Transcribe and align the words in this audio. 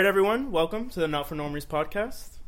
right, 0.00 0.06
everyone, 0.06 0.50
welcome 0.50 0.88
to 0.88 0.98
the 0.98 1.06
Not 1.06 1.28
for 1.28 1.34
Normies 1.36 1.66
podcast. 1.66 2.38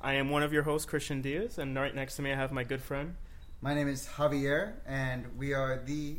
I 0.00 0.14
am 0.14 0.30
one 0.30 0.42
of 0.42 0.50
your 0.50 0.62
hosts, 0.62 0.90
Kristian 0.90 1.20
Diaz, 1.20 1.58
and 1.58 1.76
right 1.76 1.94
next 1.94 2.16
to 2.16 2.22
me 2.22 2.32
I 2.32 2.36
have 2.36 2.52
my 2.52 2.64
good 2.64 2.80
friend. 2.80 3.16
My 3.60 3.74
name 3.74 3.86
is 3.86 4.08
Javier, 4.16 4.76
and 4.86 5.26
we 5.36 5.52
are 5.52 5.82
the 5.84 6.16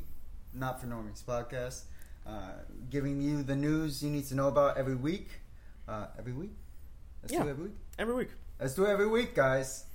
Not 0.54 0.80
for 0.80 0.86
Normies 0.86 1.24
podcast, 1.24 1.86
uh, 2.28 2.52
giving 2.92 3.20
you 3.20 3.42
the 3.42 3.56
news 3.56 4.04
you 4.04 4.12
need 4.12 4.26
to 4.28 4.36
know 4.36 4.50
about 4.50 4.78
every 4.78 4.94
week. 4.94 5.42
Uh, 5.88 6.10
every 6.20 6.34
week? 6.34 6.56
Let's 7.24 7.34
Yeah. 7.34 7.42
do 7.42 7.48
it 7.48 7.52
every 7.54 7.64
week. 7.64 7.78
Every 7.98 8.14
week. 8.14 8.30
Let's 8.60 8.76
do 8.76 8.86
it 8.86 8.90
every 8.90 9.08
week, 9.08 9.34
guys. 9.34 9.86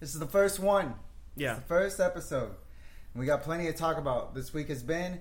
This 0.00 0.12
is 0.12 0.18
the 0.18 0.26
first 0.26 0.58
one. 0.58 0.96
Yeah. 1.36 1.52
It's 1.52 1.60
the 1.60 1.66
first 1.68 2.00
episode. 2.00 2.56
And 3.14 3.20
we 3.20 3.26
got 3.26 3.44
plenty 3.44 3.66
to 3.66 3.72
talk 3.72 3.96
about. 3.96 4.34
This 4.34 4.52
week 4.52 4.70
has 4.70 4.82
been 4.82 5.20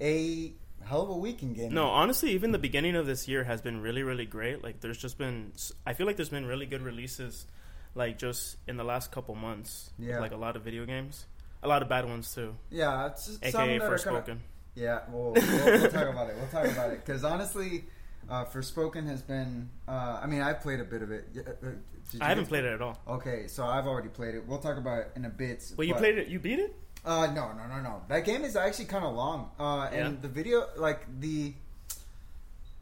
a 0.00 0.52
hell 0.84 1.02
of 1.02 1.10
a 1.10 1.16
week 1.16 1.42
in 1.42 1.52
gaming. 1.54 1.74
No, 1.74 1.86
honestly, 1.88 2.30
even 2.32 2.52
the 2.52 2.58
beginning 2.58 2.96
of 2.96 3.06
this 3.06 3.28
year 3.28 3.44
has 3.44 3.60
been 3.60 3.80
really, 3.80 4.02
really 4.02 4.26
great. 4.26 4.62
Like, 4.62 4.80
there's 4.80 4.98
just 4.98 5.18
been, 5.18 5.52
I 5.86 5.92
feel 5.94 6.06
like 6.06 6.16
there's 6.16 6.28
been 6.28 6.46
really 6.46 6.66
good 6.66 6.82
releases, 6.82 7.46
like, 7.94 8.18
just 8.18 8.56
in 8.66 8.76
the 8.76 8.84
last 8.84 9.10
couple 9.12 9.34
months. 9.34 9.90
Yeah. 9.98 10.20
Like, 10.20 10.32
a 10.32 10.36
lot 10.36 10.56
of 10.56 10.62
video 10.62 10.84
games. 10.86 11.26
A 11.62 11.68
lot 11.68 11.82
of 11.82 11.88
bad 11.88 12.04
ones, 12.06 12.34
too. 12.34 12.56
Yeah, 12.70 13.06
it's 13.06 13.26
just 13.26 13.44
some 13.52 13.68
AKA 13.68 13.78
are 13.84 13.98
kinda- 13.98 14.20
Forspoken. 14.22 14.38
Yeah, 14.74 15.00
well, 15.10 15.32
we'll, 15.32 15.34
we'll 15.34 15.90
talk 15.90 16.08
about 16.08 16.30
it. 16.30 16.36
We'll 16.36 16.48
talk 16.48 16.66
about 16.66 16.92
it 16.92 17.04
because 17.04 17.24
honestly, 17.24 17.84
uh, 18.30 18.46
Forspoken 18.46 19.06
has 19.06 19.20
been. 19.20 19.68
Uh, 19.86 20.18
I 20.22 20.26
mean, 20.26 20.40
I've 20.40 20.60
played 20.60 20.80
a 20.80 20.84
bit 20.84 21.02
of 21.02 21.10
it. 21.10 21.26
Uh, 21.36 21.40
did 21.40 21.78
you 22.14 22.18
I 22.22 22.28
haven't 22.28 22.46
played 22.46 22.64
it 22.64 22.72
at 22.72 22.80
all. 22.80 22.98
Okay, 23.06 23.48
so 23.48 23.66
I've 23.66 23.86
already 23.86 24.08
played 24.08 24.34
it. 24.34 24.46
We'll 24.48 24.60
talk 24.60 24.78
about 24.78 24.98
it 25.00 25.12
in 25.14 25.26
a 25.26 25.28
bit. 25.28 25.72
But 25.76 25.86
you 25.86 25.94
played 25.94 26.16
it, 26.16 26.28
you 26.28 26.38
beat 26.38 26.58
it? 26.58 26.74
Uh, 27.04 27.26
no, 27.34 27.52
no, 27.52 27.66
no, 27.66 27.80
no. 27.80 28.02
That 28.08 28.24
game 28.24 28.44
is 28.44 28.54
actually 28.54 28.84
kind 28.84 29.04
of 29.04 29.14
long. 29.14 29.50
Uh, 29.58 29.88
and 29.92 30.14
Yeah. 30.14 30.20
the 30.20 30.28
video, 30.28 30.68
like 30.76 31.06
the 31.20 31.54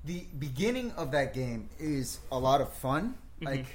the 0.04 0.24
beginning 0.38 0.92
of 0.92 1.10
that 1.12 1.34
game 1.34 1.68
is 1.78 2.20
a 2.32 2.38
lot 2.38 2.62
of 2.62 2.72
fun. 2.72 3.18
Mhm. 3.40 3.44
Like, 3.46 3.66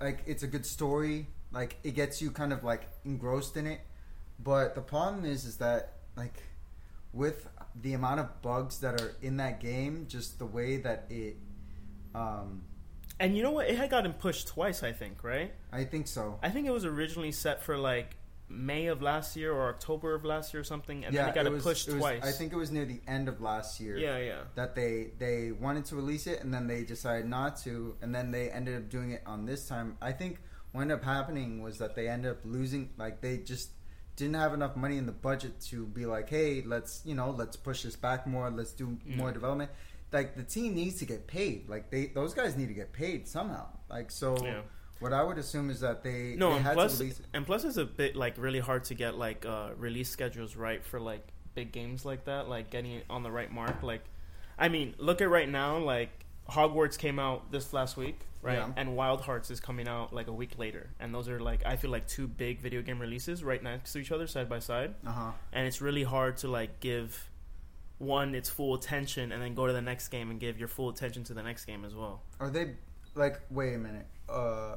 like 0.00 0.22
it's 0.26 0.42
a 0.42 0.46
good 0.46 0.64
story. 0.64 1.26
Like 1.52 1.76
it 1.82 1.92
gets 1.94 2.22
you 2.22 2.30
kind 2.30 2.52
of 2.52 2.64
like 2.64 2.88
engrossed 3.04 3.56
in 3.56 3.66
it. 3.66 3.80
But 4.42 4.74
the 4.74 4.80
problem 4.80 5.24
is, 5.26 5.44
is 5.44 5.58
that 5.58 5.92
like 6.16 6.42
with 7.12 7.48
the 7.82 7.92
amount 7.92 8.20
of 8.20 8.40
bugs 8.42 8.80
that 8.80 9.00
are 9.00 9.14
in 9.22 9.36
that 9.38 9.60
game, 9.60 10.06
just 10.08 10.38
the 10.38 10.46
way 10.46 10.78
that 10.78 11.04
it, 11.10 11.36
um, 12.14 12.62
And 13.20 13.36
you 13.36 13.42
know 13.42 13.50
what? 13.52 13.68
It 13.68 13.76
had 13.76 13.90
gotten 13.90 14.12
pushed 14.14 14.48
twice, 14.48 14.82
I 14.82 14.92
think, 14.92 15.22
right? 15.22 15.52
I 15.72 15.84
think 15.84 16.08
so. 16.08 16.38
I 16.42 16.50
think 16.50 16.66
it 16.66 16.72
was 16.72 16.84
originally 16.84 17.30
set 17.30 17.62
for, 17.62 17.76
like, 17.78 18.16
May 18.54 18.86
of 18.86 19.02
last 19.02 19.36
year 19.36 19.52
or 19.52 19.68
October 19.68 20.14
of 20.14 20.24
last 20.24 20.54
year 20.54 20.60
or 20.60 20.64
something, 20.64 21.04
and 21.04 21.12
yeah, 21.14 21.22
then 21.22 21.30
it 21.30 21.34
got 21.44 21.52
was, 21.52 21.62
pushed 21.62 21.88
it 21.88 21.92
was- 21.92 22.00
twice. 22.00 22.22
I 22.24 22.32
think 22.32 22.52
it 22.52 22.56
was 22.56 22.70
near 22.70 22.84
the 22.84 23.00
end 23.06 23.28
of 23.28 23.40
last 23.40 23.80
year. 23.80 23.96
Yeah, 23.98 24.18
yeah. 24.18 24.40
that 24.54 24.74
they 24.74 25.10
they 25.18 25.52
wanted 25.52 25.84
to 25.86 25.96
release 25.96 26.26
it 26.26 26.42
and 26.42 26.52
then 26.54 26.66
they 26.66 26.84
decided 26.84 27.26
not 27.28 27.56
to 27.64 27.96
and 28.02 28.14
then 28.14 28.30
they 28.30 28.50
ended 28.50 28.76
up 28.76 28.88
doing 28.88 29.10
it 29.12 29.22
on 29.26 29.44
this 29.46 29.66
time 29.68 29.96
i 30.00 30.12
think 30.12 30.38
what 30.72 30.82
ended 30.82 30.98
up 30.98 31.04
happening 31.04 31.62
was 31.62 31.78
that 31.78 31.94
they 31.94 32.08
ended 32.08 32.30
up 32.30 32.38
losing 32.44 32.90
like 32.96 33.20
they 33.20 33.38
just 33.38 33.70
didn't 34.16 34.34
have 34.34 34.52
enough 34.54 34.76
money 34.76 34.96
in 34.96 35.06
the 35.06 35.12
budget 35.12 35.60
to 35.60 35.86
be 35.86 36.06
like 36.06 36.28
hey 36.28 36.62
let's 36.66 37.02
you 37.04 37.14
know 37.14 37.30
let's 37.30 37.56
push 37.56 37.82
this 37.82 37.96
back 37.96 38.26
more 38.26 38.50
let's 38.50 38.72
do 38.72 38.96
more 39.06 39.30
Mm. 39.30 39.34
development 39.34 39.70
like 40.12 40.36
the 40.36 40.42
team 40.44 40.74
needs 40.74 40.98
to 41.00 41.04
get 41.04 41.26
paid 41.26 41.68
like 41.68 41.90
they 41.90 42.06
those 42.06 42.34
guys 42.34 42.56
need 42.56 42.68
to 42.68 42.74
get 42.74 42.92
paid 42.92 43.26
somehow 43.28 43.66
like 43.90 44.10
so 44.10 44.36
Yeah. 44.44 44.60
What 45.04 45.12
i 45.12 45.22
would 45.22 45.38
assume 45.44 45.68
is 45.74 45.80
that 45.80 46.02
they 46.02 46.34
No, 46.42 46.48
they 46.50 46.56
and 46.56 46.64
had 46.64 46.74
plus, 46.74 46.96
to 46.96 47.02
release 47.02 47.18
it 47.20 47.26
and 47.34 47.42
plus, 47.44 47.60
it's 47.68 47.76
a 47.76 47.84
bit 47.84 48.16
like 48.24 48.34
really 48.46 48.62
hard 48.68 48.82
to 48.90 48.94
get 48.94 49.12
like 49.26 49.44
uh, 49.54 49.68
release 49.76 50.08
schedules 50.08 50.56
right 50.56 50.82
for 50.90 50.98
like 51.10 51.24
big 51.54 51.70
games 51.72 52.00
like 52.10 52.22
that, 52.24 52.48
like 52.48 52.70
getting 52.70 52.92
it 52.92 53.04
on 53.08 53.22
the 53.22 53.30
right 53.38 53.52
mark. 53.60 53.82
Like, 53.82 54.04
I 54.58 54.68
mean, 54.68 54.94
look 54.98 55.20
at 55.20 55.28
right 55.38 55.48
now, 55.48 55.70
like 55.78 56.12
Hogwarts 56.56 56.96
came 56.98 57.18
out 57.26 57.52
this 57.52 57.72
last 57.72 57.96
week, 57.96 58.18
right? 58.42 58.58
Yeah. 58.58 58.70
And 58.76 58.96
Wild 58.96 59.20
Hearts 59.20 59.50
is 59.50 59.60
coming 59.60 59.86
out 59.94 60.12
like 60.18 60.26
a 60.26 60.32
week 60.32 60.58
later, 60.58 60.90
and 61.00 61.14
those 61.14 61.28
are 61.28 61.38
like 61.50 61.60
I 61.66 61.76
feel 61.76 61.90
like 61.90 62.06
two 62.08 62.26
big 62.26 62.60
video 62.60 62.80
game 62.82 62.98
releases 62.98 63.44
right 63.44 63.62
next 63.62 63.92
to 63.92 63.98
each 63.98 64.10
other, 64.10 64.26
side 64.26 64.48
by 64.48 64.58
side, 64.58 64.94
uh-huh 65.06 65.32
and 65.52 65.66
it's 65.68 65.80
really 65.80 66.02
hard 66.02 66.36
to 66.38 66.48
like 66.48 66.80
give 66.80 67.30
one 67.98 68.34
its 68.34 68.48
full 68.50 68.74
attention 68.74 69.32
and 69.32 69.40
then 69.42 69.54
go 69.54 69.66
to 69.66 69.72
the 69.72 69.82
next 69.82 70.08
game 70.08 70.30
and 70.30 70.40
give 70.40 70.58
your 70.58 70.68
full 70.68 70.88
attention 70.88 71.22
to 71.24 71.34
the 71.34 71.42
next 71.42 71.64
game 71.66 71.84
as 71.84 71.94
well. 71.94 72.22
are 72.40 72.50
they 72.50 72.74
like 73.14 73.40
wait 73.50 73.74
a 73.74 73.78
minute 73.78 74.06
uh 74.28 74.74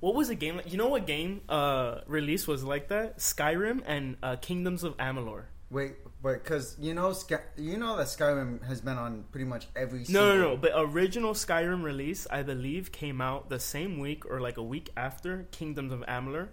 What 0.00 0.14
was 0.14 0.28
a 0.30 0.34
game? 0.34 0.56
Like, 0.56 0.70
you 0.70 0.78
know 0.78 0.88
what 0.88 1.06
game 1.06 1.42
uh, 1.48 2.00
release 2.06 2.46
was 2.46 2.62
like 2.64 2.88
that? 2.88 3.18
Skyrim 3.18 3.82
and 3.86 4.16
uh, 4.22 4.36
Kingdoms 4.36 4.84
of 4.84 4.96
Amalur. 4.96 5.44
Wait, 5.70 5.94
wait, 6.22 6.42
because 6.42 6.76
you 6.78 6.92
know, 6.92 7.12
Sky, 7.14 7.38
you 7.56 7.78
know 7.78 7.96
that 7.96 8.06
Skyrim 8.08 8.62
has 8.66 8.80
been 8.82 8.98
on 8.98 9.24
pretty 9.32 9.46
much 9.46 9.66
every. 9.74 10.00
No, 10.00 10.04
single, 10.04 10.26
no, 10.36 10.36
no. 10.50 10.56
But 10.56 10.72
original 10.74 11.32
Skyrim 11.32 11.82
release, 11.82 12.26
I 12.30 12.42
believe, 12.42 12.92
came 12.92 13.20
out 13.22 13.48
the 13.48 13.58
same 13.58 13.98
week 13.98 14.26
or 14.26 14.40
like 14.40 14.58
a 14.58 14.62
week 14.62 14.90
after 14.96 15.46
Kingdoms 15.50 15.90
of 15.92 16.00
Amalur, 16.00 16.48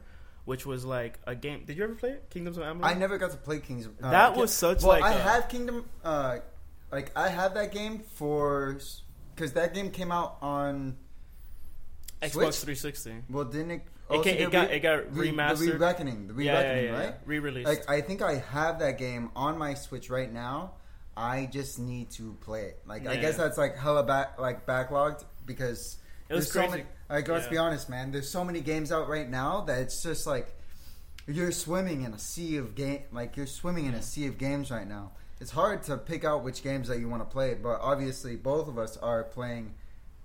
which 0.45 0.65
was 0.65 0.85
like 0.85 1.19
a 1.27 1.35
game. 1.35 1.65
Did 1.65 1.75
you 1.77 1.83
ever 1.83 1.95
play 1.95 2.11
it? 2.11 2.29
Kingdoms 2.29 2.57
of 2.57 2.63
Amalur? 2.63 2.85
I 2.85 2.93
never 2.93 3.17
got 3.17 3.31
to 3.31 3.37
play 3.37 3.59
Kings. 3.59 3.87
Uh, 4.01 4.09
That 4.11 4.37
was 4.37 4.53
such, 4.53 4.83
Well, 4.83 4.99
like, 4.99 5.03
I 5.03 5.13
a- 5.13 5.21
have 5.21 5.49
Kingdom. 5.49 5.89
Uh, 6.03 6.37
like 6.91 7.11
I 7.17 7.27
had 7.27 7.55
that 7.55 7.73
game 7.73 7.99
for 8.15 8.79
because 9.35 9.53
that 9.53 9.73
game 9.73 9.91
came 9.91 10.11
out 10.13 10.37
on. 10.41 10.95
Xbox 12.21 12.31
Switch? 12.31 12.55
360. 12.77 13.13
Well, 13.29 13.45
didn't 13.45 13.71
it? 13.71 13.81
It, 14.09 14.13
also 14.13 14.23
ca- 14.23 14.29
it 14.37 14.51
got 14.51 14.69
re- 14.69 14.75
it 14.75 14.79
got 14.79 15.15
re- 15.15 15.31
remastered. 15.31 15.57
The 15.59 15.71
re-reckoning, 15.73 16.27
the 16.27 16.43
yeah, 16.43 16.51
yeah, 16.53 16.59
re-reckoning, 16.59 16.83
yeah, 16.85 16.91
yeah. 16.91 17.05
right? 17.05 17.15
Re-released. 17.25 17.67
Like 17.69 17.89
I 17.89 18.01
think 18.01 18.21
I 18.21 18.35
have 18.35 18.79
that 18.79 18.97
game 18.97 19.29
on 19.35 19.57
my 19.57 19.73
Switch 19.75 20.09
right 20.09 20.31
now. 20.31 20.73
I 21.15 21.47
just 21.51 21.79
need 21.79 22.09
to 22.11 22.33
play 22.41 22.63
it. 22.63 22.79
Like 22.87 23.05
I 23.07 23.13
Yeah. 23.13 23.21
guess 23.21 23.37
that's 23.37 23.57
like 23.57 23.77
hella 23.77 24.03
back 24.03 24.39
like 24.39 24.65
backlogged 24.65 25.23
because 25.45 25.97
It 26.27 26.33
was 26.33 26.45
there's 26.45 26.51
so 26.53 26.59
crazy. 26.61 26.71
many. 26.71 26.83
Like 27.09 27.27
let's 27.27 27.45
Yeah. 27.45 27.51
be 27.51 27.57
honest, 27.57 27.89
man. 27.89 28.11
There's 28.11 28.29
so 28.29 28.43
many 28.43 28.61
games 28.61 28.91
out 28.91 29.07
right 29.09 29.29
now 29.29 29.61
that 29.61 29.79
it's 29.79 30.01
just 30.01 30.25
like 30.25 30.55
you're 31.27 31.51
swimming 31.51 32.01
in 32.03 32.13
a 32.13 32.19
sea 32.19 32.57
of 32.57 32.73
game. 32.75 33.03
Like 33.11 33.37
you're 33.37 33.45
swimming 33.47 33.85
in 33.85 33.93
a 33.93 34.01
sea 34.01 34.25
of 34.27 34.37
games 34.39 34.71
right 34.71 34.87
now. 34.87 35.11
It's 35.39 35.51
hard 35.51 35.83
to 35.83 35.97
pick 35.97 36.25
out 36.25 36.43
which 36.43 36.63
games 36.63 36.87
that 36.89 36.99
you 36.99 37.07
want 37.07 37.21
to 37.21 37.31
play, 37.31 37.53
but 37.53 37.79
obviously 37.81 38.35
both 38.35 38.67
of 38.67 38.77
us 38.79 38.97
are 38.97 39.23
playing 39.23 39.75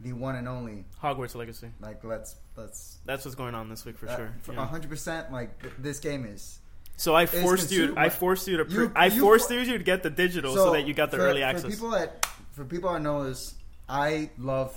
the 0.05 0.13
one 0.13 0.37
and 0.37 0.47
only. 0.47 0.85
Hogwarts 1.03 1.35
Legacy. 1.35 1.69
Like 1.81 2.05
let's 2.05 2.37
let's 2.57 2.99
That's 3.05 3.25
what's 3.25 3.35
going 3.35 3.55
on 3.57 3.69
this 3.69 3.85
week 3.85 3.99
for 3.99 4.09
uh, 4.09 4.17
sure. 4.17 4.35
for 4.43 4.53
yeah. 4.53 4.65
hundred 4.67 4.91
percent. 4.91 5.33
Like 5.33 5.61
th- 5.61 5.75
this 5.79 5.99
game 5.99 6.25
is. 6.25 6.61
So 6.97 7.17
I 7.17 7.27
forced 7.27 7.73
you. 7.73 7.79
consumed- 7.89 7.99
I 7.99 8.09
forced 8.11 8.47
you 8.47 8.59
to. 8.59 8.65
Pre- 8.67 8.75
You- 8.85 8.93
I 8.95 9.07
you 9.07 9.21
forced 9.23 9.49
for- 9.49 9.55
you 9.55 9.65
to 9.79 9.83
get 9.83 10.05
the 10.05 10.11
digital 10.11 10.55
so, 10.55 10.73
that 10.73 10.87
you 10.87 10.95
got 10.95 11.11
the 11.11 11.17
for, 11.17 11.25
early 11.25 11.41
for 11.41 11.47
access. 11.47 11.71
people 11.75 11.91
that 11.91 12.25
for 12.53 12.65
people 12.65 12.89
I 12.91 12.99
know 12.99 13.25
this, 13.25 13.55
I 13.89 14.31
love 14.39 14.77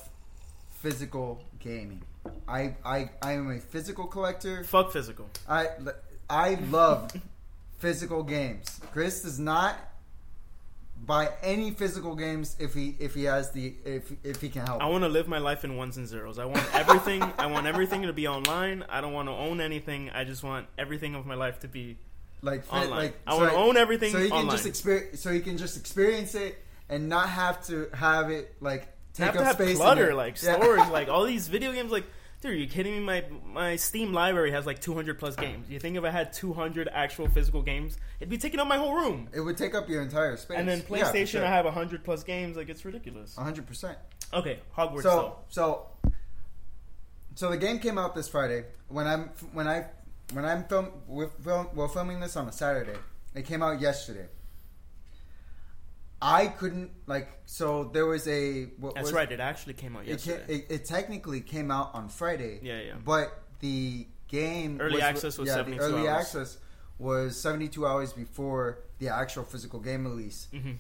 physical 0.82 1.44
gaming. 1.60 2.02
I 2.48 2.76
I 2.84 3.10
I 3.22 3.34
am 3.34 3.52
a 3.52 3.60
physical 3.60 4.08
collector. 4.08 4.64
Fuck 4.64 4.92
physical. 4.92 5.30
I 5.48 5.68
I 6.30 6.56
love 6.72 7.12
physical 7.80 8.24
games. 8.24 8.80
Chris 8.94 9.22
does 9.22 9.38
not 9.40 9.78
buy 11.08 11.30
any 11.42 11.72
physical 11.72 12.16
games 12.16 12.56
if 12.60 12.74
he 12.74 12.96
if 13.00 13.16
he 13.16 13.24
has 13.24 13.52
the 13.52 13.74
if 13.86 14.12
if 14.24 14.42
he 14.42 14.50
can 14.50 14.66
help. 14.68 14.82
I 14.84 14.86
want 14.88 15.04
to 15.04 15.10
live 15.10 15.28
my 15.28 15.40
life 15.40 15.64
in 15.64 15.78
ones 15.78 15.98
and 15.98 16.08
zeros. 16.08 16.38
I 16.38 16.46
want 16.46 16.64
everything. 16.76 17.24
I 17.40 17.48
want 17.48 17.66
everything 17.66 18.04
to 18.04 18.14
be 18.14 18.28
online. 18.28 18.84
I 18.90 19.02
don't 19.02 19.14
want 19.14 19.30
to 19.30 19.34
own 19.34 19.62
anything. 19.62 20.10
I 20.12 20.26
just 20.26 20.44
want 20.44 20.68
everything 20.78 21.16
of 21.16 21.26
my 21.26 21.36
life 21.36 21.62
to 21.62 21.68
be 21.68 21.98
like 22.42 22.72
online. 22.72 22.90
like 22.92 23.20
I 23.26 23.34
want 23.36 23.50
to 23.52 23.58
own 23.58 23.78
everything 23.78 24.12
so 24.12 24.20
he 24.20 24.28
can 24.28 24.38
online. 24.40 24.52
just 24.58 24.68
experience 24.68 25.22
so 25.22 25.32
he 25.32 25.40
can 25.40 25.58
just 25.58 25.78
experience 25.78 26.36
it 26.36 26.64
and 26.90 27.10
not 27.10 27.30
have 27.30 27.66
to 27.68 27.90
have 27.94 28.30
it 28.30 28.54
like 28.62 28.88
take 29.14 29.26
have 29.28 29.38
up 29.38 29.44
have 29.44 29.56
space 29.56 29.78
clutter, 29.78 30.14
like 30.14 30.42
Yeah. 30.42 30.56
storage, 30.58 30.90
like 30.92 31.08
all 31.08 31.24
these 31.26 31.48
video 31.48 31.72
games. 31.72 31.92
Like, 31.92 32.06
dude, 32.42 32.52
are 32.52 32.56
you 32.56 32.68
kidding 32.68 32.94
me? 32.94 33.00
My 33.00 33.26
my 33.46 33.76
Steam 33.76 34.14
library 34.14 34.52
has 34.52 34.66
like 34.66 34.80
200 34.80 35.20
plus 35.20 35.36
games. 35.36 35.70
You 35.70 35.80
think 35.80 35.98
if 35.98 36.04
I 36.04 36.10
had 36.10 36.34
200 36.34 36.90
actual 36.92 37.28
physical 37.28 37.62
games, 37.62 37.98
it'd 38.20 38.30
be 38.30 38.38
taking 38.38 38.60
up 38.60 38.68
my 38.68 38.78
whole 38.78 38.94
room. 38.94 39.30
It 39.34 39.42
would 39.42 39.58
take 39.58 39.76
up 39.76 39.90
your 39.90 40.02
entire 40.02 40.38
space. 40.38 40.58
And 40.58 40.68
then 40.68 40.80
Yeah, 40.90 40.98
PlayStation, 40.98 41.28
sure. 41.28 41.46
I 41.46 41.50
have 41.50 41.66
100 41.66 42.04
plus 42.04 42.24
games. 42.24 42.58
Like, 42.58 42.70
it's 42.70 42.84
ridiculous. 42.86 43.36
hundred 43.36 43.66
percent. 43.68 43.98
Okay, 44.34 44.60
Hogwarts. 44.76 45.04
So 45.04 45.10
though. 45.10 45.38
so 45.50 45.88
so 47.36 47.50
the 47.52 47.58
game 47.58 47.80
came 47.80 47.98
out 47.98 48.16
this 48.16 48.28
Friday. 48.28 48.66
When 48.88 49.08
I'm 49.08 49.30
when 49.54 49.68
I 49.68 49.86
when 50.34 50.46
I'm 50.46 50.64
film 50.66 50.90
we're, 51.08 51.28
film 51.30 51.68
we're 51.74 51.88
filming 51.88 52.20
this 52.20 52.36
on 52.36 52.48
a 52.48 52.52
Saturday. 52.52 52.98
It 53.36 53.46
came 53.46 53.62
out 53.62 53.80
yesterday. 53.80 54.28
I 56.22 56.48
couldn't 56.48 56.92
like 57.06 57.30
so 57.46 57.84
there 57.94 58.06
was 58.06 58.28
a 58.28 58.66
what 58.80 58.96
That's 58.96 59.06
was- 59.06 59.14
right. 59.14 59.32
It 59.32 59.40
actually 59.40 59.74
came 59.76 59.96
out 59.96 60.04
It, 60.04 60.10
yesterday. 60.26 60.46
it, 60.56 60.66
it 60.70 60.86
technically 60.86 61.42
came 61.42 61.70
out 61.72 61.92
on 61.94 62.10
Friday. 62.10 62.60
Yeah, 62.64 62.80
yeah. 62.82 62.94
But 63.04 63.40
the 63.60 64.08
game 64.28 64.80
Early 64.82 65.02
access 65.02 65.38
was 65.38 65.48
yeah, 65.48 65.56
72 65.56 65.82
the 65.84 65.88
early 65.90 66.08
hours. 66.08 66.20
access 66.26 66.58
was 67.00 67.40
72 67.40 67.86
hours 67.86 68.14
before 68.14 68.80
the 69.00 69.10
actual 69.10 69.44
physical 69.44 69.80
game 69.80 70.06
release. 70.06 70.48
hmm 70.52 70.72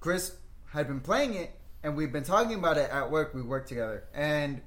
Chris 0.00 0.36
had 0.72 0.86
been 0.86 1.00
playing 1.00 1.34
it, 1.34 1.50
and 1.82 1.96
we've 1.96 2.12
been 2.12 2.22
talking 2.24 2.54
about 2.58 2.76
it 2.76 2.90
at 2.90 3.10
work. 3.10 3.34
We 3.34 3.42
work 3.42 3.66
together, 3.66 4.04
and 4.14 4.60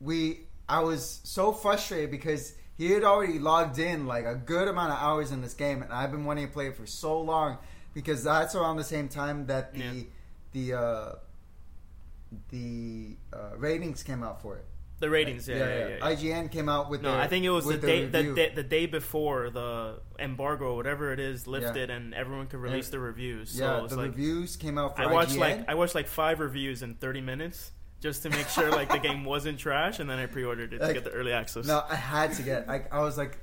we. 0.00 0.40
I 0.68 0.80
was 0.80 1.20
so 1.24 1.52
frustrated 1.52 2.10
because 2.10 2.52
he 2.76 2.90
had 2.92 3.02
already 3.02 3.38
logged 3.38 3.78
in 3.78 4.06
like 4.06 4.26
a 4.26 4.34
good 4.34 4.68
amount 4.68 4.92
of 4.92 4.98
hours 4.98 5.30
in 5.32 5.40
this 5.40 5.54
game, 5.54 5.82
and 5.82 5.90
I've 5.92 6.10
been 6.10 6.24
wanting 6.26 6.46
to 6.46 6.52
play 6.52 6.66
it 6.68 6.76
for 6.76 6.86
so 6.86 7.20
long 7.20 7.56
because 7.98 8.22
that's 8.22 8.54
around 8.54 8.76
the 8.76 8.84
same 8.84 9.08
time 9.08 9.46
that 9.46 9.74
the 9.74 9.80
Yeah. 9.80 10.02
the 10.52 10.72
uh, 10.72 11.12
the 12.50 13.16
uh, 13.32 13.56
ratings 13.56 14.04
came 14.04 14.22
out 14.22 14.40
for 14.40 14.54
it. 14.54 14.64
The 15.00 15.10
ratings, 15.10 15.48
yeah, 15.48 15.56
yeah, 15.56 15.66
yeah. 15.66 15.88
yeah. 15.88 16.14
IGN 16.14 16.50
came 16.52 16.68
out 16.68 16.90
with 16.90 17.02
no, 17.02 17.10
their, 17.10 17.20
I 17.20 17.26
think 17.26 17.44
it 17.44 17.50
was 17.50 17.66
the 17.66 17.76
day 17.76 18.06
the, 18.06 18.22
day 18.34 18.52
the 18.54 18.62
day 18.62 18.86
before 18.86 19.50
the 19.50 20.00
embargo, 20.16 20.76
whatever 20.76 21.12
it 21.12 21.18
is, 21.18 21.48
lifted, 21.48 21.90
and 21.90 22.14
everyone 22.14 22.46
could 22.46 22.60
release 22.60 22.88
their 22.88 23.00
reviews. 23.00 23.50
So 23.50 23.64
yeah, 23.64 23.86
the 23.88 23.96
like 23.96 24.10
reviews 24.10 24.56
came 24.56 24.78
out 24.78 24.94
for 24.96 25.02
I 25.02 25.06
watched 25.06 25.32
IGN. 25.32 25.40
like 25.40 25.68
I 25.68 25.74
watched 25.74 25.96
like 25.96 26.06
five 26.06 26.38
reviews 26.38 26.82
in 26.82 26.94
thirty 26.94 27.20
minutes 27.20 27.72
just 28.00 28.22
to 28.22 28.30
make 28.30 28.48
sure 28.48 28.70
like 28.70 28.90
the 28.90 28.98
game 28.98 29.24
wasn't 29.24 29.58
trash, 29.58 29.98
and 29.98 30.08
then 30.08 30.18
I 30.20 30.26
pre-ordered 30.26 30.72
it 30.72 30.78
to 30.78 30.94
get 30.94 31.02
the 31.02 31.10
early 31.10 31.32
access. 31.32 31.66
no, 31.66 31.82
I 31.88 31.96
had 31.96 32.32
to 32.34 32.42
get. 32.42 32.68
Like, 32.68 32.92
I 32.94 33.00
was 33.00 33.18
like, 33.18 33.38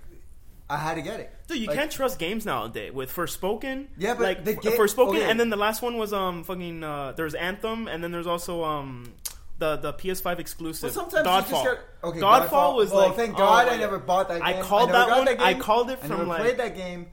I 0.70 0.78
had 0.78 0.96
to 0.96 1.02
get 1.02 1.20
it. 1.20 1.32
Dude, 1.48 1.58
you 1.60 1.68
Like- 1.68 1.78
can't 1.78 1.92
trust 1.92 2.18
games 2.18 2.46
nowadays 2.46 2.92
with 2.92 3.12
Forspoken. 3.14 3.88
Yeah, 3.98 4.16
but 4.16 4.24
like 4.24 4.46
the 4.46 4.54
ga- 4.56 4.72
Forspoken, 4.78 5.10
okay. 5.10 5.30
and 5.30 5.40
then 5.40 5.50
the 5.50 5.58
last 5.58 5.82
one 5.82 5.98
was 5.98 6.12
um 6.14 6.44
fucking 6.44 6.84
uh, 6.84 7.12
there's 7.16 7.36
Anthem, 7.36 7.88
and 7.88 8.04
then 8.04 8.12
there's 8.12 8.26
also 8.28 8.64
um 8.64 9.14
the 9.60 9.78
the 9.78 9.94
PS5 9.94 10.40
exclusive 10.40 10.88
But 10.90 10.94
sometimes 10.94 11.28
Godfall. 11.28 11.46
you 11.46 11.52
just 11.52 11.64
get 11.64 11.80
okay. 12.04 12.20
Godfall, 12.20 12.76
was 12.76 12.92
oh, 12.92 12.98
like 12.98 13.16
thank 13.16 13.36
oh 13.36 13.38
God 13.38 13.68
my 13.68 13.74
I 13.74 13.78
never 13.78 14.00
bought 14.00 14.28
that. 14.30 14.42
I 14.42 14.54
game. 14.54 14.64
called 14.64 14.90
never 14.92 15.06
that 15.10 15.18
one- 15.18 15.26
game. 15.26 15.38
I 15.40 15.54
called 15.54 15.90
it 15.92 16.00
I 16.02 16.08
from, 16.08 16.10
never 16.18 16.26
like- 16.26 16.42
played 16.42 16.58
that 16.58 16.76
game. 16.76 17.08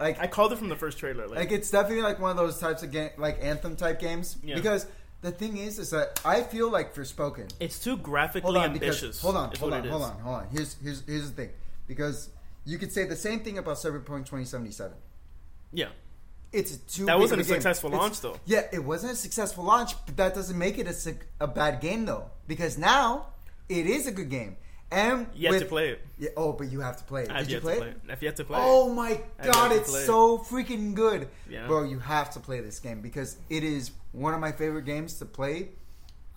Like, 0.00 0.20
I 0.20 0.28
called 0.28 0.52
it 0.52 0.58
from 0.58 0.68
the 0.68 0.76
first 0.76 0.98
trailer. 0.98 1.26
Like, 1.26 1.38
like 1.40 1.50
it's 1.52 1.72
definitely 1.72 2.02
like 2.04 2.20
one 2.20 2.30
of 2.30 2.36
those 2.36 2.58
types 2.60 2.84
of 2.84 2.92
game, 2.92 3.10
like 3.18 3.38
anthem 3.42 3.74
type 3.74 3.98
games. 3.98 4.36
Yeah. 4.44 4.54
Because 4.54 4.86
the 5.22 5.32
thing 5.32 5.56
is, 5.56 5.80
is 5.80 5.90
that 5.90 6.20
I 6.24 6.42
feel 6.42 6.70
like 6.70 6.94
Forspoken. 6.94 7.50
it's 7.58 7.80
too 7.80 7.96
graphically 7.96 8.42
Hold 8.52 8.56
on, 8.58 8.72
because 8.72 9.02
ambitious. 9.02 9.20
hold 9.20 9.34
on, 9.36 9.52
hold 9.58 9.72
on, 9.72 9.84
hold 9.88 10.02
on, 10.04 10.20
hold 10.20 10.36
on. 10.36 10.46
Here's 10.52 10.76
here's 10.80 11.02
here's 11.04 11.28
the 11.32 11.36
thing, 11.36 11.50
because 11.88 12.30
you 12.68 12.78
could 12.78 12.92
say 12.92 13.04
the 13.04 13.16
same 13.16 13.40
thing 13.40 13.56
about 13.58 13.76
Cyberpunk 13.76 14.26
2077. 14.26 14.92
Yeah, 15.72 15.88
It's 16.52 16.74
a 16.74 16.78
too. 16.78 17.04
That 17.06 17.18
wasn't 17.18 17.40
a 17.40 17.44
game. 17.44 17.54
successful 17.54 17.90
It's- 17.90 18.00
launch, 18.02 18.20
though. 18.20 18.36
Yeah, 18.46 18.66
it 18.72 18.82
wasn't 18.84 19.12
a 19.12 19.16
successful 19.16 19.64
launch, 19.64 19.92
but 20.06 20.16
that 20.16 20.34
doesn't 20.34 20.58
make 20.58 20.78
it 20.78 20.86
a, 20.86 21.16
a 21.40 21.46
bad 21.46 21.80
game 21.80 22.04
though, 22.06 22.30
because 22.46 22.78
now 22.78 23.26
it 23.68 23.86
is 23.86 24.06
a 24.06 24.12
good 24.12 24.30
game. 24.30 24.56
And 24.90 25.26
yet 25.34 25.50
with, 25.50 25.60
to 25.64 25.66
play 25.68 25.90
it. 25.90 26.00
Yeah, 26.18 26.30
oh, 26.38 26.52
but 26.54 26.72
you 26.72 26.80
have 26.80 26.96
to 26.96 27.04
play 27.04 27.24
it. 27.24 27.28
Did 27.28 27.50
you 27.50 27.60
play 27.60 27.74
to 27.74 27.78
it? 27.78 27.82
play 27.82 27.90
it. 27.90 28.12
I've 28.12 28.22
yet 28.22 28.36
to 28.36 28.44
play 28.44 28.58
Oh 28.60 28.90
it. 28.90 28.94
my 28.94 29.20
god, 29.44 29.72
it's 29.72 29.92
so 30.06 30.38
freaking 30.38 30.94
good. 30.94 31.28
Yeah. 31.50 31.66
Bro, 31.66 31.84
you 31.84 31.98
have 31.98 32.30
to 32.32 32.40
play 32.40 32.60
this 32.60 32.78
game 32.80 33.02
because 33.02 33.36
it 33.50 33.62
is 33.64 33.90
one 34.12 34.32
of 34.32 34.40
my 34.40 34.52
favorite 34.52 34.86
games 34.86 35.18
to 35.18 35.26
play. 35.26 35.68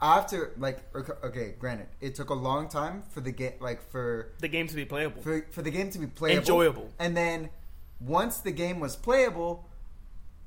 After 0.01 0.51
like 0.57 0.79
okay, 1.23 1.53
granted, 1.59 1.87
it 1.99 2.15
took 2.15 2.29
a 2.31 2.33
long 2.33 2.67
time 2.69 3.03
for 3.09 3.21
the 3.21 3.31
game 3.31 3.53
like 3.59 3.87
for 3.91 4.31
The 4.39 4.47
game 4.47 4.67
to 4.67 4.75
be 4.75 4.85
playable. 4.85 5.21
for 5.21 5.45
for 5.51 5.61
the 5.61 5.69
game 5.71 5.91
to 5.91 5.99
be 5.99 6.07
playable, 6.07 6.39
Enjoyable. 6.39 6.89
and 6.97 7.15
then 7.15 7.49
once 7.99 8.39
the 8.39 8.51
game 8.51 8.79
was 8.79 8.95
playable, 8.95 9.67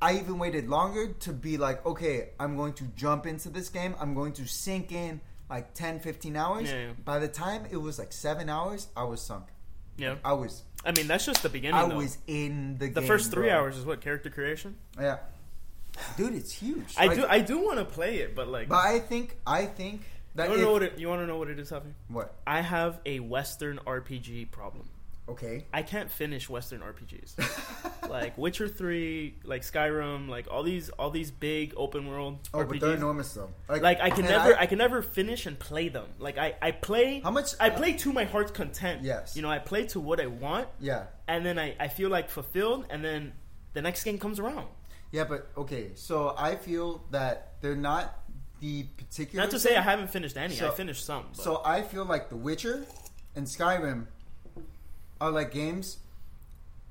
I 0.02 0.14
even 0.18 0.38
waited 0.40 0.68
longer 0.68 1.12
to 1.20 1.32
be 1.32 1.56
like, 1.56 1.86
okay, 1.86 2.30
I'm 2.40 2.56
going 2.56 2.72
to 2.74 2.84
jump 2.96 3.26
into 3.26 3.48
this 3.48 3.68
game. 3.68 3.94
I'm 4.00 4.12
going 4.14 4.32
to 4.34 4.46
sink 4.46 4.90
in 4.90 5.20
like 5.48 5.72
10, 5.74 6.00
15 6.00 6.34
hours. 6.36 6.68
Yeah, 6.68 6.86
yeah. 6.86 6.92
By 7.04 7.20
the 7.20 7.28
time 7.28 7.64
it 7.70 7.76
was 7.76 7.96
like 7.98 8.12
seven 8.12 8.48
hours, 8.48 8.88
I 8.96 9.04
was 9.04 9.20
sunk. 9.22 9.44
yeah, 9.96 10.16
I 10.24 10.32
was 10.32 10.64
I 10.84 10.90
mean 10.90 11.06
that's 11.06 11.24
just 11.26 11.44
the 11.44 11.48
beginning. 11.48 11.76
I 11.80 11.88
though. 11.88 11.96
was 11.98 12.18
in 12.26 12.76
the 12.78 12.88
the 12.88 13.00
game, 13.02 13.06
first 13.06 13.30
three 13.30 13.48
bro. 13.48 13.56
hours 13.60 13.76
is 13.78 13.84
what 13.86 14.00
character 14.00 14.30
creation. 14.30 14.74
Yeah, 14.98 15.18
dude, 16.16 16.34
it's 16.34 16.52
huge. 16.52 16.94
I 16.96 17.06
Like, 17.06 17.16
do 17.16 17.26
I 17.26 17.40
do 17.40 17.58
want 17.64 17.78
to 17.78 17.84
play 17.84 18.18
it, 18.18 18.34
but 18.34 18.48
like 18.48 18.68
but 18.68 18.76
I 18.84 18.98
think 18.98 19.36
I 19.46 19.66
think 19.66 20.02
that 20.34 20.44
you 20.44 20.50
want 20.50 20.58
to 20.60 20.64
know 20.66 20.72
what 20.72 20.82
it, 20.82 20.98
you 20.98 21.08
want 21.08 21.20
to 21.22 21.26
know 21.26 21.38
what 21.38 21.48
it 21.48 21.58
is, 21.58 21.70
Happy? 21.70 21.90
what? 22.08 22.34
I 22.46 22.60
have 22.60 23.00
a 23.06 23.20
Western 23.20 23.78
RPG 23.86 24.50
problem. 24.50 24.88
Okay. 25.26 25.64
I 25.72 25.80
can't 25.82 26.10
finish 26.10 26.50
Western 26.50 26.80
RPGs. 26.82 28.10
like 28.10 28.36
Witcher 28.36 28.68
Three, 28.68 29.36
like 29.44 29.62
Skyrim, 29.62 30.28
like 30.28 30.48
all 30.50 30.62
these 30.62 30.90
all 30.90 31.08
these 31.10 31.30
big 31.30 31.72
open 31.78 32.06
world 32.08 32.40
Oh, 32.52 32.58
RPGs. 32.58 32.68
but 32.68 32.80
they're 32.80 32.94
enormous 32.96 33.32
though. 33.32 33.48
like 33.68 34.00
I 34.00 34.10
can 34.10 34.26
and 34.26 34.28
never 34.28 34.58
I, 34.58 34.66
can 34.66 34.76
never 34.78 35.00
finish 35.00 35.46
and 35.46 35.58
play 35.58 35.88
them. 35.88 36.08
Like 36.18 36.36
I 36.36 36.56
I 36.60 36.72
play 36.72 37.20
How 37.20 37.30
much- 37.30 37.54
I 37.58 37.70
uh, 37.70 37.76
play 37.76 37.94
to 37.94 38.12
my 38.12 38.24
heart's 38.24 38.50
content. 38.52 39.02
Yes. 39.02 39.34
You 39.34 39.40
know, 39.40 39.50
I 39.50 39.60
play 39.60 39.86
to 39.86 40.00
what 40.00 40.20
I 40.20 40.26
want 40.26 40.68
yeah. 40.78 41.04
and 41.26 41.46
then 41.46 41.58
I 41.58 41.74
I 41.80 41.88
feel 41.88 42.10
like 42.10 42.28
fulfilled 42.28 42.84
and 42.90 43.02
then 43.02 43.32
the 43.72 43.80
next 43.80 44.04
game 44.04 44.18
comes 44.18 44.38
around. 44.38 44.66
Yeah, 45.14 45.22
but 45.24 45.46
okay. 45.56 45.92
So 45.94 46.34
I 46.36 46.56
feel 46.56 47.04
that 47.12 47.52
they're 47.60 47.76
not 47.76 48.18
the 48.58 48.82
particular. 48.96 49.44
Not 49.44 49.52
to 49.52 49.60
say. 49.60 49.76
I 49.76 49.80
haven't 49.80 50.08
finished 50.10 50.36
any. 50.36 50.56
So- 50.56 50.66
I 50.66 50.74
finished 50.74 51.04
some. 51.04 51.26
But 51.36 51.40
So 51.44 51.62
I 51.64 51.82
feel 51.82 52.04
like 52.04 52.30
The 52.30 52.36
Witcher 52.36 52.84
and 53.36 53.46
Skyrim 53.46 54.06
are 55.20 55.30
like 55.30 55.52
games 55.52 55.98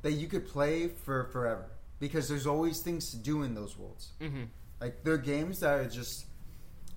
that 0.03 0.13
you 0.13 0.27
could 0.27 0.47
play 0.47 0.87
for 0.87 1.25
forever 1.33 1.65
because 1.99 2.29
there's 2.29 2.47
always 2.47 2.79
things 2.79 3.11
to 3.11 3.17
do 3.17 3.43
in 3.43 3.55
those 3.55 3.77
worlds. 3.77 4.13
Mhm. 4.21 4.47
Like 4.79 5.03
they're 5.03 5.17
games 5.17 5.59
that 5.59 5.73
are 5.81 5.89
just 5.89 6.25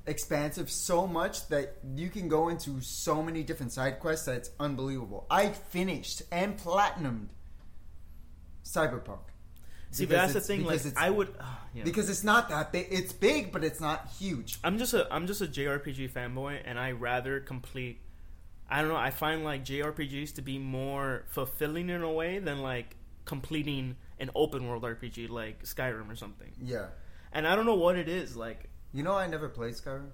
expansive 0.07 0.71
so 0.71 1.09
much 1.09 1.49
that 1.49 1.79
you 1.97 2.09
can 2.09 2.29
go 2.29 2.49
into 2.51 2.81
so 2.81 3.21
many 3.21 3.43
different 3.43 3.73
side 3.73 3.99
quests 3.99 4.27
that 4.27 4.37
it's 4.37 4.51
unbelievable. 4.61 5.27
I 5.29 5.49
finished 5.49 6.23
and 6.31 6.57
platinumed 6.57 7.31
Cyberpunk. 8.65 9.19
See, 9.97 10.05
that's 10.05 10.33
the 10.35 10.41
thing. 10.41 10.61
Like, 10.65 10.75
because 10.75 10.87
it's- 10.87 11.03
I 11.05 11.11
would. 11.11 11.29
Uh, 11.39 11.45
yeah. 11.75 11.85
Because 11.85 12.09
it's 12.09 12.25
not 12.25 12.49
that 12.49 12.73
big. 12.73 12.89
It's 12.91 13.13
big, 13.13 13.53
but 13.53 13.63
it's 13.65 13.81
not 13.81 14.09
huge. 14.19 14.59
I'm 14.65 14.79
just 14.79 14.95
a 14.95 15.13
I'm 15.13 15.27
just 15.27 15.41
a 15.43 15.47
JRPG 15.47 16.11
fanboy, 16.11 16.61
and 16.65 16.79
I 16.79 16.93
rather 16.93 17.41
complete. 17.41 18.01
I 18.69 18.81
don't 18.81 18.91
know. 18.91 18.97
I 18.97 19.11
find 19.11 19.45
like 19.45 19.65
JRPGs 19.65 20.35
to 20.37 20.43
be 20.43 20.59
more 20.59 21.25
fulfilling 21.29 21.89
in 21.91 22.03
a 22.03 22.11
way 22.13 22.39
than 22.39 22.63
like 22.63 22.97
completing 23.25 23.97
an 24.19 24.31
open 24.35 24.67
world 24.69 24.83
RPG 24.85 25.29
like 25.29 25.63
Skyrim 25.65 26.11
or 26.11 26.17
something. 26.17 26.51
Yeah. 26.63 26.87
And 27.33 27.47
I 27.47 27.55
don't 27.55 27.67
know 27.67 27.75
what 27.75 27.97
it 27.97 28.09
is. 28.09 28.37
Like, 28.37 28.71
You 28.95 29.03
know, 29.03 29.13
I 29.15 29.27
never 29.27 29.49
played 29.49 29.75
Skyrim. 29.75 30.09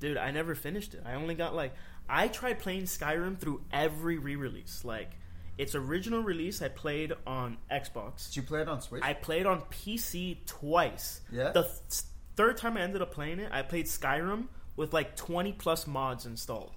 dude, 0.00 0.16
I 0.16 0.30
never 0.30 0.54
finished 0.54 0.94
it. 0.94 1.02
I 1.04 1.14
only 1.14 1.34
got 1.34 1.54
like 1.54 1.74
I 2.08 2.28
tried 2.28 2.58
playing 2.60 2.84
Skyrim 2.84 3.36
through 3.38 3.62
every 3.72 4.16
re-release. 4.18 4.84
Like, 4.84 5.10
its 5.58 5.74
original 5.74 6.22
release, 6.22 6.60
I 6.62 6.68
played 6.68 7.12
on 7.26 7.56
Xbox. 7.70 8.26
Did 8.28 8.36
you 8.36 8.42
play 8.42 8.60
it 8.60 8.68
on 8.68 8.80
Switch? 8.80 9.02
I 9.02 9.14
played 9.14 9.46
on 9.46 9.62
PC 9.62 10.38
twice. 10.46 11.20
Yeah? 11.32 11.50
The 11.52 11.62
th- 11.62 12.02
third 12.36 12.56
time 12.58 12.76
I 12.76 12.82
ended 12.82 13.00
up 13.02 13.12
playing 13.12 13.40
it, 13.40 13.50
I 13.52 13.62
played 13.62 13.86
Skyrim 13.86 14.48
with 14.76 14.92
like 14.92 15.16
20 15.16 15.52
plus 15.52 15.86
mods 15.86 16.26
installed. 16.26 16.72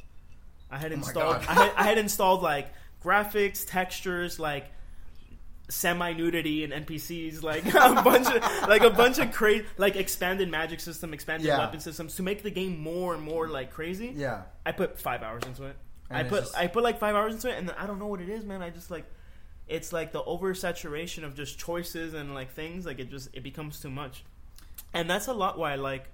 I 0.71 0.77
had 0.77 0.91
Oh 0.91 0.95
installed. 0.95 1.35
I, 1.47 1.53
had, 1.53 1.71
I 1.75 1.83
had 1.83 1.97
installed 1.97 2.41
like 2.41 2.67
graphics, 3.03 3.65
textures, 3.67 4.39
like 4.39 4.67
semi 5.69 6.13
nudity 6.13 6.63
and 6.63 6.73
NPCs, 6.87 7.43
like 7.43 7.65
a 7.73 8.01
bunch 8.01 8.27
of 8.27 8.67
like 8.69 8.83
a 8.83 8.89
bunch 8.89 9.19
of 9.19 9.31
crazy 9.31 9.65
like 9.77 9.95
expanded 9.95 10.49
magic 10.49 10.79
system, 10.79 11.13
expanded 11.13 11.47
Yeah. 11.47 11.59
weapon 11.59 11.79
systems 11.79 12.15
to 12.15 12.23
make 12.23 12.41
the 12.43 12.49
game 12.51 12.79
more 12.79 13.13
and 13.13 13.21
more 13.21 13.47
like 13.47 13.71
crazy. 13.71 14.13
yeah. 14.15 14.43
I 14.65 14.71
put 14.71 14.99
five 14.99 15.21
hours 15.21 15.43
into 15.45 15.65
it. 15.65 15.75
And 16.09 16.17
I 16.19 16.23
put 16.29 16.41
just- 16.43 16.55
I 16.57 16.67
put 16.67 16.83
like 16.83 16.99
five 16.99 17.15
hours 17.15 17.33
into 17.33 17.49
it, 17.49 17.57
and 17.57 17.67
then 17.69 17.75
I 17.77 17.85
don't 17.87 17.99
know 17.99 18.07
what 18.07 18.21
it 18.21 18.29
is, 18.29 18.43
man. 18.45 18.61
I 18.61 18.69
just 18.69 18.89
like 18.91 19.05
it's 19.67 19.93
like 19.93 20.11
the 20.11 20.23
oversaturation 20.23 21.23
of 21.23 21.35
just 21.35 21.59
choices 21.59 22.13
and 22.15 22.33
like 22.33 22.51
things. 22.51 22.85
Like 22.85 22.99
it 22.99 23.09
just 23.11 23.29
it 23.33 23.43
becomes 23.43 23.79
too 23.79 23.89
much, 23.91 24.23
and 24.93 25.09
that's 25.09 25.27
a 25.27 25.33
lot 25.33 25.57
why 25.57 25.73
I 25.73 25.75
like. 25.75 26.05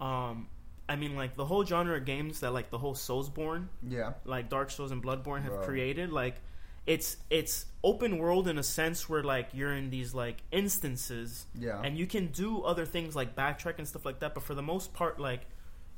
Um, 0.00 0.48
I 0.88 0.96
mean, 0.96 1.14
like 1.14 1.36
the 1.36 1.44
whole 1.44 1.64
genre 1.64 1.96
of 1.96 2.04
games 2.04 2.40
that 2.40 2.52
like 2.52 2.70
the 2.70 2.78
whole 2.78 2.94
Soulsborne, 2.94 3.66
Yeah. 3.86 4.14
like 4.24 4.48
Dark 4.48 4.70
Souls 4.70 4.90
and 4.90 5.02
Bloodborne 5.02 5.42
have 5.42 5.52
Bro. 5.52 5.64
created. 5.66 6.10
Like 6.12 6.40
it's 6.86 7.18
it's 7.28 7.66
open 7.84 8.18
world 8.18 8.48
in 8.48 8.58
a 8.58 8.62
sense 8.62 9.08
where 9.08 9.22
like 9.22 9.50
you're 9.52 9.72
in 9.74 9.90
these 9.90 10.14
like 10.14 10.38
instances 10.50 11.46
Yeah. 11.54 11.80
and 11.84 11.96
you 11.96 12.06
can 12.06 12.28
do 12.28 12.62
other 12.62 12.86
things 12.86 13.14
like 13.14 13.36
backtrack 13.36 13.74
and 13.78 13.86
stuff 13.86 14.04
like 14.06 14.20
that 14.20 14.32
but 14.34 14.42
for 14.42 14.54
the 14.54 14.62
most 14.62 14.94
part 14.94 15.20
like 15.20 15.46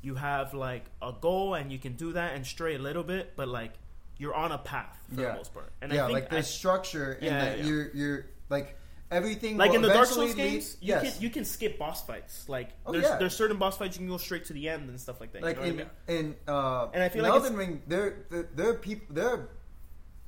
you 0.03 0.15
have 0.15 0.53
like 0.53 0.85
a 1.01 1.11
goal 1.19 1.55
and 1.55 1.71
you 1.71 1.79
can 1.79 1.93
do 1.93 2.13
that 2.13 2.35
and 2.35 2.45
stray 2.45 2.75
a 2.75 2.79
little 2.79 3.03
bit 3.03 3.33
but 3.35 3.47
like 3.47 3.71
you're 4.17 4.35
on 4.35 4.51
a 4.51 4.57
path 4.59 4.97
for 5.13 5.21
Yeah. 5.21 5.29
the 5.29 5.33
most 5.37 5.53
part 5.53 5.71
and 5.81 5.91
yeah, 5.91 6.03
i 6.03 6.07
think 6.07 6.31
like 6.31 6.33
I, 6.33 6.41
structure 6.41 7.13
in 7.13 7.25
Yeah, 7.25 7.45
that 7.45 7.57
yeah. 7.59 7.65
you're 7.65 7.91
you're 7.95 8.25
like 8.49 8.77
everything. 9.09 9.57
like 9.57 9.73
in 9.73 9.81
the 9.81 9.87
dark 9.89 10.07
souls 10.07 10.35
lead- 10.35 10.37
games 10.37 10.77
you 10.81 10.89
yes. 10.89 11.13
can 11.15 11.23
you 11.23 11.29
can 11.29 11.45
skip 11.45 11.77
boss 11.79 12.05
fights 12.05 12.47
like 12.49 12.69
Oh, 12.85 12.91
there's 12.91 13.05
yeah. 13.05 13.17
there's 13.17 13.35
certain 13.35 13.57
boss 13.57 13.77
fights 13.77 13.95
you 13.95 14.01
can 14.01 14.09
go 14.09 14.17
straight 14.17 14.45
to 14.45 14.53
the 14.53 14.69
end 14.69 14.89
and 14.89 14.99
stuff 14.99 15.19
like 15.21 15.31
that 15.33 15.41
like 15.41 15.57
you 15.63 15.71
know 15.73 15.83
what 15.83 15.87
I 16.09 16.11
in 16.13 16.17
mean? 16.25 16.35
in 16.47 16.53
uh, 16.53 16.87
And 16.93 17.01
I 17.03 17.09
feel 17.09 17.23
in 17.25 17.31
like 17.31 17.39
Elden 17.41 17.55
Ring, 17.57 17.81
there 17.87 18.25
there 18.29 18.49
there 18.55 18.69
are 18.69 18.73
people 18.75 19.07
there. 19.15 19.29
Are, 19.29 19.49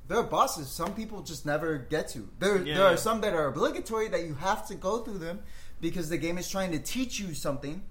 there 0.08 0.18
are 0.18 0.22
bosses 0.22 0.68
some 0.68 0.94
people 0.94 1.20
just 1.22 1.44
never 1.44 1.78
get 1.78 2.08
to. 2.10 2.28
There 2.38 2.58
there 2.58 2.84
are 2.84 2.96
some 2.96 3.20
that 3.22 3.34
are 3.34 3.46
obligatory 3.48 4.06
that 4.08 4.22
you 4.24 4.34
have 4.34 4.66
to 4.68 4.76
go 4.76 4.98
through 4.98 5.18
them 5.18 5.40
because 5.80 6.08
the 6.10 6.16
game 6.16 6.38
is 6.38 6.48
trying 6.48 6.70
to 6.72 6.78
teach 6.78 7.18
you 7.18 7.34
something. 7.34 7.82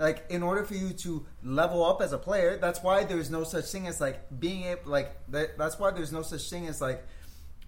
Like 0.00 0.24
in 0.30 0.42
order 0.42 0.64
for 0.64 0.74
you 0.74 0.94
to 1.04 1.26
level 1.44 1.84
up 1.84 2.00
as 2.00 2.12
a 2.14 2.18
player, 2.18 2.56
that's 2.56 2.82
why 2.82 3.04
there's 3.04 3.30
no 3.30 3.44
such 3.44 3.66
thing 3.66 3.86
as 3.86 4.00
like 4.00 4.18
being 4.40 4.64
able 4.64 4.90
like 4.90 5.14
that, 5.28 5.58
that's 5.58 5.78
why 5.78 5.90
there's 5.90 6.10
no 6.10 6.22
such 6.22 6.48
thing 6.48 6.66
as 6.68 6.80
like 6.80 7.04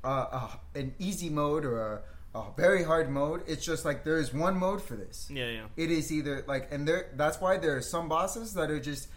uh, 0.03 0.27
uh, 0.33 0.51
an 0.75 0.95
easy 0.99 1.29
mode 1.29 1.67
or 1.67 1.79
a, 2.35 2.39
a 2.39 2.45
very 2.57 2.85
hard 2.85 3.11
mode. 3.11 3.43
It's 3.47 3.65
just 3.65 3.85
like 3.85 4.03
there 4.03 4.19
is 4.19 4.33
one 4.33 4.57
mode 4.59 4.81
for 4.83 4.97
this. 4.97 5.29
yeah 5.31 5.51
yeah 5.51 5.67
It 5.77 5.91
is 5.91 6.11
either 6.11 6.43
like, 6.49 6.73
and 6.73 6.89
there. 6.89 7.11
That's 7.17 7.39
why 7.39 7.59
there 7.59 7.77
are 7.77 7.83
some 7.83 8.09
bosses 8.09 8.55
that 8.55 8.71
are 8.71 8.81
just 8.81 9.09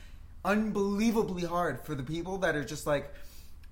unbelievably 0.44 1.46
hard 1.46 1.80
for 1.86 1.96
the 1.96 2.04
people 2.04 2.40
that 2.40 2.56
are 2.58 2.66
just 2.66 2.86
like, 2.86 3.14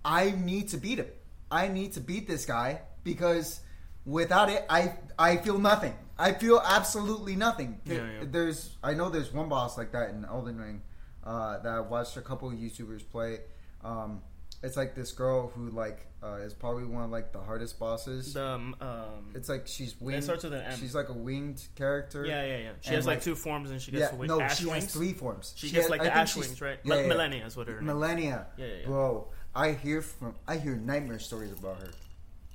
I 0.05 0.31
need 0.31 0.69
to 0.69 0.77
beat 0.77 0.99
him. 0.99 1.07
I 1.51 1.67
need 1.67 1.91
to 1.93 1.99
beat 1.99 2.27
this 2.27 2.45
guy 2.45 2.79
because 3.03 3.59
without 4.05 4.49
it, 4.49 4.65
I 4.69 4.93
I 5.19 5.37
feel 5.37 5.59
nothing. 5.59 5.93
I 6.17 6.33
feel 6.33 6.61
absolutely 6.63 7.35
nothing. 7.35 7.81
Yeah, 7.85 7.95
yeah. 7.95 8.23
There's, 8.29 8.75
I 8.83 8.93
know 8.93 9.09
there's 9.09 9.33
one 9.33 9.49
boss 9.49 9.77
like 9.77 9.91
that 9.93 10.11
in 10.11 10.25
Elden 10.25 10.59
Ring 10.59 10.81
uh, 11.23 11.59
that 11.59 11.71
I 11.71 11.79
watched 11.79 12.17
a 12.17 12.21
couple 12.21 12.49
of 12.49 12.55
YouTubers 12.55 13.01
play. 13.09 13.39
Um, 13.83 14.21
it's 14.61 14.77
like 14.77 14.95
this 14.95 15.11
girl 15.11 15.47
who 15.53 15.69
like 15.71 16.07
uh, 16.23 16.35
is 16.35 16.53
probably 16.53 16.85
one 16.85 17.03
of 17.03 17.09
like 17.09 17.33
the 17.33 17.39
hardest 17.41 17.77
bosses. 17.79 18.33
The 18.33 18.45
um, 18.45 18.75
um, 18.79 19.31
it's 19.35 19.49
like 19.49 19.67
she's 19.67 19.99
winged. 19.99 20.23
starts 20.23 20.43
with 20.45 20.53
an 20.53 20.61
M. 20.61 20.79
She's 20.79 20.95
like 20.95 21.09
a 21.09 21.13
winged 21.13 21.61
character. 21.75 22.25
yeah, 22.25 22.45
yeah, 22.45 22.57
yeah. 22.57 22.69
She 22.79 22.87
and, 22.89 22.95
has 22.95 23.05
like, 23.05 23.17
like- 23.17 23.23
two 23.23 23.35
forms, 23.35 23.71
and 23.71 23.81
she 23.81 23.91
Yeah, 23.91 23.99
gets 24.11 24.13
yeah, 24.17 24.25
no, 24.25 24.39
ash 24.39 24.59
she 24.59 24.65
wings. 24.67 24.83
has 24.85 24.93
three 24.93 25.11
forms. 25.13 25.53
She, 25.57 25.67
She 25.67 25.73
gets 25.73 25.85
has- 25.85 25.91
like 25.91 25.99
I 26.01 26.03
the 26.05 26.09
think 26.11 26.21
ash 26.21 26.35
wings, 26.37 26.61
right? 26.61 26.79
Yeah, 26.85 26.95
Mi- 26.95 27.01
yeah. 27.07 27.13
Malenia 27.13 27.45
is 27.47 27.57
what 27.57 27.67
her 27.67 27.81
name. 27.81 27.93
Malenia. 27.95 28.45
Yeah, 28.55 28.65
yeah, 28.65 28.73
yeah. 28.81 28.85
Bro, 28.85 29.27
I 29.53 29.71
hear 29.73 30.01
from 30.01 30.35
I 30.47 30.55
hear 30.57 30.75
nightmare 30.77 31.19
stories 31.19 31.51
about 31.51 31.77
her 31.79 31.89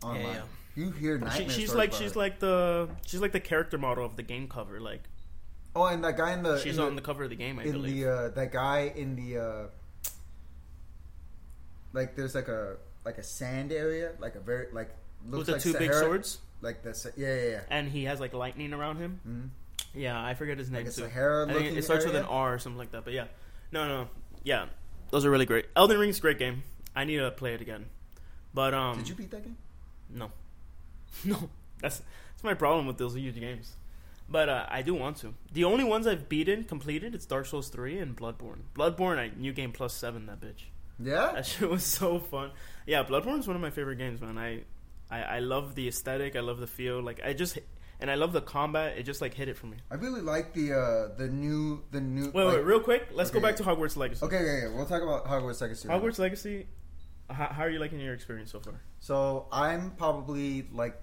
online. 0.03 0.41
You 0.79 0.93
hear 0.93 1.21
She, 1.33 1.49
she's 1.49 1.75
like 1.75 1.93
she's 1.93 2.15
like 2.15 2.39
the 2.39 2.89
she's 3.05 3.21
like 3.21 3.33
the 3.33 3.41
character 3.41 3.79
model 3.79 4.05
of 4.05 4.15
the 4.15 4.23
game 4.23 4.47
cover. 4.47 4.79
Like 4.79 5.03
oh, 5.75 5.87
and 5.87 6.05
that 6.05 6.17
guy 6.17 6.35
in 6.35 6.45
the 6.45 6.57
she's 6.61 6.79
in 6.79 6.85
on 6.85 6.95
the 6.95 7.03
cover 7.03 7.25
of 7.25 7.31
the 7.31 7.37
game, 7.37 7.59
I 7.59 7.65
in 7.65 7.73
believe. 7.73 8.05
the 8.05 8.09
uh, 8.13 8.29
that 8.29 8.53
guy 8.53 8.93
in 8.95 9.17
the 9.17 9.39
uh, 9.39 10.11
like 11.93 12.15
there's 12.15 12.37
like 12.37 12.47
a 12.47 12.77
like 13.05 13.19
a 13.19 13.25
sand 13.25 13.73
area, 13.73 14.13
like 14.21 14.37
a 14.37 14.41
very 14.41 14.69
like 14.73 14.91
looks 15.27 15.39
With 15.39 15.47
the 15.47 15.53
like 15.55 15.63
two 15.63 15.73
big 15.75 15.93
swords, 15.93 16.39
like 16.61 16.85
the 16.85 17.13
yeah 17.17 17.35
yeah 17.35 17.51
yeah. 17.51 17.61
and 17.71 17.89
he 17.89 18.05
has 18.05 18.21
like 18.21 18.33
lightning 18.33 18.73
around 18.73 18.99
him. 18.99 19.21
Mhm. 19.27 19.49
Yeah, 20.01 20.23
I 20.25 20.35
forget 20.35 20.59
his 20.59 20.71
name 20.71 20.85
Like. 20.85 20.93
Sahara 20.93 21.45
I 21.45 21.47
think 21.47 21.59
looking 21.61 21.77
it 21.79 21.85
starts 21.85 22.05
with 22.05 22.15
an 22.15 22.25
R 22.27 22.55
or 22.55 22.59
something 22.61 22.79
like 22.79 22.93
that. 22.93 23.05
But 23.05 23.15
yeah, 23.15 23.25
no, 23.73 23.89
no, 23.89 24.09
yeah, 24.45 24.67
those 25.11 25.25
are 25.25 25.31
really 25.33 25.47
great. 25.47 25.67
Elden 25.75 25.99
Ring's 25.99 26.19
a 26.19 26.21
great 26.21 26.39
game. 26.39 26.63
I 26.95 27.03
need 27.03 27.17
to 27.17 27.33
play 27.33 27.55
it 27.55 27.61
again. 27.61 27.87
But 28.55 28.75
um, 28.75 28.99
Did 28.99 29.09
you 29.09 29.15
beat 29.17 29.33
that 29.33 29.43
game? 29.43 29.57
No, 30.11 30.31
no. 31.25 31.51
That's 31.81 31.99
that's 32.33 32.45
my 32.45 32.55
problem 32.55 32.87
with 32.87 32.99
those 32.99 33.15
huge 33.15 33.39
games. 33.39 33.77
But 34.29 34.49
uh, 34.49 34.67
I 34.69 34.83
do 34.83 34.95
want 34.95 35.17
to. 35.19 35.33
The 35.53 35.65
only 35.65 35.85
ones 35.85 36.07
I've 36.07 36.29
beaten 36.29 36.65
completed 36.65 37.15
it's 37.15 37.25
Dark 37.25 37.47
Souls 37.47 37.69
three 37.69 37.99
and 37.99 38.17
Bloodborne. 38.17 38.59
Bloodborne, 38.75 39.19
I 39.19 39.31
new 39.37 39.53
game 39.53 39.73
plus 39.73 39.95
seven 39.95 40.27
that 40.27 40.41
bitch. 40.41 40.65
Yeah. 40.99 41.33
That 41.35 41.47
shit 41.53 41.69
was 41.69 41.85
so 41.85 42.19
fun. 42.19 42.51
Yeah, 42.87 43.05
Bloodborne's 43.05 43.47
one 43.47 43.57
of 43.57 43.63
my 43.63 43.71
favorite 43.71 43.97
games, 43.97 44.21
man. 44.21 44.37
I, 44.37 44.63
I 45.11 45.23
I 45.23 45.39
love 45.39 45.75
the 45.75 45.89
aesthetic. 45.89 46.37
I 46.37 46.41
love 46.41 46.59
the 46.59 46.67
feel. 46.67 47.01
Like 47.03 47.21
I 47.25 47.33
just 47.33 47.59
and 48.01 48.11
I 48.11 48.17
love 48.17 48.33
the 48.33 48.41
combat. 48.43 48.99
It 48.99 49.05
just 49.05 49.21
like 49.23 49.35
hit 49.35 49.49
it 49.49 49.57
for 49.57 49.67
me. 49.67 49.79
I 49.91 49.95
really 49.95 50.21
like 50.21 50.53
the 50.53 50.73
uh 50.75 51.17
the 51.17 51.29
new 51.29 51.83
the 51.91 52.01
new. 52.01 52.31
Wait, 52.31 52.45
like- 52.45 52.57
wait, 52.57 52.65
real 52.65 52.81
quick. 52.81 53.09
Let's 53.15 53.31
go 53.31 53.41
back 53.41 53.57
to 53.57 53.63
Hogwarts 53.63 53.97
Legacy. 53.97 54.25
Okay, 54.27 54.45
yeah, 54.45 54.69
yeah. 54.69 54.75
We'll 54.77 54.87
talk 54.87 55.03
about 55.03 55.27
Hogwarts 55.27 55.61
Legacy. 55.63 55.89
Hogwarts 55.89 56.19
Legacy. 56.19 56.67
How, 57.31 57.47
how 57.47 57.63
are 57.63 57.71
you 57.71 57.79
liking 57.79 58.01
your 58.01 58.15
experience 58.15 58.53
so 58.53 58.61
far? 58.61 58.81
So 59.01 59.47
I'm 59.53 59.91
probably 59.93 60.67
like 60.73 60.97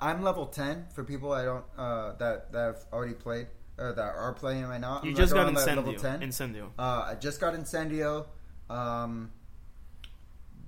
I'm 0.00 0.22
level 0.22 0.46
ten 0.46 0.86
for 0.94 1.04
people 1.04 1.32
I 1.32 1.44
don't 1.44 1.64
uh 1.76 2.12
that 2.18 2.52
that 2.52 2.58
have 2.58 2.84
already 2.92 3.14
played 3.14 3.46
or 3.78 3.92
that 3.92 4.02
are 4.02 4.32
playing 4.34 4.66
right 4.66 4.80
now. 4.80 5.00
You 5.02 5.10
I'm 5.10 5.16
just 5.16 5.32
got 5.32 5.52
that 5.52 5.66
level 5.76 5.94
Incendio. 5.94 6.00
ten. 6.00 6.20
Incendio. 6.20 6.68
Uh, 6.78 7.08
I 7.10 7.14
just 7.18 7.40
got 7.40 7.54
Incendio. 7.54 8.26
Um, 8.68 9.32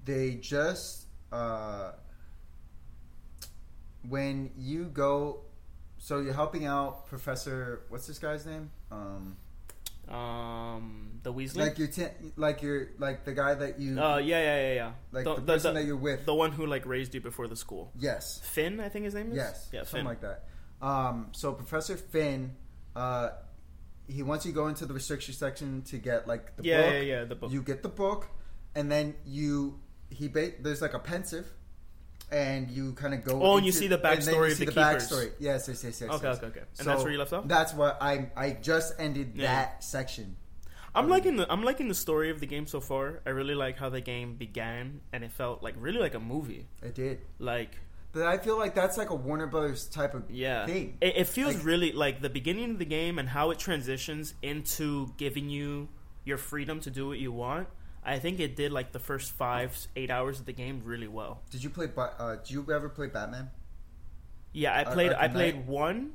they 0.05 0.35
just 0.35 1.07
uh, 1.31 1.93
when 4.09 4.50
you 4.57 4.87
go, 4.87 5.41
so 5.99 6.21
you're 6.21 6.33
helping 6.35 6.67
out 6.67 7.07
Professor. 7.07 7.83
What's 7.88 8.07
this 8.07 8.19
guy's 8.19 8.47
name? 8.47 8.71
Um, 8.91 9.37
Um, 10.12 11.09
the 11.23 11.33
Weasley. 11.33 11.57
like 11.57 11.78
you're 11.78 11.88
t- 11.88 12.07
like 12.37 12.62
you're 12.62 12.88
like 12.99 13.25
the 13.25 13.33
guy 13.33 13.54
that 13.54 13.78
you 13.81 13.99
uh, 14.00 14.19
yeah, 14.19 14.40
yeah, 14.40 14.61
yeah, 14.69 14.75
yeah. 14.75 14.92
like 15.12 15.25
the, 15.25 15.35
the, 15.37 15.40
person 15.42 15.75
the- 15.75 15.81
that 15.81 15.87
you're 15.87 15.97
with. 15.97 16.26
the 16.26 16.35
one 16.35 16.52
who 16.52 16.66
like 16.66 16.85
raised 16.87 17.14
you 17.14 17.21
before 17.21 17.49
the 17.49 17.57
school. 17.57 17.92
yes, 17.99 18.40
Finn, 18.45 18.81
I 18.81 18.88
think 18.88 19.04
his 19.04 19.14
name 19.14 19.31
is. 19.31 19.37
yes, 19.37 19.69
Yeah, 19.73 19.81
something 19.81 19.99
Finn. 19.99 20.04
like 20.07 20.21
that. 20.21 20.45
Um, 20.81 21.28
so 21.33 21.52
Professor 21.52 21.97
Finn, 21.97 22.57
uh, 22.97 23.31
he 24.09 24.23
wants 24.23 24.45
you 24.45 24.52
to 24.52 24.54
go 24.57 24.66
into 24.66 24.85
the 24.85 24.95
restriction 24.95 25.33
section 25.33 25.83
to 25.83 25.99
get 25.99 26.26
like 26.26 26.57
the 26.57 26.64
yeah, 26.64 26.83
book. 26.83 26.92
yeah, 26.92 27.00
yeah. 27.00 27.25
The 27.25 27.35
book. 27.37 27.52
You 27.52 27.62
get 27.62 27.83
the 27.83 27.88
book, 27.88 28.26
and 28.75 28.90
then 28.90 29.14
you 29.25 29.78
he 30.11 30.28
ba- 30.28 30.52
there's 30.61 30.83
like 30.83 30.95
a 30.95 30.99
Pensieve, 30.99 31.47
and 32.33 32.71
you 32.71 32.93
kind 32.95 33.15
of 33.15 33.25
go. 33.25 33.41
Oh, 33.43 33.57
and 33.59 33.67
you 33.67 33.73
see 33.73 33.87
the 33.87 33.97
and 33.97 34.05
then 34.23 34.35
backstory 34.35 34.47
you 34.47 34.53
of 34.53 34.59
see 34.59 34.65
the 34.65 34.71
the 34.73 34.81
keepers. 34.85 35.09
backstory. 35.11 35.33
Yes, 35.39 35.69
yes, 35.69 35.85
yes, 35.85 36.01
yes. 36.01 36.11
okay, 36.11 36.27
yes. 36.29 36.37
okay, 36.39 36.47
okay. 36.47 36.61
And 36.61 36.69
So 36.79 36.85
that's 36.85 37.03
where 37.03 37.12
you 37.12 37.19
left 37.19 37.33
off. 37.33 37.47
That's 37.47 37.73
what 37.75 37.99
I 38.03 38.31
I 38.37 38.51
just 38.53 38.95
ended 38.99 39.33
Yeah. 39.37 39.47
that 39.47 39.85
section. 39.85 40.37
I'm 40.95 41.05
um, 41.05 41.11
liking 41.11 41.37
the 41.37 41.51
I'm 41.53 41.62
liking 41.62 41.89
the 41.89 41.95
story 41.95 42.31
of 42.31 42.41
the 42.41 42.47
game 42.47 42.67
so 42.67 42.81
far. 42.81 43.21
I 43.25 43.31
really 43.31 43.55
like 43.55 43.79
how 43.79 43.89
the 43.91 44.01
game 44.01 44.35
began, 44.35 45.01
and 45.12 45.23
it 45.25 45.33
felt 45.33 45.62
like 45.62 45.75
really 45.79 45.99
like 46.01 46.15
a 46.15 46.21
movie. 46.21 46.67
It 46.83 46.95
did, 46.95 47.21
Like 47.39 47.77
but 48.12 48.25
I 48.27 48.37
feel 48.37 48.59
like 48.59 48.75
that's 48.75 48.99
like 48.99 49.09
a 49.09 49.15
Warner 49.15 49.47
Brothers 49.47 49.87
type 49.87 50.12
of 50.12 50.31
yeah, 50.31 50.67
thing. 50.67 50.99
it, 51.01 51.17
it 51.17 51.25
feels 51.29 51.55
Like- 51.55 51.65
really 51.65 51.93
like 51.93 52.21
the 52.21 52.29
beginning 52.29 52.71
of 52.73 52.79
the 52.79 52.85
game 52.85 53.19
and 53.19 53.27
how 53.31 53.51
it 53.53 53.59
transitions 53.59 54.35
into 54.43 55.15
giving 55.17 55.49
you 55.49 55.89
your 56.25 56.37
freedom 56.37 56.79
to 56.81 56.91
do 56.91 57.09
what 57.09 57.19
you 57.19 57.33
want. 57.33 57.69
I 58.05 58.19
think 58.19 58.41
it 58.41 58.57
did 58.57 58.73
like 58.73 58.93
the 58.93 58.99
first 58.99 59.33
five 59.33 59.77
eight 59.95 60.11
hours 60.11 60.41
of 60.41 60.47
the 60.47 60.53
game 60.53 60.83
really 60.85 61.09
well. 61.09 61.43
Did 61.51 61.63
you 61.63 61.71
play? 61.71 61.89
Uh, 61.97 62.37
did 62.37 62.51
you 62.51 62.67
ever 62.73 62.89
play 62.89 63.07
Batman? 63.07 63.51
Yeah, 64.53 64.77
I 64.77 64.85
played. 64.85 65.13
I 65.13 65.29
played 65.29 65.67
one. 65.67 66.13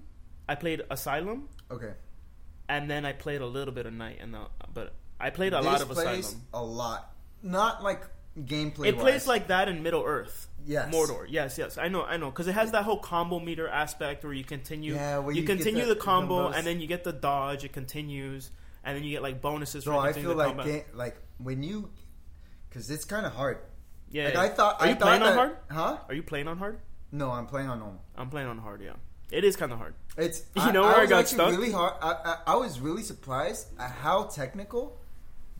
I 0.50 0.56
played 0.56 0.82
Asylum, 0.89 1.50
Okay, 1.70 1.91
and 2.70 2.89
then 2.89 3.06
I 3.06 3.12
played 3.12 3.41
a 3.41 3.46
little 3.46 3.74
bit 3.74 3.86
of 3.86 3.94
Knight, 3.94 4.20
and 4.22 4.34
the, 4.34 4.46
but 4.74 4.94
I 5.20 5.29
played 5.29 5.51
a 5.53 5.58
this 5.58 5.65
lot 5.65 5.82
of 5.82 5.89
plays 5.89 6.27
Asylum. 6.29 6.41
a 6.53 6.63
lot, 6.63 7.12
not 7.44 7.84
like 7.84 8.01
gameplay. 8.39 8.88
It 8.88 8.98
plays 8.98 9.27
like 9.27 9.48
that 9.48 9.67
in 9.67 9.84
Middle 9.84 10.03
Earth. 10.06 10.48
Yes. 10.65 10.94
Mordor. 10.94 11.25
Yes, 11.29 11.58
yes, 11.58 11.77
I 11.77 11.88
know, 11.89 12.03
I 12.03 12.15
know, 12.17 12.29
because 12.29 12.48
it 12.48 12.53
has 12.53 12.72
that 12.72 12.84
whole 12.84 13.00
combo 13.00 13.39
meter 13.39 13.67
aspect 13.67 14.24
where 14.24 14.32
you 14.34 14.44
continue, 14.46 14.94
Yeah, 14.96 15.22
you, 15.25 15.32
you 15.41 15.44
continue 15.44 15.86
the- 15.86 15.96
combo, 15.96 16.48
and 16.48 16.65
then 16.65 16.79
you 16.79 16.88
get 16.88 17.03
the 17.03 17.13
dodge. 17.13 17.63
It 17.65 17.74
continues, 17.74 18.50
and 18.86 18.96
then 18.96 19.03
you 19.03 19.12
get 19.12 19.22
like 19.22 19.41
bonuses 19.41 19.84
So 19.84 19.98
I 19.98 20.13
feel 20.13 20.29
the 20.29 20.36
like 20.36 20.48
combat. 20.50 20.65
ga- 20.65 20.86
like 20.98 21.17
when 21.38 21.63
you, 21.63 21.89
because 22.70 22.89
it's 22.89 23.06
kind 23.06 23.25
of 23.25 23.34
hard. 23.34 23.60
yeah, 24.12 24.25
Like 24.25 24.34
yeah. 24.36 24.41
I 24.41 24.50
thought. 24.50 24.82
Are 24.82 24.86
I 24.86 24.89
you 24.89 24.96
thought 24.96 25.06
playing 25.08 25.24
on 25.24 25.34
hard? 25.34 25.58
Huh? 25.72 25.98
Are 26.08 26.13
you 26.13 26.24
playing 26.24 26.48
on 26.48 26.58
hard? 26.58 26.79
No, 27.12 27.32
I'm 27.32 27.46
playing 27.48 27.70
on 27.70 27.79
normal. 27.79 28.01
I'm 28.17 28.29
playing 28.29 28.48
on 28.48 28.58
hard. 28.58 28.82
Yeah, 28.82 28.94
it 29.32 29.44
is 29.44 29.56
kind 29.56 29.72
of 29.72 29.77
hard. 29.77 29.94
It's 30.17 30.44
You 30.56 30.72
know 30.72 30.82
where 30.84 30.96
I 30.98 31.01
was 31.01 31.10
got 31.10 31.27
stuck? 31.27 31.51
Really 31.51 31.72
hard. 31.72 31.94
I, 32.01 32.12
I, 32.12 32.38
I 32.53 32.56
was 32.56 32.79
really 32.79 33.03
surprised 33.03 33.67
at 33.79 33.91
how 33.91 34.24
technical 34.24 34.98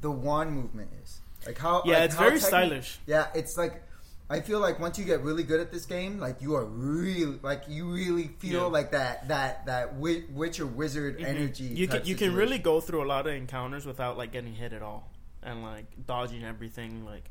the 0.02 0.12
wand 0.12 0.52
movement 0.52 0.90
is. 1.04 1.20
Like 1.46 1.58
how 1.58 1.84
Yeah, 1.86 1.96
like 2.00 2.04
it's 2.06 2.16
how 2.16 2.26
very 2.26 2.40
techni- 2.40 2.42
stylish. 2.42 3.00
Yeah, 3.08 3.28
it's 3.34 3.58
like 3.58 3.84
I 4.30 4.42
feel 4.42 4.60
like 4.60 4.78
once 4.82 5.00
you 5.00 5.06
get 5.06 5.22
really 5.22 5.44
good 5.44 5.62
at 5.62 5.72
this 5.72 5.86
game, 5.86 6.20
like 6.20 6.42
you 6.42 6.56
are 6.56 6.66
really 6.66 7.40
like 7.42 7.64
you 7.70 7.86
really 7.90 8.28
feel 8.40 8.64
Yeah. 8.64 8.66
like 8.78 8.92
that 8.92 9.30
that 9.30 9.66
that 9.68 9.96
witch 9.96 10.60
or 10.60 10.66
wizard 10.68 11.20
Mhm. 11.20 11.26
energy. 11.26 11.64
You 11.64 11.88
can 11.88 12.04
you 12.06 12.16
can 12.16 12.34
really 12.36 12.58
go 12.58 12.82
through 12.82 13.04
a 13.04 13.08
lot 13.08 13.26
of 13.26 13.34
encounters 13.34 13.86
without 13.86 14.18
like 14.18 14.34
getting 14.34 14.54
hit 14.54 14.74
at 14.74 14.82
all, 14.82 15.10
and 15.48 15.64
like 15.64 15.86
dodging 16.06 16.44
everything. 16.44 17.06
Like 17.06 17.30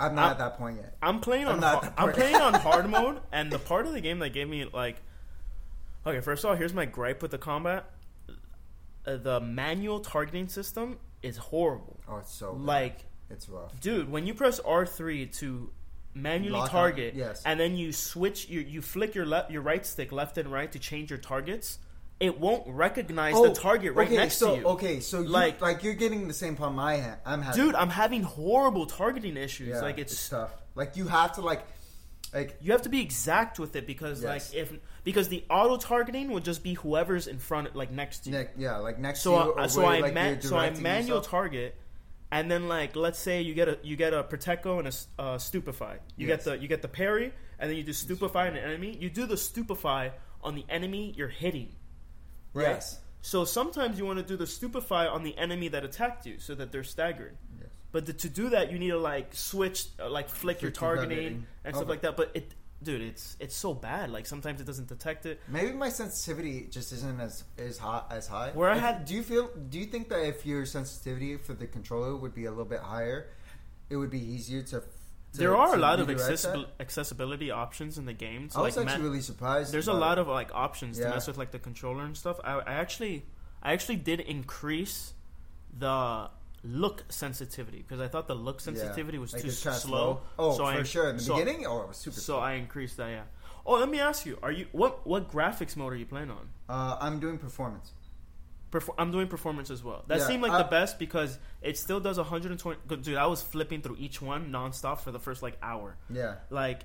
I'm 0.00 0.14
not 0.14 0.22
I'm- 0.22 0.30
at 0.32 0.38
that 0.38 0.58
point 0.58 0.76
yet. 0.78 0.96
I'm 1.02 1.20
playing 1.20 1.46
I'm 1.48 1.54
on 1.56 1.60
that 1.60 1.94
I'm 1.98 2.12
playing 2.12 2.36
on 2.36 2.54
hard 2.66 2.88
mode, 2.88 3.20
and 3.32 3.50
the 3.52 3.58
part 3.58 3.86
of 3.86 3.92
the 3.92 4.00
game 4.00 4.18
that 4.20 4.30
gave 4.30 4.48
me 4.48 4.64
like, 4.72 4.96
okay, 6.06 6.20
first 6.20 6.44
of 6.44 6.50
all, 6.50 6.56
here's 6.56 6.74
my 6.74 6.84
gripe 6.86 7.20
with 7.22 7.30
the 7.32 7.38
combat. 7.38 7.90
Uh, 9.06 9.16
the 9.16 9.40
manual 9.40 10.00
targeting 10.00 10.48
system 10.48 10.98
is 11.22 11.36
horrible. 11.36 12.00
Oh, 12.08 12.16
it's 12.18 12.32
so 12.32 12.54
bad. 12.54 12.62
Like, 12.64 12.98
it's 13.30 13.48
rough. 13.48 13.78
dude, 13.80 14.10
when 14.10 14.26
you 14.26 14.34
press 14.34 14.58
R 14.60 14.84
three 14.86 15.26
to 15.26 15.70
manually 16.14 16.52
Lock 16.58 16.64
on, 16.64 16.70
target, 16.70 17.14
yes. 17.14 17.42
and 17.44 17.58
then 17.60 17.76
you 17.76 17.92
switch, 17.92 18.48
you 18.48 18.60
you 18.60 18.82
flick 18.82 19.14
your 19.14 19.26
left 19.26 19.50
your 19.50 19.62
right 19.62 19.84
stick 19.86 20.10
left 20.12 20.38
and 20.38 20.50
right 20.50 20.70
to 20.72 20.78
change 20.78 21.10
your 21.10 21.18
targets, 21.18 21.78
it 22.18 22.40
won't 22.40 22.66
recognize 22.68 23.34
the 23.34 23.52
target 23.52 23.94
right 23.94 24.04
Oh, 24.08 24.12
okay, 24.12 24.16
next 24.16 24.36
so, 24.38 24.54
to 24.54 24.60
you. 24.60 24.66
Okay, 24.68 25.00
so 25.00 25.20
you, 25.20 25.28
Like- 25.28 25.60
like 25.60 25.82
you're 25.82 25.94
getting 25.94 26.28
the 26.28 26.34
same 26.34 26.56
problem 26.56 26.78
I 26.78 26.98
ha- 26.98 27.16
I'm 27.26 27.42
having. 27.42 27.64
Dude, 27.66 27.74
I'm 27.74 27.90
having 27.90 28.22
horrible 28.22 28.86
targeting 28.86 29.36
issues. 29.36 29.68
yeah, 29.68 29.80
like 29.82 29.98
it's 29.98 30.28
tough. 30.28 30.52
Like 30.74 30.96
you 30.96 31.08
have 31.08 31.32
to 31.34 31.40
like 31.42 31.62
like 32.34 32.56
you 32.60 32.72
have 32.72 32.82
to 32.82 32.88
be 32.88 33.00
exact 33.00 33.58
with 33.58 33.76
it 33.76 33.86
because 33.86 34.22
Yes. 34.22 34.52
like 34.52 34.54
if 34.62 34.72
because 35.04 35.28
the 35.28 35.44
auto 35.48 35.76
targeting 35.76 36.30
would 36.32 36.44
just 36.44 36.62
be 36.64 36.74
whoever's 36.74 37.26
in 37.28 37.38
front 37.38 37.74
like 37.76 37.90
next 37.92 38.20
to 38.24 38.30
you. 38.30 38.38
ne- 38.38 38.48
yeah 38.56 38.76
like 38.78 38.98
next 38.98 39.20
so 39.20 39.30
to 39.38 39.44
you. 39.44 39.52
I, 39.54 39.64
or 39.64 39.68
so 39.68 39.80
where, 39.82 39.90
I 39.90 40.00
like, 40.00 40.14
man, 40.14 40.40
so 40.42 40.56
I 40.56 40.70
manual 40.70 41.18
yourself. 41.18 41.28
target, 41.28 41.76
and 42.32 42.50
then 42.50 42.66
like 42.66 42.96
let's 42.96 43.18
say 43.18 43.42
you 43.42 43.54
get 43.54 43.68
a 43.68 43.78
you 43.82 43.94
get 43.96 44.12
a 44.12 44.24
Protego 44.24 44.78
and 44.78 44.88
a 44.88 45.22
uh, 45.22 45.38
stupefy. 45.38 45.96
You 46.16 46.26
Yes. 46.28 46.38
get 46.38 46.44
the 46.44 46.58
you 46.62 46.66
get 46.68 46.82
the 46.82 46.88
parry, 46.88 47.32
and 47.58 47.70
then 47.70 47.76
you 47.76 47.84
do 47.84 47.92
stupefy 47.92 48.38
on 48.48 48.56
an 48.56 48.64
enemy. 48.64 48.96
You 48.98 49.08
do 49.10 49.26
the 49.26 49.36
stupefy 49.36 50.10
on 50.42 50.54
the 50.56 50.64
enemy 50.68 51.12
you're 51.16 51.28
hitting. 51.28 51.75
Right. 52.56 52.68
Yes. 52.68 52.98
So 53.22 53.44
sometimes 53.44 53.98
you 53.98 54.06
want 54.06 54.18
to 54.18 54.24
do 54.24 54.36
the 54.36 54.46
stupefy 54.46 55.06
on 55.06 55.22
the 55.24 55.36
enemy 55.36 55.68
that 55.68 55.84
attacked 55.84 56.26
you, 56.26 56.38
so 56.38 56.54
that 56.54 56.70
they're 56.72 56.84
staggered. 56.84 57.36
Yes. 57.60 57.68
But 57.92 58.06
the, 58.06 58.12
to 58.12 58.28
do 58.28 58.50
that, 58.50 58.70
you 58.72 58.78
need 58.78 58.90
to 58.90 58.98
like 58.98 59.34
switch, 59.34 59.86
uh, 60.00 60.08
like 60.10 60.28
flick 60.28 60.62
your 60.62 60.70
targeting 60.70 61.16
targeting. 61.16 61.46
and 61.64 61.74
stuff 61.74 61.82
Okay. 61.84 61.90
like 61.90 62.02
that. 62.02 62.16
But 62.16 62.30
it, 62.34 62.54
dude, 62.82 63.00
it's 63.02 63.36
it's 63.40 63.56
so 63.56 63.74
bad. 63.74 64.10
Like 64.10 64.26
sometimes 64.26 64.60
it 64.60 64.64
doesn't 64.66 64.88
detect 64.88 65.26
it. 65.26 65.40
Maybe 65.48 65.72
my 65.72 65.88
sensitivity 65.88 66.68
just 66.70 66.92
isn't 66.92 67.20
as 67.20 67.44
as 67.58 67.78
high 67.78 68.02
as 68.10 68.26
high. 68.28 68.50
Where 68.54 68.70
I 68.70 68.76
If- 68.76 68.80
had- 68.82 69.04
do 69.06 69.14
you 69.14 69.22
feel? 69.22 69.50
Do 69.70 69.78
you 69.78 69.86
think 69.86 70.08
that 70.10 70.24
if 70.26 70.46
your 70.46 70.64
sensitivity 70.66 71.36
for 71.36 71.54
the 71.54 71.66
controller 71.66 72.14
would 72.16 72.34
be 72.34 72.44
a 72.44 72.50
little 72.50 72.64
bit 72.64 72.80
higher, 72.80 73.28
it 73.90 73.96
would 73.96 74.10
be 74.10 74.20
easier 74.20 74.62
to 74.62 74.82
to- 75.36 75.42
there 75.42 75.56
are 75.56 75.74
a 75.74 75.78
lot 75.78 76.00
of 76.00 76.08
accessibil- 76.08 76.66
accessibility 76.80 77.50
options 77.50 77.98
in 77.98 78.04
the 78.06 78.12
game. 78.12 78.48
So 78.50 78.60
I 78.60 78.62
was 78.64 78.76
like, 78.76 78.86
actually 78.86 79.02
ma- 79.02 79.08
really 79.08 79.20
surprised. 79.22 79.72
there's 79.72 79.88
a 79.88 79.92
lot 79.92 80.18
it. 80.18 80.22
of 80.22 80.28
like 80.28 80.50
options 80.54 80.98
to 80.98 81.08
mess 81.08 81.26
with 81.26 81.38
like 81.38 81.50
the 81.52 81.58
controller 81.58 82.04
and 82.04 82.16
stuff. 82.16 82.38
I, 82.44 82.54
I 82.60 82.74
actually, 82.74 83.24
I 83.62 83.72
actually 83.72 83.96
did 83.96 84.20
increase 84.20 85.12
the 85.78 86.30
look 86.64 87.04
sensitivity 87.08 87.78
because 87.78 88.00
I 88.00 88.08
thought 88.08 88.26
the 88.28 88.34
look 88.34 88.56
Yeah. 88.56 88.64
sensitivity 88.64 89.18
was 89.18 89.32
Like, 89.32 89.42
too 89.42 89.48
kinda 89.50 89.78
slow. 89.78 90.20
Oh, 90.38 90.52
so 90.56 90.64
for 90.64 90.70
I, 90.70 90.82
sure. 90.82 91.10
In 91.10 91.16
the 91.16 91.22
so, 91.22 91.36
beginning, 91.36 91.66
oh, 91.66 91.82
it 91.82 91.88
was 91.88 91.96
super. 91.98 92.18
So 92.18 92.38
I 92.38 92.52
increased 92.54 92.96
that. 92.96 93.08
Yeah. 93.10 93.22
Oh, 93.64 93.74
let 93.78 93.88
me 93.88 94.00
ask 94.00 94.24
you: 94.26 94.38
Are 94.42 94.52
you 94.52 94.66
what 94.72 95.06
what 95.06 95.30
graphics 95.30 95.76
mode 95.76 95.92
are 95.92 95.96
you 95.96 96.06
playing 96.06 96.30
on? 96.30 96.48
uh, 96.68 96.96
I'm 97.00 97.18
doing 97.20 97.38
performance. 97.38 97.92
Perfor- 98.80 98.94
I'm 98.98 99.10
doing 99.10 99.28
performance 99.28 99.70
as 99.70 99.82
well. 99.82 100.04
That 100.08 100.18
Yeah, 100.18 100.26
seemed 100.26 100.42
like 100.42 100.52
I- 100.52 100.58
the 100.58 100.68
best 100.68 100.98
because 100.98 101.38
it 101.62 101.78
still 101.78 102.00
does 102.00 102.18
120. 102.18 102.78
good, 102.86 103.02
Dude, 103.02 103.16
I 103.16 103.26
was 103.26 103.42
flipping 103.42 103.80
through 103.82 103.96
each 103.98 104.20
one 104.20 104.50
nonstop 104.50 104.98
for 105.00 105.12
the 105.12 105.18
first 105.20 105.42
like 105.42 105.56
hour. 105.62 105.96
Yeah. 106.10 106.36
Like, 106.50 106.82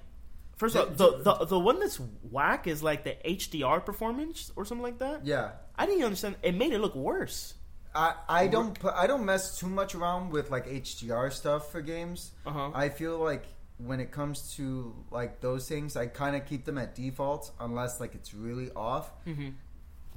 first 0.57 0.75
of 0.75 0.81
all, 1.01 1.11
the, 1.17 1.23
the 1.39 1.45
the 1.45 1.59
one 1.59 1.79
that's 1.79 1.99
whack 2.31 2.67
is 2.67 2.81
like 2.83 3.03
the 3.03 3.15
HDR 3.25 3.79
performance 3.85 4.51
or 4.55 4.65
something 4.65 4.83
like 4.83 4.99
that. 4.99 5.25
Yeah. 5.25 5.51
I 5.75 5.85
didn't 5.85 6.03
understand. 6.03 6.35
It 6.43 6.55
made 6.55 6.71
it 6.73 6.79
look 6.79 6.95
worse. 6.95 7.55
I, 7.93 8.13
I 8.29 8.47
don't 8.47 8.77
I 8.85 9.05
don't 9.07 9.25
mess 9.25 9.59
too 9.59 9.67
much 9.67 9.95
around 9.95 10.31
with 10.31 10.49
like 10.49 10.65
HDR 10.67 11.31
stuff 11.31 11.71
for 11.71 11.81
games. 11.81 12.31
Uh 12.45 12.51
huh. 12.51 12.71
I 12.73 12.87
feel 12.89 13.17
like 13.17 13.43
when 13.79 13.99
it 13.99 14.11
comes 14.11 14.55
to 14.55 14.93
like 15.11 15.41
those 15.41 15.67
things, 15.67 15.97
I 15.97 16.05
kind 16.05 16.35
of 16.37 16.45
keep 16.45 16.63
them 16.65 16.77
at 16.77 16.95
default 16.95 17.51
unless 17.59 17.99
like 17.99 18.13
it's 18.15 18.33
really 18.33 18.69
off 18.75 19.09
hmm 19.25 19.49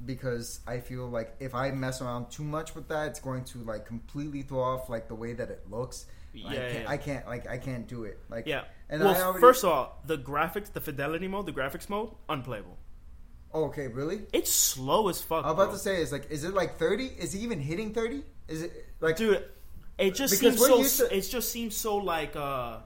because 0.03 0.59
I 0.67 0.79
feel 0.79 1.07
like 1.07 1.35
if 1.39 1.53
I 1.55 1.71
mess 1.71 2.01
around 2.01 2.31
too 2.31 2.43
much 2.43 2.75
with 2.75 2.87
that, 2.89 3.07
it's 3.07 3.19
going 3.19 3.43
to 3.45 3.59
like 3.59 3.85
completely 3.85 4.41
throw 4.41 4.61
off 4.61 4.89
like 4.89 5.07
the 5.07 5.15
way 5.15 5.33
that 5.33 5.49
it 5.49 5.69
looks. 5.69 6.05
Yeah, 6.33 6.49
I 6.49 6.55
can't, 6.55 6.73
yeah. 6.73 6.89
I 6.89 6.97
can't 6.97 7.27
like 7.27 7.47
I 7.47 7.57
can't 7.57 7.87
do 7.87 8.03
it. 8.03 8.19
Like 8.29 8.45
Yeah. 8.45 8.63
And 8.89 9.03
well, 9.03 9.15
I 9.15 9.21
already, 9.21 9.39
first 9.39 9.63
of 9.63 9.71
all, 9.71 10.01
the 10.05 10.17
graphics, 10.17 10.71
the 10.71 10.81
fidelity 10.81 11.27
mode, 11.27 11.45
the 11.45 11.53
graphics 11.53 11.89
mode, 11.89 12.09
unplayable. 12.29 12.77
oh, 13.53 13.65
okay, 13.65 13.87
really? 13.87 14.23
It's 14.33 14.51
slow 14.51 15.07
as 15.07 15.21
fuck. 15.21 15.45
I'm 15.45 15.51
about 15.51 15.67
bro. 15.67 15.73
to 15.73 15.79
say 15.79 16.01
is 16.01 16.11
like, 16.11 16.29
is 16.29 16.43
it 16.43 16.53
like 16.53 16.77
thirty? 16.77 17.05
Is 17.05 17.31
he 17.33 17.39
even 17.39 17.59
hitting 17.59 17.93
thirty? 17.93 18.23
Is 18.47 18.63
it 18.63 18.85
like 18.99 19.15
dude 19.15 19.43
it 19.97 20.15
just 20.15 20.37
seems 20.37 20.59
so 20.59 21.05
to- 21.07 21.15
it 21.15 21.21
just 21.21 21.51
seems 21.51 21.75
so 21.75 21.97
like 21.97 22.35
uh 22.35 22.77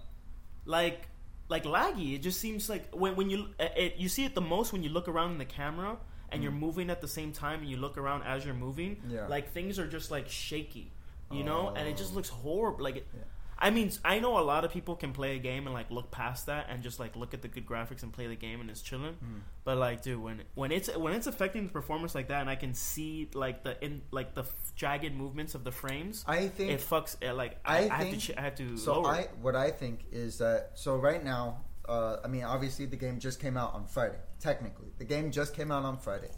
like 0.66 1.08
like 1.48 1.64
laggy 1.64 2.16
it 2.16 2.20
just 2.20 2.40
seems 2.40 2.70
like 2.70 2.94
when, 2.94 3.16
when 3.16 3.30
you 3.30 3.48
it, 3.60 3.96
you 3.98 4.08
see 4.10 4.26
it 4.26 4.36
the 4.36 4.42
most 4.42 4.72
when 4.72 4.84
you 4.84 4.90
look 4.90 5.08
around 5.08 5.32
in 5.32 5.38
the 5.38 5.46
camera 5.46 5.98
and 6.32 6.42
you're 6.44 6.52
moving 6.52 6.90
at 6.90 7.02
the 7.02 7.08
same 7.08 7.32
time 7.32 7.60
and 7.62 7.70
you 7.70 7.78
look 7.78 7.98
around 7.98 8.24
as 8.24 8.46
you're 8.46 8.54
moving 8.54 8.96
Mm. 8.98 9.12
Yeah. 9.14 9.28
like 9.28 9.52
things 9.52 9.80
are 9.80 9.88
just 9.88 10.12
like 10.12 10.28
shaky 10.30 10.92
you 11.32 11.44
know 11.44 11.70
and 11.76 11.88
it 11.88 11.96
just 11.98 12.12
Oh. 12.14 12.16
looks 12.16 12.30
horrible 12.30 12.84
like 12.84 12.98
it, 12.98 13.08
Yeah. 13.14 13.22
I 13.62 13.72
mean, 13.72 13.92
I 14.06 14.20
know 14.20 14.40
a 14.40 14.46
lot 14.54 14.64
of 14.64 14.72
people 14.72 14.96
can 14.96 15.12
play 15.12 15.36
a 15.36 15.40
game 15.40 15.68
and 15.68 15.74
like 15.74 15.92
look 15.92 16.12
past 16.12 16.46
that 16.46 16.68
and 16.70 16.82
just 16.82 16.98
like 16.98 17.18
look 17.18 17.34
at 17.34 17.42
the 17.42 17.50
good 17.50 17.66
graphics 17.66 18.04
and 18.04 18.14
play 18.14 18.26
the 18.26 18.38
game 18.38 18.62
and 18.62 18.70
it's 18.70 18.82
chilling. 18.82 19.16
Mm. 19.16 19.42
But 19.66 19.76
like, 19.78 20.02
dude, 20.02 20.24
when 20.24 20.44
when 20.56 20.72
it's 20.72 20.88
when 20.96 21.12
it's 21.12 21.28
affecting 21.28 21.68
the 21.68 21.74
performance 21.74 22.16
like 22.16 22.30
that, 22.30 22.40
and 22.40 22.50
I 22.50 22.56
can 22.56 22.74
see 22.74 23.30
like 23.34 23.64
the 23.66 23.76
in 23.84 24.02
like 24.12 24.34
the 24.34 24.46
jagged 24.78 25.14
movements 25.14 25.56
of 25.56 25.66
the 25.66 25.74
frames, 25.74 26.24
I 26.26 26.48
think 26.48 26.72
it 26.72 26.80
fucks. 26.80 27.18
It, 27.22 27.34
like 27.34 27.58
I 27.66 27.80
I, 27.80 27.80
I 27.80 27.96
have 28.06 28.10
to 28.12 28.18
ch- 28.18 28.38
I 28.38 28.42
have 28.44 28.56
to 28.56 28.78
So. 28.78 29.04
I 29.06 29.28
what 29.42 29.58
I 29.58 29.72
think 29.72 30.06
is 30.10 30.38
that 30.38 30.72
so 30.76 30.96
right 30.96 31.22
now, 31.22 31.58
uh, 31.90 32.20
I 32.24 32.28
mean 32.28 32.44
obviously 32.44 32.86
the 32.86 32.96
game 32.96 33.20
just 33.20 33.40
came 33.40 33.58
out 33.58 33.74
on 33.74 33.86
Friday. 33.88 34.20
Technically, 34.40 34.90
the 34.98 35.06
game 35.06 35.32
just 35.32 35.54
came 35.56 35.72
out 35.72 35.84
on 35.84 35.98
Friday. 35.98 36.30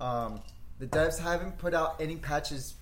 Um, 0.00 0.40
the 0.78 0.86
devs 0.86 1.18
haven't 1.18 1.58
put 1.58 1.74
out 1.74 2.00
any 2.00 2.16
patches, 2.16 2.74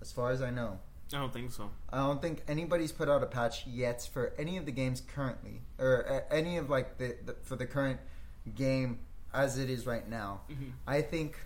as 0.00 0.10
far 0.12 0.30
as 0.30 0.40
I 0.42 0.50
know. 0.50 0.80
I 1.12 1.18
don't 1.18 1.32
think 1.32 1.52
so. 1.52 1.70
I 1.90 1.98
don't 1.98 2.20
think 2.20 2.42
anybody's 2.48 2.92
put 2.92 3.08
out 3.08 3.22
a 3.22 3.26
patch 3.26 3.66
yet 3.66 4.08
for 4.12 4.32
any 4.38 4.56
of 4.56 4.66
the 4.66 4.72
games 4.72 5.00
currently, 5.14 5.62
or 5.78 6.06
uh, 6.10 6.34
any 6.34 6.56
of 6.58 6.68
like 6.70 6.98
the, 6.98 7.16
the 7.24 7.34
for 7.42 7.56
the 7.56 7.66
current 7.66 8.00
game 8.54 9.00
as 9.32 9.58
it 9.58 9.68
is 9.70 9.86
right 9.86 10.08
now. 10.08 10.42
Mhm. 10.50 10.72
I 10.86 11.02
think 11.02 11.36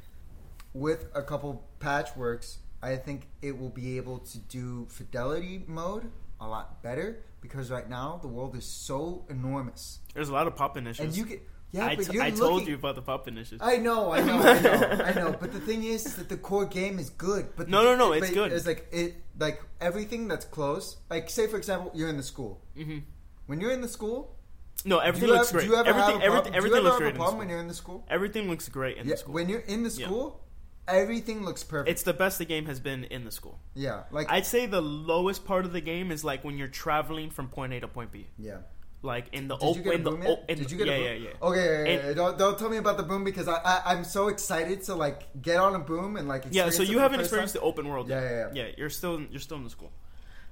with 0.75 1.07
a 1.15 1.23
couple 1.23 1.69
patchworks, 1.81 2.57
I 2.83 2.97
think 2.97 3.29
it 3.43 3.59
will 3.59 3.71
be 3.71 3.97
able 3.97 4.19
to 4.21 4.39
do 4.39 4.87
fidelity 4.89 5.65
mode 5.67 6.11
a 6.41 6.47
lot 6.49 6.83
better 6.83 7.23
because 7.43 7.71
right 7.71 7.89
now 7.91 8.19
the 8.23 8.29
world 8.29 8.57
is 8.57 8.65
so 8.65 9.27
enormous, 9.29 9.99
There's 10.15 10.31
a 10.31 10.33
lot 10.33 10.47
of 10.47 10.57
popping 10.57 10.87
issues. 10.87 11.01
and 11.05 11.17
you 11.17 11.27
get 11.27 11.43
yeah, 11.73 11.87
I, 11.87 11.97
but 11.97 12.13
you're 12.13 12.23
I 12.23 12.31
told 12.31 12.67
you 12.67 12.75
about 12.75 12.97
the 12.97 13.03
popping 13.03 13.39
issues. 13.39 13.59
I 13.63 13.79
know, 13.79 14.13
I 14.13 14.21
know, 14.21 14.39
I 14.43 14.61
know, 14.61 15.05
I 15.11 15.13
know. 15.15 15.37
But 15.41 15.53
the 15.53 15.61
thing 15.61 15.85
is 15.85 16.05
that 16.17 16.29
the 16.29 16.37
core 16.37 16.67
game 16.67 16.99
is 16.99 17.09
good. 17.09 17.45
But 17.57 17.71
No, 17.71 17.79
the- 17.83 17.97
no, 17.97 18.09
no, 18.09 18.13
it's 18.13 18.29
good. 18.31 18.53
It's 18.53 18.67
like 18.67 18.89
it, 18.93 19.15
like 19.39 19.59
everything 19.81 20.29
that's 20.29 20.45
close. 20.45 20.99
Like, 21.09 21.31
say 21.31 21.47
for 21.47 21.57
example, 21.57 21.91
you're 21.95 22.11
in 22.11 22.19
the 22.19 22.23
school. 22.35 22.61
hmm 22.77 22.99
When 23.47 23.59
you're 23.61 23.73
in 23.73 23.81
the 23.81 23.89
school, 23.89 24.37
No, 24.85 24.99
everything 24.99 25.31
looks 25.31 25.51
great. 25.51 25.65
do 25.65 25.71
you 25.73 25.77
ever 25.77 25.89
everything, 25.89 26.21
have 26.21 26.23
a 26.23 26.25
everything, 26.27 26.53
problem, 26.53 26.55
everything 26.59 26.83
looks 26.85 26.97
great 26.99 27.09
in 27.09 27.15
the 27.15 27.19
problem 27.19 27.33
school. 27.33 27.39
when 27.41 27.49
you're 27.49 27.61
in 27.65 27.69
the 27.69 27.75
school? 27.83 28.05
Everything 28.17 28.45
looks 28.51 28.69
great 28.69 28.97
in 28.99 29.07
yeah, 29.07 29.13
the 29.15 29.17
school. 29.17 29.35
when 29.35 29.49
you're 29.49 29.61
in 29.75 29.83
the 29.83 29.91
school, 29.91 30.41
everything 30.89 31.45
looks 31.45 31.63
perfect. 31.63 31.89
it's 31.91 32.03
the 32.03 32.13
best 32.13 32.39
the 32.39 32.45
game 32.45 32.67
has 32.67 32.81
been 32.81 33.05
in 33.05 33.25
the 33.25 33.31
school. 33.31 33.59
yeah, 33.75 34.03
like 34.11 34.31
I'd 34.31 34.47
say 34.47 34.67
the 34.67 34.81
lowest 34.83 35.45
part 35.45 35.65
of 35.65 35.73
the 35.73 35.81
game 35.81 36.11
is 36.11 36.25
like 36.25 36.45
when 36.45 36.59
you're 36.59 36.69
traveling 36.69 37.31
from 37.31 37.49
point 37.49 37.73
A 37.73 37.81
to 37.81 37.89
point 37.89 38.13
B. 38.13 38.27
yeah. 38.39 38.59
Like 39.05 39.27
in 39.33 39.49
the 39.49 39.57
Did 39.57 39.65
you 39.65 39.71
open, 39.71 39.83
get 39.83 39.91
a 39.91 39.95
in 39.97 40.05
the 40.05 40.11
boom 40.13 40.27
o- 40.29 40.45
in 40.49 40.59
Did 40.59 40.71
you 40.71 40.79
get 40.79 40.87
yeah, 40.87 40.93
a 40.93 40.97
boom? 40.99 41.23
yeah, 41.25 41.29
yeah. 41.31 41.49
Okay, 41.49 41.65
yeah, 41.65 41.93
yeah, 42.03 42.07
yeah. 42.09 42.15
Don't, 42.15 42.39
don't 42.39 42.57
tell 42.57 42.69
me 42.71 42.77
about 42.77 42.97
the 42.99 43.03
boom 43.03 43.25
because 43.25 43.49
I, 43.49 43.55
I 43.57 43.83
I'm 43.87 44.05
so 44.05 44.29
excited 44.29 44.81
to 44.85 44.95
like 44.95 45.43
get 45.43 45.57
on 45.57 45.75
a 45.75 45.81
boom 45.81 46.17
and 46.17 46.29
like 46.29 46.45
Yeah, 46.53 46.71
so 46.71 46.85
you 46.85 47.01
haven't 47.01 47.19
experienced 47.19 47.55
time. 47.55 47.63
the 47.63 47.67
open 47.67 47.89
world. 47.89 48.09
Yeah, 48.09 48.21
yet. 48.21 48.31
yeah, 48.31 48.47
yeah. 48.55 48.65
Yeah, 48.67 48.73
you're 48.79 48.91
still 48.91 49.17
in, 49.17 49.27
you're 49.33 49.41
still 49.41 49.57
in 49.57 49.65
the 49.65 49.71
school. 49.71 49.91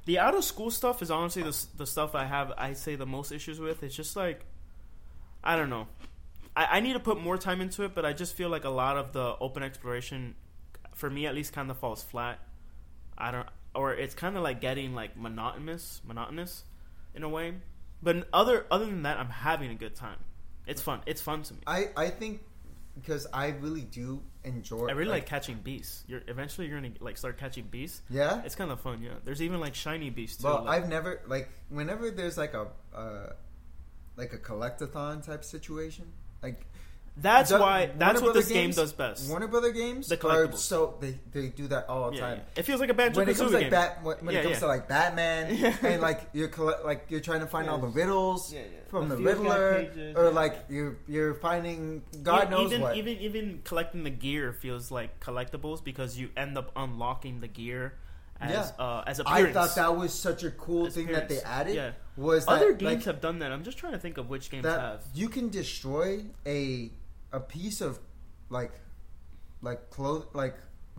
The 0.06 0.18
out 0.18 0.34
of 0.34 0.42
school 0.42 0.72
stuff 0.72 1.00
is 1.00 1.12
honestly 1.12 1.44
the 1.44 1.56
the 1.76 1.86
stuff 1.86 2.16
I 2.16 2.24
have 2.24 2.52
I 2.58 2.72
say 2.72 2.96
the 2.96 3.06
most 3.06 3.30
issues 3.30 3.60
with. 3.60 3.84
It's 3.84 3.94
just 3.94 4.16
like 4.16 4.44
I 5.44 5.54
don't 5.54 5.70
know. 5.70 5.86
I, 6.60 6.76
I 6.76 6.80
need 6.80 6.92
to 6.92 7.00
put 7.00 7.18
more 7.18 7.38
time 7.38 7.62
into 7.62 7.84
it, 7.84 7.94
but 7.94 8.04
I 8.04 8.12
just 8.12 8.36
feel 8.36 8.50
like 8.50 8.64
a 8.64 8.70
lot 8.70 8.98
of 8.98 9.12
the 9.12 9.34
open 9.40 9.62
exploration, 9.62 10.34
for 10.94 11.08
me 11.08 11.26
at 11.26 11.34
least, 11.34 11.54
kind 11.54 11.70
of 11.70 11.78
falls 11.78 12.02
flat. 12.02 12.38
I 13.16 13.30
don't, 13.30 13.48
or 13.74 13.94
it's 13.94 14.14
kind 14.14 14.36
of 14.36 14.42
like 14.42 14.60
getting 14.60 14.94
like 14.94 15.16
monotonous, 15.16 16.02
monotonous, 16.06 16.64
in 17.14 17.22
a 17.22 17.28
way. 17.28 17.54
But 18.02 18.28
other 18.32 18.66
other 18.70 18.84
than 18.84 19.02
that, 19.02 19.18
I'm 19.18 19.30
having 19.30 19.70
a 19.70 19.74
good 19.74 19.94
time. 19.94 20.18
It's 20.66 20.82
fun. 20.82 21.00
It's 21.06 21.22
fun 21.22 21.42
to 21.44 21.54
me. 21.54 21.60
I 21.66 21.88
I 21.96 22.10
think 22.10 22.42
because 22.94 23.26
I 23.32 23.48
really 23.48 23.82
do 23.82 24.22
enjoy. 24.44 24.88
I 24.88 24.92
really 24.92 25.12
like, 25.12 25.26
catching 25.26 25.56
beasts. 25.56 26.04
You're 26.08 26.22
eventually 26.28 26.66
you're 26.66 26.80
gonna 26.80 26.92
like 27.00 27.16
start 27.16 27.38
catching 27.38 27.64
beasts. 27.64 28.02
Yeah. 28.10 28.42
It's 28.44 28.54
kind 28.54 28.70
of 28.70 28.80
fun, 28.80 29.02
yeah. 29.02 29.14
There's 29.24 29.40
even 29.40 29.60
like 29.60 29.74
shiny 29.74 30.10
beasts 30.10 30.42
too. 30.42 30.48
Well, 30.48 30.64
like- 30.64 30.82
I've 30.82 30.88
never 30.90 31.22
like 31.26 31.48
whenever 31.70 32.10
there's 32.10 32.36
like 32.36 32.52
a 32.52 32.68
uh, 32.94 33.32
like 34.16 34.34
a 34.34 34.38
collectathon 34.38 35.24
type 35.24 35.44
situation. 35.44 36.12
Like 36.42 36.66
that's 37.16 37.50
the- 37.50 37.58
why 37.58 37.80
Warner 37.86 37.94
that's 37.98 38.14
what 38.20 38.26
Brother 38.28 38.40
this 38.40 38.48
game 38.50 38.70
does 38.70 38.92
best. 38.92 39.28
Warner 39.28 39.48
Brother 39.48 39.72
games 39.72 40.08
The 40.08 40.14
are 40.14 40.46
collectibles. 40.46 40.58
so 40.58 40.94
they 41.00 41.18
they 41.32 41.48
do 41.48 41.66
that 41.68 41.88
all 41.88 42.10
the 42.10 42.16
yeah, 42.16 42.22
time. 42.22 42.38
yeah. 42.38 42.60
It 42.60 42.62
feels 42.62 42.80
like 42.80 42.88
a 42.88 42.94
Banjo 42.94 43.20
When 43.20 43.28
it 43.28 43.36
comes 43.36 43.52
like 43.52 43.62
game. 43.62 43.70
bat, 43.70 43.98
when, 44.02 44.16
when 44.18 44.34
Yeah, 44.34 44.40
it 44.40 44.44
comes 44.44 44.58
to 44.60 44.66
like 44.66 44.88
Batman, 44.88 45.54
Yeah. 45.58 45.76
and 45.82 46.00
like 46.00 46.30
you're 46.32 46.48
colle- 46.48 46.80
like 46.84 47.06
you're 47.10 47.20
trying 47.20 47.40
to 47.40 47.46
find 47.46 47.68
all 47.68 47.78
the 47.78 47.88
riddles 47.88 48.54
from 48.88 49.08
The 49.08 49.16
the, 49.16 49.22
Riddler, 49.22 49.84
pages, 49.84 50.16
or 50.16 50.30
like 50.30 50.64
you're 50.70 50.96
you're 51.08 51.34
finding 51.34 52.02
God 52.22 52.50
knows 52.50 52.70
even, 52.70 52.80
what. 52.80 52.96
Even 52.96 53.18
even 53.18 53.60
collecting 53.64 54.02
the 54.04 54.10
gear 54.10 54.52
feels 54.52 54.90
like 54.90 55.20
collectibles 55.20 55.82
because 55.84 56.16
you 56.16 56.30
end 56.36 56.56
up 56.56 56.70
unlocking 56.76 57.40
the 57.40 57.48
gear 57.48 57.94
as 58.40 58.50
Yeah. 58.78 58.84
uh, 58.84 59.04
as 59.06 59.20
I 59.20 59.52
thought 59.52 59.74
that 59.76 59.96
was 59.96 60.12
such 60.12 60.42
a 60.44 60.50
cool 60.50 60.86
As 60.86 60.94
thing 60.94 61.06
that 61.08 61.28
they 61.28 61.40
added. 61.40 61.74
Yeah. 61.74 61.92
Was 62.16 62.46
that 62.46 62.52
Other 62.52 62.72
games 62.72 62.96
like, 62.96 63.04
have 63.04 63.20
done 63.20 63.38
that. 63.40 63.52
I'm 63.52 63.64
just 63.64 63.78
trying 63.78 63.92
to 63.92 63.98
think 63.98 64.18
of 64.18 64.28
which 64.28 64.50
games 64.50 64.64
that 64.64 64.80
have. 64.80 65.04
you 65.14 65.28
can 65.28 65.48
destroy 65.48 66.24
a 66.46 66.90
a 67.32 67.40
piece 67.40 67.80
of 67.80 67.98
like 68.48 68.72
like 69.62 69.90
clothes 69.90 70.26
like 70.34 70.56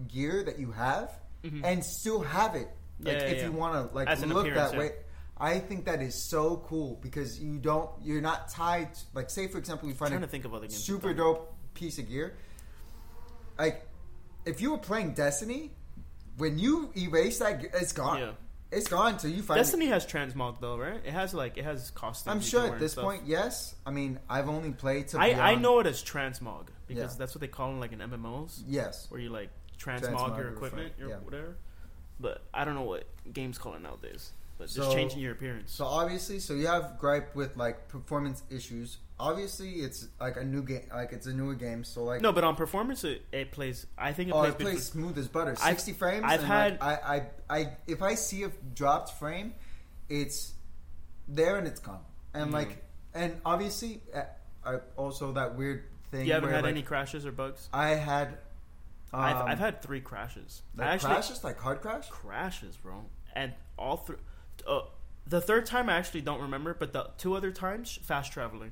gear 0.08 0.43
that 0.43 0.58
you 0.60 0.71
have 0.71 1.12
Mhm. 1.43 1.62
and 1.63 1.84
still 1.84 2.21
have 2.21 2.56
it 2.56 2.69
like 2.99 3.15
Yeah, 3.17 3.23
yeah, 3.23 3.30
if 3.32 3.43
you 3.43 3.51
want 3.51 3.73
to 3.89 3.95
like 3.95 4.08
As 4.08 4.23
look 4.25 4.45
appearance, 4.47 4.71
that 4.71 4.80
way 4.80 4.91
i 5.38 5.58
think 5.60 5.86
that 5.86 6.01
is 6.01 6.30
so 6.30 6.58
cool 6.67 6.97
because 7.01 7.39
you 7.39 7.58
don't 7.58 7.89
you're 8.01 8.21
not 8.21 8.47
tied 8.49 8.93
to, 8.93 9.01
like 9.13 9.30
say 9.30 9.47
for 9.47 9.58
example 9.58 9.88
you 9.89 9.93
I'm 9.93 9.97
find 9.97 10.12
trying 10.12 10.23
a 10.23 10.27
to 10.27 10.32
think 10.32 10.45
of 10.45 10.54
other 10.54 10.67
games. 10.67 10.84
super 10.84 11.08
that 11.13 11.17
have 11.17 11.17
done 11.17 11.25
dope 11.36 11.56
piece 11.73 11.97
of 11.99 12.08
gear 12.08 12.38
like 13.58 13.86
if 14.45 14.62
you 14.62 14.71
were 14.71 14.77
playing 14.77 15.13
destiny 15.13 15.71
when 16.41 16.58
you 16.58 16.91
erase 16.97 17.38
that 17.39 17.63
it's 17.82 17.93
gone 17.93 18.19
Yeah. 18.19 18.32
it's 18.71 18.88
gone 18.88 19.13
until 19.13 19.30
you 19.30 19.43
find 19.43 19.60
it. 19.60 19.63
Destiny 19.63 19.86
has 19.88 20.06
transmog 20.06 20.60
though, 20.60 20.77
right? 20.77 20.99
It 21.06 21.12
has 21.13 21.34
like 21.34 21.58
it 21.58 21.63
has 21.65 21.91
costumes. 21.91 22.32
i'm 22.34 22.41
sure 22.41 22.65
at 22.73 22.80
this 22.80 22.95
point 22.95 23.23
yes 23.27 23.75
i 23.86 23.91
mean 23.91 24.19
i've 24.30 24.49
only 24.49 24.71
played 24.71 25.08
to 25.10 25.19
I, 25.19 25.51
I 25.51 25.56
know 25.56 25.80
it 25.80 25.88
as 25.88 26.04
transmog 26.04 26.65
because 26.88 27.13
Yeah. 27.13 27.17
that's 27.19 27.34
what 27.36 27.41
they 27.41 27.47
call 27.47 27.67
them 27.69 27.80
like 27.80 27.91
in 27.93 27.99
MMOs 27.99 28.63
yes 28.67 29.06
where 29.10 29.21
you 29.21 29.30
like 29.30 29.49
transmog, 29.80 30.01
Transmog 30.15 30.38
your 30.38 30.49
equipment 30.49 30.93
or 31.01 31.08
yeah. 31.10 31.15
whatever. 31.27 31.58
But 32.19 32.43
I 32.54 32.65
don't 32.65 32.75
know 32.75 32.84
what 32.93 33.06
games 33.34 33.58
call 33.58 33.73
it 33.73 33.82
nowadays. 33.82 34.32
But 34.60 34.69
So- 34.69 34.82
just 34.84 34.95
changing 34.95 35.19
your 35.19 35.32
appearance. 35.32 35.71
So 35.73 35.86
obviously, 35.86 36.38
so 36.39 36.54
you 36.54 36.67
have 36.67 36.99
gripe 36.99 37.36
with 37.36 37.58
like 37.58 37.88
performance 37.88 38.43
issues. 38.51 38.99
Obviously, 39.21 39.69
it's 39.75 40.07
like 40.19 40.36
a 40.36 40.43
new 40.43 40.63
game, 40.63 40.88
like 40.91 41.13
it's 41.13 41.27
a 41.27 41.34
newer 41.34 41.53
game. 41.53 41.84
So 41.84 42.03
like, 42.03 42.21
no, 42.21 42.31
but 42.31 42.43
on 42.43 42.55
performance 42.55 43.03
it, 43.03 43.21
it 43.31 43.51
plays. 43.51 43.86
I 43.97 44.13
think 44.13 44.29
it 44.29 44.34
oh, 44.34 44.39
plays. 44.39 44.53
it 44.53 44.60
plays 44.60 44.84
smooth 44.86 45.17
as 45.19 45.27
butter, 45.27 45.51
I've- 45.51 45.62
sixty 45.62 45.93
frames. 45.93 46.25
I've 46.25 46.39
and, 46.39 46.47
had- 46.47 46.79
like, 46.81 47.03
I, 47.05 47.15
I, 47.15 47.57
I, 47.60 47.77
if 47.86 48.01
I 48.01 48.15
see 48.15 48.43
a 48.43 48.51
dropped 48.73 49.12
frame, 49.19 49.53
it's 50.10 50.53
there 51.27 51.57
and 51.57 51.67
it's 51.67 51.79
gone. 51.79 52.01
and 52.34 52.49
Mm. 52.49 52.53
like, 52.53 52.84
and 53.13 53.39
obviously, 53.45 54.01
uh, 54.13 54.23
I 54.65 54.77
also 54.97 55.34
that 55.34 55.55
weird 55.55 55.84
thing. 56.10 56.25
You 56.25 56.34
haven't 56.34 56.49
where, 56.49 56.55
had 56.55 56.63
like, 56.63 56.71
any 56.71 56.81
crashes 56.81 57.25
or 57.25 57.31
bugs? 57.31 57.69
I 57.71 57.89
had. 57.89 58.39
Um, 59.13 59.19
I've, 59.21 59.36
I've 59.36 59.60
had 59.60 59.81
three 59.81 60.01
crashes. 60.01 60.63
I 60.77 60.81
like 60.81 60.89
actually 60.95 61.13
crashes, 61.13 61.43
like 61.43 61.60
hard 61.60 61.81
crash. 61.81 62.07
crashes, 62.10 62.75
bro, 62.77 63.03
and 63.36 63.53
all 63.77 63.97
three. 63.97 64.17
Uh, 64.67 64.81
the 65.27 65.41
third 65.41 65.65
time 65.65 65.89
I 65.89 65.93
actually 65.97 66.21
don't 66.21 66.41
remember, 66.41 66.73
but 66.73 66.93
the 66.93 67.12
two 67.17 67.36
other 67.36 67.51
times 67.51 67.99
fast 68.01 68.31
traveling. 68.31 68.71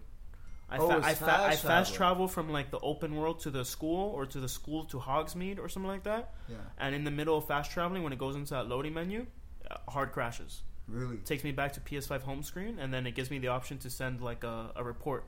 I, 0.72 0.78
Oh, 0.78 0.90
fa- 0.90 0.98
it's 0.98 1.08
I, 1.08 1.14
fa- 1.16 1.26
fast 1.26 1.66
I 1.66 1.68
fast 1.68 1.94
travel 1.96 2.28
from 2.28 2.50
like 2.52 2.70
the 2.72 2.80
open 2.80 3.16
world 3.16 3.40
to 3.42 3.50
the 3.50 3.66
school 3.66 4.12
or 4.14 4.26
to 4.28 4.40
the 4.40 4.48
school 4.50 4.86
to 4.86 4.98
Hogsmeade 5.00 5.60
or 5.60 5.68
something 5.70 5.90
like 5.90 6.04
that. 6.04 6.34
Yeah, 6.48 6.58
And 6.78 6.94
in 6.94 7.04
the 7.04 7.12
middle 7.12 7.38
of 7.38 7.46
fast 7.48 7.72
traveling, 7.72 8.04
when 8.04 8.14
it 8.14 8.20
goes 8.20 8.36
into 8.36 8.52
that 8.54 8.68
loading 8.68 8.94
menu, 8.94 9.26
uh, 9.70 9.78
hard 9.90 10.12
crashes. 10.12 10.62
really. 10.88 11.18
takes 11.18 11.44
me 11.44 11.52
back 11.52 11.74
to 11.74 11.80
PS5 11.80 12.22
home 12.22 12.44
screen, 12.44 12.78
and 12.80 12.94
then 12.94 13.08
it 13.08 13.16
gives 13.16 13.32
me 13.32 13.40
the 13.40 13.48
option 13.50 13.78
to 13.80 13.90
send 13.90 14.22
like 14.22 14.44
a, 14.44 14.72
a 14.76 14.84
report. 14.84 15.26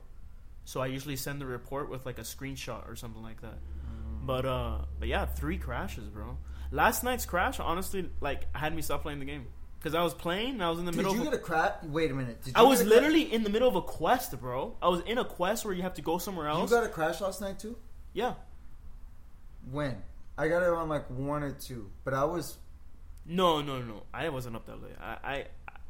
So 0.64 0.80
I 0.80 0.86
usually 0.86 1.16
send 1.16 1.40
the 1.40 1.46
report 1.46 1.90
with 1.90 2.06
like 2.06 2.18
a 2.18 2.22
screenshot 2.22 2.88
or 2.88 2.94
something 2.94 3.22
like 3.22 3.40
that. 3.40 3.58
Mm. 3.58 4.26
But 4.26 4.46
uh, 4.46 4.78
but 5.00 5.08
yeah, 5.08 5.26
three 5.26 5.58
crashes, 5.58 6.04
bro. 6.08 6.38
Last 6.70 7.02
night's 7.02 7.26
crash, 7.26 7.58
honestly, 7.58 8.08
like 8.20 8.54
had 8.56 8.74
me 8.74 8.80
stop 8.82 9.02
playing 9.02 9.18
the 9.18 9.24
game 9.24 9.46
because 9.82 9.94
I 9.96 10.02
was 10.02 10.14
playing. 10.14 10.50
And 10.54 10.62
I 10.64 10.70
was 10.70 10.78
in 10.78 10.84
the 10.84 10.92
Did 10.92 10.98
middle. 10.98 11.14
you 11.14 11.20
of 11.22 11.26
a- 11.26 11.30
get 11.32 11.40
a 11.40 11.42
crash? 11.42 11.72
Wait 11.82 12.10
a 12.10 12.14
minute. 12.14 12.42
Did 12.44 12.54
you 12.56 12.62
I 12.62 12.62
was 12.62 12.84
literally 12.84 13.32
in 13.32 13.42
the 13.42 13.50
middle 13.50 13.68
of 13.68 13.74
a 13.74 13.82
quest, 13.82 14.38
bro. 14.40 14.76
I 14.80 14.88
was 14.88 15.00
in 15.02 15.18
a 15.18 15.24
quest 15.24 15.64
where 15.64 15.74
you 15.74 15.82
have 15.82 15.94
to 15.94 16.02
go 16.02 16.18
somewhere 16.18 16.46
else. 16.48 16.70
You 16.70 16.76
got 16.76 16.84
a 16.86 16.88
crash 16.88 17.20
last 17.20 17.40
night 17.40 17.58
too. 17.58 17.76
yeah. 18.12 18.34
When? 19.70 20.02
I 20.38 20.48
got 20.48 20.62
it 20.62 20.68
on 20.70 20.88
like 20.88 21.08
one 21.10 21.42
or 21.42 21.52
two, 21.52 21.90
but 22.04 22.14
I 22.14 22.24
was. 22.24 22.58
No, 23.26 23.60
no, 23.62 23.80
no. 23.82 24.02
I 24.12 24.28
wasn't 24.30 24.56
up 24.56 24.66
that 24.66 24.82
late. 24.82 24.96
I 25.00 25.16
I, 25.22 25.46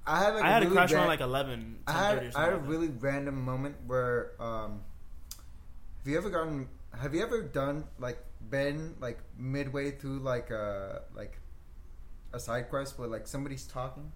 I 0.06 0.18
had 0.24 0.34
like 0.34 0.44
I 0.44 0.48
had 0.48 0.62
a 0.62 0.66
a 0.66 0.68
really 0.68 0.76
crash 0.76 0.92
around 0.92 1.06
like 1.06 1.20
11, 1.20 1.78
I 1.86 1.92
10:30 1.92 1.94
had 1.94 2.34
I 2.36 2.44
had 2.44 2.52
a 2.52 2.56
like 2.56 2.68
really 2.68 2.88
random 2.88 3.42
moment 3.44 3.76
where 3.86 4.32
um, 4.40 4.80
have 5.98 6.06
you 6.12 6.18
ever 6.18 6.28
gotten 6.28 6.68
have 7.00 7.14
you 7.14 7.22
ever 7.22 7.42
done 7.42 7.84
like 7.98 8.18
been 8.50 8.94
like 9.00 9.18
midway 9.38 9.92
through 9.92 10.18
like 10.18 10.50
a 10.50 11.02
like 11.14 11.38
a 12.32 12.40
side 12.40 12.68
quest 12.70 12.98
where 12.98 13.08
like 13.08 13.26
somebody's 13.26 13.64
talking 13.64 14.10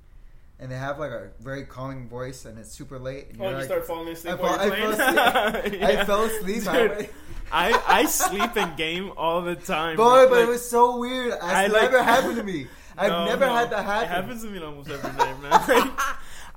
and 0.58 0.70
they 0.72 0.76
have 0.76 0.98
like 0.98 1.10
a 1.10 1.28
very 1.40 1.64
calming 1.64 2.08
voice 2.08 2.44
and 2.46 2.58
it's 2.58 2.70
super 2.70 2.98
late 2.98 3.28
and 3.30 3.40
Oh, 3.40 3.44
you're 3.48 3.54
like, 3.58 3.64
start 3.66 3.86
falling 3.86 4.08
asleep 4.08 4.34
I 4.34 4.36
while 4.36 4.58
fall- 4.58 4.66
you're 4.78 4.92
I 5.00 5.60
playing. 5.68 5.84
I 5.84 6.04
fell 6.04 6.24
asleep 6.24 6.64
Dude. 6.64 7.08
I 7.52 7.82
I 7.86 8.04
sleep 8.06 8.56
in 8.56 8.74
game 8.76 9.12
all 9.16 9.42
the 9.42 9.54
time. 9.54 9.96
Boy, 9.96 10.26
but 10.28 10.32
Like, 10.32 10.42
it 10.44 10.48
was 10.48 10.68
so 10.68 10.98
weird. 10.98 11.32
That's 11.32 11.44
I 11.44 11.66
like- 11.68 11.82
never 11.82 12.02
happened 12.02 12.36
to 12.36 12.42
me. 12.42 12.66
I've 12.98 13.10
no, 13.12 13.24
never 13.26 13.46
no. 13.46 13.54
had 13.54 13.70
that 13.70 13.80
It 13.80 13.84
happen. 13.84 14.08
happens 14.08 14.42
to 14.42 14.48
me 14.50 14.58
almost 14.58 14.88
every 14.90 15.10
day, 15.10 15.32
man. 15.42 15.50
Like, 15.68 16.00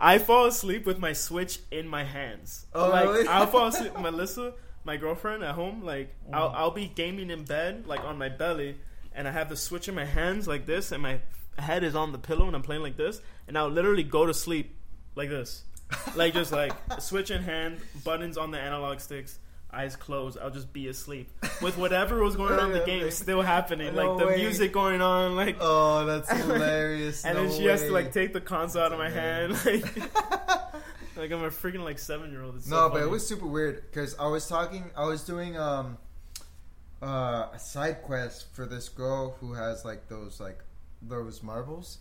I 0.01 0.17
fall 0.17 0.45
asleep 0.45 0.85
with 0.85 0.97
my 0.97 1.11
Switch 1.11 1.59
in 1.69 1.85
my 1.85 2.05
hands. 2.05 2.65
Oh, 2.73 2.89
like 2.89 3.03
really? 3.05 3.27
I'll 3.27 3.45
fall 3.47 3.67
asleep 3.67 3.91
Melissa, 3.99 4.53
my 4.85 4.95
girlfriend 4.95 5.43
at 5.43 5.55
home. 5.55 5.83
Like 5.83 6.15
Mm. 6.29 6.35
I'll 6.35 6.49
I'll 6.55 6.71
be 6.71 6.87
gaming 6.87 7.29
in 7.29 7.43
bed, 7.43 7.85
like 7.85 7.99
on 8.05 8.17
my 8.17 8.29
belly, 8.29 8.77
and 9.13 9.27
I 9.27 9.31
have 9.31 9.49
the 9.49 9.57
Switch 9.57 9.89
in 9.89 9.95
my 9.95 10.05
hands 10.05 10.47
like 10.47 10.65
this, 10.65 10.93
and 10.93 11.03
my 11.03 11.19
head 11.61 11.83
is 11.83 11.95
on 11.95 12.11
the 12.11 12.17
pillow, 12.19 12.47
and 12.47 12.55
I'm 12.55 12.61
playing 12.63 12.81
like 12.83 12.97
this, 12.97 13.21
and 13.47 13.57
I'll 13.57 13.69
literally 13.69 14.03
go 14.03 14.25
to 14.25 14.33
sleep 14.33 14.75
like 15.15 15.29
this, 15.29 15.63
like 16.15 16.33
just 16.33 16.51
like 16.51 16.71
Switch 16.99 17.31
in 17.31 17.43
hand, 17.43 17.79
buttons 18.03 18.37
on 18.37 18.51
the 18.51 18.59
analog 18.59 18.99
sticks. 18.99 19.39
Eyes 19.71 19.95
closed, 19.95 20.39
I'll 20.41 20.49
just 20.49 20.73
be 20.73 20.87
asleep 20.87 21.29
with 21.61 21.77
whatever 21.77 22.23
was 22.23 22.35
going 22.35 22.53
on 22.57 22.71
in 22.71 22.79
the 22.79 22.83
game 22.85 23.11
still 23.11 23.43
happening, 23.43 23.93
No 23.93 24.13
like 24.15 24.19
the 24.19 24.25
way. 24.25 24.37
music 24.37 24.73
going 24.73 24.99
on, 24.99 25.35
like 25.35 25.57
Oh, 25.59 26.05
that's 26.07 26.31
hilarious. 26.31 27.23
and 27.25 27.37
No 27.37 27.43
then 27.47 27.55
she 27.55 27.65
has 27.65 27.81
to 27.83 27.91
like 27.91 28.11
take 28.11 28.33
the 28.33 28.41
console 28.41 28.81
out 28.81 28.91
of 28.93 28.97
my 28.97 29.09
hand. 29.11 29.53
Like, 29.63 29.95
like 31.15 31.31
I'm 31.31 31.43
a 31.43 31.49
freaking 31.51 31.83
like 31.83 31.99
seven 31.99 32.31
year 32.31 32.41
old. 32.43 32.67
no, 32.67 32.89
but 32.89 33.01
it 33.03 33.09
was 33.09 33.27
super 33.27 33.45
weird 33.45 33.83
because 33.91 34.15
I 34.17 34.25
was 34.27 34.47
talking, 34.47 34.89
I 34.97 35.05
was 35.05 35.23
doing 35.23 35.55
um 35.55 35.97
uh, 37.03 37.49
a 37.53 37.59
side 37.59 38.01
quest 38.01 38.47
for 38.55 38.65
this 38.65 38.89
girl 38.89 39.35
who 39.39 39.53
has 39.53 39.85
like 39.85 40.07
those 40.09 40.39
like 40.39 40.59
those 41.01 41.41
marbles, 41.43 41.99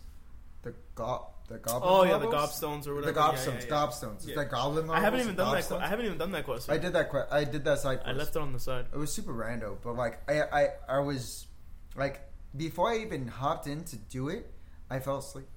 the 0.61 0.73
go 0.95 1.27
the 1.47 1.57
goblin. 1.57 1.83
Oh 1.83 2.03
yeah, 2.03 2.17
the 2.17 2.27
gobstones 2.27 2.81
or 2.87 3.01
The 3.01 3.11
whatever. 3.11 3.19
Yeah, 3.19 3.25
gobstones, 3.31 3.45
yeah, 3.45 3.65
yeah. 3.67 3.87
gobstones. 3.87 4.15
It's 4.17 4.27
Yeah. 4.27 4.35
like 4.35 4.51
goblin 4.51 4.83
I 4.85 4.87
marbles. 4.87 5.03
haven't 5.03 5.19
even 5.21 5.35
done 5.35 5.55
that. 5.55 5.67
que- 5.67 5.77
I 5.77 5.87
haven't 5.87 6.05
even 6.05 6.17
done 6.17 6.31
that 6.31 6.45
quest. 6.45 6.69
I 6.69 6.77
did 6.77 6.93
that. 6.93 7.09
Que- 7.11 7.27
I 7.31 7.43
did 7.43 7.63
that 7.65 7.79
side 7.79 8.01
Quest. 8.01 8.09
I 8.09 8.11
left 8.13 8.35
it 8.35 8.41
on 8.41 8.53
the 8.53 8.59
side. 8.59 8.85
It 8.93 8.97
was 8.97 9.11
super 9.11 9.33
random, 9.33 9.77
but 9.83 9.95
like 9.95 10.19
I, 10.29 10.41
I, 10.41 10.67
I 10.87 10.99
was 10.99 11.47
like 11.95 12.21
before 12.55 12.91
I 12.91 12.97
even 12.97 13.27
hopped 13.27 13.67
in 13.67 13.83
to 13.85 13.95
do 13.95 14.29
it, 14.29 14.51
I 14.89 14.99
fell 14.99 15.17
asleep. 15.17 15.47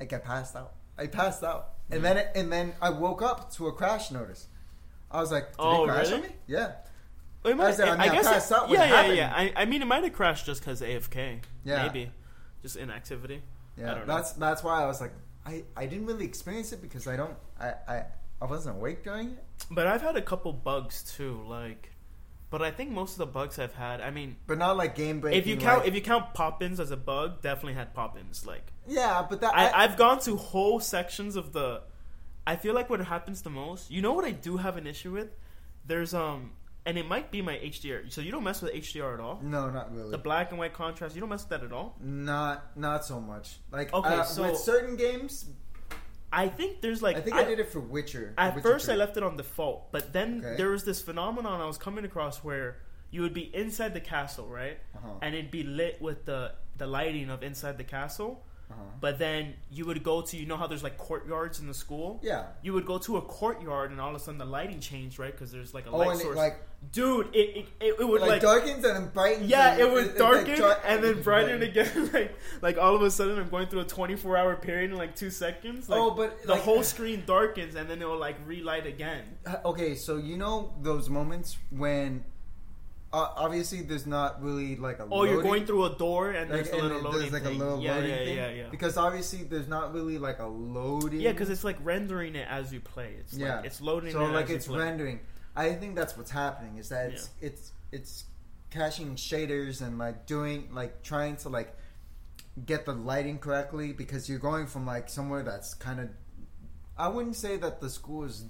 Like 0.00 0.12
I 0.12 0.18
passed 0.18 0.56
out. 0.56 0.72
I 0.98 1.06
passed 1.06 1.44
out, 1.44 1.72
and 1.90 2.02
mm-hmm. 2.02 2.16
then 2.16 2.26
and 2.34 2.52
then 2.52 2.74
I 2.80 2.90
woke 2.90 3.20
up 3.20 3.52
to 3.54 3.66
a 3.66 3.72
crash 3.72 4.10
notice. 4.10 4.48
I 5.10 5.20
was 5.20 5.30
like, 5.30 5.50
Did 5.50 5.56
Oh, 5.58 5.84
it 5.84 5.88
crash 5.88 6.06
really? 6.06 6.14
on 6.14 6.22
me? 6.22 6.28
Yeah, 6.46 6.72
Well, 7.44 7.54
might- 7.54 7.74
said, 7.74 7.88
I 7.88 7.92
mean, 7.92 8.00
I 8.00 8.14
guess 8.14 8.26
passed 8.26 8.50
it, 8.50 8.56
out 8.56 8.70
yeah, 8.70 8.78
yeah, 8.84 8.86
happened. 8.96 9.16
yeah. 9.16 9.32
I, 9.34 9.52
I 9.54 9.64
mean, 9.66 9.82
it 9.82 9.84
might 9.84 10.02
have 10.02 10.12
crashed 10.12 10.46
just 10.46 10.60
because 10.62 10.80
AFK. 10.80 11.40
Yeah. 11.64 11.86
maybe 11.86 12.10
just 12.66 12.76
inactivity. 12.76 13.42
Yeah. 13.78 14.02
That's 14.06 14.32
that's 14.32 14.62
why 14.64 14.82
I 14.82 14.86
was 14.86 15.00
like, 15.00 15.12
I, 15.44 15.62
I 15.76 15.86
didn't 15.86 16.06
really 16.06 16.24
experience 16.24 16.72
it 16.72 16.82
because 16.82 17.06
I 17.06 17.16
don't 17.16 17.36
I, 17.60 17.68
I 17.88 18.02
I 18.42 18.44
wasn't 18.46 18.76
awake 18.76 19.04
during 19.04 19.28
it. 19.30 19.44
But 19.70 19.86
I've 19.86 20.02
had 20.02 20.16
a 20.16 20.22
couple 20.22 20.52
bugs 20.52 21.02
too. 21.16 21.40
Like, 21.46 21.92
but 22.50 22.62
I 22.62 22.70
think 22.70 22.90
most 22.90 23.12
of 23.12 23.18
the 23.18 23.26
bugs 23.26 23.58
I've 23.58 23.74
had. 23.74 24.00
I 24.00 24.10
mean, 24.10 24.36
But 24.46 24.58
not 24.58 24.76
like 24.76 24.94
game 24.96 25.20
breaking. 25.20 25.38
if 25.40 25.46
you 25.46 25.56
count 25.56 25.80
like- 25.80 25.88
if 25.88 25.94
you 25.94 26.02
count 26.02 26.34
pop-ins 26.34 26.80
as 26.80 26.90
a 26.90 26.96
bug, 26.96 27.40
definitely 27.42 27.74
had 27.74 27.94
pop-ins. 27.94 28.44
Like, 28.46 28.72
yeah, 28.86 29.24
but 29.28 29.40
that 29.42 29.54
I, 29.56 29.84
I've 29.84 29.96
gone 29.96 30.18
to 30.20 30.36
whole 30.36 30.80
sections 30.80 31.36
of 31.36 31.52
the. 31.52 31.82
I 32.46 32.56
feel 32.56 32.74
like 32.74 32.88
what 32.90 33.00
happens 33.00 33.42
the 33.42 33.50
most. 33.50 33.90
You 33.90 34.02
know 34.02 34.12
what 34.12 34.24
I 34.24 34.30
do 34.32 34.56
have 34.58 34.76
an 34.76 34.86
issue 34.86 35.12
with? 35.12 35.30
There's 35.86 36.14
um, 36.14 36.52
and 36.86 36.96
it 36.96 37.06
might 37.06 37.30
be 37.30 37.42
my 37.42 37.56
HDR. 37.56 38.10
So 38.12 38.20
you 38.20 38.30
don't 38.30 38.44
mess 38.44 38.62
with 38.62 38.72
HDR 38.72 39.14
at 39.14 39.20
all. 39.20 39.40
no, 39.42 39.68
not 39.70 39.94
really. 39.94 40.10
The 40.12 40.18
black 40.18 40.50
and 40.50 40.58
white 40.58 40.72
contrast. 40.72 41.14
You 41.14 41.20
don't 41.20 41.28
mess 41.30 41.42
with 41.42 41.50
that 41.50 41.64
at 41.64 41.72
all. 41.72 41.96
not 42.00 42.76
not 42.76 43.04
so 43.04 43.20
much. 43.20 43.56
Like 43.70 43.92
Okay, 43.92 44.08
uh, 44.14 44.22
so- 44.22 44.42
with 44.42 44.56
certain 44.58 44.96
games, 44.96 45.46
I 46.32 46.48
think 46.48 46.80
there's 46.80 47.02
like 47.02 47.16
I 47.16 47.20
think 47.20 47.36
I, 47.36 47.44
did 47.44 47.58
it 47.60 47.68
for 47.70 47.80
Witcher. 47.80 48.34
At 48.38 48.54
Witcher 48.54 48.68
first, 48.68 48.84
3. 48.86 48.94
I 48.94 48.96
left 48.96 49.16
it 49.16 49.22
on 49.22 49.36
default, 49.36 49.92
but 49.92 50.12
then 50.12 50.42
Okay. 50.44 50.56
there 50.56 50.70
was 50.70 50.84
this 50.84 51.02
phenomenon 51.02 51.60
I 51.60 51.66
was 51.66 51.78
coming 51.78 52.04
across 52.04 52.42
where 52.44 52.78
you 53.10 53.22
would 53.22 53.34
be 53.34 53.54
inside 53.54 53.94
the 53.94 54.00
castle, 54.00 54.48
right? 54.48 54.78
Uh-huh. 54.96 55.08
And 55.22 55.34
it'd 55.34 55.50
be 55.50 55.62
lit 55.64 56.00
with 56.00 56.24
the 56.24 56.52
the 56.76 56.86
lighting 56.86 57.30
of 57.30 57.42
inside 57.42 57.78
the 57.78 57.84
castle. 57.84 58.44
Uh-huh. 58.70 58.80
But 59.00 59.18
then 59.20 59.54
you 59.70 59.84
would 59.86 60.02
go 60.02 60.22
to 60.22 60.36
you 60.36 60.44
know 60.46 60.56
how 60.56 60.66
there's 60.66 60.82
like 60.82 60.98
courtyards 60.98 61.60
in 61.60 61.66
the 61.68 61.74
school. 61.74 62.20
Yeah. 62.22 62.46
You 62.62 62.72
would 62.72 62.84
go 62.86 62.98
to 62.98 63.16
a 63.18 63.22
courtyard 63.22 63.92
and 63.92 64.00
all 64.00 64.10
of 64.10 64.16
a 64.16 64.18
sudden 64.18 64.38
the 64.38 64.44
lighting 64.44 64.80
changed, 64.80 65.18
right? 65.20 65.30
Because 65.32 65.52
there's 65.52 65.72
like 65.72 65.86
a 65.86 65.90
Oh, 65.90 65.98
light 65.98 66.10
and 66.12 66.20
it, 66.20 66.24
source. 66.24 66.36
like 66.36 66.56
Dude, 66.92 67.28
it 67.34 67.38
it, 67.56 67.66
it, 67.80 67.94
it 68.00 68.04
would 68.08 68.20
like, 68.20 68.30
like, 68.30 68.42
darkens 68.42 68.84
and 68.84 68.96
then 68.96 69.08
brightens. 69.14 69.48
yeah, 69.48 69.72
and 69.72 69.80
it 69.80 69.92
would 69.92 70.06
like, 70.08 70.16
darken 70.16 70.58
dark- 70.58 70.82
and 70.84 71.02
then 71.02 71.22
brighten 71.22 71.62
again. 71.62 72.10
Like 72.12 72.34
like 72.60 72.78
all 72.78 72.94
of 72.96 73.02
a 73.02 73.10
sudden 73.10 73.38
I'm 73.38 73.48
going 73.48 73.68
through 73.68 73.80
a 73.80 73.84
24 73.84 74.36
hour 74.36 74.56
period 74.56 74.90
in 74.90 74.96
like 74.96 75.14
two 75.14 75.30
seconds. 75.30 75.88
Like, 75.88 76.00
oh, 76.00 76.10
but 76.10 76.42
the 76.42 76.52
like, 76.52 76.62
whole 76.62 76.82
screen 76.82 77.22
darkens 77.26 77.76
and 77.76 77.88
then 77.88 78.02
it 78.02 78.08
will 78.08 78.18
like 78.18 78.36
relight 78.46 78.86
again. 78.86 79.22
Uh, 79.46 79.56
Okay, 79.64 79.94
so 79.94 80.16
you 80.16 80.36
know 80.36 80.72
those 80.82 81.08
moments 81.08 81.56
when 81.70 82.24
uh, 83.16 83.32
obviously 83.44 83.80
there's 83.82 84.06
not 84.06 84.42
really 84.42 84.76
like 84.76 84.98
a. 84.98 85.06
Oh, 85.10 85.24
you're 85.24 85.42
going 85.42 85.64
through 85.66 85.84
a 85.86 85.94
door 85.96 86.32
and 86.32 86.50
like, 86.50 86.64
there's 86.64 86.68
a 86.68 86.72
and 86.74 86.82
little 86.82 86.98
it- 86.98 87.04
loading 87.04 87.20
there's 87.20 87.32
like 87.32 87.42
thing. 87.44 87.56
a 87.56 87.64
little 87.64 87.80
yeah, 87.82 87.94
loading 87.94 88.10
yeah, 88.10 88.16
thing 88.24 88.36
yeah, 88.36 88.50
yeah. 88.50 88.68
because 88.70 88.96
obviously 88.96 89.44
there's 89.44 89.68
not 89.68 89.94
really 89.94 90.18
like 90.18 90.38
a 90.38 90.46
loading. 90.46 91.20
Yeah, 91.20 91.32
because 91.32 91.50
it's 91.50 91.64
like 91.64 91.78
rendering 91.82 92.34
it 92.36 92.46
as 92.50 92.72
you 92.72 92.80
play. 92.80 93.14
It's 93.20 93.32
Yeah. 93.34 93.56
like 93.56 93.64
it's 93.66 93.80
loading. 93.80 94.12
so 94.12 94.24
it 94.26 94.28
like 94.32 94.50
it's 94.50 94.68
rendering. 94.68 95.20
I 95.56 95.72
think 95.72 95.94
that's 95.96 96.16
what's 96.16 96.30
happening 96.30 96.76
is 96.78 96.88
that 96.90 97.12
it's 97.12 97.30
it's 97.40 97.72
it's 97.92 98.24
caching 98.70 99.14
shaders 99.16 99.80
and 99.80 99.98
like 99.98 100.26
doing 100.26 100.68
like 100.74 101.02
trying 101.02 101.36
to 101.36 101.48
like 101.48 101.74
get 102.66 102.84
the 102.84 102.92
lighting 102.92 103.38
correctly 103.38 103.92
because 103.92 104.28
you're 104.28 104.38
going 104.50 104.66
from 104.66 104.84
like 104.86 105.08
somewhere 105.08 105.42
that's 105.42 105.72
kind 105.74 106.00
of 106.00 106.08
I 106.98 107.08
wouldn't 107.08 107.36
say 107.36 107.56
that 107.58 107.80
the 107.80 107.88
school 107.88 108.24
is 108.24 108.44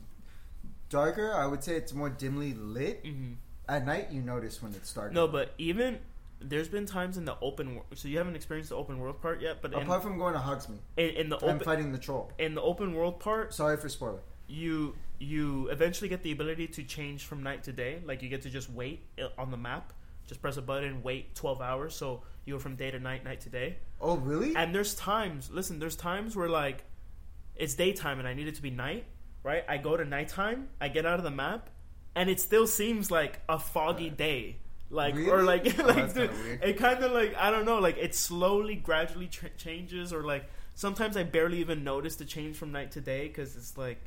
darker. 0.89 1.33
I 1.35 1.47
would 1.47 1.63
say 1.63 1.77
it's 1.77 1.93
more 1.93 2.09
dimly 2.11 2.55
lit. 2.55 3.05
Mhm. 3.05 3.37
At 3.69 3.85
night, 3.85 4.09
you 4.13 4.23
notice 4.23 4.63
when 4.63 4.73
it's 4.75 4.93
dark. 4.93 5.13
No, 5.13 5.27
but 5.27 5.53
even 5.59 5.99
there's 6.41 6.69
been 6.69 6.87
times 6.87 7.17
in 7.17 7.25
the 7.25 7.37
open 7.41 7.75
world. 7.75 7.87
So 7.95 8.09
you 8.09 8.19
haven't 8.19 8.37
experienced 8.37 8.71
the 8.71 8.77
open 8.77 8.99
world 8.99 9.21
part 9.21 9.41
yet, 9.41 9.63
but 9.63 9.73
in, 9.73 9.83
apart 9.83 10.03
from 10.03 10.19
going 10.19 10.35
to 10.35 10.41
Hogsmeade, 10.41 10.79
in, 10.97 11.11
in 11.11 11.29
the 11.29 11.39
I'm 11.39 11.45
open 11.57 11.61
fighting 11.61 11.93
the 11.93 11.99
troll. 11.99 12.31
in 12.39 12.55
the 12.55 12.63
open 12.63 12.95
world 12.95 13.19
part, 13.21 13.55
Sorry 13.55 13.77
for 13.77 13.89
spoiling. 13.89 14.21
you 14.47 14.95
you 15.19 15.69
eventually 15.69 16.09
get 16.09 16.23
the 16.23 16.31
ability 16.33 16.67
to 16.69 16.83
change 16.83 17.25
from 17.25 17.43
night 17.43 17.65
to 17.65 17.73
day. 17.73 18.01
Like 18.05 18.23
you 18.23 18.29
get 18.29 18.43
to 18.43 18.51
just 18.51 18.71
wait 18.71 19.03
uh, 19.21 19.29
on 19.39 19.51
the 19.51 19.57
map. 19.57 19.93
Just 20.27 20.43
press 20.43 20.57
a 20.57 20.63
button, 20.63 21.03
wait 21.03 21.35
12 21.37 21.61
hours. 21.61 21.95
So 21.95 22.23
you 22.45 22.55
go 22.55 22.59
from 22.59 22.77
day 22.77 22.91
to 22.91 22.99
night, 22.99 23.25
night 23.25 23.41
to 23.43 23.49
day. 23.49 23.79
Oh, 24.01 24.17
really? 24.17 24.55
And 24.57 24.75
there's 24.75 24.95
times, 24.95 25.51
listen, 25.53 25.79
there's 25.79 25.97
times 25.97 26.37
where 26.37 26.49
like 26.49 26.85
it's 27.55 27.75
daytime 27.75 28.19
and 28.19 28.29
I 28.29 28.35
need 28.35 28.47
it 28.49 28.57
to 28.57 28.63
be 28.63 28.71
night, 28.71 29.05
right? 29.43 29.65
I 29.69 29.79
go 29.79 29.97
to 29.97 30.05
nighttime, 30.05 30.69
I 30.81 30.89
get 30.89 31.07
out 31.07 31.19
of 31.19 31.25
the 31.25 31.31
map, 31.31 31.71
and 32.17 32.29
it 32.29 32.41
still 32.41 32.67
seems 32.67 33.11
like 33.11 33.41
a 33.49 33.59
foggy 33.61 34.11
day. 34.11 34.57
Like 34.91 35.17
or 35.17 35.43
like 35.43 35.67
Oh, 35.81 35.85
like 35.85 36.15
dude, 36.15 36.31
it 36.63 36.79
kind 36.79 37.03
of 37.05 37.13
like 37.13 37.35
I 37.37 37.51
don't 37.51 37.65
know, 37.65 37.79
like 37.79 37.99
it 37.99 38.15
slowly 38.15 38.75
gradually 38.77 39.27
tr- 39.29 39.47
changes 39.57 40.13
or 40.13 40.23
like 40.25 40.49
sometimes 40.75 41.17
I 41.17 41.25
barely 41.25 41.59
even 41.59 41.83
notice 41.85 42.17
the 42.17 42.25
change 42.25 42.57
from 42.57 42.71
night 42.73 42.93
to 42.93 43.01
day 43.01 43.29
cuz 43.29 43.57
it's 43.57 43.77
like 43.77 43.99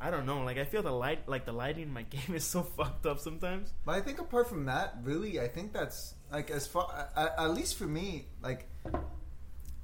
I 0.00 0.10
don't 0.10 0.24
know. 0.26 0.42
Like 0.42 0.58
I 0.58 0.64
feel 0.64 0.82
the 0.82 0.92
light, 0.92 1.28
like 1.28 1.44
the 1.44 1.52
lighting 1.52 1.84
in 1.84 1.92
my 1.92 2.02
game 2.16 2.34
is 2.34 2.44
so 2.44 2.62
fucked 2.62 3.04
up 3.06 3.18
sometimes. 3.18 3.72
But 3.84 3.92
I 3.96 4.00
think 4.00 4.18
apart 4.20 4.48
from 4.48 4.64
that, 4.66 4.96
really, 5.02 5.40
I 5.40 5.48
think 5.48 5.72
that's 5.72 6.14
like 6.30 6.50
as 6.50 6.66
far 6.68 7.08
at, 7.16 7.50
least 7.54 7.76
for 7.76 7.84
me, 7.86 8.26
like 8.42 8.68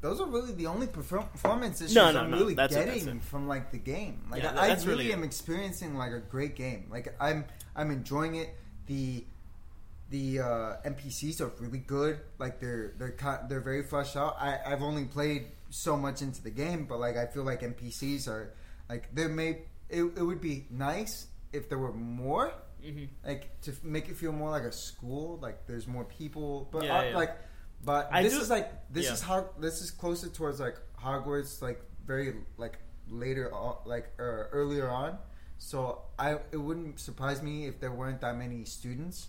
those 0.01 0.21
are 0.21 0.27
really 0.27 0.53
the 0.53 0.67
only 0.69 0.87
perform- 0.87 1.29
performance 1.29 1.81
issues 1.81 1.95
No, 1.97 2.13
no, 2.13 2.21
I'm 2.21 2.31
no. 2.31 2.37
really 2.39 2.55
That's 2.55 2.75
getting 2.75 3.09
it. 3.17 3.23
from 3.25 3.49
like 3.49 3.73
the 3.73 3.79
game. 3.79 4.23
Like 4.31 4.43
Yeah, 4.45 4.55
I, 4.57 4.67
I 4.67 4.75
really 4.75 4.87
really 4.87 5.13
am 5.13 5.25
experiencing 5.25 5.97
like 5.97 6.13
a 6.13 6.21
great 6.21 6.55
game. 6.55 6.87
Like 6.91 7.13
I'm 7.21 7.45
I'm 7.79 7.91
enjoying 7.91 8.35
it. 8.37 8.51
The 8.87 9.25
the 10.11 10.41
uh, 10.41 10.77
NPCs 10.85 11.41
are 11.41 11.53
really 11.61 11.79
good. 11.79 12.21
Like 12.39 12.61
they're 12.61 12.95
they're 12.99 13.15
they're 13.49 13.61
very 13.61 13.83
fleshed 13.83 14.17
out. 14.17 14.37
I 14.41 14.59
I've 14.67 14.83
only 14.83 15.05
played 15.05 15.47
so 15.71 15.97
much 15.97 16.23
into 16.23 16.43
the 16.43 16.51
game, 16.51 16.87
but 16.87 16.99
like 16.99 17.17
I 17.17 17.27
feel 17.27 17.45
like 17.45 17.63
NPCs 17.63 18.29
are 18.29 18.55
like 18.89 19.15
there 19.15 19.29
may 19.29 19.63
it, 19.91 20.03
it 20.17 20.23
would 20.23 20.41
be 20.41 20.67
nice 20.71 21.27
if 21.53 21.69
there 21.69 21.79
were 21.79 21.93
more 21.93 22.53
hmm 22.85 23.05
like 23.27 23.61
to 23.63 23.73
make 23.83 24.09
it 24.09 24.17
feel 24.17 24.33
more 24.33 24.51
like 24.51 24.63
a 24.63 24.71
school 24.73 25.39
like 25.43 25.67
there's 25.67 25.89
more 25.89 26.05
people 26.05 26.69
but 26.71 26.85
Yeah, 26.85 26.99
uh, 26.99 27.03
yeah. 27.11 27.17
like 27.17 27.37
but 27.85 28.09
I 28.13 28.23
this 28.23 28.35
do- 28.35 28.41
is 28.41 28.51
like 28.51 28.71
this 28.93 29.07
yeah. 29.07 29.15
is 29.15 29.21
how 29.21 29.51
this 29.59 29.81
is 29.83 29.91
closer 29.91 30.29
towards 30.29 30.61
like 30.61 30.77
hogwarts 31.03 31.61
like 31.61 31.83
very 32.07 32.35
like 32.57 32.79
later 33.11 33.53
on 33.53 33.79
like 33.85 34.07
uh, 34.21 34.47
earlier 34.53 34.89
on 34.89 35.19
so 35.59 36.03
i 36.19 36.33
it 36.53 36.57
wouldn't 36.57 36.99
surprise 37.01 37.43
me 37.43 37.67
if 37.67 37.81
there 37.81 37.93
weren't 37.93 38.21
that 38.21 38.37
many 38.37 38.65
students 38.65 39.29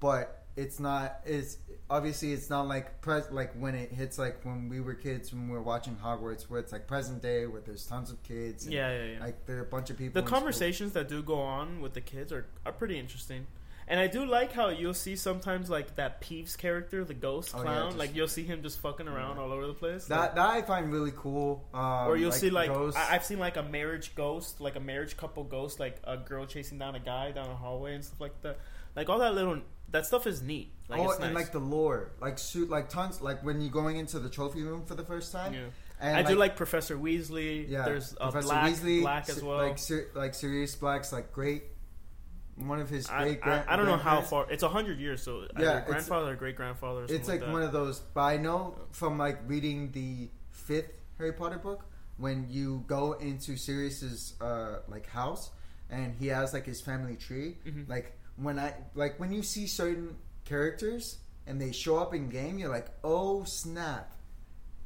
but 0.00 0.44
it's 0.56 0.78
not 0.78 1.20
it's 1.24 1.56
obviously 1.88 2.32
it's 2.32 2.50
not 2.50 2.66
like 2.68 3.00
pres 3.00 3.24
like 3.30 3.52
when 3.54 3.74
it 3.74 3.90
hits 3.90 4.18
like 4.18 4.44
when 4.44 4.68
we 4.68 4.80
were 4.80 4.94
kids 4.94 5.32
when 5.32 5.48
we 5.48 5.54
were 5.54 5.62
watching 5.62 5.96
hogwarts 6.02 6.42
where 6.44 6.60
it's 6.60 6.72
like 6.72 6.86
present 6.86 7.22
day 7.22 7.46
where 7.46 7.60
there's 7.62 7.86
tons 7.86 8.10
of 8.10 8.22
kids 8.22 8.64
and, 8.64 8.72
Yeah, 8.72 8.90
yeah, 8.92 9.12
yeah. 9.14 9.20
like 9.20 9.46
there 9.46 9.56
are 9.58 9.62
a 9.62 9.66
bunch 9.66 9.88
of 9.90 9.96
people 9.96 10.14
the 10.14 10.20
in 10.20 10.26
school. 10.26 10.38
conversations 10.38 10.92
that 10.92 11.08
do 11.08 11.22
go 11.22 11.40
on 11.40 11.80
with 11.80 11.94
the 11.94 12.00
kids 12.02 12.32
are, 12.32 12.46
are 12.66 12.72
pretty 12.72 12.98
interesting. 12.98 13.46
And 13.92 14.00
I 14.00 14.06
do 14.06 14.24
like 14.24 14.52
how 14.52 14.70
you'll 14.70 14.94
see 14.94 15.16
sometimes 15.16 15.68
like 15.68 15.96
that 15.96 16.22
Peeves 16.22 16.56
character, 16.56 17.04
the 17.04 17.12
ghost 17.12 17.52
Oh, 17.54 17.58
yeah, 17.58 17.64
clown, 17.64 17.86
just- 17.88 17.98
like 17.98 18.16
you'll 18.16 18.26
see 18.26 18.42
him 18.42 18.62
just 18.62 18.80
fucking 18.80 19.06
around 19.06 19.36
all 19.36 19.52
over 19.52 19.66
the 19.66 19.74
place. 19.74 20.06
That 20.06 20.34
that 20.34 20.48
I 20.48 20.62
find 20.62 20.90
really 20.90 21.12
cool. 21.14 21.68
Um, 21.74 22.06
or 22.08 22.16
you'll 22.16 22.32
see 22.32 22.48
like 22.48 22.72
ghosts. 22.72 22.98
I, 22.98 23.14
I've 23.16 23.24
seen 23.24 23.38
like 23.38 23.58
a 23.58 23.62
marriage 23.62 24.14
ghost, 24.14 24.62
like 24.62 24.76
a 24.76 24.80
marriage 24.80 25.18
couple 25.18 25.44
ghost, 25.44 25.78
like 25.78 25.98
a 26.04 26.16
girl 26.16 26.46
chasing 26.46 26.78
down 26.78 26.94
a 26.94 27.00
guy 27.00 27.32
down 27.32 27.50
a 27.50 27.54
hallway 27.54 27.94
and 27.94 28.02
stuff 28.02 28.18
like 28.18 28.40
that. 28.40 28.60
Like 28.96 29.10
all 29.10 29.18
that 29.18 29.34
little 29.34 29.60
that 29.90 30.06
stuff 30.06 30.26
is 30.26 30.40
neat. 30.40 30.72
Like 30.88 31.00
oh, 31.00 31.10
it's 31.10 31.18
nice. 31.18 31.26
and 31.26 31.34
like 31.34 31.52
the 31.52 31.58
lore, 31.60 32.12
like 32.18 32.38
shoot, 32.38 32.70
like 32.70 32.88
tons, 32.88 33.20
like 33.20 33.44
when 33.44 33.60
you're 33.60 33.70
going 33.70 33.98
into 33.98 34.18
the 34.20 34.30
trophy 34.30 34.62
room 34.62 34.86
for 34.86 34.94
the 34.94 35.04
first 35.04 35.32
time. 35.32 35.52
yeah. 35.52 35.60
And 36.00 36.16
I 36.16 36.22
do 36.22 36.34
like 36.34 36.56
Professor 36.56 36.96
Weasley. 36.96 37.68
yeah, 37.68 37.84
There's 37.84 38.14
Professor 38.14 38.48
Black, 38.48 38.72
Weasley, 38.72 39.02
Black 39.02 39.28
as 39.28 39.40
well. 39.42 39.58
Like 39.58 39.78
Sir, 39.78 40.08
like 40.14 40.34
Sirius 40.34 40.74
Black's 40.74 41.12
like 41.12 41.30
great, 41.30 41.62
one 42.56 42.80
of 42.80 42.88
his 42.88 43.08
I, 43.08 43.34
great. 43.34 43.42
I, 43.44 43.64
I 43.68 43.76
don't 43.76 43.86
know 43.86 43.96
how 43.96 44.20
far. 44.20 44.50
It's 44.50 44.62
a 44.62 44.68
hundred 44.68 44.98
years, 44.98 45.22
so 45.22 45.46
Yeah, 45.58 45.84
grandfather 45.84 46.34
great 46.34 46.56
grandfather. 46.56 47.06
It's 47.08 47.28
like, 47.28 47.46
one 47.46 47.62
of 47.62 47.72
those, 47.72 48.00
but 48.00 48.22
I 48.22 48.36
know 48.36 48.76
from 48.90 49.18
like 49.18 49.38
reading 49.46 49.90
the 49.92 50.28
fifth 50.50 50.92
Harry 51.18 51.32
Potter 51.32 51.58
book 51.58 51.84
when 52.18 52.46
you 52.50 52.84
go 52.86 53.14
into 53.14 53.56
Sirius's 53.56 54.34
uh, 54.40 54.80
like 54.88 55.06
house 55.08 55.50
and 55.90 56.14
he 56.18 56.28
has 56.28 56.52
like 56.52 56.66
his 56.66 56.80
family 56.80 57.16
tree. 57.16 57.56
Mhm. 57.66 57.88
Like 57.88 58.16
when 58.36 58.58
I 58.58 58.74
like 58.94 59.18
when 59.18 59.32
you 59.32 59.42
see 59.42 59.66
certain 59.66 60.16
characters 60.44 61.18
and 61.46 61.60
they 61.60 61.72
show 61.72 61.98
up 61.98 62.14
in 62.14 62.28
game, 62.28 62.58
you're 62.58 62.68
like, 62.68 62.88
oh 63.02 63.44
snap! 63.44 64.12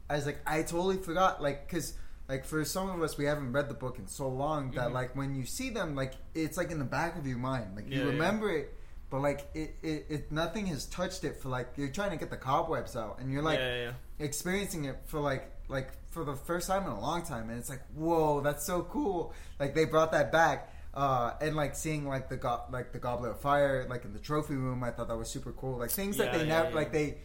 I 0.08 0.16
was 0.16 0.26
like, 0.26 0.40
I 0.46 0.62
totally 0.62 0.98
forgot, 0.98 1.42
like 1.42 1.66
because. 1.68 1.94
Like 2.28 2.44
for 2.44 2.64
some 2.64 2.90
of 2.90 3.00
us, 3.02 3.16
we 3.16 3.24
haven't 3.24 3.52
read 3.52 3.68
the 3.68 3.74
book 3.74 3.98
in 3.98 4.08
so 4.08 4.28
long 4.28 4.72
that 4.72 4.88
Mhm. 4.88 4.92
like 4.94 5.14
when 5.16 5.34
you 5.36 5.44
see 5.46 5.70
them, 5.70 5.94
like 5.94 6.14
it's 6.34 6.56
like 6.56 6.70
in 6.70 6.78
the 6.78 6.84
back 6.84 7.16
of 7.18 7.26
your 7.26 7.38
mind, 7.38 7.76
like 7.76 7.86
Yeah, 7.88 7.98
you 7.98 8.02
yeah. 8.04 8.10
remember 8.10 8.50
it, 8.50 8.74
but 9.10 9.20
like 9.20 9.48
it, 9.54 9.76
it, 9.82 10.06
it, 10.08 10.32
nothing 10.32 10.66
has 10.66 10.86
touched 10.86 11.22
it 11.24 11.40
for 11.40 11.48
like 11.50 11.68
you're 11.76 11.88
trying 11.88 12.10
to 12.10 12.16
get 12.16 12.30
the 12.30 12.36
cobwebs 12.36 12.96
out, 12.96 13.20
and 13.20 13.32
you're 13.32 13.42
like 13.42 13.58
yeah, 13.60 13.74
yeah, 13.76 13.82
yeah. 13.84 13.92
experiencing 14.26 14.86
it 14.86 14.96
for 15.06 15.20
like 15.20 15.52
like 15.68 15.90
for 16.10 16.24
the 16.24 16.34
first 16.34 16.66
time 16.68 16.82
in 16.84 16.88
a 16.88 17.00
long 17.00 17.22
time, 17.22 17.48
and 17.50 17.58
it's 17.58 17.70
like 17.70 17.82
whoa, 17.94 18.40
that's 18.40 18.66
so 18.66 18.82
cool. 18.82 19.32
Like 19.60 19.74
they 19.76 19.84
brought 19.84 20.10
that 20.10 20.32
back, 20.32 20.72
uh, 20.94 21.34
and 21.40 21.54
like 21.54 21.76
seeing 21.76 22.08
like 22.08 22.28
the 22.28 22.36
go- 22.36 22.64
like 22.72 22.92
the 22.92 22.98
goblet 22.98 23.30
of 23.32 23.40
fire 23.40 23.86
like 23.88 24.04
in 24.04 24.12
the 24.12 24.18
trophy 24.18 24.54
room, 24.56 24.82
I 24.82 24.90
thought 24.90 25.06
that 25.08 25.16
was 25.16 25.28
super 25.30 25.52
cool. 25.52 25.78
Like 25.78 25.90
things 25.90 26.16
that 26.16 26.32
they 26.32 26.40
yeah, 26.40 26.54
never 26.56 26.70
yeah. 26.70 26.74
like 26.74 26.90
they 26.92 27.18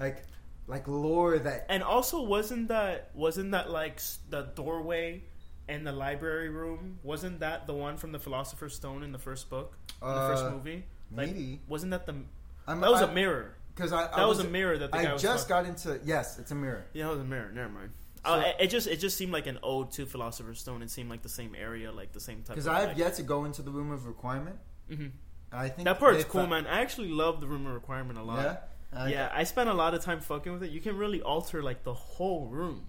like 0.00 0.24
like 0.68 0.86
lore 0.86 1.38
that 1.38 1.66
And 1.68 1.82
also, 1.82 2.22
wasn't 2.22 2.68
that 2.68 3.10
wasn't 3.14 3.50
that 3.52 3.70
like 3.70 4.00
the 4.30 4.42
doorway 4.54 5.24
and 5.68 5.86
the 5.86 5.92
library 5.92 6.48
room? 6.50 6.98
Wasn't 7.02 7.40
that 7.40 7.66
the 7.66 7.74
one 7.74 7.96
from 7.96 8.12
the 8.12 8.18
Philosopher's 8.20 8.74
Stone 8.74 9.02
in 9.02 9.10
the 9.12 9.18
first 9.18 9.50
book, 9.50 9.76
in 10.00 10.08
the 10.08 10.14
first 10.14 10.44
Uh, 10.44 10.50
movie? 10.50 10.84
Like, 11.10 11.28
maybe 11.28 11.60
wasn't 11.68 11.90
that 11.92 12.06
the 12.06 12.14
I'm, 12.66 12.80
that 12.80 12.90
was 12.90 13.00
a 13.00 13.06
a 13.08 13.12
mirror? 13.12 13.54
because 13.74 13.92
I, 13.92 14.02
That 14.04 14.18
I 14.18 14.26
was, 14.26 14.40
a 14.40 14.44
mirror 14.44 14.76
that 14.78 14.92
the 14.92 14.98
guy 14.98 15.14
I 15.14 15.16
just 15.16 15.48
got 15.48 15.64
into 15.64 15.98
yes, 16.04 16.38
it's 16.38 16.50
a 16.50 16.54
mirror. 16.54 16.84
Yeah, 16.92 17.06
it 17.08 17.10
was 17.10 17.20
a 17.20 17.24
mirror. 17.24 17.50
Never 17.52 17.68
mind. 17.70 17.90
So- 18.26 18.32
uh, 18.32 18.52
it, 18.60 18.66
just 18.66 18.86
it 18.88 18.96
just 18.98 19.16
seemed 19.16 19.32
like 19.32 19.46
an 19.46 19.58
ode 19.62 19.90
to 19.92 20.04
Philosopher's 20.04 20.60
Stone. 20.60 20.82
It 20.82 20.90
seemed 20.90 21.08
like 21.08 21.22
the 21.22 21.28
same 21.30 21.54
area, 21.54 21.90
like 21.92 22.12
the 22.12 22.20
same 22.20 22.38
type. 22.42 22.50
Of 22.50 22.54
Because 22.56 22.66
I 22.66 22.80
have 22.80 22.88
like, 22.90 22.98
yet 22.98 23.14
to 23.14 23.22
go 23.22 23.44
into 23.46 23.62
the 23.62 23.70
room 23.70 23.90
of 23.90 24.04
requirement. 24.06 24.56
mhm. 24.90 25.12
I 25.50 25.70
think 25.70 25.86
That 25.86 25.98
part's 25.98 26.24
cool, 26.24 26.46
man. 26.46 26.66
I 26.66 26.80
actually 26.80 27.08
love 27.08 27.40
the 27.40 27.46
room 27.46 27.66
of 27.66 27.72
requirement 27.72 28.18
a 28.18 28.22
lot. 28.22 28.42
Yeah, 28.44 28.56
I- 28.92 29.08
yeah, 29.10 29.30
I 29.32 29.44
spent 29.44 29.68
a 29.68 29.74
lot 29.74 29.94
of 29.94 30.02
time 30.02 30.20
fucking 30.20 30.52
with 30.52 30.62
it. 30.62 30.70
You 30.70 30.80
can 30.80 30.96
really 30.96 31.20
alter 31.22 31.62
like 31.62 31.84
the 31.84 31.94
whole 31.94 32.46
room. 32.46 32.86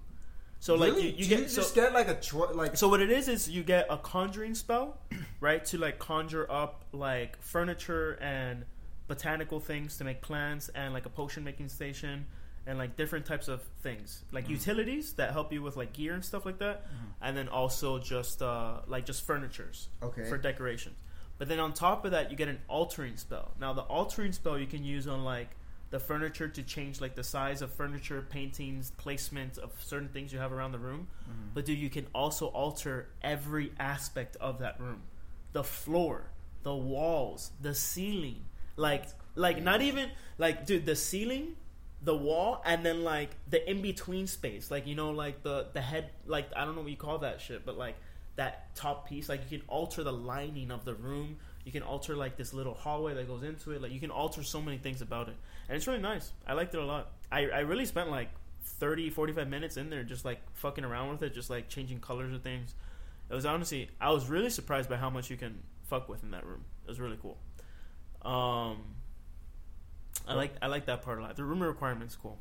So 0.61 0.75
like 0.75 0.95
you, 0.95 1.09
you 1.09 1.25
get 1.25 1.39
you 1.39 1.47
so, 1.47 1.61
just 1.61 1.73
get 1.75 1.93
like 1.93 2.07
a 2.09 2.17
like 2.53 2.75
so 2.75 2.89
what 2.89 2.99
it 3.01 3.09
is 3.09 3.29
is 3.29 3.49
you 3.49 3.63
get 3.63 3.87
a 3.89 3.97
conjuring 3.97 4.55
spell, 4.55 4.97
right? 5.39 5.63
To 5.65 5.77
like 5.77 5.99
conjure 5.99 6.49
up 6.51 6.83
like 6.91 7.41
furniture 7.41 8.17
and 8.21 8.65
botanical 9.07 9.59
things 9.59 9.97
to 9.97 10.03
make 10.03 10.21
plants 10.21 10.69
and 10.75 10.93
like 10.93 11.05
a 11.05 11.09
potion 11.09 11.43
making 11.43 11.69
station 11.69 12.25
and 12.67 12.77
like 12.77 12.95
different 12.95 13.25
types 13.25 13.47
of 13.47 13.61
things 13.81 14.23
like 14.31 14.45
Mhm. 14.45 14.49
utilities 14.49 15.13
that 15.13 15.31
help 15.31 15.51
you 15.51 15.63
with 15.63 15.75
like 15.77 15.93
gear 15.93 16.13
and 16.13 16.23
stuff 16.23 16.45
like 16.45 16.59
that 16.59 16.85
and 17.19 17.35
then 17.35 17.47
also 17.47 17.97
just 17.97 18.41
uh 18.43 18.81
like 18.85 19.05
just 19.07 19.25
furnitures 19.25 19.87
okay. 20.03 20.25
for 20.25 20.37
decorations. 20.37 20.97
But 21.39 21.47
then 21.47 21.59
on 21.59 21.73
top 21.73 22.03
of 22.05 22.11
that, 22.11 22.29
you 22.31 22.37
get 22.37 22.49
an 22.49 22.59
altering 22.67 23.15
spell. 23.15 23.51
Now, 23.61 23.71
the 23.71 23.81
altering 23.83 24.33
spell 24.33 24.59
you 24.59 24.67
can 24.67 24.83
use 24.83 25.07
on 25.07 25.23
like 25.23 25.55
the 25.91 25.99
furniture 25.99 26.47
to 26.47 26.63
change 26.63 27.01
like 27.01 27.15
the 27.15 27.23
size 27.23 27.61
of 27.61 27.73
furniture, 27.73 28.21
paintings, 28.21 28.91
placement 28.97 29.57
of 29.57 29.71
certain 29.83 30.09
things 30.09 30.31
you 30.31 30.39
have 30.39 30.51
around 30.51 30.71
the 30.71 30.79
room. 30.79 31.07
Mhm. 31.27 31.53
But 31.53 31.65
dude, 31.65 31.79
you 31.79 31.89
can 31.89 32.07
also 32.13 32.47
alter 32.47 33.09
every 33.21 33.71
aspect 33.79 34.35
of 34.37 34.59
that 34.59 34.79
room, 34.79 35.01
the 35.53 35.63
floor, 35.63 36.31
the 36.63 36.75
walls, 36.75 37.51
the 37.61 37.73
ceiling, 37.73 38.45
like 38.75 39.05
like 39.35 39.61
not 39.63 39.81
even 39.81 40.11
like 40.37 40.65
dude, 40.65 40.85
the 40.85 40.95
ceiling. 40.95 41.55
The 42.01 42.15
wall 42.15 42.61
and 42.63 42.85
then 42.85 43.03
like 43.03 43.31
the 43.49 43.69
in 43.69 43.81
between 43.81 44.25
space, 44.27 44.71
like 44.71 44.87
you 44.87 44.95
know, 44.95 45.11
like 45.11 45.43
the 45.43 45.67
the 45.73 45.81
head, 45.81 46.11
like 46.25 46.47
I 46.55 46.63
don't 46.63 46.75
know 46.75 46.81
what 46.81 46.91
you 46.91 46.95
call 46.95 47.17
that 47.17 47.41
shit, 47.41 47.65
but 47.65 47.77
like 47.77 47.97
that 48.37 48.73
top 48.73 49.09
piece 49.09 49.27
like 49.27 49.41
you 49.49 49.57
can 49.59 49.67
alter 49.67 50.01
the 50.01 50.13
lining 50.13 50.71
of 50.71 50.85
the 50.85 50.93
room 50.93 51.35
you 51.65 51.73
can 51.73 51.83
alter 51.83 52.15
like 52.15 52.37
this 52.37 52.53
little 52.53 52.73
hallway 52.73 53.13
that 53.13 53.27
goes 53.27 53.43
into 53.43 53.71
it 53.71 53.81
like 53.81 53.91
you 53.91 53.99
can 53.99 54.11
alter 54.11 54.43
so 54.43 54.61
many 54.61 54.77
things 54.77 55.01
about 55.01 55.27
it 55.27 55.35
and 55.69 55.77
it's 55.77 55.87
really 55.87 56.01
nice. 56.01 56.33
I 56.45 56.53
liked 56.53 56.73
it 56.73 56.81
a 56.81 56.85
lot. 56.85 57.11
I, 57.31 57.47
I 57.47 57.59
really 57.59 57.85
spent 57.85 58.09
like 58.09 58.29
30 58.63 59.09
45 59.11 59.47
minutes 59.47 59.77
in 59.77 59.89
there 59.89 60.03
just 60.03 60.25
like 60.25 60.39
fucking 60.53 60.83
around 60.83 61.09
with 61.09 61.23
it 61.23 61.33
just 61.33 61.49
like 61.49 61.69
changing 61.69 61.99
colors 61.99 62.33
and 62.33 62.43
things. 62.43 62.73
It 63.29 63.35
was 63.35 63.45
honestly 63.45 63.89
i 64.01 64.09
was 64.11 64.27
really 64.27 64.49
surprised 64.49 64.89
by 64.89 64.95
how 64.97 65.09
much 65.09 65.29
you 65.29 65.37
can 65.37 65.61
fuck 65.83 66.09
with 66.09 66.23
in 66.23 66.31
that 66.31 66.45
room. 66.45 66.65
It 66.83 66.89
was 66.89 66.99
really 66.99 67.17
cool. 67.21 67.37
Um 68.23 68.77
i 70.27 70.33
like 70.33 70.53
i 70.61 70.67
like 70.67 70.87
that 70.87 71.03
part 71.03 71.19
a 71.19 71.21
lot. 71.21 71.35
The 71.35 71.43
room 71.43 71.61
requirement's 71.61 72.15
cool. 72.15 72.39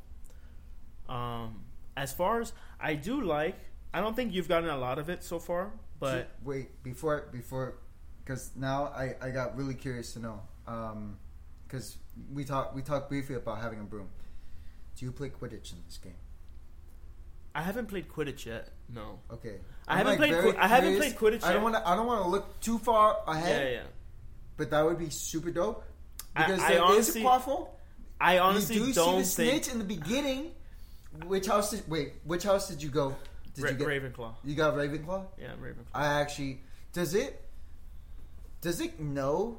Um 1.08 1.64
as 1.96 2.12
far 2.12 2.40
as 2.40 2.52
i 2.80 2.94
do 2.94 3.20
like 3.20 3.58
i 3.92 4.00
don't 4.00 4.14
think 4.14 4.32
you've 4.32 4.48
gotten 4.48 4.68
a 4.68 4.78
lot 4.78 5.00
of 5.00 5.08
it 5.10 5.24
so 5.24 5.40
far 5.40 5.72
but 5.98 6.30
wait 6.44 6.82
before 6.84 7.28
before 7.32 7.74
because 8.24 8.52
now 8.54 8.84
I, 8.84 9.16
I 9.20 9.30
got 9.30 9.56
really 9.56 9.74
curious 9.74 10.12
to 10.12 10.20
know 10.20 10.40
because 11.68 11.96
we 12.32 12.44
talked 12.44 12.74
we 12.74 12.82
talked 12.82 13.08
briefly 13.08 13.36
about 13.36 13.60
having 13.60 13.80
a 13.80 13.84
broom. 13.84 14.08
Do 14.96 15.04
you 15.04 15.12
play 15.12 15.28
Quidditch 15.28 15.72
in 15.72 15.78
this 15.86 15.98
game? 16.02 16.14
I 17.54 17.62
haven't 17.62 17.86
played 17.86 18.08
Quidditch 18.08 18.46
yet. 18.46 18.70
No. 18.92 19.18
Okay, 19.32 19.56
I 19.86 19.92
I'm, 19.92 19.98
haven't 19.98 20.16
played 20.16 20.30
very 20.32 20.52
Qui- 20.52 20.60
I 20.60 20.66
haven't 20.66 20.96
played 20.96 21.16
Quidditch 21.16 21.44
I 21.44 21.52
don't 21.52 21.62
want 21.62 21.74
to 21.76 21.88
I 21.88 21.94
don't 21.96 22.06
want 22.06 22.22
to 22.22 22.28
look 22.28 22.60
too 22.60 22.78
far 22.78 23.18
ahead, 23.26 23.66
yeah. 23.72 23.78
Yeah. 23.80 23.86
But 24.56 24.70
that 24.70 24.84
would 24.84 24.98
be 24.98 25.10
super 25.10 25.50
dope 25.50 25.84
I- 26.34 26.46
because 26.46 26.60
I 26.62 26.68
there 26.68 26.76
is 26.78 26.82
honestly- 26.82 27.22
a 27.22 27.24
quaffle. 27.24 27.68
I 28.20 28.38
honestly 28.38 28.76
you 28.76 28.86
do 28.86 28.92
don't 28.94 29.24
see 29.24 29.44
the 29.44 29.50
think 29.50 29.64
snitch 29.64 29.72
in 29.72 29.78
the 29.78 29.84
beginning. 29.84 30.52
Which 31.26 31.46
house 31.46 31.70
did 31.70 31.88
wait? 31.88 32.14
Which 32.24 32.42
house 32.44 32.68
did 32.68 32.82
you 32.82 32.88
go? 32.90 33.14
Did 33.54 33.64
Ra- 33.64 33.70
you 33.70 33.76
get? 33.76 33.86
Ravenclaw. 33.88 34.34
You 34.44 34.54
got 34.54 34.74
Ravenclaw. 34.74 35.26
Yeah, 35.40 35.52
Ravenclaw. 35.62 35.86
I 35.94 36.20
actually 36.20 36.60
does 36.92 37.14
it 37.14 37.40
does 38.60 38.80
it 38.80 38.98
know 39.00 39.58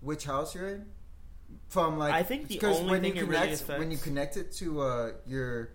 which 0.00 0.24
house 0.24 0.54
you're 0.54 0.68
in 0.68 0.86
from 1.68 1.98
like 1.98 2.12
I 2.12 2.22
think 2.22 2.48
the 2.48 2.60
only 2.66 2.90
when 2.90 3.02
thing 3.02 3.16
you 3.16 3.22
it 3.22 3.28
really 3.28 3.56
connect 3.56 3.78
when 3.78 3.90
you 3.90 3.98
connect 3.98 4.36
it 4.36 4.52
to 4.52 4.80
uh, 4.80 5.10
your 5.26 5.70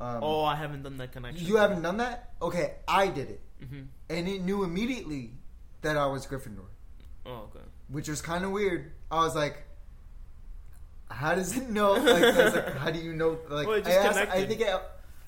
um, 0.00 0.18
oh, 0.22 0.44
I 0.44 0.56
haven't 0.56 0.82
done 0.82 0.96
that 0.96 1.12
connection. 1.12 1.46
you 1.46 1.56
haven't 1.56 1.82
done 1.82 1.98
that 1.98 2.30
okay 2.40 2.74
I 2.88 3.06
did 3.08 3.30
it 3.30 3.40
hmm 3.68 3.82
and 4.08 4.28
it 4.28 4.42
knew 4.42 4.64
immediately 4.64 5.30
that 5.82 5.96
I 5.96 6.06
was 6.06 6.26
Gryffindor, 6.26 6.66
Oh, 7.26 7.48
okay. 7.50 7.64
which 7.88 8.08
was 8.08 8.20
kind 8.22 8.44
of 8.44 8.50
weird. 8.52 8.92
I 9.10 9.24
was 9.24 9.34
like, 9.34 9.64
how 11.10 11.34
does 11.34 11.56
it 11.56 11.68
know? 11.70 11.92
Like, 12.02 12.22
I 12.22 12.48
like, 12.48 12.76
how 12.76 12.90
do 12.90 12.98
you 12.98 13.12
know? 13.12 13.38
Like, 13.48 13.66
Well, 13.66 13.82
I, 13.84 13.90
asked, 13.90 14.18
I 14.18 14.44
think 14.46 14.60
it, 14.60 14.68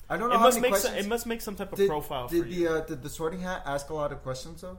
I 0.09 0.17
don't 0.17 0.29
know 0.29 0.35
It 0.35 0.39
must 0.39 0.61
make 0.61 0.75
some, 0.75 0.93
it 0.95 1.07
must 1.07 1.25
make 1.25 1.41
some 1.41 1.55
type 1.55 1.71
of 1.73 1.77
did, 1.77 1.89
profile 1.89 2.27
did 2.27 2.43
for 2.43 2.49
the 2.49 2.67
uh, 2.67 2.81
did 2.81 3.03
the 3.03 3.09
Sorting 3.09 3.41
Hat 3.41 3.63
ask 3.65 3.89
a 3.89 3.93
lot 3.93 4.11
of 4.11 4.21
questions 4.23 4.61
though? 4.61 4.77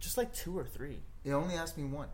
Just 0.00 0.16
like 0.18 0.32
two 0.34 0.58
or 0.58 0.64
three. 0.64 1.00
It 1.24 1.32
only 1.32 1.54
asked 1.54 1.78
me 1.78 1.84
one. 1.84 2.08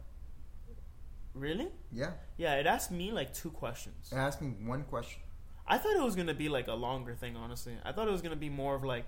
Really? 1.34 1.68
Yeah, 1.90 2.12
Yeah, 2.36 2.54
it 2.56 2.66
asked 2.66 2.90
me 2.90 3.10
like 3.12 3.32
two 3.32 3.50
questions. 3.50 4.10
it 4.12 4.16
asked 4.16 4.42
me 4.42 4.48
one 4.66 4.84
question. 4.84 5.20
I 5.66 5.78
thought 5.78 5.96
it 5.96 6.02
was 6.02 6.16
gonna 6.16 6.34
be 6.34 6.48
like 6.48 6.68
a 6.68 6.74
longer 6.74 7.14
thing. 7.14 7.36
Honestly, 7.36 7.74
I 7.84 7.92
thought 7.92 8.08
it 8.08 8.10
was 8.10 8.22
gonna 8.22 8.36
be 8.36 8.50
more 8.50 8.74
of 8.74 8.84
like, 8.84 9.06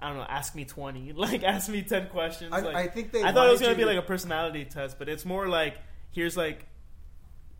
I 0.00 0.08
don't 0.08 0.18
know, 0.18 0.26
ask 0.28 0.54
me 0.54 0.64
twenty, 0.64 1.12
like 1.26 1.42
ask 1.42 1.68
me 1.68 1.82
ten 1.82 2.08
questions. 2.08 2.52
I, 2.52 2.60
like, 2.60 2.76
I 2.76 2.86
think 2.88 3.12
they. 3.12 3.22
I 3.22 3.32
thought 3.32 3.48
it 3.48 3.52
was 3.52 3.60
gonna 3.60 3.74
be 3.74 3.84
like 3.84 3.98
a 3.98 4.02
personality 4.02 4.64
test, 4.64 4.98
but 4.98 5.08
it's 5.08 5.24
more 5.24 5.48
like 5.48 5.78
here's 6.12 6.36
like 6.36 6.66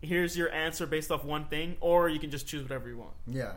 here's 0.02 0.37
your 0.37 0.50
answer 0.52 0.87
based 0.87 1.11
off 1.11 1.24
one 1.24 1.46
thing, 1.46 1.76
or 1.81 2.09
you 2.09 2.18
can 2.18 2.31
just 2.31 2.46
choose 2.46 2.62
whatever 2.62 2.88
you 2.88 2.98
want. 2.98 3.14
Yeah. 3.26 3.55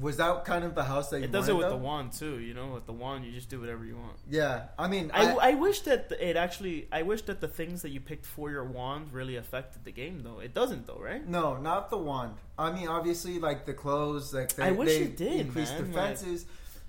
Was 0.00 0.16
that 0.18 0.44
kind 0.44 0.64
of 0.64 0.74
the 0.74 0.84
house 0.84 1.08
that 1.10 1.18
you 1.20 1.24
It 1.24 1.32
does 1.32 1.48
it 1.48 1.56
with 1.56 1.66
though? 1.66 1.70
the 1.70 1.76
wand 1.76 2.12
too. 2.12 2.38
You 2.40 2.52
know, 2.54 2.68
with 2.74 2.86
the 2.86 2.92
wand, 2.92 3.24
you 3.24 3.32
just 3.32 3.48
do 3.48 3.60
whatever 3.60 3.84
you 3.84 3.96
want. 3.96 4.16
Yeah, 4.28 4.64
I 4.78 4.88
mean, 4.88 5.10
I, 5.14 5.32
I, 5.32 5.50
I 5.50 5.54
wish 5.54 5.80
that 5.82 6.12
it 6.20 6.36
actually. 6.36 6.88
I 6.92 7.02
wish 7.02 7.22
that 7.22 7.40
the 7.40 7.48
things 7.48 7.82
that 7.82 7.90
you 7.90 8.00
picked 8.00 8.26
for 8.26 8.50
your 8.50 8.64
wand 8.64 9.12
really 9.12 9.36
affected 9.36 9.84
the 9.84 9.92
game, 9.92 10.20
though. 10.22 10.40
It 10.40 10.52
doesn't, 10.54 10.86
though, 10.86 11.00
right? 11.00 11.26
no, 11.26 11.56
not 11.56 11.90
the 11.90 11.98
wand. 11.98 12.34
I 12.58 12.72
mean, 12.72 12.88
obviously, 12.88 13.38
like 13.38 13.64
the 13.64 13.74
clothes, 13.74 14.34
like 14.34 14.54
they, 14.54 14.64
I 14.64 14.70
wish 14.72 14.88
they 14.88 15.02
it 15.02 15.16
did, 15.16 15.40
increase 15.40 15.70
man, 15.70 15.86
defenses. 15.86 16.46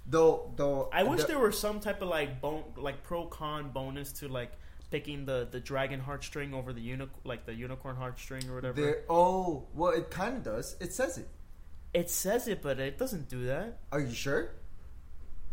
Though, 0.10 0.52
though, 0.56 0.90
I 0.94 1.04
wish 1.04 1.22
the- 1.22 1.28
there 1.28 1.40
were 1.40 1.52
some 1.52 1.80
type 1.80 2.02
of 2.02 2.10
like 2.10 2.42
bone, 2.42 2.64
like 2.78 3.04
pro 3.04 3.26
con 3.26 3.70
bonus 3.72 4.12
to 4.14 4.28
like 4.28 4.52
picking 4.90 5.26
the 5.26 5.48
the 5.52 5.60
dragon 5.60 6.02
heartstring 6.02 6.54
over 6.54 6.72
the 6.74 6.82
uni- 6.82 7.10
like 7.26 7.46
the 7.46 7.54
unicorn 7.54 7.96
heartstring 7.98 8.50
or 8.50 8.56
whatever. 8.56 8.82
there- 8.82 9.04
oh, 9.10 9.68
well, 9.74 9.92
it 9.92 10.10
kind 10.10 10.36
of 10.38 10.44
does. 10.44 10.76
It 10.80 10.94
says 10.94 11.18
it. 11.18 11.28
It 11.98 12.10
says 12.10 12.48
it, 12.48 12.62
but 12.62 12.80
it 12.80 12.98
doesn't 12.98 13.28
do 13.30 13.46
that. 13.48 13.80
Are 13.92 14.00
you 14.00 14.14
sure? 14.14 14.52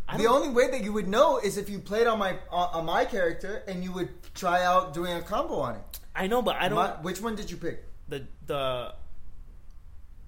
I 0.07 0.17
the 0.17 0.23
don't- 0.23 0.35
only 0.41 0.49
way 0.53 0.69
that 0.69 0.83
you 0.83 0.93
would 0.93 1.07
know 1.07 1.39
is 1.39 1.57
if 1.57 1.67
you 1.69 1.79
played 1.79 2.05
on 2.07 2.19
my 2.19 2.37
on, 2.51 2.85
my 2.85 3.05
character 3.05 3.63
and 3.67 3.83
you 3.83 3.91
would 3.91 4.09
try 4.35 4.63
out 4.63 4.93
doing 4.93 5.13
a 5.13 5.21
combo 5.21 5.55
on 5.55 5.75
it. 5.77 5.99
I 6.15 6.27
know, 6.27 6.41
but 6.43 6.55
I 6.57 6.69
don't. 6.69 6.77
My- 6.77 7.01
which 7.01 7.19
one 7.21 7.35
did 7.35 7.49
you 7.51 7.57
pick? 7.57 7.83
the 8.07 8.27
the 8.45 8.93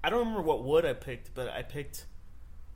I 0.02 0.10
don't 0.10 0.18
remember 0.20 0.42
what 0.42 0.64
wood 0.64 0.84
I 0.84 0.94
picked, 0.94 1.34
but 1.34 1.48
I 1.48 1.62
picked. 1.62 2.06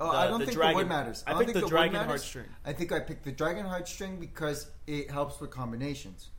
Oh, 0.01 0.11
The- 0.11 0.17
I 0.19 0.27
don't 0.29 0.41
the 0.41 0.47
think 0.47 0.57
dragon- 0.59 0.75
the 0.75 0.85
wood 0.85 0.89
matters. 0.89 1.25
I 1.27 1.31
don't 1.31 1.41
picked 1.41 1.53
think 1.53 1.59
the 1.59 1.67
wood 1.67 1.71
dragon 1.71 1.93
matters. 1.95 2.23
heartstring. 2.23 2.49
I 2.65 2.73
think 2.73 2.93
I 2.93 3.01
picked 3.01 3.25
the 3.25 3.33
dragon 3.33 3.67
heartstring 3.67 4.21
because 4.21 4.71
it 4.87 5.11
helps 5.11 5.41
with 5.41 5.51
combinations. 5.51 6.31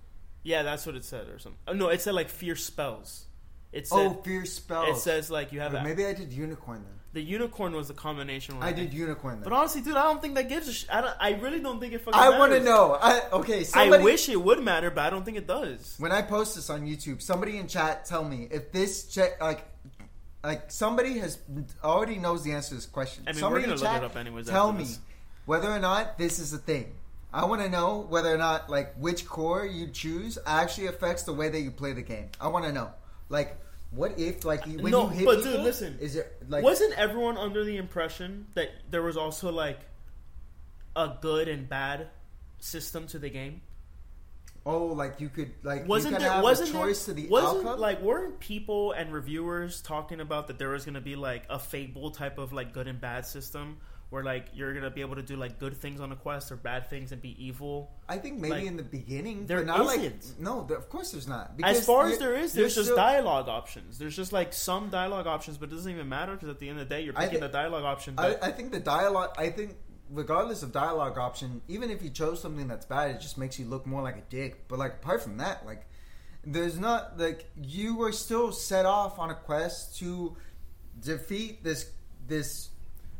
Yeah, 0.44 0.64
that's 0.64 0.86
what 0.86 0.96
it 0.96 1.06
said, 1.06 1.28
or 1.30 1.40
something. 1.40 1.60
Oh, 1.68 1.74
no, 1.74 1.88
it 1.90 2.02
said 2.02 2.14
like 2.16 2.30
fierce 2.30 2.66
spells. 2.66 3.26
It 3.74 3.88
oh, 3.92 3.98
said 3.98 4.18
oh, 4.20 4.22
fierce 4.24 4.54
spells. 4.54 4.98
it 4.98 5.02
says 5.02 5.32
like 5.32 5.52
you 5.52 5.60
have 5.60 5.74
a, 5.74 5.84
maybe 5.84 6.06
I 6.06 6.14
did 6.14 6.32
unicorn 6.32 6.84
then. 6.84 6.94
the 7.14 7.22
unicorn 7.22 7.74
was 7.74 7.88
the 7.88 7.96
combination. 7.96 8.60
One 8.60 8.64
I 8.64 8.72
did 8.72 8.94
unicorn 8.94 9.36
then. 9.40 9.44
but 9.44 9.52
honestly, 9.52 9.82
dude, 9.82 9.96
I 9.96 10.04
don't 10.04 10.22
think 10.22 10.36
that 10.36 10.48
gives 10.48 10.68
a. 10.68 10.74
Sh- 10.74 10.86
I 10.92 11.02
don't. 11.02 11.16
I 11.20 11.32
really 11.42 11.60
don't 11.60 11.80
think 11.80 11.94
it 11.94 12.02
fucking. 12.02 12.20
I 12.20 12.38
want 12.38 12.52
to 12.52 12.60
know. 12.60 12.98
I, 13.02 13.22
okay, 13.34 13.66
I 13.74 13.98
wish 13.98 14.30
it 14.30 14.40
would 14.42 14.62
matter, 14.62 14.92
but 14.92 15.02
I 15.02 15.10
don't 15.10 15.26
think 15.26 15.38
it 15.38 15.48
does. 15.48 15.96
when 15.98 16.12
I 16.12 16.22
post 16.22 16.56
this 16.56 16.70
on 16.70 16.86
YouTube, 16.86 17.22
somebody 17.22 17.58
in 17.58 17.68
chat 17.68 18.06
tell 18.06 18.24
me 18.24 18.48
if 18.52 18.72
this 18.72 19.06
check 19.06 19.42
like 19.42 19.66
like 20.44 20.72
somebody 20.72 21.18
has 21.18 21.40
already 21.84 22.18
knows 22.18 22.44
the 22.44 22.52
answer 22.52 22.70
to 22.70 22.76
this 22.76 22.86
question. 22.86 23.24
I 23.26 23.32
mean, 23.32 23.40
somebody 23.40 23.66
we're 23.66 23.74
in 23.74 23.80
gonna 23.80 23.82
look 23.82 23.90
chat 23.90 24.04
it 24.04 24.06
up 24.06 24.18
anyways 24.18 24.48
Tell 24.48 24.72
me 24.72 24.84
this. 24.84 25.00
whether 25.46 25.70
or 25.70 25.80
not 25.80 26.20
this 26.20 26.38
is 26.38 26.54
a 26.54 26.60
thing. 26.60 26.94
I 27.34 27.46
want 27.46 27.64
to 27.64 27.70
know 27.70 28.06
whether 28.10 28.32
or 28.32 28.38
not 28.38 28.70
like 28.70 28.94
which 28.96 29.26
core 29.26 29.66
you 29.66 29.88
choose 29.88 30.38
actually 30.46 30.88
affects 30.88 31.24
the 31.24 31.34
way 31.34 31.50
that 31.50 31.62
you 31.62 31.72
play 31.72 31.94
the 31.94 32.04
game. 32.04 32.30
I 32.40 32.50
want 32.50 32.66
to 32.66 32.72
know 32.72 32.92
like. 33.30 33.58
What 33.92 34.18
if, 34.18 34.44
like, 34.44 34.66
when 34.66 34.90
No, 34.90 35.04
you 35.04 35.10
hit 35.18 35.26
but 35.26 35.44
dude, 35.44 35.60
listen. 35.60 36.00
is 36.02 36.16
it 36.16 36.46
like 36.50 36.64
Wasn't 36.64 36.98
everyone 36.98 37.38
under 37.38 37.64
the 37.64 37.78
impression 37.78 38.48
that 38.56 38.70
there 38.90 39.04
was 39.04 39.18
also 39.18 39.52
like 39.52 39.80
a 40.96 41.12
good 41.22 41.48
and 41.48 41.70
bad 41.70 42.08
system 42.60 43.06
to 43.08 43.20
the 43.20 43.30
game? 43.30 43.62
oh, 44.66 44.86
like 44.88 45.20
you 45.20 45.30
could 45.30 45.52
like 45.62 45.88
wasn't 45.88 46.18
there 46.18 46.32
have 46.32 46.42
wasn't 46.44 46.70
a 46.70 46.74
there- 46.74 46.82
choice 46.84 47.06
to 47.06 47.14
the 47.14 47.28
wasn't 47.28 47.68
outcome? 47.68 47.80
like 47.80 48.02
weren't 48.02 48.40
people 48.40 48.94
and 48.94 49.14
reviewers 49.14 49.82
talking 49.82 50.22
about 50.22 50.48
that 50.48 50.58
there 50.58 50.70
was 50.70 50.86
going 50.86 50.94
to 50.96 51.02
be 51.02 51.16
like 51.18 51.44
a 51.50 51.60
fable 51.60 52.10
type 52.12 52.38
of 52.40 52.52
like 52.54 52.74
good 52.74 52.88
and 52.88 53.00
bad 53.02 53.26
system 53.28 53.78
where 54.14 54.24
like 54.24 54.46
you're 54.54 54.74
going 54.74 54.84
to 54.84 54.92
be 54.92 55.02
able 55.02 55.16
to 55.16 55.24
do 55.24 55.36
like 55.36 55.58
good 55.60 55.76
things 55.76 56.00
on 56.00 56.12
a 56.12 56.16
quest 56.16 56.52
or 56.52 56.56
bad 56.56 56.88
things 56.88 57.12
and 57.12 57.20
be 57.20 57.36
evil 57.44 57.92
I 58.08 58.18
think 58.20 58.40
maybe 58.40 58.54
Like, 58.54 58.66
in 58.66 58.78
the 58.78 58.84
beginning, 58.84 59.48
there 59.48 59.58
but 59.58 59.66
not 59.66 59.82
isn't. 59.96 60.04
like 60.04 60.40
no. 60.40 60.66
There, 60.68 60.78
of 60.78 60.88
course, 60.88 61.12
there's 61.12 61.28
not. 61.28 61.54
as 61.64 61.84
far 61.84 62.06
as 62.06 62.20
there 62.20 62.36
is 62.36 62.54
there's 62.54 62.76
just 62.76 62.88
still- 62.90 62.96
dialogue 62.96 63.50
options 63.50 63.98
there's 63.98 64.16
just 64.16 64.32
like 64.32 64.54
some 64.54 64.90
dialogue 64.90 65.26
options 65.26 65.58
but 65.58 65.70
it 65.70 65.76
doesn't 65.76 65.92
even 65.92 66.08
matter 66.08 66.34
because 66.34 66.50
at 66.50 66.60
the 66.60 66.70
end 66.70 66.80
of 66.80 66.88
the 66.88 66.94
day 66.96 67.02
you're 67.02 67.14
picking 67.14 67.40
thi- 67.40 67.48
the 67.48 67.48
dialogue 67.48 67.84
option 67.84 68.14
I, 68.20 68.30
that 68.30 68.44
I 68.44 68.52
think 68.52 68.72
the 68.72 68.80
dialogue. 68.80 69.32
I 69.38 69.50
think 69.50 69.78
regardless 70.12 70.62
of 70.62 70.72
dialogue 70.72 71.18
option, 71.18 71.64
even 71.68 71.90
if 71.90 72.04
you 72.04 72.12
chose 72.12 72.40
something 72.40 72.68
that's 72.68 72.86
bad, 72.86 73.10
it 73.16 73.20
just 73.20 73.40
makes 73.40 73.58
you 73.58 73.66
look 73.66 73.88
more 73.88 74.04
like 74.04 74.18
a 74.18 74.24
dick. 74.30 74.68
But 74.68 74.78
like 74.78 74.94
apart 75.02 75.24
from 75.24 75.38
that, 75.38 75.66
like 75.66 75.88
there's 76.46 76.78
not 76.78 77.18
like 77.18 77.50
you 77.60 77.96
were 77.96 78.12
still 78.12 78.52
set 78.52 78.86
off 78.86 79.18
on 79.18 79.32
a 79.32 79.36
quest 79.36 79.98
to 80.00 80.38
defeat 81.00 81.64
this 81.64 81.90
this 82.28 82.70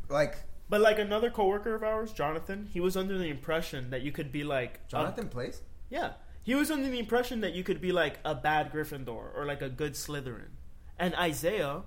like 0.08 0.36
but 0.68 0.80
like 0.80 0.98
another 0.98 1.30
coworker 1.30 1.74
of 1.74 1.82
ours 1.82 2.12
jonathan 2.12 2.68
he 2.72 2.80
was 2.80 2.96
under 2.96 3.16
the 3.18 3.28
impression 3.28 3.90
that 3.90 4.02
you 4.02 4.10
could 4.12 4.30
be 4.32 4.44
like 4.44 4.80
a- 4.86 4.90
Jonathan 4.90 5.28
plays. 5.28 5.60
Yeah. 5.90 6.12
He 6.42 6.54
was 6.54 6.70
under 6.70 6.90
the 6.90 6.98
impression 6.98 7.40
that 7.40 7.54
you 7.54 7.64
could 7.64 7.80
be 7.80 7.90
like 7.92 8.18
a 8.24 8.34
bad 8.34 8.70
Gryffindor 8.72 9.34
or 9.34 9.44
like 9.46 9.62
a 9.62 9.68
good 9.70 9.94
Slytherin. 9.94 10.50
And 10.98 11.14
Isaiah, 11.14 11.82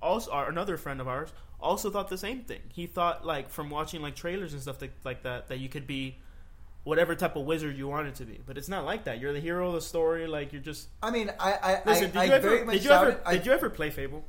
also 0.00 0.30
our, 0.30 0.48
another 0.48 0.76
friend 0.76 1.00
of 1.00 1.08
ours, 1.08 1.30
also 1.60 1.90
thought 1.90 2.08
the 2.08 2.16
same 2.18 2.42
thing. 2.44 2.60
He 2.68 2.86
thought 2.86 3.26
like 3.26 3.50
from 3.50 3.70
watching 3.70 4.00
like 4.00 4.14
trailers 4.14 4.52
and 4.52 4.62
stuff 4.62 4.78
that, 4.78 4.90
like 5.04 5.24
that 5.24 5.48
that 5.48 5.58
you 5.58 5.68
could 5.68 5.86
be 5.88 6.18
whatever 6.84 7.16
type 7.16 7.34
of 7.34 7.44
wizard 7.44 7.76
you 7.76 7.88
wanted 7.88 8.14
to 8.16 8.24
be. 8.24 8.38
But 8.46 8.56
it's 8.56 8.68
not 8.68 8.84
like 8.84 9.02
that. 9.04 9.20
You're 9.20 9.32
the 9.32 9.40
hero 9.40 9.66
of 9.68 9.74
the 9.74 9.80
story. 9.80 10.28
Like 10.28 10.52
you're 10.52 10.62
just 10.62 10.88
I 11.02 11.10
mean, 11.10 11.32
I 11.40 11.52
I 11.54 11.82
listen. 11.84 12.10
Did 12.12 12.16
I 12.18 12.24
you 12.24 12.30
very 12.40 12.56
ever 12.58 12.64
much 12.66 12.74
did 12.76 12.84
you 12.84 12.90
ever 12.92 13.20
I- 13.26 13.32
did 13.36 13.46
you 13.46 13.52
ever 13.52 13.68
play 13.70 13.90
Fable? 13.90 14.24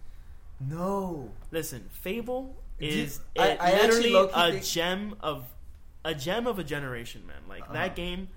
No. 0.60 1.30
Listen, 1.52 1.90
Fable 1.92 2.56
Did 2.80 2.94
you- 2.94 3.04
is 3.04 3.20
I- 3.38 3.58
I 3.58 3.72
literally 3.82 4.14
a 4.34 4.52
think- 4.52 4.66
gem 4.66 5.16
of 5.22 5.46
a 6.06 6.16
gem 6.16 6.48
of 6.48 6.60
a 6.60 6.64
generation, 6.64 7.26
man. 7.28 7.42
Like 7.48 7.64
Uh-huh. 7.64 7.74
that 7.74 7.96
game, 7.96 8.30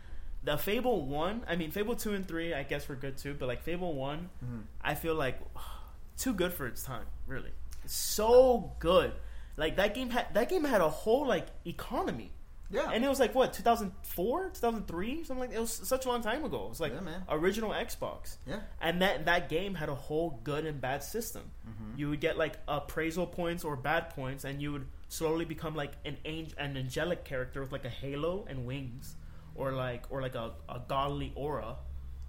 the 0.43 0.59
Fable 0.59 1.07
one. 1.07 1.45
I 1.47 1.55
mean, 1.57 1.71
Fable 1.71 1.95
two 1.97 2.13
and 2.15 2.27
three, 2.27 2.53
I 2.53 2.65
guess 2.65 2.89
were 2.89 2.97
good 2.97 3.17
too. 3.19 3.35
But 3.35 3.47
like 3.47 3.63
Fable 3.63 3.95
one, 3.95 4.31
Mhm. 4.45 4.65
I 4.81 4.95
feel 4.97 5.15
like 5.15 5.39
too 6.19 6.35
good 6.35 6.53
for 6.53 6.67
its 6.67 6.83
time. 6.83 7.07
Really, 7.27 7.53
so 7.87 8.73
good. 8.79 9.13
Like 9.57 9.77
that 9.77 9.95
game 9.95 10.11
had 10.11 10.33
that 10.35 10.49
game 10.49 10.65
had 10.65 10.81
a 10.81 10.89
whole 10.89 11.27
like 11.27 11.47
economy. 11.67 12.33
Yeah. 12.73 12.91
And 12.91 13.05
it 13.05 13.09
was 13.09 13.21
like 13.21 13.35
what 13.35 13.53
2004, 13.53 14.51
2003, 14.55 15.25
something 15.25 15.39
like 15.41 15.51
that. 15.51 15.57
It 15.57 15.61
was 15.61 15.73
such 15.73 16.07
a 16.07 16.09
long 16.09 16.23
time 16.23 16.45
ago. 16.45 16.65
It 16.65 16.69
was 16.71 16.81
like 16.81 16.93
Yeah, 16.93 17.21
original 17.29 17.71
Xbox. 17.71 18.37
yeah. 18.47 18.61
And 18.81 19.03
that 19.03 19.27
that 19.27 19.49
game 19.49 19.75
had 19.75 19.89
a 19.89 19.95
whole 19.95 20.41
good 20.43 20.65
and 20.67 20.81
bad 20.81 21.03
system. 21.03 21.43
Mm-hmm. 21.69 21.99
You 21.99 22.09
would 22.11 22.21
get 22.21 22.39
like 22.39 22.55
appraisal 22.67 23.27
points 23.27 23.63
or 23.65 23.77
bad 23.77 24.11
points, 24.11 24.45
and 24.45 24.61
you 24.63 24.73
would 24.73 24.87
slowly 25.09 25.45
become 25.45 25.75
like 25.77 25.93
an 26.05 26.17
angel, 26.25 26.59
an 26.59 26.77
angelic 26.77 27.25
character 27.25 27.61
with 27.63 27.73
like 27.73 27.85
a 27.85 27.91
halo 27.91 28.47
and 28.49 28.65
wings, 28.67 29.15
or 29.55 29.73
like 29.73 30.05
or 30.11 30.23
like 30.23 30.35
a, 30.35 30.53
a 30.69 30.81
godly 30.89 31.33
aura, 31.35 31.77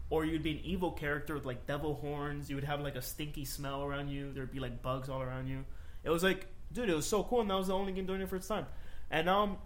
or 0.10 0.26
you'd 0.26 0.44
be 0.44 0.52
an 0.52 0.60
evil 0.64 0.92
character 0.92 1.34
with 1.36 1.46
like 1.46 1.66
devil 1.66 1.96
horns. 1.96 2.50
You 2.50 2.56
would 2.58 2.66
have 2.66 2.82
like 2.82 2.96
a 2.96 3.02
stinky 3.02 3.46
smell 3.46 3.84
around 3.84 4.10
you. 4.10 4.34
There'd 4.34 4.52
be 4.52 4.60
like 4.60 4.82
bugs 4.82 5.08
all 5.10 5.22
around 5.22 5.48
you. 5.48 5.64
It 6.04 6.10
was 6.10 6.22
like, 6.24 6.48
dude, 6.74 6.90
it 6.90 6.96
was 6.96 7.06
so 7.06 7.24
cool, 7.24 7.40
and 7.40 7.50
that 7.50 7.56
was 7.56 7.68
the 7.68 7.74
only 7.74 7.94
game 7.94 8.06
doing 8.06 8.20
it 8.20 8.28
for 8.28 8.36
its 8.36 8.48
time. 8.48 8.66
And 9.10 9.26
now 9.28 9.44
I'm, 9.44 9.58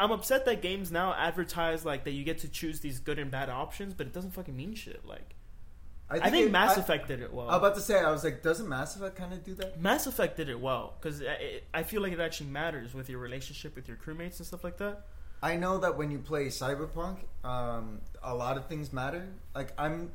I'm 0.00 0.10
upset 0.10 0.46
that 0.46 0.62
games 0.62 0.90
now 0.90 1.14
advertise 1.14 1.84
like 1.84 2.04
that 2.04 2.12
you 2.12 2.24
get 2.24 2.38
to 2.38 2.48
choose 2.48 2.80
these 2.80 2.98
good 2.98 3.18
and 3.18 3.30
bad 3.30 3.50
options, 3.50 3.94
but 3.94 4.06
it 4.06 4.12
doesn't 4.12 4.30
fucking 4.32 4.56
mean 4.56 4.74
shit. 4.74 5.06
Like 5.06 5.34
I 6.08 6.30
think, 6.30 6.46
it- 6.46 6.52
Mass 6.52 6.76
I- 6.76 6.80
Effect 6.80 7.06
did 7.06 7.20
it 7.20 7.32
well. 7.32 7.48
I 7.48 7.52
was 7.52 7.58
about 7.58 7.74
to 7.76 7.80
say, 7.82 8.00
I 8.00 8.10
was 8.10 8.24
like, 8.24 8.42
doesn't 8.42 8.68
Mass 8.68 8.96
Effect 8.96 9.14
kind 9.14 9.32
of 9.32 9.44
do 9.44 9.54
that? 9.56 9.80
Mass 9.80 10.06
Effect 10.08 10.36
did 10.36 10.48
it 10.48 10.58
well 10.58 10.94
because 11.00 11.22
I 11.74 11.82
feel 11.84 12.02
like 12.02 12.12
it 12.12 12.18
actually 12.18 12.50
matters 12.50 12.94
with 12.94 13.08
your 13.08 13.20
relationship 13.20 13.76
with 13.76 13.86
your 13.86 13.96
crewmates 13.98 14.38
and 14.38 14.46
stuff 14.46 14.64
like 14.64 14.78
that. 14.78 15.06
I 15.42 15.56
know 15.56 15.78
that 15.78 15.96
when 15.96 16.10
you 16.10 16.18
play 16.18 16.46
Cyberpunk, 16.46 17.18
um, 17.44 18.00
a 18.22 18.34
lot 18.34 18.56
of 18.56 18.66
things 18.66 18.92
matter. 18.92 19.28
Like 19.54 19.72
I'm, 19.78 20.10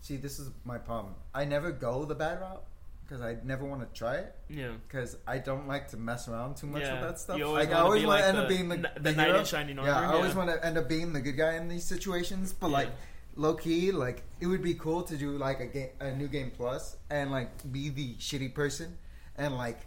see, 0.00 0.16
this 0.16 0.38
is 0.38 0.50
my 0.64 0.78
problem. 0.78 1.14
I 1.34 1.44
never 1.44 1.70
go 1.70 2.04
the 2.04 2.14
bad 2.14 2.40
route 2.40 2.62
because 3.06 3.20
I 3.22 3.36
never 3.44 3.64
want 3.64 3.82
to 3.82 3.98
try 3.98 4.14
it 4.16 4.34
Yeah, 4.48 4.72
because 4.88 5.16
I 5.26 5.38
don't 5.38 5.68
like 5.68 5.88
to 5.88 5.96
mess 5.96 6.26
around 6.28 6.56
too 6.56 6.66
much 6.66 6.82
Yeah. 6.82 6.94
with 6.94 7.02
that 7.02 7.18
stuff. 7.20 7.38
You 7.38 7.44
always 7.46 7.66
like 7.66 7.76
I 7.76 7.80
always 7.80 8.04
want 8.06 8.20
to 8.20 8.24
like 8.26 8.34
end 8.34 8.38
up 8.38 8.48
being 8.48 8.68
the, 8.68 8.74
n- 8.76 8.88
the, 8.96 9.00
the 9.00 9.12
knight 9.12 9.26
hero. 9.26 9.38
in 9.40 9.44
shining 9.44 9.78
armor. 9.78 9.90
Yeah, 9.90 10.00
I 10.10 10.14
always 10.14 10.32
yeah. 10.32 10.38
want 10.38 10.50
to 10.50 10.64
end 10.66 10.78
up 10.78 10.88
being 10.88 11.12
the 11.12 11.20
good 11.20 11.36
guy 11.36 11.54
in 11.56 11.68
these 11.68 11.84
situations. 11.84 12.52
But 12.52 12.70
like 12.70 12.88
low 13.36 13.54
key, 13.54 13.92
like 13.92 14.22
it 14.40 14.46
would 14.46 14.62
be 14.62 14.74
cool 14.74 15.02
to 15.02 15.16
do 15.16 15.36
like 15.38 15.60
a 15.60 15.66
game, 15.66 15.90
a 16.00 16.12
new 16.12 16.28
game 16.28 16.50
plus, 16.56 16.96
and 17.10 17.30
like 17.30 17.50
be 17.72 17.88
the 17.90 18.14
shitty 18.14 18.54
person, 18.54 18.96
and 19.36 19.56
like 19.56 19.80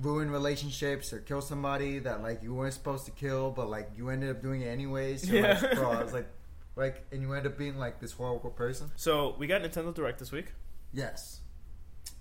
ruin 0.00 0.30
relationships 0.30 1.12
or 1.12 1.18
kill 1.18 1.42
somebody 1.42 1.98
that 1.98 2.22
like 2.22 2.42
you 2.42 2.54
weren't 2.54 2.72
supposed 2.74 3.04
to 3.04 3.10
kill, 3.10 3.50
but 3.50 3.68
like 3.68 3.90
you 3.96 4.08
ended 4.08 4.30
up 4.30 4.40
doing 4.40 4.62
it 4.62 4.68
anyways. 4.68 5.28
You're 5.28 5.42
Yeah. 5.42 5.58
like, 5.60 5.74
bro, 5.74 5.90
I 5.90 6.02
was 6.02 6.12
like, 6.18 6.28
like, 6.76 7.04
and 7.12 7.20
you 7.20 7.32
end 7.34 7.46
up 7.46 7.58
being 7.58 7.76
like 7.78 8.00
this 8.00 8.12
horrible 8.12 8.48
person. 8.50 8.90
So 8.96 9.34
we 9.38 9.46
got 9.46 9.60
Nintendo 9.62 9.92
Direct 9.94 10.18
this 10.18 10.32
week. 10.32 10.46
Yes, 10.94 11.40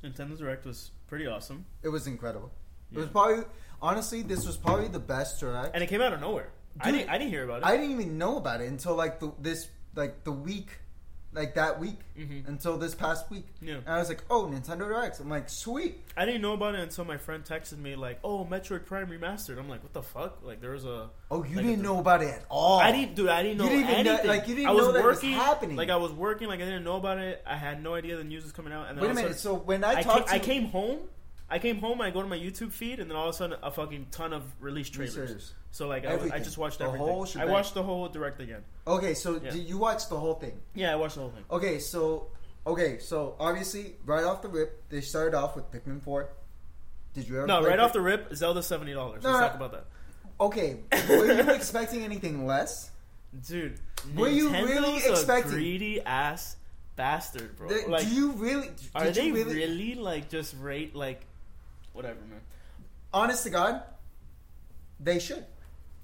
Nintendo 0.04 0.38
Direct 0.38 0.66
was 0.66 0.92
pretty 1.08 1.28
awesome, 1.28 1.66
it 1.84 1.90
was 1.90 2.08
incredible. 2.08 2.52
It 2.92 2.98
was 2.98 3.08
probably 3.08 3.46
honestly, 3.82 4.22
this 4.22 4.46
was 4.46 4.58
probably 4.58 4.88
the 4.88 5.00
best 5.00 5.40
direct. 5.40 5.74
and 5.74 5.84
it 5.84 5.88
came 5.88 6.02
out 6.02 6.14
of 6.14 6.20
nowhere. 6.20 6.50
I 6.80 6.92
didn't. 6.92 7.10
I 7.10 7.18
didn't 7.18 7.32
hear 7.32 7.44
about 7.44 7.60
it. 7.60 7.66
I 7.66 7.76
didn't 7.76 7.92
even 7.92 8.18
know 8.18 8.38
about 8.38 8.62
it 8.62 8.68
until 8.70 8.96
like 8.96 9.20
the 9.20 9.32
this 9.40 9.68
like 9.96 10.24
the 10.24 10.32
week, 10.32 10.70
like 11.34 11.56
that 11.56 11.80
week 11.80 11.98
Mhm. 12.18 12.48
until 12.48 12.78
this 12.78 12.94
past 12.94 13.30
week. 13.32 13.46
Yeah. 13.62 13.76
And 13.76 13.88
I 13.90 14.00
was 14.00 14.10
like, 14.10 14.22
oh, 14.30 14.44
Nintendo 14.52 14.80
Directs. 14.80 15.20
I'm 15.22 15.30
like, 15.30 15.50
sweet. 15.50 16.04
I 16.18 16.26
didn't 16.26 16.42
know 16.42 16.54
about 16.54 16.76
it 16.76 16.82
until 16.82 17.06
my 17.06 17.16
friend 17.18 17.44
texted 17.46 17.78
me 17.78 17.96
like, 17.96 18.20
"Oh, 18.24 18.44
Metroid 18.46 18.86
Prime 18.86 19.08
remastered." 19.08 19.58
I'm 19.58 19.70
like, 19.70 19.82
"What 19.82 19.94
the 19.94 20.02
fuck?" 20.04 20.40
Like 20.44 20.60
there 20.60 20.72
was 20.72 20.84
a. 20.86 21.10
Oh, 21.30 21.44
you 21.46 21.56
Like, 21.56 21.66
didn't 21.66 21.84
know 21.84 22.00
about 22.00 22.22
it 22.22 22.30
at 22.30 22.46
all. 22.50 22.80
I 22.80 22.92
didn't, 22.92 23.16
dude. 23.16 23.30
I 23.30 23.44
didn't 23.44 23.60
know 23.60 23.64
You 23.64 23.70
didn't 23.70 23.90
even 23.92 24.04
know- 24.06 24.12
anything. 24.12 24.28
like, 24.30 24.48
you 24.50 24.56
didn't 24.56 24.68
I 24.70 24.72
was 24.74 24.86
know 24.88 24.92
that 24.92 25.00
it 25.00 25.06
was 25.06 25.16
working, 25.18 25.32
happening. 25.32 25.78
Like 25.78 25.90
I 25.90 25.96
was 25.96 26.12
working, 26.12 26.48
like 26.50 26.60
I 26.60 26.66
didn't 26.66 26.84
know 26.84 26.98
about 26.98 27.18
it. 27.20 27.42
I 27.48 27.56
had 27.56 27.82
no 27.82 27.96
idea 27.96 28.18
the 28.18 28.24
news 28.26 28.44
was 28.44 28.52
coming 28.52 28.74
out. 28.74 28.90
And 28.90 28.98
then 28.98 29.04
Wait 29.04 29.12
a 29.12 29.14
minute. 29.16 29.40
sudden- 29.40 29.40
So 29.40 29.56
when 29.56 29.84
I 29.86 29.92
I, 29.92 29.96
came, 29.96 30.04
talked 30.04 30.28
to 30.28 30.34
I 30.34 30.40
came 30.40 30.66
home. 30.66 31.00
I 31.52 31.60
came 31.60 31.80
home. 31.80 32.02
I 32.02 32.10
go 32.10 32.22
to 32.22 32.28
my 32.28 32.38
YouTube 32.40 32.72
feed, 32.72 33.00
and 33.00 33.10
then 33.12 33.18
all 33.18 33.28
of 33.30 33.36
a 33.36 33.38
sudden, 33.38 33.60
a 33.62 33.70
fucking 33.70 34.08
ton 34.10 34.32
of 34.34 34.44
release 34.60 34.90
trailers. 34.90 35.54
So 35.72 35.88
like, 35.88 36.06
I, 36.06 36.14
I 36.34 36.40
just 36.40 36.58
watched 36.58 36.80
The 36.80 36.86
everything. 36.86 37.08
whole 37.08 37.28
I 37.38 37.46
watched 37.46 37.74
the 37.74 37.84
whole 37.84 38.08
direct 38.10 38.42
again. 38.42 38.64
Okay, 38.88 39.14
so 39.14 39.40
Yeah. 39.44 39.52
did 39.52 39.68
you 39.70 39.78
watch 39.78 40.10
the 40.10 40.18
whole 40.18 40.34
thing? 40.36 40.60
Yeah, 40.74 40.92
I 40.94 40.96
watched 40.96 41.16
the 41.16 41.22
whole 41.22 41.30
thing. 41.32 41.44
Okay, 41.52 41.80
so 41.80 42.28
okay, 42.66 42.98
so 43.00 43.36
obviously 43.40 43.96
right 44.06 44.24
off 44.24 44.42
the 44.42 44.48
rip, 44.50 44.90
they 44.90 45.02
started 45.02 45.36
off 45.38 45.56
with 45.56 45.72
Pikmin 45.72 46.02
Four. 46.02 46.30
Did 47.14 47.28
you 47.28 47.38
ever? 47.38 47.48
No, 47.48 47.64
right 47.64 47.80
off 47.80 47.94
the 47.94 48.02
rip, 48.02 48.34
Zelda 48.36 48.64
seventy 48.64 48.94
dollars. 48.94 49.24
No, 49.24 49.32
Let's 49.32 49.42
no. 49.42 49.48
talk 49.48 49.56
about 49.56 49.72
that, 49.74 49.86
Okay, 50.40 50.80
were 51.10 51.26
you 51.34 51.52
expecting 51.54 52.04
anything 52.04 52.46
less? 52.46 52.90
dude. 53.48 53.80
Were 54.16 54.28
you 54.28 54.50
Nintendo's 54.50 54.70
really 54.70 54.94
a 55.06 55.12
expecting- 55.12 55.52
greedy 55.52 56.02
ass 56.02 56.56
bastard, 56.96 57.56
bro? 57.56 57.70
Like, 57.88 58.04
do 58.08 58.14
you 58.14 58.32
really? 58.34 58.70
are 58.96 59.10
they 59.10 59.28
you 59.28 59.34
really, 59.34 59.56
really 59.56 59.96
like 59.96 60.30
just 60.30 60.56
rate 60.60 60.96
like 60.96 61.22
whatever, 61.94 62.20
man? 62.30 62.42
Honest 63.14 63.44
to 63.44 63.50
God, 63.50 63.84
they 65.00 65.20
should. 65.20 65.46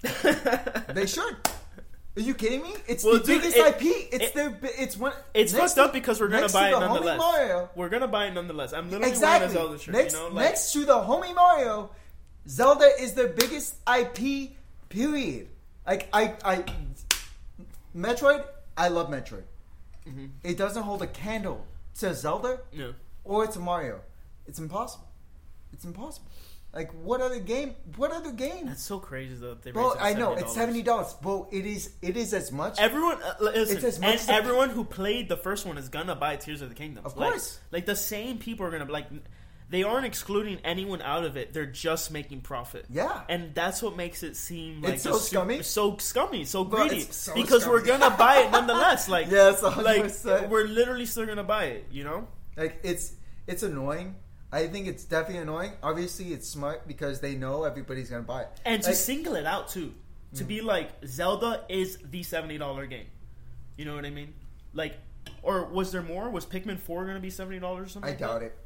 They 0.94 1.06
should. 1.06 1.36
Are 2.16 2.20
you 2.20 2.34
kidding 2.34 2.62
me? 2.62 2.74
It's 2.88 3.04
Well, 3.04 3.14
the 3.14 3.20
dude, 3.20 3.42
biggest 3.42 3.56
it- 3.56 3.66
IP. 3.76 4.08
It's 4.12 4.24
it- 4.26 4.34
their. 4.34 4.58
It's 4.62 4.96
one. 4.96 5.12
It's 5.34 5.52
next 5.52 5.74
fucked 5.74 5.78
up 5.88 5.92
because 5.92 6.20
we're 6.20 6.28
gonna 6.28 6.48
buy 6.48 6.70
to 6.70 6.76
it 6.76 6.80
nonetheless. 6.80 7.18
Mario. 7.18 7.70
We're 7.76 7.88
gonna 7.88 8.08
buy 8.08 8.26
it 8.26 8.34
nonetheless. 8.34 8.72
I'm 8.72 8.90
literally 8.90 9.10
Exactly. 9.10 9.54
wearing 9.56 9.74
a 9.74 9.78
Zelda 9.78 9.78
shirt. 9.82 9.94
next, 9.94 10.12
you 10.14 10.18
know, 10.20 10.26
like, 10.28 10.44
next 10.44 10.72
to 10.72 10.84
the 10.84 10.94
homie 10.94 11.34
Mario, 11.34 11.90
Zelda 12.48 12.88
is 13.00 13.14
their 13.14 13.28
biggest 13.28 13.76
IP. 13.86 14.52
Period. 14.88 15.48
Like 15.86 16.08
I, 16.12 16.34
I, 16.44 16.64
Metroid. 17.94 18.44
I 18.76 18.88
love 18.88 19.08
Metroid. 19.10 19.44
Mhm. 20.08 20.30
It 20.42 20.56
doesn't 20.56 20.82
hold 20.82 21.02
a 21.02 21.06
candle 21.06 21.66
to 21.98 22.14
Zelda 22.14 22.60
yeah. 22.72 22.92
or 23.24 23.46
to 23.46 23.58
Mario. 23.58 24.00
It's 24.46 24.58
impossible. 24.58 25.07
It's 25.78 25.84
impossible. 25.84 26.26
Like 26.74 26.90
what 27.02 27.20
other 27.20 27.38
game? 27.38 27.76
What 27.96 28.10
other 28.10 28.32
game? 28.32 28.66
That's 28.66 28.82
so 28.82 28.98
crazy 28.98 29.36
though. 29.36 29.54
They 29.54 29.70
Bro, 29.70 29.94
I 29.98 30.12
know 30.14 30.32
it's 30.34 30.50
$70. 30.52 30.54
seventy 30.54 30.82
dollars. 30.82 31.14
Bro, 31.22 31.48
it 31.52 31.64
is. 31.64 31.92
It 32.02 32.16
is 32.16 32.34
as 32.34 32.50
much. 32.52 32.78
Everyone, 32.80 33.22
uh, 33.22 33.34
listen, 33.40 33.76
It's 33.76 33.84
as 33.86 33.98
much 34.00 34.10
and 34.10 34.20
as 34.20 34.28
everyone 34.28 34.70
who 34.70 34.84
played 34.84 35.28
the 35.28 35.36
first 35.36 35.64
one 35.64 35.78
is 35.78 35.88
gonna 35.88 36.16
buy 36.16 36.34
Tears 36.36 36.60
of 36.60 36.68
the 36.68 36.74
Kingdom. 36.74 37.06
Of 37.06 37.16
Like- 37.16 37.30
course. 37.30 37.58
like, 37.70 37.86
the 37.86 37.96
same 37.96 38.38
people 38.38 38.66
are 38.66 38.70
gonna 38.70 38.90
like. 38.90 39.06
They 39.70 39.82
aren't 39.82 40.04
excluding 40.06 40.58
anyone 40.64 41.00
out 41.02 41.24
of 41.24 41.36
it. 41.36 41.52
They're 41.52 41.66
just 41.66 42.10
making 42.10 42.40
profit. 42.40 42.86
Yeah. 42.90 43.20
and 43.28 43.54
that's 43.54 43.82
what 43.82 43.96
makes 43.96 44.22
it 44.22 44.36
seem 44.36 44.82
like 44.82 44.94
It's 44.94 45.02
so 45.04 45.16
scummy. 45.18 45.62
so 45.62 45.96
scummy, 45.98 46.44
so 46.44 46.64
greedy. 46.64 47.00
so 47.02 47.34
because 47.34 47.66
we're 47.66 47.84
gonna 47.84 48.10
buy 48.10 48.38
it 48.40 48.50
nonetheless. 48.58 49.08
Like, 49.08 49.30
Yes, 49.30 49.62
like 49.62 49.74
100%. 50.04 50.48
we're 50.48 50.64
literally 50.66 51.06
still 51.06 51.24
gonna 51.26 51.44
buy 51.44 51.64
it. 51.66 51.86
You 51.90 52.04
know? 52.04 52.28
Like 52.56 52.80
it's 52.82 53.12
it's 53.46 53.62
annoying. 53.62 54.16
I 54.50 54.66
think 54.66 54.86
it's 54.86 55.04
definitely 55.04 55.42
annoying. 55.42 55.72
Obviously, 55.82 56.32
it's 56.32 56.48
smart 56.48 56.88
because 56.88 57.20
they 57.20 57.34
know 57.34 57.64
everybody's 57.64 58.08
gonna 58.10 58.22
buy 58.22 58.42
it. 58.42 58.48
And 58.64 58.82
to 58.82 58.94
single 58.94 59.34
it 59.36 59.44
out 59.46 59.68
too, 59.68 59.92
to 60.36 60.44
Mm. 60.44 60.48
be 60.48 60.60
like 60.62 60.90
Zelda 61.06 61.64
is 61.68 61.98
the 62.10 62.22
seventy 62.22 62.56
dollar 62.58 62.86
game. 62.86 63.06
You 63.76 63.84
know 63.84 63.94
what 63.94 64.04
I 64.06 64.10
mean? 64.10 64.34
Like, 64.72 64.94
or 65.42 65.64
was 65.66 65.92
there 65.92 66.02
more? 66.02 66.30
Was 66.30 66.46
Pikmin 66.46 66.78
four 66.78 67.04
going 67.04 67.16
to 67.16 67.20
be 67.20 67.30
seventy 67.30 67.58
dollars 67.58 67.86
or 67.86 67.90
something? 67.90 68.08
I 68.08 68.12
like 68.12 68.18
doubt 68.18 68.40
that? 68.40 68.46
it. 68.46 68.58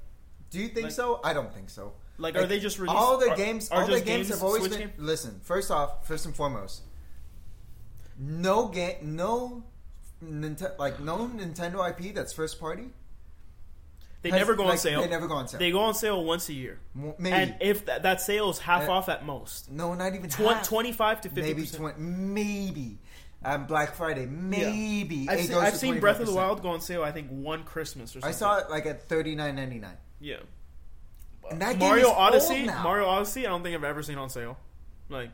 Do 0.51 0.59
you 0.61 0.69
think 0.69 0.85
Like- 0.85 0.93
so? 0.93 1.21
I 1.25 1.33
don't 1.33 1.53
think 1.53 1.69
so. 1.71 1.95
Like, 2.19 2.37
are 2.37 2.47
they 2.47 2.61
just 2.61 2.79
released? 2.79 2.95
all 2.97 3.19
the 3.19 3.35
games? 3.37 3.71
Are 3.71 3.81
all 3.81 3.87
the 3.87 3.95
just 3.95 4.05
games, 4.05 4.29
have 4.29 4.43
always 4.43 4.61
Switch 4.63 4.73
been. 4.79 4.89
game? 4.89 4.93
Listen, 4.99 5.41
first 5.43 5.71
off, 5.71 6.07
first 6.07 6.25
and 6.27 6.35
foremost, 6.37 6.83
no 8.19 8.69
game, 8.69 9.17
no, 9.17 9.65
Ninte- 10.23 10.79
like 10.79 11.01
no 11.01 11.27
Nintendo 11.29 11.89
IP 11.89 12.15
that's 12.15 12.33
first 12.33 12.61
party. 12.61 12.91
They 14.23 14.31
has- 14.31 14.39
never 14.39 14.55
go 14.55 14.65
on 14.65 14.79
sale. 14.79 15.03
They 15.03 15.09
never 15.09 15.27
go 15.27 15.35
on 15.35 15.49
sale. 15.49 15.59
They 15.59 15.71
go 15.73 15.81
on 15.81 15.95
sale 15.95 16.25
once 16.25 16.49
a 16.49 16.53
year, 16.53 16.79
Maybe 16.95 17.31
and 17.35 17.57
if 17.61 17.87
that, 17.87 18.05
that 18.05 18.21
sale 18.21 18.51
is 18.51 18.59
half 18.61 18.89
Uh, 18.89 18.93
off 18.93 19.09
at 19.09 19.27
most, 19.27 19.71
no, 19.71 19.95
not 19.95 20.15
even 20.15 20.31
half. 20.31 20.67
twenty-five 20.69 21.21
to 21.23 21.29
fifty 21.29 21.43
maybe 21.43 21.63
percent. 21.63 21.81
twenty, 21.81 22.01
maybe. 22.01 22.99
Um, 23.45 23.67
Black 23.67 23.95
Friday, 23.97 24.27
maybe. 24.27 25.27
I've, 25.29 25.41
it 25.41 25.47
seen, 25.49 25.57
I've 25.57 25.75
seen 25.75 25.99
Breath 25.99 26.21
of 26.21 26.27
the 26.27 26.33
25%. 26.33 26.37
Wild 26.37 26.63
go 26.63 26.69
on 26.69 26.81
sale. 26.81 27.03
I 27.03 27.11
think 27.11 27.29
one 27.31 27.65
Christmas 27.65 28.11
or 28.11 28.21
something. 28.21 28.29
I 28.29 28.33
saw 28.33 28.59
it 28.59 28.71
like 28.71 28.87
at 28.87 29.09
thirty 29.09 29.35
nine 29.35 29.57
ninety 29.57 29.81
nine. 29.81 29.97
Yeah. 30.21 30.37
And 31.51 31.61
that 31.61 31.81
game 31.81 31.89
Mario 31.89 32.11
Odyssey. 32.11 32.67
Mario 32.67 33.07
Odyssey, 33.07 33.45
I 33.45 33.51
don't 33.51 33.65
think 33.65 33.75
I've 33.75 33.83
ever 33.83 34.03
seen 34.05 34.17
on 34.19 34.31
sale. 34.31 34.57
Like, 35.09 35.31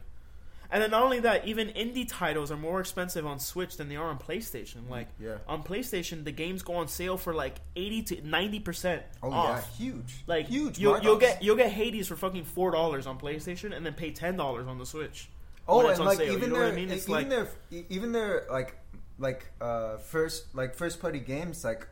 and 0.71 0.83
then 0.83 0.91
not 0.91 1.03
only 1.03 1.21
that, 1.21 1.47
even 1.47 1.69
indie 1.69 2.07
titles 2.09 2.51
are 2.51 2.57
more 2.57 2.81
expensive 2.81 3.27
on 3.27 3.39
Switch 3.39 3.77
than 3.77 3.89
they 3.89 3.97
are 3.97 4.09
on 4.09 4.19
PlayStation. 4.19 4.89
Like, 4.91 5.09
Yeah. 5.19 5.37
on 5.47 5.63
PlayStation, 5.63 6.25
the 6.25 6.33
games 6.33 6.63
go 6.63 6.75
on 6.75 6.89
sale 6.89 7.17
for 7.17 7.33
like 7.35 7.57
eighty 7.77 8.03
to 8.03 8.21
ninety 8.27 8.61
percent 8.61 9.03
Oh 9.23 9.31
off. 9.33 9.69
yeah, 9.79 9.87
huge. 9.87 10.15
Like, 10.27 10.47
huge. 10.49 10.79
You'll, 10.79 11.01
you'll 11.01 11.17
get 11.19 11.43
you'll 11.43 11.57
get 11.57 11.71
Hades 11.73 12.09
for 12.09 12.17
fucking 12.17 12.45
four 12.45 12.71
dollars 12.71 13.07
on 13.07 13.19
PlayStation, 13.19 13.75
and 13.77 13.85
then 13.87 13.95
pay 13.95 14.11
ten 14.11 14.37
dollars 14.37 14.67
on 14.67 14.79
the 14.79 14.87
Switch. 14.87 15.29
Oh, 15.67 15.87
and 15.87 15.99
like 16.01 16.19
sale, 16.19 16.33
even 16.33 16.49
you 16.51 16.55
know 16.55 16.61
their, 16.61 16.73
I 16.73 16.75
mean? 16.75 16.91
It's 16.91 17.09
even 17.09 17.13
like 17.15 17.29
their, 17.29 17.49
even 17.91 18.13
their 18.13 18.47
like, 18.51 18.77
like 19.19 19.51
uh, 19.61 19.99
first 19.99 20.55
like 20.55 20.75
first 20.75 20.99
party 21.01 21.19
games 21.21 21.63
like, 21.65 21.87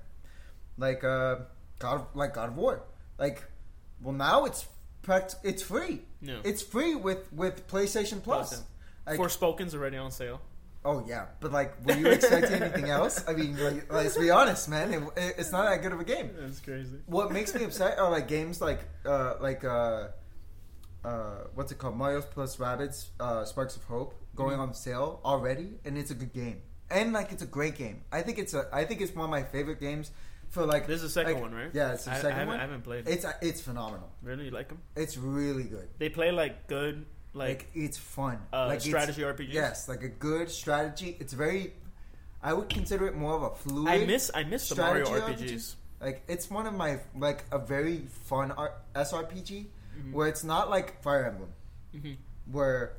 like 0.78 1.04
uh, 1.04 1.36
God 1.78 1.94
of, 2.00 2.06
like 2.14 2.32
God 2.34 2.48
of 2.48 2.56
War, 2.56 2.82
like, 3.18 3.44
well 4.00 4.14
now 4.14 4.44
it's 4.46 4.66
pract- 5.06 5.36
it's 5.44 5.62
free. 5.62 6.02
Yeah. 6.20 6.40
It's 6.44 6.62
free 6.62 6.94
with 6.94 7.32
with 7.32 7.66
PlayStation 7.68 8.22
Plus. 8.22 8.62
Like, 9.06 9.18
Forspoken's 9.20 9.74
already 9.74 9.96
on 9.96 10.10
sale. 10.10 10.40
oh 10.84 11.04
yeah, 11.06 11.26
but 11.40 11.52
like, 11.52 11.70
were 11.86 11.94
you 11.96 12.06
expecting 12.08 12.60
anything 12.62 12.90
else? 12.90 13.24
I 13.28 13.32
mean, 13.34 13.56
like, 13.62 13.92
let's 13.92 14.16
be 14.18 14.30
honest, 14.30 14.68
man. 14.68 14.92
It, 14.94 15.02
it's 15.38 15.52
not 15.52 15.64
that 15.70 15.82
good 15.82 15.92
of 15.92 16.00
a 16.00 16.04
game. 16.04 16.30
That's 16.38 16.60
crazy. 16.60 16.96
what 17.06 17.30
makes 17.32 17.54
me 17.54 17.62
upset 17.64 17.98
are 17.98 18.10
like 18.10 18.26
games 18.28 18.60
like 18.60 18.80
uh 19.04 19.34
like 19.40 19.62
uh 19.64 20.08
uh 21.04 21.44
what's 21.54 21.70
it 21.72 21.78
called 21.78 21.96
Mario 21.96 22.20
plus 22.22 22.56
Rabbids 22.56 23.06
uh 23.20 23.44
Sparks 23.44 23.76
of 23.76 23.84
Hope 23.84 24.14
going 24.34 24.58
Mhm. 24.58 24.62
on 24.68 24.74
sale 24.74 25.20
already 25.24 25.78
and 25.84 25.96
it's 25.96 26.10
a 26.10 26.14
good 26.14 26.32
game 26.32 26.62
and 26.90 27.12
like 27.12 27.32
it's 27.32 27.42
a 27.42 27.46
great 27.46 27.76
game 27.76 28.02
I 28.12 28.22
think 28.22 28.38
it's 28.38 28.54
a 28.54 28.68
I 28.72 28.84
think 28.84 29.00
it's 29.00 29.14
one 29.14 29.24
of 29.24 29.30
my 29.30 29.42
favorite 29.44 29.80
games 29.80 30.10
for 30.56 30.66
like 30.66 30.86
This 30.86 30.96
is 31.02 31.14
the 31.14 31.20
second 31.20 31.34
like- 31.34 31.42
one, 31.42 31.54
right? 31.54 31.70
yeah 31.72 31.92
it's 31.92 32.04
the 32.06 32.10
I, 32.12 32.14
I 32.14 32.16
second 32.16 32.32
haven't, 32.32 32.48
one 32.48 32.56
I 32.58 32.62
haven't 32.62 32.82
played. 32.82 33.08
it's 33.08 33.26
it's 33.42 33.60
phenomenal 33.60 34.08
really, 34.22 34.46
you 34.46 34.50
like 34.50 34.68
them? 34.68 34.78
it's 34.96 35.16
really 35.16 35.64
good 35.64 35.88
They 35.98 36.08
play 36.08 36.32
like 36.32 36.66
good, 36.66 37.04
like, 37.34 37.48
like, 37.48 37.70
it's 37.74 37.98
fun 37.98 38.38
uh, 38.52 38.66
like 38.66 38.76
it's- 38.78 38.84
strategy 38.88 39.22
RPGs. 39.22 39.52
yes 39.52 39.88
like 39.88 40.02
a 40.02 40.08
good 40.08 40.50
strategy 40.50 41.16
it's 41.20 41.32
very 41.34 41.74
I 42.42 42.52
would 42.52 42.68
consider 42.68 43.06
it 43.06 43.16
more 43.16 43.34
of 43.34 43.42
a 43.42 43.54
fluid 43.54 43.88
I 43.88 44.04
miss 44.06 44.30
I 44.34 44.44
miss 44.44 44.68
the 44.68 44.76
Mario 44.76 45.04
strategy 45.04 45.54
RPGs. 45.56 45.74
Like 46.00 46.22
it's 46.28 46.50
one 46.50 46.66
of 46.66 46.74
my 46.74 47.00
like 47.16 47.44
a 47.52 47.58
very 47.58 48.06
fun 48.24 48.50
R- 48.52 48.74
SRPG 48.94 49.66
Mhm. 49.98 50.12
where 50.12 50.28
it's 50.28 50.44
not 50.44 50.68
like 50.70 51.02
Fire 51.02 51.24
Emblem 51.26 51.50
Mhm. 51.94 52.16
where 52.52 52.92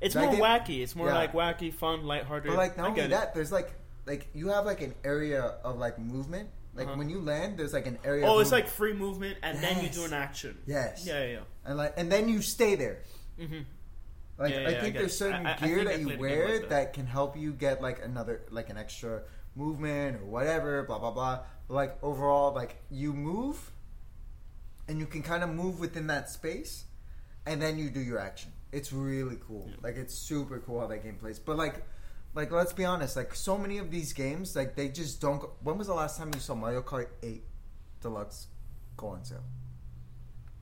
It's 0.00 0.14
That 0.14 0.26
more 0.26 0.46
wacky. 0.46 0.82
It's 0.82 0.94
more 0.94 1.08
Yeah. 1.08 1.14
like 1.24 1.32
wacky, 1.32 1.72
fun, 1.72 2.04
lighthearted. 2.04 2.50
but 2.50 2.58
like 2.58 2.74
I 2.78 2.82
not 2.82 2.88
only 2.90 3.00
get 3.00 3.06
it. 3.06 3.10
that 3.16 3.34
there's 3.34 3.50
like 3.50 3.72
like 4.04 4.28
you 4.34 4.48
have 4.48 4.66
like 4.66 4.82
an 4.82 4.94
area 5.04 5.42
of 5.64 5.78
like 5.78 5.98
movement 5.98 6.50
like 6.76 6.86
Uh-huh. 6.88 6.96
when 6.98 7.08
you 7.10 7.20
land 7.20 7.58
there's 7.58 7.72
like 7.72 7.86
an 7.86 7.98
area 8.04 8.26
Oh, 8.26 8.38
it's 8.40 8.52
like 8.52 8.68
free 8.68 8.92
movement, 8.92 9.38
and 9.42 9.58
then 9.58 9.82
you 9.82 9.88
do 9.90 10.04
an 10.04 10.12
action. 10.12 10.58
yes 10.66 11.06
Yeah, 11.06 11.24
yeah, 11.24 11.38
and 11.64 11.76
like 11.78 11.94
and 11.96 12.10
then 12.12 12.28
you 12.28 12.42
stay 12.42 12.74
there 12.76 13.02
yeah. 13.38 13.46
hmm 13.46 13.62
like 14.38 14.52
Yeah, 14.52 14.58
I 14.58 14.60
yeah, 14.60 14.68
I 14.68 14.80
think 14.82 14.92
get 14.92 14.98
there's 15.00 15.16
certain 15.16 15.46
I- 15.46 15.52
I- 15.52 15.56
I 15.60 15.66
gear 15.66 15.80
I 15.80 15.84
that 15.84 15.98
you 16.00 16.06
played 16.06 16.20
a 16.20 16.22
game 16.22 16.38
wear 16.38 16.58
that. 16.60 16.68
that. 16.68 16.92
can 16.92 17.06
help 17.06 17.36
you 17.36 17.52
get 17.52 17.80
like 17.80 18.04
another 18.04 18.42
like 18.50 18.68
an 18.68 18.76
extra 18.76 19.22
movement 19.54 20.20
or 20.20 20.26
whatever 20.26 20.82
blah 20.84 20.98
blah 20.98 21.10
blah 21.10 21.40
but 21.66 21.74
like 21.74 21.92
overall 22.02 22.52
like 22.52 22.76
you 22.90 23.12
move 23.14 23.72
and 24.88 24.98
you 25.00 25.06
can 25.06 25.22
kind 25.22 25.42
of 25.42 25.48
move 25.50 25.80
within 25.80 26.06
that 26.08 26.28
space 26.28 26.84
and 27.46 27.60
then 27.62 27.78
you 27.78 27.88
do 27.90 28.00
your 28.00 28.18
action 28.18 28.52
it's 28.72 28.92
really 28.92 29.38
cool 29.46 29.66
Yeah. 29.70 29.76
like 29.82 29.96
it's 29.96 30.14
super 30.14 30.58
cool 30.60 30.80
how 30.80 30.86
that 30.88 31.02
game 31.02 31.16
plays 31.16 31.38
but 31.38 31.56
like 31.56 31.84
like 32.36 32.52
let's 32.52 32.72
be 32.72 32.84
honest 32.84 33.16
like 33.16 33.34
so 33.34 33.58
many 33.58 33.78
of 33.78 33.90
these 33.90 34.12
games 34.12 34.54
like 34.54 34.76
they 34.76 34.88
just 34.88 35.20
don't 35.20 35.40
go, 35.40 35.50
when 35.64 35.76
was 35.78 35.88
the 35.88 35.94
last 35.94 36.18
time 36.18 36.30
you 36.34 36.38
saw 36.40 36.54
mario 36.54 36.82
kart 36.82 37.08
8 37.22 37.42
deluxe 38.00 38.46
go 38.96 39.08
on 39.08 39.24
sale 39.24 39.42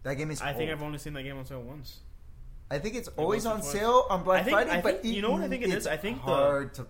That 0.05 0.15
game 0.15 0.31
is. 0.31 0.41
I 0.41 0.53
think. 0.53 0.71
I've 0.71 0.83
only 0.83 0.99
seen 0.99 1.15
that 1.15 1.23
game 1.23 1.39
on 1.39 1.47
sale 1.47 1.63
once. 1.63 2.01
I 2.71 2.79
think 2.79 2.95
it's 2.95 3.09
always 3.17 3.47
on 3.47 3.63
sale 3.63 4.05
on 4.11 4.23
Black 4.23 4.45
think- 4.45 4.55
Friday. 4.57 4.71
I 4.71 4.81
but 4.83 5.03
think- 5.03 5.15
you 5.15 5.23
know 5.23 5.33
what 5.33 5.43
I 5.43 5.49
think 5.49 5.63
it's? 5.65 5.87
I 5.87 5.97
think 5.97 6.19
the- 6.19 6.31
hard 6.31 6.75
to. 6.75 6.87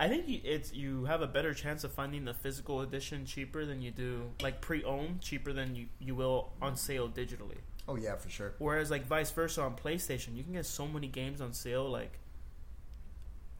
I 0.00 0.08
think 0.08 0.24
it's 0.28 0.72
you 0.72 1.04
have 1.04 1.20
a 1.22 1.26
better 1.26 1.52
chance 1.54 1.84
of 1.84 1.92
finding 1.92 2.24
the 2.24 2.32
physical 2.34 2.80
edition 2.80 3.26
cheaper 3.26 3.64
than 3.66 3.80
you 3.82 3.90
do 3.90 4.30
like 4.40 4.60
pre-owned 4.60 5.20
cheaper 5.20 5.52
than 5.52 5.76
you, 5.76 5.86
you 6.00 6.14
will 6.16 6.52
on 6.60 6.74
sale 6.76 7.08
digitally. 7.08 7.60
Oh 7.86 7.96
yeah, 7.96 8.16
for 8.16 8.30
sure. 8.30 8.54
Whereas 8.58 8.90
like 8.90 9.04
vice 9.06 9.30
versa 9.30 9.60
on 9.62 9.76
PlayStation, 9.76 10.34
you 10.34 10.42
can 10.42 10.54
get 10.54 10.64
so 10.66 10.88
many 10.88 11.06
games 11.06 11.40
on 11.42 11.52
sale 11.52 11.88
like 11.88 12.18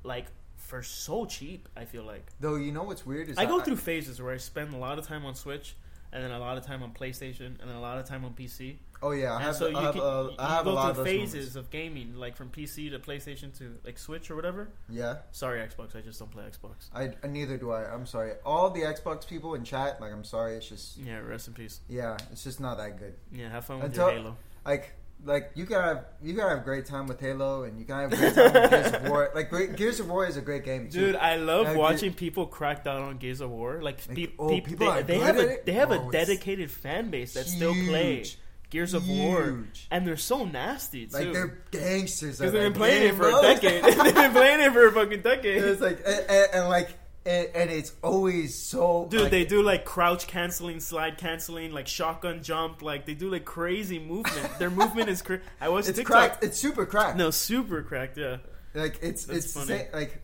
like 0.03 0.27
for 0.65 0.83
so 0.83 1.25
cheap. 1.27 1.69
I 1.77 1.85
feel 1.85 2.03
like 2.05 2.27
Though 2.41 2.57
you 2.57 2.73
know 2.73 2.83
what's 2.85 3.05
weird 3.07 3.29
is 3.29 3.39
I 3.39 3.45
go 3.47 3.61
through 3.61 3.77
phases 3.77 4.21
where 4.21 4.33
I 4.33 4.39
spend 4.39 4.75
a 4.75 4.79
lot 4.79 4.99
of 4.99 5.07
time 5.07 5.25
on 5.25 5.35
Switch 5.35 5.77
and 6.13 6.23
then 6.23 6.31
a 6.31 6.39
lot 6.39 6.57
of 6.57 6.65
time 6.65 6.83
on 6.83 6.93
PlayStation 6.93 7.47
and 7.61 7.69
then 7.69 7.77
a 7.77 7.81
lot 7.81 7.99
of 7.99 8.07
time 8.07 8.25
on 8.25 8.33
PC. 8.35 8.77
Oh 9.03 9.11
yeah, 9.11 9.33
I 9.33 9.37
And 9.37 9.45
have. 9.45 9.57
so 9.57 9.67
I 9.67 9.71
you 9.71 9.77
have, 9.77 9.95
can 9.95 10.03
uh, 10.03 10.31
I 10.39 10.49
have 10.55 10.61
a 10.67 10.71
go 10.71 10.75
lot 10.75 10.91
of 10.91 10.97
through 10.97 11.05
those 11.05 11.13
phases 11.13 11.35
moments. 11.35 11.57
of 11.57 11.71
gaming, 11.71 12.15
like 12.17 12.37
from 12.37 12.49
PC 12.49 12.91
to 12.93 12.99
PlayStation 12.99 13.57
to 13.59 13.77
like 13.85 13.99
Switch 13.99 14.31
or 14.31 14.37
whatever. 14.37 14.71
Yeah, 14.89 15.17
Sorry, 15.33 15.61
Xbox, 15.61 15.95
I 15.95 16.01
just 16.01 16.19
don't 16.19 16.31
play 16.31 16.45
Xbox. 16.45 16.89
I 16.95 17.09
uh, 17.23 17.27
neither 17.29 17.59
do 17.59 17.71
I. 17.73 17.85
I'm 17.93 18.07
sorry. 18.07 18.33
All 18.47 18.71
the 18.71 18.81
Xbox 18.83 19.29
people 19.29 19.55
in 19.57 19.65
chat, 19.65 20.01
like, 20.01 20.13
I'm 20.13 20.25
sorry. 20.25 20.57
It's 20.57 20.69
just 20.69 20.97
Yeah, 20.97 21.19
rest 21.19 21.49
in 21.49 21.55
peace. 21.55 21.81
yeah, 21.89 22.17
it's 22.33 22.45
just 22.45 22.61
not 22.61 22.79
that 22.79 22.99
good. 22.99 23.15
Yeah, 23.31 23.51
have 23.51 23.67
fun 23.67 23.77
with 23.79 23.87
Until- 23.87 24.07
your 24.11 24.19
Halo. 24.21 24.37
Like, 24.65 24.93
like 25.25 25.51
you 25.55 25.65
can 25.67 25.81
have 25.81 26.05
you 26.23 26.35
can 26.35 26.49
have 26.49 26.65
great 26.65 26.87
time 26.87 27.07
with 27.07 27.19
Halo, 27.21 27.63
and 27.65 27.79
you 27.79 27.85
can 27.85 28.11
have 28.11 28.11
great 28.11 28.35
time 28.35 28.53
with 28.53 28.71
Gears 28.71 28.93
of 28.95 29.03
War. 29.09 29.31
Like, 29.35 29.51
great, 29.51 29.77
Gears 29.77 30.01
of 30.01 30.09
War 30.09 30.27
is 30.27 30.37
a 30.37 30.41
great 30.43 30.65
game 30.65 30.89
too. 30.91 31.01
Dude, 31.07 31.17
I 31.17 31.37
love 31.37 31.67
Like, 31.69 31.77
watching 31.77 32.13
people 32.15 32.47
crack 32.47 32.85
down 32.85 33.03
on 33.03 33.17
Gears 33.19 33.41
of 33.41 33.51
War. 33.51 33.81
Like, 33.83 34.07
Like, 34.09 34.17
pe- 34.17 34.33
oh, 34.39 34.49
peop- 34.49 34.67
people 34.67 34.87
they, 34.87 34.93
are 34.93 35.03
they 35.03 35.15
good 35.19 35.27
have 35.27 35.39
at 35.39 35.45
a 35.45 35.49
it? 35.51 35.67
they 35.67 35.73
have 35.73 35.91
Oh, 35.91 35.95
a 35.95 36.03
it's 36.05 36.13
dedicated 36.13 36.71
fan 36.71 37.11
base 37.11 37.35
that 37.35 37.47
still 37.47 37.73
play 37.75 38.17
Huge. 38.17 38.39
Gears 38.71 38.93
of 38.95 39.09
War, 39.09 39.43
Huge. 39.45 39.87
and 39.91 40.07
they're 40.07 40.17
so 40.17 40.45
nasty 40.45 41.07
too. 41.07 41.17
Like 41.17 41.33
they're 41.33 41.59
gangsters. 41.71 42.39
because 42.39 42.53
they've 42.53 42.63
been 42.63 42.73
that 42.73 42.79
playing 42.79 43.09
it 43.09 43.15
for 43.15 43.29
a 43.29 43.31
bro. 43.31 43.43
decade. 43.43 43.85
they've 43.85 44.15
been 44.15 44.33
playing 44.33 44.61
it 44.61 44.73
for 44.73 44.87
a 44.89 44.93
fucking 44.93 45.21
decade. 45.23 45.63
It's 45.63 45.81
like 45.81 46.01
and, 46.05 46.25
and, 46.29 46.49
and 46.55 46.69
like 46.69 46.91
and, 47.27 47.49
and 47.55 47.71
it's 47.71 47.93
always 48.03 48.55
so. 48.55 49.07
Dude, 49.11 49.23
like, 49.23 49.31
they 49.31 49.45
do 49.45 49.63
like 49.63 49.85
crouch 49.85 50.27
canceling, 50.27 50.81
slide 50.81 51.19
canceling, 51.19 51.73
like 51.73 51.87
shotgun 51.89 52.43
jump. 52.43 52.83
Like 52.83 53.07
they 53.07 53.15
do 53.15 53.31
like 53.31 53.45
crazy 53.45 53.99
movement. 53.99 54.59
Their 54.59 54.71
movement 54.81 55.09
is 55.09 55.23
cra- 55.23 55.41
I 55.61 55.69
watched 55.69 55.89
It's 55.89 55.99
TikTok. 55.99 56.17
cracked. 56.17 56.45
It's 56.45 56.59
super 56.59 56.85
cracked. 56.87 57.17
No, 57.17 57.31
super 57.31 57.83
cracked. 57.83 58.17
Yeah. 58.19 58.39
Like 58.75 58.99
it's 59.03 59.25
That's 59.27 59.45
it's 59.47 59.55
funny. 59.55 59.85
sa- 59.91 59.97
like 59.97 60.21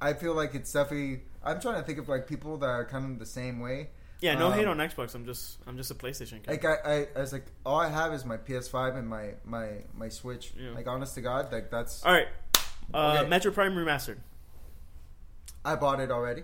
I 0.00 0.12
feel 0.14 0.34
like 0.34 0.54
it's 0.54 0.72
definitely. 0.72 1.22
I'm 1.42 1.60
trying 1.60 1.76
to 1.76 1.82
think 1.82 1.98
of 1.98 2.08
like 2.08 2.26
people 2.26 2.56
that 2.58 2.66
are 2.68 2.84
kind 2.84 3.12
of 3.12 3.18
the 3.18 3.26
same 3.26 3.60
way. 3.60 3.90
Yeah, 4.20 4.36
no 4.38 4.46
Um, 4.46 4.52
hate 4.54 4.66
on 4.66 4.78
Xbox. 4.78 5.14
I'm 5.14 5.26
just 5.26 5.58
I'm 5.66 5.76
just 5.76 5.90
a 5.90 5.94
PlayStation 5.94 6.42
Guy. 6.42 6.52
Like 6.52 6.64
I, 6.64 6.74
I, 6.84 7.06
I 7.16 7.20
was 7.20 7.32
like, 7.34 7.44
all 7.66 7.78
I 7.78 7.88
have 7.90 8.14
is 8.14 8.24
my 8.24 8.38
PS5 8.38 8.96
and 8.96 9.06
my 9.08 9.32
my 9.44 9.68
my 9.92 10.08
Switch. 10.08 10.54
Yeah. 10.58 10.70
Like 10.70 10.86
honest 10.86 11.14
to 11.16 11.20
God, 11.20 11.52
like 11.52 11.70
that's 11.70 12.02
All 12.04 12.12
right. 12.12 12.28
Uh, 12.94 13.18
Okay. 13.20 13.28
Metro 13.28 13.50
Prime 13.52 13.74
remastered. 13.74 14.16
I 15.64 15.76
bought 15.76 16.00
it 16.00 16.10
already. 16.10 16.42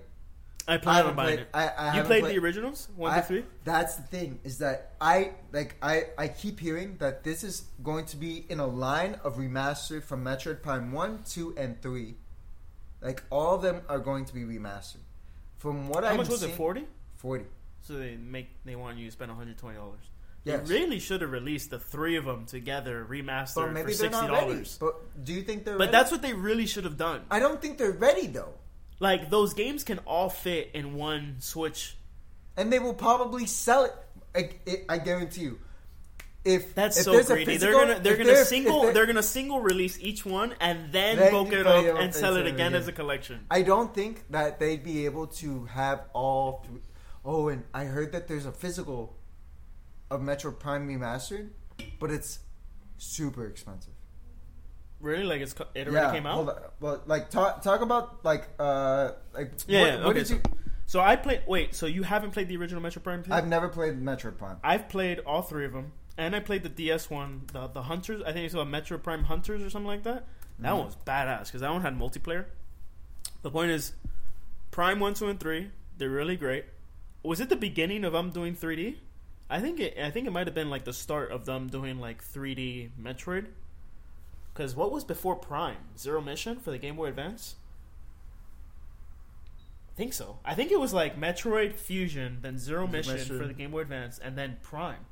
I 0.69 0.75
I 0.75 0.79
plan 0.79 1.07
on 1.07 1.17
buying 1.17 1.29
played. 1.37 1.41
it. 1.41 1.49
I, 1.55 1.67
I 1.69 1.97
you 1.97 2.03
played 2.05 2.23
played- 2.23 2.37
the 2.37 2.39
originals 2.41 2.89
one 2.97 3.13
I- 3.13 3.21
to 3.21 3.23
three. 3.27 3.45
That's 3.65 3.97
the 3.97 4.03
thing 4.03 4.41
is 4.45 4.59
that 4.59 4.93
I 5.01 5.33
like 5.53 5.77
I 5.83 6.05
I 6.19 6.29
keep 6.29 6.61
hearing 6.61 6.97
that 6.99 7.25
this 7.25 7.43
is 7.43 7.65
going 7.83 8.05
to 8.07 8.17
be 8.17 8.45
in 8.49 8.61
a 8.61 8.67
line 8.67 9.19
of 9.25 9.37
remastered 9.37 10.05
from 10.05 10.25
Metroid 10.25 10.63
Prime 10.63 10.93
one, 10.93 11.23
two, 11.29 11.55
and 11.57 11.81
three. 11.83 12.15
Like 13.01 13.23
all 13.31 13.55
of 13.55 13.63
them 13.63 13.81
are 13.89 13.99
going 13.99 14.27
to 14.27 14.35
be 14.35 14.43
remastered. 14.43 14.99
From 15.57 15.89
what 15.89 16.05
How 16.05 16.11
I'm 16.11 16.17
much 16.19 16.29
was 16.29 16.41
seeing, 16.41 16.53
it? 16.53 16.57
Forty. 16.57 16.87
Forty. 17.17 17.45
So 17.81 17.95
they 17.95 18.17
make 18.17 18.49
they 18.65 18.77
want 18.77 18.99
you 18.99 19.07
to 19.07 19.13
spend 19.13 19.31
one 19.31 19.39
hundred 19.39 19.59
twenty 19.59 19.79
dollars. 19.79 20.01
Yes. 20.45 20.69
They 20.69 20.75
really 20.75 21.01
should 21.01 21.21
have 21.23 21.33
released 21.33 21.71
the 21.71 21.79
three 21.79 22.17
of 22.17 22.25
them 22.27 22.47
together, 22.47 23.07
remastered 23.09 23.83
for 23.83 23.91
sixty 23.91 24.27
dollars. 24.27 24.79
But 24.79 25.25
do 25.25 25.33
you 25.33 25.43
think 25.43 25.65
they're? 25.65 25.75
But 25.79 25.87
ready? 25.87 25.93
that's 25.93 26.11
what 26.13 26.23
they 26.23 26.33
really 26.35 26.67
should 26.67 26.85
have 26.85 26.97
done. 26.97 27.23
I 27.31 27.41
don't 27.41 27.61
think 27.61 27.77
they're 27.79 27.91
ready 27.93 28.27
though, 28.27 28.55
Like 29.01 29.31
those 29.31 29.55
games 29.55 29.83
can 29.83 29.99
all 30.01 30.29
fit 30.31 30.71
in 30.75 30.95
one 30.95 31.37
Switch. 31.41 31.97
and 32.57 32.73
they 32.73 32.79
will 32.79 32.95
probably 32.95 33.47
sell 33.47 33.85
it. 33.85 33.93
I, 34.35 34.51
it, 34.67 34.85
I 34.89 34.99
guarantee 34.99 35.41
you. 35.43 35.59
If 36.45 36.75
That's 36.75 36.97
if 36.99 37.05
so 37.05 37.13
greedy. 37.35 37.45
physical- 37.45 37.79
they're 37.79 37.87
gonna 37.87 38.01
they're 38.01 38.17
gonna 38.17 38.33
there- 38.33 38.45
single 38.45 38.77
if 38.79 38.83
there- 38.85 38.93
they're 38.95 39.07
gonna 39.07 39.23
single 39.23 39.61
release 39.61 39.99
each 40.01 40.25
one 40.25 40.55
and 40.61 40.91
then, 40.93 41.17
Then 41.17 41.33
bulk 41.33 41.53
it 41.53 41.67
up 41.67 41.85
and 41.99 42.15
sell 42.15 42.37
it 42.37 42.47
again 42.47 42.75
as 42.75 42.89
a 42.89 42.93
collection. 42.93 43.45
I 43.51 43.63
don't 43.63 43.93
think 43.95 44.25
that 44.31 44.59
they'd 44.59 44.83
be 44.85 45.05
able 45.07 45.27
to 45.43 45.65
have 45.67 46.05
all. 46.15 46.65
Three. 46.67 46.81
Oh, 47.25 47.49
and 47.49 47.65
I 47.75 47.85
heard 47.85 48.13
that 48.13 48.29
there's 48.29 48.47
a 48.47 48.53
physical 48.53 49.17
of 50.11 50.23
Metro 50.23 50.51
Prime 50.53 50.89
remastered, 50.89 51.51
but 51.99 52.11
it's 52.11 52.39
super 52.97 53.47
expensive. 53.47 53.93
Really? 55.01 55.25
Like 55.25 55.41
it's 55.41 55.55
it 55.75 55.89
already 55.89 56.13
came 56.17 56.27
out. 56.27 56.35
Hold 56.35 56.49
on. 56.51 56.57
Well, 56.81 57.03
like 57.07 57.31
talk 57.31 57.63
talk 57.63 57.81
about 57.81 58.25
like 58.25 58.49
uh 58.59 59.13
like 59.33 59.53
Yeah, 59.67 59.81
What, 59.81 59.87
yeah, 59.89 59.97
what 59.99 60.07
okay, 60.09 60.19
did 60.21 60.27
so- 60.29 60.35
you? 60.35 60.41
So 60.87 61.01
I 61.01 61.15
played. 61.17 61.43
Wait, 61.47 61.75
so 61.75 61.87
you 61.87 62.03
haven't 62.03 62.33
played 62.33 62.49
the 62.49 62.57
original 62.57 62.83
Metro 62.83 63.01
Prime? 63.01 63.23
2? 63.23 63.33
I've 63.33 63.47
never 63.47 63.69
played 63.69 63.97
Metro 64.03 64.33
Prime. 64.33 64.57
I've 64.65 64.89
played 64.89 65.21
all 65.21 65.41
three 65.41 65.65
of 65.65 65.73
them, 65.73 65.93
and 66.19 66.35
I 66.35 66.41
played 66.41 66.65
the 66.65 66.69
DS 66.69 67.09
one, 67.09 67.43
the 67.53 67.69
the 67.69 67.83
Hunters. 67.83 68.23
I 68.27 68.33
think 68.33 68.45
it's 68.47 68.55
called 68.55 68.69
Metro 68.69 68.99
Prime 68.99 69.25
Hunters 69.25 69.63
or 69.63 69.71
something 69.71 69.87
like 69.87 70.03
that. 70.03 70.27
That 70.59 70.73
Mhm. 70.73 70.77
one 70.77 70.87
was 70.87 70.97
badass 71.07 71.45
because 71.47 71.61
that 71.61 71.71
one 71.71 71.83
had 71.83 71.97
multiplayer. 71.97 72.47
The 73.43 73.51
point 73.53 73.71
is, 73.71 73.93
Prime 74.73 74.99
one, 75.01 75.15
two, 75.15 75.29
and 75.29 75.39
three. 75.39 75.71
They're 75.97 76.11
really 76.11 76.37
great. 76.37 76.65
Was 77.23 77.39
it 77.41 77.49
the 77.51 77.57
beginning 77.57 78.05
of 78.05 78.13
them 78.13 78.31
doing 78.31 78.55
3D? 78.57 78.99
I 79.49 79.61
think 79.61 79.79
it. 79.81 79.97
I 79.97 80.11
think 80.11 80.27
it 80.27 80.31
might 80.33 80.47
have 80.49 80.55
been 80.55 80.71
like 80.71 80.85
the 80.85 80.93
start 80.93 81.31
of 81.31 81.45
them 81.45 81.69
doing 81.69 82.01
like 82.01 82.23
3D 82.23 82.91
Metroid. 83.01 83.47
Because 84.61 84.77
what 84.77 84.93
was 84.93 85.05
before 85.05 85.37
Prime? 85.37 85.79
Zero 85.97 86.21
Mission 86.21 86.57
for 86.59 86.71
the 86.71 86.77
Game 86.77 86.97
Boy 86.97 87.07
Advance. 87.07 87.55
I 89.89 89.97
think 89.97 90.13
so. 90.13 90.39
I 90.45 90.55
think 90.55 90.71
it 90.71 90.79
was 90.79 90.93
like 90.93 91.19
Metroid 91.19 91.77
Fusion, 91.77 92.41
then 92.43 92.59
Zero 92.59 92.87
Mission 92.87 93.39
for 93.39 93.47
the 93.47 93.55
Game 93.55 93.71
Boy 93.71 93.81
Advance, 93.81 94.19
and 94.19 94.37
then 94.37 94.59
Prime. 94.63 95.07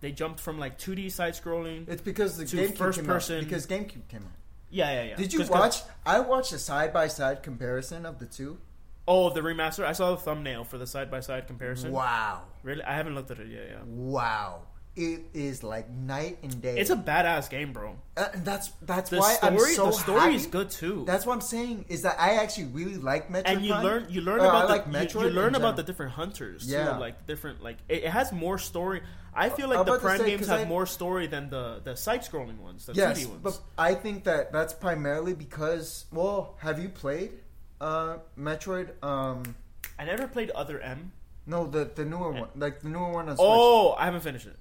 They 0.00 0.10
jumped 0.10 0.40
from 0.40 0.58
like 0.58 0.76
2D 0.76 1.12
side 1.12 1.34
scrolling. 1.34 1.88
It's 1.88 2.02
because 2.02 2.36
the 2.36 2.42
GameCube 2.46 2.76
first 2.76 2.98
came 2.98 3.06
person- 3.06 3.36
out. 3.38 3.44
Because 3.44 3.64
GameCube 3.68 4.08
came 4.08 4.22
out. 4.24 4.32
Yeah, 4.70 4.90
yeah, 4.90 5.02
yeah. 5.10 5.14
Did 5.14 5.32
you 5.32 5.38
'Cause- 5.38 5.50
watch? 5.50 5.76
I 6.04 6.18
watched 6.18 6.52
a 6.52 6.58
side 6.58 6.92
by 6.92 7.06
side 7.06 7.44
comparison 7.44 8.04
of 8.04 8.18
the 8.18 8.26
two. 8.26 8.58
Oh, 9.06 9.30
the 9.30 9.40
remaster. 9.40 9.84
I 9.84 9.92
saw 9.92 10.10
the 10.10 10.16
thumbnail 10.16 10.64
for 10.64 10.78
the 10.78 10.86
side 10.88 11.12
by 11.12 11.20
side 11.20 11.46
comparison. 11.46 11.92
Wow, 11.92 12.42
Really, 12.64 12.82
I 12.82 12.96
haven't 12.96 13.14
looked 13.14 13.30
at 13.30 13.38
it 13.38 13.46
yet. 13.46 13.68
Yeah, 13.70 13.82
wow! 13.84 14.62
It 14.96 15.22
is 15.34 15.64
like 15.64 15.90
night 15.90 16.38
and 16.44 16.62
day. 16.62 16.78
it's 16.78 16.90
a 16.90 16.96
badass 16.96 17.50
game, 17.50 17.72
bro. 17.72 17.96
Uh, 18.16 18.28
that's 18.44 18.70
that's 18.82 19.10
The 19.10 19.18
why 19.18 19.36
I'm 19.42 19.56
story, 19.58 19.74
so 19.74 19.86
the 19.86 19.92
story 19.92 20.20
happy. 20.20 20.34
is 20.36 20.46
good 20.46 20.70
too. 20.70 21.02
That's 21.04 21.26
what 21.26 21.32
I'm 21.34 21.40
saying 21.40 21.86
is 21.88 22.02
that 22.02 22.14
I 22.20 22.34
actually 22.36 22.66
really 22.66 22.94
like 22.96 23.28
Metroid. 23.28 23.42
and 23.46 23.62
you 23.62 23.72
Prime. 23.72 23.84
learn 23.84 24.06
you 24.08 24.20
learn 24.20 24.38
Uh, 24.40 24.44
about 24.44 24.64
I 24.64 24.66
the 24.66 24.72
like 24.74 24.86
Metroid 24.92 25.22
you, 25.22 25.26
in 25.28 25.34
learn 25.34 25.54
about 25.56 25.74
the 25.74 25.82
different 25.82 26.12
hunters 26.12 26.64
Yeah. 26.70 26.92
too, 26.92 27.00
like 27.00 27.26
different 27.26 27.60
like 27.60 27.78
it, 27.88 28.04
it 28.04 28.10
has 28.10 28.30
more 28.32 28.56
story. 28.56 29.02
I 29.34 29.48
feel 29.48 29.68
like 29.68 29.80
I'm 29.80 29.84
the 29.84 29.98
Prime 29.98 30.18
say, 30.20 30.26
games 30.26 30.46
have 30.46 30.60
I- 30.60 30.64
more 30.64 30.86
story 30.86 31.26
than 31.26 31.50
the 31.50 31.80
the 31.82 31.96
side 31.96 32.20
scrolling 32.22 32.58
ones, 32.60 32.86
the 32.86 32.94
Yes, 32.94 33.18
2D 33.18 33.30
ones. 33.30 33.40
but 33.42 33.60
I 33.76 33.94
think 33.94 34.22
that 34.24 34.52
that's 34.52 34.72
primarily 34.72 35.34
because. 35.34 36.04
Well, 36.12 36.54
have 36.60 36.78
you 36.78 36.88
played 36.88 37.32
uh, 37.80 38.18
Metroid? 38.38 38.90
Um, 39.02 39.56
I 39.98 40.04
never 40.04 40.28
played 40.28 40.50
Other 40.52 40.78
M. 40.78 41.10
no, 41.46 41.66
the 41.66 41.90
the 41.92 42.04
newer 42.04 42.30
one, 42.30 42.48
like 42.54 42.80
the 42.80 42.88
newer 42.88 43.10
one 43.10 43.28
on 43.28 43.34
Switch. 43.36 43.44
Oh, 43.44 43.94
I 43.98 44.04
haven't 44.04 44.20
finished 44.22 44.46
it. 44.46 44.56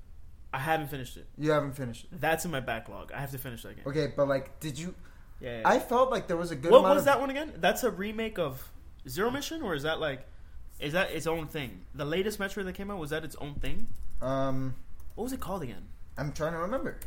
I 0.53 0.59
haven't 0.59 0.87
finished 0.87 1.17
it. 1.17 1.25
You 1.37 1.51
haven't 1.51 1.73
finished 1.73 2.05
it. 2.05 2.21
That's 2.21 2.45
in 2.45 2.51
my 2.51 2.59
backlog. 2.59 3.11
I 3.11 3.19
have 3.19 3.31
to 3.31 3.37
finish 3.37 3.63
that 3.63 3.75
game. 3.75 3.85
Okay, 3.87 4.13
but 4.15 4.27
like, 4.27 4.59
did 4.59 4.77
you? 4.77 4.93
Yeah. 5.41 5.59
yeah, 5.59 5.61
I 5.65 5.79
felt 5.79 6.11
like 6.11 6.27
there 6.27 6.37
was 6.37 6.51
a 6.51 6.55
good. 6.55 6.71
what 6.71 6.83
was 6.83 6.99
of, 6.99 7.05
that 7.05 7.19
one 7.19 7.29
again? 7.31 7.53
That's 7.57 7.83
a 7.83 7.89
remake 7.91 8.37
of 8.37 8.69
Zero 9.09 9.31
Mission, 9.31 9.61
or 9.63 9.73
is 9.73 9.83
that 9.83 9.99
like, 9.99 10.27
is 10.79 10.93
that 10.93 11.11
its 11.11 11.27
own 11.27 11.47
thing? 11.47 11.81
The 11.95 12.05
latest 12.05 12.39
Metroid 12.39 12.65
that 12.65 12.75
came 12.75 12.91
out 12.91 12.99
was 12.99 13.09
that 13.09 13.23
its 13.23 13.35
own 13.37 13.55
thing? 13.55 13.87
Um, 14.21 14.75
What 15.15 15.23
was 15.25 15.33
it 15.33 15.39
called 15.39 15.63
again? 15.63 15.87
I'm 16.17 16.31
trying 16.31 16.53
to 16.53 16.59
remember. 16.59 16.99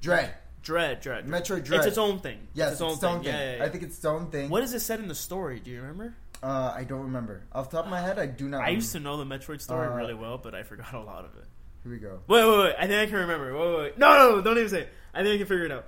Dread. 0.00 0.34
Dread, 0.62 1.00
Dread. 1.00 1.26
Metroid 1.26 1.64
Dread. 1.64 1.78
It's 1.80 1.86
its 1.86 1.98
own 1.98 2.18
thing. 2.18 2.48
Yes, 2.54 2.72
it's 2.72 2.80
its 2.80 2.82
own 2.82 2.96
thing. 2.98 3.22
thing. 3.22 3.32
Yeah, 3.32 3.52
yeah, 3.52 3.56
yeah. 3.58 3.64
I 3.64 3.68
think 3.68 3.84
it's 3.84 3.96
its 3.96 4.04
own 4.04 4.30
thing. 4.30 4.50
What 4.50 4.62
is 4.62 4.74
it 4.74 4.80
said 4.80 4.98
in 4.98 5.08
the 5.08 5.14
story? 5.14 5.60
Do 5.60 5.70
you 5.70 5.80
remember? 5.80 6.14
Uh, 6.42 6.74
I 6.76 6.84
don't 6.84 7.02
remember. 7.02 7.42
Off 7.52 7.70
the 7.70 7.76
top 7.76 7.86
of 7.86 7.90
my 7.90 8.00
head, 8.00 8.18
I 8.18 8.26
do 8.26 8.48
not. 8.48 8.58
I 8.58 8.60
remember. 8.60 8.74
used 8.74 8.92
to 8.92 9.00
know 9.00 9.16
the 9.16 9.24
Metroid 9.24 9.60
story 9.60 9.86
Uh, 9.88 9.94
really 9.94 10.14
well, 10.14 10.36
but 10.38 10.54
I 10.54 10.62
forgot 10.62 10.92
a 10.94 11.00
lot 11.00 11.24
of 11.24 11.36
it. 11.36 11.44
Here 11.84 11.92
we 11.92 11.98
go. 11.98 12.20
Wait, 12.26 12.44
wait, 12.44 12.58
wait. 12.58 12.74
I 12.78 12.86
think 12.86 12.94
I 13.00 13.06
can 13.06 13.16
remember. 13.20 13.52
Wait, 13.56 13.68
wait, 13.70 13.78
wait. 13.78 13.98
No, 13.98 14.12
no, 14.14 14.36
no, 14.36 14.42
don't 14.42 14.56
even 14.58 14.70
say 14.70 14.80
it. 14.82 14.88
I 15.12 15.22
think 15.22 15.34
I 15.34 15.38
can 15.38 15.46
figure 15.46 15.66
it 15.66 15.72
out. 15.72 15.86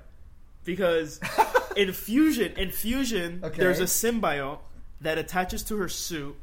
Because 0.65 1.21
in 1.77 1.93
Fusion, 1.93 2.53
in 2.57 2.71
Fusion, 2.71 3.41
Okay. 3.43 3.59
there's 3.59 3.81
a 3.81 3.85
symbiote 3.85 4.59
that 5.01 5.17
attaches 5.19 5.63
to 5.65 5.77
her 5.79 5.89
suit 5.89 6.37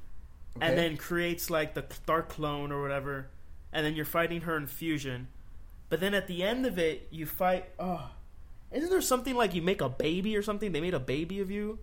Okay. 0.57 0.67
and 0.67 0.77
then 0.77 0.97
creates 0.97 1.49
like 1.49 1.73
the 1.73 1.85
dark 2.05 2.29
clone 2.29 2.71
or 2.71 2.81
whatever. 2.81 3.27
And 3.71 3.85
then 3.85 3.95
you're 3.95 4.05
fighting 4.05 4.41
her 4.41 4.55
in 4.57 4.67
Fusion. 4.67 5.27
But 5.89 5.99
then 5.99 6.13
at 6.13 6.27
the 6.27 6.43
end 6.43 6.65
of 6.65 6.77
it, 6.79 7.07
you 7.11 7.25
fight. 7.25 7.65
Oh, 7.79 8.09
isn't 8.71 8.89
there 8.89 9.01
something 9.01 9.35
like 9.35 9.53
you 9.53 9.61
make 9.61 9.81
a 9.81 9.89
baby 9.89 10.35
or 10.35 10.41
something? 10.41 10.71
They 10.71 10.81
made 10.81 10.93
a 10.95 10.99
baby 10.99 11.39
of 11.41 11.51
you. 11.51 11.77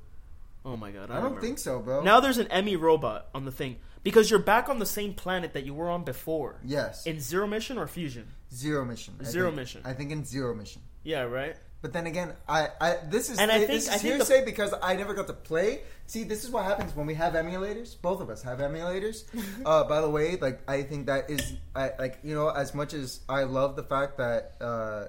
Oh 0.64 0.76
my 0.76 0.90
god, 0.90 1.04
I 1.10 1.14
don't 1.14 1.24
remember. 1.24 1.40
think 1.40 1.58
so, 1.58 1.78
bro. 1.80 2.02
Now 2.02 2.18
there's 2.20 2.38
an 2.38 2.48
Emmy 2.48 2.74
robot 2.76 3.28
on 3.34 3.44
the 3.44 3.52
thing 3.52 3.76
because 4.02 4.30
you're 4.30 4.38
back 4.38 4.68
on 4.68 4.78
the 4.78 4.86
same 4.86 5.14
planet 5.14 5.52
that 5.54 5.64
you 5.64 5.74
were 5.74 5.90
on 5.90 6.04
before. 6.04 6.56
Yes. 6.64 7.06
In 7.06 7.20
Zero 7.20 7.46
Mission 7.46 7.78
or 7.78 7.86
Fusion? 7.86 8.26
zero 8.52 8.84
mission. 8.84 9.14
I 9.20 9.24
Zero 9.24 9.46
think. 9.48 9.56
mission. 9.56 9.82
I 9.84 9.92
think 9.92 10.10
in 10.10 10.24
zero 10.24 10.54
mission. 10.56 10.82
Yeah, 11.04 11.22
right. 11.22 11.54
But 11.82 11.92
then 11.92 12.06
again, 12.08 12.32
I, 12.48 12.68
I 12.80 12.96
this 13.08 13.30
is 13.30 13.38
And 13.38 13.50
I 13.50 13.58
think, 13.58 13.70
this 13.70 13.84
is 13.84 13.88
I 13.88 13.92
think 13.98 14.02
the- 14.18 14.24
hearsay 14.24 14.44
because 14.44 14.74
I 14.82 14.96
never 14.96 15.14
got 15.14 15.28
to 15.28 15.32
play. 15.32 15.82
See, 16.06 16.24
this 16.24 16.42
is 16.44 16.50
what 16.50 16.64
happens 16.64 16.94
when 16.96 17.06
we 17.06 17.14
have 17.14 17.34
emulators. 17.34 17.94
Both 18.02 18.20
of 18.20 18.28
us 18.28 18.42
have 18.42 18.58
emulators. 18.58 19.24
uh, 19.64 19.84
by 19.84 20.00
the 20.00 20.10
way, 20.10 20.36
like 20.36 20.60
I 20.68 20.82
think 20.82 21.06
that 21.06 21.30
is, 21.30 21.54
I 21.76 21.92
like 21.98 22.18
you 22.24 22.34
know, 22.34 22.48
as 22.48 22.74
much 22.74 22.92
as 22.92 23.20
I 23.28 23.44
love 23.44 23.76
the 23.76 23.84
fact 23.84 24.18
that 24.18 24.56
uh, 24.60 25.04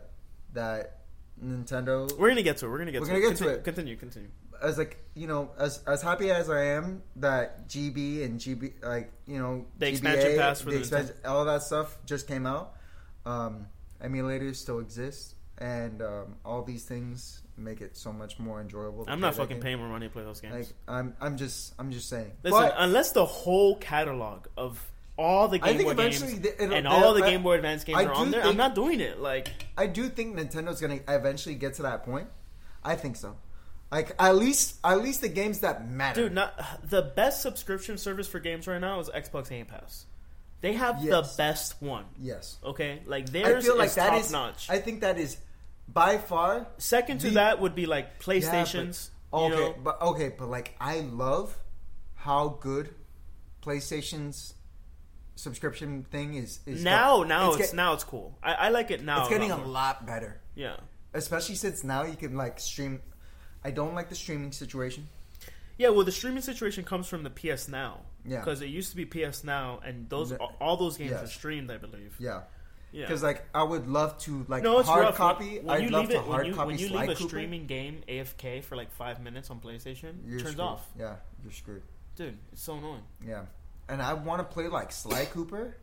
that 0.53 0.99
Nintendo 1.43 2.15
We're 2.17 2.29
gonna 2.29 2.43
get 2.43 2.57
to 2.57 2.67
it. 2.67 2.69
We're 2.69 2.77
gonna 2.77 2.91
get 2.91 3.01
We're 3.01 3.07
to 3.07 3.13
gonna 3.13 3.25
it. 3.25 3.29
get 3.29 3.37
to 3.39 3.49
it. 3.49 3.63
Continue, 3.63 3.95
continue. 3.97 4.29
As 4.61 4.77
like 4.77 4.97
you 5.15 5.27
know 5.27 5.51
as 5.57 5.81
as 5.87 6.01
happy 6.01 6.31
as 6.31 6.49
I 6.49 6.63
am 6.65 7.01
that 7.17 7.67
GB 7.67 8.23
and 8.23 8.39
GB 8.39 8.83
like 8.83 9.11
you 9.25 9.39
know 9.39 9.65
The 9.77 9.87
GBA, 9.87 9.89
expansion 9.89 10.37
pass 10.37 10.61
for 10.61 10.69
the 10.71 10.79
expansion, 10.79 11.15
all 11.25 11.45
that 11.45 11.63
stuff 11.63 11.97
just 12.05 12.27
came 12.27 12.45
out. 12.45 12.75
Um, 13.25 13.67
emulators 14.03 14.55
still 14.55 14.79
exist, 14.79 15.35
and 15.57 16.01
um, 16.01 16.35
all 16.45 16.63
these 16.63 16.85
things 16.85 17.41
make 17.57 17.81
it 17.81 17.95
so 17.95 18.11
much 18.11 18.39
more 18.39 18.61
enjoyable. 18.61 19.05
I'm 19.07 19.19
not 19.19 19.35
fucking 19.35 19.59
paying 19.59 19.77
more 19.77 19.89
money 19.89 20.07
to 20.07 20.11
play 20.13 20.23
those 20.23 20.41
games. 20.41 20.53
Like 20.55 20.67
I'm 20.87 21.15
I'm 21.21 21.37
just 21.37 21.73
I'm 21.79 21.91
just 21.91 22.09
saying. 22.09 22.31
Listen, 22.43 22.59
but 22.59 22.75
unless 22.77 23.11
the 23.11 23.25
whole 23.25 23.75
catalog 23.77 24.47
of 24.57 24.83
all 25.17 25.47
the 25.47 25.59
Game 25.59 25.77
think 25.77 25.89
Boy 25.89 25.95
games 25.95 26.39
the- 26.39 26.61
and 26.61 26.87
all 26.87 27.13
the 27.13 27.21
Game 27.21 27.43
Boy 27.43 27.55
Advance 27.55 27.83
games 27.83 27.99
I 27.99 28.05
are 28.05 28.13
on 28.13 28.31
there, 28.31 28.43
I'm 28.43 28.57
not 28.57 28.75
doing 28.75 28.99
it. 28.99 29.19
Like, 29.19 29.49
I 29.77 29.87
do 29.87 30.09
think 30.09 30.35
Nintendo's 30.35 30.81
gonna 30.81 30.99
eventually 31.07 31.55
get 31.55 31.75
to 31.75 31.83
that 31.83 32.03
point. 32.03 32.27
I 32.83 32.95
think 32.95 33.15
so. 33.15 33.37
Like 33.91 34.15
at 34.19 34.35
least 34.37 34.77
at 34.83 35.01
least 35.01 35.19
the 35.21 35.27
games 35.29 35.59
that 35.59 35.87
matter. 35.89 36.23
dude, 36.23 36.33
not 36.33 36.53
the 36.89 37.01
best 37.01 37.41
subscription 37.41 37.97
service 37.97 38.27
for 38.27 38.39
games 38.39 38.65
right 38.67 38.79
now 38.79 38.99
is 39.01 39.09
Xbox 39.09 39.49
Game 39.49 39.65
Pass. 39.65 40.05
They 40.61 40.73
have 40.73 41.03
Yes. 41.03 41.31
the 41.35 41.37
best 41.37 41.81
one. 41.81 42.05
yes. 42.19 42.57
Okay, 42.63 43.01
like 43.05 43.27
I 43.29 43.31
theirs 43.31 43.65
feel 43.65 43.77
like 43.77 43.87
is 43.87 43.95
that 43.95 44.09
top 44.11 44.19
is 44.21 44.31
notch. 44.31 44.69
I 44.69 44.79
think 44.79 45.01
that 45.01 45.17
is 45.17 45.37
by 45.89 46.17
far 46.19 46.67
Second 46.77 47.19
to 47.21 47.27
the- 47.29 47.33
that 47.33 47.59
would 47.59 47.75
be 47.75 47.85
like 47.85 48.05
Yeah, 48.05 48.11
but- 48.17 48.25
PlayStation's. 48.25 49.11
okay, 49.33 49.43
you 49.55 49.61
know, 49.61 49.75
but 49.83 50.01
okay, 50.01 50.33
but 50.37 50.47
like 50.49 50.75
I 50.79 50.99
love 51.01 51.57
how 52.15 52.47
good 52.61 52.93
PlayStation's 53.61 54.53
subscription 55.35 56.05
thing 56.11 56.35
is. 56.35 56.59
is 56.65 56.83
now, 56.83 57.23
now 57.23 57.49
it's, 57.49 57.57
get- 57.57 57.73
now 57.75 57.93
it's 57.93 58.03
cool. 58.03 58.37
I, 58.43 58.53
I 58.53 58.69
like 58.69 58.91
it 58.91 59.03
now. 59.03 59.21
it's 59.21 59.29
getting 59.29 59.51
a 59.51 59.57
lot 59.57 60.05
better, 60.05 60.39
Yeah, 60.55 60.77
especially 61.13 61.55
since 61.55 61.83
now 61.83 62.03
you 62.03 62.15
can 62.15 62.35
like 62.37 62.59
stream. 62.59 63.01
I 63.63 63.71
don't 63.71 63.93
like 63.95 64.09
the 64.09 64.15
streaming 64.15 64.51
situation. 64.51 65.07
yeah. 65.77 65.89
Well, 65.89 66.05
the 66.05 66.11
streaming 66.11 66.41
situation 66.41 66.83
comes 66.83 67.07
from 67.07 67.23
the 67.23 67.29
PS 67.29 67.67
Now. 67.67 68.01
Yeah. 68.23 68.39
because 68.41 68.61
it 68.61 68.67
used 68.67 68.91
to 68.91 68.95
be 68.95 69.05
PS 69.05 69.43
Now, 69.43 69.79
and 69.83 70.07
those 70.09 70.29
The- 70.29 70.37
all 70.37 70.77
those 70.77 70.95
games 70.97 71.09
yes. 71.11 71.23
are 71.23 71.27
streamed, 71.27 71.71
I 71.71 71.77
believe. 71.77 72.15
Yeah, 72.19 72.41
Yeah. 72.91 73.05
because 73.07 73.23
like 73.23 73.43
I 73.53 73.63
would 73.63 73.87
love 73.87 74.19
to 74.19 74.45
like 74.47 74.61
no, 74.61 74.77
it's 74.79 74.87
hard 74.87 75.05
rough. 75.05 75.15
copy. 75.15 75.57
When, 75.57 75.65
when 75.65 75.75
I'd 75.77 75.83
you 75.85 75.89
love 75.89 76.01
leave 76.01 76.09
to 76.11 76.15
it, 76.17 76.21
when 76.21 76.31
hard 76.31 76.47
you, 76.47 76.53
copy 76.53 76.67
when 76.67 76.77
you 76.77 76.87
Sly 76.89 77.01
leave 77.01 77.09
a 77.09 77.15
Cooper. 77.15 77.27
streaming 77.29 77.65
game 77.65 78.03
AFK 78.07 78.63
for 78.63 78.75
like 78.75 78.91
five 78.91 79.19
minutes 79.21 79.49
on 79.49 79.59
PlayStation, 79.59 80.23
it 80.27 80.29
turns 80.37 80.41
screwed. 80.41 80.59
off. 80.59 80.87
Yeah, 80.99 81.15
you're 81.41 81.51
screwed. 81.51 81.81
Dude, 82.15 82.37
it's 82.51 82.61
so 82.61 82.75
annoying. 82.77 83.01
Yeah, 83.25 83.45
and 83.89 84.03
I 84.03 84.13
want 84.13 84.39
to 84.47 84.53
play 84.53 84.67
like 84.67 84.91
Sly 84.91 85.25
Cooper. 85.25 85.77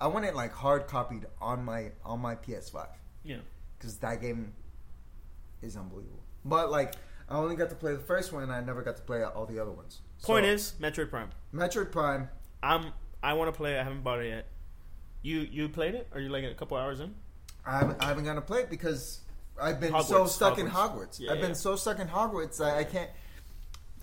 I 0.00 0.06
want 0.06 0.24
it 0.24 0.34
like 0.34 0.52
hard 0.52 0.86
copied 0.88 1.26
on 1.42 1.62
my 1.62 1.92
on 2.06 2.20
my 2.20 2.36
PS5 2.36 2.88
Yeah. 3.22 3.40
because 3.78 3.98
that 3.98 4.22
game 4.22 4.54
is 5.60 5.76
unbelievable. 5.76 6.19
But 6.44 6.70
like, 6.70 6.94
I 7.28 7.36
only 7.36 7.56
got 7.56 7.68
to 7.70 7.76
play 7.76 7.92
the 7.94 8.00
first 8.00 8.32
one, 8.32 8.42
and 8.42 8.52
I 8.52 8.60
never 8.60 8.82
got 8.82 8.96
to 8.96 9.02
play 9.02 9.22
all 9.22 9.46
the 9.46 9.58
other 9.58 9.70
ones. 9.70 10.00
Point 10.22 10.44
So, 10.44 10.50
is, 10.52 10.74
Metroid 10.80 11.10
Prime. 11.10 11.30
Metroid 11.54 11.92
Prime. 11.92 12.28
I'm. 12.62 12.92
I 13.22 13.34
want 13.34 13.48
to 13.52 13.56
play. 13.56 13.74
it. 13.74 13.80
I 13.80 13.84
haven't 13.84 14.02
bought 14.02 14.20
it 14.20 14.28
yet. 14.28 14.46
You 15.22 15.40
you 15.40 15.68
played 15.68 15.94
it? 15.94 16.08
Are 16.12 16.20
you 16.20 16.28
like 16.30 16.44
a 16.44 16.54
couple 16.54 16.76
hours 16.76 17.00
in? 17.00 17.14
I 17.66 17.78
haven't, 17.78 18.02
I 18.02 18.08
haven't 18.08 18.24
gotten 18.24 18.40
to 18.40 18.46
play 18.46 18.60
it 18.60 18.70
because 18.70 19.20
I've 19.60 19.80
been 19.80 19.92
so 20.02 20.24
Hogwarts, 20.24 20.28
stuck 20.28 20.58
in 20.58 20.66
Hogwarts. 20.66 20.72
Hogwarts. 20.72 21.20
Yeah, 21.20 21.32
I've 21.32 21.40
been 21.40 21.50
yeah. 21.50 21.54
so 21.54 21.76
stuck 21.76 21.98
in 21.98 22.08
Hogwarts 22.08 22.58
that 22.58 22.76
I 22.76 22.84
can't. 22.84 23.10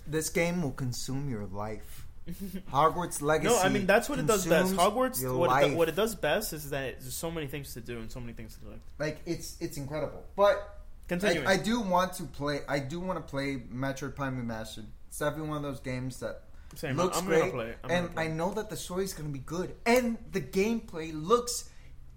This 0.06 0.30
game 0.30 0.62
will 0.62 0.70
consume 0.72 1.28
your 1.28 1.46
life. 1.46 2.06
Hogwarts 2.72 3.20
Legacy. 3.22 3.52
no, 3.54 3.60
I 3.60 3.68
mean 3.68 3.86
that's 3.86 4.08
what 4.08 4.18
it 4.18 4.26
does 4.26 4.46
best. 4.46 4.74
Hogwarts. 4.74 5.36
What 5.36 5.62
it, 5.64 5.74
what 5.74 5.88
it 5.88 5.96
does 5.96 6.14
best 6.14 6.52
is 6.52 6.70
that 6.70 7.00
there's 7.00 7.14
so 7.14 7.30
many 7.30 7.46
things 7.46 7.74
to 7.74 7.80
do 7.80 7.98
and 7.98 8.10
so 8.12 8.20
many 8.20 8.32
things 8.32 8.54
to 8.54 8.60
collect. 8.60 8.80
like 8.98 9.20
it's 9.26 9.56
it's 9.60 9.76
incredible. 9.76 10.22
But 10.36 10.77
Continuing. 11.08 11.46
I, 11.46 11.52
I 11.52 11.56
do 11.56 11.80
want 11.80 12.12
to 12.14 12.24
play. 12.24 12.60
I 12.68 12.78
do 12.78 13.00
want 13.00 13.18
to 13.18 13.30
play 13.30 13.62
Metroid 13.72 14.14
Prime 14.14 14.36
Remastered. 14.40 14.86
It's 15.08 15.18
definitely 15.18 15.48
one 15.48 15.56
of 15.58 15.62
those 15.62 15.80
games 15.80 16.20
that 16.20 16.42
Same. 16.74 16.96
looks 16.96 17.18
I'm 17.18 17.24
great, 17.24 17.40
gonna 17.40 17.52
play. 17.52 17.74
I'm 17.84 17.90
and 17.90 18.10
I 18.18 18.28
know 18.28 18.52
that 18.52 18.68
the 18.70 18.76
story 18.76 19.04
is 19.04 19.14
going 19.14 19.28
to 19.28 19.32
be 19.32 19.38
good, 19.38 19.74
and 19.86 20.18
the 20.32 20.40
gameplay 20.40 21.10
looks 21.14 21.70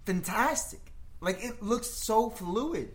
fantastic. 0.04 0.92
Like 1.20 1.42
it 1.42 1.62
looks 1.62 1.88
so 1.88 2.30
fluid. 2.30 2.90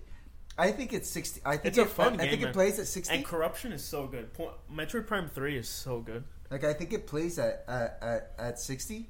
I 0.58 0.72
think 0.72 0.92
it's 0.94 1.10
sixty. 1.10 1.42
I 1.46 1.54
think 1.58 1.66
It's 1.68 1.78
a 1.78 1.82
it, 1.84 1.90
fun 1.90 2.20
I, 2.20 2.26
I 2.26 2.30
think 2.30 2.42
man. 2.42 2.50
it 2.50 2.54
plays 2.54 2.80
at 2.80 2.88
sixty. 2.88 3.14
And 3.16 3.24
corruption 3.26 3.72
is 3.72 3.84
so 3.84 4.08
good. 4.08 4.34
Po- 4.34 4.54
Metroid 4.74 5.08
Prime 5.08 5.30
Three 5.30 5.58
is 5.58 5.70
so 5.70 6.00
good. 6.00 6.24
Like 6.50 6.64
I 6.64 6.74
think 6.74 6.94
it 6.94 7.08
plays 7.08 7.38
at 7.40 7.64
at, 7.68 7.98
at, 8.02 8.32
at 8.40 8.60
sixty, 8.60 9.08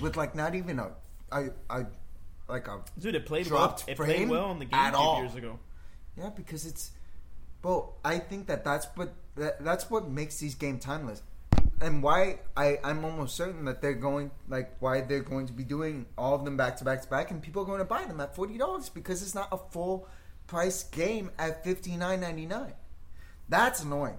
with 0.00 0.16
like 0.16 0.34
not 0.34 0.54
even 0.54 0.78
a 0.78 0.92
a, 1.32 1.50
a 1.70 1.86
like 2.48 2.68
a 2.68 2.80
Dude, 2.98 3.14
it 3.14 3.26
played 3.26 3.46
Dropped 3.46 3.84
well. 3.86 3.92
It 3.92 3.96
played 3.96 4.28
well 4.28 4.46
on 4.46 4.58
the 4.58 4.68
at 4.72 4.94
all. 4.94 5.20
Years 5.22 5.34
ago. 5.34 5.58
Yeah, 6.16 6.30
because 6.30 6.64
it's, 6.64 6.92
bro. 7.62 7.94
I 8.04 8.18
think 8.18 8.46
that 8.46 8.64
that's 8.64 8.86
what 8.94 9.12
that, 9.36 9.62
that's 9.62 9.90
what 9.90 10.08
makes 10.08 10.38
these 10.38 10.54
games 10.54 10.82
timeless, 10.82 11.22
and 11.80 12.02
why 12.02 12.40
I 12.56 12.78
I'm 12.82 13.04
almost 13.04 13.36
certain 13.36 13.66
that 13.66 13.82
they're 13.82 13.92
going 13.92 14.30
like 14.48 14.76
why 14.80 15.02
they're 15.02 15.20
going 15.20 15.46
to 15.46 15.52
be 15.52 15.64
doing 15.64 16.06
all 16.16 16.34
of 16.34 16.44
them 16.44 16.56
back 16.56 16.76
to 16.78 16.84
back 16.84 17.02
to 17.02 17.08
back, 17.08 17.30
and 17.30 17.42
people 17.42 17.62
are 17.62 17.66
going 17.66 17.80
to 17.80 17.84
buy 17.84 18.04
them 18.04 18.20
at 18.20 18.34
forty 18.34 18.56
dollars 18.56 18.88
because 18.88 19.22
it's 19.22 19.34
not 19.34 19.48
a 19.52 19.58
full 19.58 20.08
price 20.46 20.84
game 20.84 21.30
at 21.38 21.64
fifty 21.64 21.96
nine 21.96 22.20
ninety 22.20 22.46
nine. 22.46 22.72
That's 23.48 23.82
annoying. 23.82 24.18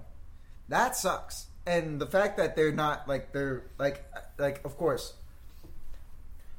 That 0.69 0.95
sucks. 0.95 1.47
And 1.65 1.99
the 1.99 2.05
fact 2.05 2.37
that 2.37 2.55
they're 2.55 2.71
not 2.71 3.07
like 3.07 3.33
they're 3.33 3.63
like 3.79 4.05
like 4.37 4.61
of 4.63 4.77
course, 4.77 5.13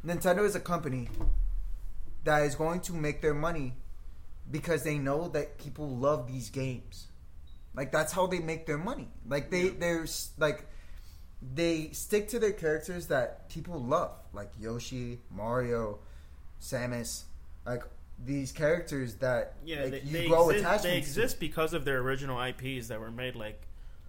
Nintendo 0.04 0.44
is 0.44 0.56
a 0.56 0.60
company 0.60 1.08
that 2.24 2.42
is 2.42 2.56
going 2.56 2.80
to 2.80 2.92
make 2.92 3.22
their 3.22 3.34
money 3.34 3.74
because 4.50 4.82
they 4.82 4.98
know 4.98 5.28
that 5.28 5.58
people 5.58 5.88
love 5.88 6.26
these 6.30 6.50
games. 6.50 7.06
Like 7.74 7.92
that's 7.92 8.12
how 8.12 8.26
they 8.26 8.40
make 8.40 8.66
their 8.66 8.78
money. 8.78 9.08
Like 9.26 9.50
they 9.50 9.68
there's 9.68 10.30
like 10.38 10.66
they 11.54 11.90
stick 11.92 12.28
to 12.28 12.38
their 12.38 12.52
characters 12.52 13.06
that 13.08 13.48
people 13.48 13.80
love, 13.80 14.12
like 14.32 14.50
Yoshi, 14.58 15.20
Mario, 15.30 16.00
Samus, 16.60 17.24
like 17.64 17.82
these 18.24 18.50
characters 18.50 19.14
that 19.16 19.54
Yeah, 19.64 19.82
like, 19.82 19.90
they, 19.92 20.00
you 20.00 20.12
they 20.12 20.26
grow 20.26 20.48
exist, 20.50 20.64
attachment 20.64 20.82
they 20.82 20.90
to 20.90 20.96
exist 20.96 21.40
because 21.40 21.72
of 21.72 21.84
their 21.84 21.98
original 21.98 22.42
IPs 22.42 22.88
that 22.88 22.98
were 22.98 23.12
made 23.12 23.36
like 23.36 23.62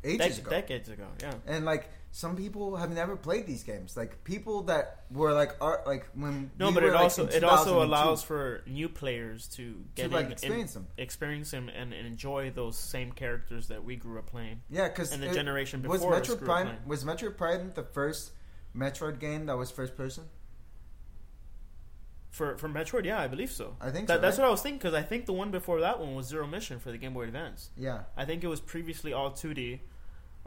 ages 0.03 0.37
dec- 0.37 0.39
ago. 0.39 0.49
decades 0.49 0.89
ago. 0.89 1.05
Yeah. 1.21 1.33
And 1.45 1.65
like 1.65 1.89
some 2.11 2.35
people 2.35 2.75
have 2.75 2.91
never 2.91 3.15
played 3.15 3.45
these 3.45 3.63
games. 3.63 3.95
Like 3.95 4.23
people 4.23 4.63
that 4.63 5.03
were 5.11 5.31
like 5.33 5.55
art 5.61 5.85
like 5.85 6.07
when 6.15 6.49
No, 6.57 6.67
we 6.69 6.73
but 6.73 6.83
were, 6.83 6.89
it 6.89 6.93
like, 6.93 7.03
also 7.03 7.27
it 7.27 7.43
also 7.43 7.83
allows 7.83 8.23
for 8.23 8.63
new 8.65 8.89
players 8.89 9.47
to 9.49 9.83
get 9.95 10.11
like, 10.11 10.25
in, 10.25 10.31
experience 10.31 10.75
and, 10.75 10.85
them. 10.85 10.91
experience 10.97 11.51
them, 11.51 11.69
and, 11.69 11.93
and 11.93 12.07
enjoy 12.07 12.49
those 12.49 12.77
same 12.77 13.11
characters 13.11 13.67
that 13.67 13.83
we 13.83 13.95
grew 13.95 14.17
up 14.17 14.25
playing. 14.27 14.61
Yeah, 14.69 14.87
because 14.87 15.11
And 15.11 15.21
the 15.21 15.31
generation 15.31 15.83
was 15.83 16.01
before 16.01 16.19
grew 16.19 16.33
up 16.35 16.41
Prime 16.43 16.65
playing. 16.67 16.79
was 16.87 17.05
Metro 17.05 17.31
Prime 17.31 17.71
the 17.75 17.83
first 17.83 18.31
Metroid 18.75 19.19
game 19.19 19.45
that 19.47 19.57
was 19.57 19.69
first 19.71 19.95
person. 19.95 20.25
For 22.31 22.57
for 22.57 22.69
Metroid, 22.69 23.05
yeah, 23.05 23.19
I 23.19 23.27
believe 23.27 23.51
so. 23.51 23.75
I 23.81 23.89
think 23.89 24.07
that, 24.07 24.15
so, 24.17 24.21
That's 24.21 24.37
right? 24.37 24.43
what 24.43 24.47
I 24.49 24.51
was 24.51 24.61
thinking 24.61 24.77
because 24.77 24.93
I 24.93 25.01
think 25.01 25.25
the 25.25 25.33
one 25.33 25.49
before 25.51 25.81
that 25.81 25.99
one 25.99 26.13
was 26.15 26.27
Zero 26.27 26.45
Mission 26.45 26.79
for 26.79 26.91
the 26.91 26.97
Game 26.97 27.13
Boy 27.13 27.23
Advance. 27.23 27.71
Yeah, 27.75 28.01
I 28.15 28.25
think 28.25 28.43
it 28.43 28.47
was 28.47 28.59
previously 28.61 29.13
all 29.13 29.31
2D, 29.31 29.79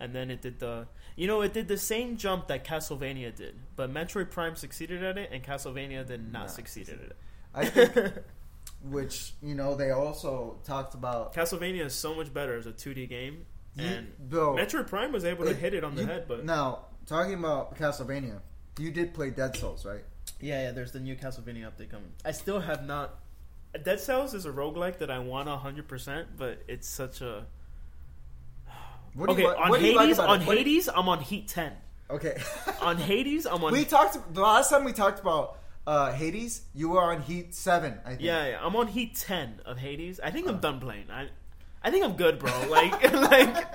and 0.02 0.14
then 0.14 0.30
it 0.30 0.42
did 0.42 0.58
the 0.58 0.86
you 1.16 1.26
know 1.26 1.40
it 1.42 1.52
did 1.52 1.68
the 1.68 1.78
same 1.78 2.16
jump 2.16 2.48
that 2.48 2.64
Castlevania 2.64 3.34
did, 3.34 3.54
but 3.76 3.92
Metroid 3.92 4.30
Prime 4.30 4.56
succeeded 4.56 5.02
at 5.02 5.16
it, 5.16 5.30
and 5.32 5.42
Castlevania 5.42 6.06
did 6.06 6.32
not 6.32 6.40
Not 6.42 6.50
succeed 6.50 6.88
at 6.88 6.96
it. 7.00 7.16
I 7.54 7.64
think 7.66 8.14
which 8.90 9.34
you 9.42 9.54
know 9.54 9.74
they 9.74 9.90
also 9.90 10.58
talked 10.64 10.94
about. 10.94 11.34
Castlevania 11.34 11.84
is 11.86 11.94
so 11.94 12.14
much 12.14 12.32
better 12.32 12.56
as 12.56 12.66
a 12.66 12.72
2D 12.72 13.08
game, 13.08 13.46
You- 13.76 13.84
and 13.86 14.12
bro, 14.28 14.54
Metroid 14.56 14.86
Prime 14.88 15.12
was 15.12 15.24
able 15.24 15.44
to 15.44 15.50
it- 15.50 15.56
hit 15.58 15.74
it 15.74 15.84
on 15.84 15.94
the 15.94 16.02
you- 16.02 16.08
head. 16.08 16.24
But 16.28 16.44
now 16.44 16.86
talking 17.06 17.34
about 17.34 17.76
Castlevania, 17.78 18.40
you 18.78 18.90
did 18.90 19.14
play 19.14 19.30
Dead 19.30 19.56
Cells, 19.56 19.84
right? 19.84 20.04
yeah, 20.40 20.62
yeah, 20.64 20.70
there's 20.72 20.92
the 20.92 21.00
new 21.00 21.14
Castlevania 21.14 21.70
update 21.70 21.90
coming. 21.90 22.10
I 22.24 22.32
still 22.32 22.60
have 22.60 22.84
not. 22.86 23.18
Dead 23.84 24.00
Cells 24.00 24.34
is 24.34 24.44
a 24.44 24.50
roguelike 24.50 24.98
that 24.98 25.10
I 25.10 25.18
want 25.20 25.48
100%, 25.48 26.26
but 26.36 26.62
it's 26.68 26.88
such 26.88 27.20
a. 27.20 27.46
What 29.14 29.26
do 29.26 29.32
okay, 29.32 29.42
you, 29.42 29.48
on 29.48 29.68
what 29.70 29.80
do 29.80 29.86
you 29.86 29.94
like 29.94 30.04
Hades, 30.06 30.18
about 30.18 30.28
on 30.30 30.42
it? 30.42 30.46
What 30.46 30.52
do 30.54 30.58
you- 30.60 30.64
Hades, 30.66 30.88
I'm 30.88 31.08
on 31.08 31.20
Heat 31.20 31.48
10. 31.48 31.72
okay. 32.10 32.40
On 32.82 32.96
Hades, 32.96 33.46
I'm 33.46 33.62
on. 33.64 33.72
we 33.72 33.84
talked 33.84 34.34
the 34.34 34.40
last 34.40 34.70
time 34.70 34.84
we 34.84 34.92
talked 34.92 35.20
about 35.20 35.58
uh, 35.86 36.12
Hades. 36.12 36.62
You 36.74 36.90
were 36.90 37.02
on 37.02 37.22
Heat 37.22 37.54
Seven, 37.54 37.98
I 38.04 38.10
think. 38.10 38.22
Yeah, 38.22 38.46
yeah, 38.48 38.58
I'm 38.62 38.74
on 38.76 38.86
Heat 38.88 39.14
10 39.16 39.60
of 39.66 39.78
Hades. 39.78 40.18
I 40.20 40.30
think 40.30 40.48
I'm 40.48 40.56
Uh. 40.56 40.60
done 40.60 40.80
playing. 40.80 41.06
I, 41.10 41.28
I 41.82 41.90
think 41.90 42.04
I'm 42.04 42.14
good, 42.14 42.38
bro. 42.38 42.52
Like, 42.68 42.92
like 43.12 43.66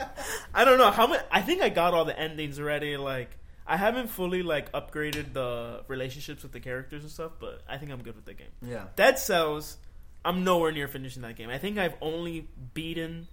I 0.54 0.66
don't 0.66 0.78
know 0.78 0.92
how 0.92 1.08
much. 1.08 1.22
I 1.32 1.42
think 1.42 1.62
I 1.62 1.70
got 1.70 1.94
all 1.94 2.06
the 2.06 2.18
endings 2.18 2.60
already. 2.60 2.96
Like, 2.98 3.32
I 3.66 3.76
haven't 3.78 4.08
fully 4.08 4.44
like 4.44 4.72
upgraded 4.72 5.34
the 5.34 5.84
relationships 5.88 6.44
with 6.44 6.52
the 6.54 6.60
characters 6.60 7.04
and 7.04 7.12
stuff, 7.12 7.34
but 7.40 7.62
I 7.68 7.78
think 7.78 7.92
I'm 7.92 8.02
good 8.04 8.16
with 8.16 8.26
the 8.26 8.34
game. 8.34 8.48
Yeah. 8.62 8.86
Dead 8.96 9.20
Cells, 9.20 9.78
I'm 10.24 10.44
nowhere 10.44 10.72
near 10.72 10.88
finishing 10.88 11.22
that 11.24 11.36
game. 11.36 11.50
I 11.50 11.58
think 11.58 11.78
I've 11.78 11.96
only 12.02 12.48
beaten 12.74 13.28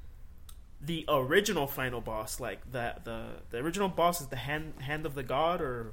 the 0.85 1.05
original 1.09 1.67
final 1.67 2.01
boss. 2.01 2.41
Like 2.41 2.71
that, 2.73 3.05
the 3.05 3.27
the 3.51 3.59
original 3.59 3.89
boss 3.89 4.21
is 4.21 4.29
the 4.29 4.37
hand 4.37 4.75
hand 4.81 5.07
of 5.07 5.15
the 5.15 5.23
god, 5.23 5.61
or 5.61 5.93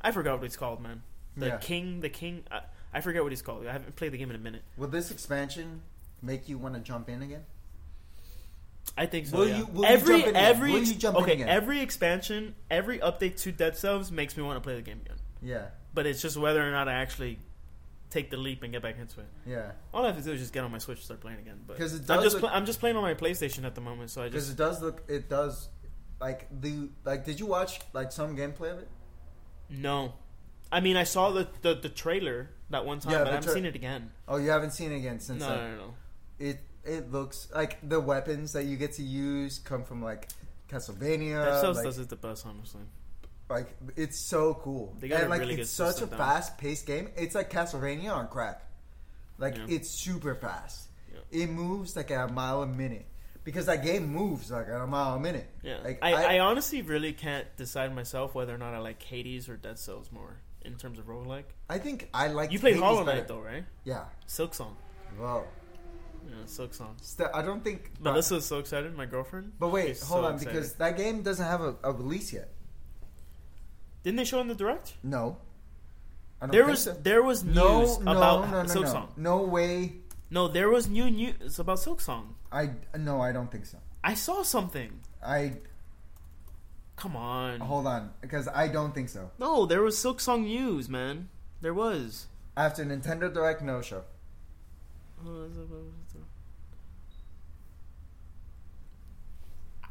I 0.00 0.10
forgot 0.10 0.38
what 0.38 0.44
it's 0.46 0.56
called, 0.56 0.80
man. 0.82 1.02
The 1.36 1.46
Yeah. 1.46 1.56
king, 1.58 2.00
the 2.00 2.08
king. 2.08 2.44
I, 2.50 2.60
I 2.92 3.00
forget 3.00 3.22
what 3.22 3.32
he's 3.32 3.42
called. 3.42 3.66
I 3.66 3.72
haven't 3.72 3.96
played 3.96 4.12
the 4.12 4.18
game 4.18 4.30
in 4.30 4.36
a 4.36 4.40
minute. 4.40 4.62
Will 4.76 4.88
this 4.88 5.10
expansion 5.10 5.82
make 6.20 6.48
you 6.48 6.58
want 6.58 6.74
to 6.74 6.80
jump 6.80 7.08
in 7.08 7.22
again? 7.22 7.44
I 8.98 9.06
think 9.06 9.26
so. 9.28 9.38
Will 9.38 9.48
yeah. 9.48 9.58
you- 9.58 9.66
will 9.66 9.86
every 9.86 10.14
jump 10.16 10.24
in 10.24 10.30
again? 10.30 10.44
every 10.44 10.72
Will 10.72 10.82
you 10.82 10.94
jump 10.94 11.16
in 11.18 11.22
okay, 11.22 11.42
every 11.44 11.80
expansion, 11.80 12.54
every 12.70 12.98
update 12.98 13.40
to 13.42 13.52
Dead 13.52 13.76
Cells 13.76 14.10
makes 14.10 14.36
me 14.36 14.42
want 14.42 14.56
to 14.56 14.60
play 14.60 14.74
the 14.74 14.82
game 14.82 15.00
again. 15.04 15.16
Yeah. 15.40 15.66
But 15.94 16.06
it's 16.06 16.20
just 16.20 16.36
whether 16.36 16.66
or 16.66 16.70
not 16.70 16.88
I 16.88 16.94
actually 16.94 17.38
take 18.12 18.30
the 18.30 18.36
leap 18.36 18.62
and 18.62 18.72
get 18.72 18.82
back 18.82 18.98
into 18.98 19.20
it. 19.20 19.26
Yeah. 19.46 19.72
All 19.94 20.04
I 20.04 20.08
have 20.08 20.18
to 20.18 20.22
do 20.22 20.32
is 20.32 20.40
just 20.40 20.52
get 20.52 20.62
on 20.62 20.70
my 20.70 20.78
Switch 20.78 20.98
and 20.98 21.04
start 21.04 21.20
playing 21.20 21.38
again. 21.38 21.60
But 21.66 21.80
I'm 21.80 22.22
just 22.22 22.34
look- 22.34 22.40
pla- 22.40 22.50
I'm 22.52 22.66
just 22.66 22.78
playing 22.78 22.96
on 22.96 23.02
my 23.02 23.14
PlayStation 23.14 23.64
at 23.64 23.74
the 23.74 23.80
moment, 23.80 24.10
so 24.10 24.22
I 24.22 24.28
Because 24.28 24.44
just 24.48 24.58
it 24.58 24.62
does 24.62 24.82
look. 24.82 25.02
It 25.08 25.28
does. 25.28 25.68
Like 26.20 26.46
the 26.60 26.90
like. 27.04 27.24
Did 27.24 27.40
you 27.40 27.46
watch 27.46 27.80
like 27.94 28.12
some 28.12 28.36
gameplay 28.36 28.70
of 28.72 28.78
it? 28.78 28.88
no. 29.70 30.14
I 30.70 30.80
mean, 30.80 30.96
I 30.96 31.04
saw 31.04 31.30
the 31.30 31.48
the, 31.62 31.74
the 31.74 31.88
trailer 31.90 32.48
that 32.70 32.86
one 32.86 32.98
time, 33.00 33.12
Yeah, 33.12 33.18
but 33.18 33.26
I 33.28 33.30
haven't 33.32 33.44
tra- 33.44 33.52
seen 33.54 33.66
it 33.66 33.74
again. 33.74 34.10
Oh, 34.26 34.36
you 34.36 34.48
haven't 34.50 34.70
seen 34.70 34.90
it 34.92 34.96
again 34.96 35.20
since. 35.20 35.40
No, 35.40 35.48
no, 35.48 35.70
no, 35.70 35.76
no. 35.76 35.94
It 36.38 36.60
it 36.84 37.12
looks 37.12 37.48
like 37.54 37.86
the 37.86 38.00
weapons 38.00 38.52
that 38.54 38.64
you 38.64 38.76
get 38.76 38.92
to 38.94 39.02
use 39.02 39.58
come 39.58 39.84
from 39.84 40.02
like 40.02 40.28
Castlevania. 40.70 41.60
Cells 41.60 41.76
like, 41.76 41.84
does 41.84 41.98
it 41.98 42.08
the 42.08 42.16
best, 42.16 42.46
honestly. 42.46 42.82
Like 43.52 43.74
it's 43.96 44.18
so 44.18 44.54
cool. 44.54 44.96
They 44.98 45.08
got 45.08 45.20
and 45.22 45.30
like 45.30 45.40
really 45.40 45.60
it's 45.60 45.70
such 45.70 46.00
a 46.02 46.06
fast 46.06 46.58
paced 46.58 46.86
game. 46.86 47.08
It's 47.16 47.34
like 47.34 47.50
Castlevania 47.50 48.12
on 48.12 48.28
crack. 48.28 48.62
Like 49.38 49.56
Yeah. 49.56 49.66
it's 49.68 49.88
super 49.90 50.34
fast. 50.34 50.88
Yeah. 51.12 51.42
It 51.44 51.50
moves 51.50 51.94
like 51.96 52.10
at 52.10 52.28
a 52.28 52.32
mile 52.32 52.62
a 52.62 52.66
minute. 52.66 53.06
Because 53.44 53.66
that 53.66 53.82
game 53.84 54.06
moves 54.06 54.50
like 54.52 54.68
at 54.68 54.80
a 54.80 54.86
mile 54.86 55.16
a 55.16 55.20
minute. 55.20 55.48
Yeah, 55.62 55.78
Like 55.82 55.98
I, 56.00 56.36
I, 56.36 56.38
honestly 56.38 56.80
really 56.82 57.12
can't 57.12 57.46
decide 57.56 57.92
myself 57.92 58.34
whether 58.36 58.54
or 58.54 58.58
not 58.58 58.72
I 58.72 58.78
like 58.78 59.02
Hades 59.02 59.48
or 59.48 59.56
Dead 59.56 59.80
Cells 59.80 60.10
more 60.12 60.36
in 60.64 60.76
terms 60.76 61.00
of 61.00 61.06
roguelike. 61.06 61.46
I 61.68 61.78
think 61.78 62.08
I 62.14 62.28
like 62.28 62.52
You 62.52 62.60
played 62.60 62.74
Hades 62.74 62.84
Hollow 62.84 63.04
better. 63.04 63.18
Knight 63.18 63.28
though, 63.28 63.40
right? 63.40 63.64
Yeah. 63.84 64.04
Silk 64.26 64.54
Song. 64.54 64.76
Whoa. 65.18 65.44
Yeah, 66.24 66.34
Silk 66.46 66.72
Song. 66.72 66.94
St- 67.02 67.30
I 67.34 67.42
don't 67.42 67.64
think 67.64 67.90
Melissa's 68.00 68.46
so 68.46 68.60
excited. 68.60 68.96
My 68.96 69.06
girlfriend. 69.06 69.54
But 69.58 69.70
wait, 69.70 69.88
She's 69.88 70.02
hold 70.04 70.22
so 70.22 70.28
on, 70.28 70.34
excited. 70.34 70.52
because 70.54 70.72
that 70.74 70.96
game 70.96 71.22
doesn't 71.22 71.44
have 71.44 71.62
a, 71.62 71.74
a 71.82 71.90
release 71.92 72.32
yet. 72.32 72.48
Didn't 74.02 74.16
they 74.16 74.24
show 74.24 74.40
in 74.40 74.48
the 74.48 74.54
direct? 74.54 74.94
No. 75.02 75.38
There 76.50 76.66
was 76.66 76.82
so. 76.84 76.92
there 76.92 77.22
was 77.22 77.44
news 77.44 77.54
no, 77.54 77.98
no, 78.00 78.10
about 78.18 78.50
no, 78.50 78.62
no, 78.62 78.68
Silk 78.68 78.86
no. 78.86 78.90
Song. 78.92 79.12
No 79.16 79.42
way. 79.42 79.94
No, 80.30 80.48
there 80.48 80.68
was 80.68 80.88
new 80.88 81.08
news 81.08 81.58
about 81.60 81.78
Silk 81.78 82.00
Song. 82.00 82.34
I 82.50 82.70
no, 82.98 83.20
I 83.20 83.30
don't 83.32 83.50
think 83.50 83.64
so. 83.66 83.78
I 84.02 84.14
saw 84.14 84.42
something. 84.42 84.90
I 85.24 85.58
Come 86.96 87.14
on. 87.16 87.60
hold 87.60 87.86
on 87.86 88.10
because 88.20 88.48
I 88.48 88.66
don't 88.68 88.92
think 88.92 89.08
so. 89.08 89.30
No, 89.38 89.66
there 89.66 89.82
was 89.82 89.96
Silk 89.96 90.18
Song 90.20 90.42
news, 90.42 90.88
man. 90.88 91.28
There 91.60 91.74
was. 91.74 92.26
After 92.56 92.84
Nintendo 92.84 93.32
Direct, 93.32 93.62
no 93.62 93.80
show. 93.80 94.02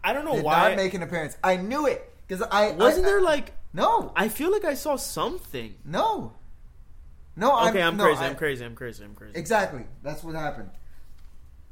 I 0.03 0.13
don't 0.13 0.25
know 0.25 0.35
Did 0.35 0.43
why. 0.43 0.69
not 0.69 0.75
make 0.77 0.93
an 0.93 1.03
appearance. 1.03 1.37
I 1.43 1.57
knew 1.57 1.85
it 1.87 2.11
because 2.27 2.45
I 2.51 2.71
Wasn't 2.71 3.05
I- 3.05 3.09
there 3.09 3.21
like? 3.21 3.53
No, 3.73 4.11
I 4.15 4.27
feel 4.29 4.51
like 4.51 4.65
I 4.65 4.73
saw 4.73 4.95
something. 4.95 5.75
no, 5.85 6.33
no. 7.35 7.55
I'm, 7.55 7.69
Okay, 7.69 7.81
I'm 7.81 7.97
no, 7.97 8.03
crazy. 8.05 8.19
I- 8.21 8.27
I'm 8.27 8.35
crazy. 8.35 8.65
I'm 8.65 8.75
crazy. 8.75 9.03
I'm 9.03 9.15
crazy. 9.15 9.37
Exactly. 9.37 9.85
That's 10.03 10.23
what 10.23 10.35
happened. 10.35 10.69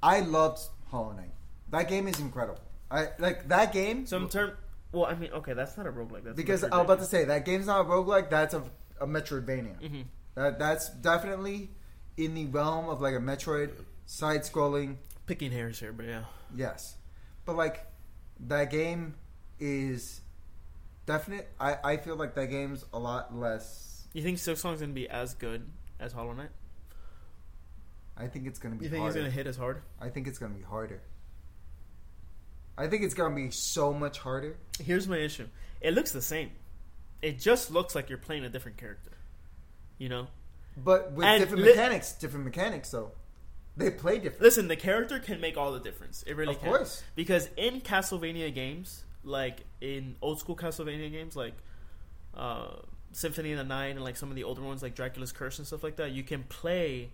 I 0.02 0.22
loved 0.22 0.60
Hollow 0.90 1.12
Knight. 1.12 1.34
That 1.72 1.88
game 1.90 2.08
is 2.08 2.20
incredible. 2.20 2.62
I 2.90 3.10
like 3.20 3.48
that 3.50 3.74
game. 3.74 4.06
So 4.08 4.18
in 4.18 4.30
term, 4.30 4.54
well, 4.92 5.06
I 5.06 5.14
mean, 5.16 5.32
okay, 5.34 5.54
that's 5.54 5.78
not 5.78 5.86
a 5.86 5.92
roguelike. 5.92 6.24
That's 6.24 6.36
because 6.38 6.64
I 6.64 6.78
was 6.78 6.86
about 6.86 7.00
to 7.00 7.06
say 7.06 7.26
that 7.26 7.46
game's 7.46 7.68
not 7.68 7.82
a 7.82 7.84
roguelike. 7.84 8.30
That's 8.30 8.54
a, 8.56 8.64
a 9.00 9.06
Metroidvania. 9.06 9.80
Mhm. 9.80 10.06
That 10.36 10.58
that's 10.58 10.90
definitely 10.90 11.70
in 12.18 12.34
the 12.34 12.46
realm 12.48 12.90
of 12.90 13.02
like 13.02 13.14
a 13.14 13.20
Metroid 13.20 13.72
side-scrolling. 14.06 14.96
picking 15.28 15.52
hairs 15.52 15.80
here, 15.80 15.92
but 15.94 16.06
yeah. 16.08 16.24
Yes, 16.56 16.96
but 17.46 17.56
like 17.56 17.86
that 18.48 18.72
game 18.72 19.14
is 19.60 20.22
definite. 21.10 21.50
I 21.60 21.78
I 21.84 21.98
feel 21.98 22.16
like 22.16 22.36
that 22.36 22.48
game's 22.48 22.86
a 22.94 23.00
lot 23.00 23.36
less. 23.36 24.08
You 24.14 24.22
think 24.24 24.38
Silk 24.38 24.58
Song's 24.58 24.80
gonna 24.80 24.94
be 24.94 25.10
as 25.10 25.34
good 25.34 25.68
as 26.00 26.14
Hollow 26.14 26.34
Knight? 26.34 26.50
I 28.18 28.28
think 28.28 28.48
it's 28.48 28.60
gonna 28.60 28.76
be. 28.76 28.86
You 28.86 28.90
think 28.92 29.02
harder. 29.02 29.18
he's 29.18 29.24
gonna 29.24 29.32
hit 29.36 29.48
as 29.48 29.58
hard? 29.58 29.82
I 30.00 30.10
think 30.10 30.28
it's 30.28 30.38
gonna 30.40 30.54
be 30.54 30.64
harder. 30.64 31.02
I 32.78 32.88
think 32.88 33.04
it's 33.04 33.14
gonna 33.14 33.36
be 33.36 33.52
so 33.52 33.94
much 33.94 34.20
harder. 34.20 34.58
Here's 34.82 35.08
my 35.08 35.18
issue. 35.18 35.48
It 35.82 35.94
looks 35.94 36.12
the 36.12 36.22
same. 36.22 36.52
It 37.22 37.40
just 37.40 37.72
looks 37.72 37.96
like 37.96 38.10
you're 38.10 38.18
playing 38.18 38.46
a 38.46 38.50
different 38.50 38.78
character. 38.78 39.12
You 39.98 40.10
know? 40.10 40.28
But 40.78 41.12
with 41.12 41.26
And 41.26 41.42
different 41.42 41.64
li- 41.64 41.70
mechanics, 41.72 42.14
different 42.14 42.46
mechanics 42.46 42.90
though. 42.92 43.12
They 43.76 43.90
play 43.92 44.20
different. 44.20 44.42
Listen, 44.42 44.68
the 44.68 44.76
character 44.76 45.20
can 45.20 45.40
make 45.42 45.58
all 45.58 45.72
the 45.74 45.80
difference. 45.80 46.24
It 46.24 46.36
really 46.36 46.54
Of 46.56 46.60
can. 46.62 46.70
course. 46.70 47.04
Because 47.16 47.50
in 47.58 47.82
Castlevania 47.82 48.54
games, 48.54 49.04
like 49.24 49.62
in 49.82 50.16
old 50.22 50.40
school 50.40 50.56
Castlevania 50.56 51.12
games, 51.12 51.36
like 51.36 51.54
uh, 52.34 52.68
Symphony 53.12 53.52
of 53.52 53.58
the 53.58 53.64
Night 53.64 53.96
and 53.96 54.04
like 54.04 54.18
some 54.18 54.30
of 54.30 54.36
the 54.36 54.44
older 54.44 54.62
ones, 54.62 54.82
like 54.84 54.96
Dracula's 54.96 55.32
Curse 55.32 55.58
and 55.58 55.68
stuff 55.68 55.84
like 55.84 55.96
that, 55.98 56.12
you 56.12 56.24
can 56.24 56.44
play 56.44 57.10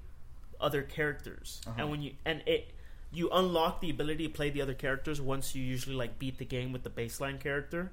other 0.59 0.81
characters, 0.81 1.61
Uh-huh. 1.67 1.75
and 1.79 1.91
when 1.91 2.01
you 2.01 2.13
and 2.25 2.41
it 2.45 2.71
you 3.11 3.29
unlock 3.31 3.81
the 3.81 3.89
ability 3.89 4.27
to 4.27 4.33
play 4.33 4.49
the 4.49 4.61
other 4.61 4.73
characters 4.73 5.21
once 5.21 5.55
you 5.55 5.63
usually 5.63 5.95
like 5.95 6.17
beat 6.19 6.37
the 6.37 6.45
game 6.45 6.71
with 6.73 6.83
the 6.83 6.89
baseline 6.89 7.39
character, 7.39 7.91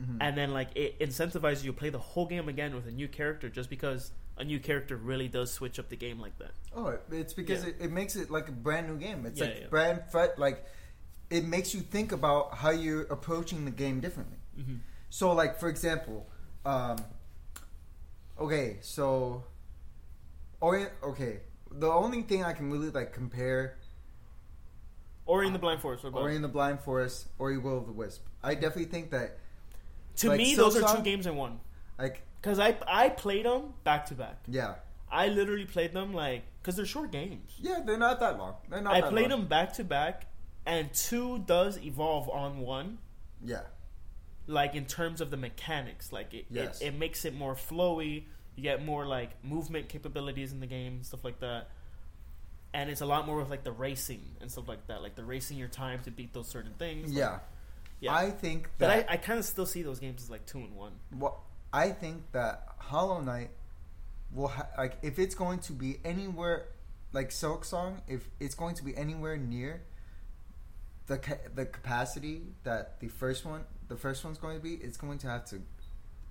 Mhm. 0.00 0.18
and 0.20 0.36
then 0.36 0.52
like 0.52 0.68
it 0.74 0.98
incentivizes 1.00 1.64
you 1.64 1.72
to 1.72 1.78
play 1.78 1.90
the 1.90 1.98
whole 1.98 2.26
game 2.26 2.48
again 2.48 2.74
with 2.74 2.86
a 2.86 2.90
new 2.90 3.08
character 3.08 3.48
just 3.48 3.68
because 3.70 4.10
a 4.36 4.44
new 4.44 4.58
character 4.58 4.96
really 4.96 5.28
does 5.28 5.52
switch 5.52 5.78
up 5.78 5.88
the 5.88 5.96
game 5.96 6.18
like 6.20 6.36
that. 6.38 6.52
Oh, 6.74 6.98
it's 7.10 7.32
because 7.34 7.62
Yeah. 7.62 7.70
it, 7.70 7.76
it 7.80 7.90
makes 7.92 8.16
it 8.16 8.30
like 8.30 8.48
a 8.48 8.52
brand 8.52 8.88
new 8.88 8.96
game. 8.98 9.24
It's 9.26 9.38
Yeah, 9.40 9.46
like 9.46 9.60
yeah. 9.60 9.66
brand 9.68 10.02
fret 10.10 10.38
like 10.38 10.64
it 11.34 11.44
makes 11.44 11.74
you 11.74 11.80
think 11.80 12.12
about 12.12 12.54
how 12.62 12.70
you're 12.70 13.02
approaching 13.16 13.64
the 13.64 13.70
game 13.70 13.98
differently. 14.00 14.38
Mm-hmm. 14.58 14.76
So 15.10 15.32
like 15.32 15.58
for 15.58 15.68
example, 15.68 16.26
um 16.64 16.96
okay, 18.38 18.78
so 18.80 19.44
or 20.60 20.92
okay, 21.02 21.40
the 21.70 21.90
only 21.90 22.22
thing 22.22 22.44
I 22.44 22.52
can 22.52 22.70
really 22.70 22.90
like 22.90 23.12
compare 23.12 23.78
Ori 25.26 25.46
in 25.46 25.52
the 25.52 25.58
Blind 25.58 25.80
Forest. 25.80 26.04
Ori 26.12 26.34
and 26.36 26.44
the 26.44 26.48
Blind 26.48 26.80
Forest, 26.80 27.28
Ori 27.38 27.58
Will 27.58 27.78
of 27.78 27.86
the 27.86 27.92
Wisp. 27.92 28.22
I 28.42 28.54
definitely 28.54 28.84
think 28.96 29.10
that 29.10 29.38
to 30.16 30.28
like 30.28 30.38
me, 30.38 30.54
those 30.54 30.76
are 30.80 30.96
two 30.96 31.02
games 31.02 31.26
in 31.26 31.34
one. 31.34 31.58
like 31.98 32.22
Because 32.40 32.58
I 32.58 32.76
I 32.86 33.08
played 33.08 33.46
them 33.46 33.74
back 33.82 34.06
to 34.06 34.14
back. 34.14 34.38
yeah. 34.48 34.74
I 35.10 35.28
literally 35.28 35.64
played 35.64 35.92
them 35.92 36.12
like 36.12 36.42
because 36.60 36.76
they're 36.76 36.86
short 36.96 37.10
games. 37.12 37.50
Yeah, 37.60 37.80
they're 37.86 37.98
not 37.98 38.20
that 38.20 38.38
long. 38.38 38.54
They're 38.68 38.80
not 38.82 38.94
I 38.94 39.00
that 39.00 39.10
played 39.10 39.30
long. 39.30 39.40
them 39.40 39.48
back 39.48 39.72
to 39.74 39.84
back, 39.84 40.26
and 40.66 40.92
two 40.92 41.38
does 41.40 41.78
evolve 41.78 42.28
on 42.30 42.58
one. 42.60 42.98
Yeah. 43.44 43.62
Like 44.46 44.74
in 44.74 44.84
terms 44.86 45.20
of 45.20 45.30
the 45.30 45.36
mechanics, 45.36 46.12
like 46.12 46.34
it, 46.34 46.46
Yes. 46.50 46.80
it, 46.80 46.88
it 46.88 46.94
makes 46.98 47.24
it 47.24 47.34
more 47.34 47.54
flowy. 47.54 48.24
You 48.56 48.62
get 48.62 48.84
more 48.84 49.06
like 49.06 49.30
movement 49.44 49.88
capabilities 49.88 50.52
in 50.52 50.60
the 50.60 50.66
game, 50.66 51.02
stuff 51.02 51.24
like 51.24 51.40
that. 51.40 51.68
And 52.72 52.90
it's 52.90 53.00
a 53.00 53.06
lot 53.06 53.26
more 53.26 53.36
with 53.36 53.50
like 53.50 53.64
the 53.64 53.72
racing 53.72 54.22
and 54.40 54.50
stuff 54.50 54.68
like 54.68 54.86
that, 54.88 55.00
like 55.02 55.14
the 55.14 55.24
racing 55.24 55.58
your 55.58 55.68
time 55.68 56.00
to 56.04 56.10
beat 56.10 56.32
those 56.32 56.48
certain 56.48 56.74
things. 56.78 57.08
Like, 57.10 57.18
Yeah. 57.18 57.38
yeah. 58.00 58.14
I 58.14 58.30
think 58.30 58.68
but 58.78 58.88
that 58.88 59.10
I, 59.10 59.14
I 59.14 59.16
kind 59.16 59.38
of 59.38 59.44
still 59.44 59.66
see 59.66 59.82
those 59.82 59.98
games 60.00 60.22
as 60.22 60.30
like 60.30 60.44
two 60.46 60.58
and 60.58 60.74
one. 60.74 60.92
Well, 61.16 61.42
I 61.72 61.90
think 61.90 62.22
that 62.32 62.68
Hollow 62.78 63.20
Knight 63.20 63.50
will 64.32 64.48
ha- 64.48 64.68
like 64.76 64.98
if 65.02 65.18
it's 65.18 65.34
going 65.34 65.60
to 65.60 65.72
be 65.72 65.98
anywhere 66.04 66.66
like 67.12 67.30
Silk 67.32 67.64
Song, 67.64 68.02
if 68.08 68.28
it's 68.40 68.54
going 68.56 68.74
to 68.76 68.84
be 68.84 68.96
anywhere 68.96 69.36
near 69.36 69.82
the 71.06 71.18
ca- 71.18 71.48
the 71.54 71.66
capacity 71.66 72.42
that 72.64 73.00
the 73.00 73.08
first 73.08 73.44
one 73.44 73.64
the 73.88 73.96
first 73.96 74.24
one's 74.24 74.38
going 74.38 74.56
to 74.56 74.62
be, 74.62 74.74
it's 74.74 74.96
going 74.96 75.18
to 75.18 75.26
have 75.28 75.44
to 75.46 75.60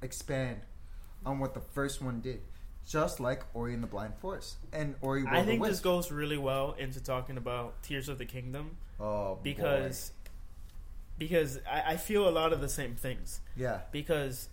expand 0.01 0.61
on 1.26 1.39
what 1.39 1.53
the 1.53 1.61
first 1.61 2.01
one 2.01 2.19
did, 2.19 2.41
just 2.88 3.19
like 3.19 3.43
Ori 3.53 3.74
and 3.74 3.84
the 3.84 3.88
Blind 3.88 4.15
Forest 4.15 4.57
and 4.71 4.95
Ori. 5.01 5.24
Will 5.24 5.30
I 5.30 5.43
think 5.43 5.63
this 5.63 5.80
goes 5.80 6.11
really 6.11 6.38
well 6.38 6.76
into 6.78 7.01
talking 7.01 7.38
about 7.38 7.82
Tears 7.84 8.09
of 8.09 8.17
the 8.17 8.26
Kingdom 8.26 8.78
oh, 8.99 9.38
because 9.43 10.11
because 11.17 11.59
I, 11.69 11.93
I 11.93 11.97
feel 11.97 12.28
a 12.28 12.32
lot 12.32 12.53
of 12.53 12.61
the 12.61 12.69
same 12.69 12.95
things. 12.95 13.39
yeah, 13.55 13.82
Because 13.91 14.49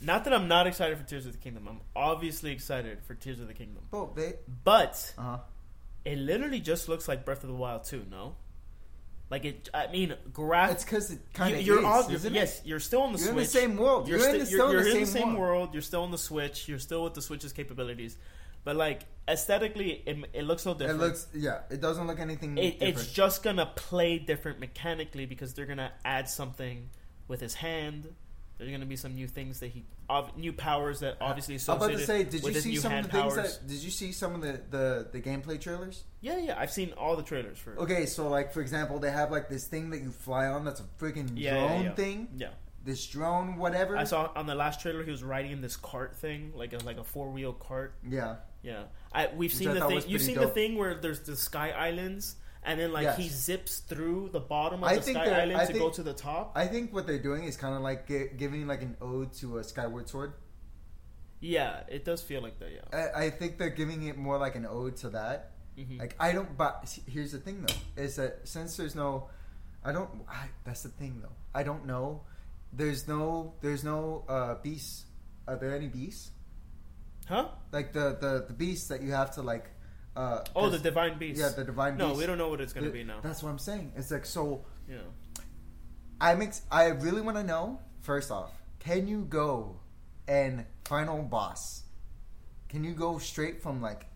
not 0.00 0.24
that 0.24 0.32
I'm 0.32 0.48
not 0.48 0.66
excited 0.66 0.96
for 0.96 1.04
Tears 1.04 1.26
of 1.26 1.32
the 1.32 1.38
Kingdom, 1.38 1.68
I'm 1.68 1.80
obviously 1.94 2.52
excited 2.52 3.02
for 3.02 3.14
Tears 3.14 3.38
of 3.38 3.48
the 3.48 3.54
Kingdom. 3.54 3.82
but 3.90 4.16
they 4.16 4.34
But 4.64 5.12
uh 5.18 5.22
huh 5.22 5.38
it 6.04 6.18
literally 6.18 6.60
just 6.60 6.88
looks 6.88 7.08
like 7.08 7.24
Breath 7.24 7.42
of 7.42 7.48
the 7.48 7.54
Wild 7.54 7.84
2, 7.84 8.06
no? 8.10 8.36
Like 9.30 9.44
it, 9.44 9.68
I 9.72 9.86
mean, 9.86 10.14
graph. 10.32 10.72
It's 10.72 10.84
because 10.84 11.12
it 11.12 11.20
kind 11.32 11.54
of 11.54 11.62
you, 11.62 11.78
is, 11.78 11.84
are 11.84 11.86
all, 11.86 12.10
isn't 12.10 12.34
it? 12.34 12.36
yes, 12.36 12.60
you're 12.64 12.80
still 12.80 13.02
on 13.02 13.12
the 13.12 13.18
switch. 13.18 13.28
You're 13.28 13.38
in 13.38 13.44
the 13.44 13.50
same 13.50 13.76
world. 13.76 14.08
You're, 14.08 14.18
in 14.18 14.24
sti- 14.24 14.38
the, 14.38 14.46
still 14.46 14.72
you're 14.72 14.88
in 14.88 15.00
the 15.00 15.06
same, 15.06 15.22
world. 15.28 15.38
world. 15.38 15.68
You're 15.72 15.82
still 15.82 16.02
on 16.02 16.10
the 16.10 16.18
Switch. 16.18 16.68
You're 16.68 16.80
still 16.80 17.04
with 17.04 17.14
the 17.14 17.22
Switch's 17.22 17.52
capabilities, 17.52 18.16
but 18.64 18.74
like 18.74 19.02
aesthetically, 19.28 20.02
it, 20.04 20.18
it 20.32 20.42
looks 20.42 20.66
no 20.66 20.74
different. 20.74 21.00
It 21.00 21.04
looks 21.04 21.28
yeah. 21.32 21.60
It 21.70 21.80
doesn't 21.80 22.08
look 22.08 22.18
anything 22.18 22.58
It- 22.58 22.80
different. 22.80 22.98
it's 22.98 23.12
just 23.12 23.44
gonna 23.44 23.66
play 23.76 24.18
different 24.18 24.58
mechanically 24.58 25.26
because 25.26 25.54
they're 25.54 25.66
gonna 25.66 25.92
add 26.04 26.28
something 26.28 26.90
with 27.28 27.40
his 27.40 27.54
hand. 27.54 28.12
There's 28.60 28.70
gonna 28.72 28.84
be 28.84 28.96
some 28.96 29.14
new 29.14 29.26
things 29.26 29.60
that 29.60 29.68
he, 29.70 29.86
ob- 30.10 30.36
new 30.36 30.52
powers 30.52 31.00
that 31.00 31.16
obviously 31.18 31.54
I'm 31.66 31.78
about 31.78 31.86
to 31.88 31.94
associated 31.94 32.30
say, 32.32 32.38
did 32.42 32.54
you 32.54 32.60
see 32.60 32.76
some 32.76 32.92
of 32.92 33.04
the 33.04 33.08
things 33.10 33.34
powers. 33.34 33.58
that? 33.58 33.66
Did 33.66 33.82
you 33.82 33.90
see 33.90 34.12
some 34.12 34.34
of 34.34 34.42
the 34.42 34.60
the, 34.70 35.08
the 35.12 35.20
gameplay 35.22 35.58
trailers? 35.58 36.04
Yeah, 36.20 36.36
yeah, 36.36 36.56
I've 36.60 36.70
seen 36.70 36.92
all 36.92 37.16
the 37.16 37.22
trailers 37.22 37.56
for. 37.56 37.74
Okay, 37.80 38.04
so 38.04 38.28
like 38.28 38.52
for 38.52 38.60
example, 38.60 38.98
they 38.98 39.10
have 39.10 39.30
like 39.30 39.48
this 39.48 39.66
thing 39.66 39.88
that 39.90 40.02
you 40.02 40.10
fly 40.10 40.44
on. 40.46 40.66
That's 40.66 40.80
a 40.80 40.84
freaking 40.98 41.30
Yeah, 41.36 41.54
yeah, 41.54 41.66
drone 41.68 41.82
yeah. 41.84 41.94
thing. 41.94 42.28
Yeah, 42.36 42.48
This 42.84 43.06
drone, 43.06 43.56
whatever. 43.56 43.96
I 43.96 44.04
saw 44.04 44.30
on 44.36 44.46
the 44.46 44.54
last 44.54 44.82
trailer 44.82 45.02
he 45.04 45.10
was 45.10 45.24
riding 45.24 45.52
in 45.52 45.62
this 45.62 45.76
cart 45.76 46.14
thing, 46.18 46.52
like 46.54 46.74
a 46.74 46.78
like 46.84 46.98
a 46.98 47.04
four 47.04 47.30
wheel 47.30 47.54
cart. 47.54 47.94
Yeah, 48.06 48.36
Yeah, 48.62 48.82
I 49.10 49.28
we've 49.28 49.38
Which 49.50 49.54
seen 49.54 49.68
I 49.70 49.74
the 49.74 49.86
thing. 49.86 50.02
You've 50.06 50.20
seen 50.20 50.36
the 50.36 50.48
thing 50.48 50.76
where 50.76 50.96
there's 51.00 51.20
the 51.20 51.34
sky 51.34 51.70
islands, 51.70 52.36
and 52.62 52.78
then 52.78 52.92
like 52.92 53.04
Yes. 53.04 53.16
he 53.18 53.28
zips 53.28 53.78
through 53.80 54.28
the 54.32 54.40
bottom 54.40 54.82
of 54.84 54.90
I 54.90 54.96
the 54.96 55.02
think 55.02 55.16
sky 55.16 55.30
island 55.42 55.56
I 55.56 55.60
to 55.66 55.72
think- 55.72 55.78
go 55.78 55.90
to 55.90 56.02
the 56.02 56.12
top. 56.14 56.52
I 56.54 56.66
think 56.66 56.92
what 56.92 57.06
they're 57.06 57.18
doing 57.22 57.44
is 57.44 57.56
kind 57.56 57.74
of 57.74 57.80
like 57.82 58.06
gi- 58.06 58.30
giving 58.36 58.66
like 58.66 58.82
an 58.82 58.96
ode 59.00 59.32
to 59.40 59.58
a 59.58 59.64
Skyward 59.64 60.08
Sword. 60.08 60.34
yeah, 61.40 61.80
it 61.88 62.04
does 62.04 62.20
feel 62.22 62.42
like 62.42 62.58
that. 62.58 62.70
Yeah. 62.72 63.10
I, 63.16 63.24
I 63.26 63.30
think 63.30 63.58
they're 63.58 63.70
giving 63.70 64.02
it 64.06 64.16
more 64.18 64.38
like 64.38 64.56
an 64.56 64.66
ode 64.66 64.96
to 64.98 65.10
that. 65.10 65.52
Mhm. 65.78 65.98
Like 65.98 66.14
I 66.20 66.32
don't. 66.32 66.56
But 66.58 66.88
see, 66.88 67.02
here's 67.06 67.32
the 67.32 67.38
thing 67.38 67.64
though, 67.66 68.02
is 68.02 68.16
that 68.16 68.40
since 68.46 68.76
there's 68.76 68.94
no, 68.94 69.30
I 69.84 69.92
don't. 69.92 70.10
I, 70.28 70.48
that's 70.64 70.82
the 70.82 70.90
thing 70.90 71.20
though. 71.22 71.32
I 71.54 71.62
don't 71.62 71.86
know. 71.86 72.22
There's 72.72 73.08
no. 73.08 73.54
There's 73.62 73.84
no 73.84 74.24
uh, 74.28 74.56
beasts. 74.56 75.06
Are 75.48 75.56
there 75.56 75.74
any 75.74 75.88
beasts? 75.88 76.32
huh? 77.26 77.48
Like 77.72 77.92
the 77.94 78.18
the 78.20 78.44
the 78.48 78.52
beasts 78.52 78.88
that 78.88 79.00
you 79.02 79.12
have 79.12 79.30
to 79.36 79.42
like. 79.42 79.70
Uh, 80.16 80.42
Oh, 80.56 80.68
the 80.68 80.78
divine 80.78 81.18
beast. 81.18 81.40
Yeah, 81.40 81.50
the 81.50 81.64
divine. 81.64 81.96
no, 81.96 82.06
beast. 82.08 82.16
No, 82.16 82.20
we 82.20 82.26
don't 82.26 82.38
know 82.38 82.48
what 82.48 82.60
it's 82.60 82.72
gonna 82.72 82.90
be 82.90 83.04
now. 83.04 83.20
That's 83.22 83.42
what 83.42 83.50
I'm 83.50 83.58
saying. 83.58 83.92
It's 83.96 84.10
like 84.10 84.26
so. 84.26 84.64
Yeah. 84.88 84.96
I'm 86.20 86.42
ex- 86.42 86.62
I 86.70 86.86
really 86.88 87.22
want 87.22 87.36
to 87.36 87.44
know. 87.44 87.80
First 88.02 88.30
off, 88.30 88.52
can 88.80 89.06
you 89.08 89.24
go 89.24 89.80
and 90.28 90.64
final 90.84 91.22
boss? 91.22 91.84
Can 92.68 92.84
you 92.84 92.92
go 92.92 93.18
straight 93.18 93.62
from 93.62 93.80
like 93.80 94.06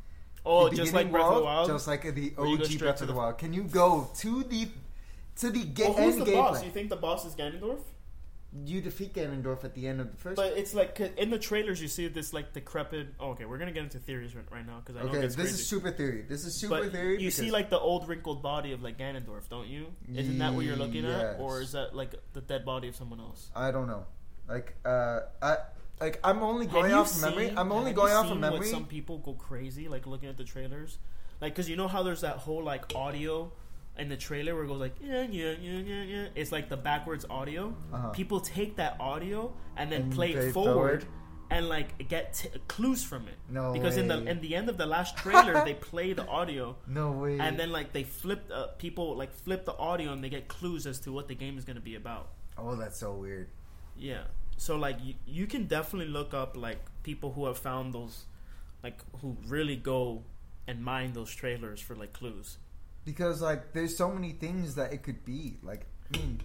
Oh, 0.47 0.69
the 0.69 0.77
just 0.77 0.93
like 0.93 1.11
Breath 1.11 1.25
of 1.25 1.29
the 1.29 1.35
world, 1.35 1.45
Wild. 1.47 1.69
just 1.69 1.87
like 1.89 2.03
the 2.03 2.35
Or 2.37 2.47
you 2.47 2.59
go 2.59 2.65
OG 2.65 2.79
Breath 2.79 2.97
to 2.97 3.05
of 3.05 3.09
the 3.09 3.15
Wild? 3.15 3.39
Can 3.39 3.53
you 3.55 3.63
go 3.65 4.11
to 4.19 4.43
the 4.45 4.69
to 5.37 5.51
the 5.51 5.65
ga- 5.65 5.85
well, 5.91 5.95
who's 5.95 6.17
the 6.17 6.33
boss? 6.33 6.61
gameplay? 6.61 6.65
You 6.67 6.71
think 6.73 6.91
the 6.91 6.97
boss 6.97 7.25
is 7.25 7.35
Ganondorf? 7.35 7.81
You 8.63 8.81
defeat 8.81 9.15
Ganondorf 9.15 9.65
at 9.65 9.75
the 9.75 9.89
end 9.89 10.01
of 10.01 10.13
the 10.13 10.17
first. 10.17 10.37
But 10.37 10.53
it's 10.57 10.75
like 10.75 11.01
in 11.01 11.31
the 11.31 11.39
trailers 11.39 11.83
you 11.83 11.89
see 11.89 12.07
this 12.07 12.33
like 12.33 12.53
decrepit. 12.53 13.09
Oh, 13.19 13.31
okay, 13.31 13.47
we're 13.47 13.59
gonna 13.59 13.73
get 13.73 13.83
into 13.83 13.99
theories 13.99 14.37
right, 14.37 14.45
right 14.51 14.67
now 14.67 14.81
because 14.85 14.97
I 14.97 15.05
know 15.05 15.11
okay, 15.11 15.23
this 15.23 15.35
crazy. 15.35 15.51
is 15.51 15.67
super 15.67 15.91
theory. 15.91 16.25
This 16.29 16.45
is 16.45 16.55
super 16.55 16.83
but 16.83 16.93
theory. 16.93 17.21
you 17.21 17.33
see 17.33 17.51
like 17.51 17.69
the 17.69 17.81
old 17.81 18.07
wrinkled 18.09 18.43
body 18.43 18.73
of 18.73 18.81
like 18.81 18.97
Ganondorf, 18.97 19.49
don't 19.49 19.67
you? 19.67 19.89
Isn't 20.15 20.39
that 20.39 20.55
what 20.55 20.65
you're 20.65 20.77
looking 20.77 21.05
at, 21.05 21.41
or 21.41 21.61
is 21.61 21.73
that 21.73 21.97
like 21.97 22.15
the 22.33 22.41
dead 22.41 22.65
body 22.65 22.89
of 22.89 22.95
someone 22.95 23.19
else? 23.19 23.51
I 23.57 23.73
don't 23.73 23.89
know. 23.89 24.05
Like 24.49 24.77
uh, 24.85 25.21
I 25.43 25.57
like 26.01 26.21
I'm 26.23 26.43
only 26.43 26.67
going 26.67 26.93
off 26.93 27.15
of 27.15 27.23
memory. 27.23 27.53
I'm 27.57 27.73
only 27.73 27.93
going 27.93 28.13
off 28.13 28.27
of 28.27 28.33
seen 28.33 28.41
memory. 28.41 28.67
Some 28.69 28.87
people 28.87 29.19
go 29.19 29.33
crazy 29.33 29.89
like 29.89 30.07
looking 30.07 30.29
at 30.29 30.37
the 30.37 30.45
trailers, 30.45 30.99
like 31.41 31.55
because 31.55 31.69
you 31.69 31.75
know 31.77 31.89
how 31.89 32.03
there's 32.03 32.21
that 32.21 32.37
whole 32.37 32.63
like 32.63 32.95
audio 32.95 33.51
in 33.99 34.09
the 34.09 34.17
trailer 34.17 34.55
where 34.55 34.65
it 34.65 34.69
goes 34.69 34.81
like 34.81 34.97
yeah 35.01 35.23
yeah 35.31 35.53
yeah 35.61 35.79
yeah 35.79 36.03
yeah. 36.03 36.27
It's 36.35 36.51
like 36.53 36.69
the 36.69 36.77
backwards 36.77 37.25
audio. 37.31 37.75
Uh-huh. 37.93 38.11
People 38.11 38.41
take 38.41 38.77
that 38.77 38.97
audio 39.01 39.53
and 39.77 39.91
then 39.93 40.03
And 40.03 40.13
play 40.13 40.33
it 40.33 40.53
forward. 40.53 41.03
forward. 41.03 41.05
And 41.51 41.69
like 41.69 42.09
get 42.09 42.33
t- 42.35 42.49
clues 42.67 43.05
from 43.05 43.29
it 43.29 43.35
No 43.49 43.73
because 43.75 43.97
in 43.97 44.09
the 44.09 44.25
in 44.27 44.41
the 44.41 44.57
end 44.57 44.69
of 44.69 44.77
the 44.79 44.87
last 44.87 45.17
trailer 45.17 45.63
they 45.65 45.75
play 45.93 46.13
the 46.15 46.27
audio 46.27 46.75
No 46.89 47.13
way. 47.13 47.39
and 47.39 47.57
then 47.61 47.71
like 47.71 47.93
they 47.93 48.03
flip 48.03 48.51
uh, 48.53 48.69
people 48.79 49.15
like 49.17 49.33
flip 49.33 49.65
the 49.65 49.77
audio 49.77 50.13
and 50.13 50.25
they 50.25 50.31
get 50.31 50.49
clues 50.49 50.87
as 50.87 50.99
to 51.01 51.13
what 51.13 51.29
the 51.29 51.35
game 51.35 51.57
is 51.59 51.65
going 51.65 51.77
to 51.77 51.83
be 51.83 51.95
about 51.95 52.31
oh, 52.59 52.75
that's 52.75 52.99
so 52.99 53.13
weird. 53.13 53.49
yeah 53.97 54.23
so 54.57 54.75
like 54.77 54.97
you, 55.03 55.15
you 55.27 55.47
can 55.47 55.67
definitely 55.67 56.11
look 56.11 56.33
up 56.35 56.57
like 56.57 56.79
people 57.05 57.33
who 57.35 57.45
have 57.47 57.59
found 57.59 57.93
those 57.93 58.25
like 58.83 58.99
who 59.21 59.37
really 59.47 59.77
go 59.77 60.23
and 60.67 60.83
mine 60.83 61.13
those 61.13 61.33
trailers 61.33 61.79
for 61.81 61.95
like 61.95 62.13
clues 62.15 62.57
Because 63.05 63.43
like 63.43 63.73
there's 63.73 63.97
so 63.97 64.11
many 64.11 64.33
things 64.33 64.75
that 64.77 64.93
it 64.93 65.03
could 65.03 65.25
be. 65.25 65.59
Like 65.63 65.87
I 66.13 66.19
mean, 66.19 66.41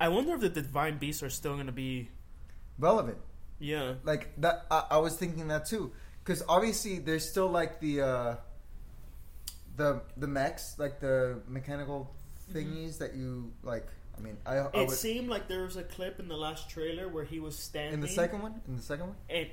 i 0.00 0.08
wonder 0.08 0.34
if 0.34 0.40
the 0.40 0.48
divine 0.48 0.98
beasts 0.98 1.22
are 1.22 1.30
still 1.30 1.54
going 1.54 1.66
to 1.66 1.72
be 1.72 2.08
relevant. 2.78 3.18
yeah 3.58 3.94
Like 4.04 4.32
that. 4.40 4.66
I, 4.70 4.84
I 4.92 4.96
was 4.98 5.16
thinking 5.16 5.48
that 5.48 5.66
too. 5.66 5.92
Because 6.22 6.42
obviously 6.48 6.98
there's 6.98 7.28
still 7.28 7.48
like 7.48 7.80
the 7.80 8.02
uh, 8.02 8.34
the 9.76 10.02
the 10.16 10.26
mechs, 10.26 10.78
like 10.78 11.00
the 11.00 11.40
mechanical 11.48 12.14
thingies 12.52 12.98
that 12.98 13.14
you 13.14 13.52
like. 13.62 13.86
I 14.16 14.20
mean, 14.20 14.36
I, 14.44 14.54
I 14.54 14.56
Mm-hmm. 14.56 14.76
it 14.78 14.88
would, 14.88 14.96
seemed 14.98 15.28
like 15.28 15.48
there 15.48 15.62
was 15.62 15.76
a 15.76 15.84
clip 15.84 16.18
in 16.18 16.28
the 16.28 16.36
last 16.36 16.68
trailer 16.68 17.08
where 17.08 17.24
he 17.24 17.38
was 17.40 17.56
standing 17.56 17.94
in 17.94 18.00
the 18.00 18.08
second 18.08 18.42
one. 18.42 18.60
In 18.66 18.76
the 18.76 18.82
second 18.82 19.06
one. 19.06 19.16
And 19.30 19.48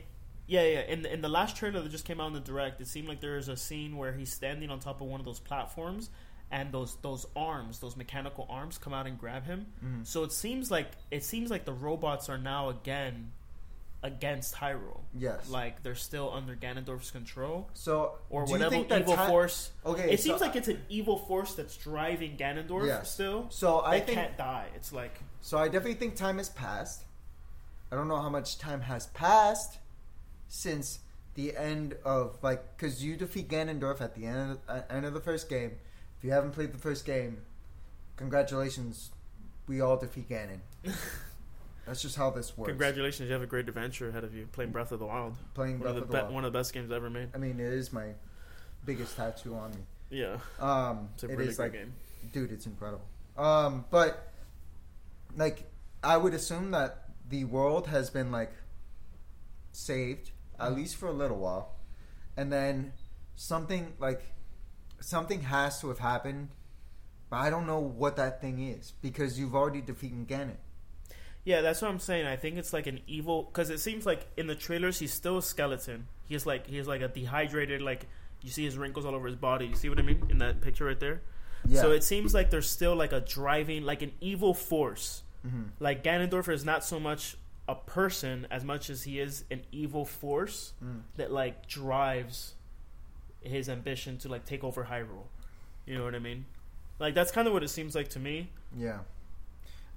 yeah, 0.47 0.63
yeah. 0.63 0.81
In 0.81 1.01
the, 1.01 1.13
in 1.13 1.21
the 1.21 1.29
last 1.29 1.55
trailer 1.57 1.81
that 1.81 1.89
just 1.89 2.05
came 2.05 2.19
out 2.21 2.27
in 2.27 2.33
the 2.33 2.39
direct, 2.39 2.79
it 2.81 2.87
seemed 2.87 3.07
like 3.07 3.19
there 3.21 3.37
is 3.37 3.47
a 3.49 3.57
scene 3.57 3.97
where 3.97 4.13
he's 4.13 4.31
standing 4.31 4.69
on 4.69 4.79
top 4.79 5.01
of 5.01 5.07
one 5.07 5.19
of 5.19 5.25
those 5.25 5.39
platforms, 5.39 6.09
and 6.51 6.71
those 6.71 6.95
those 7.01 7.25
arms, 7.35 7.79
those 7.79 7.95
mechanical 7.97 8.45
arms, 8.49 8.77
come 8.77 8.93
out 8.93 9.07
and 9.07 9.17
grab 9.19 9.45
him. 9.45 9.65
Mhm. 9.83 10.05
So 10.05 10.23
it 10.23 10.31
seems 10.31 10.69
like 10.69 10.91
it 11.11 11.23
seems 11.23 11.49
like 11.49 11.65
the 11.65 11.73
robots 11.73 12.29
are 12.29 12.37
now 12.37 12.69
again 12.69 13.31
against 14.03 14.53
Hyrule. 14.53 15.01
Yes. 15.17 15.49
Like 15.49 15.81
they're 15.81 15.95
still 15.95 16.31
under 16.31 16.55
Ganondorf's 16.55 17.09
control 17.09 17.67
So 17.73 18.19
or 18.29 18.45
whatever 18.45 18.75
evil 18.75 19.17
force. 19.17 19.71
Okay. 19.83 20.11
It 20.13 20.19
so 20.19 20.25
seems 20.29 20.41
like 20.41 20.55
it's 20.55 20.67
an 20.67 20.79
evil 20.89 21.17
force 21.17 21.55
that's 21.55 21.75
driving 21.75 22.37
Ganondorf 22.37 22.85
Yes. 22.85 23.11
still. 23.11 23.47
So 23.49 23.79
I 23.79 23.99
They 23.99 24.05
think 24.05 24.19
can't 24.19 24.37
die. 24.37 24.67
It's 24.75 24.93
like 24.93 25.17
So 25.41 25.57
I 25.57 25.65
definitely 25.69 25.95
think 25.95 26.15
time 26.15 26.37
has 26.37 26.49
passed. 26.49 27.03
I 27.91 27.95
don't 27.95 28.07
know 28.07 28.21
how 28.21 28.29
much 28.29 28.59
time 28.59 28.81
has 28.81 29.07
passed 29.07 29.79
since 30.47 30.99
the 31.35 31.55
end 31.57 31.95
of 32.05 32.37
like 32.41 32.77
because 32.77 33.03
you 33.03 33.15
defeat 33.17 33.49
Ganondorf 33.49 33.99
at 34.01 34.15
the 34.15 34.25
end 34.25 34.51
of, 34.51 34.59
uh, 34.69 34.81
end 34.89 35.05
of 35.05 35.13
the 35.13 35.19
first 35.19 35.49
game. 35.49 35.71
If 36.17 36.23
you 36.23 36.31
haven't 36.31 36.51
played 36.51 36.71
the 36.73 36.77
first 36.77 37.05
game, 37.05 37.39
congratulations, 38.15 39.11
we 39.67 39.81
all 39.81 39.97
defeat 39.97 40.29
Ganon. 40.29 40.59
That's 41.85 42.01
just 42.01 42.15
how 42.15 42.31
this 42.31 42.57
works. 42.57 42.69
congratulations, 42.69 43.27
you 43.27 43.33
have 43.33 43.43
a 43.43 43.47
great 43.47 43.67
adventure 43.67 44.09
ahead 44.09 44.23
of 44.23 44.33
you 44.33 44.47
playing 44.51 44.71
Breath 44.71 44.91
of 44.91 44.99
the 44.99 45.05
Wild. 45.05 45.35
Playing 45.53 45.73
One 45.79 45.81
Breath 45.81 45.91
of 45.91 45.95
the, 45.97 46.01
of 46.03 46.09
be- 46.09 46.15
Wild. 46.23 46.33
one 46.33 46.45
of 46.45 46.53
the 46.53 46.57
best 46.59 46.73
games 46.73 46.91
ever 46.91 47.09
made. 47.09 47.29
I 47.35 47.37
mean, 47.37 47.59
it 47.59 47.71
is 47.73 47.93
my 47.93 48.07
biggest 48.85 49.15
tattoo 49.17 49.55
on 49.55 49.71
me. 49.71 49.77
Yeah, 50.09 50.37
Um, 50.59 51.09
it's 51.15 51.23
a 51.23 51.27
it 51.29 51.37
really 51.37 51.49
is 51.49 51.59
like 51.59 51.73
game. 51.73 51.91
dude 52.31 52.51
it's 52.51 52.65
incredible 52.67 53.03
um 53.37 53.83
but 53.91 54.31
like 55.35 55.63
i 56.03 56.15
would 56.15 56.33
assume 56.33 56.71
that 56.71 57.09
the 57.29 57.43
world 57.45 57.87
has 57.87 58.09
been 58.09 58.31
like 58.31 58.53
saved 59.71 60.31
at 60.59 60.67
Mm-hmm. 60.67 60.75
least 60.75 60.95
for 60.97 61.07
a 61.07 61.13
little 61.13 61.37
while 61.37 61.75
and 62.37 62.51
then 62.51 62.93
something 63.35 63.93
like 63.99 64.21
something 64.99 65.41
has 65.41 65.79
to 65.81 65.87
have 65.89 65.99
happened 65.99 66.49
but 67.29 67.37
i 67.37 67.49
don't 67.49 67.67
know 67.67 67.79
what 67.79 68.15
that 68.15 68.41
thing 68.41 68.59
is 68.67 68.93
because 69.01 69.37
you've 69.39 69.55
already 69.55 69.81
defeated 69.81 70.27
ganon 70.27 70.57
Yeah, 71.45 71.61
that's 71.61 71.79
what 71.81 71.91
I'm 71.91 71.99
saying. 71.99 72.25
I 72.25 72.37
think 72.37 72.57
it's 72.57 72.73
like 72.73 72.87
an 72.87 73.01
evil 73.05 73.43
because 73.43 73.69
it 73.69 73.79
seems 73.79 74.03
like 74.03 74.25
in 74.35 74.47
the 74.47 74.55
trailers 74.55 74.97
he's 74.97 75.13
still 75.13 75.37
a 75.37 75.43
skeleton. 75.43 76.07
He's 76.27 76.43
like 76.43 76.65
he's 76.65 76.87
like 76.87 77.01
a 77.01 77.07
dehydrated 77.07 77.83
like 77.83 78.07
you 78.41 78.49
see 78.49 78.65
his 78.65 78.79
wrinkles 78.79 79.05
all 79.05 79.13
over 79.13 79.27
his 79.27 79.35
body. 79.35 79.67
You 79.67 79.75
see 79.75 79.87
what 79.87 79.99
I 79.99 80.01
mean 80.01 80.25
in 80.31 80.39
that 80.39 80.61
picture 80.61 80.85
right 80.85 80.99
there? 80.99 81.21
yeah 81.67 81.81
So 81.81 81.91
it 81.91 82.03
seems 82.03 82.33
like 82.33 82.49
there's 82.49 82.67
still 82.67 82.95
like 82.95 83.13
a 83.13 83.21
driving 83.21 83.85
like 83.85 84.01
an 84.01 84.13
evil 84.21 84.55
force. 84.55 85.21
Mhm. 85.45 85.69
Like 85.79 86.03
Ganondorf 86.03 86.49
is 86.49 86.65
not 86.65 86.83
so 86.83 86.99
much 86.99 87.37
a 87.67 87.75
person 87.75 88.45
as 88.51 88.63
much 88.63 88.89
as 88.89 89.03
he 89.03 89.19
is 89.19 89.43
an 89.49 89.61
evil 89.71 90.05
force 90.05 90.73
Mm. 90.83 91.01
that 91.15 91.31
like 91.31 91.67
drives 91.67 92.53
his 93.41 93.69
ambition 93.69 94.17
to 94.19 94.29
like 94.29 94.45
take 94.45 94.63
over 94.63 94.83
Hyrule. 94.85 95.25
You 95.85 95.97
know 95.97 96.03
what 96.03 96.15
I 96.15 96.19
mean? 96.19 96.45
Like 96.99 97.13
that's 97.15 97.31
kind 97.31 97.47
of 97.47 97.53
what 97.53 97.63
it 97.63 97.69
seems 97.69 97.95
like 97.95 98.09
to 98.09 98.19
me. 98.19 98.49
yeah 98.77 98.99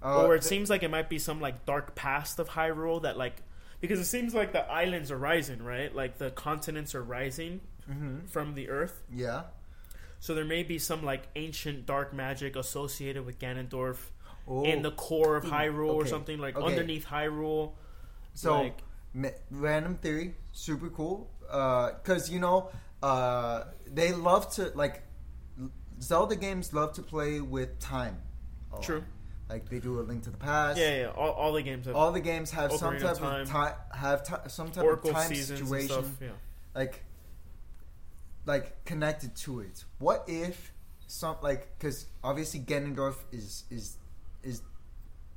uh, 0.02 0.22
or 0.26 0.34
it 0.36 0.42
th- 0.42 0.48
seems 0.48 0.70
like 0.70 0.82
it 0.84 0.90
might 0.90 1.08
be 1.08 1.18
some 1.18 1.40
like 1.40 1.66
dark 1.66 1.94
past 1.96 2.38
of 2.38 2.48
Hyrule 2.50 3.02
that 3.02 3.16
like 3.18 3.42
because 3.80 3.98
it 4.00 4.04
seems 4.06 4.32
like 4.34 4.52
the 4.52 4.64
islands 4.70 5.10
are 5.10 5.18
rising, 5.18 5.62
right? 5.62 5.94
Like 5.94 6.18
the 6.18 6.30
continents 6.30 6.94
are 6.94 7.02
rising 7.02 7.60
mhm. 7.90 8.28
from 8.28 8.54
the 8.54 8.68
earth. 8.68 9.02
yeah 9.12 9.42
So 10.20 10.34
there 10.34 10.44
may 10.44 10.62
be 10.62 10.78
some 10.78 11.04
like 11.04 11.28
ancient 11.36 11.86
dark 11.86 12.12
magic 12.14 12.56
associated 12.56 13.24
with 13.26 13.38
Ganondorf 13.38 13.98
oh. 14.48 14.64
in 14.64 14.82
the 14.82 14.90
core 14.92 15.36
of 15.36 15.44
Ooh, 15.44 15.50
Hyrule 15.50 15.94
or 15.94 16.06
something 16.06 16.38
like 16.38 16.56
okay. 16.56 16.66
underneath 16.66 17.06
Hyrule. 17.06 17.72
So, 18.34 18.62
like, 18.62 18.78
ma- 19.14 19.28
random 19.50 19.96
theory, 19.96 20.34
super 20.52 20.88
cool. 20.88 21.30
Because 21.40 22.30
you 22.30 22.40
know, 22.40 22.70
uh, 23.02 23.64
they 23.86 24.12
love 24.12 24.50
to 24.54 24.72
like 24.74 25.02
Zelda 26.00 26.36
games 26.36 26.72
love 26.72 26.92
to 26.94 27.02
play 27.02 27.40
with 27.40 27.78
time. 27.78 28.18
True. 28.82 29.02
Like 29.48 29.68
they 29.70 29.78
do 29.78 29.98
a 29.98 30.02
Link 30.02 30.24
to 30.24 30.30
the 30.30 30.36
Past. 30.36 30.78
Yeah, 30.78 30.96
yeah. 30.96 31.06
All, 31.06 31.30
all 31.30 31.52
the 31.52 31.62
games 31.62 31.86
have 31.86 31.96
All 31.96 32.12
the 32.12 32.20
games 32.20 32.50
have 32.50 32.70
some 32.72 32.98
type 32.98 33.12
of 33.12 33.18
Time. 33.18 33.42
of 33.42 33.48
time. 33.48 33.74
Have 33.94 34.22
ti 34.22 34.34
some 34.48 34.70
type 34.70 34.84
Oracle 34.84 35.10
of 35.10 35.16
time 35.16 35.34
situation. 35.34 35.88
stuff. 35.88 36.10
Yeah. 36.20 36.28
like 36.74 37.02
like 38.44 38.84
connected 38.84 39.34
to 39.36 39.60
it. 39.60 39.84
What 39.98 40.24
if 40.26 40.72
some 41.06 41.36
like 41.42 41.78
because 41.78 42.06
obviously 42.22 42.60
Ganondorf 42.60 43.16
is 43.32 43.64
is 43.70 43.96
is 44.48 44.62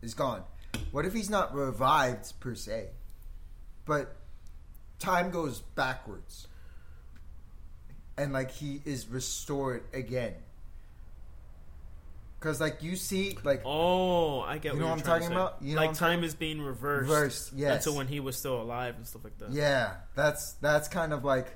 is 0.02 0.14
gone. 0.14 0.44
What 0.92 1.06
if 1.06 1.14
he's 1.14 1.30
not 1.30 1.54
revived 1.54 2.40
per 2.40 2.56
se, 2.56 2.90
but 3.86 4.16
time 5.00 5.30
goes 5.32 5.60
backwards, 5.76 6.48
and 8.18 8.34
like 8.34 8.52
he 8.52 8.82
is 8.86 9.08
restored 9.08 9.84
again? 9.94 10.34
Because 12.40 12.60
like 12.60 12.82
you 12.82 12.96
see 12.96 13.38
like 13.44 13.62
Oh, 13.66 14.40
I 14.42 14.58
get 14.58 14.74
You 14.74 14.80
what 14.80 14.80
know 14.80 14.86
you're 14.88 14.96
what 14.96 15.08
I'm 15.08 15.20
talking 15.22 15.32
about? 15.32 15.58
You 15.62 15.76
know 15.76 15.82
like 15.82 15.94
time 15.94 16.24
is 16.24 16.34
being 16.34 16.60
reversed. 16.62 17.10
reversed, 17.10 17.54
yes. 17.56 17.86
Until 17.86 17.98
when 17.98 18.08
he 18.08 18.20
was 18.20 18.36
still 18.36 18.60
alive 18.60 18.96
and 18.96 19.06
stuff 19.06 19.24
like 19.24 19.38
that. 19.38 19.52
Yeah, 19.52 19.98
that's 20.16 20.54
that's 20.54 20.88
kind 20.88 21.14
of 21.14 21.24
like 21.24 21.54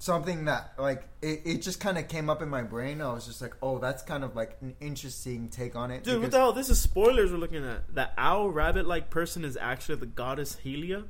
something 0.00 0.46
that 0.46 0.72
like 0.78 1.06
it, 1.22 1.42
it 1.44 1.62
just 1.62 1.78
kind 1.78 1.98
of 1.98 2.08
came 2.08 2.28
up 2.28 2.42
in 2.42 2.48
my 2.48 2.62
brain. 2.62 3.00
I 3.00 3.12
was 3.12 3.26
just 3.26 3.40
like, 3.40 3.54
oh, 3.62 3.78
that's 3.78 4.02
kind 4.02 4.24
of 4.24 4.34
like 4.34 4.56
an 4.60 4.74
interesting 4.80 5.48
take 5.48 5.76
on 5.76 5.92
it. 5.92 6.02
Dude, 6.02 6.20
what 6.20 6.32
the 6.32 6.38
hell? 6.38 6.52
This 6.52 6.68
is 6.68 6.80
spoilers 6.80 7.30
we're 7.30 7.38
looking 7.38 7.64
at. 7.64 7.94
The 7.94 8.10
owl 8.18 8.48
rabbit 8.48 8.86
like 8.86 9.10
person 9.10 9.44
is 9.44 9.56
actually 9.56 9.96
the 9.96 10.06
goddess 10.06 10.56
Hylia? 10.64 11.04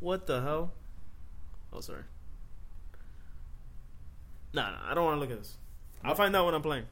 What 0.00 0.26
the 0.26 0.40
hell? 0.40 0.72
Oh, 1.72 1.80
sorry. 1.80 2.02
No, 4.52 4.62
no, 4.62 4.76
I 4.84 4.94
don't 4.94 5.04
want 5.04 5.16
to 5.16 5.20
look 5.20 5.30
at 5.30 5.38
this. 5.38 5.56
I'll 6.02 6.14
find 6.14 6.34
out 6.34 6.44
when 6.46 6.54
I'm 6.54 6.62
playing. 6.62 6.86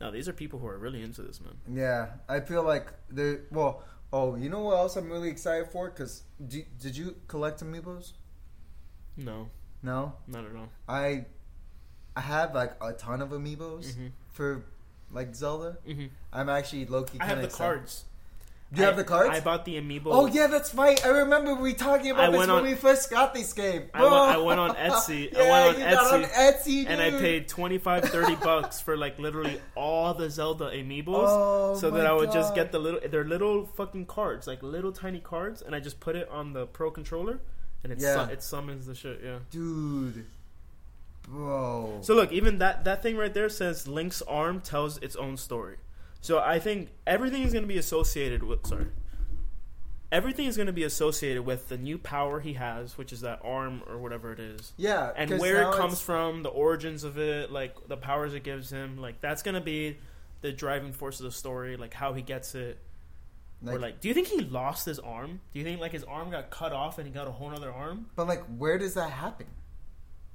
No, 0.00 0.10
these 0.10 0.28
are 0.28 0.32
people 0.32 0.58
who 0.58 0.66
are 0.66 0.76
really 0.76 1.02
into 1.02 1.22
this, 1.22 1.40
man. 1.40 1.54
Yeah, 1.72 2.08
I 2.28 2.40
feel 2.40 2.62
like 2.62 2.92
the 3.08 3.42
well. 3.50 3.84
Oh, 4.12 4.36
you 4.36 4.48
know 4.48 4.60
what 4.60 4.76
else 4.76 4.96
I'm 4.96 5.10
really 5.10 5.28
excited 5.28 5.68
for? 5.70 5.90
Because 5.90 6.22
did 6.48 6.96
you 6.96 7.16
collect 7.28 7.62
amiibos? 7.62 8.12
No, 9.16 9.48
No, 9.86 10.14
not 10.26 10.44
at 10.44 10.56
all. 10.56 10.68
I 10.88 11.26
I 12.16 12.20
have 12.22 12.54
like 12.54 12.72
a 12.82 12.92
ton 12.92 13.22
of 13.22 13.30
amiibos 13.30 13.94
Mhm. 13.94 14.10
for 14.30 14.64
like 15.12 15.34
Zelda. 15.34 15.78
hmm 15.86 16.06
I'm 16.32 16.48
actually 16.48 16.84
low 16.86 17.04
key. 17.04 17.18
I 17.20 17.26
have 17.26 17.40
the 17.42 17.48
cards. 17.48 18.04
Do 18.72 18.80
you 18.80 18.82
I- 18.82 18.90
have 18.90 18.96
the 18.96 19.04
cards? 19.04 19.30
I 19.30 19.38
bought 19.38 19.64
the 19.64 19.76
amiibo. 19.80 20.06
Oh 20.06 20.26
yeah, 20.26 20.48
that's 20.48 20.74
right. 20.74 20.98
I 21.06 21.10
remember 21.22 21.54
we 21.54 21.72
talking 21.72 22.10
about 22.10 22.24
I 22.24 22.30
this 22.32 22.38
when 22.40 22.50
on- 22.50 22.64
we 22.64 22.74
first 22.74 23.10
got 23.10 23.32
this 23.32 23.52
game. 23.52 23.84
I 23.94 24.02
went- 24.02 24.14
I 24.14 24.36
went 24.38 24.58
on 24.58 24.70
Etsy. 24.88 25.32
I 25.36 25.42
yeah, 25.44 25.50
went 25.50 25.76
on 25.76 25.80
you 25.80 25.88
got 25.94 26.14
on 26.14 26.22
Etsy, 26.24 26.84
Etsy, 26.84 26.86
and 26.88 27.00
I 27.00 27.10
paid 27.12 27.46
25 27.46 28.04
30 28.06 28.34
bucks 28.50 28.80
for 28.80 28.96
like 28.96 29.20
literally 29.20 29.60
all 29.76 30.14
the 30.14 30.28
Zelda 30.28 30.70
amiibos 30.72 31.28
Oh, 31.28 31.76
so 31.76 31.92
that 31.92 32.06
I 32.06 32.12
would 32.12 32.32
just 32.32 32.56
get 32.56 32.72
the 32.72 32.80
little 32.80 32.98
they're 33.08 33.22
little 33.36 33.66
fucking 33.66 34.06
cards 34.06 34.48
like 34.48 34.60
little 34.64 34.90
tiny 34.90 35.20
cards 35.20 35.62
and 35.62 35.72
I 35.72 35.78
just 35.78 36.00
put 36.00 36.16
it 36.16 36.28
on 36.28 36.52
the 36.52 36.66
pro 36.66 36.90
controller 36.90 37.38
and 37.90 37.92
it 37.92 38.02
Yeah. 38.04 38.26
su- 38.26 38.32
it 38.32 38.42
summons 38.42 38.86
the 38.86 38.94
shit 38.94 39.20
yeah 39.24 39.38
dude, 39.50 40.24
bro. 41.28 41.98
so 42.02 42.14
look 42.14 42.32
even 42.32 42.58
that 42.58 42.84
that 42.84 43.02
thing 43.02 43.16
right 43.16 43.32
there 43.32 43.48
says 43.48 43.86
Link's 43.86 44.22
arm 44.22 44.60
tells 44.60 44.98
its 44.98 45.16
own 45.16 45.36
story 45.36 45.76
so 46.20 46.38
I 46.38 46.58
think 46.58 46.88
everything 47.06 47.42
is 47.42 47.52
going 47.52 47.62
to 47.64 47.68
be 47.68 47.78
associated 47.78 48.42
with 48.42 48.66
sorry 48.66 48.86
everything 50.12 50.46
is 50.46 50.56
going 50.56 50.68
to 50.68 50.72
be 50.72 50.84
associated 50.84 51.44
with 51.44 51.68
the 51.68 51.76
new 51.76 51.98
power 51.98 52.40
he 52.40 52.52
has 52.54 52.96
which 52.96 53.12
is 53.12 53.20
that 53.22 53.40
arm 53.44 53.82
or 53.88 53.98
whatever 53.98 54.32
it 54.32 54.38
is 54.40 54.72
yeah, 54.76 55.12
and 55.16 55.30
where 55.38 55.62
it 55.62 55.74
comes 55.74 55.94
it's- 55.94 56.00
from, 56.00 56.42
the 56.42 56.48
origins 56.48 57.02
of 57.04 57.18
it, 57.18 57.50
like 57.50 57.74
the 57.88 57.96
powers 57.96 58.32
it 58.34 58.42
gives 58.44 58.70
him, 58.70 58.98
like 58.98 59.20
that's 59.20 59.42
gonna 59.42 59.60
be 59.60 59.96
the 60.42 60.52
driving 60.52 60.92
force 60.92 61.18
of 61.18 61.24
the 61.24 61.32
story, 61.32 61.76
like 61.76 61.92
how 61.94 62.12
he 62.12 62.22
gets 62.22 62.54
it. 62.54 62.78
Or 63.68 63.72
Like, 63.74 63.80
like, 63.82 64.00
do 64.00 64.08
you 64.08 64.14
think 64.14 64.28
he 64.28 64.40
lost 64.40 64.84
his 64.86 64.98
arm? 64.98 65.40
Do 65.52 65.58
you 65.58 65.64
think 65.64 65.80
like 65.80 65.92
his 65.92 66.04
arm 66.04 66.30
got 66.30 66.50
cut 66.50 66.72
off 66.72 66.98
and 66.98 67.06
he 67.06 67.12
got 67.12 67.26
a 67.26 67.32
whole 67.32 67.50
other 67.50 67.70
arm? 67.72 68.06
but 68.16 68.26
like, 68.26 68.44
where 68.56 68.78
does 68.78 68.94
that 68.94 69.10
happen? 69.10 69.46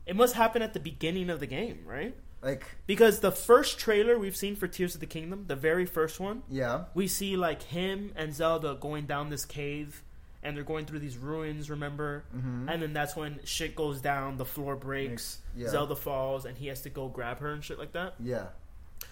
It 0.05 0.15
must 0.15 0.33
happen 0.35 0.61
at 0.61 0.73
the 0.73 0.79
beginning 0.79 1.29
of 1.29 1.39
the 1.39 1.47
game, 1.47 1.83
right? 1.85 2.15
Like, 2.41 2.63
Because 2.87 3.19
the 3.19 3.31
first 3.31 3.77
trailer 3.77 4.17
we've 4.17 4.35
seen 4.35 4.55
for 4.55 4.67
Tears 4.67 4.95
of 4.95 4.99
the 4.99 5.05
Kingdom, 5.07 5.45
the 5.47 5.55
very 5.55 5.85
first 5.85 6.19
one, 6.19 6.41
yeah, 6.49 6.85
we 6.95 7.07
see 7.07 7.37
like 7.37 7.61
him 7.61 8.11
and 8.15 8.33
Zelda 8.33 8.75
going 8.79 9.05
down 9.05 9.29
this 9.29 9.45
cave 9.45 10.03
and 10.43 10.57
they're 10.57 10.63
going 10.63 10.87
through 10.87 10.97
these 10.97 11.17
ruins, 11.19 11.69
remember? 11.69 12.23
Mhm. 12.35 12.67
And 12.67 12.81
then 12.81 12.93
that's 12.93 13.15
when 13.15 13.39
shit 13.43 13.75
goes 13.75 14.01
down, 14.01 14.37
the 14.37 14.45
floor 14.45 14.75
breaks, 14.75 15.39
Yeah. 15.55 15.69
Zelda 15.69 15.95
falls, 15.95 16.45
and 16.45 16.57
he 16.57 16.65
has 16.65 16.81
to 16.81 16.89
go 16.89 17.09
grab 17.09 17.37
her 17.41 17.51
and 17.51 17.63
shit 17.63 17.77
like 17.77 17.91
that. 17.91 18.15
yeah. 18.19 18.47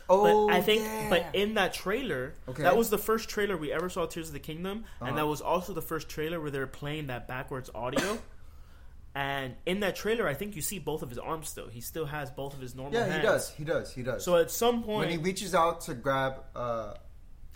But 0.08 0.16
Oh, 0.16 0.50
I 0.50 0.62
think, 0.62 0.82
yeah. 0.84 1.08
but 1.10 1.26
in 1.34 1.54
that 1.54 1.74
trailer, 1.74 2.34
Okay. 2.48 2.64
that 2.64 2.76
was 2.76 2.90
the 2.90 2.98
first 2.98 3.30
trailer 3.30 3.56
we 3.58 3.72
ever 3.72 3.90
saw 3.90 4.06
Tears 4.08 4.28
of 4.28 4.34
the 4.34 4.40
Kingdom, 4.40 4.86
Uh-huh. 5.00 5.10
and 5.10 5.18
that 5.18 5.28
was 5.28 5.40
also 5.42 5.72
the 5.74 5.82
first 5.84 6.10
trailer 6.10 6.40
where 6.42 6.50
they 6.52 6.58
were 6.60 6.66
playing 6.68 7.08
that 7.08 7.28
backwards 7.28 7.70
audio. 7.76 8.18
and 9.16 9.56
in 9.66 9.82
that 9.82 9.96
trailer, 9.96 10.28
I 10.28 10.34
think 10.34 10.56
you 10.56 10.62
see 10.62 10.80
both 10.80 11.02
of 11.04 11.10
his 11.10 11.18
arms 11.20 11.50
still. 11.50 11.68
He 11.68 11.82
still 11.82 12.06
has 12.06 12.32
both 12.32 12.54
of 12.54 12.60
his 12.62 12.74
normal 12.76 12.94
yeah, 12.94 13.06
hands. 13.06 13.16
he 13.18 13.22
does, 13.28 13.50
he 13.52 13.64
does, 13.64 13.94
he 13.94 14.04
does. 14.04 14.24
So 14.24 14.36
at 14.38 14.50
some 14.52 14.84
point, 14.84 15.00
when 15.00 15.10
he 15.10 15.18
reaches 15.18 15.54
out 15.54 15.82
to 15.82 15.94
grab 15.94 16.44
uh, 16.56 16.94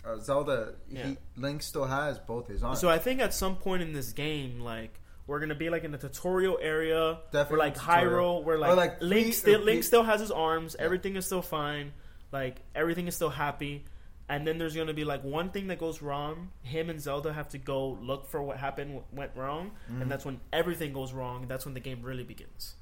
uh, 0.04 0.18
Zelda, 0.18 0.74
Yeah. 0.88 1.06
he, 1.06 1.16
Link 1.36 1.62
still 1.62 1.86
has 1.86 2.18
both 2.18 2.48
his 2.48 2.62
arms. 2.62 2.78
so 2.80 2.88
I 2.88 2.98
think 2.98 3.20
at 3.20 3.32
some 3.34 3.56
point 3.56 3.82
in 3.82 3.92
this 3.92 4.12
game, 4.12 4.60
like 4.60 5.00
we're 5.26 5.40
gonna 5.40 5.54
be 5.54 5.70
like 5.70 5.84
in 5.84 5.90
the 5.90 5.98
tutorial 5.98 6.58
area, 6.60 7.18
Definitely 7.32 7.56
where 7.58 7.66
like 7.66 7.74
tutorial. 7.74 8.40
Hyrule, 8.40 8.44
where 8.44 8.56
Or, 8.56 8.58
like, 8.60 8.76
like, 8.76 9.02
Link 9.02 9.32
still 9.34 9.60
Link 9.60 9.82
still 9.84 10.02
has 10.04 10.20
his 10.20 10.30
arms, 10.30 10.76
Yeah. 10.78 10.84
everything 10.84 11.16
is 11.16 11.24
still 11.24 11.40
fine, 11.42 11.92
like 12.34 12.56
everything 12.74 13.06
is 13.08 13.14
still 13.14 13.30
happy. 13.30 13.84
And 14.28 14.46
then 14.46 14.56
there's 14.58 14.74
gonna 14.74 14.94
be 14.94 15.04
like 15.04 15.22
one 15.22 15.50
thing 15.50 15.66
that 15.68 15.78
goes 15.78 16.02
wrong. 16.02 16.50
Him 16.62 16.90
and 16.90 17.00
Zelda 17.00 17.32
have 17.32 17.48
to 17.50 17.58
go 17.58 17.90
look 18.02 18.26
for 18.26 18.42
what 18.42 18.56
happened, 18.58 18.94
what 18.94 19.04
went 19.14 19.30
wrong, 19.36 19.70
Mhm. 19.90 20.02
and 20.02 20.10
that's 20.10 20.24
when 20.24 20.40
everything 20.52 20.92
goes 20.92 21.12
wrong. 21.12 21.46
That's 21.46 21.64
when 21.66 21.74
the 21.74 21.80
game 21.80 22.02
really 22.02 22.24
begins. 22.24 22.74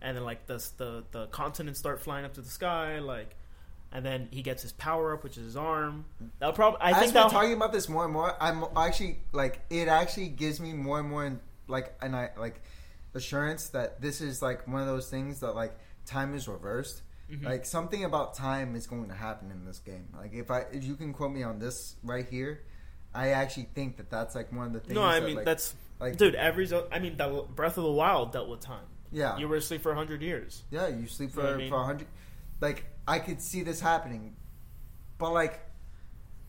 And 0.00 0.16
then 0.16 0.24
like 0.24 0.46
the 0.46 0.58
the 0.78 1.04
the 1.10 1.26
continents 1.26 1.78
start 1.80 2.00
flying 2.00 2.24
up 2.24 2.32
to 2.34 2.40
the 2.40 2.48
sky, 2.48 3.00
like, 3.00 3.34
and 3.90 4.06
then 4.06 4.28
he 4.30 4.40
gets 4.42 4.62
his 4.62 4.72
power 4.72 5.12
up, 5.14 5.24
which 5.24 5.36
is 5.36 5.44
his 5.44 5.56
arm. 5.56 6.04
That'll 6.38 6.54
probably 6.54 6.78
I 6.80 6.92
think 7.00 7.12
that 7.12 7.30
talking 7.30 7.52
about 7.54 7.72
this 7.72 7.88
more 7.88 8.04
and 8.04 8.12
more, 8.12 8.36
I'm 8.40 8.64
actually 8.76 9.18
like 9.32 9.60
it 9.70 9.88
actually 9.88 10.28
gives 10.28 10.60
me 10.60 10.72
more 10.74 11.00
and 11.00 11.10
more 11.10 11.40
like 11.66 11.92
and 12.00 12.14
I 12.14 12.30
like 12.38 12.62
assurance 13.14 13.70
that 13.70 14.00
this 14.00 14.20
is 14.20 14.40
like 14.42 14.68
one 14.68 14.80
of 14.80 14.86
those 14.86 15.10
things 15.10 15.40
that 15.40 15.52
like 15.56 15.76
time 16.06 16.34
is 16.34 16.46
reversed. 16.46 17.02
Mhm. 17.30 17.44
Like 17.44 17.66
something 17.66 18.04
about 18.04 18.34
time 18.34 18.74
is 18.74 18.86
going 18.86 19.08
to 19.08 19.14
happen 19.14 19.50
in 19.50 19.64
this 19.64 19.78
game. 19.80 20.08
Like 20.16 20.32
if 20.32 20.50
I 20.50 20.60
if 20.72 20.84
you 20.84 20.94
can 20.96 21.12
quote 21.12 21.30
me 21.32 21.42
on 21.42 21.58
this 21.58 21.96
right 22.02 22.26
here, 22.26 22.62
I 23.14 23.30
actually 23.30 23.68
think 23.74 23.96
that 23.98 24.10
that's 24.10 24.34
like 24.34 24.52
one 24.52 24.66
of 24.68 24.72
the 24.72 24.80
things. 24.80 24.94
no, 24.94 25.02
I 25.02 25.20
that, 25.20 25.26
mean 25.26 25.36
like, 25.36 25.44
that's 25.44 25.74
like 26.00 26.16
dude. 26.16 26.34
Every 26.34 26.68
I 26.90 26.98
mean, 26.98 27.16
the 27.16 27.44
Breath 27.54 27.76
of 27.76 27.84
the 27.84 27.92
Wild 27.92 28.32
dealt 28.32 28.48
with 28.48 28.60
time. 28.60 28.86
yeah 29.12 29.36
You 29.38 29.48
were 29.48 29.56
asleep 29.56 29.82
for 29.82 29.94
hundred 29.94 30.22
years. 30.22 30.62
yeah 30.70 30.88
you 30.88 31.06
sleep 31.06 31.32
for 31.32 31.40
You 31.42 31.46
know 31.48 31.54
I 31.54 31.56
mean? 31.58 31.68
for 31.70 31.80
a 31.80 31.84
hundred. 31.84 32.08
Like 32.60 32.86
I 33.06 33.18
could 33.18 33.40
see 33.42 33.62
this 33.62 33.80
happening, 33.80 34.34
but 35.18 35.32
like 35.32 35.60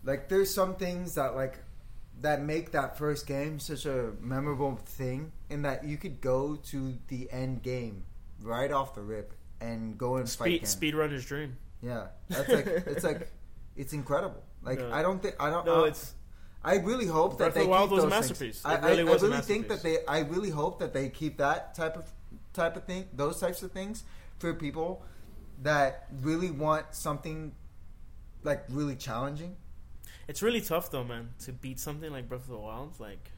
like 0.03 0.29
there's 0.29 0.53
some 0.53 0.75
things 0.75 1.15
that 1.15 1.35
like 1.35 1.59
that 2.21 2.41
make 2.41 2.71
that 2.71 2.97
first 2.97 3.27
game 3.27 3.59
such 3.59 3.85
a 3.85 4.11
memorable 4.19 4.75
thing 4.85 5.31
in 5.49 5.61
that 5.63 5.83
you 5.85 5.97
could 5.97 6.19
go 6.21 6.55
to 6.55 6.97
the 7.07 7.29
end 7.31 7.63
game 7.63 8.05
right 8.41 8.71
off 8.71 8.93
the 8.95 9.01
rip 9.01 9.33
and 9.61 9.97
go 9.97 10.17
and 10.17 10.29
fight 10.29 10.45
Speed 10.47 10.61
him. 10.61 10.65
speed 10.67 10.95
runner's 10.95 11.25
dream. 11.25 11.57
Yeah, 11.81 12.07
that's 12.29 12.49
like 12.49 12.65
it's 12.67 13.03
like 13.03 13.31
it's 13.75 13.93
incredible. 13.93 14.43
Like 14.63 14.79
No. 14.79 14.91
I 14.91 15.01
don't 15.01 15.21
think 15.21 15.35
I 15.39 15.49
don't. 15.49 15.65
No, 15.65 15.85
I, 15.85 15.87
it's 15.89 16.13
I 16.63 16.75
really 16.77 17.05
hope 17.05 17.37
Breath 17.37 17.39
that 17.39 17.47
of 17.49 17.53
they 17.55 17.63
the 17.63 17.69
Wild 17.69 17.89
keep 17.89 17.95
was 17.95 18.03
a 18.03 18.07
those 18.07 18.11
masterpiece. 18.11 18.61
Things. 18.61 18.65
I, 18.65 18.85
really 18.89 19.01
I, 19.01 19.13
was 19.13 19.23
a 19.23 19.27
I 19.27 19.29
really 19.29 19.41
think 19.41 19.67
that 19.69 19.81
they. 19.83 20.05
I 20.05 20.19
really 20.19 20.49
hope 20.49 20.79
that 20.79 20.93
they 20.93 21.09
keep 21.09 21.37
that 21.37 21.73
type 21.75 21.95
of 21.95 22.11
type 22.53 22.75
of 22.75 22.83
thing, 22.83 23.07
those 23.13 23.39
types 23.39 23.63
of 23.63 23.71
things 23.71 24.03
for 24.39 24.53
people 24.53 25.03
that 25.61 26.07
really 26.21 26.51
want 26.51 26.93
something 26.95 27.53
like 28.43 28.63
really 28.69 28.95
challenging. 28.95 29.55
it's 30.27 30.41
really 30.41 30.61
tough 30.61 30.91
though, 30.91 31.03
man, 31.03 31.29
to 31.45 31.51
beat 31.53 31.79
something 31.79 32.11
like 32.11 32.27
Breath 32.29 32.41
of 32.43 32.47
the 32.49 32.57
Wild. 32.57 32.99
Like, 32.99 33.31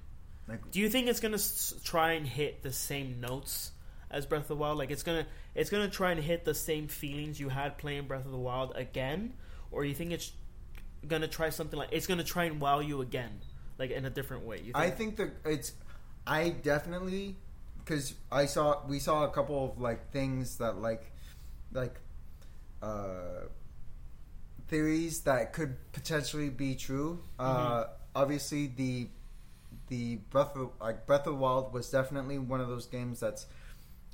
Like 0.48 0.70
do 0.72 0.80
you 0.80 0.90
think 0.90 1.08
it's 1.08 1.20
gonna 1.20 1.36
s- 1.36 1.74
try 1.84 2.14
and 2.14 2.26
hit 2.28 2.62
the 2.64 2.72
same 2.72 3.20
notes 3.22 3.72
as 4.12 4.26
Breath 4.26 4.44
of 4.44 4.48
the 4.50 4.56
Wild? 4.56 4.78
Like, 4.78 4.92
it's 4.92 5.04
gonna 5.04 5.26
it's 5.56 5.70
gonna 5.70 5.90
try 5.90 6.12
and 6.12 6.22
hit 6.22 6.46
the 6.46 6.54
same 6.54 6.88
feelings 6.88 7.40
you 7.40 7.50
had 7.50 7.78
playing 7.78 8.08
Breath 8.08 8.26
of 8.26 8.32
the 8.32 8.38
Wild 8.38 8.74
again, 8.76 9.34
or 9.72 9.84
you 9.86 9.96
think 9.96 10.12
it's 10.12 10.32
gonna 11.08 11.28
try 11.28 11.50
something 11.50 11.80
like 11.80 11.90
it's 11.92 12.08
gonna 12.08 12.24
try 12.24 12.46
and 12.46 12.62
wow 12.62 12.80
you 12.80 13.02
again, 13.02 13.42
like 13.78 13.92
in 13.92 14.06
a 14.06 14.10
different 14.10 14.46
way? 14.46 14.58
You 14.58 14.74
think? 14.74 14.78
I 14.78 14.90
think 14.90 15.16
that 15.18 15.32
it's. 15.46 15.74
I 16.28 16.50
definitely 16.50 17.36
because 17.84 18.14
I 18.32 18.46
saw 18.46 18.86
we 18.88 19.00
saw 19.00 19.24
a 19.26 19.30
couple 19.30 19.66
of 19.66 19.82
like 19.82 20.12
things 20.12 20.58
that 20.58 20.78
like 20.78 21.12
like 21.74 22.00
uh 22.82 23.46
theories 24.68 25.22
that 25.22 25.54
could 25.54 25.76
potentially 25.92 26.50
be 26.50 26.76
true. 26.76 27.24
Uh 27.40 27.86
obviously 28.16 28.68
the 28.68 29.08
the 29.88 30.16
Breath 30.30 30.56
of 30.56 30.72
like 30.80 31.06
Breath 31.06 31.28
of 31.28 31.34
the 31.34 31.40
Wild 31.40 31.74
was 31.74 31.90
definitely 31.90 32.38
one 32.38 32.62
of 32.62 32.68
those 32.68 32.86
games 32.86 33.20
that's 33.20 33.46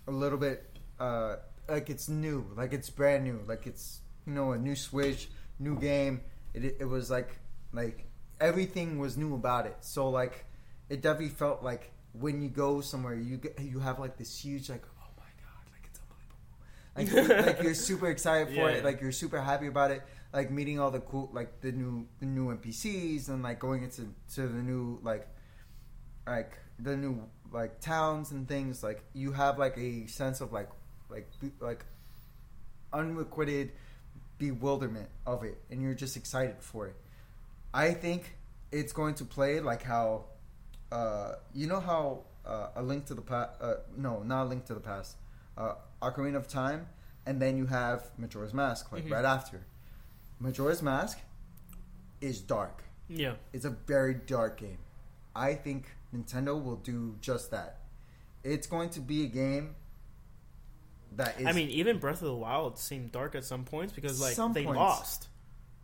a 0.08 0.12
little 0.12 0.38
bit 0.38 0.66
uh 1.00 1.38
like 1.70 1.90
it's 1.90 2.08
new, 2.08 2.48
like 2.56 2.74
it's 2.74 2.90
brand 2.90 3.24
new, 3.24 3.42
like 3.48 3.68
it's 3.68 4.00
you 4.26 4.34
know 4.34 4.52
a 4.54 4.58
new 4.58 4.76
Switch, 4.76 5.30
new 5.60 5.78
game. 5.80 6.22
It 6.54 6.78
it 6.80 6.86
was 6.86 7.10
like 7.12 7.38
like 7.74 8.06
everything 8.40 9.00
was 9.00 9.18
new 9.18 9.36
about 9.36 9.66
it. 9.66 9.78
So 9.82 10.10
like 10.10 10.46
it 10.90 11.02
definitely 11.02 11.30
felt 11.36 11.64
like 11.64 11.92
when 12.14 12.42
you 12.42 12.50
go 12.50 12.82
somewhere, 12.82 13.16
you 13.16 13.38
get, 13.38 13.60
you 13.60 13.80
have 13.80 14.00
like 14.00 14.18
this 14.18 14.40
huge 14.40 14.70
like 14.70 14.84
oh 14.86 15.10
my 15.18 15.24
god, 15.44 15.66
like 15.72 15.90
it's 15.90 16.00
unbelievable. 16.96 17.38
Like, 17.38 17.46
like 17.58 17.64
you're 17.64 17.74
super 17.76 18.08
excited 18.10 18.48
for 18.50 18.54
Yeah, 18.72 18.78
it. 18.78 18.86
Like 18.86 19.02
you're 19.02 19.12
super 19.12 19.42
happy 19.42 19.68
about 19.68 19.92
it. 19.92 20.04
Like 20.34 20.52
meeting 20.52 20.80
all 20.80 20.92
the 20.92 21.00
cool 21.02 21.30
like 21.34 21.62
the 21.62 21.72
new 21.72 22.08
the 22.20 22.26
new 22.26 22.50
NPCs 22.50 23.30
and 23.30 23.44
like 23.44 23.60
going 23.60 23.84
into 23.84 24.08
to 24.36 24.48
the 24.48 24.62
new 24.62 25.00
like 25.04 25.28
like 26.26 26.58
the 26.80 26.96
new 26.96 27.24
like 27.52 27.80
towns 27.80 28.32
and 28.32 28.48
things 28.48 28.84
like 28.84 29.02
you 29.14 29.32
have 29.32 29.58
like 29.58 29.78
a 29.78 30.06
sense 30.08 30.42
of 30.42 30.52
like 30.52 30.70
like 31.10 31.30
like 31.60 31.86
unrequited 32.94 33.72
bewilderment 34.38 35.10
of 35.26 35.44
it 35.44 35.58
and 35.72 35.82
you're 35.82 35.94
just 35.94 36.16
excited 36.16 36.56
for 36.60 36.88
it 36.88 36.96
i 37.74 37.92
think 37.92 38.36
it's 38.72 38.94
going 38.94 39.14
to 39.16 39.26
play 39.26 39.60
like 39.60 39.84
how 39.84 40.24
uh 40.92 41.34
you 41.54 41.68
know 41.68 41.80
how 41.80 42.22
uh, 42.46 42.70
a 42.76 42.82
link 42.82 43.06
to 43.06 43.14
the 43.14 43.22
past 43.22 43.50
uh, 43.62 43.74
no 43.98 44.22
not 44.24 44.44
a 44.44 44.46
link 44.46 44.64
to 44.66 44.74
the 44.74 44.80
past 44.80 45.18
uh 45.58 45.74
ocarina 46.02 46.36
of 46.38 46.48
time 46.48 46.88
and 47.26 47.42
then 47.42 47.58
you 47.58 47.66
have 47.66 48.10
majora's 48.18 48.54
mask 48.54 48.92
like 48.92 49.06
Mhm. 49.06 49.12
right 49.12 49.26
after 49.26 49.62
majora's 50.40 50.82
mask 50.82 51.18
is 52.22 52.40
dark 52.40 52.84
Yeah. 53.10 53.36
it's 53.54 53.66
a 53.66 53.70
very 53.70 54.14
dark 54.14 54.58
game. 54.58 54.80
I 55.36 55.54
think 55.56 55.86
Nintendo 56.16 56.62
will 56.62 56.78
do 56.78 57.16
just 57.22 57.52
that. 57.52 57.80
It's 58.44 58.68
going 58.68 58.90
to 58.92 59.00
be 59.00 59.24
a 59.24 59.28
game 59.28 59.76
that 61.14 61.40
is. 61.40 61.48
I 61.48 61.52
mean, 61.52 61.70
even 61.70 61.98
Breath 62.00 62.22
of 62.22 62.28
the 62.28 62.36
Wild 62.36 62.78
seemed 62.78 63.12
dark 63.12 63.36
at 63.36 63.44
some 63.44 63.64
points 63.66 63.94
because 63.94 64.20
like 64.22 64.36
they 64.54 64.64
points. 64.64 64.78
lost. 64.78 65.28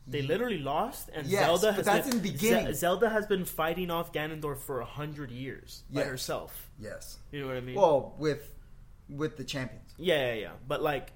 They 0.05 0.21
literally 0.21 0.57
lost, 0.59 1.09
and 1.13 1.25
Yes, 1.25 1.45
Zelda 1.45 1.67
but 1.67 1.75
has 1.75 1.85
that's 1.85 2.07
been, 2.09 2.17
in 2.17 2.23
the 2.23 2.31
beginning. 2.31 2.65
Ze- 2.67 2.73
Zelda 2.73 3.09
has 3.09 3.25
been 3.25 3.45
fighting 3.45 3.89
off 3.89 4.11
Ganondorf 4.11 4.57
for 4.57 4.81
a 4.81 4.85
hundred 4.85 5.31
years 5.31 5.83
by 5.89 6.03
herself. 6.03 6.69
yes. 6.77 7.17
You 7.31 7.39
know 7.41 7.47
what 7.47 7.55
I 7.55 7.61
mean? 7.61 7.75
Well, 7.75 8.13
with 8.17 8.49
with 9.09 9.37
the 9.37 9.45
champions, 9.45 9.93
yeah, 9.97 10.33
yeah, 10.33 10.41
yeah. 10.41 10.51
But 10.67 10.81
like, 10.81 11.07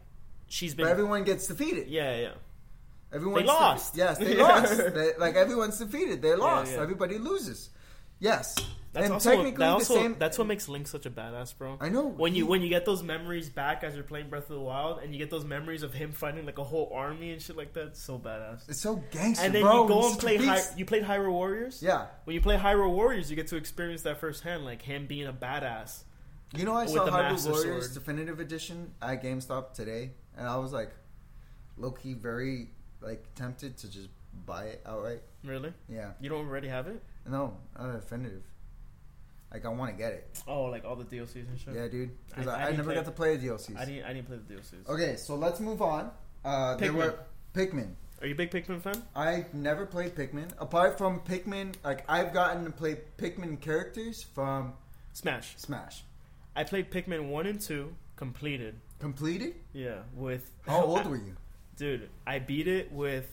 she's 0.47 0.73
been. 0.73 0.85
but 0.85 0.91
everyone 0.91 1.25
gets 1.25 1.47
defeated. 1.47 1.87
yeah, 1.89 2.17
yeah. 2.17 2.31
Everyone's 3.11 3.43
They 3.43 3.47
lost. 3.47 3.95
yes, 3.97 4.17
they 4.19 4.35
lost. 4.41 4.77
They, 4.77 5.11
like 5.17 5.35
everyone's 5.35 5.77
defeated. 5.77 6.21
They 6.21 6.35
lost. 6.35 6.71
yeah. 6.73 6.81
Everybody 6.81 7.17
loses. 7.17 7.69
Yes, 8.19 8.55
That's 8.97 9.05
and 9.05 9.13
also 9.13 9.29
technically 9.31 9.59
that 9.59 9.69
also 9.69 9.93
the 9.93 9.99
same. 10.01 10.15
that's 10.19 10.37
what 10.37 10.47
makes 10.47 10.67
Link 10.67 10.87
such 10.87 11.05
a 11.05 11.09
badass, 11.09 11.57
bro. 11.57 11.77
I 11.79 11.89
know 11.89 12.07
When 12.07 12.33
you 12.35 12.45
when 12.47 12.61
you 12.61 12.69
get 12.69 12.85
those 12.85 13.03
memories 13.03 13.49
back 13.49 13.83
as 13.83 13.93
you're 13.95 14.03
playing 14.03 14.29
Breath 14.29 14.49
of 14.49 14.55
the 14.55 14.61
Wild, 14.61 14.99
and 15.03 15.13
you 15.13 15.19
get 15.19 15.29
those 15.29 15.45
memories 15.45 15.83
of 15.83 15.93
him 15.93 16.11
fighting 16.11 16.45
like 16.45 16.57
a 16.57 16.63
whole 16.63 16.91
army 16.93 17.31
and 17.31 17.41
shit 17.41 17.55
like 17.55 17.73
that, 17.73 17.87
it's 17.87 18.01
so 18.03 18.17
badass. 18.17 18.67
it's 18.69 18.81
so 18.81 18.95
gangster, 19.11 19.45
And 19.45 19.53
then 19.55 19.61
bro. 19.61 19.83
you 19.83 19.87
go 19.89 20.01
He's 20.01 20.11
and 20.11 20.19
play. 20.19 20.37
Hy- 20.37 20.61
you 20.75 20.85
played 20.85 21.03
Hyrule 21.03 21.31
Warriors. 21.31 21.81
Yeah, 21.81 22.07
When 22.25 22.33
you 22.33 22.41
play 22.41 22.57
Hyrule 22.57 22.91
Warriors, 22.91 23.29
you 23.29 23.35
get 23.35 23.47
to 23.47 23.55
experience 23.55 24.01
that 24.01 24.19
firsthand, 24.19 24.65
like 24.65 24.81
him 24.81 25.05
being 25.07 25.27
a 25.27 25.33
badass. 25.33 26.03
You 26.55 26.65
know, 26.65 26.73
I 26.75 26.85
saw 26.85 27.05
the 27.05 27.11
Hyrule 27.11 27.31
Master 27.31 27.51
Warriors 27.51 27.85
Sword. 27.85 27.93
Definitive 27.93 28.39
Edition 28.39 28.93
at 29.01 29.21
GameStop 29.23 29.73
today, 29.73 30.11
and 30.37 30.47
I 30.47 30.57
was 30.57 30.71
like, 30.73 30.91
low 31.77 31.91
key, 31.91 32.13
very 32.13 32.69
like 33.01 33.23
tempted 33.35 33.77
to 33.77 33.91
just 33.91 34.09
buy 34.45 34.65
it 34.65 34.81
outright. 34.85 35.21
Really? 35.43 35.73
Yeah, 35.89 36.11
You 36.19 36.29
don't 36.29 36.45
already 36.47 36.67
have 36.67 36.87
it? 36.87 37.03
no, 37.27 37.57
uh, 37.75 37.93
Definitive. 37.93 38.43
Like 39.51 39.65
I 39.65 39.69
want 39.69 39.91
to 39.91 39.97
get 39.97 40.11
it. 40.13 40.41
Oh, 40.47 40.65
like 40.65 40.83
all 40.85 40.95
the 40.95 41.05
DLCs 41.05 41.47
and 41.47 41.59
shit. 41.59 41.73
Yeah, 41.73 41.87
dude, 41.87 42.11
because 42.27 42.47
I- 42.47 42.59
I, 42.59 42.63
I 42.63 42.67
I, 42.67 42.71
never 42.71 42.83
play- 42.83 42.95
got 42.95 43.05
to 43.05 43.11
play 43.11 43.37
the 43.37 43.47
DLCs. 43.47 43.77
I 43.77 43.85
didn't. 43.85 44.03
I 44.05 44.13
didn't 44.13 44.27
play 44.27 44.37
the 44.45 44.53
DLCs. 44.53 44.87
Okay, 44.89 45.15
so 45.15 45.35
let's 45.35 45.59
move 45.59 45.81
on. 45.81 46.11
Uh, 46.43 46.75
there 46.75 46.91
Pikmin. 46.91 46.95
were 46.95 47.19
Pikmin. 47.53 47.93
Are 48.19 48.25
you 48.27 48.33
a 48.33 48.37
big 48.37 48.49
Pikmin 48.51 48.81
fan? 48.81 49.01
I've 49.15 49.53
never 49.53 49.85
played 49.85 50.15
Pikmin. 50.15 50.49
Apart 50.57 50.97
from 50.97 51.19
Pikmin, 51.21 51.75
like 51.83 52.03
I've 52.09 52.33
gotten 52.33 52.65
to 52.65 52.71
play 52.71 52.97
Pikmin 53.17 53.61
characters 53.61 54.23
from 54.23 54.73
Smash. 55.13 55.53
Smash. 55.57 56.03
I 56.55 56.63
played 56.63 56.89
Pikmin 56.91 57.29
one 57.29 57.45
and 57.45 57.61
two 57.61 57.93
completed. 58.15 58.75
Completed? 58.99 59.53
Yeah, 59.73 59.99
with 60.15 60.49
How 60.67 60.81
old 60.85 61.05
were 61.05 61.15
you? 61.17 61.35
Dude, 61.77 62.09
I 62.25 62.39
beat 62.39 62.67
it 62.67 62.91
with 62.91 63.29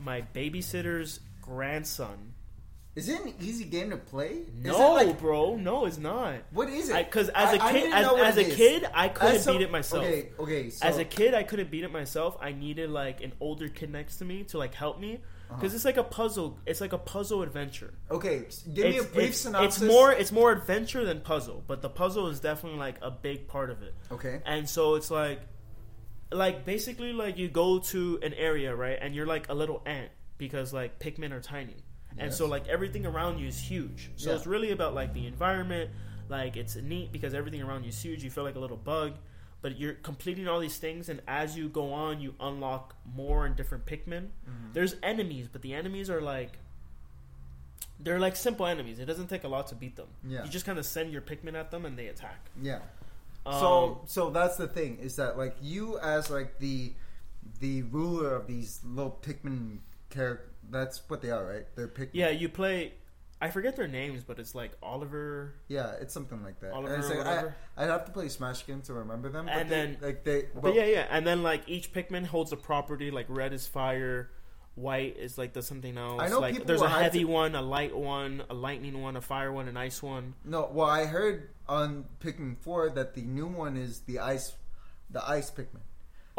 my 0.00 0.22
babysitter's 0.34 1.20
grandson. 1.40 2.34
Is 2.98 3.08
it 3.08 3.20
an 3.24 3.34
easy 3.40 3.64
game 3.64 3.90
to 3.90 3.96
play? 3.96 4.40
No, 4.62 4.92
like- 4.94 5.18
bro, 5.20 5.56
no, 5.56 5.86
it's 5.86 5.98
not. 5.98 6.34
what 6.50 6.68
is 6.68 6.88
it? 6.90 6.96
Because 7.06 7.28
as 7.28 7.54
a 7.54 7.62
I- 7.62 7.66
I 7.68 7.72
kid, 7.72 7.80
didn't 7.80 7.92
as, 7.94 8.06
as 8.30 8.36
a 8.38 8.46
is. 8.48 8.56
kid, 8.56 8.86
I 8.92 9.08
couldn't 9.08 9.40
some- 9.40 9.56
beat 9.56 9.62
it 9.62 9.70
myself. 9.70 10.04
Okay, 10.04 10.28
okay. 10.38 10.70
So, 10.70 10.86
As 10.86 10.98
a 10.98 11.04
kid, 11.04 11.32
I 11.34 11.44
couldn't 11.44 11.70
beat 11.70 11.84
it 11.84 11.92
myself. 11.92 12.36
I 12.40 12.52
needed 12.52 12.90
like 12.90 13.20
an 13.22 13.32
older 13.40 13.68
kid 13.68 13.90
next 13.90 14.16
to 14.18 14.24
me 14.24 14.42
to 14.44 14.58
like 14.58 14.74
help 14.74 14.98
me 14.98 15.20
because 15.48 15.64
Uh-huh. 15.70 15.76
it's 15.76 15.84
like 15.84 15.96
a 15.96 16.02
puzzle. 16.02 16.58
It's 16.66 16.80
like 16.80 16.92
a 16.92 16.98
puzzle 16.98 17.42
adventure. 17.42 17.94
okay, 18.10 18.46
give 18.74 18.84
me 18.86 18.98
a 18.98 19.02
brief 19.04 19.28
it's, 19.30 19.38
synopsis. 19.42 19.82
It's 19.82 19.90
more. 19.92 20.12
It's 20.12 20.32
more 20.32 20.50
adventure 20.52 21.04
than 21.04 21.20
puzzle, 21.20 21.62
but 21.66 21.80
the 21.82 21.88
puzzle 21.88 22.26
is 22.28 22.40
definitely 22.40 22.80
like 22.80 22.96
a 23.00 23.10
big 23.10 23.46
part 23.48 23.70
of 23.70 23.82
it. 23.82 23.94
Okay. 24.10 24.42
And 24.44 24.68
so 24.68 24.96
it's 24.96 25.10
like, 25.10 25.40
like 26.32 26.64
basically 26.66 27.12
like 27.12 27.38
you 27.38 27.48
go 27.48 27.78
to 27.78 28.18
an 28.22 28.34
area 28.34 28.74
right, 28.74 28.98
and 29.00 29.14
you're 29.14 29.26
like 29.26 29.48
a 29.48 29.54
little 29.54 29.82
ant 29.86 30.10
because 30.36 30.72
like 30.72 30.98
Pikmin 30.98 31.32
are 31.32 31.40
tiny, 31.40 31.76
and 32.18 32.32
so 32.32 32.46
like 32.46 32.66
everything 32.68 33.06
around 33.06 33.38
you 33.38 33.46
is 33.48 33.58
huge. 33.58 34.10
So 34.16 34.30
Yeah. 34.30 34.36
it's 34.36 34.46
really 34.46 34.70
about 34.72 34.94
like 34.94 35.14
the 35.14 35.26
environment. 35.26 35.90
Like 36.28 36.56
it's 36.56 36.76
neat 36.76 37.10
because 37.12 37.32
everything 37.34 37.62
around 37.62 37.84
you 37.84 37.88
is 37.88 38.00
huge. 38.02 38.22
You 38.22 38.30
feel 38.30 38.44
like 38.44 38.56
a 38.56 38.60
little 38.60 38.76
bug, 38.76 39.14
but 39.62 39.78
you're 39.78 39.94
completing 39.94 40.46
all 40.46 40.60
these 40.60 40.76
things, 40.76 41.08
and 41.08 41.20
as 41.26 41.56
you 41.56 41.68
go 41.68 41.92
on, 41.92 42.20
you 42.20 42.34
unlock 42.38 42.94
more 43.14 43.46
and 43.46 43.56
different 43.56 43.86
Pikmin. 43.86 44.28
Mhm. 44.48 44.72
There's 44.74 44.94
enemies, 45.02 45.48
but 45.50 45.62
the 45.62 45.74
enemies 45.74 46.10
are 46.10 46.20
like. 46.20 46.58
They're 48.00 48.20
like 48.20 48.36
simple 48.36 48.66
enemies. 48.66 49.00
It 49.00 49.06
doesn't 49.06 49.26
take 49.28 49.42
a 49.44 49.48
lot 49.48 49.66
to 49.68 49.74
beat 49.74 49.96
them. 49.96 50.06
Yeah. 50.24 50.44
You 50.44 50.50
just 50.50 50.64
kind 50.64 50.78
of 50.78 50.86
send 50.86 51.12
your 51.12 51.20
Pikmin 51.22 51.54
at 51.54 51.70
them 51.72 51.84
and 51.84 51.98
they 51.98 52.06
attack. 52.06 52.48
Yeah. 52.62 52.80
Um, 53.44 53.54
so 53.60 54.00
so 54.06 54.30
that's 54.30 54.56
the 54.56 54.68
thing 54.68 54.98
is 54.98 55.16
that 55.16 55.36
like 55.36 55.56
you 55.60 55.98
as 55.98 56.30
like 56.30 56.58
the 56.60 56.92
the 57.60 57.82
ruler 57.82 58.34
of 58.36 58.46
these 58.46 58.80
little 58.84 59.18
Pikmin 59.22 59.78
character. 60.10 60.44
That's 60.70 61.02
what 61.08 61.22
they 61.22 61.30
are, 61.30 61.44
right? 61.46 61.66
They're 61.76 61.88
Pikmin. 61.88 62.10
Yeah, 62.12 62.30
you 62.30 62.48
play. 62.48 62.92
I 63.40 63.50
forget 63.50 63.76
their 63.76 63.86
names, 63.86 64.24
but 64.24 64.38
it's 64.40 64.54
like 64.54 64.72
Oliver. 64.82 65.54
Yeah, 65.68 65.92
it's 66.00 66.12
something 66.12 66.42
like 66.42 66.58
that. 66.60 66.72
Oliver 66.72 66.94
And 66.94 67.02
it's 67.02 67.08
like, 67.08 67.18
whatever. 67.18 67.56
I, 67.76 67.84
I'd 67.84 67.88
have 67.90 68.04
to 68.06 68.10
play 68.12 68.28
Smash 68.28 68.66
game 68.66 68.82
to 68.82 68.94
remember 68.94 69.28
them. 69.28 69.46
But 69.46 69.54
And 69.54 69.70
they, 69.70 69.74
then- 69.76 69.96
like 70.02 70.24
they, 70.24 70.46
But 70.60 70.74
yeah, 70.74 70.86
yeah, 70.86 71.06
and 71.10 71.26
then 71.26 71.42
like 71.44 71.62
each 71.68 71.92
Pikmin 71.92 72.26
holds 72.26 72.52
a 72.52 72.56
property. 72.56 73.10
Like 73.12 73.26
red 73.28 73.52
is 73.52 73.64
fire, 73.66 74.30
white 74.74 75.16
is 75.16 75.38
like 75.38 75.52
the 75.52 75.62
something 75.62 75.96
else. 75.96 76.20
I 76.20 76.26
know 76.28 76.40
like 76.40 76.54
people 76.54 76.66
there's 76.66 76.82
a 76.82 76.88
heavy 76.88 77.20
to- 77.20 77.24
one, 77.26 77.54
a 77.54 77.62
light 77.62 77.96
one, 77.96 78.42
a 78.50 78.54
lightning 78.54 79.00
one, 79.00 79.14
a 79.16 79.20
fire 79.20 79.52
one, 79.52 79.68
an 79.68 79.76
ice 79.76 80.02
one. 80.02 80.34
No, 80.44 80.68
well, 80.72 80.88
I 80.88 81.04
heard 81.04 81.50
on 81.68 82.06
Pikmin 82.20 82.58
Four 82.58 82.90
that 82.90 83.14
the 83.14 83.22
new 83.22 83.46
one 83.46 83.76
is 83.76 84.00
the 84.00 84.18
ice, 84.18 84.52
the 85.10 85.24
ice 85.28 85.48
Pikmin. 85.50 85.82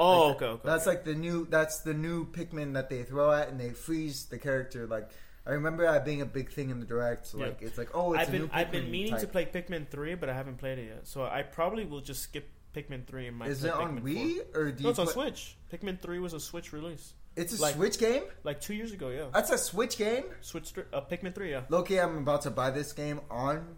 Oh, 0.02 0.28
Like, 0.28 0.36
okay, 0.38 0.45
okay. 0.45 0.62
That's 0.68 0.86
like 0.88 1.04
the 1.04 1.14
new. 1.14 1.45
That's 1.50 1.82
the 1.82 1.93
new 1.93 2.26
Pikmin 2.26 2.74
that 2.76 2.89
they 2.89 3.04
throw 3.04 3.32
at 3.34 3.50
and 3.50 3.60
they 3.60 3.72
freeze 3.72 4.26
the 4.26 4.38
character. 4.39 4.88
Like 4.88 5.10
I 5.45 5.52
remember 5.52 5.84
that 5.84 6.06
being 6.06 6.22
a 6.22 6.26
big 6.26 6.52
thing 6.52 6.69
in 6.69 6.80
the 6.80 6.86
direct. 6.86 7.28
So, 7.28 7.38
Yeah. 7.40 7.48
like 7.48 7.61
it's 7.61 7.78
like 7.78 7.90
oh, 7.94 8.14
it's 8.14 8.22
I've 8.24 8.30
a 8.30 8.32
been 8.32 8.49
I've 8.53 8.72
been 8.72 8.90
meaning 8.90 9.18
to 9.18 9.28
play 9.28 9.45
Pikmin 9.45 9.90
three, 9.90 10.15
but 10.15 10.30
I 10.30 10.34
haven't 10.34 10.57
played 10.57 10.80
it 10.80 10.86
yet. 10.88 11.07
So 11.07 11.24
I 11.24 11.41
probably 11.44 11.86
will 11.86 12.02
just 12.02 12.22
skip 12.24 12.49
Pikmin 12.74 13.06
three 13.07 13.28
and 13.28 13.36
my. 13.38 13.48
Is 13.48 13.64
it 13.64 13.74
on 13.74 13.99
Pikmin 13.99 14.03
Wii 14.03 14.53
4. 14.53 14.61
or 14.61 14.72
do 14.72 14.84
No, 14.86 14.90
it's 14.91 14.99
on 14.99 15.07
play- 15.07 15.14
Switch. 15.34 15.57
Pikmin 15.74 15.99
three 15.99 16.19
was 16.19 16.34
a 16.34 16.40
Switch 16.40 16.72
release, 16.72 17.14
It's 17.36 17.57
a 17.60 17.61
like- 17.61 17.76
Switch 17.76 17.98
game. 17.98 18.24
like 18.44 18.61
two 18.61 18.76
years 18.76 18.91
ago. 18.94 19.10
Yeah, 19.10 19.26
That's 19.34 19.49
a 19.49 19.57
Switch 19.57 19.98
game. 19.98 20.26
Switch 20.41 20.69
thr- 20.72 20.82
uh, 20.94 21.02
Pikmin 21.02 21.34
three. 21.36 21.52
Yeah. 21.52 21.64
Loki, 21.69 21.99
I'm 21.99 22.19
about 22.19 22.44
to 22.44 22.52
buy 22.52 22.69
this 22.72 22.94
game 22.94 23.19
on 23.30 23.76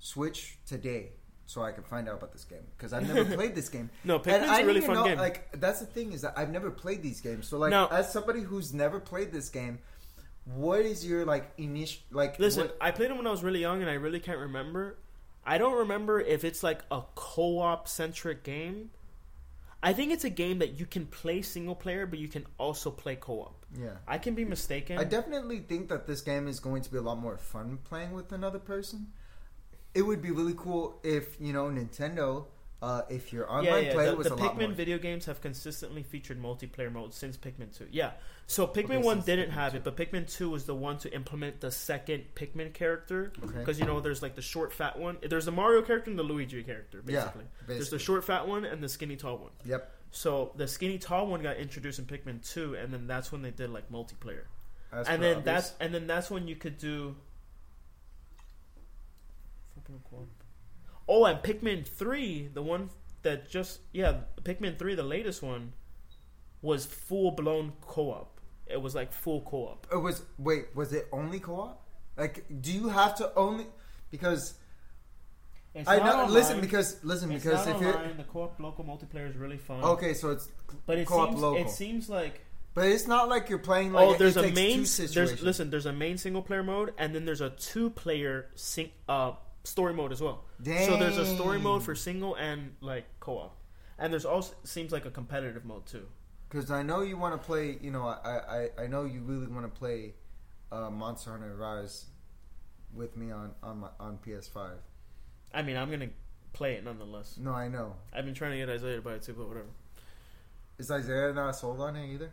Switch 0.00 0.58
today, 0.66 1.12
so 1.52 1.62
I 1.62 1.72
can 1.72 1.82
find 1.84 2.08
out 2.08 2.14
about 2.14 2.32
this 2.32 2.44
game 2.44 2.64
because 2.76 2.94
I've 2.94 3.06
never 3.06 3.24
played 3.36 3.54
this 3.54 3.68
game. 3.68 3.90
No, 4.04 4.18
Pikmin's 4.18 4.48
I 4.48 4.60
a 4.60 4.66
really 4.66 4.80
fun 4.80 4.94
know, 4.94 5.04
game. 5.04 5.18
Like 5.18 5.60
that's 5.60 5.80
the 5.80 5.86
thing 5.86 6.12
is 6.14 6.22
that 6.22 6.32
I've 6.36 6.50
never 6.50 6.70
played 6.70 7.02
these 7.02 7.20
games. 7.20 7.46
So 7.46 7.58
like, 7.58 7.70
Now- 7.70 7.88
as 7.88 8.10
somebody 8.10 8.40
who's 8.40 8.72
never 8.72 8.98
played 9.00 9.32
this 9.32 9.50
game, 9.50 9.78
what 10.46 10.80
is 10.80 11.06
your 11.06 11.26
like 11.26 11.52
initial 11.58 12.00
like? 12.10 12.38
Listen, 12.38 12.68
what- 12.68 12.78
I 12.80 12.90
played 12.90 13.10
it 13.10 13.16
when 13.16 13.26
I 13.26 13.30
was 13.30 13.42
really 13.42 13.60
young, 13.60 13.82
and 13.82 13.90
I 13.90 13.94
really 13.94 14.20
can't 14.20 14.38
remember. 14.38 14.96
I 15.44 15.58
don't 15.58 15.76
remember 15.76 16.20
if 16.20 16.42
it's 16.44 16.62
like 16.62 16.82
a 16.90 17.02
co-op 17.14 17.86
centric 17.88 18.44
game. 18.44 18.90
I 19.82 19.92
think 19.92 20.12
it's 20.12 20.24
a 20.24 20.30
game 20.30 20.60
that 20.60 20.78
you 20.78 20.86
can 20.86 21.06
play 21.06 21.42
single 21.42 21.74
player, 21.74 22.06
but 22.06 22.18
you 22.20 22.28
can 22.28 22.46
also 22.56 22.90
play 22.90 23.16
co-op. 23.16 23.66
yeah. 23.76 23.96
I 24.06 24.18
can 24.18 24.34
be 24.36 24.44
mistaken. 24.44 24.96
I 24.98 25.04
definitely 25.04 25.58
think 25.58 25.88
that 25.88 26.06
this 26.06 26.20
game 26.20 26.46
is 26.46 26.60
going 26.60 26.82
to 26.82 26.90
be 26.90 26.98
a 26.98 27.02
lot 27.02 27.18
more 27.18 27.36
fun 27.36 27.78
playing 27.82 28.12
with 28.12 28.30
another 28.30 28.60
person. 28.60 29.08
It 29.94 30.02
would 30.02 30.22
be 30.22 30.30
really 30.30 30.54
cool 30.56 30.98
if 31.02 31.36
you 31.40 31.52
know 31.52 31.64
Nintendo, 31.66 32.46
uh, 32.80 33.02
if 33.10 33.32
your 33.32 33.44
yeah, 33.46 33.50
online 33.50 33.84
yeah. 33.84 33.92
play 33.92 34.06
The, 34.06 34.16
was 34.16 34.26
the 34.28 34.34
a 34.34 34.36
lot 34.36 34.54
Pikmin 34.56 34.68
more. 34.68 34.72
video 34.74 34.98
games 34.98 35.26
have 35.26 35.40
consistently 35.40 36.02
featured 36.02 36.40
multiplayer 36.42 36.90
mode 36.92 37.12
since 37.14 37.36
Pikmin 37.36 37.76
Two. 37.76 37.86
Yeah, 37.90 38.12
so 38.46 38.66
Pikmin 38.66 38.84
Okay, 38.84 38.98
One 38.98 39.20
didn't 39.20 39.50
Pikmin 39.50 39.52
have 39.52 39.72
2. 39.72 39.78
it, 39.78 39.84
but 39.84 39.96
Pikmin 39.96 40.32
Two 40.32 40.50
was 40.50 40.64
the 40.64 40.74
one 40.74 40.98
to 40.98 41.14
implement 41.14 41.60
the 41.60 41.70
second 41.70 42.24
Pikmin 42.34 42.72
character. 42.72 43.32
Okay. 43.44 43.58
Because 43.58 43.78
you 43.78 43.84
know, 43.86 44.00
there's 44.00 44.22
like 44.22 44.34
the 44.34 44.42
short, 44.42 44.72
fat 44.72 44.98
one. 44.98 45.18
There's 45.28 45.44
the 45.44 45.52
Mario 45.52 45.82
character 45.82 46.10
and 46.10 46.18
the 46.18 46.22
Luigi 46.24 46.62
character. 46.62 47.02
basically. 47.02 47.42
Yeah, 47.42 47.48
Basically, 47.60 47.74
there's 47.76 47.90
the 47.90 47.98
short, 47.98 48.24
fat 48.24 48.48
one 48.48 48.64
and 48.64 48.82
the 48.82 48.88
skinny, 48.88 49.16
tall 49.16 49.36
one. 49.38 49.50
Yep. 49.64 49.90
So 50.10 50.52
the 50.56 50.66
skinny 50.68 50.98
tall 50.98 51.26
one 51.26 51.42
got 51.42 51.56
introduced 51.58 51.98
in 51.98 52.06
Pikmin 52.06 52.46
two, 52.50 52.74
and 52.74 52.92
then 52.92 53.06
that's 53.06 53.30
when 53.30 53.42
they 53.42 53.50
did 53.50 53.70
like 53.70 53.90
multiplayer. 53.90 54.44
As 54.92 55.06
and 55.08 55.22
then 55.22 55.38
obvious. 55.38 55.44
that's 55.44 55.74
and 55.80 55.94
then 55.94 56.06
that's 56.06 56.30
when 56.30 56.48
you 56.48 56.56
could 56.56 56.78
do. 56.78 57.14
Oh, 61.08 61.24
and 61.24 61.40
Pikmin 61.40 61.86
three, 61.86 62.48
the 62.52 62.62
one 62.62 62.90
that 63.22 63.48
just 63.48 63.80
yeah, 63.92 64.20
Pikmin 64.42 64.78
three, 64.78 64.94
the 64.94 65.02
latest 65.02 65.42
one, 65.42 65.72
was 66.60 66.86
full 66.86 67.32
blown 67.32 67.72
co 67.80 68.10
op. 68.12 68.40
It 68.66 68.80
was 68.80 68.94
like 68.94 69.12
full 69.12 69.42
co 69.42 69.68
op. 69.68 69.86
It 69.92 69.96
was 69.96 70.22
wait, 70.38 70.74
was 70.74 70.92
it 70.92 71.08
only 71.12 71.40
co-op? 71.40 71.82
Like, 72.16 72.44
do 72.60 72.72
you 72.72 72.88
have 72.88 73.14
to 73.16 73.34
only 73.34 73.66
because 74.10 74.54
I 75.86 75.98
know? 75.98 76.26
Listen, 76.28 76.60
because 76.60 77.02
listen, 77.02 77.32
it's 77.32 77.44
because 77.44 77.66
not 77.66 77.76
if 77.76 77.82
you're 77.82 77.96
online. 77.96 78.16
The 78.16 78.24
co 78.24 78.42
op 78.42 78.60
local 78.60 78.84
multiplayer 78.84 79.28
is 79.28 79.36
really 79.36 79.58
fun. 79.58 79.82
okay, 79.82 80.14
so 80.14 80.30
it's 80.30 80.48
but 80.86 80.98
it 80.98 81.06
co-op 81.06 81.30
seems 81.30 81.40
local. 81.40 81.62
it 81.62 81.70
seems 81.70 82.08
like 82.08 82.40
but 82.74 82.86
it's 82.86 83.06
not 83.06 83.28
like 83.28 83.50
you're 83.50 83.58
playing 83.58 83.92
like 83.92 84.08
oh, 84.08 84.14
there's 84.14 84.36
a 84.36 84.50
main. 84.50 84.84
There's 84.84 85.42
listen. 85.42 85.70
There's 85.70 85.86
a 85.86 85.92
main 85.92 86.16
single 86.16 86.42
player 86.42 86.62
mode, 86.62 86.94
and 86.96 87.14
then 87.14 87.24
there's 87.24 87.42
a 87.42 87.50
two 87.50 87.90
player 87.90 88.46
sing, 88.54 88.90
uh, 89.08 89.32
story 89.64 89.94
mode 89.94 90.12
as 90.12 90.20
well. 90.20 90.44
So 90.64 90.96
there's 90.96 91.18
a 91.18 91.26
story 91.26 91.58
mode 91.58 91.82
for 91.82 91.94
single 91.94 92.34
and 92.34 92.74
like 92.80 93.04
co-op, 93.20 93.56
and 93.98 94.12
there's 94.12 94.24
also 94.24 94.54
seems 94.64 94.92
like 94.92 95.04
a 95.04 95.10
competitive 95.10 95.64
mode 95.64 95.86
too. 95.86 96.06
Because 96.48 96.70
I 96.70 96.82
know 96.82 97.00
you 97.00 97.16
want 97.16 97.40
to 97.40 97.44
play, 97.46 97.78
you 97.80 97.90
know, 97.90 98.06
I, 98.06 98.68
I, 98.78 98.84
I 98.84 98.86
know 98.86 99.04
you 99.04 99.22
really 99.22 99.46
want 99.46 99.72
to 99.72 99.78
play 99.78 100.12
uh, 100.70 100.90
Monster 100.90 101.30
Hunter 101.30 101.54
Rise 101.56 102.06
with 102.94 103.16
me 103.16 103.30
on 103.30 103.52
on 103.62 103.80
my, 103.80 103.88
on 103.98 104.18
PS5. 104.26 104.72
I 105.54 105.62
mean, 105.62 105.76
I'm 105.76 105.90
gonna 105.90 106.10
play 106.52 106.74
it 106.74 106.84
nonetheless. 106.84 107.38
No, 107.38 107.52
I 107.52 107.68
know. 107.68 107.94
I've 108.12 108.24
been 108.24 108.34
trying 108.34 108.52
to 108.52 108.58
get 108.58 108.68
Isaiah 108.68 108.96
to 108.96 109.02
buy 109.02 109.14
it 109.14 109.22
too, 109.22 109.34
but 109.34 109.48
whatever. 109.48 109.68
Is 110.78 110.90
Isaiah 110.90 111.32
not 111.32 111.56
sold 111.56 111.80
on 111.80 111.96
it 111.96 112.12
either? 112.12 112.30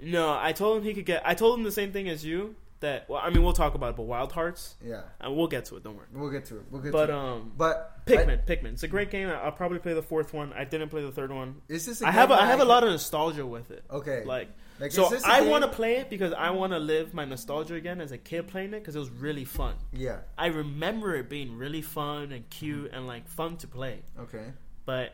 No, 0.00 0.36
I 0.38 0.52
told 0.52 0.78
him 0.78 0.84
he 0.84 0.94
could 0.94 1.04
get. 1.06 1.22
I 1.24 1.34
told 1.34 1.58
him 1.58 1.64
the 1.64 1.72
same 1.72 1.92
thing 1.92 2.08
as 2.08 2.24
you. 2.24 2.56
That 2.80 3.08
well, 3.10 3.20
I 3.22 3.28
mean, 3.30 3.42
we'll 3.42 3.52
talk 3.52 3.74
about 3.74 3.90
it, 3.90 3.96
but 3.96 4.04
Wild 4.04 4.32
Hearts, 4.32 4.74
Yeah, 4.82 5.02
and 5.20 5.36
we'll 5.36 5.48
get 5.48 5.66
to 5.66 5.76
it. 5.76 5.84
Don't 5.84 5.96
worry. 5.96 6.06
we'll 6.14 6.30
get 6.30 6.46
to 6.46 6.56
it. 6.56 6.62
We'll 6.70 6.80
get 6.80 6.92
But 6.92 7.06
to 7.06 7.12
it. 7.12 7.16
But 7.16 7.18
um, 7.18 7.52
But 7.56 8.06
Pikmin, 8.06 8.46
Pikmin, 8.46 8.72
it's 8.72 8.82
a 8.82 8.88
great 8.88 9.10
game. 9.10 9.28
I'll 9.28 9.52
probably 9.52 9.78
play 9.80 9.92
the 9.92 10.02
fourth 10.02 10.32
one. 10.32 10.52
I 10.54 10.64
didn't 10.64 10.88
play 10.88 11.02
the 11.02 11.12
third 11.12 11.30
one. 11.30 11.60
I, 11.68 11.74
is 11.74 11.84
this? 11.86 12.00
A 12.00 12.08
I 12.08 12.10
have 12.10 12.30
a, 12.30 12.34
I 12.40 12.46
have 12.46 12.60
a 12.60 12.64
lot 12.64 12.82
of 12.82 12.90
nostalgia 12.90 13.44
with 13.44 13.70
it. 13.70 13.84
Okay, 13.90 14.24
Like, 14.24 14.48
Like, 14.78 14.92
so 14.92 15.04
is 15.04 15.10
this 15.10 15.24
a 15.24 15.28
I 15.28 15.40
want 15.42 15.62
to 15.64 15.68
play 15.70 15.96
it 15.96 16.08
because 16.08 16.32
I 16.32 16.50
want 16.50 16.72
to 16.72 16.78
live 16.78 17.12
my 17.12 17.26
nostalgia 17.26 17.74
again 17.74 18.00
as 18.00 18.12
a 18.12 18.18
kid 18.18 18.48
playing 18.48 18.72
it 18.72 18.78
because 18.80 18.96
it 18.96 19.00
was 19.00 19.10
really 19.10 19.44
fun. 19.44 19.74
yeah. 19.92 20.20
I 20.38 20.46
remember 20.46 21.14
it 21.16 21.28
being 21.28 21.58
really 21.58 21.82
fun 21.82 22.32
and 22.32 22.48
cute 22.48 22.92
and 22.92 23.06
like 23.06 23.28
fun 23.28 23.58
to 23.58 23.66
play. 23.66 24.02
Okay. 24.18 24.52
But 24.86 25.12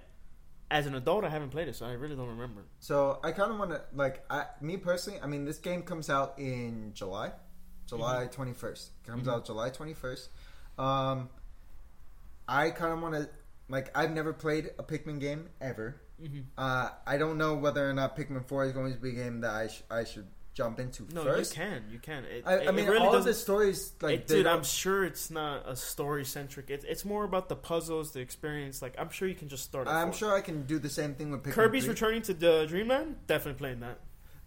as 0.70 0.86
an 0.86 0.94
adult, 0.94 1.24
I 1.24 1.28
haven't 1.30 1.51
played 1.51 1.68
it, 1.68 1.76
so 1.76 1.86
I 1.86 1.93
really 1.93 2.16
don't 2.16 2.28
remember. 2.28 2.62
So 2.78 3.18
I 3.22 3.32
kind 3.32 3.51
of 3.52 3.59
want 3.59 3.70
to 3.72 3.82
like 3.93 4.24
I 4.30 4.44
me 4.60 4.76
personally. 4.76 5.18
I 5.20 5.26
mean, 5.26 5.44
this 5.44 5.59
game 5.59 5.82
comes 5.82 6.10
out 6.10 6.38
in 6.38 6.93
July, 6.94 7.32
July 7.86 8.26
twenty 8.26 8.52
first. 8.52 8.90
Comes 9.06 9.26
Mhm. 9.26 9.32
out 9.32 9.46
July 9.46 9.70
twenty 9.70 9.94
first. 9.94 10.30
Um, 10.78 11.28
I 12.48 12.70
kind 12.70 12.92
of 12.92 13.00
want 13.02 13.14
to 13.14 13.28
like 13.68 13.90
I've 13.96 14.10
never 14.12 14.32
played 14.32 14.70
a 14.78 14.82
Pikmin 14.82 15.20
game 15.20 15.48
ever. 15.60 16.00
Mm-hmm. 16.22 16.40
Uh, 16.56 16.90
I 17.06 17.18
don't 17.18 17.36
know 17.38 17.54
whether 17.54 17.88
or 17.88 17.92
not 17.92 18.16
Pikmin 18.16 18.44
Four 18.46 18.64
is 18.64 18.72
going 18.72 18.92
to 18.94 18.98
be 19.00 19.10
a 19.10 19.12
game 19.12 19.40
that 19.40 19.50
I 19.52 19.66
sh- 19.68 19.82
I 19.90 20.04
should 20.04 20.26
jump 20.54 20.80
into 20.80 21.06
No, 21.12 21.22
first. 21.22 21.54
you 21.54 21.62
can, 21.62 21.84
you 21.90 21.98
can. 21.98 22.24
It, 22.24 22.42
I, 22.46 22.54
it- 22.54 22.68
I 22.68 22.70
mean, 22.70 22.86
it 22.86 22.90
really 22.90 23.06
all 23.06 23.14
of 23.14 23.24
the 23.24 23.34
stories 23.34 23.92
like 24.00 24.20
it- 24.20 24.26
dude, 24.26 24.46
I'm 24.46 24.62
sure 24.64 25.04
it's 25.04 25.30
not 25.30 25.68
a 25.68 25.76
story 25.76 26.24
centric. 26.24 26.70
It's 26.70 26.84
it's 26.84 27.04
more 27.04 27.24
about 27.24 27.48
the 27.50 27.56
puzzles, 27.56 28.12
the 28.12 28.20
experience. 28.20 28.80
Like 28.80 28.94
I'm 28.98 29.10
sure 29.10 29.28
you 29.28 29.34
can 29.34 29.48
just 29.48 29.64
start. 29.64 29.88
I'm 29.88 30.08
four. 30.08 30.18
sure 30.18 30.34
I 30.34 30.40
can 30.40 30.62
do 30.64 30.78
the 30.78 30.88
same 30.88 31.14
thing 31.14 31.30
with 31.30 31.42
Pikmin 31.42 31.52
Kirby's 31.52 31.84
3. 31.84 31.90
returning 31.90 32.22
to 32.22 32.34
the 32.34 32.64
Dreamland. 32.66 33.16
Definitely 33.26 33.58
playing 33.58 33.80
that. 33.80 33.98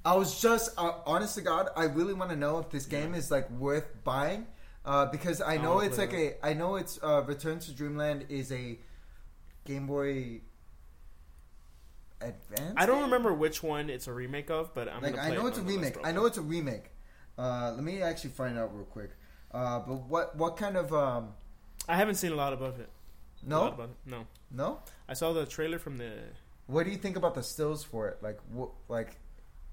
I 0.05 0.15
was 0.15 0.41
just, 0.41 0.71
uh, 0.77 0.93
honest 1.05 1.35
to 1.35 1.41
God, 1.41 1.69
I 1.75 1.85
really 1.85 2.13
want 2.13 2.29
to 2.31 2.35
know 2.35 2.59
if 2.59 2.69
this 2.69 2.85
game 2.85 3.13
is 3.13 3.29
like 3.29 3.49
worth 3.51 4.03
buying, 4.03 4.47
uh, 4.85 5.05
because 5.07 5.41
I 5.41 5.55
I 5.55 5.57
know 5.57 5.79
it's 5.79 5.95
play 5.95 6.05
like 6.05 6.13
a, 6.15 6.45
I 6.45 6.53
know 6.53 6.75
it's 6.77 6.99
uh, 7.03 7.21
Return 7.25 7.59
to 7.59 7.71
Dreamland 7.71 8.25
is 8.29 8.51
a 8.51 8.79
Game 9.65 9.87
Boy 9.87 10.41
Advance. 12.21 12.73
I 12.77 12.85
don't 12.85 12.97
game? 12.97 13.03
remember 13.05 13.33
which 13.33 13.61
one 13.61 13.89
it's 13.89 14.07
a 14.07 14.13
remake 14.13 14.49
of, 14.49 14.73
but 14.73 14.87
I'm 14.87 15.01
like 15.01 15.15
gonna 15.15 15.27
I 15.27 15.29
play 15.29 15.37
know 15.37 15.45
it 15.45 15.49
it's 15.49 15.57
a 15.59 15.63
remake. 15.63 15.95
I 16.03 16.11
know 16.11 16.25
it's 16.25 16.37
a 16.37 16.41
remake. 16.41 16.91
Uh, 17.37 17.73
let 17.75 17.83
me 17.83 18.01
actually 18.01 18.31
find 18.31 18.57
out 18.57 18.75
real 18.75 18.85
quick. 18.85 19.11
Uh, 19.51 19.79
but 19.79 19.95
what 20.07 20.35
what 20.35 20.57
kind 20.57 20.77
of 20.77 20.93
um 20.93 21.33
I 21.87 21.95
haven't 21.95 22.15
seen 22.15 22.31
a 22.31 22.35
lot 22.35 22.53
about 22.53 22.79
it. 22.79 22.89
No 23.45 23.67
about 23.67 23.89
it. 23.89 23.95
No. 24.05 24.27
no? 24.51 24.79
I 25.07 25.13
saw 25.13 25.33
the 25.33 25.45
trailer 25.45 25.79
from 25.79 25.97
the. 25.97 26.11
What 26.67 26.85
do 26.85 26.91
you 26.91 26.97
think 26.97 27.15
about 27.15 27.35
the 27.35 27.43
stills 27.43 27.83
for 27.83 28.07
it? 28.07 28.21
Like 28.21 28.39
what 28.51 28.69
like. 28.87 29.17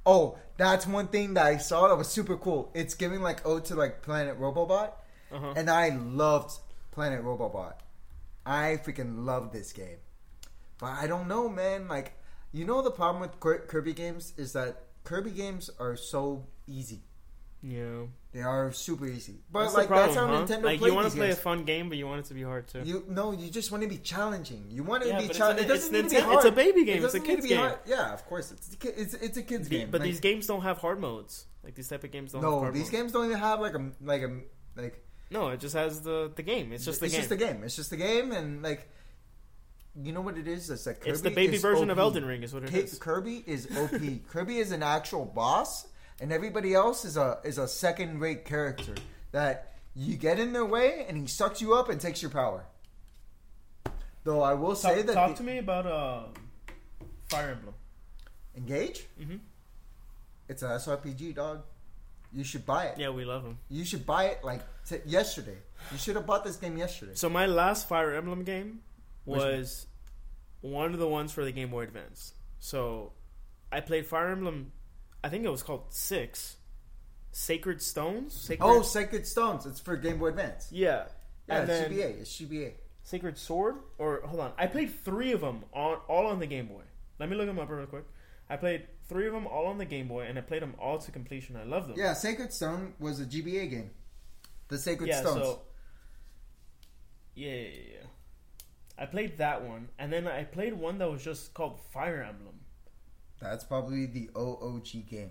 Oh, 0.06 0.38
that's 0.56 0.86
one 0.86 1.08
thing 1.08 1.34
that 1.34 1.44
I 1.44 1.56
saw 1.56 1.88
that 1.88 1.96
was 1.96 2.08
super 2.08 2.36
cool. 2.36 2.70
It's 2.74 2.94
giving 2.94 3.20
like 3.20 3.44
ode 3.46 3.64
to 3.66 3.74
like 3.74 4.02
Planet 4.02 4.40
Robobot. 4.40 4.92
Uh-huh. 5.32 5.54
And 5.56 5.68
I 5.68 5.88
loved 5.90 6.60
Planet 6.92 7.24
Robobot. 7.24 7.74
I 8.46 8.78
freaking 8.84 9.26
love 9.26 9.52
this 9.52 9.72
game. 9.72 9.98
But 10.78 10.92
I 10.92 11.08
don't 11.08 11.26
know, 11.26 11.48
man. 11.48 11.88
Like, 11.88 12.12
you 12.52 12.64
know, 12.64 12.80
the 12.80 12.92
problem 12.92 13.20
with 13.20 13.40
Kirby 13.40 13.92
games 13.92 14.32
is 14.36 14.52
that 14.52 14.84
Kirby 15.02 15.32
games 15.32 15.68
are 15.80 15.96
so 15.96 16.46
easy. 16.68 17.02
Yeah. 17.66 18.06
They 18.32 18.42
are 18.42 18.70
super 18.70 19.06
easy. 19.06 19.36
But 19.50 19.62
That's 19.62 19.74
like 19.74 19.88
the 19.88 19.94
that's 19.94 20.14
problem, 20.14 20.30
how 20.34 20.46
huh? 20.46 20.60
Nintendo 20.60 20.64
Like 20.64 20.78
plays 20.78 20.90
you 20.90 20.94
want 20.94 21.10
to 21.10 21.16
play 21.16 21.26
games. 21.28 21.38
a 21.38 21.40
fun 21.40 21.64
game, 21.64 21.88
but 21.88 21.96
you 21.96 22.06
want 22.06 22.20
it 22.20 22.26
to 22.26 22.34
be 22.34 22.42
hard 22.42 22.68
too. 22.68 22.82
You 22.84 23.02
no, 23.08 23.32
you 23.32 23.48
just 23.50 23.70
want 23.72 23.82
to 23.82 23.88
be 23.88 23.96
challenging. 23.96 24.66
You 24.70 24.82
want 24.82 25.04
it 25.04 25.08
Yeah, 25.08 25.20
to 25.22 25.28
be 25.28 25.32
challenging. 25.34 25.64
It 25.64 25.68
doesn't 25.68 25.94
it's 25.94 26.12
need 26.12 26.16
to 26.18 26.22
be 26.22 26.26
hard. 26.26 26.36
it's 26.36 26.44
a 26.44 26.52
baby 26.52 26.84
game. 26.84 26.98
It 26.98 27.04
It's 27.04 27.14
a 27.14 27.18
doesn't 27.18 27.22
need 27.22 27.36
to 27.36 27.36
kid's 27.42 27.46
game. 27.48 27.58
hard. 27.58 27.78
Yeah, 27.86 28.12
of 28.12 28.26
course. 28.26 28.52
It's 28.52 28.76
a, 28.84 29.00
it's, 29.00 29.14
it's 29.14 29.36
a 29.38 29.42
kid's 29.42 29.68
The- 29.70 29.78
game. 29.78 29.90
but 29.90 30.00
Like, 30.02 30.10
these 30.10 30.20
games 30.20 30.46
don't 30.46 30.60
have 30.62 30.78
hard 30.78 31.00
modes. 31.00 31.46
Like 31.64 31.74
these 31.74 31.88
type 31.88 32.04
of 32.04 32.10
games 32.12 32.32
don't. 32.32 32.42
have 32.42 32.50
no, 32.52 32.58
hard 32.60 32.74
these 32.74 32.82
modes. 32.82 32.90
games 32.90 33.12
don't 33.12 33.24
even 33.26 33.38
have 33.38 33.60
like 33.60 33.74
a 33.74 33.90
like 34.02 34.22
a 34.22 34.40
like 34.76 35.02
No, 35.30 35.48
it 35.48 35.60
just 35.60 35.74
has 35.74 36.02
the 36.02 36.30
the 36.36 36.42
game. 36.42 36.72
It's 36.72 36.84
just 36.84 37.00
the 37.00 37.06
it's 37.06 37.14
game. 37.14 37.22
just 37.22 37.32
a 37.32 37.36
game. 37.36 37.64
It's 37.64 37.74
just 37.76 37.90
a 37.92 37.96
game, 37.96 38.32
and 38.32 38.62
like, 38.62 38.86
you 40.02 40.12
know 40.12 40.20
what 40.20 40.36
it 40.36 40.46
is? 40.46 40.68
It's 40.68 40.84
like 40.86 41.00
Kirby 41.00 41.10
it's 41.10 41.20
the 41.22 41.30
baby 41.30 41.56
is 41.56 41.62
version 41.62 41.88
of 41.90 41.98
OP. 41.98 42.02
Elden 42.02 42.26
Ring, 42.26 42.42
is 42.42 42.52
what 42.52 42.64
it 42.64 42.70
Ki- 42.70 42.80
is. 42.80 42.98
Kirby 42.98 43.42
is 43.46 43.66
OP. 43.76 43.98
Kirby 44.28 44.58
is 44.58 44.70
an 44.72 44.82
actual 44.82 45.24
boss, 45.24 45.86
and 46.20 46.32
everybody 46.32 46.74
else 46.74 47.04
is 47.04 47.16
a 47.16 47.38
is 47.44 47.58
a 47.58 47.68
second 47.68 48.20
rate 48.20 48.44
character 48.44 48.94
that 49.32 49.74
you 49.94 50.16
get 50.16 50.38
in 50.38 50.52
their 50.52 50.64
way, 50.64 51.04
and 51.08 51.16
he 51.18 51.26
sucks 51.26 51.60
you 51.60 51.74
up 51.74 51.88
and 51.88 52.00
takes 52.00 52.20
your 52.22 52.30
power. 52.30 52.64
Though 54.24 54.42
I 54.42 54.54
will 54.54 54.74
say 54.74 54.96
Talk, 54.96 55.06
that 55.06 55.12
talk 55.14 55.30
the- 55.30 55.36
to 55.36 55.42
me 55.44 55.58
about 55.58 55.86
uh, 55.86 56.22
Fire 57.28 57.50
Emblem. 57.50 57.74
engage. 58.56 59.06
hmm 59.18 59.36
It's 60.48 60.62
a 60.62 60.66
SRPG, 60.68 61.34
dog. 61.34 61.62
You 62.32 62.42
should 62.44 62.66
buy 62.66 62.86
it. 62.86 62.98
Yeah, 62.98 63.10
we 63.10 63.24
love 63.24 63.44
him. 63.44 63.58
You 63.70 63.84
should 63.84 64.04
buy 64.04 64.24
it 64.26 64.42
like 64.44 64.60
t- 64.84 64.98
yesterday. 65.06 65.56
You 65.92 65.98
should 65.98 66.16
have 66.16 66.26
bought 66.26 66.44
this 66.44 66.56
game 66.56 66.76
yesterday. 66.76 67.12
So 67.14 67.28
my 67.30 67.46
last 67.46 67.88
Fire 67.88 68.12
Emblem 68.14 68.42
game 68.42 68.80
Which 69.24 69.38
one? 69.38 69.48
was 69.58 69.86
one 70.60 70.92
of 70.92 70.98
the 70.98 71.06
ones 71.08 71.32
for 71.32 71.44
the 71.44 71.52
Game 71.52 71.70
Boy 71.70 71.84
Advance. 71.84 72.34
So 72.58 73.12
I 73.70 73.80
played 73.80 74.06
Fire 74.06 74.30
Emblem. 74.30 74.72
I 75.26 75.28
think 75.28 75.44
it 75.44 75.50
was 75.50 75.64
called 75.64 75.86
Six. 75.88 76.54
Sacred 77.32 77.82
Stones. 77.82 78.32
Sacred, 78.32 78.64
Oh, 78.64 78.82
Sacred 78.82 79.26
Stones. 79.26 79.66
It's 79.66 79.80
for 79.80 79.96
Game 79.96 80.18
Boy 80.20 80.28
Advance. 80.28 80.68
yeah. 80.70 81.06
Yeah, 81.48 81.62
and 81.62 81.68
it's 81.68 81.80
then 81.80 81.90
GBA. 81.90 82.20
It's 82.20 82.40
GBA. 82.40 82.72
Sacred 83.02 83.36
Sword. 83.36 83.74
Or 83.98 84.20
hold 84.24 84.40
on, 84.40 84.52
I 84.56 84.68
played 84.68 84.94
three 85.04 85.32
of 85.32 85.40
them 85.40 85.64
on 85.72 85.96
all 86.06 86.28
on 86.28 86.38
the 86.38 86.46
Game 86.46 86.68
Boy. 86.68 86.82
Let 87.18 87.28
me 87.28 87.34
look 87.34 87.46
them 87.46 87.58
up 87.58 87.68
real 87.68 87.86
quick. 87.86 88.04
I 88.48 88.56
played 88.56 88.86
three 89.08 89.26
of 89.26 89.32
them 89.32 89.48
all 89.48 89.66
on 89.66 89.78
the 89.78 89.84
Game 89.84 90.06
Boy, 90.06 90.26
and 90.26 90.38
I 90.38 90.42
played 90.42 90.62
them 90.62 90.76
all 90.78 90.98
to 91.00 91.10
completion. 91.10 91.56
I 91.56 91.64
love 91.64 91.88
them. 91.88 91.96
Yeah, 91.98 92.12
Sacred 92.12 92.52
Stone 92.52 92.94
was 93.00 93.18
a 93.18 93.26
GBA 93.26 93.68
game. 93.68 93.90
The 94.68 94.78
Sacred 94.78 95.08
yeah, 95.08 95.20
Stones. 95.22 95.42
so 95.42 95.62
yeah, 97.34 97.50
yeah, 97.50 97.56
yeah, 97.56 97.68
yeah. 97.94 98.06
I 98.96 99.06
played 99.06 99.38
that 99.38 99.64
one, 99.64 99.88
and 99.98 100.12
then 100.12 100.28
I 100.28 100.44
played 100.44 100.74
one 100.74 100.98
that 100.98 101.10
was 101.10 101.24
just 101.24 101.52
called 101.52 101.80
Fire 101.92 102.22
Emblem. 102.22 102.55
That's 103.40 103.64
probably 103.64 104.06
the 104.06 104.30
OOG 104.36 105.06
game. 105.08 105.30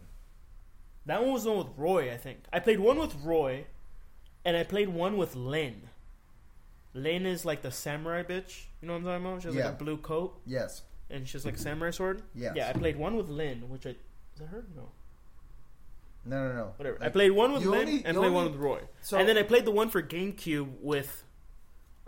That 1.05 1.21
one 1.23 1.33
was 1.33 1.43
the 1.43 1.51
one 1.51 1.59
with 1.59 1.77
Roy, 1.77 2.11
I 2.13 2.17
think. 2.17 2.39
I 2.51 2.59
played 2.59 2.79
one 2.79 2.97
with 2.99 3.15
Roy, 3.23 3.65
and 4.43 4.55
I 4.57 4.63
played 4.63 4.89
one 4.89 5.17
with 5.17 5.35
Lyn. 5.35 5.89
Lyn 6.93 7.25
is 7.25 7.45
like 7.45 7.61
the 7.61 7.71
samurai 7.71 8.23
bitch. 8.23 8.65
You 8.81 8.87
know 8.87 8.93
what 8.93 8.99
I'm 8.99 9.05
talking 9.05 9.25
about? 9.25 9.41
She 9.41 9.47
has 9.49 9.55
Yeah. 9.55 9.65
like 9.65 9.73
a 9.73 9.83
blue 9.83 9.97
coat, 9.97 10.39
Yes. 10.45 10.83
and 11.09 11.27
she's 11.27 11.45
like 11.45 11.55
a 11.55 11.59
samurai 11.59 11.91
sword. 11.91 12.21
Yes. 12.33 12.53
Yeah, 12.55 12.69
I 12.69 12.73
played 12.73 12.95
one 12.97 13.15
with 13.17 13.27
Lyn, 13.29 13.69
which 13.69 13.85
I 13.85 13.89
is 13.89 13.95
that 14.39 14.47
her? 14.47 14.65
No, 14.75 14.89
No, 16.25 16.47
no, 16.49 16.55
no. 16.55 16.73
whatever. 16.77 16.97
I 17.01 17.09
played 17.09 17.31
one 17.31 17.53
with 17.53 17.63
Lyn 17.65 17.87
only- 17.87 18.05
and 18.05 18.17
played 18.17 18.31
one 18.31 18.45
with 18.45 18.55
Roy, 18.55 18.81
So 19.01 19.17
and 19.17 19.27
then 19.29 19.37
I 19.37 19.43
played 19.43 19.65
the 19.65 19.71
one 19.71 19.89
for 19.89 20.01
GameCube 20.01 20.79
with 20.81 21.23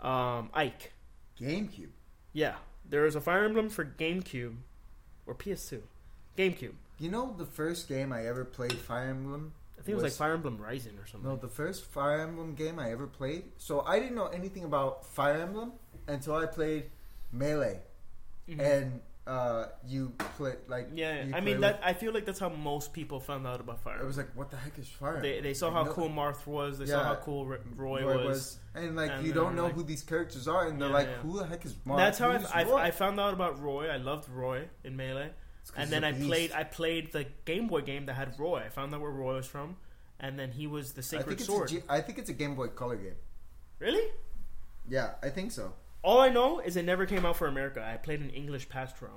um, 0.00 0.50
Ike. 0.54 0.92
GameCube. 1.40 1.90
Yeah, 2.32 2.56
there 2.88 3.02
was 3.02 3.14
a 3.14 3.20
Fire 3.20 3.44
Emblem 3.44 3.68
for 3.68 3.84
GameCube 3.84 4.56
or 5.28 5.34
PS2, 5.34 5.80
GameCube. 6.36 6.72
You 6.98 7.10
know 7.10 7.32
the 7.38 7.46
first 7.46 7.88
game 7.88 8.12
I 8.12 8.26
ever 8.26 8.44
played 8.44 8.72
Fire 8.72 9.10
Emblem? 9.10 9.52
I 9.78 9.82
think 9.82 9.90
it 9.90 9.94
was, 9.94 10.02
like 10.04 10.12
Fire 10.14 10.32
Emblem 10.32 10.58
Rising 10.58 10.98
or 10.98 11.06
something. 11.06 11.30
No, 11.30 11.36
the 11.36 11.46
first 11.46 11.84
Fire 11.84 12.20
Emblem 12.20 12.54
game 12.54 12.80
I 12.80 12.90
ever 12.90 13.06
played. 13.06 13.44
So 13.58 13.82
I 13.82 14.00
didn't 14.00 14.16
know 14.16 14.26
anything 14.26 14.64
about 14.64 15.06
Fire 15.06 15.40
Emblem 15.40 15.74
until 16.08 16.34
I 16.34 16.46
played 16.46 16.90
Melee. 17.30 17.80
Mhm. 18.48 18.60
And 18.60 19.00
uh, 19.28 19.68
you 19.86 20.10
play 20.36 20.54
like 20.68 20.88
Yeah, 20.94 21.26
I 21.34 21.40
mean 21.40 21.60
that. 21.60 21.80
I 21.84 21.92
feel 21.92 22.12
like 22.14 22.24
that's 22.24 22.38
how 22.38 22.48
most 22.48 22.92
people 22.94 23.20
found 23.20 23.46
out 23.46 23.60
about 23.60 23.80
Fire. 23.80 24.00
It 24.00 24.06
was 24.06 24.16
like, 24.16 24.34
what 24.34 24.50
the 24.50 24.56
heck 24.56 24.78
is 24.78 24.88
fire? 24.88 25.20
they 25.20 25.40
they 25.40 25.52
saw 25.54 25.66
Like, 25.66 25.74
how 25.76 25.82
no- 25.84 25.92
cool 25.92 26.08
Marth 26.08 26.46
was. 26.46 26.78
They 26.78 26.86
saw 26.86 27.04
how 27.04 27.16
cool 27.16 27.46
R- 27.46 27.60
Roy, 27.76 28.04
Roy 28.04 28.24
was. 28.26 28.58
and 28.74 28.96
like 28.96 29.10
and 29.12 29.26
you 29.26 29.32
don't 29.34 29.54
know 29.54 29.64
like- 29.66 29.74
who 29.74 29.82
these 29.82 30.02
characters 30.02 30.48
are, 30.48 30.66
and 30.68 30.80
they're 30.80 30.88
Yeah, 30.88 30.94
like, 30.94 31.08
yeah. 31.08 31.16
who 31.18 31.38
the 31.38 31.46
heck 31.46 31.64
is 31.66 31.74
Marth? 31.86 31.98
That's 31.98 32.18
how 32.18 32.30
I, 32.30 32.62
I? 32.62 32.86
I 32.86 32.90
found 32.90 33.20
out 33.20 33.34
about 33.34 33.60
Roy. 33.62 33.88
I 33.90 33.98
loved 33.98 34.28
Roy 34.30 34.68
in 34.82 34.96
Melee, 34.96 35.30
and 35.76 35.90
then 35.90 36.04
I 36.04 36.12
played 36.12 36.52
I 36.52 36.64
played 36.64 37.12
the 37.12 37.26
Game 37.44 37.66
Boy 37.68 37.82
game 37.82 38.06
that 38.06 38.14
had 38.14 38.38
Roy. 38.38 38.62
I 38.64 38.70
found 38.70 38.94
out 38.94 39.00
where 39.02 39.10
Roy 39.10 39.34
was 39.36 39.46
from, 39.46 39.76
and 40.18 40.38
then 40.38 40.52
he 40.52 40.66
was 40.66 40.92
the 40.94 41.00
I 41.00 41.04
Sacred 41.04 41.32
it's 41.40 41.44
Sword. 41.46 41.68
G- 41.68 41.82
I 41.88 42.00
think 42.00 42.18
it's 42.18 42.30
a 42.30 42.34
Game 42.34 42.54
Boy 42.54 42.68
Color 42.68 42.96
game. 42.96 43.16
really? 43.78 44.08
Yeah, 44.88 45.14
I 45.22 45.28
think 45.28 45.52
so. 45.52 45.74
All 46.02 46.20
I 46.20 46.28
know 46.28 46.60
is 46.60 46.76
it 46.76 46.84
never 46.84 47.06
came 47.06 47.26
out 47.26 47.36
for 47.36 47.46
America. 47.46 47.84
I 47.84 47.96
played 47.96 48.20
an 48.20 48.30
English 48.30 48.68
patch 48.68 48.90
ROM. 49.00 49.10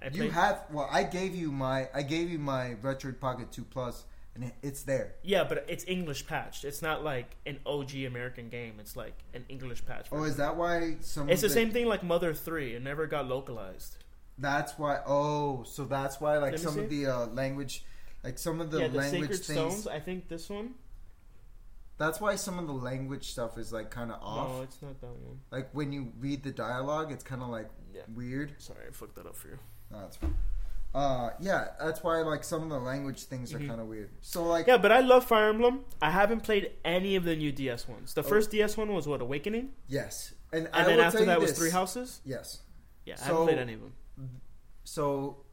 I 0.00 0.06
You 0.06 0.10
played, 0.12 0.32
have 0.32 0.64
well, 0.70 0.88
I 0.90 1.02
gave 1.04 1.34
you 1.34 1.50
my 1.52 1.88
I 1.94 2.02
gave 2.02 2.30
you 2.30 2.38
my 2.38 2.76
Retroid 2.82 3.20
Pocket 3.20 3.50
Two 3.52 3.64
Plus, 3.64 4.04
and 4.34 4.44
it, 4.44 4.54
it's 4.62 4.82
there. 4.82 5.14
yeah, 5.22 5.44
but 5.44 5.64
it's 5.68 5.84
English 5.86 6.26
patched. 6.26 6.64
It's 6.64 6.82
not 6.82 7.02
like 7.04 7.36
an 7.46 7.58
OG 7.66 7.94
American 8.06 8.48
game. 8.48 8.74
It's 8.78 8.96
like 8.96 9.14
an 9.34 9.44
English 9.48 9.84
patch. 9.86 10.06
Oh, 10.12 10.24
is 10.24 10.36
that 10.36 10.56
why 10.56 10.96
some? 11.00 11.28
it's 11.28 11.40
the 11.42 11.46
of 11.46 11.52
same 11.52 11.70
thing 11.70 11.86
like 11.86 12.02
Mother 12.02 12.34
Three. 12.34 12.74
It 12.74 12.82
never 12.82 13.06
got 13.06 13.26
localized. 13.26 13.96
That's 14.38 14.78
why. 14.78 15.00
Oh, 15.06 15.62
so 15.64 15.84
that's 15.84 16.20
why 16.20 16.38
like 16.38 16.58
some 16.58 16.74
see. 16.74 16.80
of 16.80 16.90
the 16.90 17.06
uh, 17.06 17.26
language, 17.28 17.84
like 18.22 18.38
some 18.38 18.60
of 18.60 18.70
the 18.70 18.80
yeah, 18.80 18.88
the 18.88 18.98
language 18.98 19.30
Sacred 19.30 19.44
things. 19.44 19.80
Stones. 19.80 19.86
I 19.86 20.00
think 20.00 20.28
this 20.28 20.48
one. 20.50 20.74
That's 21.98 22.20
why 22.20 22.36
some 22.36 22.58
of 22.58 22.66
the 22.66 22.72
language 22.74 23.30
stuff 23.30 23.56
is 23.56 23.72
like 23.72 23.90
kind 23.90 24.10
of 24.12 24.20
off. 24.22 24.56
No, 24.56 24.62
it's 24.62 24.82
not 24.82 25.00
that 25.00 25.06
one. 25.06 25.40
Like 25.50 25.70
when 25.72 25.92
you 25.92 26.12
read 26.18 26.42
the 26.42 26.50
dialogue, 26.52 27.10
it's 27.12 27.24
kind 27.24 27.42
of 27.42 27.48
like 27.48 27.70
Yeah. 27.94 28.02
weird. 28.14 28.54
Sorry, 28.60 28.86
I 28.88 28.92
fucked 28.92 29.14
that 29.16 29.26
up 29.26 29.34
for 29.36 29.48
you. 29.48 29.58
No, 29.90 30.00
that's 30.00 30.16
fine. 30.16 30.34
Uh, 30.94 31.30
yeah, 31.40 31.68
that's 31.78 32.02
why 32.02 32.20
like 32.22 32.42
some 32.44 32.62
of 32.62 32.68
the 32.70 32.78
language 32.78 33.24
things 33.24 33.52
are 33.54 33.58
Mhm. 33.58 33.68
kind 33.68 33.80
of 33.80 33.86
weird. 33.86 34.10
So 34.20 34.44
like, 34.44 34.66
Yeah, 34.66 34.78
but 34.78 34.92
I 34.92 35.00
love 35.00 35.24
Fire 35.26 35.48
Emblem. 35.50 35.84
I 36.02 36.10
haven't 36.10 36.40
played 36.42 36.72
any 36.84 37.16
of 37.16 37.24
the 37.24 37.34
new 37.36 37.52
DS 37.52 37.86
ones. 37.88 38.14
The 38.14 38.20
Oh. 38.22 38.24
first 38.24 38.50
DS 38.50 38.76
one 38.76 38.92
was 38.94 39.06
what 39.06 39.20
Awakening, 39.22 39.72
yes, 39.88 40.34
and, 40.52 40.66
and 40.66 40.74
I 40.74 40.84
then 40.84 41.00
after 41.00 41.24
that 41.24 41.40
was. 41.40 41.52
Three 41.52 41.70
Houses. 41.70 42.20
Yes. 42.24 42.62
Yeah, 43.04 43.14
I 43.14 43.16
So- 43.18 43.24
haven't 43.24 43.44
played 43.44 43.58
any 43.58 43.74
of 43.74 43.80
them. 43.80 43.92
So 44.84 45.44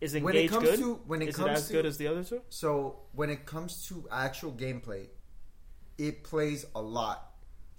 Is 0.00 0.14
when 0.14 0.34
it 0.34 0.48
comes 0.48 0.68
good? 0.68 0.78
to 0.80 0.94
when 1.06 1.22
it 1.22 1.28
Is 1.28 1.34
it 1.36 1.38
comes 1.38 1.58
as 1.58 1.66
to 1.68 1.72
good 1.72 1.86
as 1.86 1.96
the 1.98 2.06
other 2.08 2.24
two? 2.24 2.42
so 2.48 3.00
when 3.12 3.30
it 3.30 3.46
comes 3.46 3.86
to 3.88 4.06
actual 4.10 4.52
gameplay, 4.52 5.08
it 5.98 6.24
plays 6.24 6.66
a 6.74 6.80
lot 6.80 7.32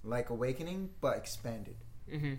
like 0.04 0.30
Awakening 0.30 0.90
but 1.02 1.18
expanded. 1.18 1.76
Mm-hmm. 2.12 2.36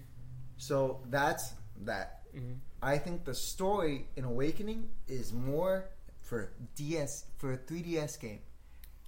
So 0.57 1.01
that's 1.11 1.53
that. 1.85 2.23
mm-hmm. 2.35 2.55
I 2.83 2.99
think 2.99 3.25
the 3.25 3.35
story 3.35 4.07
in 4.17 4.25
Awakening 4.25 4.89
is 5.09 5.33
more 5.33 5.91
for 6.21 6.53
DS 6.75 7.25
for 7.39 7.53
a 7.53 7.59
3DS 7.59 8.21
game 8.21 8.41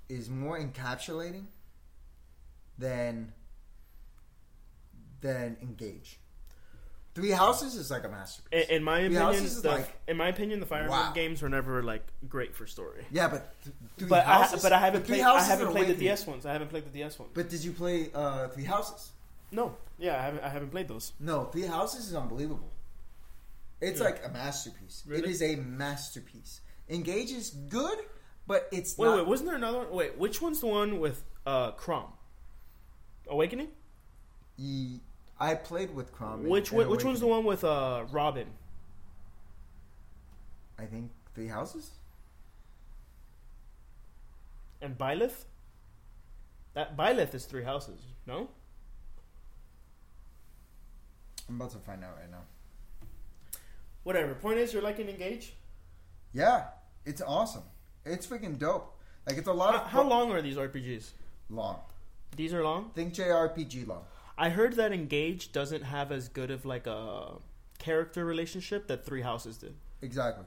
is 0.08 0.30
more 0.30 0.58
encapsulating 0.58 1.46
than 2.78 3.32
than 5.20 5.56
Engage. 5.60 6.20
Three 7.18 7.30
Houses 7.30 7.74
is 7.74 7.90
like 7.90 8.04
a 8.04 8.08
masterpiece. 8.08 8.66
In, 8.68 8.76
in 8.76 8.84
my 8.84 8.98
Three 8.98 9.06
opinion, 9.06 9.22
Houses 9.22 9.56
is 9.56 9.62
the, 9.62 9.70
like- 9.70 9.96
in 10.06 10.16
my 10.16 10.28
opinion, 10.28 10.60
the 10.60 10.66
Fire 10.66 10.82
Emblem 10.82 11.12
games 11.14 11.42
were 11.42 11.48
never 11.48 11.82
like 11.82 12.06
great 12.28 12.54
for 12.54 12.66
story. 12.66 13.04
yeah, 13.10 13.26
but 13.28 13.54
th- 13.64 13.74
Three 13.98 14.08
But 14.08 14.26
I, 14.26 14.48
but 14.62 14.72
I 14.72 14.78
haven't 14.78 15.02
Three 15.06 15.16
played. 15.16 15.26
I 15.26 15.42
haven't 15.42 15.70
played 15.72 15.88
the. 15.88 15.94
DS 15.94 16.26
ones. 16.26 16.46
I 16.46 16.52
haven't 16.52 16.68
played 16.68 16.84
the 16.84 16.90
DS 16.90 17.18
ones. 17.18 17.32
But 17.34 17.48
did 17.48 17.64
you 17.64 17.72
play 17.72 18.10
uh, 18.14 18.48
Three 18.48 18.64
Houses? 18.64 19.10
No, 19.50 19.76
yeah, 19.98 20.18
I 20.18 20.22
haven't. 20.22 20.44
I 20.44 20.48
haven't 20.48 20.70
played 20.70 20.86
those. 20.88 21.12
No, 21.18 21.44
Three 21.46 21.66
Houses 21.66 22.06
is 22.08 22.14
unbelievable. 22.14 22.70
It's 23.80 23.98
Yeah. 24.00 24.06
like 24.06 24.24
a 24.24 24.28
masterpiece. 24.28 25.02
It 25.06 25.10
Really? 25.10 25.30
is 25.30 25.42
a 25.42 25.56
masterpiece. 25.56 26.60
Engage 26.88 27.30
is 27.32 27.50
good, 27.50 27.98
but 28.46 28.68
it's 28.72 28.96
Wait, 28.96 29.06
not. 29.08 29.16
wait, 29.18 29.26
wasn't 29.26 29.48
there 29.48 29.56
another 29.56 29.78
one? 29.78 29.90
Wait, 29.90 30.16
which 30.18 30.40
one's 30.40 30.60
the 30.60 30.66
one 30.66 31.00
with 31.00 31.22
uh 31.46 31.72
Chrom? 31.72 32.06
Awakening. 33.28 33.68
Ye- 34.56 35.00
I 35.40 35.54
played 35.54 35.94
with 35.94 36.12
Chrom. 36.14 36.42
which 36.42 36.72
which 36.72 37.04
one's 37.04 37.20
the 37.20 37.26
one 37.26 37.44
with 37.44 37.64
uh 37.64 38.04
Robin? 38.10 38.46
I 40.78 40.84
think 40.84 41.10
Three 41.34 41.48
Houses. 41.48 41.90
And 44.80 44.96
Byleth? 44.96 45.44
That 46.74 46.96
Byleth 46.96 47.34
is 47.34 47.44
three 47.44 47.64
houses, 47.64 47.98
no? 48.26 48.48
I'm 51.48 51.56
about 51.56 51.72
to 51.72 51.78
find 51.78 52.04
out 52.04 52.16
right 52.20 52.30
now. 52.30 52.42
Whatever. 54.04 54.34
Point 54.34 54.58
is, 54.58 54.72
you're 54.72 54.82
liking 54.82 55.08
Engage. 55.08 55.54
Yeah, 56.32 56.64
it's 57.04 57.20
awesome. 57.22 57.62
It's 58.04 58.26
freaking 58.26 58.58
dope. 58.58 58.96
Like 59.26 59.38
it's 59.38 59.48
a 59.48 59.52
lot 59.52 59.74
How, 59.74 59.80
of 59.80 59.86
how 59.88 60.02
long 60.02 60.30
are 60.32 60.40
these 60.42 60.56
RPGs? 60.56 61.10
long. 61.50 61.80
These 62.36 62.52
are 62.54 62.62
long. 62.62 62.90
Think 62.94 63.14
JRPG 63.14 63.86
long. 63.88 64.04
I 64.38 64.50
heard 64.50 64.74
that 64.74 64.92
Engage 64.92 65.52
doesn't 65.52 65.82
have 65.82 66.12
as 66.12 66.28
good 66.28 66.50
of 66.50 66.64
like 66.64 66.86
a 66.86 67.32
character 67.78 68.24
relationship 68.24 68.86
that 68.88 69.04
Three 69.04 69.22
Houses 69.22 69.58
did. 69.58 69.74
Exactly. 70.00 70.44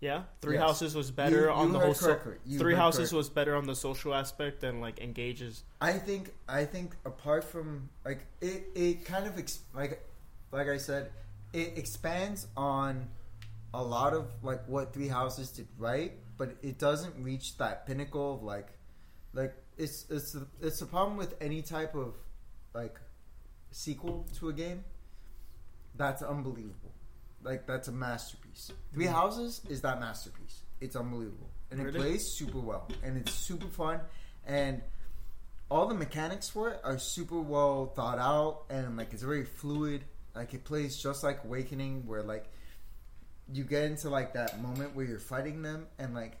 Yeah, 0.00 0.24
Three 0.42 0.54
Yes. 0.56 0.62
Houses 0.64 0.94
was 0.94 1.10
better 1.10 1.44
You- 1.46 1.50
on 1.50 1.66
you 1.68 1.72
the 1.72 1.78
whole. 1.80 1.94
So- 1.94 2.20
Three 2.58 2.74
Houses 2.74 2.98
correctly. 3.10 3.16
was 3.16 3.28
better 3.30 3.56
on 3.56 3.64
the 3.66 3.74
social 3.74 4.14
aspect 4.14 4.60
than 4.60 4.80
like 4.80 5.00
Engage's. 5.00 5.64
I 5.80 5.94
think 5.94 6.32
I 6.48 6.64
think 6.64 6.94
apart 7.04 7.42
from 7.44 7.88
like 8.04 8.26
it, 8.40 8.64
it 8.74 9.04
kind 9.04 9.26
of 9.26 9.38
ex- 9.38 9.60
like 9.74 10.06
like 10.52 10.68
I 10.68 10.76
said, 10.76 11.10
it 11.52 11.76
expands 11.78 12.46
on 12.56 13.08
a 13.72 13.82
lot 13.82 14.12
of 14.14 14.30
like 14.42 14.64
what 14.68 14.92
Three 14.92 15.08
Houses 15.08 15.50
did 15.50 15.66
right, 15.78 16.12
but 16.36 16.54
it 16.62 16.78
doesn't 16.78 17.14
reach 17.24 17.56
that 17.58 17.86
pinnacle 17.86 18.34
of 18.34 18.42
like 18.42 18.68
like 19.32 19.54
it's 19.78 20.04
it's 20.10 20.36
it's 20.60 20.80
the 20.80 20.86
problem 20.86 21.16
with 21.16 21.34
any 21.40 21.62
type 21.62 21.94
of 21.94 22.14
like 22.74 23.00
sequel 23.74 24.24
to 24.38 24.48
a 24.48 24.52
game. 24.52 24.84
That's 25.96 26.22
unbelievable. 26.22 26.92
Like 27.42 27.66
that's 27.66 27.88
a 27.88 27.92
masterpiece. 27.92 28.72
Three 28.92 29.06
mm. 29.06 29.12
Houses 29.12 29.60
is 29.68 29.82
that 29.82 30.00
masterpiece. 30.00 30.62
It's 30.80 30.96
unbelievable, 30.96 31.50
and 31.70 31.80
it 31.80 31.84
Really? 31.84 31.98
plays 31.98 32.26
super 32.26 32.58
well, 32.58 32.88
and 33.02 33.16
it's 33.18 33.32
super 33.32 33.66
fun, 33.68 34.00
and 34.46 34.82
all 35.70 35.86
the 35.86 35.94
mechanics 35.94 36.48
for 36.48 36.70
it 36.70 36.80
are 36.84 36.98
super 36.98 37.40
well 37.40 37.86
thought 37.86 38.18
out, 38.18 38.64
and 38.70 38.96
like 38.96 39.12
it's 39.12 39.22
very 39.22 39.44
fluid. 39.44 40.04
Like 40.34 40.54
it 40.54 40.64
plays 40.64 40.96
just 40.96 41.22
like 41.22 41.44
Awakening, 41.44 42.06
where 42.06 42.22
like 42.22 42.46
you 43.52 43.64
get 43.64 43.84
into 43.84 44.08
like 44.08 44.34
that 44.34 44.60
moment 44.60 44.94
where 44.94 45.04
you're 45.04 45.18
fighting 45.18 45.62
them, 45.62 45.86
and 45.98 46.14
like 46.14 46.38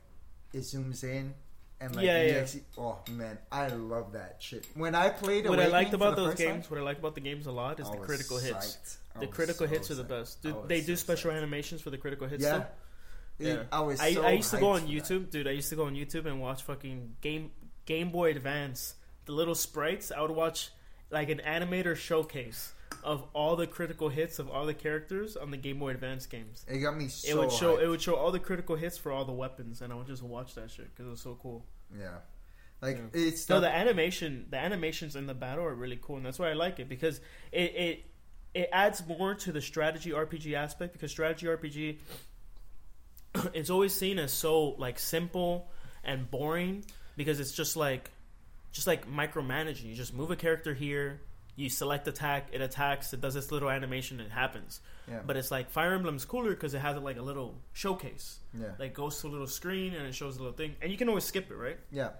it 0.52 0.60
zooms 0.60 1.04
in, 1.04 1.34
and 1.80 1.94
like 1.96 2.04
Yeah, 2.04 2.22
yeah. 2.22 2.46
oh 2.78 2.98
man, 3.10 3.38
I 3.50 3.68
love 3.68 4.12
that 4.12 4.36
shit. 4.40 4.66
When 4.74 4.94
I 4.94 5.08
played, 5.10 5.48
What 5.48 5.60
I 5.60 5.66
liked 5.66 5.94
about 5.94 6.16
those 6.16 6.30
first 6.32 6.42
time, 6.42 6.52
games, 6.56 6.70
what 6.70 6.78
I 6.78 6.82
like 6.82 6.98
about 6.98 7.14
the 7.14 7.20
games 7.20 7.46
a 7.46 7.52
lot, 7.52 7.80
is 7.80 7.88
I 7.88 7.92
the 7.92 7.98
critical 7.98 8.38
hits. 8.38 8.76
psyched. 8.76 8.96
I 9.16 9.20
The 9.20 9.26
critical 9.28 9.66
so 9.66 9.72
hits 9.72 9.90
are 9.90 9.94
the 9.94 10.04
best. 10.04 10.38
I 10.44 10.50
Do, 10.50 10.64
they 10.66 10.80
do 10.80 10.96
so 10.96 11.00
special 11.00 11.30
psyched. 11.30 11.36
animations 11.36 11.80
for 11.80 11.90
the 11.90 11.98
critical 11.98 12.26
hits. 12.26 12.42
Yeah. 12.44 12.64
Yeah. 13.38 13.62
I 13.72 13.80
was. 13.80 14.00
I, 14.00 14.14
so 14.14 14.22
I 14.22 14.32
used 14.32 14.50
to 14.52 14.58
go 14.58 14.70
on. 14.70 14.82
YouTube, 14.82 15.30
dude. 15.30 15.48
I 15.48 15.52
used 15.52 15.68
to 15.70 15.76
go 15.76 15.86
on 15.86 15.94
YouTube 15.94 16.26
and 16.26 16.40
watch 16.40 16.62
fucking 16.62 17.16
Game 17.20 17.50
Game 17.86 18.10
Boy 18.10 18.30
Advance, 18.30 18.94
the 19.24 19.32
little 19.32 19.54
sprites. 19.56 20.12
I 20.12 20.20
would 20.20 20.30
watch 20.30 20.70
like 21.10 21.30
an 21.30 21.40
animator 21.46 21.96
showcase 21.96 22.72
of 23.02 23.24
all 23.32 23.56
the 23.56 23.66
critical 23.66 24.08
hits 24.08 24.38
of 24.38 24.48
all 24.48 24.66
the 24.66 24.74
characters 24.74 25.36
on 25.36 25.50
the 25.50 25.56
Game 25.56 25.78
Boy 25.78 25.90
Advance 25.90 26.26
games. 26.26 26.64
It 26.68 26.78
got 26.78 26.96
me 26.96 27.08
so. 27.08 27.28
it 27.28 27.36
would 27.36 27.52
show 27.52 27.76
hyped. 27.76 27.82
it 27.82 27.88
would 27.88 28.02
show 28.02 28.14
all 28.14 28.30
the 28.32 28.38
critical 28.38 28.76
hits 28.76 28.96
for 28.98 29.12
all 29.12 29.24
the 29.24 29.32
weapons, 29.32 29.82
and 29.82 29.92
I 29.92 29.96
would 29.96 30.06
just 30.06 30.22
watch 30.22 30.54
that 30.54 30.70
shit 30.70 30.90
because 30.94 31.06
it 31.06 31.10
was 31.10 31.20
so 31.20 31.38
cool. 31.42 31.64
Yeah, 31.98 32.18
like 32.80 32.96
Yeah. 32.98 33.20
it's 33.20 33.48
No, 33.48 33.56
the, 33.56 33.62
the 33.62 33.74
animation, 33.74 34.46
the 34.50 34.58
animations 34.58 35.16
in 35.16 35.26
the 35.26 35.34
battle 35.34 35.64
are 35.64 35.74
really 35.74 35.98
cool, 36.00 36.16
and 36.16 36.26
that's 36.26 36.38
why 36.38 36.50
I 36.50 36.54
like 36.54 36.78
it 36.80 36.88
because 36.88 37.20
it 37.52 37.74
it 37.74 38.04
it 38.54 38.68
adds 38.72 39.02
more 39.06 39.34
to 39.34 39.52
the 39.52 39.60
strategy 39.60 40.10
RPG 40.10 40.54
aspect 40.54 40.92
because 40.92 41.10
strategy 41.10 41.46
RPG 41.46 41.98
it's 43.54 43.70
always 43.70 43.92
seen 43.92 44.18
as 44.18 44.32
so 44.32 44.70
like 44.78 44.98
simple 44.98 45.70
and 46.04 46.30
boring 46.30 46.84
because 47.16 47.40
it's 47.40 47.52
just 47.52 47.76
like 47.76 48.10
just 48.72 48.86
like 48.86 49.10
micromanaging. 49.10 49.84
You 49.84 49.94
just 49.94 50.14
move 50.14 50.30
a 50.30 50.36
character 50.36 50.74
here, 50.74 51.20
you 51.56 51.68
select 51.68 52.08
attack, 52.08 52.48
it 52.52 52.60
attacks, 52.60 53.12
it 53.12 53.20
does 53.20 53.34
this 53.34 53.52
little 53.52 53.70
animation, 53.70 54.20
it 54.20 54.30
happens. 54.30 54.80
yeah, 55.08 55.20
But 55.24 55.36
it's 55.36 55.50
like 55.50 55.70
Fire 55.70 55.94
Emblem's 55.94 56.24
cooler 56.24 56.50
because 56.50 56.74
it 56.74 56.80
has 56.80 56.96
like 56.98 57.16
a 57.16 57.22
little 57.22 57.54
showcase. 57.72 58.38
yeah, 58.58 58.68
Like 58.78 58.94
goes 58.94 59.20
to 59.20 59.28
a 59.28 59.30
little 59.30 59.46
screen 59.46 59.94
and 59.94 60.06
it 60.06 60.14
shows 60.14 60.36
a 60.36 60.38
little 60.40 60.52
thing, 60.56 60.74
and 60.82 60.90
you 60.90 60.98
can 60.98 61.08
always 61.08 61.24
skip 61.24 61.50
it, 61.50 61.54
right? 61.54 61.78
yeah, 61.92 62.10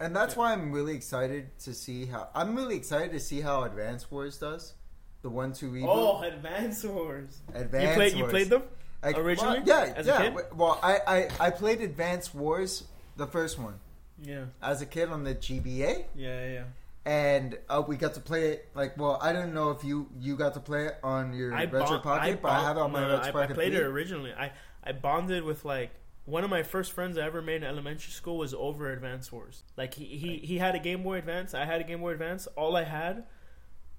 and 0.00 0.16
that's 0.16 0.34
Yeah. 0.34 0.38
why 0.40 0.52
I'm 0.52 0.72
really 0.72 0.94
excited 0.94 1.56
to 1.60 1.74
see 1.74 2.06
how. 2.06 2.28
I'm 2.34 2.56
really 2.56 2.74
excited 2.76 3.12
to 3.12 3.20
see 3.20 3.40
how 3.40 3.62
Advance 3.62 4.10
Wars 4.10 4.36
does. 4.38 4.74
The 5.22 5.30
one 5.30 5.52
two 5.52 5.70
reboot. 5.70 5.86
Oh, 5.88 6.20
Advance 6.22 6.82
Wars! 6.84 7.38
Advance 7.54 7.88
you 7.90 7.94
played 7.94 8.12
you 8.14 8.18
Wars. 8.24 8.30
played 8.32 8.48
them? 8.50 8.62
Like, 9.04 9.16
originally? 9.18 9.60
well, 9.60 9.86
yeah, 9.86 9.92
As 9.96 10.06
a 10.06 10.10
yeah. 10.10 10.30
kid? 10.30 10.34
Well, 10.56 10.80
I, 10.82 10.98
I 11.06 11.28
I 11.46 11.50
played 11.50 11.80
Advance 11.80 12.34
Wars, 12.34 12.82
the 13.16 13.26
first 13.28 13.58
one, 13.60 13.78
Yeah, 14.20 14.46
as 14.60 14.82
a 14.82 14.86
kid 14.86 15.08
on 15.10 15.22
the 15.22 15.34
GBA, 15.36 16.06
yeah, 16.16 16.46
yeah. 16.48 16.64
And 17.04 17.58
uh, 17.68 17.82
we 17.86 17.96
got 17.96 18.14
to 18.14 18.20
play 18.20 18.50
it. 18.52 18.68
Like, 18.74 18.96
well, 18.96 19.18
I 19.20 19.32
don't 19.32 19.52
know 19.54 19.70
if 19.70 19.82
you 19.84 20.08
you 20.20 20.36
got 20.36 20.54
to 20.54 20.60
play 20.60 20.86
it 20.86 20.96
on 21.02 21.32
your 21.32 21.52
I 21.54 21.64
retro 21.64 21.98
bond- 21.98 22.02
pocket, 22.02 22.42
but 22.42 22.50
I 22.52 22.60
have 22.62 22.76
it 22.76 22.80
on 22.80 22.92
my 22.92 23.00
no, 23.00 23.08
retro 23.16 23.24
I, 23.24 23.28
I 23.28 23.32
pocket. 23.32 23.54
played 23.54 23.74
it 23.74 23.82
originally. 23.82 24.32
I 24.32 24.52
I 24.84 24.92
bonded 24.92 25.42
with 25.44 25.64
like 25.64 25.90
one 26.24 26.44
of 26.44 26.50
my 26.50 26.62
first 26.62 26.92
friends 26.92 27.18
I 27.18 27.22
ever 27.26 27.42
made 27.42 27.56
in 27.56 27.64
elementary 27.64 28.12
school 28.12 28.38
was 28.38 28.54
over 28.54 28.92
Advance 28.92 29.32
Wars. 29.32 29.64
Like 29.76 29.94
he 29.94 30.04
he 30.04 30.36
he 30.38 30.58
had 30.58 30.74
a 30.74 30.78
Game 30.78 31.02
Boy 31.02 31.18
Advance. 31.18 31.54
I 31.54 31.64
had 31.64 31.80
a 31.80 31.84
Game 31.84 32.00
Boy 32.00 32.10
Advance. 32.12 32.46
All 32.56 32.76
I 32.76 32.84
had 32.84 33.24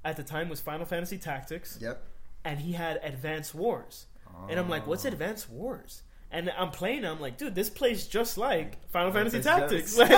at 0.05 0.15
the 0.17 0.23
time 0.23 0.47
was 0.49 0.61
Final 0.61 0.85
Fantasy 0.85 1.17
Tactics, 1.17 1.77
Yep. 1.81 2.01
and 2.45 2.59
he 2.59 2.73
had 2.73 2.99
Advance 3.03 3.53
Wars. 3.53 4.07
And 4.49 4.59
I'm 4.59 4.67
like, 4.67 4.83
Oh. 4.85 4.89
what's 4.89 5.05
Advance 5.05 5.47
Wars? 5.47 6.01
And 6.33 6.49
I'm 6.57 6.71
playing. 6.71 7.05
I'm 7.05 7.21
like, 7.21 7.37
dude, 7.37 7.53
this 7.53 7.69
plays 7.69 8.07
just 8.07 8.37
like 8.39 8.89
Final 8.89 9.11
Fantasy 9.11 9.39
Tactics. 9.41 9.95
Like, 9.97 10.09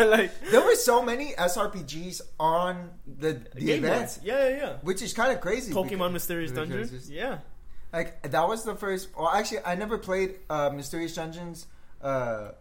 like 0.00 0.40
There 0.52 0.62
were 0.64 0.76
so 0.76 1.02
many 1.02 1.32
SRPGs 1.34 2.20
on 2.38 2.90
the 3.06 3.42
the 3.54 3.72
events, 3.72 4.20
Yeah, 4.22 4.48
yeah, 4.48 4.56
yeah. 4.56 4.72
which 4.82 5.02
is 5.02 5.12
kind 5.12 5.32
of 5.32 5.40
crazy. 5.40 5.72
Pokemon 5.74 5.88
because- 5.90 6.12
Mysterious 6.12 6.52
Dungeon. 6.52 6.88
Yeah. 7.08 7.38
Like 7.92 8.22
that 8.30 8.46
was 8.48 8.62
the 8.64 8.76
first. 8.76 9.08
Well, 9.18 9.28
actually, 9.28 9.60
I 9.64 9.74
never 9.74 9.98
played 9.98 10.36
uh, 10.48 10.70
Mysterious 10.70 11.14
Dungeons 11.14 11.66
uh, 12.00 12.52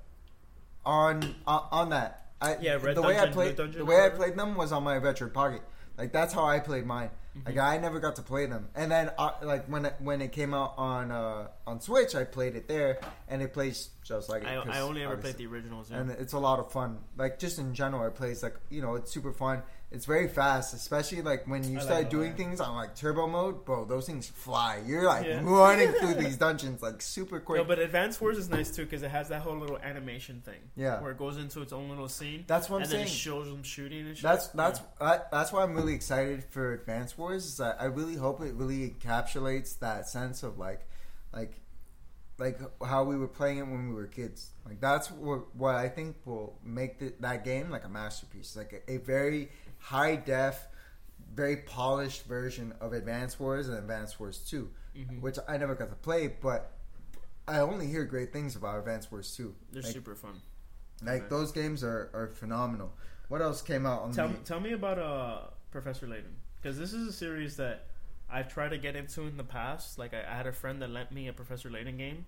on 0.86 1.36
uh, 1.48 1.60
on 1.72 1.90
that. 1.90 2.26
I, 2.41 2.57
Yeah, 2.57 2.73
Red 2.82 2.95
the 2.98 3.02
way 3.02 3.14
I 3.15 3.26
Dungeon, 3.26 3.34
played 3.34 3.56
Dungeon, 3.56 3.80
the 3.80 3.86
way 3.86 4.03
I 4.06 4.10
played 4.10 4.36
them 4.36 4.56
was 4.56 4.72
on 4.72 4.84
my 4.84 4.98
retro 4.98 5.30
pocket. 5.30 5.61
Like 5.98 6.11
that's 6.11 6.34
how 6.34 6.44
I 6.45 6.60
played 6.60 6.86
mine. 6.86 7.10
Mm-hmm. 7.38 7.48
Like 7.48 7.57
I 7.57 7.78
never 7.78 7.99
got 7.99 8.16
to 8.16 8.22
play 8.22 8.45
them. 8.45 8.70
And 8.76 8.90
then 8.90 9.12
uh, 9.18 9.32
like 9.41 9.66
when 9.66 9.86
it, 9.86 9.95
when 9.99 10.22
it 10.22 10.32
came 10.32 10.53
out 10.53 10.74
on 10.78 11.12
uh, 11.12 11.48
on 11.68 11.82
Switch, 11.82 12.16
I 12.16 12.24
played 12.24 12.56
it 12.56 12.68
there, 12.68 12.99
and 13.28 13.41
it 13.41 13.53
plays 13.53 13.90
just 14.03 14.30
like 14.30 14.44
it. 14.44 14.48
I, 14.48 14.56
I 14.56 14.82
only 14.82 15.03
ever 15.03 15.14
obviously- 15.14 15.34
played 15.34 15.49
the 15.49 15.53
originals. 15.53 15.91
Yeah. 15.91 15.99
and 15.99 16.12
it's 16.12 16.34
a 16.34 16.40
lot 16.40 16.60
of 16.60 16.72
fun. 16.72 16.99
Like 17.18 17.40
just 17.40 17.60
in 17.60 17.74
general, 17.74 18.06
it 18.07 18.16
plays 18.16 18.41
like 18.41 18.56
you 18.70 18.82
know 18.82 18.95
it's 18.95 19.12
super 19.12 19.34
fun. 19.34 19.64
It's 19.96 20.06
very 20.06 20.28
fast, 20.28 20.74
especially 20.74 21.22
like 21.22 21.48
when 21.48 21.64
you 21.64 21.80
I 21.80 21.82
start 21.82 22.02
it, 22.04 22.10
doing 22.10 22.32
yeah. 22.32 22.36
things 22.36 22.60
on 22.60 22.76
like 22.76 22.96
turbo 22.96 23.28
mode, 23.28 23.64
bro. 23.64 23.86
Those 23.86 24.06
things 24.06 24.28
fly. 24.28 24.82
You're 24.86 25.06
like 25.06 25.26
Yeah. 25.26 25.40
running 25.42 25.92
through 26.00 26.16
these 26.16 26.36
dungeons 26.36 26.82
like 26.82 27.02
super 27.02 27.40
quick. 27.40 27.60
No, 27.60 27.64
but 27.64 27.80
Advance 27.80 28.20
Wars 28.20 28.38
is 28.38 28.50
nice 28.50 28.76
too 28.76 28.84
because 28.84 29.04
it 29.04 29.12
has 29.12 29.30
that 29.30 29.42
whole 29.42 29.56
little 29.56 29.78
animation 29.78 30.42
thing. 30.46 30.60
Yeah. 30.76 31.02
Where 31.02 31.12
it 31.12 31.18
goes 31.18 31.38
into 31.38 31.62
its 31.62 31.72
own 31.72 31.88
little 31.90 32.10
scene. 32.10 32.44
That's 32.46 32.70
what 32.70 32.78
I'm 32.78 32.84
and 32.84 32.92
then 32.92 33.00
it 33.02 33.08
saying. 33.08 33.16
shows 33.18 33.48
them 33.48 33.64
shooting 33.64 34.06
and 34.06 34.18
shit. 34.18 34.24
That's 34.24 34.50
that's 34.50 34.82
I, 35.00 35.22
that's 35.32 35.54
why 35.54 35.64
I'm 35.64 35.74
really 35.74 35.94
excited 35.94 36.44
for 36.44 36.74
Advance 36.74 37.18
Wars. 37.18 37.46
Is 37.46 37.62
I 37.62 37.86
really 37.86 38.16
hope 38.16 38.42
it 38.42 38.54
really 38.54 38.90
encapsulates 38.90 39.80
that 39.80 40.10
sense 40.10 40.44
of 40.44 40.58
like, 40.58 40.86
like, 41.34 41.54
like 42.38 42.60
how 42.86 43.06
we 43.06 43.16
were 43.18 43.30
playing 43.30 43.60
it 43.60 43.68
when 43.68 43.88
we 43.88 43.96
were 43.96 44.08
kids. 44.08 44.50
Like 44.66 44.82
that's 44.82 45.10
what, 45.10 45.56
what 45.56 45.76
I 45.76 45.88
think 45.88 46.18
will 46.26 46.60
make 46.64 47.00
the, 47.00 47.14
that 47.22 47.46
game 47.46 47.70
like 47.70 47.86
a 47.86 47.90
masterpiece, 47.90 48.56
like 48.56 48.84
a, 48.88 48.94
a 48.94 48.98
very 48.98 49.50
high 49.86 50.16
def, 50.16 50.68
very 51.34 51.57
polished 51.57 52.26
version 52.26 52.74
of 52.80 52.94
Advance 52.94 53.40
Wars 53.40 53.68
and 53.70 53.78
Advance 53.78 54.20
Wars 54.20 54.40
2 54.49 54.70
Mhm. 54.98 55.20
which 55.22 55.38
I 55.48 55.57
never 55.57 55.76
got 55.76 55.90
to 55.90 55.95
play, 55.95 56.28
but 56.28 56.72
I 57.48 57.60
only 57.60 57.86
hear 57.88 58.06
great 58.06 58.32
things 58.34 58.56
about 58.56 58.80
Advance 58.80 59.12
Wars 59.12 59.36
Two. 59.36 59.53
They're 59.72 59.84
like, 59.84 59.91
super 59.94 60.16
fun. 60.16 60.41
like 61.03 61.24
Okay. 61.24 61.30
those 61.30 61.52
games 61.52 61.84
are, 61.84 62.10
are 62.14 62.30
phenomenal. 62.34 62.94
What 63.28 63.41
else 63.41 63.62
came 63.62 63.86
out 63.86 64.02
on 64.03 64.12
Tell, 64.14 64.30
the? 64.30 64.36
tell 64.38 64.60
me 64.62 64.72
about 64.72 64.98
uh, 64.98 65.40
Professor 65.70 66.07
Layton 66.07 66.38
because 66.62 66.78
this 66.80 66.94
is 66.94 67.07
a 67.07 67.14
series 67.14 67.57
that 67.57 67.88
I've 68.30 68.48
tried 68.48 68.70
to 68.70 68.78
get 68.78 68.95
into 68.95 69.24
in 69.24 69.36
the 69.38 69.44
past. 69.44 69.99
Like 69.99 70.14
I, 70.14 70.22
I 70.24 70.36
had 70.36 70.48
a 70.48 70.53
friend 70.53 70.82
that 70.82 70.90
lent 70.90 71.12
me 71.12 71.28
a 71.28 71.34
Professor 71.34 71.70
Layton 71.70 71.98
game 71.98 72.26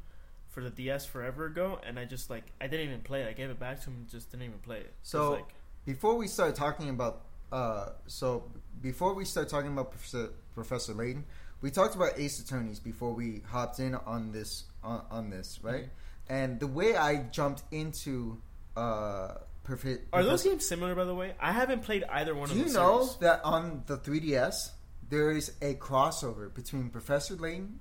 for 0.49 0.61
the 0.61 0.69
DS 0.69 1.05
forever 1.05 1.45
ago, 1.45 1.79
and 1.88 1.97
I 1.97 2.03
just 2.05 2.29
like 2.29 2.51
I 2.59 2.67
didn't 2.67 2.88
even 2.89 3.01
play 3.01 3.21
it. 3.23 3.29
I 3.29 3.34
gave 3.34 3.49
it 3.49 3.59
back 3.59 3.79
to 3.84 3.89
him, 3.89 3.95
and 4.01 4.07
just 4.09 4.29
didn't 4.31 4.45
even 4.45 4.59
play 4.59 4.79
it. 4.81 4.93
So- 5.03 5.31
like, 5.35 5.45
Before 5.85 6.15
we 6.17 6.27
start 6.27 6.53
talking 6.53 6.89
about, 6.89 7.26
uh, 7.51 7.89
so 8.07 8.51
before 8.81 9.13
we 9.13 9.25
start 9.25 9.49
talking 9.49 9.71
about 9.71 9.91
Professor, 9.91 10.29
Professor 10.53 10.93
Layton, 10.93 11.25
we 11.61 11.71
talked 11.71 11.95
about 11.95 12.19
Ace 12.19 12.39
Attorneys 12.39 12.79
before 12.79 13.13
we 13.13 13.41
hopped 13.47 13.79
in 13.79 13.95
on 13.95 14.31
this 14.31 14.65
on, 14.83 15.03
on 15.09 15.29
this, 15.29 15.59
right? 15.61 15.85
Mm-hmm. 15.85 16.33
And 16.33 16.59
the 16.59 16.67
way 16.67 16.95
I 16.95 17.23
jumped 17.23 17.63
into 17.71 18.41
uh, 18.75 19.35
Profe- 19.67 20.01
are 20.13 20.23
those 20.23 20.43
games 20.43 20.65
similar? 20.65 20.95
By 20.95 21.05
the 21.05 21.15
way, 21.15 21.33
I 21.39 21.51
haven't 21.51 21.83
played 21.83 22.03
either 22.03 22.35
one 22.35 22.49
Do 22.49 22.59
of 22.59 22.67
you 22.67 22.73
know 22.73 23.03
series. 23.03 23.17
that 23.17 23.43
on 23.43 23.83
the 23.87 23.97
3DS 23.97 24.71
there 25.09 25.31
is 25.31 25.53
a 25.61 25.73
crossover 25.75 26.53
between 26.53 26.89
Professor 26.89 27.35
Layton 27.35 27.79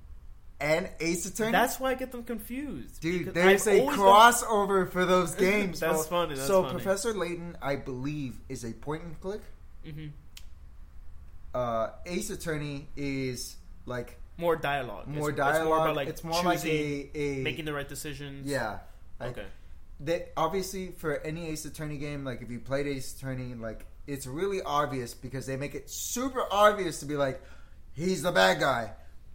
and 0.61 0.89
Ace 1.01 1.27
Attorney? 1.27 1.53
That's 1.53 1.79
why 1.79 1.91
I 1.91 1.95
get 1.95 2.13
them 2.13 2.23
confused. 2.23 3.01
Dude, 3.01 3.35
there's 3.35 3.67
I've 3.67 3.79
a 3.79 3.87
crossover 3.87 4.91
for 4.91 5.05
those 5.05 5.35
games. 5.37 5.81
That's 5.81 6.07
funny, 6.07 6.35
that's 6.35 6.47
so 6.47 6.63
funny. 6.63 6.75
Professor 6.75 7.13
Layton, 7.13 7.57
I 7.61 7.77
believe, 7.77 8.37
is 8.49 8.65
a 8.65 8.73
point 8.73 9.03
and 9.03 9.21
click. 9.21 9.43
Mhm. 9.87 10.11
Uh, 11.55 11.91
Ace 12.05 12.31
Attorney 12.31 12.89
is 12.97 13.57
like 13.87 14.19
more 14.37 14.57
dialogue. 14.57 15.07
more 15.09 15.31
it's, 15.31 15.39
dialogue. 15.39 15.57
It's 15.57 15.65
more 15.67 15.79
about 15.81 15.97
like 15.97 16.09
it's 16.09 16.25
more 16.25 16.43
like 16.43 16.65
a, 16.65 17.11
a 17.15 17.37
making 17.39 17.65
the 17.65 17.73
right 17.73 17.89
decisions. 17.89 18.47
yeah. 18.47 18.81
Like, 19.19 19.31
Okay. 19.31 19.47
They, 19.99 20.27
obviously, 20.37 20.89
for 20.89 21.19
any 21.21 21.49
Ace 21.49 21.65
Attorney 21.65 21.97
game, 21.97 22.23
like 22.23 22.43
if 22.43 22.51
you 22.51 22.61
played 22.61 22.87
Ace 22.87 23.17
Attorney, 23.17 23.55
like 23.55 23.87
it's 24.07 24.27
really 24.27 24.61
obvious 24.61 25.15
because 25.15 25.47
they 25.47 25.57
make 25.57 25.75
it 25.75 25.89
super 25.89 26.43
obvious 26.51 27.01
to 27.01 27.07
be 27.07 27.17
like, 27.17 27.41
he's 27.95 28.23
the 28.23 28.33
bad 28.33 28.61
guy. 28.61 28.93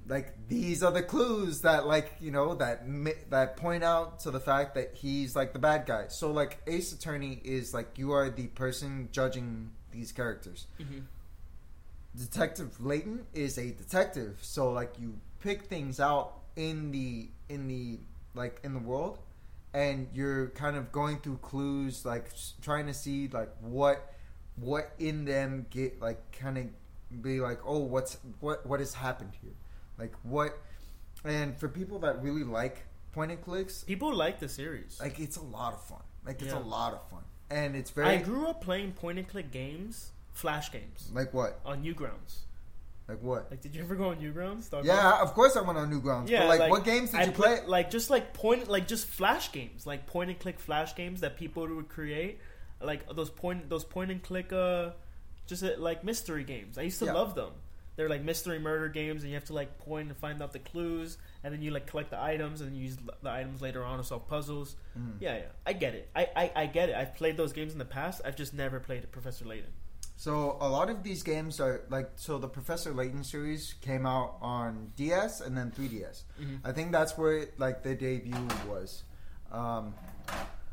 Like 0.07 0.33
these 0.47 0.83
are 0.83 0.91
the 0.91 1.01
clues 1.01 1.61
that, 1.61 1.87
like 1.87 2.11
you 2.19 2.29
know, 2.29 2.53
that 2.55 2.83
that 3.31 3.57
point 3.57 3.83
out 3.83 4.19
to 4.21 4.29
the 4.31 4.39
fact 4.39 4.75
that 4.75 4.93
he's 4.93 5.35
like 5.35 5.53
the 5.53 5.59
bad 5.59 5.87
guy. 5.87 6.05
So 6.09 6.31
like 6.31 6.59
Ace 6.67 6.93
Attorney 6.93 7.41
is 7.43 7.73
like 7.73 7.97
you 7.97 8.11
are 8.11 8.29
the 8.29 8.45
person 8.47 9.09
judging 9.11 9.71
these 9.91 10.11
characters. 10.11 10.67
Mhm. 10.79 11.03
Detective 12.15 12.79
Layton 12.81 13.25
is 13.33 13.57
a 13.57 13.71
detective, 13.71 14.39
so 14.41 14.71
like 14.71 14.99
you 14.99 15.17
pick 15.39 15.63
things 15.63 15.99
out 15.99 16.39
in 16.57 16.91
the 16.91 17.29
in 17.47 17.67
the 17.67 17.99
like 18.35 18.59
in 18.63 18.73
the 18.73 18.79
world, 18.79 19.19
and 19.73 20.07
you're 20.13 20.47
kind 20.49 20.75
of 20.75 20.91
going 20.91 21.19
through 21.19 21.37
clues, 21.37 22.05
like 22.05 22.29
trying 22.61 22.87
to 22.87 22.93
see 22.93 23.29
like 23.29 23.49
what 23.61 24.13
what 24.57 24.91
in 24.99 25.23
them 25.23 25.65
get 25.69 26.01
like 26.01 26.31
kind 26.37 26.57
of 26.57 27.21
be 27.21 27.39
like, 27.39 27.59
oh, 27.65 27.79
what's 27.79 28.17
what 28.41 28.65
what 28.65 28.81
has 28.81 28.93
happened 28.93 29.31
here, 29.41 29.53
like 29.97 30.13
what, 30.23 30.57
and 31.23 31.57
for 31.57 31.69
people 31.69 31.99
that 31.99 32.21
really 32.21 32.43
like 32.43 32.83
point 33.13 33.31
and 33.31 33.41
clicks, 33.41 33.85
People 33.85 34.13
like 34.13 34.39
the 34.41 34.49
series. 34.49 34.99
like 34.99 35.17
it's 35.19 35.37
a 35.37 35.41
lot 35.41 35.73
of 35.73 35.81
fun, 35.85 36.03
like 36.25 36.41
it's 36.41 36.51
Yeah. 36.51 36.59
a 36.59 36.63
lot 36.77 36.93
of 36.93 37.09
fun, 37.09 37.23
and 37.51 37.75
it's 37.75 37.91
very 37.91 38.07
I 38.07 38.17
grew 38.17 38.47
up 38.47 38.61
playing 38.61 38.93
point 38.93 39.19
and 39.19 39.27
click 39.27 39.51
games, 39.51 40.11
flash 40.33 40.71
games, 40.71 41.09
like 41.13 41.33
what, 41.33 41.59
on 41.65 41.83
Newgrounds. 41.83 42.39
like 43.07 43.21
what. 43.21 43.51
Like, 43.51 43.61
did 43.61 43.75
you 43.75 43.81
ever 43.83 43.95
go 43.95 44.09
on 44.09 44.17
Newgrounds? 44.17 44.69
Dog? 44.69 44.85
Yeah, 44.85 45.21
of 45.21 45.33
course 45.33 45.55
I 45.57 45.61
went 45.61 45.77
on 45.77 45.91
Newgrounds. 45.91 46.29
Yeah, 46.29 46.47
but 46.47 46.59
like, 46.59 46.71
what 46.71 46.85
games 46.85 47.11
did 47.11 47.19
I 47.19 47.23
you 47.25 47.31
play? 47.31 47.59
Like 47.65 47.89
just 47.91 48.09
like 48.09 48.33
point, 48.33 48.69
like 48.69 48.87
just 48.87 49.05
flash 49.07 49.51
games, 49.51 49.85
like 49.85 50.07
point 50.07 50.29
and 50.29 50.39
click 50.39 50.59
flash 50.59 50.95
games 50.95 51.21
that 51.21 51.37
people 51.37 51.67
would 51.67 51.89
create, 51.89 52.39
like 52.81 53.07
those 53.13 53.29
point, 53.29 53.69
those 53.69 53.83
point 53.83 54.11
and 54.11 54.23
click, 54.23 54.51
uh, 54.53 54.91
just 55.47 55.63
uh, 55.63 55.71
like 55.77 56.03
mystery 56.03 56.43
games. 56.43 56.77
I 56.77 56.83
used 56.83 56.99
to 56.99 57.05
Yeah. 57.05 57.13
love 57.13 57.35
them. 57.35 57.51
They're 58.01 58.09
like 58.09 58.23
mystery 58.23 58.57
murder 58.57 58.87
games, 58.89 59.21
and 59.21 59.29
you 59.29 59.35
have 59.35 59.45
to 59.45 59.53
like 59.53 59.77
point 59.77 60.07
and 60.07 60.17
find 60.17 60.41
out 60.41 60.53
the 60.53 60.57
clues, 60.59 61.19
and 61.43 61.53
then 61.53 61.61
you 61.61 61.69
like 61.69 61.85
collect 61.85 62.09
the 62.09 62.19
items, 62.19 62.59
and 62.61 62.75
use 62.75 62.97
the 63.21 63.29
items 63.29 63.61
later 63.61 63.83
on 63.85 63.99
to 63.99 64.03
solve 64.03 64.27
puzzles. 64.27 64.75
Mhm. 64.97 65.17
Yeah, 65.19 65.35
yeah, 65.37 65.43
I 65.67 65.73
get 65.73 65.93
it. 65.93 66.09
I, 66.15 66.27
I, 66.35 66.51
I 66.55 66.65
get 66.65 66.89
it. 66.89 66.95
I've 66.95 67.13
played 67.13 67.37
those 67.37 67.53
games 67.53 67.73
in 67.73 67.77
the 67.77 67.85
past. 67.85 68.19
I've 68.25 68.35
just 68.35 68.55
never 68.55 68.79
played 68.79 69.11
Professor 69.11 69.45
Layton. 69.45 69.69
So 70.17 70.57
a 70.59 70.67
lot 70.67 70.89
of 70.89 71.03
these 71.03 71.21
games 71.21 71.59
are 71.59 71.81
like 71.91 72.09
so 72.15 72.39
the 72.39 72.47
Professor 72.47 72.91
Layton 72.91 73.23
series 73.23 73.75
came 73.81 74.07
out 74.07 74.37
on 74.41 74.91
DS 74.95 75.39
and 75.41 75.55
then 75.55 75.69
3DS. 75.69 76.23
Mhm. 76.41 76.61
I 76.63 76.71
think 76.71 76.91
that's 76.91 77.15
where 77.19 77.49
like 77.59 77.83
the 77.83 77.93
debut 77.93 78.47
was. 78.67 79.03
Um, 79.51 79.93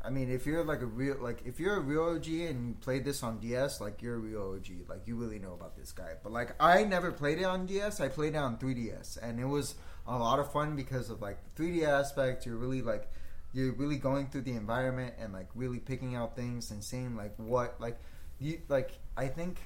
I 0.08 0.10
mean, 0.10 0.30
if 0.30 0.46
you're 0.46 0.64
like 0.64 0.80
a 0.80 0.86
real 0.86 1.18
like 1.20 1.42
if 1.44 1.60
you're 1.60 1.76
a 1.76 1.80
real 1.80 2.04
OG 2.16 2.26
and 2.28 2.68
you 2.68 2.74
played 2.80 3.04
this 3.04 3.22
on 3.22 3.40
DS, 3.40 3.78
like 3.78 4.00
you're 4.00 4.14
a 4.14 4.18
real 4.18 4.54
OG, 4.54 4.88
like 4.88 5.06
you 5.06 5.16
really 5.16 5.38
know 5.38 5.52
about 5.52 5.76
this 5.76 5.92
guy. 5.92 6.14
But 6.22 6.32
like 6.32 6.54
I 6.58 6.84
never 6.84 7.12
played 7.12 7.38
it 7.38 7.44
on 7.44 7.66
DS. 7.66 8.00
I 8.00 8.08
played 8.08 8.34
it 8.34 8.38
on 8.38 8.56
3DS, 8.56 9.18
and 9.22 9.38
it 9.38 9.44
was 9.44 9.74
a 10.06 10.16
lot 10.16 10.38
of 10.38 10.50
fun 10.50 10.76
because 10.76 11.10
of 11.10 11.20
like 11.20 11.36
the 11.54 11.62
3D 11.62 11.86
aspect. 11.86 12.46
You're 12.46 12.56
really 12.56 12.80
like 12.80 13.10
you're 13.52 13.74
really 13.74 13.98
going 13.98 14.28
through 14.28 14.42
the 14.42 14.52
environment 14.52 15.14
and 15.20 15.34
like 15.34 15.48
really 15.54 15.78
picking 15.78 16.14
out 16.16 16.34
things 16.34 16.70
and 16.70 16.82
seeing 16.82 17.14
like 17.14 17.34
what 17.36 17.78
like 17.78 17.98
you 18.40 18.62
like. 18.68 18.92
I 19.14 19.26
think 19.26 19.58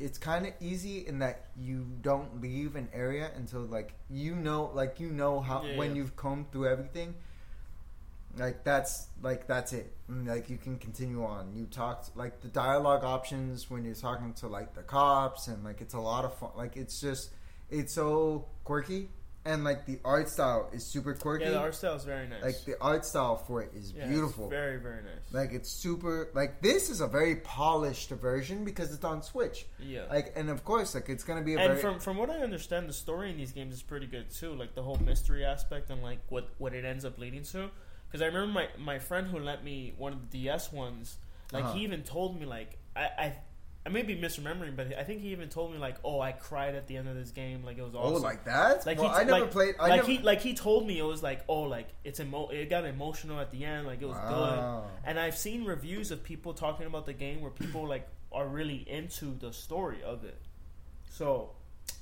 it's 0.00 0.16
kind 0.16 0.46
of 0.46 0.54
easy 0.60 1.06
in 1.06 1.18
that 1.18 1.46
you 1.60 1.86
don't 2.00 2.40
leave 2.40 2.74
an 2.74 2.88
area 2.94 3.30
until 3.36 3.60
like 3.60 3.92
you 4.08 4.34
know 4.34 4.70
like 4.74 4.98
you 4.98 5.10
know 5.10 5.40
how 5.40 5.62
Yeah, 5.62 5.76
when 5.76 5.90
yeah. 5.90 5.96
you've 5.96 6.16
combed 6.16 6.50
through 6.52 6.68
everything 6.68 7.14
like 8.38 8.64
that's 8.64 9.08
like 9.22 9.46
that's 9.46 9.72
it 9.72 9.92
like 10.08 10.50
you 10.50 10.56
can 10.56 10.76
continue 10.78 11.24
on 11.24 11.52
you 11.54 11.66
talked 11.66 12.16
like 12.16 12.40
the 12.40 12.48
dialogue 12.48 13.04
options 13.04 13.70
when 13.70 13.84
you're 13.84 13.94
talking 13.94 14.32
to 14.34 14.46
like 14.48 14.74
the 14.74 14.82
cops 14.82 15.48
and 15.48 15.62
like 15.64 15.80
it's 15.80 15.94
a 15.94 16.00
lot 16.00 16.24
of 16.24 16.36
fun 16.36 16.50
like 16.56 16.76
it's 16.76 17.00
just 17.00 17.30
it's 17.70 17.92
so 17.92 18.46
quirky 18.64 19.08
and 19.46 19.62
like 19.62 19.84
the 19.86 19.98
art 20.04 20.28
style 20.28 20.70
is 20.72 20.84
super 20.86 21.12
quirky. 21.14 21.44
Yeah, 21.44 21.50
the 21.50 21.58
art 21.58 21.74
style 21.74 21.96
is 21.96 22.04
very 22.04 22.26
nice. 22.26 22.42
like 22.42 22.64
the 22.64 22.76
art 22.80 23.04
style 23.04 23.36
for 23.36 23.62
it 23.62 23.72
is 23.74 23.92
Yeah, 23.92 24.06
beautiful. 24.06 24.44
It's 24.44 24.50
very 24.52 24.78
very 24.78 25.02
nice. 25.02 25.32
like 25.32 25.52
it's 25.52 25.70
super. 25.70 26.30
Like 26.34 26.62
this 26.62 26.88
is 26.88 27.00
a 27.02 27.06
very 27.06 27.36
polished 27.36 28.08
version 28.08 28.64
because 28.64 28.94
it's 28.94 29.04
on 29.04 29.22
Switch. 29.22 29.66
yeah. 29.78 30.04
Like 30.10 30.32
and 30.34 30.48
of 30.48 30.64
course, 30.64 30.94
like 30.94 31.10
it's 31.10 31.24
gonna 31.24 31.42
be 31.42 31.54
a 31.54 31.58
and 31.58 31.68
very 31.68 31.80
from 31.80 31.98
from 32.00 32.16
what 32.16 32.30
I 32.30 32.38
understand, 32.38 32.88
the 32.88 32.94
story 32.94 33.30
in 33.30 33.36
these 33.36 33.52
games 33.52 33.74
is 33.74 33.82
pretty 33.82 34.06
good 34.06 34.30
too. 34.30 34.54
Like 34.54 34.74
the 34.74 34.82
whole 34.82 34.96
mystery 34.96 35.44
aspect 35.44 35.90
and 35.90 36.02
like 36.02 36.20
what 36.30 36.48
what 36.56 36.72
it 36.72 36.86
ends 36.86 37.04
up 37.04 37.18
leading 37.18 37.42
to. 37.44 37.70
Because 38.14 38.22
I 38.22 38.26
remember 38.26 38.52
my 38.52 38.68
my 38.78 39.00
friend 39.00 39.26
who 39.26 39.40
lent 39.40 39.64
me 39.64 39.92
one 39.98 40.12
of 40.12 40.30
the 40.30 40.38
DS 40.38 40.72
ones. 40.72 41.16
Like 41.50 41.64
Uh-huh. 41.64 41.72
he 41.72 41.82
even 41.82 42.04
told 42.04 42.38
me 42.38 42.46
like 42.46 42.78
I. 42.94 43.02
I 43.02 43.36
I 43.86 43.90
may 43.90 44.00
be 44.02 44.16
misremembering, 44.16 44.76
but 44.76 44.96
I 44.98 45.02
think 45.04 45.20
he 45.20 45.28
even 45.32 45.50
told 45.50 45.70
me 45.70 45.76
like, 45.76 45.96
"Oh, 46.02 46.18
I 46.18 46.32
cried 46.32 46.74
at 46.74 46.86
the 46.86 46.96
end 46.96 47.06
of 47.06 47.16
this 47.16 47.32
game. 47.32 47.62
Like 47.64 47.76
it 47.76 47.82
was 47.82 47.92
oh 47.94 48.12
like 48.12 48.44
that. 48.44 48.86
Like 48.86 48.98
well, 48.98 49.12
he, 49.12 49.14
I 49.14 49.24
never 49.24 49.40
like, 49.40 49.50
played. 49.50 49.74
I 49.78 49.88
like 49.88 49.96
never, 49.96 50.10
he 50.10 50.18
like 50.20 50.40
he 50.40 50.54
told 50.54 50.86
me 50.86 50.98
it 50.98 51.02
was 51.02 51.22
like 51.22 51.42
oh 51.48 51.62
like 51.62 51.88
it's 52.02 52.18
emo 52.18 52.48
it 52.48 52.70
got 52.70 52.86
emotional 52.86 53.40
at 53.40 53.50
the 53.50 53.62
end 53.62 53.86
like 53.86 54.00
it 54.00 54.06
was 54.06 54.16
good 54.16 54.84
and 55.04 55.18
I've 55.20 55.36
seen 55.36 55.64
reviews 55.64 56.10
of 56.10 56.24
people 56.24 56.54
talking 56.54 56.86
about 56.86 57.04
the 57.04 57.12
game 57.12 57.42
where 57.42 57.50
people 57.50 57.86
like 57.86 58.08
are 58.32 58.46
really 58.46 58.88
into 58.88 59.36
the 59.38 59.52
story 59.52 60.02
of 60.02 60.24
it 60.24 60.40
so 61.10 61.50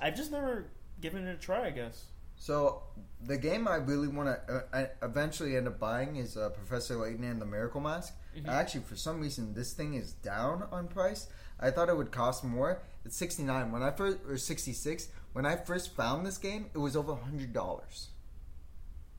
I've 0.00 0.14
just 0.14 0.30
never 0.30 0.66
given 1.00 1.26
it 1.26 1.34
a 1.34 1.36
try 1.38 1.66
I 1.66 1.70
guess 1.70 2.04
So 2.42 2.82
the 3.24 3.38
game 3.38 3.68
I 3.68 3.76
really 3.76 4.08
want 4.08 4.28
to 4.28 4.64
uh, 4.72 4.86
eventually 5.00 5.56
end 5.56 5.68
up 5.68 5.78
buying 5.78 6.16
is 6.16 6.36
uh, 6.36 6.48
Professor 6.48 6.96
Layton 6.96 7.22
and 7.22 7.40
the 7.40 7.46
Miracle 7.46 7.80
Mask. 7.80 8.12
Mhm. 8.36 8.48
Actually, 8.48 8.80
for 8.80 8.96
some 8.96 9.20
reason, 9.20 9.54
this 9.54 9.74
thing 9.74 9.94
is 9.94 10.14
down 10.14 10.66
on 10.72 10.88
price. 10.88 11.28
I 11.60 11.70
thought 11.70 11.88
it 11.88 11.96
would 11.96 12.10
cost 12.10 12.42
more. 12.42 12.82
It's 13.04 13.16
sixty 13.16 13.44
nine. 13.44 13.70
When 13.70 13.84
I 13.84 13.92
first 13.92 14.18
or 14.28 14.36
sixty 14.38 14.72
six. 14.72 15.06
When 15.34 15.46
I 15.46 15.54
first 15.54 15.94
found 15.94 16.26
this 16.26 16.36
game, 16.36 16.66
it 16.74 16.78
was 16.78 16.96
over 16.96 17.14
hundred 17.14 17.52
dollars. 17.52 18.08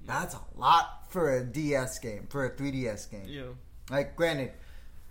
That's 0.05 0.35
a 0.35 0.41
lot 0.57 1.09
for 1.09 1.37
a 1.37 1.45
DS 1.45 1.99
game, 1.99 2.27
for 2.29 2.43
a 2.45 2.49
3DS 2.49 3.09
game. 3.09 3.23
yeah 3.25 3.43
Like, 3.89 4.17
granted, 4.17 4.51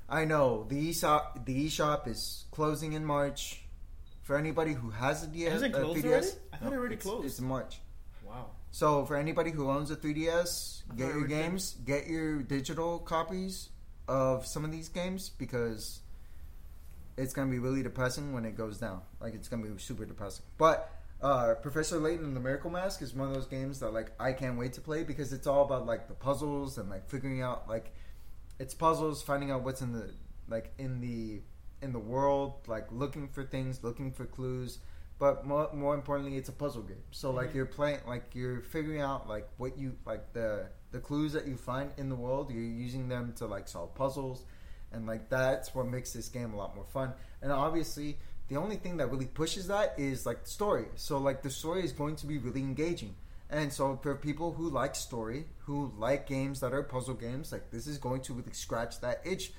I 0.06 0.26
know 0.26 0.66
the 0.68 0.90
eShop, 0.90 1.46
the 1.46 1.66
eShop 1.66 2.06
is 2.06 2.44
closing 2.50 2.92
in 2.92 3.06
March. 3.06 3.62
For 4.20 4.36
anybody 4.36 4.74
who 4.74 4.90
has 4.90 5.24
a 5.24 5.26
DS, 5.26 5.62
it 5.62 5.64
a 5.64 5.70
closed 5.70 6.04
3DS, 6.04 6.04
already? 6.04 6.26
I 6.52 6.56
thought 6.58 6.66
it 6.66 6.70
no, 6.70 6.78
already 6.78 6.94
it's, 6.94 7.04
closed. 7.04 7.26
It's 7.26 7.40
March. 7.40 7.80
So 8.72 9.04
for 9.04 9.16
anybody 9.16 9.50
who 9.50 9.70
owns 9.70 9.90
a 9.90 9.96
3DS, 9.96 10.96
get 10.96 11.08
your 11.08 11.26
games, 11.26 11.76
get 11.84 12.06
your 12.06 12.42
digital 12.42 12.98
copies 12.98 13.68
of 14.08 14.46
some 14.46 14.64
of 14.64 14.72
these 14.72 14.88
games 14.88 15.28
because 15.28 16.00
it's 17.18 17.34
gonna 17.34 17.50
be 17.50 17.58
really 17.58 17.82
depressing 17.82 18.32
when 18.32 18.46
it 18.46 18.56
goes 18.56 18.78
down. 18.78 19.02
Like 19.20 19.34
it's 19.34 19.46
gonna 19.46 19.66
be 19.66 19.78
super 19.78 20.06
depressing. 20.06 20.46
But 20.56 20.90
uh, 21.20 21.54
Professor 21.60 21.98
Layton 21.98 22.24
and 22.24 22.34
the 22.34 22.40
Miracle 22.40 22.70
Mask 22.70 23.02
is 23.02 23.14
one 23.14 23.28
of 23.28 23.34
those 23.34 23.46
games 23.46 23.78
that 23.80 23.92
like 23.92 24.10
I 24.18 24.32
can't 24.32 24.58
wait 24.58 24.72
to 24.72 24.80
play 24.80 25.04
because 25.04 25.34
it's 25.34 25.46
all 25.46 25.64
about 25.64 25.84
like 25.84 26.08
the 26.08 26.14
puzzles 26.14 26.78
and 26.78 26.88
like 26.88 27.06
figuring 27.08 27.42
out 27.42 27.68
like 27.68 27.92
it's 28.58 28.72
puzzles, 28.72 29.22
finding 29.22 29.50
out 29.50 29.64
what's 29.64 29.82
in 29.82 29.92
the 29.92 30.14
like 30.48 30.72
in 30.78 31.02
the 31.02 31.42
in 31.82 31.92
the 31.92 31.98
world, 31.98 32.54
like 32.66 32.90
looking 32.90 33.28
for 33.28 33.44
things, 33.44 33.84
looking 33.84 34.12
for 34.12 34.24
clues. 34.24 34.78
But 35.22 35.46
more, 35.46 35.70
more 35.72 35.94
importantly, 35.94 36.36
it's 36.36 36.48
a 36.48 36.52
puzzle 36.64 36.82
game. 36.82 37.04
So 37.12 37.30
like 37.30 37.50
Mhm. 37.50 37.54
you're 37.54 37.72
playing, 37.78 38.00
like 38.08 38.34
you're 38.34 38.60
figuring 38.74 39.00
out 39.00 39.28
like 39.28 39.46
what 39.56 39.78
you 39.78 39.88
like 40.04 40.32
the 40.32 40.66
the 40.90 40.98
clues 40.98 41.32
that 41.34 41.46
you 41.46 41.56
find 41.56 41.92
in 41.96 42.08
the 42.08 42.16
world. 42.16 42.50
You're 42.50 42.74
using 42.86 43.08
them 43.08 43.32
to 43.34 43.46
like 43.46 43.68
solve 43.68 43.94
puzzles, 43.94 44.44
and 44.90 45.06
like 45.06 45.28
that's 45.28 45.76
what 45.76 45.86
makes 45.86 46.12
this 46.12 46.28
game 46.28 46.52
a 46.54 46.56
lot 46.56 46.74
more 46.74 46.86
fun. 46.86 47.14
And 47.40 47.52
obviously, 47.52 48.18
the 48.48 48.56
only 48.56 48.74
thing 48.74 48.96
that 48.96 49.12
really 49.12 49.30
pushes 49.40 49.68
that 49.68 49.94
is 49.96 50.26
like 50.26 50.42
the 50.42 50.50
story. 50.50 50.86
So 50.96 51.18
like 51.18 51.42
the 51.42 51.50
story 51.50 51.84
is 51.84 51.92
going 51.92 52.16
to 52.16 52.26
be 52.26 52.38
really 52.38 52.62
engaging. 52.62 53.14
And 53.48 53.72
so 53.72 53.96
for 54.02 54.16
people 54.16 54.52
who 54.54 54.70
like 54.70 54.96
story, 54.96 55.46
who 55.66 55.92
like 55.96 56.26
games 56.26 56.58
that 56.62 56.72
are 56.72 56.82
puzzle 56.82 57.14
games, 57.14 57.52
like 57.52 57.70
this 57.70 57.86
is 57.86 57.96
going 57.98 58.22
to 58.22 58.32
really 58.34 58.54
scratch 58.54 59.00
that 59.02 59.20
itch 59.24 59.52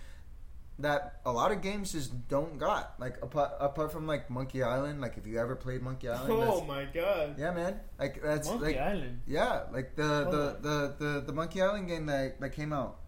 that 0.80 1.22
a 1.26 1.32
lot 1.32 1.52
of 1.52 1.62
games 1.62 1.92
just 1.92 2.28
don't 2.28 2.58
got. 2.58 2.96
Like 3.00 3.22
apart, 3.22 3.52
apart 3.60 3.92
from 3.92 4.08
like 4.08 4.30
Monkey 4.30 4.64
Island, 4.64 5.02
like 5.02 5.18
if 5.18 5.28
you 5.28 5.40
ever 5.40 5.56
played 5.56 5.82
Monkey 5.82 6.10
Island, 6.10 6.32
oh 6.32 6.64
my 6.66 6.86
god. 6.86 7.36
Yeah, 7.38 7.52
man, 7.52 7.80
like 8.00 8.22
that's 8.22 8.48
Monkey 8.48 8.66
like 8.66 8.78
Island? 8.78 9.22
yeah, 9.28 9.64
like 9.72 9.96
the 9.96 10.04
the, 10.04 10.58
the 10.62 10.96
the 11.06 11.22
the 11.28 11.34
Monkey 11.34 11.62
Island 11.62 11.88
game 11.88 12.06
that 12.08 12.40
that 12.42 12.50
came 12.50 12.74
out. 12.74 13.00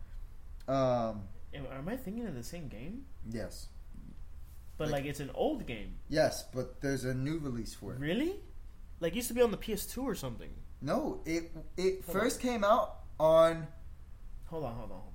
Um, 0.67 1.23
am, 1.53 1.87
I 1.87 1.95
thinking 1.95 2.25
of 2.27 2.33
the 2.35 2.43
same 2.43 2.67
game? 2.67 3.05
Yes, 3.29 3.67
but 4.77 4.85
Like- 4.89 5.01
like 5.01 5.05
it's 5.05 5.19
an 5.19 5.31
old 5.33 5.65
game. 5.65 5.95
Yes, 6.09 6.43
but 6.53 6.81
there's 6.81 7.05
a 7.05 7.13
new 7.13 7.37
release 7.39 7.73
for 7.73 7.93
it. 7.93 7.99
really? 7.99 8.35
Like 8.99 9.13
it 9.13 9.17
used 9.17 9.27
to 9.27 9.33
be 9.33 9.41
on 9.41 9.51
the 9.51 9.57
PS2 9.57 10.03
or 10.03 10.15
something. 10.15 10.49
No, 10.81 11.21
it 11.25 11.51
it 11.77 12.03
Hold 12.05 12.17
first 12.17 12.39
came 12.39 12.63
out 12.63 12.99
on 13.19 13.67
hold 14.45 14.63
on 14.63 14.73
hold 14.75 14.91
on 14.91 14.97
hold 14.97 15.14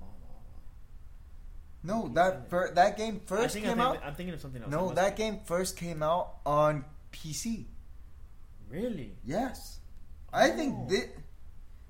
no 1.83 2.07
that 2.13 2.49
fir- 2.49 2.71
that 2.73 2.97
game 2.97 3.19
first 3.25 3.55
came 3.55 3.69
I'm 3.69 3.79
out. 3.79 3.91
thinking, 3.93 4.07
I'm 4.09 4.15
thinking 4.15 4.33
of 4.35 4.41
something 4.41 4.61
else 4.63 4.71
No, 4.71 4.93
that 4.93 5.15
be. 5.15 5.23
game 5.23 5.39
first 5.45 5.77
came 5.77 6.03
out 6.03 6.35
on 6.45 6.85
PC. 7.11 7.65
really 8.69 9.11
Yes, 9.25 9.79
I 10.31 10.49
think 10.49 10.75
Oh. 10.77 10.87
this. 10.89 11.05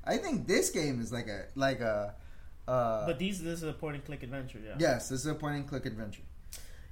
I 0.03 0.17
think 0.17 0.47
this 0.47 0.71
game 0.71 0.99
is 1.01 1.11
like 1.11 1.27
a 1.27 1.45
like 1.55 1.79
a. 1.79 2.15
Uh, 2.67 3.05
But 3.05 3.19
these, 3.19 3.41
this 3.41 3.61
is 3.61 3.63
a 3.69 3.73
point 3.73 3.95
and 3.95 4.05
click 4.05 4.23
adventure, 4.23 4.59
yeah. 4.63 4.75
yes, 4.79 5.09
this 5.09 5.19
is 5.21 5.25
a 5.27 5.35
point 5.35 5.55
and 5.57 5.67
click 5.67 5.85
adventure. 5.85 6.21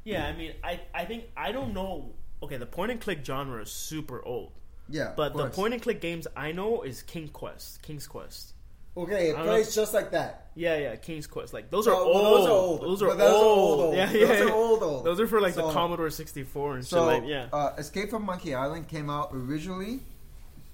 Yeah, 0.04 0.26
I 0.28 0.34
mean, 0.36 0.54
I, 0.64 0.82
I 0.94 1.06
think 1.06 1.26
I 1.38 1.52
don't 1.52 1.74
know. 1.74 2.14
Okay, 2.44 2.58
the 2.58 2.66
point 2.66 2.92
and 2.92 3.00
click 3.02 3.24
genre 3.26 3.62
is 3.62 3.72
super 3.72 4.24
old, 4.26 4.52
Yeah, 4.90 5.14
but 5.16 5.36
the 5.36 5.50
point 5.50 5.74
and 5.74 5.82
click 5.82 6.02
games 6.02 6.28
I 6.36 6.52
know 6.52 6.82
is 6.84 7.02
King 7.02 7.28
Quest, 7.30 7.82
King's 7.82 8.08
Quest. 8.08 8.54
Okay, 8.98 9.30
it 9.30 9.34
don't 9.34 9.46
know 9.46 9.52
plays 9.54 9.74
just 9.74 9.94
like 9.94 10.12
that. 10.12 10.48
Yeah, 10.56 10.78
yeah, 10.78 10.96
King's 10.98 11.28
Quest. 11.28 11.54
Like 11.54 11.70
those 11.70 11.86
So, 11.86 11.92
are 11.94 12.02
old. 12.02 12.16
those 12.26 12.48
are 12.48 12.52
old. 12.52 12.82
Those 12.82 13.02
are 13.04 13.16
those 13.16 13.22
are 13.22 13.34
old. 13.36 13.80
old, 13.80 13.80
old. 13.82 13.96
Yeah, 13.96 14.12
Those 14.12 14.42
are 14.42 14.52
old, 14.52 14.84
old. 14.84 15.06
Those 15.06 15.20
are 15.22 15.28
for 15.28 15.40
like 15.40 15.54
So- 15.54 15.68
the 15.68 15.74
Commodore 15.74 16.10
sixty 16.10 16.44
four 16.44 16.76
and 16.76 16.86
So, 16.86 17.10
shit. 17.10 17.22
Like, 17.24 17.30
yeah. 17.30 17.48
uh, 17.54 17.74
Escape 17.78 18.10
from 18.10 18.24
Monkey 18.26 18.54
Island 18.56 18.88
came 18.88 19.10
out 19.10 19.30
originally 19.32 20.02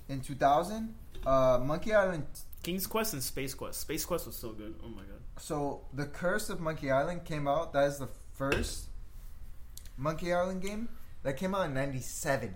in 0.09 0.21
2000. 0.21 0.95
Uh, 1.25 1.59
Monkey 1.63 1.93
Island. 1.93 2.25
King's 2.63 2.87
Quest 2.87 3.13
and 3.13 3.21
Space 3.21 3.53
Quest. 3.53 3.79
Space 3.81 4.05
Quest 4.05 4.25
was 4.25 4.35
so 4.35 4.49
good. 4.51 4.73
Oh 4.83 4.87
my 4.87 5.03
god. 5.03 5.19
So, 5.37 5.81
The 5.93 6.05
Curse 6.05 6.49
of 6.49 6.59
Monkey 6.59 6.89
Island 6.89 7.25
came 7.25 7.47
out. 7.47 7.73
That 7.73 7.83
is 7.87 7.99
the 7.99 8.07
first 8.33 8.85
Monkey 9.97 10.33
Island 10.33 10.61
game 10.63 10.89
that 11.23 11.37
came 11.37 11.53
out 11.53 11.65
in 11.67 11.73
97. 11.75 12.55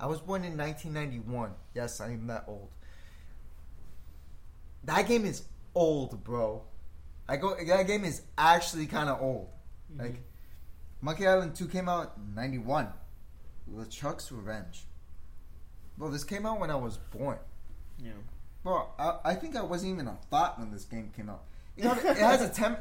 I 0.00 0.06
was 0.06 0.20
born 0.20 0.44
in 0.44 0.56
1991. 0.56 1.52
Yes, 1.74 2.00
I 2.00 2.10
am 2.10 2.26
that 2.26 2.44
old. 2.46 2.68
That 4.88 5.06
game 5.06 5.24
is 5.24 5.42
old, 5.74 6.24
bro. 6.24 6.62
I 7.28 7.36
go. 7.36 7.54
That 7.62 7.86
game 7.86 8.04
is 8.04 8.22
actually 8.36 8.86
kind 8.86 9.08
of 9.08 9.20
old. 9.20 9.48
Mm-hmm. 9.92 10.02
Like, 10.02 10.22
Monkey 11.00 11.26
Island 11.26 11.54
2 11.54 11.68
came 11.68 11.88
out 11.88 12.14
in 12.16 12.34
91 12.34 12.88
with 13.66 13.90
Chuck's 13.90 14.32
Revenge. 14.32 14.84
Bro, 15.96 16.10
this 16.10 16.24
came 16.24 16.46
out 16.46 16.58
when 16.58 16.70
I 16.70 16.76
was 16.76 16.96
born. 16.96 17.38
yeah. 18.02 18.12
Bro, 18.64 18.88
I, 18.98 19.18
I 19.24 19.34
think 19.34 19.56
I 19.56 19.62
wasn't 19.62 19.92
even 19.92 20.08
a 20.08 20.16
thought 20.30 20.58
when 20.58 20.70
this 20.72 20.84
game 20.84 21.10
came 21.14 21.30
out. 21.30 21.44
You 21.76 21.84
know, 21.84 21.92
it 21.92 22.16
has 22.16 22.42
a 22.42 22.48
10. 22.52 22.76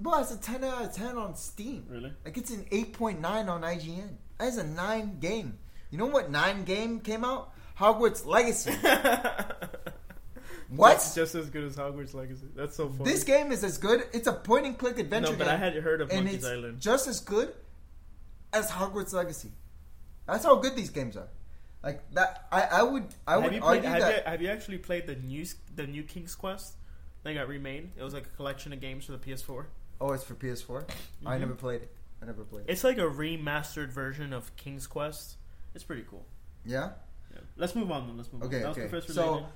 Bro, 0.00 0.20
it's 0.20 0.32
a 0.32 0.38
10 0.38 0.64
out 0.64 0.84
of 0.84 0.94
10 0.94 1.16
on 1.16 1.34
Steam. 1.34 1.86
Really? 1.88 2.12
Like, 2.24 2.36
it's 2.36 2.50
an 2.50 2.66
8.9 2.70 3.48
on 3.48 3.62
IGN. 3.62 4.16
That 4.38 4.48
is 4.48 4.58
a 4.58 4.64
9 4.64 5.18
game. 5.18 5.58
You 5.90 5.98
know 5.98 6.06
what 6.06 6.30
9 6.30 6.64
game 6.64 7.00
came 7.00 7.24
out? 7.24 7.52
Hogwarts 7.78 8.26
Legacy. 8.26 8.72
What? 10.68 10.90
That's 10.90 11.14
just 11.14 11.34
as 11.34 11.48
good 11.48 11.64
as 11.64 11.76
Hogwarts 11.76 12.12
Legacy. 12.14 12.46
That's 12.54 12.76
so 12.76 12.88
funny. 12.90 13.10
This 13.10 13.24
game 13.24 13.52
is 13.52 13.64
as 13.64 13.78
good. 13.78 14.06
It's 14.12 14.26
a 14.26 14.32
point 14.32 14.66
and 14.66 14.76
click 14.76 14.98
adventure 14.98 15.32
no, 15.32 15.38
but 15.38 15.44
game. 15.46 15.54
I 15.54 15.56
had 15.56 15.74
heard 15.76 16.00
of 16.02 16.10
and 16.10 16.24
Monkey's 16.24 16.44
it's 16.44 16.46
Island. 16.46 16.80
just 16.80 17.08
as 17.08 17.20
good 17.20 17.54
as 18.52 18.70
Hogwarts 18.70 19.12
Legacy. 19.14 19.50
That's 20.26 20.44
how 20.44 20.56
good 20.56 20.76
these 20.76 20.90
games 20.90 21.16
are. 21.16 21.28
Like 21.82 22.02
that, 22.12 22.46
I, 22.52 22.62
I 22.64 22.82
would 22.82 23.04
I 23.26 23.34
have 23.34 23.44
would 23.44 23.54
you 23.54 23.60
played? 23.60 23.76
argue 23.86 23.88
Have 23.90 24.00
that. 24.00 24.24
you, 24.24 24.30
have 24.30 24.42
you 24.42 24.48
actually 24.48 24.78
played 24.78 25.06
the 25.06 25.14
new 25.16 25.46
the 25.74 25.86
new 25.86 26.02
King's 26.02 26.34
Quest? 26.34 26.74
They 27.22 27.34
got 27.34 27.48
remade. 27.48 27.90
It 27.96 28.02
was 28.02 28.12
like 28.12 28.26
a 28.26 28.36
collection 28.36 28.72
of 28.72 28.80
games 28.80 29.06
for 29.06 29.12
the 29.12 29.18
PS4. 29.18 29.66
Oh, 30.00 30.12
it's 30.12 30.24
for 30.24 30.34
PS4. 30.34 30.84
I 31.24 31.36
Mhm. 31.36 31.40
never 31.40 31.54
played 31.54 31.82
it. 31.82 31.94
I 32.22 32.26
never 32.26 32.42
played 32.44 32.66
it. 32.68 32.72
It's 32.72 32.84
like 32.84 32.98
a 32.98 33.02
remastered 33.02 33.88
version 33.90 34.32
of 34.32 34.54
King's 34.56 34.86
Quest. 34.86 35.36
It's 35.74 35.84
pretty 35.84 36.04
cool. 36.10 36.26
Yeah. 36.64 36.90
Yeah. 37.32 37.40
Let's 37.56 37.74
move 37.74 37.90
on. 37.90 38.06
Then. 38.08 38.16
Let's 38.16 38.32
move 38.32 38.42
Okay, 38.44 38.64
on. 38.64 38.70
Okay. 38.72 38.88
Professor 38.88 39.12
So-. 39.12 39.46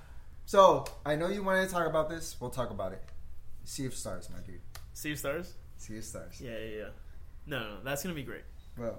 So 0.47 0.85
I 1.07 1.17
know 1.17 1.29
you 1.29 1.43
wanted 1.43 1.67
to 1.69 1.73
talk 1.73 1.87
about 1.87 2.09
this. 2.11 2.37
We'll 2.41 2.51
talk 2.51 2.71
about 2.71 2.93
it. 2.93 3.03
Sea 3.65 3.87
of 3.87 3.95
Stars, 3.95 4.29
my 4.31 4.39
dude. 4.41 4.61
Sea 4.93 5.13
of 5.13 5.19
Stars. 5.19 5.55
Sea 5.77 5.99
of 5.99 6.05
Stars. 6.05 6.41
Yeah, 6.41 6.51
yeah, 6.59 6.77
yeah. 6.79 6.85
No, 7.47 7.59
no, 7.61 7.69
no, 7.77 7.77
that's 7.85 8.03
gonna 8.03 8.15
be 8.15 8.23
great. 8.23 8.45
Well, 8.79 8.99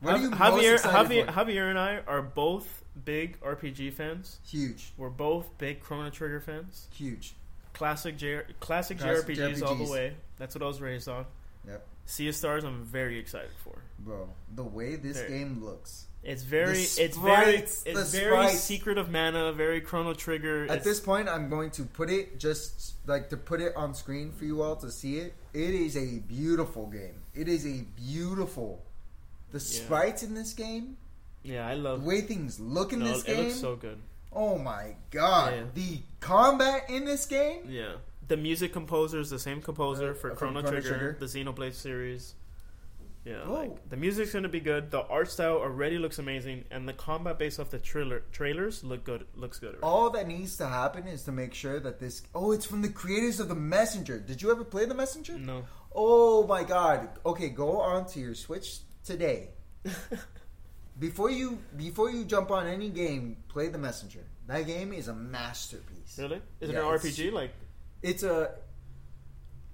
What 0.00 0.14
are 0.14 0.18
you 0.18 0.30
Jav- 0.30 0.38
most 0.38 0.64
Javier, 0.64 0.78
Javier, 0.78 1.26
for? 1.26 1.32
Javier, 1.44 1.70
and 1.70 1.78
I 1.78 2.00
are 2.06 2.22
both 2.22 2.82
big 3.04 3.40
RPG 3.40 3.92
fans. 3.94 4.38
Huge. 4.46 4.92
We're 4.96 5.08
both 5.10 5.56
big 5.58 5.80
Chrono 5.80 6.10
Trigger 6.10 6.40
fans. 6.40 6.88
Huge. 6.94 7.34
Classic 7.72 8.16
J- 8.16 8.42
classic, 8.60 8.98
Classic 8.98 9.26
JRPGs 9.36 9.62
all 9.62 9.74
the 9.74 9.90
way. 9.90 10.14
That's 10.36 10.54
what 10.54 10.62
I 10.62 10.66
was 10.66 10.80
raised 10.80 11.08
on. 11.08 11.26
Yep. 11.66 11.86
Sea 12.06 12.28
of 12.28 12.34
Stars, 12.36 12.64
I'm 12.64 12.84
very 12.84 13.18
excited 13.18 13.50
for. 13.64 13.78
Bro, 13.98 14.28
the 14.54 14.62
way 14.62 14.96
this 14.96 15.16
There. 15.16 15.28
game 15.28 15.64
looks. 15.64 16.06
It's 16.24 16.42
very, 16.42 16.78
it's 16.78 16.96
very, 17.16 17.56
it's 17.56 17.82
very 17.84 18.02
sprites. 18.30 18.60
Secret 18.60 18.96
of 18.98 19.10
Mana, 19.10 19.52
very 19.52 19.80
Chrono 19.80 20.14
Trigger. 20.14 20.64
At 20.64 20.70
It's- 20.70 20.84
this 20.84 21.00
point, 21.00 21.28
I'm 21.28 21.50
going 21.50 21.70
to 21.72 21.82
put 21.84 22.08
it 22.10 22.38
just 22.38 22.94
like 23.06 23.28
to 23.30 23.36
put 23.36 23.60
it 23.60 23.74
on 23.76 23.94
screen 23.94 24.32
for 24.32 24.44
you 24.46 24.62
all 24.62 24.76
to 24.76 24.90
see 24.90 25.18
it. 25.18 25.34
It 25.52 25.74
is 25.74 25.96
a 25.96 26.20
beautiful 26.20 26.86
game. 26.86 27.20
It 27.34 27.46
is 27.48 27.66
a 27.66 27.82
beautiful. 27.96 28.82
The 29.50 29.58
Yeah. 29.58 29.64
sprites 29.84 30.22
in 30.22 30.34
this 30.34 30.52
game, 30.54 30.96
yeah, 31.42 31.66
I 31.68 31.74
love 31.74 32.00
the 32.02 32.08
way 32.08 32.22
things 32.22 32.58
look 32.58 32.92
in 32.92 33.00
no, 33.00 33.06
this 33.08 33.20
it 33.22 33.26
game. 33.26 33.38
It 33.40 33.48
looks 33.48 33.60
so 33.60 33.76
good. 33.76 33.98
oh 34.32 34.58
my 34.58 34.96
god! 35.10 35.52
Yeah. 35.54 35.64
The 35.74 35.98
combat 36.20 36.88
in 36.88 37.04
this 37.04 37.26
game. 37.26 37.66
Yeah, 37.68 37.96
the 38.26 38.36
music 38.36 38.72
composer 38.72 39.20
is 39.20 39.30
the 39.30 39.38
same 39.38 39.60
composer 39.62 40.10
Uh, 40.12 40.14
for 40.14 40.30
Chrono, 40.34 40.62
Chrono 40.62 40.70
Trigger, 40.80 40.88
Trigger. 40.88 41.16
the 41.20 41.26
Xenoblade 41.26 41.74
series. 41.74 42.34
Yeah, 43.24 43.42
Oh. 43.46 43.52
like 43.54 43.88
the 43.88 43.96
music's 43.96 44.32
gonna 44.34 44.50
be 44.50 44.60
good. 44.60 44.90
The 44.90 45.00
art 45.06 45.30
style 45.30 45.56
already 45.56 45.96
looks 45.98 46.18
amazing, 46.18 46.64
and 46.70 46.86
the 46.86 46.92
combat 46.92 47.38
based 47.38 47.58
off 47.58 47.70
the 47.70 47.78
trailer 47.78 48.20
trailers 48.32 48.84
look 48.84 49.02
good. 49.04 49.26
Looks 49.34 49.58
good. 49.58 49.76
already. 49.76 49.82
All 49.82 50.10
that 50.10 50.28
needs 50.28 50.56
to 50.58 50.66
happen 50.68 51.06
is 51.08 51.22
to 51.24 51.32
make 51.32 51.54
sure 51.54 51.80
that 51.80 51.98
this. 52.00 52.22
Oh, 52.34 52.52
it's 52.52 52.66
from 52.66 52.82
the 52.82 52.90
creators 52.90 53.40
of 53.40 53.48
the 53.48 53.54
Messenger. 53.54 54.20
Did 54.20 54.42
you 54.42 54.50
ever 54.50 54.62
play 54.64 54.84
the 54.84 54.94
Messenger? 54.94 55.38
No, 55.38 55.64
Oh 55.96 56.46
my 56.46 56.64
god. 56.64 57.08
Okay, 57.24 57.48
go 57.48 57.80
on 57.80 58.04
to 58.08 58.20
your 58.20 58.34
Switch 58.34 58.80
today. 59.04 59.50
before 60.98 61.30
you 61.30 61.58
before 61.76 62.10
you 62.10 62.24
jump 62.24 62.50
on 62.50 62.66
any 62.66 62.90
game, 62.90 63.38
play 63.48 63.68
the 63.68 63.78
Messenger. 63.78 64.24
That 64.48 64.66
game 64.66 64.92
is 64.92 65.08
a 65.08 65.14
masterpiece. 65.14 66.18
really? 66.18 66.42
Is 66.60 66.68
it 66.68 66.74
Yeah, 66.74 66.88
an 66.88 66.94
it's- 66.94 67.04
RPG? 67.18 67.30
Like, 67.32 67.52
It's 68.02 68.22
a 68.22 68.56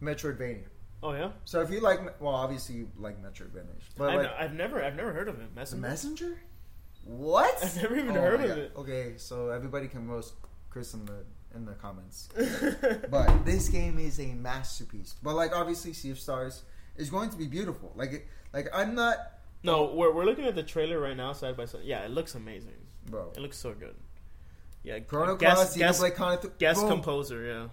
Metroidvania. 0.00 0.66
Oh 1.02 1.12
yeah, 1.12 1.30
So 1.44 1.60
if 1.62 1.70
you 1.70 1.80
like 1.80 2.20
well, 2.20 2.34
obviously 2.34 2.76
you 2.76 2.90
like 2.98 3.22
Metroidvania. 3.22 3.66
But 3.96 4.10
I've, 4.10 4.16
like 4.22 4.32
I've 4.38 4.54
never, 4.54 4.82
I've 4.82 4.96
never 4.96 5.12
heard 5.12 5.28
of 5.28 5.40
it. 5.40 5.54
Messenger. 5.54 5.88
Messenger? 5.88 6.40
What? 7.04 7.56
I've 7.64 7.76
never 7.76 7.96
even 7.96 8.16
Oh 8.16 8.20
heard 8.20 8.40
of 8.42 8.48
God. 8.48 8.58
it. 8.58 8.72
Okay, 8.76 9.14
so 9.16 9.48
everybody 9.50 9.88
can 9.88 10.08
roast 10.08 10.34
Chris 10.68 10.94
in 10.94 11.04
the 11.06 11.24
in 11.54 11.64
the 11.64 11.72
comments. 11.72 12.28
but 13.10 13.44
this 13.44 13.68
game 13.68 13.98
is 13.98 14.20
a 14.20 14.26
masterpiece. 14.34 15.14
But 15.22 15.34
like 15.34 15.54
obviously 15.56 15.92
Sea 15.92 16.10
of 16.10 16.18
Stars 16.18 16.62
is 16.96 17.10
going 17.10 17.30
to 17.30 17.36
be 17.36 17.46
beautiful. 17.46 17.92
Like 17.96 18.12
it, 18.12 18.26
like 18.52 18.68
I'm 18.72 18.94
not 18.94 19.16
no, 19.62 19.92
we're 19.94 20.12
we're 20.12 20.24
looking 20.24 20.44
at 20.46 20.54
the 20.54 20.62
trailer 20.62 20.98
right 21.00 21.16
now, 21.16 21.32
side 21.32 21.56
by 21.56 21.64
side. 21.66 21.82
Yeah, 21.84 22.04
it 22.04 22.10
looks 22.10 22.34
amazing. 22.34 22.76
bro. 23.06 23.32
It 23.36 23.40
looks 23.40 23.58
so 23.58 23.72
good. 23.74 23.94
Yeah, 24.82 24.98
Chrono 25.00 25.36
Cross, 25.36 25.76
guest, 25.76 26.00
Xenoblade 26.00 26.14
Chronicles. 26.14 26.52
guest 26.58 26.86
composer. 26.86 27.44
Yeah. 27.44 27.66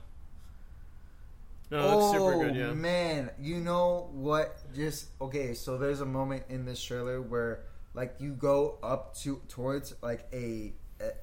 No, 1.70 1.78
it 1.78 1.82
oh 1.82 1.98
looks 1.98 2.18
super 2.18 2.44
good. 2.46 2.62
Oh, 2.62 2.68
yeah. 2.68 2.74
man, 2.74 3.30
you 3.40 3.58
know 3.58 4.10
what? 4.14 4.58
Just 4.76 5.10
okay. 5.20 5.54
So 5.54 5.78
there's 5.78 6.02
a 6.02 6.06
moment 6.06 6.44
in 6.50 6.66
this 6.66 6.82
trailer 6.82 7.22
where 7.22 7.66
like 7.94 8.16
you 8.20 8.32
go 8.32 8.78
up 8.82 9.16
to 9.18 9.42
towards 9.50 9.94
like 10.02 10.28
a 10.34 10.74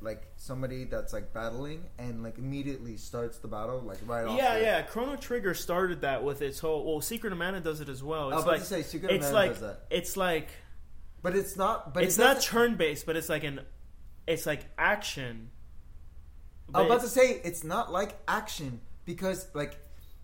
like 0.00 0.22
somebody 0.36 0.84
that's 0.84 1.12
like 1.12 1.32
battling 1.32 1.84
and 1.98 2.22
like 2.22 2.38
immediately 2.38 2.96
starts 2.96 3.38
the 3.38 3.48
battle 3.48 3.80
like 3.80 3.98
right 4.06 4.24
off. 4.24 4.36
Yeah, 4.36 4.58
yeah. 4.58 4.82
Chrono 4.82 5.16
Trigger 5.16 5.54
started 5.54 6.02
that 6.02 6.22
with 6.22 6.42
its 6.42 6.58
whole. 6.58 6.84
Well, 6.84 7.00
Secret 7.00 7.32
of 7.32 7.38
Mana 7.38 7.60
does 7.60 7.80
it 7.80 7.88
as 7.88 8.02
well. 8.02 8.24
I 8.24 8.26
was 8.26 8.34
It's 8.34 8.42
about 8.42 8.52
like 8.52 8.60
to 8.60 8.66
say 8.66 8.82
Secret 8.82 9.10
of 9.10 9.16
it's 9.16 9.26
Mana 9.26 9.34
like 9.34 9.50
does 9.52 9.60
that, 9.60 9.80
it's 9.90 10.16
like 10.16 10.48
but 11.24 11.34
it's 11.34 11.56
not. 11.56 11.94
But 11.94 12.04
it's 12.04 12.18
it 12.18 12.22
not 12.22 12.42
turn 12.42 12.76
based, 12.76 13.06
but 13.06 13.16
it's 13.16 13.30
like 13.30 13.44
an 13.44 13.62
it's 14.26 14.44
like 14.44 14.60
action. 14.76 15.50
I 16.72 16.82
was 16.82 16.86
about 16.86 17.00
to 17.00 17.08
say 17.08 17.40
it's 17.42 17.64
not 17.64 17.90
like 17.90 18.14
action 18.28 18.80
because 19.06 19.48
like 19.54 19.74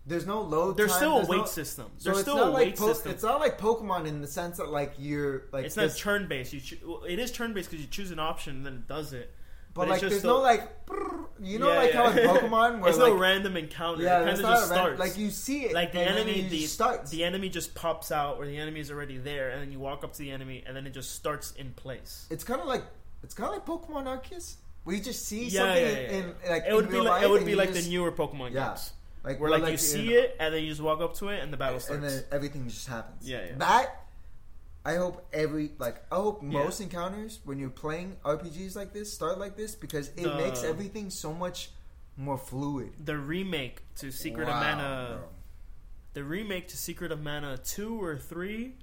there's 0.05 0.25
no 0.25 0.41
load. 0.41 0.77
there's 0.77 0.89
time, 0.91 0.97
still 0.99 1.13
a 1.13 1.15
there's 1.17 1.27
weight 1.29 1.37
no- 1.39 1.45
system. 1.45 1.85
So 1.97 2.09
There's 2.11 2.21
still 2.23 2.43
a 2.43 2.49
like 2.49 2.53
weight 2.67 2.77
po- 2.77 2.87
system. 2.93 3.11
It's 3.11 3.23
not 3.23 3.39
like 3.39 3.57
Pokemon 3.59 4.07
in 4.07 4.21
the 4.21 4.27
sense 4.27 4.57
that 4.57 4.69
like 4.69 4.93
you're 4.97 5.43
like 5.51 5.65
it's 5.65 5.75
not 5.77 5.95
turn 5.95 6.27
based. 6.27 6.53
You 6.53 6.61
well, 6.85 7.03
it 7.03 7.19
is 7.19 7.31
turn 7.31 7.53
based 7.53 7.69
because 7.69 7.83
you 7.83 7.89
choose 7.89 8.11
an 8.11 8.19
option 8.19 8.57
and 8.57 8.65
then 8.65 8.73
it 8.73 8.87
does 8.87 9.13
it. 9.13 9.31
but 9.73 9.81
but 9.81 9.89
like 9.89 10.01
there's 10.01 10.19
still- 10.19 10.37
no 10.37 10.41
like 10.41 10.85
brrr, 10.85 11.25
you 11.39 11.57
know 11.59 11.69
Yeah, 11.71 11.77
like 11.77 11.91
how 11.93 12.09
in 12.09 12.17
Pokemon 12.27 12.79
where 12.81 12.89
it's 12.89 12.97
like 12.99 13.13
no 13.13 13.19
random 13.19 13.55
encounter. 13.57 14.03
yeah 14.03 14.21
it 14.21 14.25
kind 14.25 14.29
of 14.37 14.41
just 14.41 14.63
a 14.63 14.67
starts. 14.73 14.99
like 14.99 15.17
you 15.17 15.29
see 15.29 15.65
it 15.65 15.73
like 15.73 15.91
the 15.91 16.01
enemy, 16.01 16.41
the 16.49 16.65
starts. 16.65 17.09
the 17.11 17.23
enemy 17.23 17.49
just 17.49 17.73
pops 17.75 18.11
out, 18.11 18.37
or 18.37 18.45
the 18.45 18.57
enemy 18.57 18.79
is 18.79 18.89
already 18.91 19.17
there, 19.17 19.51
and 19.51 19.61
then 19.61 19.71
you 19.71 19.79
walk 19.79 20.03
up 20.03 20.13
to 20.13 20.19
the 20.19 20.31
enemy, 20.31 20.63
and 20.67 20.75
then 20.75 20.85
it 20.87 20.93
just 20.93 21.11
starts 21.15 21.51
in 21.53 21.71
place. 21.73 22.27
it's 22.31 22.43
kind 22.43 22.59
of 22.59 22.67
like 22.67 22.83
it's 23.23 23.33
kind 23.35 23.47
of 23.49 23.55
like 23.55 23.65
Pokemon 23.67 24.05
Arceus. 24.05 24.55
We 24.83 24.99
just 24.99 25.27
see 25.27 25.45
Yeah, 25.45 25.59
something 25.61 25.83
yeah, 25.83 25.91
yeah, 25.91 26.09
in, 26.17 26.35
like 26.49 26.63
it 26.67 26.73
would 26.73 26.85
in 26.85 26.91
be 26.91 26.97
like 27.01 27.23
it 27.23 27.29
would 27.29 27.45
be 27.45 27.53
like 27.55 27.71
just- 27.73 27.83
the 27.85 27.89
newer 27.91 28.11
Pokemon 28.11 28.53
games, 28.53 28.93
like 29.23 29.39
where 29.39 29.51
like, 29.51 29.71
you 29.71 29.77
see 29.77 30.13
it 30.13 30.35
and 30.39 30.53
then 30.53 30.63
you 30.63 30.69
just 30.69 30.81
walk 30.81 30.99
up 31.01 31.15
to 31.17 31.29
it 31.29 31.41
and 31.43 31.51
the 31.53 31.57
battle 31.57 31.79
starts. 31.79 32.03
and 32.03 32.11
then 32.11 32.23
everything 32.31 32.67
just 32.67 32.87
happens. 32.87 33.27
Yeah, 33.27 33.45
yeah. 33.45 33.51
That 33.57 34.05
I 34.83 34.95
hope 34.95 35.27
every 35.31 35.71
like 35.77 36.03
I 36.11 36.15
hope 36.15 36.41
Yeah. 36.41 36.49
most 36.63 36.81
encounters 36.81 37.39
when 37.43 37.59
you're 37.59 37.69
playing 37.69 38.17
RPGs 38.25 38.75
like 38.75 38.93
this 38.93 39.13
start 39.13 39.37
like 39.37 39.55
this 39.55 39.75
because 39.75 40.09
it 40.17 40.23
The- 40.23 40.35
makes 40.37 40.63
everything 40.63 41.09
so 41.11 41.33
much 41.33 41.69
more 42.17 42.37
fluid. 42.37 42.93
the 43.03 43.17
remake 43.17 43.83
to 43.97 44.11
Secret 44.11 44.49
of 44.49 44.55
Mana, 44.55 45.17
bro. 45.19 45.29
the 46.13 46.23
remake 46.23 46.67
to 46.69 46.77
Secret 46.77 47.11
of 47.11 47.21
Mana 47.21 47.57
two 47.57 48.03
or 48.03 48.17
three, 48.17 48.73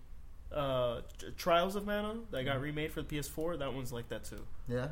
uh, 0.53 1.03
Trials 1.37 1.75
of 1.77 1.85
Mana 1.85 2.15
that 2.31 2.39
Mm-hmm. 2.39 2.47
got 2.47 2.61
remade 2.61 2.93
for 2.93 3.03
the 3.03 3.09
PS4. 3.17 3.59
That 3.59 3.75
one's 3.75 3.93
like 3.93 4.09
that 4.09 4.25
too. 4.25 4.47
Yeah. 4.69 4.89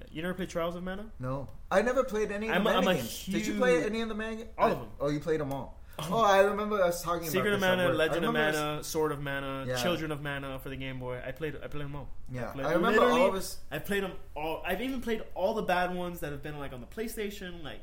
Yeah. 0.00 0.06
You 0.12 0.22
never 0.22 0.34
played 0.34 0.48
Trials 0.48 0.76
of 0.76 0.82
Mana? 0.82 1.06
No, 1.18 1.48
I 1.70 1.82
never 1.82 2.04
played 2.04 2.30
any 2.32 2.48
of 2.48 2.54
I'm 2.56 2.64
the 2.64 2.70
a- 2.70 2.74
Mana 2.74 2.90
I'm 2.90 2.96
a 2.96 3.00
games. 3.00 3.26
Did 3.26 3.46
you 3.46 3.54
play 3.56 3.74
huge- 3.76 3.86
any 3.86 4.00
of 4.02 4.08
the 4.08 4.14
Mana? 4.14 4.36
games? 4.36 4.48
All 4.58 4.72
of 4.72 4.78
them. 4.78 4.88
Oh, 5.00 5.08
you 5.08 5.20
played 5.20 5.40
them 5.40 5.52
all. 5.52 5.76
Um, 5.98 6.06
oh, 6.14 6.20
I 6.22 6.40
remember 6.40 6.80
us 6.82 7.02
talking 7.02 7.28
Secret 7.28 7.52
about 7.52 7.54
of 7.54 7.60
this 7.60 7.68
at 7.68 7.76
Mana, 7.76 7.88
work. 7.88 7.94
I 7.94 7.98
Legend 7.98 8.24
of 8.24 8.34
remember 8.34 8.48
us- 8.48 8.56
Mana, 8.56 8.84
Sword 8.84 9.12
of 9.12 9.20
Mana, 9.20 9.64
Yeah. 9.68 9.76
Children 9.82 10.12
of 10.12 10.22
Mana 10.22 10.58
for 10.58 10.70
the 10.70 10.76
Game 10.76 10.98
Boy. 10.98 11.20
I 11.26 11.32
played 11.32 11.56
I 11.62 11.66
played 11.68 11.84
them 11.84 11.94
all. 11.96 12.08
Yeah, 12.32 12.52
I 12.56 12.72
remember 12.72 13.00
literally- 13.00 13.20
all 13.20 13.28
of 13.28 13.34
us. 13.34 13.58
I 13.70 13.78
played 13.80 14.02
them 14.04 14.12
all. 14.34 14.62
I've 14.66 14.80
even 14.80 15.02
played 15.02 15.22
all 15.34 15.52
the 15.54 15.62
bad 15.62 15.94
ones 15.94 16.20
that 16.20 16.32
have 16.32 16.42
been 16.42 16.58
like 16.58 16.72
on 16.72 16.80
the 16.80 16.86
PlayStation. 16.86 17.62
Like 17.62 17.80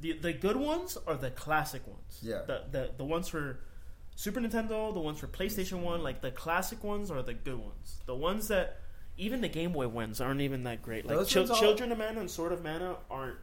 the 0.00 0.14
the 0.14 0.32
good 0.32 0.56
ones 0.56 0.98
are 1.06 1.14
the 1.16 1.30
classic 1.30 1.86
ones. 1.86 2.18
Yeah. 2.20 2.42
The 2.46 2.64
the 2.70 2.90
the 2.96 3.04
ones 3.04 3.28
for 3.28 3.60
Super 4.16 4.40
Nintendo, 4.40 4.92
the 4.92 5.00
ones 5.00 5.20
for 5.20 5.28
PlayStation 5.28 5.82
One, 5.82 5.96
mm-hmm. 5.96 6.02
like 6.04 6.20
the 6.20 6.32
classic 6.32 6.82
ones 6.82 7.10
are 7.12 7.22
the 7.22 7.34
good 7.34 7.58
ones. 7.58 8.00
The 8.06 8.14
ones 8.16 8.48
that 8.48 8.78
even 9.22 9.40
the 9.40 9.48
Game 9.48 9.72
Boy 9.72 9.86
ones 9.88 10.20
aren't 10.20 10.40
even 10.40 10.64
that 10.64 10.82
great. 10.82 11.06
Like 11.06 11.26
Chil- 11.26 11.50
all- 11.50 11.58
Children 11.58 11.92
of 11.92 11.98
Mana 11.98 12.20
and 12.20 12.30
Sword 12.30 12.52
of 12.52 12.62
Mana 12.62 12.96
aren't. 13.10 13.36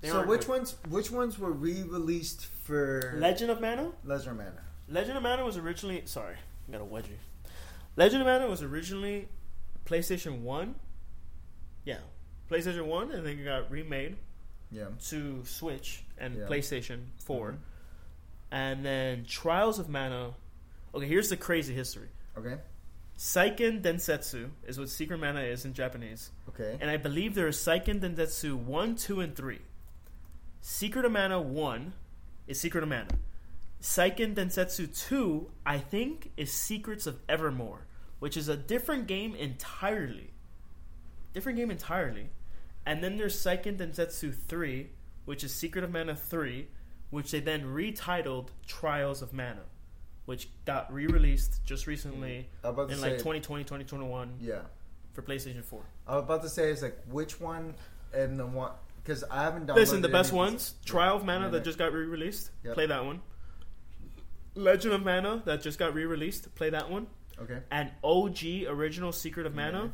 They 0.00 0.08
So 0.08 0.16
aren't 0.18 0.28
which 0.28 0.40
good. 0.42 0.48
ones? 0.48 0.76
Which 0.88 1.10
ones 1.10 1.38
were 1.38 1.52
re-released 1.52 2.46
for 2.46 3.14
Legend 3.18 3.50
of 3.50 3.60
Mana. 3.60 3.92
Legend 4.04 4.30
of 4.30 4.36
Mana? 4.38 4.62
Legend 4.88 5.16
of 5.18 5.22
Mana 5.22 5.44
was 5.44 5.56
originally 5.58 6.02
sorry, 6.06 6.36
I 6.68 6.72
got 6.72 6.80
a 6.80 6.84
wedgie. 6.84 7.18
Legend 7.96 8.22
of 8.22 8.26
Mana 8.26 8.48
was 8.48 8.62
originally 8.62 9.28
PlayStation 9.84 10.40
One. 10.40 10.74
Yeah, 11.84 11.98
PlayStation 12.50 12.86
One, 12.86 13.10
and 13.10 13.26
then 13.26 13.38
it 13.38 13.44
got 13.44 13.70
remade 13.70 14.16
Yeah. 14.70 14.86
to 15.08 15.44
Switch 15.44 16.02
and 16.18 16.36
Yeah. 16.36 16.44
PlayStation 16.46 17.06
4 17.18 17.52
Mhm. 17.52 17.58
and 18.52 18.84
then 18.86 19.24
Trials 19.26 19.78
of 19.78 19.88
Mana. 19.90 20.34
Okay, 20.94 21.06
here's 21.06 21.28
the 21.28 21.36
crazy 21.36 21.74
history. 21.74 22.08
Okay. 22.38 22.56
Seiken 23.20 23.82
Densetsu 23.82 24.48
is 24.66 24.78
what 24.78 24.88
Secret 24.88 25.18
Mana 25.20 25.42
is 25.42 25.66
in 25.66 25.74
Japanese, 25.74 26.30
Okay. 26.48 26.78
and 26.80 26.88
I 26.88 26.96
believe 26.96 27.34
there 27.34 27.48
is 27.48 27.58
Seiken 27.58 28.00
Densetsu 28.00 28.56
one, 28.56 28.96
two, 28.96 29.20
and 29.20 29.36
three. 29.36 29.58
Secret 30.62 31.04
of 31.04 31.12
Mana 31.12 31.38
one 31.38 31.92
is 32.46 32.58
Secret 32.58 32.82
of 32.82 32.88
Mana. 32.88 33.10
Seiken 33.78 34.34
Densetsu 34.34 34.86
2, 35.08 35.50
I 35.66 35.76
think, 35.78 36.32
is 36.38 36.50
Secrets 36.50 37.06
of 37.06 37.20
Evermore, 37.28 37.86
which 38.20 38.38
is 38.38 38.48
a 38.48 38.56
different 38.56 39.06
game 39.06 39.34
entirely. 39.34 40.30
Different 41.34 41.58
game 41.58 41.70
entirely. 41.70 42.30
And 42.86 43.04
then 43.04 43.18
there's 43.18 43.36
Seiken 43.38 43.76
Densetsu 43.76 44.34
3, 44.34 44.88
which 45.26 45.44
is 45.44 45.54
Secret 45.54 45.84
of 45.84 45.90
Mana 45.92 46.16
3, 46.16 46.68
which 47.10 47.30
they 47.32 47.40
then 47.40 47.64
retitled 47.64 48.48
Trials 48.66 49.20
of 49.20 49.34
Mana, 49.34 49.64
which 50.30 50.48
got 50.64 50.92
re 50.94 51.08
released 51.08 51.60
just 51.64 51.88
recently 51.88 52.48
about 52.62 52.88
in 52.88 52.98
say. 52.98 53.02
like 53.02 53.12
2020, 53.18 53.64
2021 53.64 54.34
yeah. 54.40 54.60
for 55.12 55.22
PlayStation 55.22 55.64
4. 55.64 55.82
I 56.06 56.14
was 56.14 56.22
about 56.24 56.42
to 56.42 56.48
say 56.48 56.70
is 56.70 56.82
like 56.82 56.96
which 57.08 57.40
one 57.40 57.74
and 58.14 58.38
the 58.38 58.46
one 58.46 58.70
because 59.02 59.24
I 59.28 59.42
haven't 59.42 59.66
done. 59.66 59.74
Listen, 59.74 60.02
the 60.02 60.08
best 60.08 60.32
ones 60.32 60.74
Trial 60.84 61.16
of 61.16 61.24
Mana 61.24 61.46
Yeah. 61.46 61.50
that 61.50 61.64
just 61.64 61.78
got 61.78 61.92
re 61.92 62.04
released, 62.06 62.50
Yep. 62.62 62.74
play 62.74 62.86
that 62.86 63.04
one. 63.04 63.22
Legend 64.54 64.94
of 64.94 65.04
Mana 65.04 65.42
that 65.46 65.62
just 65.62 65.80
got 65.80 65.94
re 65.94 66.04
released, 66.04 66.54
play 66.54 66.70
that 66.70 66.88
one. 66.88 67.08
Okay. 67.42 67.58
and 67.72 67.90
OG 68.04 68.66
original 68.68 69.10
Secret 69.12 69.46
of 69.46 69.54
Mana, 69.56 69.92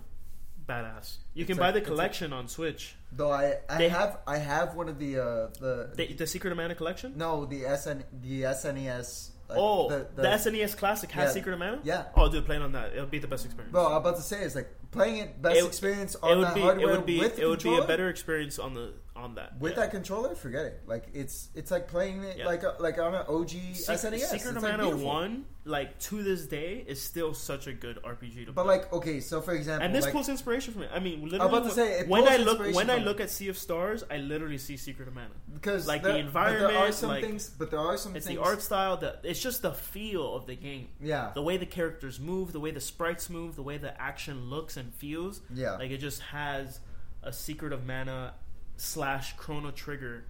badass. 0.68 1.18
You 1.32 1.42
It's 1.44 1.46
can 1.48 1.56
buy 1.56 1.70
the 1.70 1.80
collection 1.80 2.32
on 2.34 2.48
Switch. 2.48 2.94
Though 3.12 3.30
I 3.30 3.58
I 3.70 3.78
They- 3.78 3.88
have 3.88 4.18
I 4.26 4.36
have 4.36 4.74
one 4.74 4.88
of 4.90 4.98
the 4.98 5.18
uh 5.18 5.46
the, 5.60 5.92
The, 5.94 6.12
the 6.12 6.26
Secret 6.26 6.50
of 6.50 6.58
Mana 6.58 6.74
collection. 6.74 7.16
no 7.16 7.46
the 7.46 7.62
SN 7.64 8.04
the 8.20 8.42
SNES. 8.42 9.30
Like, 9.48 9.58
oh, 9.60 9.88
the, 9.88 10.06
the, 10.16 10.22
SNES 10.22 10.76
Classic 10.76 11.10
has 11.12 11.28
Yeah. 11.28 11.34
Secret 11.34 11.52
of 11.52 11.58
Mana. 11.60 11.78
Yeah. 11.84 12.04
Oh, 12.16 12.28
dude, 12.30 12.44
play 12.44 12.56
on 12.56 12.72
that. 12.72 12.92
It'll 12.92 13.06
be 13.06 13.20
the 13.20 13.28
best 13.28 13.44
experience. 13.44 13.72
Bro, 13.72 13.86
I'm 13.86 13.92
about 13.96 14.16
to 14.16 14.22
say 14.22 14.42
it's 14.42 14.54
like 14.56 14.68
playing 14.90 15.18
it 15.18 15.40
best 15.40 15.56
It- 15.58 15.64
experience 15.66 16.14
it 16.16 16.22
on 16.22 16.38
would 16.38 16.46
that 16.48 16.54
be 16.54 16.60
hardware 16.62 16.90
it 16.90 16.96
would 16.96 17.06
be 17.06 17.20
with 17.20 17.36
the 17.36 17.42
it 17.42 17.46
would 17.46 17.62
be 17.62 17.76
a 17.76 17.84
better 17.84 18.08
experience 18.08 18.58
on 18.58 18.74
the 18.74 18.92
on 19.16 19.34
that. 19.36 19.58
With 19.58 19.72
yeah. 19.72 19.80
that 19.80 19.90
controller, 19.90 20.34
forget 20.34 20.64
it. 20.66 20.82
Like 20.86 21.04
it's 21.14 21.48
it's 21.54 21.70
like 21.70 21.88
playing 21.88 22.22
it 22.22 22.38
Yeah. 22.38 22.46
like 22.46 22.62
a, 22.62 22.74
like 22.78 22.98
on 22.98 23.14
an 23.14 23.24
OG 23.28 23.48
Secret, 23.74 23.98
SNES. 23.98 24.18
Secret 24.26 24.56
of 24.56 24.62
Mana 24.62 24.82
beautiful. 24.84 25.06
One, 25.06 25.44
like 25.64 25.98
to 26.00 26.22
this 26.22 26.46
day, 26.46 26.84
is 26.86 27.02
still 27.02 27.34
such 27.34 27.66
a 27.66 27.72
good 27.72 27.98
RPG 28.04 28.46
to 28.46 28.52
But 28.52 28.64
play. 28.64 28.76
like 28.78 28.92
okay, 28.92 29.20
so 29.20 29.40
for 29.40 29.52
example, 29.54 29.84
and 29.84 29.94
this 29.94 30.04
like, 30.04 30.12
pulls 30.12 30.28
inspiration 30.28 30.72
from 30.74 30.82
it. 30.82 30.90
I 30.94 31.00
mean, 31.00 31.22
literally, 31.24 31.40
I'm 31.40 31.48
about 31.54 31.64
to 31.68 31.74
say, 31.74 32.00
it 32.00 32.08
when 32.08 32.28
I 32.28 32.36
look 32.36 32.60
when 32.74 32.90
I 32.90 32.98
look 32.98 33.20
at 33.20 33.30
Sea 33.30 33.48
of 33.48 33.58
Stars, 33.58 34.04
I 34.10 34.18
literally 34.18 34.58
see 34.58 34.76
Secret 34.76 35.08
of 35.08 35.14
Mana. 35.14 35.30
because 35.54 35.86
like, 35.88 36.02
there- 36.02 36.12
the 36.22 36.22
but 36.30 36.32
there 36.44 36.54
are 36.54 36.58
environment, 36.58 36.94
some 36.94 37.08
like, 37.10 37.24
things, 37.24 37.48
but 37.48 37.70
there 37.70 37.80
are 37.80 37.96
some 37.96 38.12
things 38.12 38.24
It's 38.24 38.26
things. 38.28 38.38
the 38.38 38.44
art 38.44 38.62
style, 38.62 38.96
the 38.96 39.18
it's 39.24 39.40
just 39.42 39.62
the 39.62 39.72
feel 39.72 40.34
of 40.36 40.46
the 40.46 40.54
game, 40.54 40.88
yeah, 41.00 41.32
the 41.34 41.42
way 41.42 41.56
the 41.56 41.66
characters 41.66 42.20
move, 42.20 42.52
the 42.52 42.60
way 42.60 42.70
the 42.70 42.80
sprites 42.80 43.28
move, 43.30 43.56
the 43.56 43.62
way 43.62 43.76
the 43.78 44.00
action 44.00 44.48
looks 44.50 44.76
and 44.76 44.94
feels. 44.94 45.40
yeah. 45.52 45.72
Like 45.76 45.90
it 45.90 45.98
just 45.98 46.20
has 46.22 46.78
a 47.22 47.32
Secret 47.32 47.72
of 47.72 47.84
Mana 47.84 48.34
slash 48.76 49.36
Chrono 49.36 49.70
Trigger 49.70 50.24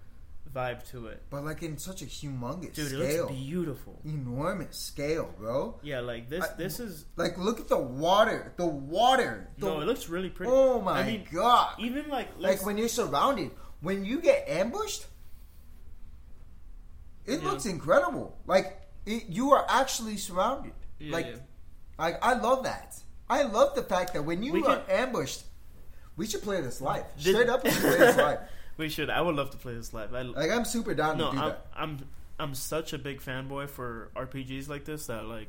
vibe 0.55 0.89
to 0.91 1.09
it. 1.09 1.23
but 1.29 1.45
like 1.45 1.63
in 1.63 1.77
such 1.77 2.01
a 2.03 2.07
humongous 2.07 2.73
Dude, 2.75 2.93
it 2.93 3.11
scale, 3.11 3.23
looks 3.25 3.35
beautiful. 3.35 4.01
enormous 4.05 4.79
scale, 4.79 5.35
bro. 5.39 5.79
Yeah, 5.83 6.01
like 6.01 6.31
this. 6.31 6.45
I- 6.45 6.55
this 6.57 6.81
is 6.81 7.05
Like 7.17 7.37
look 7.37 7.61
at 7.61 7.69
the 7.69 7.77
water, 7.79 8.53
the 8.57 8.67
water. 8.67 9.51
The, 9.59 9.67
no, 9.67 9.81
it 9.81 9.87
looks 9.87 10.09
really 10.09 10.31
pretty. 10.31 10.51
oh 10.55 10.81
my 10.81 11.01
I 11.01 11.07
mean, 11.07 11.25
god! 11.33 11.75
even 11.79 12.09
like 12.09 12.29
like 12.39 12.65
when 12.65 12.79
you're 12.79 12.89
surrounded, 12.89 13.51
when 13.81 14.05
you 14.05 14.21
get 14.21 14.49
ambushed, 14.49 15.07
it 17.27 17.43
Yeah. 17.43 17.51
looks 17.51 17.67
incredible. 17.67 18.39
Like 18.47 18.81
it, 19.05 19.27
you 19.29 19.53
are 19.53 19.67
actually 19.69 20.17
surrounded. 20.17 20.73
Yeah, 20.99 21.13
like, 21.13 21.27
yeah. 21.27 21.37
like 21.99 22.19
I 22.25 22.35
love 22.35 22.65
that. 22.65 22.97
I 23.29 23.43
love 23.43 23.75
the 23.75 23.83
fact 23.83 24.15
that 24.15 24.23
when 24.25 24.43
you 24.43 24.53
We 24.53 24.63
are 24.65 24.77
can- 24.81 24.91
ambushed, 25.09 25.43
we 26.17 26.27
should 26.27 26.43
play 26.43 26.61
this 26.61 26.81
live. 26.81 27.05
Did- 27.19 27.35
Straight 27.35 27.49
up, 27.49 27.65
we 27.65 27.71
should 27.71 27.81
play 27.83 27.99
this 27.99 28.17
live. 28.29 28.39
we 28.77 28.89
should. 28.89 29.11
I 29.11 29.21
would 29.21 29.35
love 29.37 29.51
to 29.51 29.57
play 29.59 29.75
this 29.75 29.93
live. 29.93 30.15
I, 30.15 30.23
Like 30.23 30.51
I'm 30.51 30.65
super 30.65 30.95
down 30.95 31.19
no, 31.19 31.31
to 31.31 31.37
do 31.37 31.43
I'm, 31.43 31.49
that. 31.49 31.67
I'm 31.77 31.99
I'm 32.39 32.55
such 32.55 32.93
a 32.93 32.99
big 32.99 33.21
fanboy 33.21 33.69
for 33.71 34.11
RPGs 34.17 34.69
like 34.69 34.85
this 34.85 35.07
that 35.07 35.25
like 35.27 35.49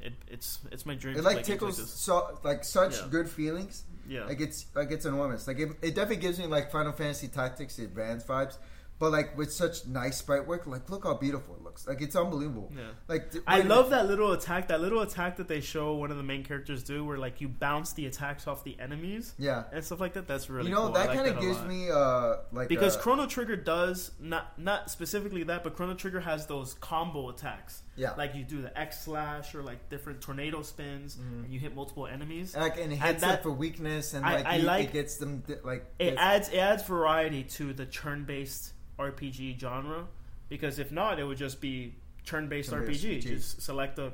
it, 0.00 0.12
it's 0.28 0.58
it's 0.72 0.84
my 0.84 0.94
dream. 0.94 1.14
It 1.14 1.18
to 1.18 1.22
like 1.22 1.34
play 1.34 1.42
games 1.42 1.46
tickles 1.46 1.78
Like 1.78 1.86
this. 1.86 1.94
so 1.94 2.38
like 2.42 2.64
such 2.64 2.96
Yeah. 2.98 3.06
good 3.10 3.28
feelings. 3.30 3.84
Yeah, 4.08 4.24
Like 4.24 4.40
it's 4.40 4.66
like 4.74 4.90
it's 4.90 5.06
enormous. 5.06 5.46
Like 5.46 5.60
it, 5.60 5.68
it 5.80 5.94
definitely 5.94 6.16
gives 6.16 6.38
me 6.40 6.46
like 6.46 6.72
Final 6.72 6.90
Fantasy 6.92 7.28
Tactics 7.28 7.78
Advanced 7.78 8.26
vibes, 8.26 8.56
but 9.02 9.10
like 9.10 9.36
with 9.36 9.52
such 9.52 9.84
nice 9.86 10.18
sprite 10.18 10.46
work. 10.46 10.64
Like 10.68 10.88
look 10.88 11.02
how 11.02 11.14
beautiful 11.14 11.56
it 11.56 11.62
looks. 11.62 11.88
Like 11.88 12.00
it's 12.00 12.14
unbelievable. 12.14 12.70
yeah. 12.72 12.90
Like 13.08 13.32
th- 13.32 13.42
I 13.48 13.62
love 13.62 13.90
that 13.90 14.06
little 14.06 14.30
attack. 14.30 14.68
That 14.68 14.80
little 14.80 15.00
attack 15.02 15.38
that 15.38 15.48
they 15.48 15.60
show 15.60 15.94
one 15.94 16.12
of 16.12 16.18
the 16.18 16.22
main 16.22 16.44
characters 16.44 16.84
do, 16.84 17.04
where 17.04 17.18
like 17.18 17.40
you 17.40 17.48
bounce 17.48 17.92
the 17.94 18.06
attacks 18.06 18.46
off 18.46 18.62
the 18.62 18.78
enemies 18.78 19.34
Yeah, 19.38 19.64
and 19.72 19.84
stuff 19.84 19.98
like 19.98 20.12
that. 20.12 20.28
That's 20.28 20.48
really 20.48 20.68
you 20.68 20.74
know 20.76 20.82
cool. 20.84 20.92
That 20.92 21.08
like 21.08 21.16
kind 21.18 21.28
of 21.34 21.40
gives 21.40 21.58
lot. 21.58 21.68
me 21.68 21.90
uh 21.90 22.36
like 22.52 22.68
because 22.68 22.96
uh, 22.96 23.00
Chrono 23.00 23.26
Trigger 23.26 23.56
does 23.56 24.12
not 24.20 24.56
not 24.56 24.88
specifically 24.88 25.42
that, 25.42 25.64
but 25.64 25.74
Chrono 25.74 25.94
Trigger 25.94 26.20
has 26.20 26.46
those 26.46 26.74
combo 26.74 27.28
attacks. 27.28 27.82
yeah 27.96 28.12
Like 28.16 28.36
you 28.36 28.44
do 28.44 28.62
the 28.62 28.72
X 28.78 29.00
slash 29.04 29.52
or 29.56 29.62
like 29.64 29.88
different 29.88 30.20
tornado 30.20 30.62
spins, 30.62 31.16
Mhm. 31.16 31.44
and 31.44 31.52
you 31.52 31.58
hit 31.58 31.74
multiple 31.74 32.06
enemies. 32.06 32.54
like 32.56 32.76
and 32.78 32.92
it 32.92 33.00
and 33.00 33.02
hits 33.02 33.20
them 33.22 33.30
that- 33.30 33.42
for 33.42 33.50
weakness 33.50 34.14
and 34.14 34.24
I- 34.24 34.34
like, 34.36 34.46
I 34.46 34.56
you- 34.58 34.62
like- 34.72 34.84
it 34.90 34.92
gets 34.92 35.16
them 35.16 35.40
di- 35.40 35.56
like 35.64 35.86
It 35.98 36.10
gets- 36.10 36.20
adds 36.20 36.48
it 36.50 36.58
adds 36.58 36.82
variety 36.84 37.42
to 37.58 37.72
the 37.72 37.84
turn 37.86 38.22
based 38.24 38.74
RPG 38.98 39.58
genre 39.60 40.06
because 40.48 40.78
if 40.78 40.92
not, 40.92 41.18
it 41.18 41.24
would 41.24 41.38
just 41.38 41.60
be 41.60 41.94
turn 42.26 42.48
based 42.48 42.70
Turn-based 42.70 43.04
RPG. 43.04 43.18
RPG. 43.18 43.22
Just 43.22 43.62
select 43.62 43.98
a 43.98 44.12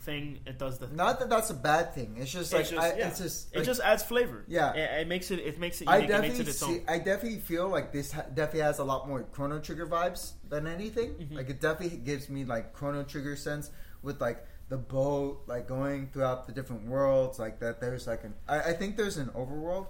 thing, 0.00 0.38
it 0.46 0.58
does 0.58 0.78
the. 0.78 0.86
Thing. 0.86 0.96
not 0.96 1.18
that 1.20 1.28
that's 1.28 1.50
a 1.50 1.54
bad 1.54 1.94
thing. 1.94 2.16
It's 2.18 2.30
just 2.32 2.52
like 2.52 2.62
It's 2.62 2.70
just- 2.70 2.82
I, 2.82 2.96
yeah. 2.96 3.08
it's 3.08 3.18
just 3.18 3.54
it 3.54 3.64
just 3.64 3.80
adds 3.82 4.02
flavor. 4.02 4.44
Yeah. 4.48 4.72
it, 4.72 5.00
it 5.02 5.08
makes 5.08 5.30
it. 5.30 5.40
It 5.40 5.58
makes 5.58 5.80
it 5.82 5.88
I 5.88 5.96
unique. 5.98 6.10
It 6.10 6.12
makes 6.20 6.38
definitely 6.38 6.44
it 6.44 6.48
its 6.48 6.58
see. 6.66 6.82
I 6.88 6.98
definitely 6.98 7.38
feel 7.40 7.68
like 7.68 7.92
this 7.92 8.12
ha- 8.12 8.24
definitely 8.32 8.60
has 8.60 8.78
a 8.78 8.84
lot 8.84 9.06
more 9.08 9.24
Chrono 9.24 9.58
Trigger 9.58 9.86
vibes 9.86 10.32
than 10.48 10.66
anything. 10.66 11.10
Mhm. 11.14 11.34
Like 11.36 11.50
it 11.50 11.60
definitely 11.60 11.98
gives 11.98 12.28
me 12.30 12.44
like 12.44 12.72
Chrono 12.72 13.02
Trigger 13.02 13.36
sense 13.36 13.70
with 14.02 14.20
like 14.20 14.46
the 14.70 14.78
boat 14.78 15.42
like 15.48 15.66
going 15.66 16.08
throughout 16.12 16.46
the 16.46 16.52
different 16.52 16.86
worlds 16.86 17.38
like 17.38 17.58
that. 17.60 17.80
There's 17.80 18.06
like 18.06 18.24
an 18.24 18.34
I, 18.48 18.60
I 18.60 18.72
think 18.72 18.96
there's 18.96 19.18
an 19.18 19.26
overworld. 19.36 19.88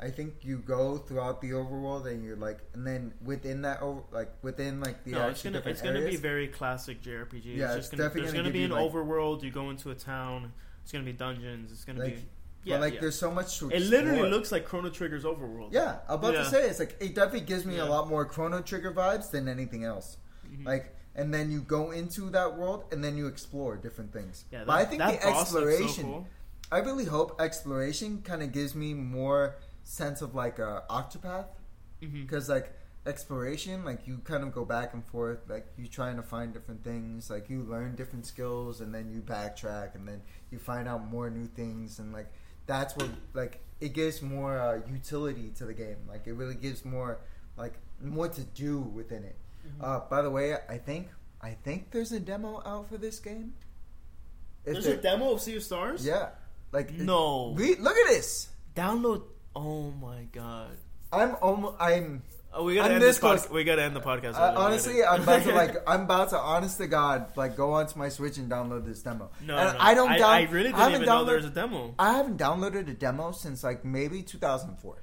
I 0.00 0.10
think 0.10 0.34
you 0.42 0.58
go 0.58 0.96
throughout 0.98 1.40
the 1.40 1.50
overworld 1.50 2.06
and 2.06 2.24
you're 2.24 2.36
like 2.36 2.60
and 2.74 2.86
then 2.86 3.12
within 3.24 3.62
that 3.62 3.82
over 3.82 4.02
like 4.12 4.30
within 4.42 4.80
like 4.80 5.02
the 5.04 5.12
no, 5.12 5.28
it's 5.28 5.42
gonna 5.42 5.60
it's 5.66 5.82
gonna 5.82 6.04
be 6.04 6.16
very 6.16 6.46
classic 6.48 7.02
JRPG. 7.02 7.56
Yeah, 7.56 7.66
it's 7.66 7.76
it's 7.76 7.76
just 7.76 7.90
gonna, 7.92 8.02
definitely 8.04 8.20
there's 8.22 8.32
gonna 8.32 8.42
gonna 8.44 8.52
be 8.52 8.62
an 8.64 8.70
like- 8.70 8.92
overworld. 8.92 9.42
You 9.42 9.50
go 9.50 9.70
into 9.70 9.90
a 9.90 9.94
town. 9.96 10.52
It's 10.82 10.92
gonna 10.92 11.04
be 11.04 11.12
dungeons. 11.12 11.72
It's 11.72 11.84
gonna 11.84 11.98
Like, 11.98 12.14
be. 12.16 12.20
but 12.22 12.70
Yeah, 12.70 12.78
like 12.78 12.94
yeah. 12.94 13.00
there's 13.00 13.18
so 13.18 13.30
much 13.32 13.58
to 13.58 13.70
It 13.70 13.80
literally 13.82 14.30
looks 14.30 14.52
like 14.52 14.64
Chrono 14.64 14.88
Trigger's 14.90 15.24
overworld. 15.24 15.72
Yeah, 15.72 15.98
I'm 16.08 16.14
about 16.14 16.34
Yeah. 16.34 16.44
to 16.44 16.48
say 16.50 16.68
it's 16.68 16.78
like 16.78 16.96
it 17.00 17.14
definitely 17.14 17.40
gives 17.46 17.64
me 17.66 17.76
Yeah. 17.76 17.84
a 17.84 17.88
lot 17.88 18.08
more 18.08 18.24
Chrono 18.24 18.62
Trigger 18.62 18.92
vibes 18.92 19.30
than 19.32 19.48
anything 19.48 19.82
else. 19.84 20.16
Mhm. 20.46 20.64
Like, 20.64 20.94
and 21.16 21.34
then 21.34 21.50
you 21.50 21.60
go 21.60 21.90
into 21.90 22.30
that 22.30 22.56
world 22.56 22.84
and 22.92 23.02
then 23.02 23.16
you 23.16 23.26
explore 23.26 23.76
different 23.76 24.12
things. 24.12 24.44
yeah. 24.52 24.58
That, 24.60 24.66
but 24.68 24.76
I 24.76 24.84
think 24.84 25.02
the 25.02 25.26
exploration, 25.26 25.88
So 25.88 26.02
cool. 26.04 26.26
I 26.70 26.78
really 26.78 27.04
hope 27.06 27.40
exploration 27.40 28.22
kind 28.22 28.42
of 28.42 28.52
gives 28.52 28.74
me 28.76 28.94
more 28.94 29.56
sense 29.88 30.20
of 30.20 30.34
like 30.34 30.58
a 30.58 30.82
Octopath 30.90 31.46
because 32.12 32.48
like 32.48 32.72
exploration, 33.06 33.84
like 33.84 34.06
you 34.06 34.18
kind 34.24 34.42
of 34.42 34.52
go 34.52 34.64
back 34.64 34.92
and 34.92 35.04
forth, 35.04 35.38
like 35.48 35.66
you 35.78 35.86
trying 35.88 36.16
to 36.16 36.22
find 36.22 36.52
different 36.52 36.84
things, 36.84 37.30
like 37.30 37.48
you 37.48 37.62
learn 37.62 37.96
different 37.96 38.26
skills 38.26 38.80
and 38.82 38.94
then 38.94 39.10
you 39.10 39.20
backtrack 39.22 39.94
and 39.94 40.06
then 40.06 40.20
you 40.50 40.58
find 40.58 40.86
out 40.86 41.08
more 41.10 41.30
new 41.30 41.46
things 41.46 41.98
and 41.98 42.12
like 42.12 42.28
that's 42.66 42.94
what 42.96 43.08
like 43.32 43.60
it 43.80 43.94
gives 43.94 44.20
more 44.20 44.58
uh, 44.58 44.80
utility 44.92 45.50
to 45.56 45.64
the 45.64 45.72
game. 45.74 45.96
Like 46.06 46.26
it 46.26 46.34
really 46.34 46.54
gives 46.54 46.84
more 46.84 47.20
like 47.56 47.74
more 48.02 48.28
to 48.28 48.42
do 48.42 48.80
within 48.80 49.24
it. 49.24 49.36
Mhm. 49.66 49.84
Uh, 49.84 50.00
by 50.10 50.20
the 50.22 50.30
way, 50.30 50.54
I 50.68 50.76
think 50.76 51.08
I 51.40 51.52
think 51.64 51.90
there's 51.92 52.12
a 52.12 52.20
demo 52.20 52.60
out 52.66 52.88
for 52.90 52.98
this 52.98 53.18
game. 53.20 53.54
If 54.66 54.74
There's 54.74 54.84
there- 54.84 54.98
a 54.98 55.00
demo 55.00 55.32
of 55.32 55.40
Sea 55.40 55.56
of 55.56 55.62
Stars. 55.62 56.04
yeah, 56.04 56.30
like 56.72 56.90
it- 56.90 57.00
No. 57.00 57.54
we 57.56 57.74
look 57.76 57.96
at 57.96 58.08
this. 58.08 58.48
Download. 58.76 59.22
Oh 59.58 59.90
my 60.00 60.24
god. 60.32 60.76
I'm 61.12 61.36
almost. 61.42 61.76
I'm 61.80 62.22
Oh, 62.50 62.64
we 62.64 62.76
gotta 62.76 62.88
I'm 62.88 62.94
end 62.94 63.02
this. 63.02 63.18
Pod- 63.18 63.50
we 63.50 63.62
gotta 63.62 63.82
end 63.82 63.94
the 63.94 64.00
podcast. 64.00 64.34
I. 64.34 64.50
We 64.50 64.56
honestly, 64.56 65.04
I'm 65.04 65.22
about 65.22 65.42
to 65.42 65.52
like. 65.52 65.76
I'm 65.86 66.02
about 66.02 66.30
to, 66.30 66.38
honest 66.38 66.78
to 66.78 66.86
God, 66.86 67.36
like 67.36 67.56
go 67.56 67.72
onto 67.74 67.98
my 67.98 68.08
Switch 68.08 68.38
and 68.38 68.50
download 68.50 68.86
this 68.86 69.02
demo. 69.02 69.30
No, 69.44 69.56
and 69.56 69.74
no. 69.76 69.84
I 69.84 69.94
don't. 69.94 70.10
I, 70.10 70.18
down- 70.18 70.30
I 70.30 70.42
really 70.44 70.64
didn't 70.70 70.76
haven't 70.76 70.94
even 71.02 71.06
know 71.06 71.24
there 71.24 71.36
was 71.36 71.44
a 71.44 71.50
demo. 71.50 71.94
I 71.98 72.12
haven't 72.14 72.38
downloaded 72.38 72.88
a 72.88 72.94
demo 72.94 73.32
since 73.32 73.62
like 73.62 73.84
maybe 73.84 74.22
2004. 74.22 74.96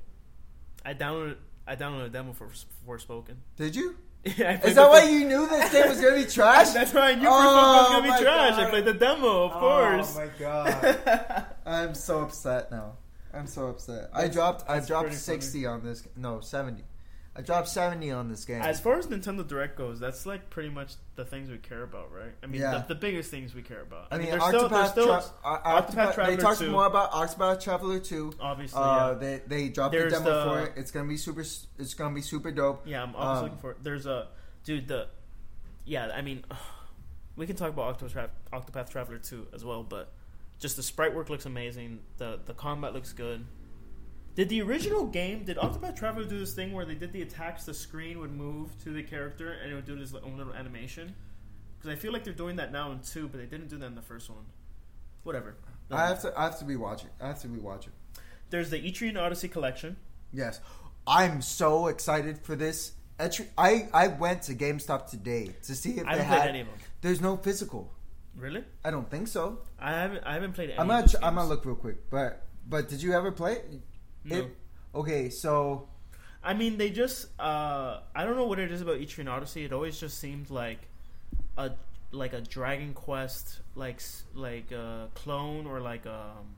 I 0.84 0.94
downloaded. 0.96 1.38
I 1.68 1.76
downloaded 1.76 2.06
a 2.08 2.10
demo 2.10 2.34
for 2.34 2.50
Forspoken. 2.88 3.36
Did 3.58 3.76
you? 3.76 3.96
Yeah, 4.38 4.60
Is 4.66 4.74
that 4.74 4.90
why 4.90 5.04
you 5.04 5.26
knew 5.28 5.48
this 5.48 5.72
game 5.72 5.88
was 5.88 6.02
gonna 6.02 6.16
be 6.16 6.26
trash? 6.26 6.70
That's 6.74 6.92
why 6.92 7.12
I 7.12 7.16
knew 7.16 7.28
Oh, 7.28 7.32
Forspoken 7.32 7.78
was 7.78 7.90
gonna 7.90 8.04
be 8.04 8.10
oh 8.10 8.24
trash. 8.24 8.54
I 8.58 8.70
played 8.72 8.86
the 8.86 8.94
demo, 8.96 9.44
of 9.46 9.52
oh 9.56 9.60
course. 9.60 10.18
Oh 10.18 10.20
my 10.20 10.30
god! 10.40 11.46
I'm 11.68 11.94
so 11.94 12.22
upset 12.24 12.72
now. 12.72 12.94
I'm 13.36 13.48
so 13.48 13.68
upset. 13.68 14.10
I 14.14 14.28
dropped. 14.28 14.70
I 14.70 14.80
dropped 14.80 15.08
pretty 15.08 15.22
funny. 15.22 15.42
60 15.42 15.66
on 15.66 15.84
this. 15.84 16.08
No, 16.16 16.40
70. 16.40 16.84
I 17.38 17.42
dropped 17.42 17.68
70 17.68 18.12
on 18.12 18.30
this 18.30 18.46
game. 18.46 18.62
As 18.62 18.80
far 18.80 18.98
as 18.98 19.08
Nintendo 19.08 19.46
Direct 19.46 19.78
goes, 19.78 20.00
that's 20.00 20.26
like 20.26 20.50
pretty 20.50 20.70
much 20.70 20.94
the 21.18 21.26
things 21.26 21.50
we 21.50 21.58
care 21.58 21.84
about, 21.84 22.10
right? 22.14 22.32
I 22.42 22.46
mean, 22.48 22.62
Yeah. 22.62 22.78
the, 22.88 22.94
the 22.94 23.00
biggest 23.00 23.30
things 23.30 23.54
we 23.54 23.62
care 23.62 23.82
about. 23.82 24.08
I 24.10 24.18
mean, 24.18 24.28
still, 24.28 24.70
there's 24.70 24.72
Octopath, 24.72 24.92
still 24.92 25.06
Tra- 25.08 25.24
uh, 25.44 25.82
Octopath 25.82 26.14
Octopath- 26.14 26.26
They 26.28 26.38
talked 26.38 26.60
2. 26.60 26.72
more 26.72 26.86
about 26.86 27.12
Octopath 27.12 27.62
Traveler 27.62 28.00
2. 28.00 28.36
obviously, 28.40 28.80
Uh, 28.82 29.10
yeah. 29.12 29.14
they 29.18 29.42
they 29.48 29.68
dropped 29.70 29.92
There's 29.92 30.14
the 30.14 30.20
demo 30.20 30.30
the- 30.46 30.50
for 30.50 30.66
it. 30.68 30.74
It's 30.78 30.92
gonna 30.92 31.10
be 31.10 31.18
super. 31.18 31.42
It's 31.42 31.94
gonna 31.94 32.16
be 32.16 32.22
super 32.22 32.52
dope. 32.52 32.88
Yeah, 32.88 33.04
I'm 33.04 33.14
always 33.16 33.38
Um, 33.40 33.44
looking 33.44 33.58
for. 33.60 33.76
There's 33.84 34.06
a 34.06 34.30
dude. 34.64 34.88
The 34.88 35.10
yeah, 35.84 36.12
I 36.16 36.22
mean, 36.22 36.46
we 37.36 37.46
can 37.46 37.58
talk 37.58 37.68
about 37.70 38.00
Octopath, 38.00 38.30
Octopath 38.54 38.90
Traveler 38.90 39.18
2 39.20 39.48
as 39.54 39.66
well, 39.66 39.84
but 39.84 40.10
just 40.60 40.76
the 40.76 40.84
sprite 40.84 41.14
work 41.16 41.30
looks 41.30 41.46
amazing. 41.46 42.00
The 42.18 42.40
the 42.46 42.54
combat 42.54 42.94
looks 42.94 43.14
good. 43.14 43.46
Did 44.36 44.50
the 44.50 44.62
original 44.62 45.06
game? 45.06 45.46
Did 45.46 45.56
Octopath 45.58 45.96
Traveler 45.96 46.26
do 46.26 46.38
this 46.38 46.54
thing 46.54 46.74
where 46.74 46.84
they 46.86 46.96
did 46.96 47.14
the 47.14 47.22
attacks? 47.22 47.64
The 47.64 47.74
screen 47.74 48.20
would 48.20 48.32
move 48.34 48.70
to 48.84 48.90
the 48.90 49.02
character 49.02 49.54
and 49.54 49.72
it 49.72 49.76
would 49.76 49.86
do 49.86 49.98
this 49.98 50.14
own 50.14 50.38
little 50.38 50.54
animation. 50.54 51.16
Because 51.78 51.98
I 51.98 52.02
feel 52.02 52.12
like 52.12 52.26
they're 52.26 52.34
doing 52.34 52.58
that 52.58 52.72
now 52.72 52.92
in 52.92 53.00
two, 53.00 53.28
but 53.30 53.40
they 53.40 53.46
didn't 53.46 53.70
do 53.70 53.78
that 53.78 53.86
in 53.86 53.96
the 53.96 54.02
first 54.02 54.30
one. 54.30 54.46
Whatever. 55.24 55.56
I 55.92 56.08
have 56.08 56.22
to. 56.24 56.34
I 56.38 56.44
have 56.44 56.60
to 56.60 56.66
be 56.66 56.76
watching. 56.76 57.10
I 57.22 57.28
have 57.28 57.42
to 57.42 57.48
be 57.48 57.60
watching. 57.60 57.94
There's 58.50 58.70
the 58.70 58.78
Etrian 58.80 59.20
Odyssey 59.20 59.48
collection. 59.48 59.98
Yes, 60.34 60.60
I'm 61.08 61.42
so 61.42 61.88
excited 61.88 62.40
for 62.40 62.56
this. 62.56 62.94
Etri- 63.20 63.48
I 63.58 63.88
I 63.94 64.08
went 64.08 64.42
to 64.44 64.56
GameStop 64.56 65.10
today 65.10 65.56
to 65.64 65.76
see 65.76 65.92
if 65.92 66.06
I 66.08 66.18
they 66.18 66.24
had. 66.24 66.50
any 66.50 66.62
of 66.62 66.68
them. 66.68 66.76
There's 67.02 67.22
no 67.22 67.38
physical. 67.38 67.94
Really? 68.38 68.64
I 68.84 68.92
don't 68.92 69.10
think 69.10 69.28
so. 69.28 69.60
I 69.80 69.92
haven't. 69.92 70.24
I 70.26 70.34
haven't 70.34 70.54
played 70.54 70.70
any. 70.72 70.80
I'm 70.80 70.88
not. 70.88 71.06
those 71.06 71.16
I'm 71.16 71.36
gonna 71.36 71.48
look 71.48 71.66
real 71.66 71.76
quick. 71.76 72.10
But 72.10 72.44
but 72.68 72.90
did 72.90 73.02
you 73.02 73.14
ever 73.14 73.32
play 73.32 73.54
it? 73.54 73.82
No. 74.26 74.36
It- 74.38 74.56
okay, 74.94 75.30
so 75.30 75.88
I 76.44 76.54
mean, 76.54 76.78
they 76.78 76.90
just 76.90 77.28
uh, 77.40 78.02
I 78.16 78.26
don't 78.26 78.36
know 78.36 78.46
what 78.46 78.60
it 78.60 78.72
is 78.72 78.82
about 78.82 79.00
Etrian 79.00 79.30
Odyssey. 79.30 79.66
It 79.66 79.74
always 79.74 80.00
just 80.00 80.20
seemed 80.20 80.50
like 80.50 80.80
a 81.58 81.72
like 82.12 82.34
a 82.34 82.42
Dragon 82.42 82.94
Quest 82.94 83.60
like 83.76 84.02
like 84.34 84.72
a 84.72 85.10
clone 85.16 85.66
or 85.66 85.80
like 85.82 86.06
um 86.06 86.56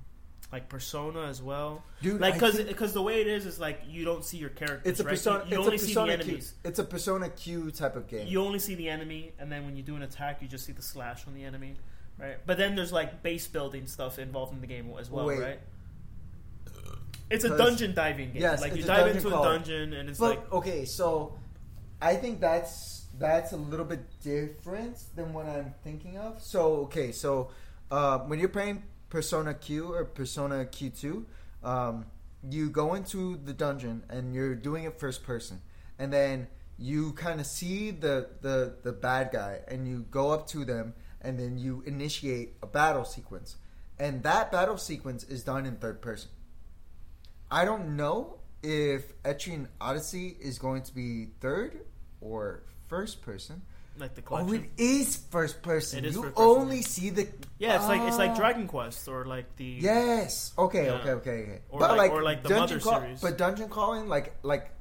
like 0.52 0.70
Persona 0.70 1.24
as 1.24 1.42
well. 1.42 1.84
Dude, 2.02 2.22
Like 2.22 2.36
because 2.36 2.62
because 2.62 2.94
the 2.94 3.02
way 3.02 3.22
it 3.22 3.28
is 3.28 3.46
is 3.46 3.60
like 3.60 3.82
you 3.88 4.06
don't 4.06 4.24
see 4.24 4.38
your 4.38 4.50
characters. 4.50 4.82
it's 4.86 5.00
a 5.00 5.04
right? 5.04 5.12
persona. 5.12 5.46
You, 5.50 5.58
only 5.58 5.76
a 5.76 5.80
see 5.80 5.94
the 5.94 6.02
persona 6.02 6.24
Q. 6.24 6.40
It's 6.64 6.80
a 6.80 6.84
persona 6.84 7.30
Q 7.30 7.72
type 7.72 7.96
of 7.96 8.08
game. 8.08 8.28
You 8.28 8.42
only 8.42 8.60
see 8.60 8.76
the 8.76 8.90
enemy, 8.90 9.34
and 9.40 9.52
then 9.52 9.66
when 9.66 9.76
you 9.76 9.84
do 9.84 9.96
an 9.96 10.04
attack, 10.04 10.42
you 10.42 10.48
just 10.48 10.66
see 10.66 10.72
the 10.72 10.82
slash 10.82 11.28
on 11.28 11.34
the 11.34 11.44
enemy, 11.44 11.76
right? 12.18 12.38
But 12.46 12.58
then 12.58 12.76
there's 12.76 12.94
like 12.94 13.22
base 13.24 13.48
building 13.48 13.88
stuff 13.88 14.20
involved 14.20 14.54
in 14.54 14.62
the 14.62 14.68
game 14.68 14.92
as 14.98 15.12
well, 15.12 15.26
Wait. 15.26 15.40
right? 15.40 15.60
It's 17.30 17.44
a 17.44 17.58
dungeon 17.58 17.94
diving 17.94 18.32
game. 18.32 18.42
Yes, 18.42 18.62
like 18.62 18.76
you 18.76 18.84
dive 18.84 19.16
into 19.16 19.28
a 19.28 19.44
dungeon, 19.44 19.94
and 19.94 20.10
it's 20.10 20.20
but 20.20 20.30
like 20.30 20.54
okay, 20.54 20.86
so 20.86 21.38
I 22.02 22.16
think 22.16 22.40
that's 22.40 23.08
that's 23.20 23.52
a 23.52 23.58
little 23.58 23.86
bit 23.86 24.00
different 24.22 24.98
than 25.16 25.34
what 25.34 25.46
I'm 25.46 25.74
thinking 25.84 26.18
of. 26.18 26.42
So 26.42 26.84
okay, 26.84 27.12
so 27.12 27.50
uh, 27.92 28.20
when 28.20 28.40
you're 28.40 28.48
playing 28.48 28.84
Persona 29.10 29.54
Q 29.54 29.94
or 29.94 30.06
Persona 30.06 30.66
Q2, 30.66 31.26
um, 31.64 32.06
you 32.50 32.70
go 32.70 32.94
into 32.94 33.38
the 33.38 33.54
dungeon 33.54 34.04
and 34.10 34.34
you're 34.34 34.56
doing 34.56 34.84
it 34.84 35.00
first 35.00 35.24
person, 35.24 35.62
and 35.98 36.12
then 36.12 36.48
you 36.78 37.14
kind 37.14 37.40
of 37.40 37.46
see 37.46 37.92
the, 37.92 38.30
the 38.42 38.76
the 38.84 38.92
bad 38.92 39.32
guy, 39.32 39.60
and 39.68 39.88
you 39.88 40.06
go 40.12 40.32
up 40.32 40.48
to 40.48 40.64
them, 40.66 40.94
and 41.22 41.40
then 41.40 41.58
you 41.58 41.84
initiate 41.86 42.56
a 42.62 42.68
battle 42.68 43.06
sequence, 43.06 43.56
and 43.98 44.24
that 44.24 44.52
battle 44.52 44.78
sequence 44.78 45.24
is 45.24 45.44
done 45.44 45.66
in 45.66 45.78
third 45.78 46.02
person. 46.02 46.30
I 47.50 47.66
don't 47.66 47.96
know 47.96 48.40
if 48.62 49.22
Etrian 49.24 49.68
Odyssey 49.80 50.36
is 50.40 50.60
going 50.60 50.82
to 50.84 50.94
be 50.94 51.30
third 51.40 51.86
or 52.22 52.64
first 52.88 53.22
person. 53.22 53.62
Like 54.00 54.16
the 54.16 54.24
Oh, 54.30 54.52
it 54.54 54.70
is 54.78 55.18
first 55.30 55.62
person. 55.62 56.00
It 56.00 56.06
is 56.10 56.16
you 56.16 56.24
first 56.24 56.36
person. 56.36 56.50
only 56.50 56.82
see 56.82 57.10
the 57.10 57.28
yeah, 57.60 57.76
it's 57.78 57.88
like 57.88 58.02
it's 58.02 58.18
like 58.18 58.32
Ah. 58.32 58.36
Dragon 58.36 58.68
Quest 58.68 59.08
or 59.08 59.26
like 59.26 59.56
the 59.58 59.66
Yes. 59.66 60.54
Okay. 60.58 60.86
Yeah. 60.86 60.92
Okay. 60.94 61.12
Okay. 61.12 61.30
okay. 61.44 61.62
Or 61.70 61.80
but 61.80 61.90
like- 61.92 61.98
like, 61.98 62.12
or 62.12 62.24
like 62.24 62.44
the 62.44 62.50
dungeon 62.50 62.78
Mother 62.78 62.80
crawl- 62.90 63.02
series. 63.02 63.22
But 63.22 63.38
dungeon 63.38 63.70
crawling, 63.70 64.08
like 64.08 64.36
like 64.44 64.72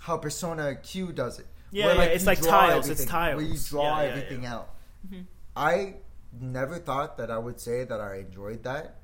how 0.00 0.16
Persona 0.18 0.74
Q 0.76 1.12
does 1.12 1.38
it. 1.38 1.46
Yeah, 1.72 1.86
where, 1.86 1.96
yeah, 1.96 2.02
it's 2.04 2.26
like 2.26 2.40
draw 2.40 2.50
tiles, 2.50 2.88
it's 2.88 3.00
everything, 3.02 3.36
Where 3.36 3.44
you 3.44 3.58
draw 3.58 3.82
Yeah, 3.82 4.02
yeah, 4.02 4.08
everything 4.10 4.42
yeah. 4.44 4.54
out. 4.54 4.68
Mhm. 5.10 5.24
I 5.56 5.94
never 6.40 6.78
thought 6.78 7.16
that 7.18 7.30
I 7.30 7.38
would 7.38 7.58
say 7.60 7.84
that 7.84 8.00
I 8.00 8.16
enjoyed 8.18 8.62
that, 8.64 8.96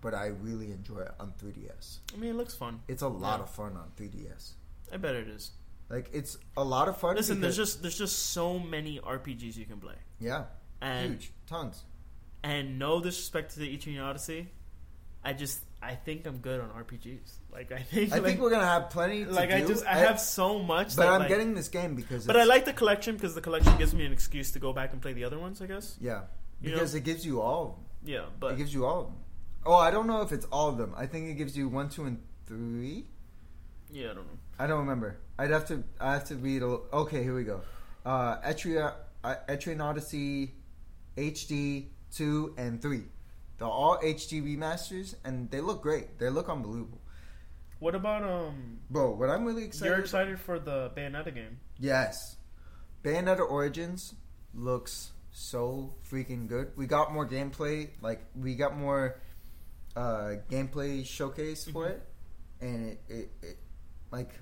but 0.00 0.14
I 0.14 0.26
really 0.28 0.72
enjoy 0.72 1.00
it 1.00 1.12
on 1.20 1.32
3DS. 1.38 1.98
I 2.14 2.16
mean, 2.16 2.30
it 2.30 2.36
looks 2.36 2.54
fun. 2.54 2.80
It's 2.88 3.02
a 3.02 3.08
lot 3.08 3.38
Yeah. 3.38 3.44
of 3.44 3.50
fun 3.50 3.76
on 3.76 3.90
3DS. 3.96 4.52
I 4.92 4.96
bet 4.96 5.14
it 5.14 5.28
is. 5.28 5.52
Like 5.90 6.08
it's 6.12 6.38
a 6.56 6.62
lot 6.64 6.88
of 6.88 6.96
fun. 6.98 7.16
Listen, 7.16 7.40
there's 7.40 7.56
just 7.56 7.82
there's 7.82 7.98
just 7.98 8.30
so 8.30 8.58
many 8.58 9.00
RPGs 9.00 9.56
you 9.56 9.64
can 9.66 9.78
play, 9.80 9.96
yeah, 10.20 10.44
and 10.80 11.14
huge, 11.14 11.32
tons. 11.48 11.82
and 12.44 12.78
no 12.78 13.00
disrespect 13.00 13.54
to 13.54 13.58
the 13.60 13.76
Etrian 13.76 14.00
Odyssey, 14.02 14.48
I 15.24 15.32
just 15.32 15.60
I 15.82 15.96
think 15.96 16.26
I'm 16.26 16.38
good 16.38 16.60
on 16.60 16.68
RPGs. 16.70 17.32
Like 17.52 17.72
I 17.72 17.80
think 17.82 18.12
I 18.12 18.16
like, 18.16 18.24
think 18.24 18.40
we're 18.40 18.50
gonna 18.50 18.64
have 18.66 18.90
plenty. 18.90 19.24
To 19.24 19.32
like 19.32 19.50
I 19.50 19.62
just 19.62 19.84
I 19.84 19.96
have 19.96 20.20
so 20.20 20.60
much. 20.60 20.94
but 20.94 21.02
that, 21.02 21.08
I'm 21.12 21.20
like- 21.20 21.28
getting 21.28 21.54
this 21.54 21.66
game 21.68 21.96
because. 21.96 22.24
But 22.24 22.36
I 22.36 22.44
like 22.44 22.64
the 22.66 22.72
collection 22.72 23.16
because 23.16 23.34
the 23.34 23.40
collection 23.40 23.76
gives 23.76 23.92
me 23.92 24.04
an 24.06 24.12
excuse 24.12 24.52
to 24.52 24.60
go 24.60 24.72
back 24.72 24.92
and 24.92 25.02
play 25.02 25.12
the 25.12 25.24
other 25.24 25.40
ones. 25.40 25.60
I 25.60 25.66
guess. 25.66 25.96
Yeah, 26.00 26.22
You 26.60 26.70
because 26.70 26.94
it 26.94 27.02
gives 27.02 27.26
you 27.26 27.40
all. 27.42 27.82
Yeah, 28.04 28.26
but 28.38 28.52
it 28.52 28.58
gives 28.58 28.72
you 28.72 28.86
all. 28.86 29.12
Oh, 29.66 29.74
I 29.74 29.90
don't 29.90 30.06
know 30.06 30.22
if 30.22 30.30
it's 30.30 30.46
all 30.52 30.68
of 30.68 30.78
them. 30.78 30.94
I 30.96 31.06
think 31.06 31.28
it 31.28 31.34
gives 31.34 31.56
you 31.56 31.68
one, 31.68 31.88
two, 31.88 32.04
and 32.04 32.22
three. 32.46 33.06
yeah, 33.92 34.12
I 34.12 34.14
don't 34.14 34.26
know. 34.28 34.38
I 34.60 34.66
don't 34.66 34.80
remember. 34.80 35.16
I'd 35.38 35.50
have 35.50 35.66
to. 35.68 35.82
I 35.98 36.12
have 36.12 36.24
to 36.28 36.36
read. 36.36 36.62
A, 36.62 36.66
okay, 37.02 37.22
here 37.22 37.34
we 37.34 37.44
go. 37.44 37.62
Uh, 38.04 38.36
Etria, 38.42 38.92
uh, 39.24 39.34
Etrian 39.48 39.80
Odyssey, 39.82 40.52
HD 41.16 41.86
two 42.14 42.54
and 42.58 42.80
three. 42.82 43.04
They're 43.58 43.68
all 43.68 43.98
HD 43.98 44.42
remasters, 44.42 45.14
and 45.24 45.50
they 45.50 45.60
look 45.62 45.82
great. 45.82 46.18
They 46.18 46.28
look 46.28 46.48
unbelievable, 46.50 47.00
What 47.78 47.94
about 47.94 48.22
um? 48.22 48.78
bro. 48.90 49.12
What 49.12 49.30
I'm 49.30 49.44
really 49.44 49.64
excited. 49.64 49.90
You're 49.90 50.00
excited 50.00 50.38
for 50.38 50.58
the 50.58 50.90
Bayonetta 50.96 51.34
game? 51.34 51.58
Yes. 51.78 52.36
Bayonetta 53.02 53.48
Origins 53.50 54.14
looks 54.54 55.12
so 55.32 55.94
freaking 56.10 56.48
good. 56.48 56.72
We 56.76 56.86
got 56.86 57.12
more 57.14 57.26
gameplay, 57.26 57.88
like 58.02 58.20
we 58.34 58.54
got 58.56 58.76
more 58.76 59.20
uh 59.96 60.36
gameplay 60.50 61.04
showcase 61.06 61.64
for 61.64 61.86
Mhm. 61.86 61.90
it. 61.90 62.02
And 62.60 62.86
it, 62.92 62.98
it, 63.08 63.30
it 63.42 63.56
like 64.10 64.32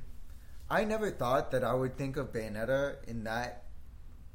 I 0.71 0.85
never 0.85 1.11
thought 1.11 1.51
that 1.53 1.65
I 1.65 1.73
would 1.75 1.97
think 1.97 2.17
of 2.17 2.33
Bayonetta 2.33 2.97
in 3.09 3.25
that 3.25 3.65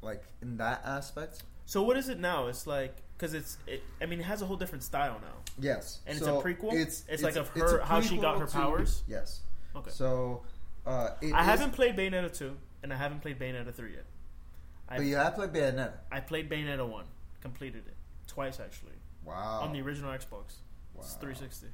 like 0.01 0.23
in 0.41 0.57
that 0.57 0.81
aspect. 0.85 1.43
So 1.65 1.81
what 1.84 1.95
is 1.97 2.10
it 2.10 2.19
now? 2.19 2.47
It's 2.47 2.65
like 2.68 2.97
because 3.18 3.34
it's 3.34 3.57
it. 3.68 3.84
I 4.01 4.05
mean, 4.05 4.19
it 4.19 4.23
has 4.26 4.41
a 4.41 4.45
whole 4.45 4.57
different 4.57 4.84
style 4.84 5.19
now. 5.22 5.38
Yes. 5.60 5.99
And 6.07 6.18
it's 6.18 6.26
a 6.26 6.31
prequel? 6.31 6.73
It's, 6.73 7.03
It's 7.07 7.22
like 7.23 7.35
of 7.35 7.49
her- 7.49 7.81
how 7.81 8.01
she 8.01 8.18
got 8.18 8.39
her 8.39 8.45
to- 8.47 8.51
powers? 8.51 9.03
Yes. 9.07 9.41
Okay. 9.76 9.91
So 9.91 10.43
uh 10.85 11.10
it 11.22 11.34
I 11.34 11.41
is- 11.41 11.45
haven't 11.45 11.72
played 11.72 11.95
Bayonetta 11.95 12.35
two, 12.35 12.57
and 12.81 12.91
I 12.91 12.97
haven't 12.97 13.22
played 13.22 13.39
Bayonetta 13.39 13.73
three 13.73 13.93
yet. 13.93 14.05
I 14.89 14.97
but 14.97 15.05
you 15.05 15.15
have 15.15 15.35
played 15.35 15.53
Bayonetta. 15.53 15.93
I 16.11 16.19
played 16.19 16.49
Bayonetta 16.49 16.88
one, 16.88 17.05
completed 17.41 17.84
it 17.88 17.95
twice 18.27 18.60
actually 18.60 18.93
Wow. 19.23 19.61
on 19.61 19.72
the 19.72 19.81
original 19.81 20.11
Xbox. 20.11 20.57
It's 20.97 21.14
Wow. 21.14 21.19
360. 21.22 21.68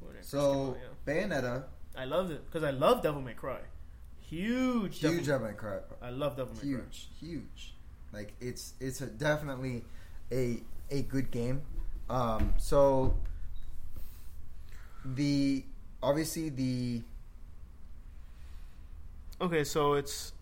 When 0.00 0.14
it 0.14 0.18
first 0.18 0.30
So 0.30 0.52
came 0.52 0.68
out, 0.68 0.76
yeah. 0.76 1.14
Bayonetta, 1.14 1.64
I 1.98 2.04
loved 2.04 2.30
it 2.30 2.44
because 2.46 2.62
I 2.62 2.70
love 2.70 3.02
Devil 3.02 3.20
May 3.20 3.34
Cry. 3.34 3.58
Huge, 4.20 5.00
huge 5.00 5.26
Devil, 5.26 5.48
May 5.48 5.54
Cry. 5.54 5.78
I 6.00 6.10
love 6.10 6.36
Devil 6.36 6.54
May 6.54 6.60
Cry. 6.60 6.68
huge, 6.68 7.08
huge. 7.18 7.74
Like 8.12 8.34
it's 8.40 8.74
it's 8.80 9.00
a, 9.00 9.06
definitely 9.06 9.84
a 10.30 10.60
a 10.90 11.02
good 11.02 11.30
game. 11.30 11.62
Um, 12.08 12.54
so 12.56 13.16
the 15.04 15.64
obviously 16.02 16.50
the 16.50 17.02
Okay, 19.40 19.64
so 19.64 19.94
it's 19.94 20.32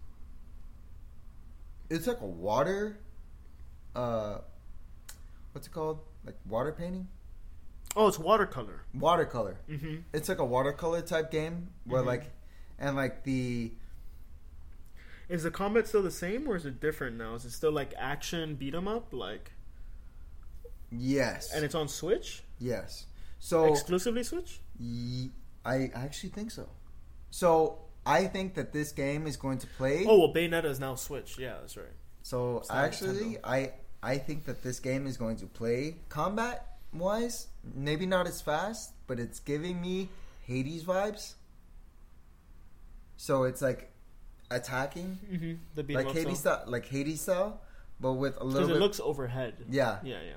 it's 1.91 2.07
like 2.07 2.21
a 2.21 2.27
water, 2.27 2.99
uh, 3.95 4.39
what's 5.53 5.67
it 5.67 5.71
called? 5.71 6.01
Like 6.25 6.37
water 6.49 6.73
painting, 6.73 7.09
oh, 7.97 8.07
it's 8.09 8.19
watercolor. 8.19 8.83
watercolor. 8.95 9.57
Mm-hmm. 9.69 9.97
It's 10.13 10.29
like 10.29 10.39
a 10.39 10.45
watercolor 10.45 11.01
type 11.03 11.31
game 11.31 11.71
where 11.85 12.03
Mhm. 12.03 12.07
like 12.07 12.31
and 12.79 12.95
like 12.97 13.25
the 13.25 13.73
Is 15.29 15.43
the 15.43 15.51
combat 15.51 15.89
still 15.89 16.03
the 16.03 16.11
same 16.13 16.47
or 16.47 16.55
is 16.55 16.65
it 16.67 16.79
different 16.81 17.17
now? 17.17 17.35
Is 17.35 17.45
it 17.45 17.51
still 17.51 17.73
like 17.73 17.93
action 17.99 18.55
beat 18.55 18.75
'em 18.75 18.87
up 18.87 19.13
like? 19.13 19.51
yes 20.93 21.53
And 21.53 21.65
it's 21.65 21.75
on 21.75 21.89
Switch 21.89 22.43
yes. 22.59 23.07
So 23.39 23.73
exclusively 23.73 24.23
Switch. 24.23 24.61
Ye- 24.79 25.33
I 25.65 25.91
actually 25.95 26.31
think 26.31 26.51
so. 26.53 26.69
So 27.31 27.79
I 28.07 28.27
think 28.27 28.55
that 28.55 28.73
this 28.73 28.93
game 28.93 29.27
is 29.27 29.37
going 29.37 29.59
to 29.59 29.67
play. 29.67 30.05
Oh 30.07 30.19
well, 30.21 30.33
Bayonetta 30.35 30.67
is 30.67 30.79
now 30.81 30.95
Switch. 30.95 31.39
Yeah, 31.39 31.57
that's 31.61 31.77
right. 31.77 31.87
so 32.23 32.63
actually, 32.71 33.35
Nintendo. 33.37 33.41
I 33.45 33.73
I 34.03 34.19
think 34.19 34.45
that 34.45 34.63
this 34.63 34.79
game 34.81 35.07
is 35.09 35.17
going 35.17 35.37
to 35.39 35.47
play 35.47 35.97
combat 36.09 36.76
wise, 36.93 37.49
maybe 37.75 38.07
not 38.07 38.27
as 38.27 38.41
fast, 38.41 38.93
but 39.07 39.19
it's 39.21 39.41
giving 39.41 39.81
me 39.81 40.09
Hades 40.47 40.85
vibes. 40.85 41.35
So 43.17 43.45
it's 43.45 43.63
like 43.63 43.91
attacking, 44.51 45.19
Mm-hmm. 45.31 45.53
The 45.75 45.83
beat 45.83 45.95
like 45.97 46.07
Hades 46.13 46.39
style. 46.41 46.59
style, 46.61 46.71
like 46.71 46.87
Hades 46.87 47.21
style, 47.21 47.61
but 48.01 48.13
with 48.15 48.37
a 48.37 48.41
Because 48.41 48.53
little 48.55 48.71
it 48.71 48.73
bit. 48.75 48.81
looks 48.81 49.01
overhead. 49.01 49.55
yeah, 49.69 49.99
Yeah, 50.05 50.21
yeah. 50.23 50.33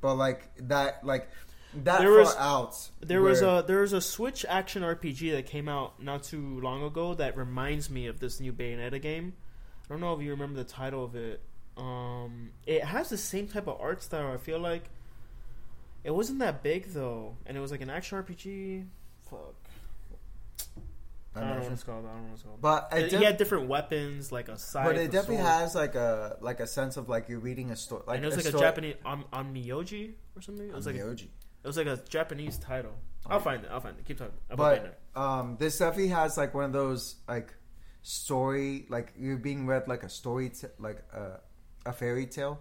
but 0.00 0.14
like 0.14 0.48
that, 0.68 1.04
like 1.04 1.28
that 1.74 2.00
There 2.00 2.10
was- 2.10 2.36
out. 2.36 2.90
There 3.00 3.20
was 3.22 3.42
a 3.42 3.64
there 3.66 3.80
was 3.80 3.92
a 3.92 4.00
Switch 4.00 4.44
action 4.48 4.82
RPG 4.82 5.32
that 5.32 5.46
came 5.46 5.68
out 5.68 6.02
not 6.02 6.22
too 6.24 6.60
long 6.60 6.82
ago 6.82 7.14
that 7.14 7.36
reminds 7.36 7.90
me 7.90 8.06
of 8.06 8.18
this 8.20 8.40
new 8.40 8.52
Bayonetta 8.52 9.00
game. 9.00 9.34
I 9.84 9.88
don't 9.92 10.00
know 10.00 10.14
if 10.14 10.20
you 10.22 10.30
remember 10.30 10.56
the 10.62 10.68
title 10.68 11.04
of 11.04 11.14
it. 11.16 11.40
Um, 11.76 12.50
it 12.66 12.84
has 12.84 13.08
the 13.08 13.16
same 13.16 13.46
type 13.48 13.66
of 13.68 13.80
art 13.80 14.02
style. 14.02 14.32
I 14.32 14.36
feel 14.36 14.58
like 14.58 14.84
it 16.04 16.10
wasn't 16.10 16.38
that 16.40 16.62
big 16.62 16.86
though, 16.88 17.36
and 17.46 17.56
it 17.56 17.60
was 17.60 17.70
like 17.70 17.80
an 17.80 17.90
action 17.90 18.18
RPG. 18.22 18.86
Fuck, 19.28 19.54
I 21.34 21.40
don't 21.40 21.48
know 21.48 21.62
what 21.62 21.72
it's 21.72 21.82
called. 21.84 22.04
I 22.06 22.12
don't 22.12 22.22
know 22.22 22.28
what 22.28 22.32
it's 22.34 22.42
called. 22.42 22.60
But 22.60 22.88
it 22.92 23.10
def- 23.10 23.18
he 23.20 23.24
had 23.24 23.36
different 23.36 23.68
weapons, 23.68 24.32
like 24.32 24.48
a 24.48 24.58
scythe. 24.58 24.84
but 24.86 24.96
it 24.96 25.12
definitely 25.12 25.36
sword. 25.36 25.48
has 25.48 25.74
like 25.74 25.94
a 25.94 26.36
like 26.40 26.60
a 26.60 26.66
sense 26.66 26.96
of 26.96 27.08
like 27.08 27.28
you're 27.28 27.38
reading 27.38 27.70
a 27.70 27.76
story. 27.76 28.02
Like 28.06 28.16
and 28.16 28.24
it 28.24 28.34
was 28.34 28.44
like 28.44 28.52
a 28.52 28.58
Japanese 28.58 28.96
on 29.04 29.24
on 29.32 29.54
Miyoji 29.54 30.12
or 30.36 30.42
something. 30.42 30.68
It 30.68 30.74
was 30.74 30.86
like 30.86 30.96
a, 30.96 30.98
Miyoji. 30.98 31.28
it 31.62 31.66
was 31.66 31.76
like 31.76 31.86
a 31.86 32.00
Japanese 32.08 32.58
title. 32.58 32.94
I'll 33.26 33.38
find 33.38 33.62
it. 33.64 33.70
I'll 33.70 33.80
find 33.80 33.96
it. 33.98 34.04
Keep 34.04 34.18
talking 34.18 34.34
about 34.48 34.98
But 35.14 35.20
um, 35.20 35.56
this 35.58 35.78
definitely 35.78 36.08
has 36.08 36.36
like 36.36 36.54
one 36.54 36.64
of 36.64 36.72
those 36.72 37.16
like 37.28 37.54
story 38.02 38.86
like 38.88 39.12
you're 39.18 39.36
being 39.36 39.66
read 39.66 39.86
like 39.86 40.02
a 40.02 40.08
story 40.08 40.48
t- 40.48 40.66
like 40.78 41.04
a, 41.12 41.40
a 41.86 41.92
fairy 41.92 42.26
tale, 42.26 42.60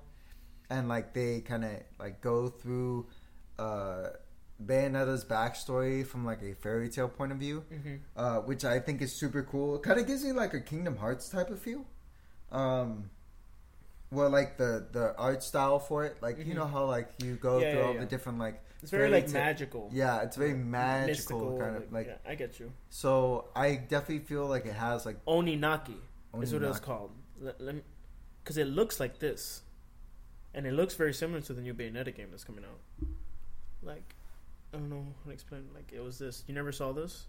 and 0.70 0.88
like 0.88 1.14
they 1.14 1.41
kind 1.41 1.64
of 1.64 1.72
like 1.98 2.22
go 2.22 2.49
through 2.49 3.07
uh, 3.60 4.10
Bayonetta's 4.65 5.23
backstory 5.26 6.06
from 6.06 6.26
like 6.26 6.41
a 6.41 6.53
fairy 6.56 6.90
tale 6.90 7.07
point 7.10 7.31
of 7.31 7.38
view, 7.38 7.64
Mm-hmm. 7.72 7.95
uh, 8.18 8.38
which 8.41 8.65
I 8.65 8.80
think 8.80 9.02
is 9.02 9.18
super 9.19 9.44
cool. 9.44 9.76
It 9.76 9.84
kind 9.84 9.99
of 9.99 10.07
gives 10.07 10.23
me 10.23 10.31
like 10.31 10.53
a 10.53 10.60
Kingdom 10.61 10.98
Hearts 10.98 11.30
type 11.30 11.49
of 11.49 11.60
feel. 11.61 11.86
Um, 12.52 13.10
well, 14.11 14.30
like 14.30 14.57
the 14.57 14.88
the 14.91 15.15
art 15.18 15.44
style 15.44 15.80
for 15.80 16.03
it. 16.06 16.18
Like 16.22 16.40
you 16.40 16.45
Mhm. 16.45 16.56
know 16.56 16.65
how 16.65 16.86
like 16.86 17.10
you 17.23 17.36
go 17.36 17.60
Yeah, 17.60 17.72
through 17.72 17.80
yeah, 17.80 17.86
all 17.88 17.94
yeah. 17.94 17.99
the 18.02 18.06
different 18.07 18.40
like 18.40 18.61
It's 18.81 18.91
very 18.91 19.10
like 19.10 19.30
magical. 19.30 19.90
yeah, 19.94 20.23
it's 20.23 20.36
very 20.36 20.53
magical 20.56 21.07
mystical 21.07 21.60
kind 21.60 21.76
of 21.77 21.91
like. 21.94 22.19
I 22.26 22.36
get 22.36 22.60
you. 22.60 22.72
So 22.90 23.49
I 23.56 23.76
definitely 23.76 24.26
feel 24.26 24.45
like 24.48 24.65
it 24.65 24.73
has 24.73 25.06
like 25.06 25.23
Oninaki 25.26 25.98
is 26.41 26.52
what 26.53 26.64
it 26.64 26.68
was 26.68 26.80
called. 26.80 27.11
Because 28.44 28.57
it 28.57 28.65
looks 28.68 28.99
like 28.99 29.19
this, 29.19 29.61
and 30.56 30.65
it 30.65 30.73
looks 30.73 30.95
very 30.95 31.14
similar 31.14 31.41
to 31.41 31.53
the 31.53 31.61
new 31.61 31.73
Bayonetta 31.73 32.14
game 32.15 32.27
that's 32.31 32.44
coming 32.44 32.65
out. 32.65 32.80
Like, 33.90 34.16
I 34.74 34.78
don't 34.78 34.90
know 34.90 35.03
how 35.24 35.30
to 35.30 35.34
explain. 35.34 35.61
it. 35.61 35.76
Like, 35.76 35.91
it 35.94 36.02
was 36.03 36.18
this. 36.20 36.44
You 36.48 36.53
never 36.53 36.72
saw 36.72 36.91
this? 36.94 37.26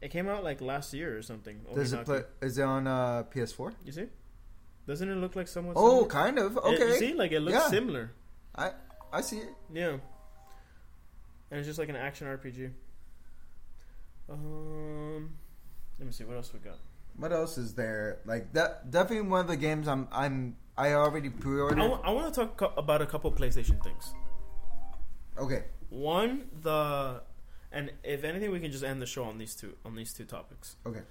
It 0.00 0.10
came 0.10 0.28
out 0.28 0.44
like 0.44 0.60
last 0.60 0.92
year 0.94 1.16
or 1.16 1.22
something. 1.22 1.60
Does 1.74 1.92
it 1.92 2.04
play? 2.04 2.22
Is 2.42 2.58
it 2.58 2.62
on 2.62 2.86
uh, 2.86 3.24
PS4? 3.34 3.72
You 3.84 3.92
see? 3.92 4.06
Doesn't 4.86 5.08
it 5.10 5.16
look 5.16 5.34
like 5.34 5.48
somewhat? 5.48 5.74
Oh, 5.76 5.88
similar? 6.02 6.08
kind 6.10 6.38
of. 6.38 6.58
It- 6.64 6.78
you 6.78 6.94
see, 6.96 7.14
like 7.14 7.32
it 7.32 7.40
looks 7.40 7.54
Yeah. 7.56 7.68
similar. 7.68 8.12
I 8.54 8.72
I 9.12 9.20
see 9.22 9.38
it. 9.38 9.48
Yeah. 9.72 9.96
And 11.50 11.58
it's 11.60 11.66
just 11.66 11.78
like 11.78 11.88
an 11.88 11.96
action 11.96 12.26
RPG. 12.26 12.70
Um, 14.28 15.30
let 15.98 16.06
me 16.06 16.12
see 16.12 16.24
what 16.24 16.36
else 16.36 16.52
we 16.52 16.58
got. 16.60 16.78
What 17.16 17.32
else 17.32 17.58
is 17.58 17.74
there? 17.74 18.20
Like 18.24 18.52
that, 18.54 18.90
definitely 18.90 19.28
one 19.28 19.40
of 19.40 19.46
the 19.48 19.56
games 19.56 19.86
I'm 19.88 20.08
I'm 20.10 20.56
I 20.76 20.92
already 20.94 21.30
pre-ordered. 21.30 21.78
I 21.80 22.10
want 22.10 22.34
to 22.34 22.40
talk 22.40 22.56
co- 22.56 22.72
about 22.76 23.00
a 23.02 23.06
couple 23.06 23.30
PlayStation 23.32 23.82
things. 23.84 24.12
Okay, 25.38 25.64
One, 25.90 26.46
the 26.62 27.22
and 27.72 27.92
if 28.02 28.24
anything, 28.24 28.50
we 28.52 28.60
can 28.60 28.70
just 28.70 28.84
end 28.84 29.00
the 29.02 29.06
show 29.06 29.24
on 29.24 29.38
these 29.38 29.54
two 29.54 29.74
on 29.84 29.94
these 29.96 30.12
two 30.12 30.24
topics. 30.24 30.76
okay. 30.86 31.02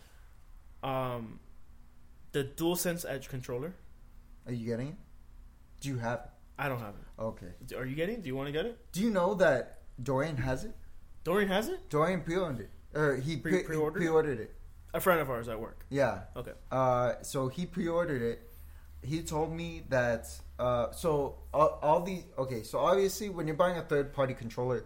Um, 0.83 1.39
the 2.33 2.43
DualSense 2.43 3.05
Edge 3.07 3.29
controller. 3.29 3.73
Are 4.45 4.53
you 4.53 4.65
getting 4.65 4.89
it? 4.89 4.95
Do 5.81 5.89
you 5.89 5.97
have 5.97 6.19
it? 6.19 6.29
I 6.57 6.67
don't 6.69 6.79
have 6.79 6.95
it. 6.95 7.21
Okay. 7.21 7.75
Are 7.77 7.85
you 7.85 7.95
getting? 7.95 8.15
it? 8.15 8.23
Do 8.23 8.27
you 8.27 8.35
want 8.35 8.47
to 8.47 8.51
get 8.53 8.65
it? 8.65 8.77
Do 8.91 9.01
you 9.01 9.09
know 9.09 9.33
that 9.35 9.81
Dorian 10.01 10.37
has 10.37 10.63
it? 10.65 10.75
Dorian 11.23 11.49
has 11.49 11.69
it. 11.69 11.89
Dorian 11.89 12.21
pre-owned 12.21 12.59
it, 12.59 12.69
or 12.93 13.15
he 13.15 13.37
Pre- 13.37 13.63
pre-ordered 13.63 13.97
it? 13.97 13.99
pre-ordered 14.01 14.39
it. 14.41 14.53
A 14.93 14.99
friend 14.99 15.19
of 15.21 15.29
ours 15.29 15.47
at 15.47 15.59
work. 15.59 15.85
Yeah. 15.89 16.21
Okay. 16.35 16.51
Uh, 16.71 17.13
so 17.21 17.47
he 17.47 17.65
pre-ordered 17.65 18.21
it. 18.21 18.52
He 19.03 19.21
told 19.21 19.51
me 19.51 19.83
that. 19.89 20.27
Uh, 20.59 20.91
so 20.91 21.35
all, 21.53 21.79
all 21.81 22.01
the 22.01 22.23
okay. 22.37 22.63
So 22.63 22.79
obviously, 22.79 23.29
when 23.29 23.47
you're 23.47 23.55
buying 23.55 23.77
a 23.77 23.81
third-party 23.81 24.33
controller, 24.35 24.85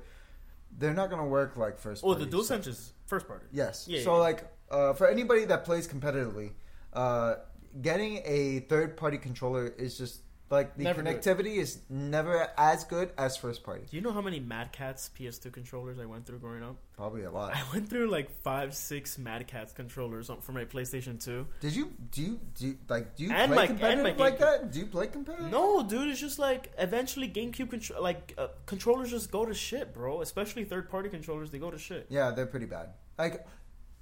they're 0.77 0.94
not 0.94 1.10
gonna 1.10 1.27
work 1.27 1.57
like 1.57 1.77
first. 1.77 2.03
Oh, 2.03 2.14
the 2.14 2.26
party 2.26 2.38
DualSense 2.38 2.61
stuff. 2.61 2.68
is 2.68 2.94
first 3.06 3.27
party. 3.27 3.45
Yes. 3.52 3.85
Yeah, 3.88 4.02
so 4.03 4.14
yeah. 4.14 4.19
like 4.19 4.44
uh, 4.72 4.94
for 4.94 5.07
anybody 5.07 5.45
that 5.45 5.65
plays 5.65 5.88
competitively, 5.88 6.52
uh, 6.94 7.35
getting 7.81 8.22
a 8.26 8.60
third 8.61 8.98
party 8.98 9.18
controller 9.18 9.68
is 9.68 9.98
just 9.98 10.22
like 10.49 10.78
the 10.78 10.84
Never 10.84 11.03
connectivity 11.03 11.57
is 11.57 11.80
never 11.90 12.48
as 12.57 12.84
good 12.86 13.11
as 13.18 13.36
first 13.38 13.64
party. 13.64 13.84
Do 13.90 13.98
you 13.98 14.02
know 14.02 14.11
how 14.11 14.22
many 14.22 14.40
Mad 14.40 14.72
Catz 14.72 15.10
PS2 15.18 15.52
controllers 15.52 15.99
I 15.99 16.06
went 16.06 16.26
through 16.26 16.40
growing 16.40 16.64
up? 16.64 16.78
Probably 16.95 17.24
a 17.24 17.32
lot. 17.32 17.53
I 17.56 17.61
went 17.74 17.90
through 17.90 18.10
like 18.10 18.30
five, 18.41 18.74
six 18.76 19.18
Mad 19.18 19.48
Catz 19.48 19.74
controllers 19.74 20.30
on- 20.30 20.41
for 20.41 20.53
my 20.53 20.65
PlayStation 20.65 21.22
2. 21.24 21.45
Did 21.60 21.76
you 21.76 21.91
do 22.11 22.22
you 22.22 22.40
do 22.56 22.68
you, 22.68 22.78
like 22.90 23.15
do 23.15 23.24
you 23.26 23.32
And 23.32 23.49
play 23.52 23.56
my- 23.56 23.61
and 23.64 23.69
competitive 23.80 24.03
my 24.18 24.24
like 24.24 24.38
GameCube. 24.38 24.40
that? 24.61 24.72
Do 24.72 24.80
you 24.80 24.86
play 24.86 25.07
competitive? 25.07 25.52
No, 25.52 25.84
dude, 25.84 26.07
it's 26.10 26.19
just 26.19 26.40
like 26.40 26.72
eventually 26.78 27.28
GameCube 27.30 27.69
control 27.69 28.02
like 28.02 28.34
uh, 28.38 28.48
controllers 28.65 29.11
just 29.11 29.32
go 29.32 29.45
to 29.45 29.53
shit, 29.53 29.94
bro. 29.94 30.22
Especially 30.22 30.64
third 30.64 30.90
party 30.90 31.10
controllers, 31.10 31.52
they 31.52 31.60
go 31.60 31.69
to 31.72 31.78
shit. 31.78 32.06
Yeah, 32.10 32.32
they're 32.32 32.45
pretty 32.48 32.65
bad. 32.68 32.90
Like, 33.18 33.45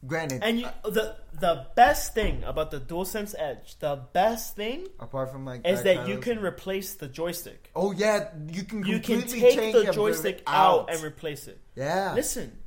granted, 0.08 0.42
And 0.44 0.60
you, 0.60 0.68
the 0.84 1.16
the 1.40 1.68
best 1.76 2.14
thing 2.14 2.44
about 2.44 2.72
the 2.72 2.80
DualSense 2.80 3.36
Edge, 3.38 3.78
the 3.80 4.02
best 4.14 4.56
thing 4.56 4.88
apart 5.00 5.32
from 5.32 5.46
like 5.46 5.68
is 5.68 5.84
that 5.84 6.08
you 6.08 6.18
can 6.20 6.40
replace 6.40 6.94
the 6.96 7.08
joystick. 7.08 7.72
Oh 7.76 7.92
yeah, 7.92 8.30
you 8.52 8.64
can 8.64 8.86
You 8.86 9.00
can 9.00 9.22
completely 9.22 9.40
take 9.42 9.56
change 9.60 9.86
the 9.86 9.92
joystick 9.94 10.44
out 10.48 10.90
and 10.92 11.04
replace 11.04 11.48
it. 11.48 11.60
yeah. 11.76 12.14
Listen, 12.14 12.58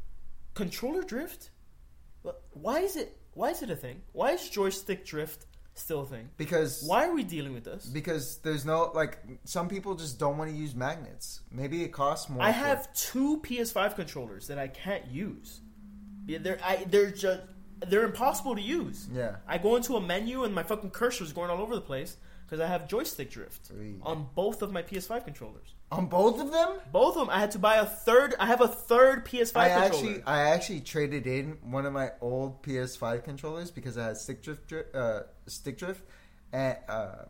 controller 0.54 1.02
drift. 1.02 1.50
Why 2.52 2.80
is 2.80 2.96
it? 2.96 3.16
Why 3.34 3.50
is 3.50 3.62
it 3.62 3.70
a 3.70 3.76
thing? 3.76 4.02
Why 4.12 4.32
is 4.32 4.48
joystick 4.50 5.04
drift 5.06 5.46
still 5.74 6.00
a 6.02 6.06
thing? 6.06 6.28
because 6.36 6.82
Why 6.84 7.06
are 7.06 7.14
we 7.14 7.22
dealing 7.22 7.54
with 7.54 7.64
this? 7.64 7.86
because 7.86 8.38
there's 8.38 8.64
no 8.66 8.90
like 8.94 9.18
some 9.44 9.68
people 9.68 9.94
just 9.94 10.18
don't 10.18 10.36
want 10.36 10.50
to 10.50 10.56
use 10.56 10.74
magnets. 10.74 11.40
Maybe 11.52 11.84
it 11.84 11.92
costs 11.92 12.28
more. 12.28 12.42
I 12.42 12.50
have 12.50 12.92
two 12.94 13.40
PS5 13.42 13.94
controllers 13.94 14.48
that 14.48 14.58
I 14.58 14.68
can't 14.68 15.06
use. 15.06 15.60
Yeah, 16.28 16.38
they're 16.40 16.58
I, 16.64 16.84
they're 16.88 17.10
just 17.10 17.40
they're 17.88 18.04
impossible 18.04 18.54
to 18.54 18.60
use. 18.62 19.08
yeah. 19.12 19.36
I 19.46 19.58
go 19.58 19.76
into 19.76 19.96
a 19.96 20.00
menu 20.00 20.44
and 20.44 20.54
my 20.54 20.62
fucking 20.62 20.90
cursor 20.90 21.24
is 21.24 21.32
going 21.32 21.50
all 21.50 21.60
over 21.60 21.74
the 21.74 21.80
place 21.80 22.16
because 22.44 22.60
I 22.60 22.66
have 22.66 22.88
joystick 22.88 23.30
drift 23.30 23.66
Sweet. 23.66 23.96
on 24.02 24.26
both 24.34 24.62
of 24.62 24.72
my 24.72 24.82
PS5 24.82 25.24
controllers. 25.24 25.74
On 25.90 26.06
both 26.06 26.38
of 26.40 26.50
them, 26.52 26.80
Both 26.92 27.16
of 27.16 27.26
them. 27.26 27.30
I 27.34 27.40
had 27.40 27.50
to 27.52 27.58
buy 27.58 27.76
a 27.76 27.86
third. 27.86 28.34
I 28.38 28.46
have 28.46 28.60
a 28.60 28.68
third 28.68 29.24
PS5 29.24 29.56
I 29.56 29.68
controller. 29.68 29.84
actually 29.86 30.22
I 30.24 30.40
actually 30.50 30.80
traded 30.80 31.26
in 31.26 31.56
one 31.62 31.86
of 31.86 31.92
my 31.94 32.10
old 32.20 32.62
PS5 32.62 33.24
controllers 33.24 33.70
because 33.70 33.96
I 33.96 34.06
had 34.08 34.16
stick 34.18 34.42
drift, 34.42 34.72
uh, 34.94 35.22
stick 35.46 35.78
drift, 35.78 36.02
and 36.52 36.76
uh, 36.88 37.24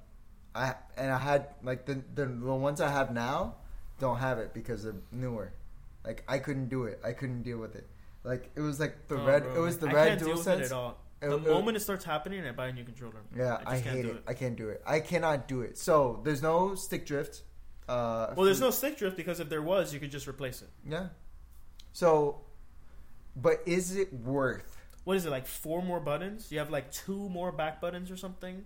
I 0.57 0.75
and 0.97 1.13
I 1.13 1.19
had 1.19 1.49
like 1.63 1.87
the, 1.87 2.03
the 2.15 2.27
the 2.27 2.55
ones 2.55 2.81
I 2.81 2.91
have 2.91 3.13
now 3.13 3.55
don't 4.01 4.19
have 4.19 4.39
it 4.39 4.55
because 4.55 4.83
they're 4.83 4.95
newer. 5.13 5.53
Like 6.05 6.25
I 6.27 6.39
couldn't 6.39 6.69
do 6.69 6.85
it. 6.85 7.01
I 7.05 7.13
couldn't 7.13 7.43
deal 7.43 7.59
with 7.59 7.77
it. 7.77 7.87
Like 8.25 8.51
it 8.57 8.61
was 8.61 8.79
like 8.81 9.09
the 9.09 9.17
Oh, 9.21 9.25
red. 9.27 9.43
bro. 9.45 9.55
It 9.57 9.59
was 9.61 9.79
the 9.79 9.89
I 9.89 9.93
red 9.93 10.19
deal 10.19 10.37
with 10.37 10.47
it 10.47 10.61
at 10.61 10.73
all. 10.73 10.99
It- 11.21 11.29
the 11.31 11.37
it- 11.37 11.43
moment 11.43 11.77
it 11.77 11.81
starts 11.81 12.05
happening, 12.05 12.45
I 12.47 12.53
buy 12.53 12.69
a 12.69 12.73
new 12.73 12.85
controller. 12.85 13.23
Yeah, 13.35 13.59
I 13.67 13.75
I, 13.75 13.79
hate 13.79 14.05
it. 14.05 14.17
it. 14.17 14.23
I 14.27 14.35
can't 14.35 14.57
do 14.57 14.69
it. 14.69 14.83
I 14.87 15.01
cannot 15.01 15.49
do 15.49 15.63
it. 15.63 15.79
So 15.79 16.21
there's 16.25 16.43
no 16.43 16.75
stick 16.75 17.07
drift. 17.07 17.43
Uh, 17.89 18.35
Well, 18.37 18.45
there's 18.45 18.61
no 18.61 18.71
stick 18.71 18.99
drift 18.99 19.17
because 19.17 19.41
if 19.41 19.49
there 19.49 19.63
was, 19.63 19.95
you 19.95 20.01
could 20.01 20.11
just 20.11 20.29
replace 20.29 20.63
it. 20.63 20.69
Yeah. 20.87 21.09
So, 21.93 22.43
but 23.35 23.63
is 23.67 23.97
it 23.97 24.13
worth? 24.13 24.77
What 25.05 25.17
is 25.17 25.25
it 25.25 25.31
like? 25.31 25.47
Four 25.47 25.83
more 25.83 26.01
buttons? 26.01 26.53
You 26.53 26.59
have 26.59 26.71
like 26.71 26.93
two 26.93 27.29
more 27.31 27.51
back 27.51 27.81
buttons 27.81 28.11
or 28.11 28.17
something? 28.17 28.65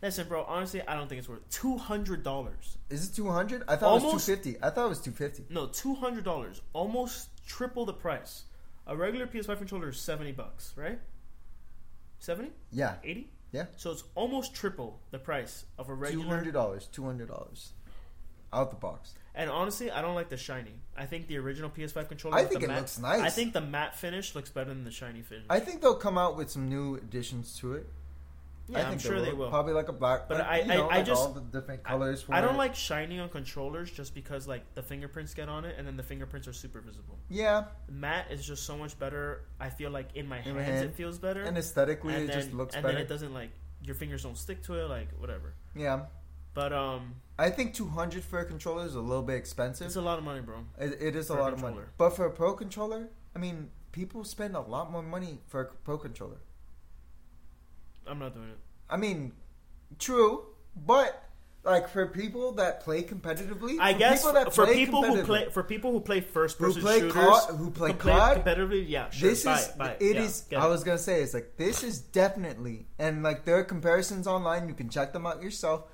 Listen, 0.00 0.28
bro. 0.28 0.44
Honestly, 0.44 0.80
I 0.86 0.94
don't 0.94 1.08
think 1.08 1.18
it's 1.18 1.28
worth 1.28 1.48
two 1.50 1.76
hundred 1.76 2.22
dollars. 2.22 2.78
Is 2.88 3.08
it 3.10 3.14
two 3.16 3.28
hundred? 3.30 3.64
I 3.66 3.74
thought 3.76 3.90
it 3.90 3.94
was 3.94 4.04
Almost- 4.04 4.26
two 4.26 4.34
fifty. 4.36 4.56
I 4.62 4.70
thought 4.70 4.86
it 4.86 4.90
was 4.90 5.00
two 5.00 5.10
fifty. 5.10 5.44
No, 5.50 5.66
two 5.66 5.94
hundred 5.96 6.22
dollars. 6.24 6.62
Almost 6.72 7.30
triple 7.46 7.84
the 7.84 7.94
price. 7.94 8.44
A 8.86 8.96
regular 8.96 9.26
PS5 9.26 9.58
controller 9.58 9.88
is 9.88 9.98
seventy 9.98 10.32
bucks, 10.32 10.72
right? 10.76 10.98
70? 12.18 12.50
Yeah, 12.72 12.94
80? 13.04 13.28
Yeah. 13.52 13.66
So 13.76 13.90
it's 13.90 14.04
almost 14.14 14.54
triple 14.54 15.00
the 15.10 15.18
price 15.18 15.64
of 15.78 15.88
a 15.88 15.94
regular. 15.94 16.24
Two 16.24 16.30
hundred 16.30 16.52
dollars. 16.52 16.88
Two 16.92 17.04
hundred 17.04 17.28
dollars. 17.28 17.72
Out 18.52 18.70
the 18.70 18.76
box. 18.76 19.14
And 19.34 19.50
honestly, 19.50 19.90
I 19.90 20.00
don't 20.02 20.14
like 20.14 20.28
the 20.28 20.36
shiny. 20.36 20.72
I 20.96 21.04
think 21.06 21.26
the 21.26 21.36
original 21.38 21.68
PS5 21.68 22.08
controller. 22.08 22.36
I 22.36 22.44
think 22.44 22.60
the 22.60 22.66
it 22.66 22.68
matte, 22.68 22.78
looks 22.78 22.98
nice. 22.98 23.20
I 23.20 23.28
think 23.28 23.52
the 23.52 23.60
matte 23.60 23.94
finish 23.96 24.34
looks 24.34 24.50
better 24.50 24.70
than 24.70 24.84
the 24.84 24.90
shiny 24.90 25.22
finish. 25.22 25.44
I 25.50 25.60
think 25.60 25.82
they'll 25.82 25.94
come 25.94 26.16
out 26.16 26.36
with 26.36 26.50
some 26.50 26.68
new 26.68 26.96
additions 26.96 27.58
to 27.58 27.74
it. 27.74 27.86
Yeah, 28.68 28.78
I 28.78 28.82
I'm 28.82 28.88
think 28.90 29.00
sure 29.00 29.20
they 29.20 29.32
will. 29.32 29.48
Probably 29.50 29.72
like 29.72 29.88
a 29.88 29.92
black, 29.92 30.28
But 30.28 30.38
like, 30.38 30.46
I- 30.46 30.56
you 30.60 30.72
I- 30.72 30.76
know, 30.76 30.88
I 30.88 30.96
like 30.96 31.06
just- 31.06 31.20
all 31.26 31.32
the 31.32 31.40
different 31.40 31.82
colors. 31.84 32.22
for 32.22 32.34
I 32.34 32.40
don't 32.40 32.54
it. 32.54 32.58
like 32.58 32.74
shiny 32.74 33.18
on 33.20 33.28
controllers 33.28 33.90
just 33.90 34.14
because 34.14 34.46
like 34.48 34.74
the 34.74 34.82
fingerprints 34.82 35.34
get 35.34 35.48
on 35.48 35.64
it 35.64 35.76
and 35.78 35.86
then 35.86 35.96
the 35.96 36.02
fingerprints 36.02 36.48
are 36.48 36.52
super 36.52 36.80
visible. 36.80 37.18
Yeah, 37.28 37.64
Matte 37.88 38.30
is 38.30 38.46
just 38.46 38.64
so 38.64 38.76
much 38.76 38.98
better. 38.98 39.42
I 39.60 39.70
feel 39.70 39.90
like 39.90 40.08
in 40.16 40.26
my 40.28 40.38
In 40.38 40.54
hands 40.56 40.66
hand. 40.66 40.84
it 40.90 40.94
feels 40.94 41.18
better. 41.18 41.42
and 41.42 41.56
aesthetically, 41.56 42.14
And 42.14 42.24
it 42.24 42.26
then, 42.28 42.40
just 42.40 42.52
looks 42.52 42.74
better. 42.74 42.78
and 42.88 42.94
better. 42.94 42.96
then 42.98 43.06
it 43.06 43.08
doesn't 43.08 43.32
like 43.34 43.50
your 43.82 43.94
fingers 43.94 44.22
don't 44.22 44.36
stick 44.38 44.62
to 44.64 44.74
it, 44.80 44.88
like 44.88 45.08
whatever. 45.18 45.54
yeah, 45.74 46.06
But 46.54 46.72
um, 46.72 47.14
I 47.38 47.50
think 47.50 47.74
two 47.74 47.86
hundred 47.88 48.24
for 48.24 48.40
a 48.40 48.44
controller 48.44 48.84
is 48.86 48.94
a 48.94 49.00
little 49.00 49.22
bit 49.22 49.36
expensive. 49.36 49.86
it's 49.86 49.96
a 49.96 50.00
lot 50.00 50.18
of 50.18 50.24
money, 50.24 50.40
bro. 50.40 50.64
It, 50.78 50.96
it 51.00 51.16
is 51.16 51.28
a 51.30 51.34
For 51.34 51.38
a 51.38 51.42
lot 51.42 51.52
of 51.52 51.60
money. 51.60 51.76
But 51.98 52.10
for 52.16 52.24
a 52.26 52.30
pro 52.30 52.54
controller, 52.54 53.08
I 53.34 53.38
mean, 53.38 53.70
people 53.92 54.24
spend 54.24 54.56
a 54.56 54.60
lot 54.60 54.90
more 54.90 55.02
money 55.02 55.38
for 55.46 55.60
a 55.60 55.64
pro 55.66 55.98
controller. 55.98 56.38
I'm 58.08 58.18
not 58.18 58.34
doing 58.34 58.48
it. 58.48 58.58
I 58.88 58.96
mean, 58.96 59.32
true, 59.98 60.44
but 60.76 61.22
like 61.64 61.88
for 61.88 62.06
people 62.06 62.52
that 62.52 62.80
play 62.80 63.02
competitively, 63.02 63.76
I 63.80 63.92
for 63.92 63.98
guess 63.98 64.20
people 64.20 64.32
that 64.34 64.54
for 64.54 64.66
people 64.66 65.02
who 65.02 65.24
play 65.24 65.48
for 65.50 65.62
people 65.64 65.90
who 65.92 66.00
play 66.00 66.20
first 66.20 66.58
who 66.58 66.72
play 66.72 67.00
shooters 67.00 67.12
COD, 67.12 67.56
who 67.56 67.70
play 67.70 67.90
who 67.90 67.98
play 67.98 68.12
COD, 68.12 68.44
competitively, 68.44 68.84
yeah, 68.88 69.10
sure. 69.10 69.28
this 69.28 69.44
buy 69.44 69.58
is 69.58 69.66
it, 69.68 69.78
buy 69.78 69.90
it. 69.90 70.02
it 70.02 70.16
yeah, 70.16 70.22
is- 70.22 70.44
I 70.56 70.66
was 70.68 70.84
gonna 70.84 70.98
say 70.98 71.22
it's 71.22 71.34
like 71.34 71.56
this 71.56 71.82
is 71.82 71.98
definitely 72.00 72.86
and 72.98 73.22
like 73.22 73.44
there 73.44 73.58
are 73.58 73.64
comparisons 73.64 74.26
online. 74.26 74.68
You 74.68 74.74
can 74.74 74.88
check 74.88 75.12
them 75.12 75.26
out 75.26 75.42
yourself. 75.42 75.84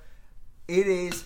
It 0.67 0.87
is. 0.87 1.25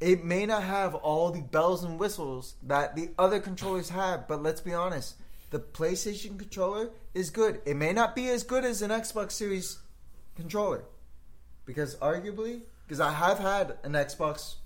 It 0.00 0.24
may 0.24 0.46
not 0.46 0.62
have 0.62 0.94
all 0.94 1.32
the 1.32 1.40
bells 1.40 1.82
and 1.82 1.98
whistles 1.98 2.54
that 2.62 2.94
the 2.94 3.10
other 3.18 3.40
controllers 3.40 3.88
have, 3.90 4.28
but 4.28 4.42
let's 4.42 4.60
be 4.60 4.72
honest. 4.72 5.16
The 5.50 5.58
PlayStation 5.60 6.38
controller 6.38 6.90
is 7.14 7.30
good. 7.30 7.60
It 7.64 7.76
may 7.76 7.92
not 7.92 8.14
be 8.14 8.28
as 8.28 8.42
good 8.42 8.64
as 8.64 8.82
an 8.82 8.90
Xbox 8.90 9.32
Series 9.32 9.78
controller, 10.36 10.84
because 11.64 11.96
arguably, 11.96 12.62
because 12.86 13.00
I 13.00 13.12
have 13.12 13.38
had 13.38 13.78
an 13.82 13.92
Xbox 13.92 14.56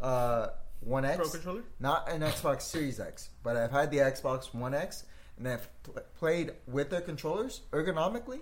uh, 0.00 0.48
One 0.80 1.04
X, 1.04 1.16
pro 1.16 1.28
controller. 1.30 1.62
not 1.80 2.10
an 2.10 2.20
Xbox 2.20 2.62
Series 2.62 3.00
X, 3.00 3.30
but 3.42 3.56
I've 3.56 3.70
had 3.70 3.90
the 3.90 3.98
Xbox 3.98 4.52
One 4.54 4.74
X, 4.74 5.04
and 5.38 5.48
I've 5.48 5.68
pl- 5.82 6.02
played 6.18 6.52
with 6.66 6.90
their 6.90 7.00
controllers 7.00 7.62
ergonomically. 7.72 8.40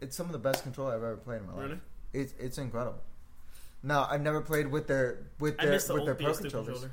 It's 0.00 0.16
some 0.16 0.26
of 0.26 0.32
the 0.32 0.38
best 0.38 0.62
controller 0.62 0.92
I've 0.94 1.02
ever 1.02 1.16
played 1.16 1.40
in 1.40 1.46
my 1.46 1.52
life. 1.54 1.62
Really? 1.62 1.80
It's 2.12 2.32
it's 2.38 2.58
incredible. 2.58 3.02
No, 3.82 4.06
I've 4.08 4.22
never 4.22 4.40
played 4.40 4.68
with 4.68 4.86
their 4.86 5.26
with 5.38 5.58
their 5.58 5.78
the 5.78 5.94
with 5.94 6.04
their 6.04 6.14
pro 6.14 6.32
controllers. 6.34 6.68
controller. 6.68 6.90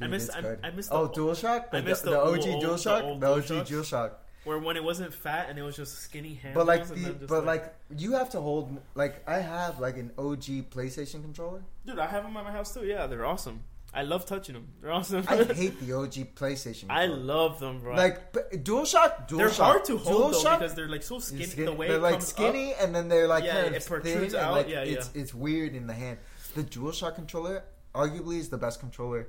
I 0.00 0.06
miss 0.08 0.28
I. 0.30 0.56
I 0.62 0.70
miss 0.70 0.88
the 0.88 0.94
oh 0.94 1.08
DualShock. 1.08 1.64
I 1.72 1.80
The, 1.80 1.82
miss 1.88 2.00
the, 2.02 2.10
the 2.10 2.20
OG 2.20 2.26
old- 2.28 2.42
the 2.62 2.66
DualShock. 2.66 3.02
old 3.02 3.20
The 3.20 3.26
OG. 3.28 3.44
DualShock. 3.66 4.10
where 4.44 4.58
when 4.58 4.76
it 4.76 4.84
wasn't 4.84 5.12
fat 5.14 5.48
and 5.48 5.58
it 5.58 5.62
was 5.62 5.74
just 5.76 5.98
skinny 5.98 6.34
hands. 6.34 6.54
But 6.54 6.66
like, 6.66 6.86
the, 6.86 7.26
but 7.26 7.44
like, 7.46 7.74
you 7.96 8.12
have 8.12 8.30
to 8.30 8.40
hold. 8.40 8.76
Like, 8.94 9.22
I 9.28 9.38
have 9.40 9.80
like 9.80 9.96
an 9.96 10.12
OG 10.18 10.70
PlayStation 10.70 11.22
controller. 11.22 11.62
dude, 11.86 11.98
I 11.98 12.06
have 12.06 12.22
them 12.24 12.36
at 12.36 12.44
my 12.44 12.52
house 12.52 12.72
too. 12.74 12.84
Yeah, 12.86 13.06
they're 13.06 13.24
awesome. 13.26 13.60
I 13.94 14.02
love 14.02 14.26
touching 14.26 14.52
them. 14.52 14.68
They're 14.82 14.92
awesome. 14.92 15.24
I 15.26 15.36
hate 15.54 15.80
the 15.80 15.94
OG 15.96 16.34
PlayStation. 16.34 16.84
I 16.90 17.06
love 17.06 17.60
them, 17.60 17.80
bro. 17.80 17.94
like 17.96 18.30
DualShock. 18.34 19.26
DualShock 19.28 19.36
they're 19.38 19.48
hard 19.48 19.84
to 19.86 19.96
hold 19.96 20.34
though 20.34 20.42
because 20.58 20.74
they're 20.74 20.88
like 20.88 21.02
so 21.02 21.18
skinny. 21.18 21.44
skinny. 21.46 21.66
The 21.66 21.72
way 21.72 21.88
they're 21.88 21.98
like 21.98 22.20
skinny, 22.20 22.74
up, 22.74 22.82
and 22.82 22.94
then 22.94 23.08
they're 23.08 23.26
like 23.28 23.44
Yeah, 23.44 23.60
it 23.62 23.86
protrudes 23.86 24.34
out. 24.34 24.52
like, 24.52 24.68
Yeah, 24.68 24.80
it's 24.82 25.10
it's 25.14 25.32
weird 25.32 25.74
in 25.74 25.86
the 25.86 25.94
hand. 25.94 26.18
The 26.54 26.62
DualShock 26.64 27.14
controller, 27.14 27.64
arguably, 27.94 28.38
is 28.38 28.50
the 28.50 28.58
best 28.58 28.80
controller 28.80 29.28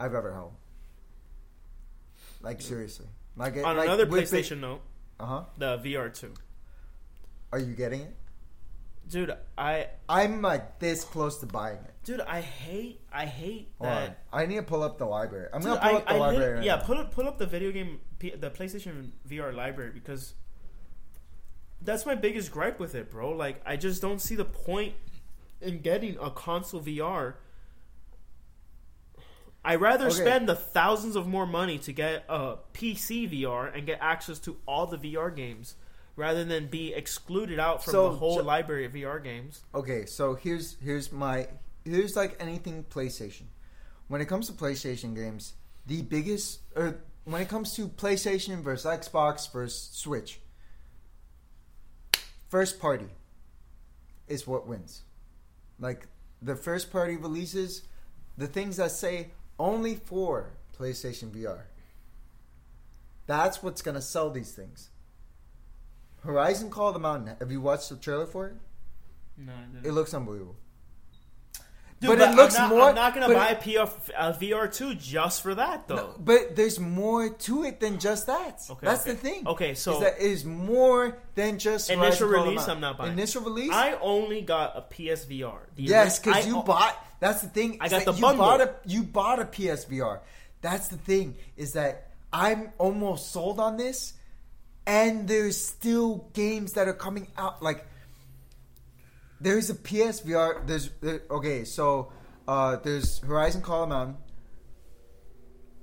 I've 0.00 0.14
ever 0.14 0.32
held. 0.32 0.54
Like 2.42 2.62
seriously, 2.62 3.06
like 3.36 3.56
it- 3.56 3.64
on 3.64 3.76
like, 3.76 3.86
another 3.86 4.06
PlayStation 4.06 4.60
note, 4.60 4.80
Uh-huh. 5.20 5.44
the 5.58 5.76
VR 5.78 6.08
two, 6.08 6.32
Are 7.52 7.58
you 7.58 7.74
getting 7.74 8.00
it? 8.00 8.16
dude. 9.08 9.32
I 9.58 9.88
I'm 10.08 10.40
like 10.40 10.78
this 10.78 11.04
close 11.04 11.38
to 11.40 11.46
buying 11.46 11.76
it. 11.78 11.94
dude, 12.04 12.20
I 12.22 12.40
hate, 12.40 13.00
I 13.12 13.26
hate 13.26 13.72
Hold 13.78 13.90
that. 13.90 14.24
on. 14.32 14.40
I 14.42 14.46
need 14.46 14.56
to 14.56 14.62
pull 14.62 14.82
up 14.82 14.96
the 14.98 15.04
library. 15.04 15.48
I'm 15.52 15.60
Dude, 15.60 15.70
gonna 15.74 15.80
pull 15.80 15.90
I, 15.90 15.98
up 15.98 16.06
the 16.06 16.14
I 16.14 16.16
library. 16.18 16.54
right 16.54 16.64
yeah, 16.64 16.76
now. 16.76 16.82
pull 16.82 16.96
up, 16.98 17.10
pull 17.12 17.28
up 17.28 17.36
the 17.38 17.46
video 17.46 17.70
game, 17.72 18.00
the 18.20 18.50
PlayStation 18.50 19.10
VR 19.28 19.52
library 19.54 19.90
because 19.92 20.32
that's 21.82 22.06
my 22.06 22.14
biggest 22.14 22.50
gripe 22.52 22.78
with 22.80 22.94
it, 22.94 23.10
bro. 23.10 23.32
Like, 23.32 23.60
I 23.66 23.76
just 23.76 24.00
don't 24.00 24.20
see 24.20 24.34
the 24.36 24.44
point 24.46 24.94
in 25.60 25.80
getting 25.80 26.16
a 26.20 26.30
console 26.30 26.80
VR. 26.80 27.34
I 29.64 29.74
rather 29.76 30.06
Okay. 30.06 30.14
spend 30.16 30.48
the 30.48 30.54
thousands 30.54 31.16
of 31.16 31.26
more 31.26 31.46
money 31.46 31.78
to 31.80 31.92
get 31.92 32.24
a 32.28 32.56
PC 32.72 33.26
VR 33.30 33.66
and 33.74 33.86
get 33.86 33.98
access 34.00 34.38
to 34.40 34.56
all 34.66 34.86
the 34.86 34.96
VR 34.98 35.34
games 35.34 35.74
rather 36.16 36.44
than 36.44 36.68
be 36.68 36.94
excluded 36.94 37.58
out 37.58 37.84
from 37.84 37.92
So, 37.92 38.10
the 38.10 38.16
whole 38.16 38.36
ju- 38.38 38.42
library 38.42 38.86
of 38.86 38.92
VR 38.92 39.18
games. 39.22 39.62
Okay, 39.74 40.06
so 40.06 40.34
here's 40.34 40.76
here's 40.80 41.12
my 41.12 41.48
here's 41.84 42.16
like 42.16 42.36
anything 42.40 42.84
PlayStation. 42.84 43.44
When 44.08 44.20
it 44.20 44.26
comes 44.26 44.46
to 44.48 44.52
PlayStation 44.54 45.14
games, 45.14 45.54
the 45.86 46.02
biggest 46.02 46.60
or 46.74 47.00
when 47.24 47.42
it 47.42 47.48
comes 47.48 47.74
to 47.74 47.86
PlayStation 47.88 48.62
versus 48.62 48.86
Xbox 48.86 49.52
versus 49.52 49.90
Switch, 49.92 50.40
first 52.48 52.80
party 52.80 53.08
is 54.26 54.46
what 54.46 54.66
wins. 54.66 55.02
Like 55.78 56.06
the 56.42 56.56
first 56.56 56.90
party 56.90 57.16
releases, 57.16 57.82
the 58.36 58.46
things 58.46 58.76
that 58.78 58.90
say 58.90 59.30
only 59.60 59.94
for 59.94 60.50
PlayStation 60.76 61.30
VR. 61.30 61.64
That's 63.26 63.62
what's 63.62 63.82
gonna 63.82 64.00
sell 64.02 64.30
these 64.30 64.52
things. 64.52 64.88
Horizon 66.24 66.70
Call 66.70 66.88
of 66.88 66.94
the 66.94 67.00
Mountain. 67.00 67.36
Have 67.38 67.52
you 67.52 67.60
watched 67.60 67.90
the 67.90 67.96
trailer 67.96 68.26
for 68.26 68.48
it? 68.48 68.54
No, 69.36 69.52
It 69.84 69.92
looks 69.92 70.12
unbelievable. 70.12 70.56
Dude, 72.00 72.08
but 72.08 72.18
but 72.18 72.30
it 72.30 72.34
looks 72.34 72.58
I'm 72.58 72.70
not, 72.70 72.76
more- 72.76 72.88
I'm 72.88 72.94
not 72.94 73.12
gonna 73.14 73.28
buy 73.34 73.48
a, 73.50 73.56
PF, 73.56 73.90
a 74.16 74.32
VR 74.32 74.72
two 74.74 74.94
just 74.94 75.42
for 75.42 75.54
that 75.54 75.86
though. 75.86 75.96
No, 75.96 76.14
but 76.18 76.56
there's 76.56 76.80
more 76.80 77.28
to 77.28 77.64
it 77.64 77.78
than 77.78 77.98
just 77.98 78.26
that. 78.26 78.62
Okay, 78.70 78.86
That's 78.86 79.02
okay. 79.02 79.10
the 79.10 79.16
thing. 79.18 79.46
Okay, 79.46 79.74
so- 79.74 79.94
is 79.94 80.00
that 80.00 80.14
it 80.16 80.22
is 80.22 80.44
more 80.46 81.18
than 81.34 81.58
just 81.58 81.90
Initial 81.90 82.28
Horizon 82.28 82.28
Call 82.30 82.38
of 82.38 82.44
the 82.44 82.50
release, 82.52 82.68
I'm 82.68 82.80
not 82.80 82.96
buying. 82.96 83.12
Initial 83.12 83.42
release. 83.42 83.70
I 83.70 83.98
only 84.00 84.40
got 84.40 84.78
a 84.78 84.80
PSVR. 84.94 85.58
The 85.76 85.82
yes, 85.82 86.18
because 86.18 86.46
you 86.46 86.56
o- 86.56 86.62
bought. 86.62 86.96
That's 87.20 87.42
the 87.42 87.48
thing. 87.48 87.76
I 87.82 87.88
got 87.90 88.06
the 88.06 88.14
you 88.14 88.20
bundle. 88.22 88.46
Bought 88.46 88.60
a, 88.62 88.74
you 88.86 89.02
bought 89.02 89.38
a 89.38 89.44
PSVR. 89.44 90.20
That's 90.62 90.88
the 90.88 90.96
thing. 90.96 91.36
Is 91.58 91.74
that 91.74 92.12
I'm 92.32 92.70
almost 92.78 93.30
sold 93.30 93.60
on 93.60 93.76
this, 93.76 94.14
and 94.86 95.28
there's 95.28 95.62
still 95.62 96.30
games 96.32 96.72
that 96.72 96.88
are 96.88 96.94
coming 96.94 97.26
out. 97.36 97.62
Like 97.62 97.84
there's 99.40 99.70
a 99.70 99.74
PSVR. 99.74 100.66
There's 100.66 100.90
there, 101.00 101.22
okay. 101.30 101.64
So 101.64 102.12
uh, 102.46 102.76
there's 102.76 103.18
Horizon 103.20 103.62
Call 103.62 103.84
of 103.84 103.88
Mountain. 103.88 104.16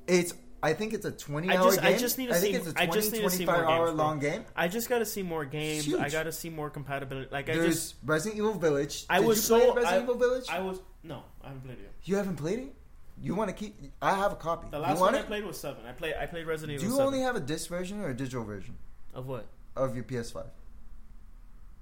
It's. 0.07 0.33
I 0.63 0.73
think 0.73 0.93
it's 0.93 1.05
a 1.05 1.11
20 1.11 1.49
I 1.49 1.55
hour 1.57 1.65
just- 1.65 1.81
game. 1.81 1.93
I 1.93 1.97
just 1.97 2.17
need 2.17 2.27
to 2.29 2.35
I 2.35 2.39
think 2.39 2.55
see- 2.55 2.61
it's 2.61 2.67
a 2.67 2.81
I 2.81 2.85
20, 2.87 2.91
just 3.01 3.13
need 3.13 3.21
to 3.21 3.29
see 3.29 3.45
25 3.45 3.63
more 3.63 3.71
hour 3.71 3.85
games, 3.87 3.97
long 3.97 4.19
game. 4.19 4.45
I 4.55 4.67
just 4.67 4.89
got 4.89 4.99
to 4.99 5.05
see 5.05 5.21
more 5.21 5.45
games. 5.45 5.85
Huge. 5.85 5.99
I 5.99 6.09
got 6.09 6.23
to 6.23 6.31
see 6.31 6.49
more 6.49 6.71
compatibility. 6.71 7.29
Like 7.31 7.47
I 7.49 7.53
There's 7.53 7.75
just, 7.75 7.95
Resident 8.03 8.39
Evil 8.39 8.53
Village. 8.55 9.05
I 9.07 9.19
Did 9.19 9.27
was 9.27 9.49
you 9.49 9.55
play 9.55 9.65
so 9.67 9.75
Resident 9.75 9.99
I, 9.99 10.03
Evil 10.03 10.15
Village. 10.15 10.45
I 10.49 10.59
was 10.61 10.79
no, 11.03 11.23
I 11.43 11.47
haven't 11.49 11.61
played 11.63 11.77
it. 11.77 11.91
You 12.05 12.15
haven't 12.15 12.35
played 12.37 12.59
it? 12.59 12.75
You 13.21 13.35
want 13.35 13.49
to 13.49 13.55
keep? 13.55 13.79
I 14.01 14.15
have 14.15 14.31
a 14.31 14.35
copy. 14.35 14.67
The 14.71 14.77
you 14.77 14.83
last 14.83 14.99
want 14.99 15.13
one 15.13 15.21
I 15.23 15.25
played 15.25 15.45
was 15.45 15.59
seven. 15.59 15.85
I 15.87 15.91
played, 15.91 16.15
I 16.19 16.25
played 16.25 16.47
Resident 16.47 16.75
Evil. 16.79 16.87
Do 16.87 16.91
you 16.91 16.97
7. 16.97 17.05
only 17.07 17.21
have 17.21 17.35
a 17.35 17.39
disc 17.39 17.69
version 17.69 18.01
or 18.01 18.09
a 18.09 18.15
digital 18.15 18.43
version 18.43 18.77
of 19.13 19.27
what? 19.27 19.45
of 19.75 19.95
your 19.95 20.03
PS5? 20.05 20.43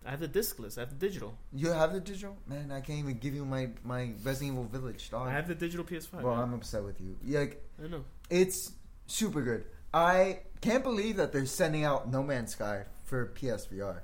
I 0.06 0.12
have 0.12 0.20
the 0.20 0.28
discless. 0.28 0.78
I 0.78 0.82
have 0.82 0.90
the 0.90 1.08
digital. 1.08 1.36
You 1.52 1.70
have 1.72 1.94
the 1.94 2.00
digital? 2.00 2.38
Man, 2.48 2.72
I 2.72 2.82
can't 2.82 3.00
even 3.00 3.18
give 3.18 3.34
you 3.34 3.44
my 3.46 3.70
my 3.84 4.12
Resident 4.24 4.54
Evil 4.54 4.66
Village, 4.66 5.10
dog. 5.10 5.28
I 5.28 5.32
have 5.32 5.48
the 5.48 5.56
digital 5.56 5.84
PS5. 5.86 6.22
well, 6.22 6.36
man. 6.36 6.44
I'm 6.44 6.54
upset 6.54 6.84
with 6.84 7.02
you. 7.02 7.18
Yeah, 7.24 7.40
like, 7.40 7.64
I 7.84 7.88
know. 7.88 8.04
it's 8.30 8.72
super 9.08 9.42
good. 9.42 9.66
I 9.94 10.40
can't 10.62 10.84
believe 10.84 11.18
that 11.18 11.32
they're 11.32 11.46
sending 11.46 11.84
out 11.84 12.12
No 12.12 12.22
Man's 12.22 12.52
Sky 12.52 12.84
for 13.04 13.28
PSVR. 13.28 14.02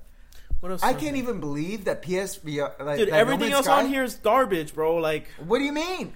What 0.62 0.72
else? 0.72 0.84
I 0.84 0.94
can't 0.94 1.18
even 1.18 1.40
believe 1.40 1.86
that 1.86 2.02
PSVR. 2.04 2.80
Like, 2.84 2.98
Dude, 3.00 3.08
that 3.10 3.12
No 3.14 3.18
everything 3.18 3.42
Man's 3.50 3.54
else 3.54 3.66
Sky- 3.66 3.84
on 3.84 3.90
here 3.90 4.04
is 4.04 4.16
garbage, 4.16 4.74
bro. 4.74 4.96
Like, 4.98 5.28
What 5.46 5.60
do 5.60 5.66
you 5.66 5.74
mean? 5.74 6.14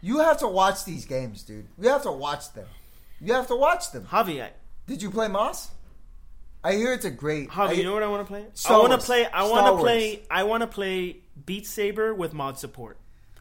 You 0.00 0.18
have 0.18 0.38
to 0.38 0.46
watch 0.48 0.84
these 0.84 1.04
games, 1.06 1.42
dude. 1.42 1.66
You 1.78 1.88
have 1.88 2.02
to 2.04 2.12
watch 2.12 2.52
them. 2.52 2.66
You 3.20 3.32
have 3.32 3.48
to 3.48 3.56
watch 3.56 3.90
them. 3.90 4.04
Javi, 4.04 4.40
I, 4.42 4.52
Did 4.86 5.02
you 5.02 5.10
play 5.10 5.26
Moss? 5.28 5.70
I 6.62 6.74
hear 6.74 6.92
it's 6.92 7.04
a 7.04 7.10
great. 7.10 7.56
I, 7.56 7.72
you 7.72 7.84
know 7.84 7.94
what 7.94 8.02
I 8.02 8.08
want 8.08 8.26
to 8.26 8.30
play? 8.30 8.46
Star 8.54 8.76
I 8.76 8.78
want 8.80 8.92
to 8.92 9.06
play. 9.06 9.26
I 9.26 9.48
want 9.48 9.66
to 9.66 9.82
play. 9.82 10.22
I 10.30 10.42
want 10.44 10.62
to 10.62 10.66
play 10.66 11.18
Beat 11.46 11.66
Saber 11.66 12.12
with 12.14 12.34
mod 12.34 12.58
support, 12.58 12.98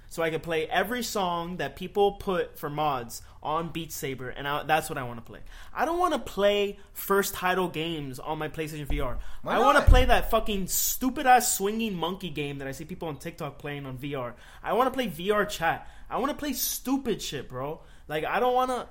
so 0.09 0.21
I 0.21 0.29
can 0.29 0.39
play 0.39 0.67
every 0.67 1.03
song 1.03 1.57
that 1.57 1.75
people 1.75 2.13
put 2.13 2.59
for 2.59 2.69
mods 2.69 3.21
on 3.41 3.69
Beat 3.69 3.91
Saber, 3.91 4.29
and 4.29 4.47
I, 4.47 4.63
that's 4.63 4.89
what 4.89 4.97
I 4.97 5.03
want 5.03 5.17
to 5.17 5.23
play. 5.23 5.39
I 5.73 5.85
don't 5.85 5.97
want 5.97 6.13
to 6.13 6.19
play 6.19 6.77
first 6.93 7.33
title 7.33 7.69
games 7.69 8.19
on 8.19 8.37
my 8.37 8.49
PlayStation 8.49 8.85
VR. 8.87 9.17
Why 9.41 9.55
I 9.55 9.59
want 9.59 9.77
to 9.77 9.83
play 9.83 10.05
that 10.05 10.29
fucking 10.29 10.67
stupid 10.67 11.25
ass 11.25 11.55
swinging 11.55 11.95
monkey 11.95 12.29
game 12.29 12.59
that 12.59 12.67
I 12.67 12.71
see 12.71 12.85
people 12.85 13.07
on 13.07 13.17
TikTok 13.17 13.57
playing 13.57 13.85
on 13.85 13.97
VR. 13.97 14.33
I 14.61 14.73
want 14.73 14.87
to 14.87 14.91
play 14.91 15.07
VR 15.07 15.47
chat. 15.47 15.89
I 16.09 16.17
want 16.17 16.31
to 16.31 16.37
play 16.37 16.53
stupid 16.53 17.21
shit, 17.21 17.49
bro. 17.49 17.81
Like 18.07 18.25
I 18.25 18.39
don't 18.39 18.53
want 18.53 18.69
to. 18.71 18.87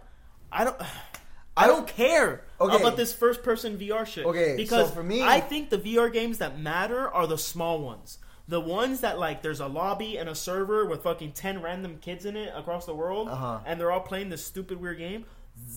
I 0.51 0.65
don't. 0.65 0.77
I 1.57 1.67
don't 1.67 1.87
care 1.87 2.43
Okay. 2.61 2.77
about 2.77 2.97
this 2.97 3.13
first 3.15 3.43
person 3.43 3.79
VR 3.79 4.07
shit. 4.07 4.27
Okay, 4.27 4.57
because 4.57 4.89
so 4.89 4.95
for 4.95 5.03
me- 5.03 5.23
I 5.23 5.41
think 5.41 5.71
the 5.71 5.79
VR 5.79 6.13
games 6.13 6.39
that 6.39 6.59
matter 6.59 7.09
are 7.09 7.27
the 7.27 7.39
small 7.39 7.81
ones. 7.81 8.19
The 8.49 8.61
ones 8.61 9.01
that 9.01 9.19
like 9.19 9.43
there's 9.43 9.59
a 9.61 9.67
lobby 9.67 10.17
and 10.19 10.29
a 10.29 10.35
server 10.35 10.85
with 10.87 11.03
fucking 11.03 11.33
ten 11.33 11.63
random 11.63 11.99
kids 12.01 12.25
in 12.25 12.37
it 12.37 12.53
across 12.55 12.87
the 12.87 12.95
world, 12.95 13.29
Uh-huh. 13.29 13.59
and 13.67 13.81
they're 13.81 13.91
all 13.91 14.01
playing 14.01 14.29
this 14.29 14.45
stupid 14.45 14.81
weird 14.81 14.99
game. 14.99 15.25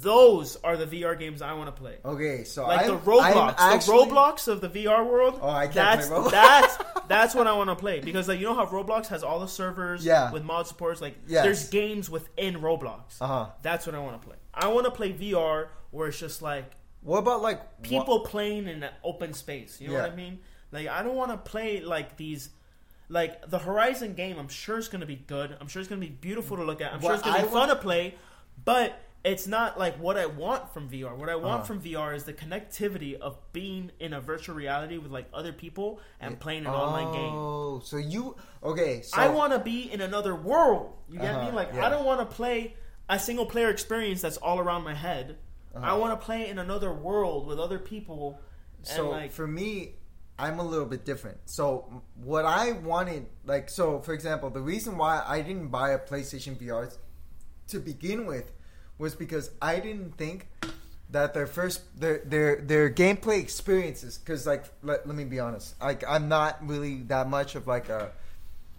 Those 0.01 0.55
are 0.57 0.77
the 0.77 0.85
VR 0.85 1.17
games 1.17 1.41
I 1.41 1.53
want 1.53 1.73
to 1.73 1.81
play. 1.81 1.95
Okay, 2.05 2.43
so 2.43 2.67
Like 2.67 2.81
I'm, 2.81 2.87
the 2.87 2.97
Roblox, 2.99 3.55
I'm 3.57 3.75
actually, 3.75 4.05
the 4.05 4.11
Roblox 4.11 4.47
of 4.47 4.61
the 4.61 4.69
VR 4.69 5.05
world. 5.05 5.39
Oh, 5.41 5.49
I 5.49 5.65
can't 5.65 5.73
that's, 5.75 6.07
play 6.07 6.17
Roblox. 6.17 6.31
That's 6.31 6.77
that's 7.07 7.35
what 7.35 7.47
I 7.47 7.53
want 7.53 7.69
to 7.69 7.75
play 7.75 7.99
because 7.99 8.27
like 8.27 8.39
you 8.39 8.45
know 8.45 8.53
how 8.53 8.65
Roblox 8.65 9.07
has 9.07 9.23
all 9.23 9.39
the 9.39 9.47
servers 9.47 10.05
Yeah. 10.05 10.31
with 10.31 10.43
mod 10.43 10.67
supports. 10.67 11.01
Like 11.01 11.15
Yes. 11.27 11.43
there's 11.43 11.69
games 11.69 12.09
within 12.09 12.55
Roblox. 12.61 13.19
Uh 13.21 13.27
huh. 13.27 13.45
That's 13.61 13.85
what 13.85 13.95
I 13.95 13.99
want 13.99 14.21
to 14.21 14.27
play. 14.27 14.37
I 14.53 14.67
want 14.67 14.85
to 14.85 14.91
play 14.91 15.11
VR 15.13 15.67
where 15.91 16.07
it's 16.09 16.19
just 16.19 16.41
like 16.41 16.71
What 17.01 17.19
about 17.19 17.41
like 17.41 17.81
people 17.81 18.21
playing 18.21 18.67
in 18.67 18.83
an 18.83 18.91
open 19.03 19.33
space. 19.33 19.79
You 19.81 19.87
know 19.89 19.95
Yeah. 19.95 20.01
what 20.03 20.11
I 20.11 20.15
mean? 20.15 20.39
Like 20.71 20.87
I 20.87 21.03
don't 21.03 21.15
want 21.15 21.31
to 21.31 21.37
play 21.37 21.81
like 21.81 22.15
these. 22.17 22.49
Like 23.11 23.49
the 23.49 23.57
Horizon 23.57 24.13
game, 24.13 24.37
I'm 24.37 24.49
sure 24.49 24.77
it's 24.77 24.87
gonna 24.87 25.07
be 25.07 25.15
good. 25.15 25.57
I'm 25.59 25.67
sure 25.67 25.79
it's 25.79 25.89
gonna 25.89 25.99
be 25.99 26.09
beautiful 26.09 26.57
to 26.57 26.63
look 26.63 26.79
at. 26.79 26.93
I'm 26.93 27.01
sure 27.01 27.13
it's 27.15 27.23
gonna 27.23 27.41
be 27.41 27.47
I 27.47 27.51
fun 27.51 27.69
to 27.69 27.75
play, 27.75 28.13
but 28.63 28.99
it's 29.23 29.47
not 29.47 29.77
like 29.77 29.95
what 29.99 30.17
I 30.17 30.25
want 30.27 30.73
from 30.73 30.89
VR. 30.89 31.15
What 31.15 31.29
I 31.29 31.35
want 31.35 31.61
Uh-huh. 31.61 31.63
from 31.65 31.81
VR 31.81 32.15
is 32.15 32.23
the 32.23 32.33
connectivity 32.33 33.19
of 33.19 33.37
being 33.51 33.91
in 33.99 34.13
a 34.13 34.21
virtual 34.21 34.55
reality 34.55 34.97
with 34.97 35.11
like 35.11 35.27
other 35.33 35.51
people 35.51 35.99
and 36.21 36.39
playing 36.39 36.65
an 36.65 36.71
online 36.73 37.11
game. 37.11 37.35
Oh, 37.35 37.79
so 37.79 37.97
you 37.97 38.35
okay? 38.63 39.01
So 39.01 39.19
I 39.21 39.27
want 39.27 39.51
to 39.53 39.59
be 39.59 39.91
in 39.91 39.99
another 40.01 40.35
world. 40.35 40.93
You 41.09 41.19
get 41.19 41.35
Uh-huh, 41.35 41.45
me? 41.47 41.51
Like 41.51 41.73
yeah. 41.73 41.85
I 41.85 41.89
don't 41.89 42.05
want 42.05 42.21
to 42.21 42.25
play 42.35 42.75
a 43.09 43.19
single 43.19 43.45
player 43.45 43.69
experience 43.69 44.21
that's 44.21 44.37
all 44.37 44.59
around 44.59 44.83
my 44.83 44.93
head. 44.93 45.37
I 45.75 45.79
Uh-huh. 45.79 45.97
want 45.99 46.19
to 46.19 46.25
play 46.25 46.47
in 46.49 46.57
another 46.57 46.93
world 46.93 47.45
with 47.45 47.59
other 47.59 47.79
people. 47.79 48.39
And 48.77 48.87
So 48.87 49.09
like, 49.09 49.31
for 49.31 49.47
me, 49.47 49.95
I'm 50.37 50.59
a 50.59 50.63
little 50.63 50.85
bit 50.85 51.03
different. 51.03 51.37
So 51.45 52.01
what 52.15 52.45
I 52.45 52.71
wanted, 52.71 53.27
like, 53.43 53.69
so 53.69 53.99
for 53.99 54.13
example, 54.13 54.49
the 54.49 54.61
reason 54.61 54.97
why 54.97 55.21
I 55.27 55.41
didn't 55.41 55.67
buy 55.67 55.91
a 55.91 55.99
PlayStation 55.99 56.55
VR 56.57 56.89
to 57.67 57.79
begin 57.79 58.25
with 58.25 58.53
was 58.99 59.15
because 59.15 59.49
I 59.61 59.79
didn't 59.79 60.15
think 60.17 60.47
that 61.09 61.33
their 61.33 61.47
first 61.47 61.81
their 61.99 62.19
their 62.19 62.61
their 62.61 62.89
gameplay 62.91 63.39
experiences 63.39 64.19
because 64.19 64.45
like 64.45 64.65
let, 64.83 65.07
let 65.07 65.15
me 65.15 65.23
be 65.23 65.39
honest 65.39 65.73
like 65.81 66.03
i'm 66.07 66.29
not 66.29 66.55
really 66.67 67.01
that 67.01 67.27
much 67.27 67.55
of 67.55 67.65
like 67.65 67.89
a 67.89 68.11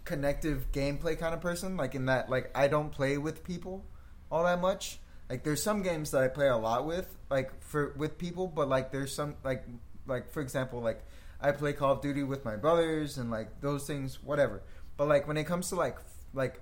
connective 0.04 0.70
gameplay 0.70 1.18
kind 1.18 1.34
of 1.34 1.40
person 1.40 1.76
like 1.76 1.96
in 1.96 2.06
that 2.06 2.30
like 2.30 2.48
i 2.54 2.68
don't 2.68 2.92
play 2.92 3.18
with 3.18 3.42
people 3.42 3.84
all 4.30 4.44
that 4.44 4.60
much. 4.60 4.98
Like 5.28 5.44
there's 5.44 5.62
some 5.62 5.82
games 5.82 6.10
that 6.10 6.22
i 6.22 6.28
play 6.28 6.48
a 6.48 6.56
lot 6.56 6.86
with 6.86 7.06
like 7.30 7.60
for 7.62 7.92
with 7.96 8.18
people 8.18 8.48
but 8.48 8.68
like 8.68 8.90
there's 8.90 9.14
some 9.14 9.36
like 9.44 9.64
like 10.06 10.30
for 10.30 10.40
example 10.40 10.80
like 10.80 11.04
i 11.40 11.52
play 11.52 11.72
call 11.72 11.92
of 11.92 12.00
duty 12.00 12.24
with 12.24 12.44
my 12.44 12.56
brothers 12.56 13.18
and 13.18 13.30
like 13.30 13.60
those 13.60 13.86
things 13.86 14.22
whatever. 14.22 14.62
But 14.96 15.08
like 15.08 15.28
when 15.28 15.36
it 15.36 15.44
comes 15.44 15.68
to 15.68 15.76
like 15.76 15.98
like 16.34 16.60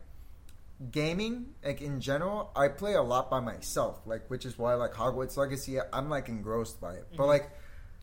gaming 0.93 1.47
like 1.65 1.81
in 1.81 2.01
general 2.01 2.53
i 2.55 2.69
play 2.69 2.95
a 2.95 3.03
lot 3.03 3.29
by 3.29 3.41
myself 3.41 4.01
like 4.07 4.29
which 4.31 4.47
is 4.47 4.57
why 4.57 4.75
like 4.75 4.93
hogwarts 4.93 5.37
legacy 5.37 5.77
i'm 5.93 6.09
like 6.09 6.29
engrossed 6.29 6.81
by 6.81 6.95
it 6.95 7.05
but 7.17 7.25
Mhm. 7.25 7.29
like 7.29 7.51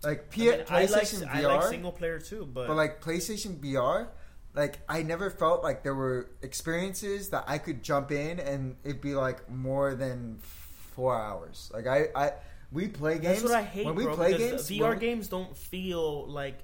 like 0.03 0.29
P- 0.29 0.51
I, 0.51 0.57
mean, 0.57 0.65
I 0.69 0.85
like 0.85 0.89
playstation 1.03 1.27
I 1.33 1.41
vr 1.41 1.47
like 1.57 1.63
single 1.69 1.91
player 1.93 2.19
too, 2.19 2.45
but, 2.53 2.67
but 2.67 2.75
like 2.75 3.01
PlayStation 3.01 3.59
VR, 3.59 4.09
like 4.53 4.79
I 4.87 5.01
never 5.03 5.29
felt 5.31 5.63
like 5.63 5.81
there 5.83 5.95
were 5.95 6.29
experiences 6.43 7.29
that 7.29 7.45
I 7.47 7.57
could 7.57 7.81
jump 7.81 8.11
in 8.11 8.39
and 8.39 8.75
it'd 8.83 9.01
be 9.01 9.15
like 9.15 9.49
more 9.49 9.95
than 9.95 10.37
four 10.41 11.17
hours. 11.19 11.71
Like 11.73 11.87
I, 11.87 12.07
I 12.13 12.33
we 12.71 12.87
play 12.89 13.13
games. 13.19 13.41
that's 13.41 13.43
what 13.43 13.53
I 13.53 13.63
hate. 13.63 13.85
when 13.85 13.95
we 13.95 14.03
bro, 14.03 14.15
play 14.15 14.37
games. 14.37 14.69
VR 14.69 14.89
when- 14.89 14.99
games 14.99 15.27
don't 15.29 15.55
feel 15.57 16.27
like 16.27 16.59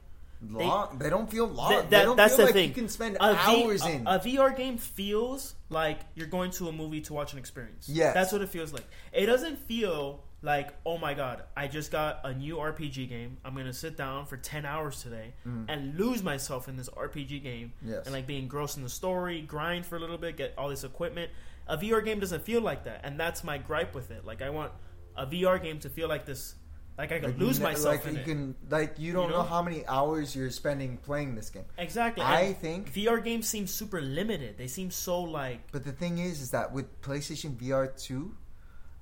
long. 0.50 0.98
They, 0.98 1.10
don't 1.10 1.30
feel 1.30 1.48
long. 1.48 1.70
Th- 1.70 1.84
they 1.84 1.90
that- 1.98 2.04
don't 2.06 2.16
that's 2.18 2.36
feel 2.36 2.46
the 2.46 2.52
like 2.52 2.54
thing. 2.54 2.70
you 2.70 2.76
can 2.76 2.90
spend 2.90 3.18
a, 3.20 3.34
v, 3.34 3.64
hours 3.64 3.86
a- 3.86 3.90
in. 3.92 4.08
a 4.08 4.20
VR 4.20 4.56
game 4.56 4.78
feels 4.78 5.56
like 5.70 6.00
you're 6.16 6.28
going 6.28 6.52
to 6.52 6.68
a 6.68 6.72
movie 6.72 7.02
to 7.02 7.14
watch 7.14 7.34
an 7.34 7.40
experience. 7.40 7.88
Yeah, 7.90 8.14
that's 8.14 8.32
what 8.32 8.42
it 8.42 8.50
feels 8.50 8.74
like. 8.74 8.86
It 9.14 9.26
doesn't 9.28 9.58
feel 9.60 10.24
like 10.44 10.74
oh 10.88 10.98
my 10.98 11.14
god, 11.14 11.44
I 11.56 11.68
just 11.68 11.92
got 11.92 12.22
a 12.24 12.34
new 12.34 12.56
RPG 12.56 13.08
game. 13.08 13.38
I'm 13.46 13.56
gonna 13.56 13.74
sit 13.74 13.96
down 13.96 14.26
for 14.26 14.38
ten 14.38 14.66
hours 14.66 15.04
today 15.04 15.34
Mm. 15.48 15.66
and 15.70 15.98
lose 16.00 16.24
myself 16.24 16.68
in 16.68 16.76
this 16.78 16.90
RPG 16.90 17.44
game 17.44 17.74
Yes. 17.84 18.06
and 18.06 18.14
like 18.14 18.26
be 18.26 18.38
engrossed 18.38 18.78
in 18.78 18.84
the 18.84 18.90
story, 18.90 19.42
grind 19.42 19.86
for 19.86 19.98
a 19.98 20.00
little 20.00 20.18
bit, 20.18 20.38
get 20.38 20.54
all 20.58 20.70
this 20.70 20.84
equipment. 20.84 21.30
A 21.68 21.78
VR 21.78 22.04
game 22.04 22.20
doesn't 22.20 22.44
feel 22.44 22.62
like 22.62 22.86
that, 22.86 23.02
and 23.04 23.20
that's 23.20 23.44
my 23.44 23.60
gripe 23.60 23.94
with 23.94 24.10
it. 24.10 24.26
Like 24.26 24.42
I 24.42 24.50
want 24.50 24.72
a 25.16 25.28
VR 25.28 25.62
game 25.62 25.78
to 25.82 25.90
feel 25.90 26.08
like 26.10 26.26
this. 26.26 26.56
Like 27.02 27.12
I 27.12 27.20
could 27.20 27.30
Like, 27.30 27.40
lose 27.40 27.58
ne- 27.60 27.64
myself 27.66 28.06
like 28.06 28.06
in 28.06 28.14
you 28.14 28.20
it. 28.22 28.26
can 28.26 28.56
like 28.70 29.00
you 29.00 29.12
don't 29.12 29.26
You 29.26 29.32
know? 29.32 29.38
know? 29.42 29.50
how 29.50 29.62
many 29.64 29.84
hours 29.88 30.36
you're 30.36 30.52
spending 30.52 30.98
playing 30.98 31.34
this 31.34 31.50
game. 31.50 31.66
Exactly. 31.80 32.24
I 32.24 32.42
and 32.42 32.58
think 32.58 32.94
VR 32.94 33.24
games 33.24 33.48
seem 33.50 33.66
super 33.66 34.00
limited. 34.02 34.56
They 34.60 34.68
seem 34.68 34.92
so 34.92 35.20
like 35.22 35.72
But 35.72 35.84
the 35.84 35.92
thing 35.94 36.20
is, 36.20 36.42
is 36.42 36.52
that 36.52 36.72
with 36.72 36.86
PlayStation 37.02 37.58
VR 37.58 37.88
2, 37.88 38.36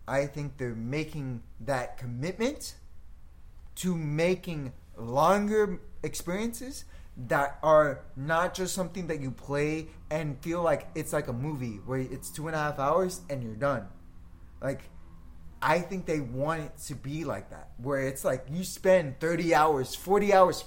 I 0.08 0.28
think 0.28 0.58
they're 0.58 0.76
making 0.76 1.44
that 1.60 1.98
commitment 1.98 2.76
to 3.76 3.96
making 3.96 4.72
longer 4.98 5.82
experiences 6.02 6.86
that 7.28 7.60
are 7.62 8.06
not 8.16 8.54
just 8.54 8.74
something 8.74 9.08
that 9.08 9.20
you 9.20 9.30
play 9.32 9.88
and 10.10 10.42
feel 10.42 10.62
like 10.64 10.88
it's 10.96 11.12
like 11.12 11.28
a 11.28 11.34
movie 11.34 11.80
where 11.86 12.00
it's 12.00 12.30
two 12.30 12.48
and 12.48 12.56
a 12.56 12.60
half 12.60 12.80
hours 12.80 13.22
and 13.30 13.44
you're 13.44 13.56
done. 13.56 13.88
Like, 14.62 14.90
I 15.62 15.80
think 15.80 16.06
they 16.06 16.20
want 16.22 16.62
it 16.62 16.78
to 16.88 16.96
be 16.96 17.26
like 17.26 17.50
that, 17.50 17.70
where 17.78 18.00
it's 18.02 18.24
like 18.24 18.46
you 18.50 18.64
spend 18.64 19.20
30 19.20 19.54
hours, 19.54 19.94
40 19.96 20.34
hours, 20.34 20.64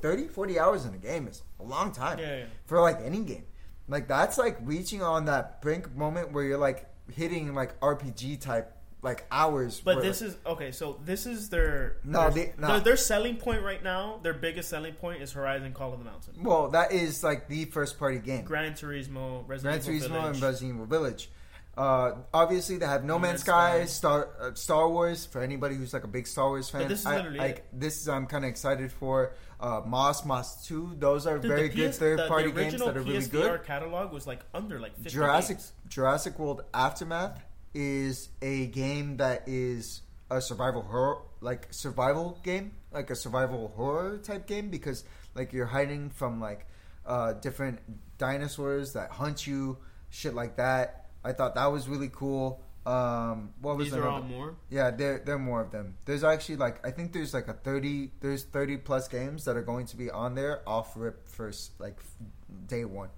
30, 0.00 0.28
40 0.28 0.58
hours 0.58 0.84
in 0.86 0.94
a 0.94 0.98
game 0.98 1.28
is 1.28 1.42
a 1.60 1.62
long 1.64 1.92
time 1.92 2.18
Yeah, 2.18 2.38
yeah. 2.38 2.44
for 2.66 2.80
like 2.80 2.98
any 3.02 3.20
game. 3.20 3.44
Like 3.88 4.08
that's 4.08 4.38
like 4.38 4.58
reaching 4.62 5.02
on 5.02 5.26
that 5.26 5.60
brink 5.60 5.94
moment 5.94 6.32
where 6.32 6.44
you're 6.44 6.56
like 6.58 6.88
hitting 7.12 7.54
like 7.54 7.78
RPG 7.80 8.40
type 8.40 8.74
like 9.02 9.26
hours. 9.32 9.80
But 9.84 9.96
where, 9.96 10.04
this 10.04 10.20
like- 10.22 10.30
is 10.30 10.36
okay. 10.46 10.70
So 10.70 10.98
this 11.04 11.26
is 11.26 11.48
their 11.50 11.96
No, 12.04 12.30
their, 12.30 12.30
they- 12.30 12.52
no. 12.56 12.68
their, 12.68 12.80
their 12.80 12.96
selling 12.96 13.36
point 13.36 13.62
right 13.62 13.82
now. 13.82 14.20
Their 14.22 14.32
biggest 14.34 14.70
selling 14.70 14.94
point 14.94 15.20
is 15.20 15.32
Horizon 15.32 15.72
Call 15.74 15.92
of 15.92 15.98
the 15.98 16.04
Mountain, 16.04 16.42
well, 16.42 16.68
that 16.70 16.92
is 16.92 17.22
like 17.24 17.48
the 17.48 17.64
first 17.66 17.98
party 17.98 18.18
game. 18.18 18.44
Gran 18.44 18.72
Turismo, 18.74 19.44
Gran 19.46 19.60
Resident 19.60 19.88
Evil 19.88 20.08
Turismo 20.08 20.12
Village. 20.22 20.34
and 20.36 20.42
Resident 20.42 20.74
Evil 20.74 20.86
Village. 20.86 21.30
Uh, 21.76 22.12
obviously, 22.34 22.76
they 22.76 22.84
have 22.86 23.02
No, 23.04 23.18
Man's 23.18 23.40
Sky. 23.40 23.86
Star 23.86 24.28
uh, 24.40 24.50
Star 24.54 24.88
Wars. 24.90 25.24
For 25.24 25.40
anybody 25.40 25.74
who's 25.74 25.94
like 25.94 26.04
a 26.04 26.08
big 26.08 26.26
Star 26.26 26.48
Wars 26.48 26.68
fan, 26.68 26.86
this 26.88 27.00
is 27.00 27.06
I- 27.06 27.16
literally 27.16 27.38
like 27.38 27.58
it. 27.58 27.64
this 27.72 28.00
is 28.02 28.08
I'm 28.08 28.26
kind 28.26 28.44
of 28.44 28.50
excited 28.50 28.92
for. 28.92 29.32
Uh, 29.58 29.80
Moss, 29.86 30.24
Moss 30.24 30.66
Two. 30.66 30.94
Those 30.98 31.24
are 31.26 31.38
Dude, 31.38 31.48
very 31.48 31.68
the 31.68 31.74
good 31.76 31.90
PS 31.92 31.98
third 31.98 32.18
the- 32.18 32.26
party 32.26 32.50
the 32.50 32.60
games 32.60 32.74
original 32.74 32.86
that 32.88 32.96
are 32.96 33.00
really 33.02 33.18
PSVR 33.20 33.30
good. 33.30 33.64
catalog 33.64 34.12
was 34.12 34.26
like 34.26 34.40
under 34.52 34.80
like 34.80 34.94
50 34.96 35.10
Jurassic 35.10 35.56
games. 35.58 35.72
Jurassic 35.88 36.38
World 36.38 36.62
Aftermath 36.74 37.40
is 37.72 38.28
a 38.42 38.66
game 38.66 39.16
that 39.18 39.44
is 39.46 40.02
a 40.30 40.40
survival 40.42 40.82
horror 40.82 41.18
like 41.40 41.68
survival 41.70 42.38
game, 42.42 42.72
like 42.92 43.08
a 43.10 43.14
survival 43.16 43.72
horror 43.76 44.18
type 44.18 44.46
game 44.48 44.68
because 44.68 45.04
like 45.34 45.52
you're 45.52 45.66
hiding 45.66 46.10
from 46.10 46.40
like 46.40 46.66
uh 47.06 47.32
different 47.34 47.78
dinosaurs 48.18 48.92
that 48.94 49.10
hunt 49.10 49.46
you, 49.46 49.78
shit 50.10 50.34
like 50.34 50.56
that. 50.56 51.01
I 51.24 51.32
thought 51.32 51.54
that 51.54 51.66
was 51.66 51.88
really 51.88 52.10
cool. 52.12 52.62
Um 52.84 53.54
what 53.60 53.76
was 53.76 53.90
These 53.90 53.94
are 53.98 54.08
all 54.08 54.22
more. 54.22 54.56
yeah, 54.68 54.90
there 54.90 55.20
there 55.24 55.36
are 55.36 55.38
more 55.38 55.60
of 55.60 55.70
them. 55.70 55.96
There's 56.04 56.24
actually 56.24 56.56
like 56.56 56.84
I 56.84 56.90
think 56.90 57.12
there's 57.12 57.32
like 57.32 57.46
a 57.46 57.52
thirty 57.54 58.10
there's 58.20 58.42
thirty 58.42 58.76
plus 58.76 59.06
games 59.06 59.44
that 59.44 59.56
are 59.56 59.62
going 59.62 59.86
to 59.86 59.96
be 59.96 60.10
on 60.10 60.34
there 60.34 60.62
off 60.68 60.96
rip 60.96 61.28
first 61.28 61.78
like 61.80 61.96
f- 61.98 62.26
day 62.66 62.84
one. 62.84 63.10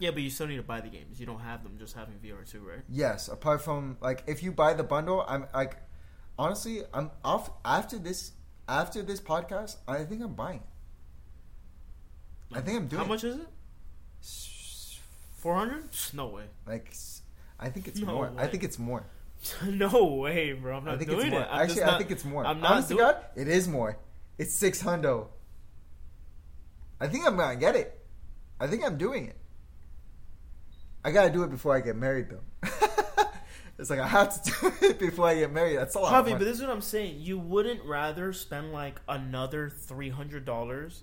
Yeah, 0.00 0.10
but 0.10 0.22
you 0.22 0.30
still 0.30 0.48
need 0.48 0.56
to 0.56 0.64
buy 0.64 0.80
the 0.80 0.88
games. 0.88 1.20
You 1.20 1.26
don't 1.26 1.38
have 1.38 1.62
them 1.62 1.76
just 1.78 1.94
having 1.94 2.14
VR 2.16 2.44
two, 2.44 2.58
right? 2.60 2.80
Yes, 2.88 3.28
apart 3.28 3.62
from 3.62 3.98
like 4.00 4.24
if 4.26 4.42
you 4.42 4.50
buy 4.50 4.74
the 4.74 4.82
bundle, 4.82 5.24
I'm 5.28 5.46
like 5.54 5.76
honestly, 6.36 6.82
I'm 6.92 7.12
off 7.24 7.50
after 7.64 7.98
this 8.00 8.32
after 8.68 9.00
this 9.02 9.20
podcast, 9.20 9.76
I 9.86 10.02
think 10.02 10.22
I'm 10.24 10.34
buying. 10.34 10.62
it. 12.50 12.56
I 12.56 12.60
think 12.62 12.78
I'm 12.78 12.88
doing 12.88 13.02
How 13.02 13.08
much 13.08 13.22
is 13.22 13.36
it? 13.36 13.46
Four 15.36 15.54
hundred? 15.56 15.84
No 16.12 16.26
way. 16.26 16.44
like 16.66 16.92
I 17.64 17.70
think 17.70 17.88
it's 17.88 17.98
No 18.00 18.12
more. 18.12 18.32
I 18.36 18.46
think 18.46 18.62
it's 18.62 18.78
more. 18.78 19.04
no 19.66 20.04
way, 20.14 20.52
bro. 20.52 20.76
I'm 20.76 20.84
not 20.84 20.90
I 20.90 20.94
not 20.94 20.98
think 20.98 21.10
doing 21.10 21.26
it's 21.26 21.30
more. 21.32 21.40
it. 21.42 21.48
I'm 21.50 21.62
Actually, 21.62 21.80
just 21.80 21.92
I 21.92 21.98
think 21.98 22.10
it's 22.10 22.24
more. 22.24 22.46
I'm 22.46 22.60
not 22.60 22.70
Honest 22.72 22.88
doing- 22.88 23.00
God, 23.00 23.16
it 23.36 23.48
is 23.48 23.66
more. 23.68 23.98
It's 24.38 24.54
six 24.54 24.82
hundo. 24.82 25.28
I 27.00 27.08
think 27.08 27.26
I'm 27.26 27.36
gonna 27.36 27.56
get 27.56 27.74
it. 27.76 27.98
I 28.60 28.66
think 28.66 28.84
I'm 28.84 28.96
doing 28.98 29.28
it. 29.28 29.36
I 31.04 31.10
gotta 31.10 31.30
do 31.30 31.42
it 31.42 31.50
before 31.50 31.74
I 31.76 31.80
get 31.80 31.96
married, 31.96 32.28
though. 32.30 32.42
it's 33.78 33.90
like 33.90 33.98
I 34.00 34.06
have 34.08 34.42
to 34.42 34.50
do 34.50 34.72
it 34.88 34.98
before 34.98 35.26
I 35.26 35.34
get 35.36 35.52
married. 35.52 35.78
That's 35.78 35.94
a 35.94 36.00
lot. 36.00 36.14
of 36.14 36.26
Javi, 36.26 36.38
but 36.38 36.44
this 36.44 36.56
is 36.56 36.62
what 36.62 36.70
I'm 36.70 36.80
saying. 36.80 37.16
You 37.20 37.38
wouldn't 37.38 37.82
rather 37.84 38.32
spend 38.32 38.72
like 38.72 39.00
another 39.08 39.70
three 39.70 40.10
hundred 40.10 40.44
dollars 40.44 41.02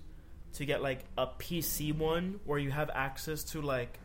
to 0.54 0.64
get 0.64 0.82
like 0.82 1.04
a 1.16 1.26
PC 1.26 1.96
one 1.96 2.40
where 2.44 2.58
you 2.58 2.70
have 2.70 2.90
access 2.94 3.44
to 3.44 3.62
like 3.62 3.98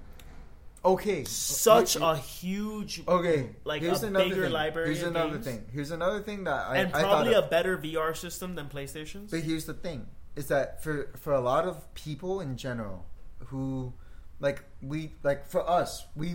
okay, 0.83 1.23
such 1.23 1.95
a 1.95 2.15
huge 2.15 3.01
Okay, 3.07 3.49
like 3.63 3.81
here's 3.81 4.03
a 4.03 4.07
another 4.07 4.29
bigger 4.29 4.43
thing. 4.43 4.51
library 4.53 4.87
Here's 4.89 5.01
of 5.03 5.09
another 5.09 5.33
games. 5.33 5.45
thing. 5.45 5.65
Here's 5.71 5.91
another 5.91 6.21
thing 6.21 6.43
that 6.45 6.67
I 6.67 6.77
and 6.77 6.95
I 6.95 7.01
probably 7.01 7.33
thought 7.33 7.43
a 7.43 7.45
of. 7.45 7.49
better 7.49 7.77
VR 7.77 8.15
system 8.15 8.55
than 8.55 8.67
PlayStation's. 8.67 9.31
But 9.31 9.41
here's 9.41 9.65
the 9.65 9.73
thing: 9.73 10.07
is 10.35 10.47
that 10.47 10.83
for 10.83 11.11
for 11.17 11.33
a 11.33 11.41
lot 11.41 11.65
of 11.65 11.93
people 11.93 12.41
in 12.41 12.57
general, 12.57 13.05
who 13.45 13.93
like 14.39 14.63
we 14.81 15.13
like 15.23 15.47
for 15.47 15.67
us, 15.67 16.05
we 16.15 16.29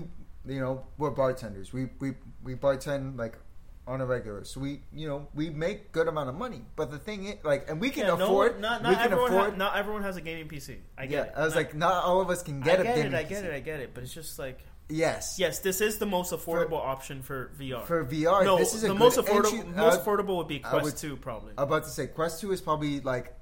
you 0.47 0.60
know 0.60 0.86
we're 0.98 1.10
bartenders. 1.10 1.73
We 1.73 1.89
we 2.01 2.14
we 2.43 2.55
bartend 2.55 3.19
like 3.19 3.39
on 3.87 4.01
a 4.01 4.07
regular, 4.07 4.45
so 4.45 4.61
we 4.61 4.81
you 4.93 5.09
know 5.09 5.27
we 5.35 5.51
make 5.51 5.91
good 5.93 6.07
amount 6.09 6.29
of 6.29 6.35
money. 6.37 6.63
But 6.77 6.91
the 6.93 6.99
thing 6.99 7.25
is, 7.27 7.37
like, 7.45 7.69
and 7.69 7.81
we 7.81 7.91
can 7.91 8.07
Yeah, 8.07 8.15
afford. 8.15 8.53
one- 8.53 8.61
not, 8.61 8.83
we 8.87 8.95
can 8.95 9.05
everyone. 9.05 9.33
afford. 9.33 9.51
ha- 9.53 9.57
not 9.57 9.77
everyone 9.77 10.03
has 10.05 10.17
a 10.17 10.21
gaming 10.21 10.49
PC. 10.49 10.79
I 10.97 11.07
get 11.07 11.11
yeah, 11.11 11.23
it. 11.25 11.33
I 11.37 11.45
was 11.45 11.55
Not- 11.55 11.59
like, 11.59 11.75
not 11.75 12.05
all 12.05 12.21
of 12.21 12.31
us 12.31 12.43
can 12.43 12.61
get 12.61 12.79
I 12.79 12.83
a 12.83 12.85
get 12.85 12.97
gaming 12.97 13.13
it. 13.13 13.17
I 13.17 13.25
PC. 13.25 13.29
get 13.29 13.45
it. 13.45 13.53
I 13.55 13.61
get 13.61 13.81
it. 13.81 13.91
But 13.95 14.05
it's 14.05 14.15
just 14.15 14.39
like 14.39 14.61
Yes. 14.89 15.37
yes, 15.39 15.61
this 15.61 15.81
is 15.81 15.99
the 15.99 16.07
most 16.07 16.33
affordable 16.33 16.75
option 16.81 17.23
for 17.23 17.51
VR. 17.59 17.85
For 17.85 18.05
VR, 18.05 18.45
no, 18.45 18.59
this 18.59 18.75
is 18.75 18.85
a 18.85 18.89
the 18.89 18.95
most 18.95 19.19
affordable. 19.19 19.53
entry- 19.61 19.73
most 19.75 20.01
uh, 20.01 20.05
affordable 20.05 20.37
would 20.37 20.49
be 20.49 20.59
Quest 20.61 20.85
would- 20.85 20.97
Two, 20.97 21.17
probably. 21.17 21.53
I'm 21.59 21.65
about 21.65 21.85
to 21.85 21.91
say 21.91 22.07
Quest 22.09 22.41
Two 22.41 22.53
is 22.53 22.61
probably 22.61 23.01
like 23.01 23.35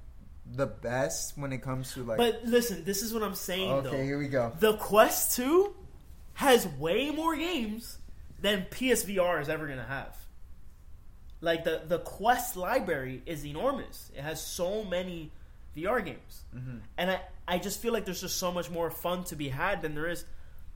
the 0.53 0.65
best 0.67 1.37
when 1.37 1.53
it 1.53 1.61
comes 1.61 1.93
to 1.93 2.03
like. 2.03 2.17
but 2.17 2.41
listen, 2.45 2.83
this 2.83 3.03
is 3.03 3.13
what 3.13 3.21
I'm 3.21 3.35
saying 3.35 3.71
okay, 3.71 3.89
though. 3.89 4.03
here 4.03 4.17
we 4.17 4.27
go. 4.27 4.51
The 4.59 4.73
Quest 4.77 5.35
2 5.35 5.73
has 6.33 6.67
way 6.67 7.11
more 7.11 7.35
games 7.35 7.99
than 8.39 8.65
PSVR 8.71 9.39
is 9.39 9.49
ever 9.49 9.65
going 9.67 9.77
to 9.77 9.83
have. 9.85 10.17
Like 11.41 11.63
the 11.63 11.81
the 11.87 11.99
Quest 11.99 12.55
library 12.55 13.21
is 13.25 13.45
enormous. 13.45 14.11
It 14.15 14.21
has 14.21 14.41
so 14.45 14.83
many 14.83 15.31
VR 15.75 16.03
games. 16.05 16.43
Mm-hmm. 16.55 16.77
And 16.97 17.11
I 17.11 17.21
I 17.47 17.57
just 17.57 17.81
feel 17.81 17.93
like 17.93 18.05
there's 18.05 18.21
just 18.21 18.37
so 18.37 18.51
much 18.51 18.69
more 18.69 18.91
fun 18.91 19.23
to 19.25 19.35
be 19.35 19.49
had 19.49 19.81
than 19.81 19.95
there 19.95 20.07
is 20.07 20.23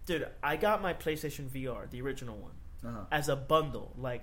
Dude, 0.06 0.28
I 0.44 0.56
got 0.56 0.84
my 0.84 0.94
PlayStation 0.94 1.50
VR, 1.50 1.90
the 1.90 2.00
original 2.04 2.36
one, 2.38 2.52
Uh-huh. 2.86 3.06
as 3.12 3.28
a 3.28 3.36
bundle. 3.36 3.92
Like 3.98 4.22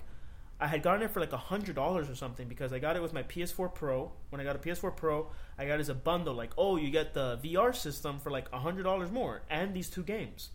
I 0.60 0.69
had 0.69 0.82
gotten 0.85 1.02
it 1.02 1.10
for 1.10 1.19
like 1.19 1.32
a 1.32 1.36
hundred 1.36 1.74
dollars 1.74 2.09
or 2.09 2.14
something 2.14 2.47
because 2.47 2.73
I 2.73 2.78
got 2.78 2.94
it 2.97 3.02
with 3.02 3.12
my 3.12 3.24
PS4 3.24 3.74
Pro. 3.74 4.12
When 4.31 4.40
I 4.40 4.44
got 4.44 4.55
a 4.55 4.60
PS4 4.60 4.94
Pro, 4.97 5.27
I 5.59 5.66
got 5.66 5.74
it 5.74 5.81
as 5.81 5.89
a 5.89 5.94
bundle. 5.94 6.35
Like, 6.35 6.52
oh, 6.56 6.77
you 6.77 6.90
get 6.90 7.14
the 7.14 7.39
VR 7.43 7.74
system 7.74 8.20
for 8.20 8.31
like 8.31 8.47
a 8.52 8.59
hundred 8.60 8.85
dollars 8.85 9.10
more 9.10 9.43
and 9.51 9.74
these 9.74 9.89
two 9.90 10.05
games. 10.05 10.51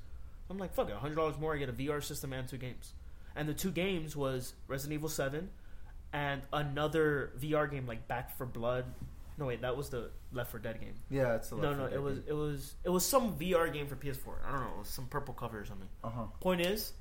I'm 0.50 0.58
like, 0.58 0.74
fuck 0.74 0.88
it, 0.90 0.94
a 0.94 1.00
hundred 1.00 1.16
dollars 1.16 1.38
more. 1.38 1.54
I 1.54 1.58
get 1.58 1.68
a 1.70 1.74
VR 1.74 2.02
system 2.04 2.32
and 2.32 2.48
two 2.48 2.58
games. 2.58 2.94
And 3.36 3.50
the 3.50 3.54
two 3.54 3.72
games 3.72 4.16
was 4.16 4.54
Resident 4.70 4.94
Evil 4.94 5.10
Seven 5.10 5.50
and 6.18 6.42
another 6.52 7.32
VR 7.40 7.70
game 7.70 7.86
like 7.86 8.08
Back 8.08 8.36
4 8.38 8.48
Blood. 8.48 8.86
No 9.38 9.46
wait, 9.46 9.62
that 9.62 9.78
was 9.78 9.90
the 9.90 10.10
Left 10.34 10.50
4 10.50 10.60
Dead 10.60 10.82
game. 10.82 10.96
Yeah, 11.12 11.36
it's 11.36 11.50
the 11.50 11.58
no, 11.58 11.74
no, 11.76 11.86
it 11.86 12.02
was 12.02 12.20
it 12.28 12.34
was 12.34 12.74
it 12.84 12.90
was 12.90 13.06
some 13.06 13.38
VR 13.38 13.72
game 13.72 13.86
for 13.86 13.96
PS4. 13.96 14.34
I 14.48 14.52
don't 14.52 14.62
know, 14.62 14.72
it 14.76 14.80
was 14.80 14.88
some 14.88 15.06
purple 15.06 15.36
cover 15.36 15.60
or 15.60 15.66
something. 15.66 15.88
Uh 16.04 16.10
huh. 16.10 16.24
Point 16.40 16.62
is, 16.62 16.94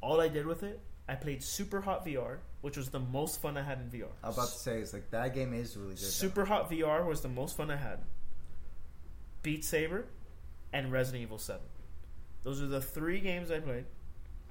all 0.00 0.20
I 0.20 0.28
did 0.28 0.46
with 0.46 0.62
it, 0.62 0.78
I 1.08 1.16
played 1.16 1.42
Super 1.42 1.80
Hot 1.80 2.06
VR, 2.06 2.38
which 2.60 2.76
was 2.76 2.90
the 2.90 3.00
most 3.00 3.40
fun 3.42 3.56
I 3.56 3.62
had 3.62 3.78
in 3.80 3.90
VR. 3.90 4.06
I 4.22 4.28
was 4.28 4.36
about 4.36 4.48
to 4.50 4.58
say 4.58 4.78
it's 4.78 4.92
like 4.92 5.10
that 5.10 5.34
game 5.34 5.52
is 5.52 5.76
really 5.76 5.94
good. 5.94 5.98
though. 5.98 6.06
Super 6.06 6.44
Hot 6.44 6.70
VR 6.70 7.04
was 7.04 7.22
the 7.22 7.28
most 7.28 7.56
fun 7.56 7.72
I 7.72 7.76
had. 7.76 7.98
Beat 9.42 9.64
Saber 9.64 10.06
and 10.72 10.92
Resident 10.92 11.22
Evil 11.22 11.38
7. 11.38 11.60
Those 12.44 12.62
are 12.62 12.66
the 12.66 12.80
three 12.80 13.20
games 13.20 13.50
I 13.50 13.58
played. 13.58 13.86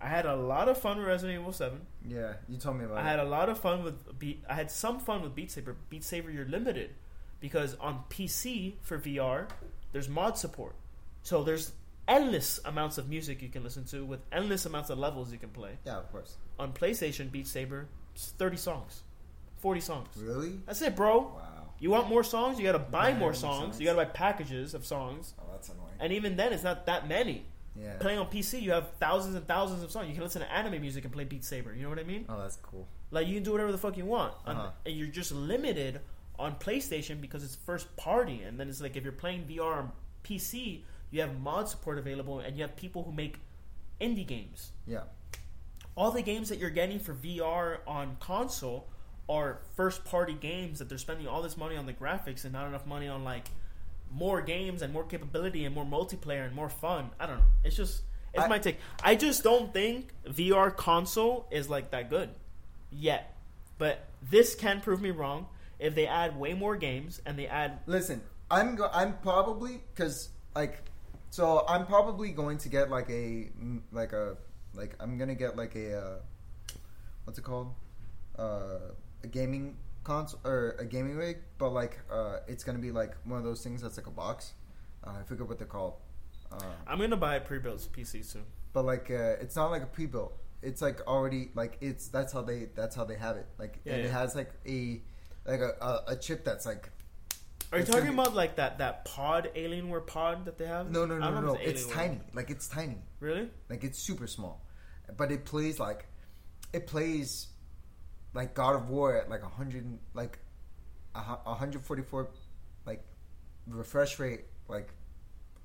I 0.03 0.07
had 0.09 0.25
a 0.25 0.35
lot 0.35 0.67
of 0.67 0.77
fun 0.77 0.97
with 0.97 1.07
Resident 1.07 1.39
Evil 1.39 1.53
7. 1.53 1.79
Yeah, 2.07 2.33
you 2.49 2.57
told 2.57 2.77
me 2.77 2.85
about 2.85 2.97
I 2.97 3.01
it. 3.01 3.03
had 3.05 3.19
a 3.19 3.23
lot 3.25 3.47
of 3.49 3.59
fun 3.59 3.83
with 3.83 4.19
Beat 4.19 4.43
I 4.49 4.53
had 4.55 4.69
some 4.69 4.99
fun 4.99 5.21
with 5.21 5.33
Beat 5.35 5.51
Saber. 5.51 5.75
Beat 5.89 6.03
Saber 6.03 6.29
you're 6.31 6.45
limited 6.45 6.91
because 7.39 7.75
on 7.75 8.03
PC 8.09 8.73
for 8.81 8.97
VR 8.99 9.47
there's 9.93 10.09
mod 10.09 10.37
support. 10.37 10.75
So 11.21 11.43
there's 11.43 11.71
endless 12.07 12.59
amounts 12.65 12.97
of 12.97 13.07
music 13.07 13.41
you 13.41 13.47
can 13.49 13.63
listen 13.63 13.85
to 13.85 14.03
with 14.03 14.19
endless 14.31 14.65
amounts 14.65 14.89
of 14.89 14.97
levels 14.99 15.31
you 15.31 15.37
can 15.39 15.49
play. 15.49 15.77
yeah, 15.85 15.97
of 15.97 16.11
course. 16.11 16.35
On 16.59 16.73
PlayStation 16.73 17.31
Beat 17.31 17.47
Saber, 17.47 17.87
it's 18.13 18.31
30 18.37 18.57
songs. 18.57 19.03
40 19.59 19.79
songs. 19.79 20.07
Really? 20.17 20.59
That's 20.65 20.81
it, 20.81 20.95
bro. 20.97 21.19
Wow. 21.19 21.49
You 21.79 21.89
want 21.91 22.09
more 22.09 22.23
songs? 22.23 22.59
You 22.59 22.65
gotta 22.65 22.79
buy 22.79 23.13
Buy 23.13 23.17
more 23.19 23.33
songs. 23.33 23.63
songs. 23.75 23.79
You 23.79 23.85
gotta 23.87 23.97
buy 24.05 24.11
packages 24.11 24.73
of 24.73 24.85
songs. 24.85 25.33
Oh, 25.39 25.43
that's 25.53 25.69
annoying. 25.69 25.95
And 25.99 26.11
even 26.11 26.35
then, 26.35 26.51
it's 26.51 26.63
not 26.63 26.85
that 26.87 27.07
many. 27.07 27.45
Yeah. 27.75 27.95
Playing 27.99 28.19
on 28.19 28.27
PC, 28.27 28.61
you 28.61 28.71
have 28.71 28.91
thousands 28.99 29.35
and 29.35 29.47
thousands 29.47 29.81
of 29.83 29.91
songs. 29.91 30.07
You 30.07 30.13
can 30.13 30.23
listen 30.23 30.41
to 30.41 30.51
anime 30.51 30.79
music 30.81 31.03
and 31.05 31.13
play 31.13 31.23
Beat 31.23 31.43
Saber. 31.43 31.73
You 31.73 31.83
know 31.83 31.89
what 31.89 31.99
I 31.99 32.03
mean? 32.03 32.25
Oh, 32.29 32.37
that's 32.39 32.57
cool. 32.57 32.87
Like 33.11 33.27
you 33.27 33.33
can 33.35 33.43
do 33.43 33.51
whatever 33.51 33.71
the 33.71 33.77
fuck 33.77 33.97
you 33.97 34.05
want, 34.05 34.33
Uh-huh. 34.45 34.69
and 34.85 34.95
you're 34.95 35.07
just 35.07 35.31
limited 35.31 36.01
on 36.37 36.55
PlayStation 36.55 37.19
because 37.21 37.43
it's 37.43 37.55
first 37.55 37.95
party. 37.97 38.41
And 38.43 38.59
then 38.59 38.69
it's 38.69 38.81
like 38.81 38.95
if 38.95 39.03
you're 39.03 39.11
playing 39.11 39.45
VR 39.45 39.77
on 39.77 39.91
PC, 40.23 40.83
you 41.11 41.21
have 41.21 41.39
mod 41.39 41.67
support 41.69 41.97
available, 41.97 42.39
and 42.39 42.55
you 42.57 42.63
have 42.63 42.75
people 42.75 43.03
who 43.03 43.11
make 43.11 43.39
indie 44.01 44.25
games. 44.25 44.71
Yeah. 44.87 45.01
All 45.95 46.11
the 46.11 46.23
games 46.23 46.49
that 46.49 46.57
you're 46.59 46.71
getting 46.71 46.99
for 46.99 47.13
VR 47.13 47.77
on 47.87 48.17
console 48.19 48.87
are 49.29 49.59
first 49.75 50.03
party 50.05 50.33
games 50.33 50.79
that 50.79 50.89
they're 50.89 50.97
spending 50.97 51.27
all 51.27 51.41
this 51.41 51.55
money 51.55 51.75
on 51.77 51.85
the 51.85 51.93
graphics 51.93 52.43
and 52.43 52.51
not 52.53 52.67
enough 52.67 52.85
money 52.85 53.07
on 53.07 53.23
like 53.23 53.47
more 54.13 54.41
games 54.41 54.81
and 54.81 54.93
more 54.93 55.03
capability 55.03 55.65
and 55.65 55.73
more 55.73 55.85
multiplayer 55.85 56.45
and 56.45 56.55
more 56.55 56.69
fun. 56.69 57.09
I 57.19 57.25
don't 57.25 57.37
know. 57.39 57.45
It's 57.63 57.75
just 57.75 58.03
it's 58.33 58.43
I- 58.43 58.47
my 58.47 58.59
take. 58.59 58.77
I 59.03 59.15
just 59.15 59.43
don't 59.43 59.73
think 59.73 60.09
VR 60.27 60.75
console 60.75 61.47
is 61.51 61.69
like 61.69 61.91
that 61.91 62.09
good 62.09 62.29
yet. 62.91 63.35
But 63.77 64.05
this 64.29 64.55
can 64.55 64.81
prove 64.81 65.01
me 65.01 65.11
wrong 65.11 65.47
if 65.79 65.95
they 65.95 66.07
add 66.07 66.37
way 66.39 66.53
more 66.53 66.75
games 66.75 67.21
and 67.25 67.37
they 67.37 67.47
add 67.47 67.79
Listen, 67.87 68.21
I'm 68.51 68.75
go- 68.75 68.89
I'm 68.93 69.17
probably 69.17 69.81
because 69.93 70.29
like, 70.55 70.83
so 71.31 71.65
I'm 71.67 71.85
probably 71.85 72.31
going 72.31 72.59
to 72.59 72.69
get 72.69 72.89
like 72.91 73.09
a 73.09 73.49
mm, 73.59 73.81
like 73.91 74.13
a 74.13 74.37
like 74.75 74.95
I'm 74.99 75.17
gonna 75.17 75.35
get 75.35 75.57
like 75.57 75.75
a 75.75 75.97
uh, 75.99 76.17
what's 77.25 77.39
it 77.39 77.43
called 77.43 77.73
uh, 78.37 78.77
a 79.23 79.27
gaming 79.27 79.75
console 80.03 80.39
or 80.43 80.75
a 80.79 80.85
gaming 80.85 81.15
rig, 81.15 81.37
but 81.57 81.69
like 81.69 81.99
uh, 82.11 82.37
it's 82.47 82.63
gonna 82.63 82.79
be 82.79 82.91
like 82.91 83.15
one 83.25 83.37
of 83.37 83.45
those 83.45 83.63
things 83.63 83.81
that's 83.81 83.97
like 83.97 84.07
a 84.07 84.11
box. 84.11 84.53
Uh, 85.05 85.11
I 85.19 85.23
forget 85.23 85.47
what 85.47 85.57
they're 85.57 85.67
called. 85.67 85.95
Uh, 86.51 86.57
I'm 86.87 86.99
gonna 86.99 87.17
buy 87.17 87.35
a 87.35 87.41
pre-built 87.41 87.79
PC 87.95 88.23
soon. 88.25 88.43
but 88.73 88.85
like 88.85 89.09
uh, 89.11 89.35
it's 89.41 89.55
not 89.55 89.71
like 89.71 89.83
a 89.83 89.87
pre-built. 89.87 90.37
It's 90.61 90.81
like 90.81 91.01
already 91.07 91.49
like 91.55 91.77
it's 91.81 92.07
that's 92.07 92.31
how 92.31 92.41
they 92.41 92.69
that's 92.75 92.95
how 92.95 93.03
they 93.05 93.15
have 93.15 93.37
it. 93.37 93.47
Like 93.57 93.79
Yeah, 93.85 93.93
and 93.93 94.05
it 94.05 94.11
has 94.11 94.35
like 94.35 94.51
a 94.67 95.01
like 95.45 95.59
a, 95.59 95.71
a, 95.81 96.03
a 96.13 96.15
chip 96.15 96.45
that's 96.45 96.65
like 96.65 96.89
Are 97.71 97.79
you 97.79 97.85
talking 97.85 98.09
about 98.09 98.33
like 98.33 98.55
that 98.57 98.77
that 98.77 99.03
pod 99.03 99.49
Alienware 99.55 100.05
pod 100.07 100.45
that 100.45 100.57
they 100.57 100.65
have? 100.67 100.89
no 100.91 101.05
no 101.05 101.17
no 101.17 101.31
no, 101.31 101.41
no. 101.41 101.53
if 101.55 101.61
it's 101.67 101.85
tiny 101.87 102.21
like 102.33 102.49
it's 102.49 102.67
tiny 102.67 102.97
Really? 103.19 103.49
like 103.69 103.83
it's 103.83 103.99
super 103.99 104.27
small, 104.27 104.65
but 105.17 105.31
it 105.31 105.43
plays 105.43 105.79
like 105.79 106.05
it 106.71 106.87
plays 106.87 107.47
like 108.33 108.53
God 108.53 108.75
of 108.75 108.89
War 108.89 109.15
at 109.17 109.29
like 109.29 109.43
a 109.43 109.49
hundred 109.49 109.85
like 110.13 110.39
a 111.15 111.53
hundred 111.53 111.83
forty 111.83 112.01
four 112.01 112.29
like 112.85 113.03
refresh 113.67 114.17
rate 114.19 114.41
like 114.67 114.89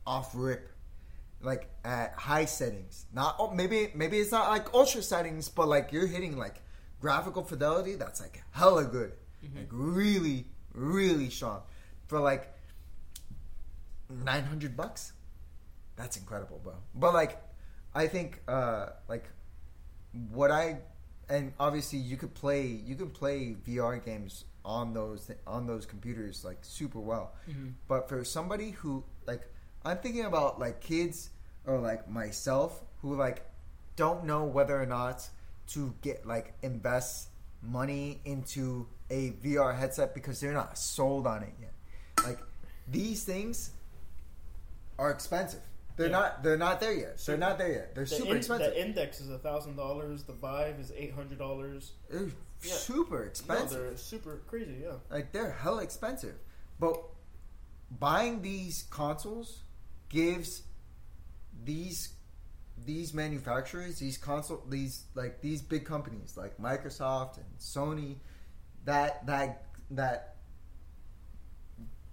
off 0.07 0.33
rip 0.35 0.71
like 1.41 1.69
at 1.85 2.13
high 2.15 2.45
settings. 2.45 3.07
Not 3.13 3.37
oh, 3.39 3.51
maybe 3.51 3.91
maybe 3.95 4.19
it's 4.19 4.33
not 4.33 4.51
like 4.51 4.73
ultra 4.75 5.03
settings 5.03 5.49
but 5.49 5.69
like 5.69 5.93
you're 5.93 6.07
hitting 6.07 6.37
like 6.37 6.57
graphical 7.01 7.45
fidelity 7.45 7.95
that's 7.95 8.21
like 8.21 8.43
hella 8.51 8.85
good. 8.85 9.13
Like 9.55 9.69
really 9.71 10.47
really 10.75 11.31
strong. 11.31 11.63
For 12.07 12.21
like 12.21 12.53
900 14.11 14.77
bucks? 14.77 15.13
That's 15.97 16.17
incredible 16.17 16.61
bro. 16.63 16.75
But 16.95 17.15
like 17.15 17.43
i 17.95 18.07
think 18.07 18.43
uh 18.47 18.91
like 19.09 19.25
what 20.31 20.51
i 20.51 20.79
and 21.29 21.53
obviously 21.61 21.99
you 21.99 22.17
could 22.17 22.35
play 22.35 22.63
you 22.67 22.95
can 22.95 23.11
play 23.11 23.55
vr 23.67 24.03
games 24.05 24.45
on 24.65 24.93
those 24.93 25.31
on 25.47 25.67
those 25.67 25.87
computers 25.87 26.45
like 26.45 26.59
super 26.63 27.01
well. 27.01 27.33
Mhm. 27.49 27.73
but 27.87 28.09
for 28.09 28.25
somebody 28.25 28.71
who 28.73 29.05
like 29.27 29.43
i'm 29.85 29.99
thinking 29.99 30.25
about 30.25 30.59
like 30.59 30.81
kids 30.81 31.31
or 31.67 31.79
like 31.79 32.09
myself 32.09 32.83
who 33.03 33.15
like 33.15 33.43
don't 33.97 34.25
know 34.25 34.45
whether 34.45 34.81
or 34.81 34.87
not 34.87 35.29
to 35.69 35.95
get 36.03 36.27
like 36.27 36.55
invest 36.63 37.29
money 37.63 38.21
into 38.25 38.87
a 39.11 39.31
vr 39.43 39.77
headset 39.77 40.15
because 40.15 40.41
they're 40.41 40.53
not 40.53 40.79
sold 40.79 41.27
on 41.27 41.43
it 41.43 41.53
yet. 41.61 41.73
Like 42.25 42.39
these 42.87 43.25
things 43.25 43.71
are 44.99 45.11
expensive 45.11 45.61
they're 45.99 46.07
Yeah. 46.07 46.13
not 46.13 46.43
they're 46.43 46.57
not 46.57 46.81
there 46.81 46.95
yet 46.95 47.19
they're 47.19 47.37
not 47.37 47.59
there 47.59 47.73
yet 47.73 47.95
they're 47.95 48.05
The, 48.05 48.15
super 48.17 48.31
in- 48.31 48.37
expensive 48.39 48.73
the 48.73 48.81
index 48.81 49.21
is 49.21 49.29
a 49.29 49.39
thousand 49.39 49.77
dollars. 49.77 50.23
The 50.25 50.33
Vive 50.33 50.81
is 50.81 50.91
eight 50.97 51.13
hundred 51.13 51.39
dollars. 51.39 51.93
they're 52.09 52.29
Yeah. 52.63 52.73
super 52.75 53.21
No, 53.21 53.27
expensive 53.27 53.79
they're 53.81 53.97
super 53.99 54.41
crazy. 54.47 54.79
Yeah. 54.83 54.95
Like 55.11 55.33
they're 55.33 55.53
hell 55.53 55.81
expensive. 55.81 56.37
But 56.81 57.03
buying 57.91 58.41
these 58.43 58.85
consoles 58.91 59.63
gives 60.09 60.63
these 61.65 62.15
these 62.87 63.13
manufacturers, 63.13 63.99
these 63.99 64.17
console 64.17 64.63
these 64.69 65.03
like 65.15 65.41
these 65.41 65.61
big 65.63 65.85
companies 65.85 66.37
like 66.37 66.57
Microsoft 66.59 67.37
and 67.39 67.47
Sony 67.59 68.17
that 68.85 69.27
that 69.27 69.65
that 69.91 70.37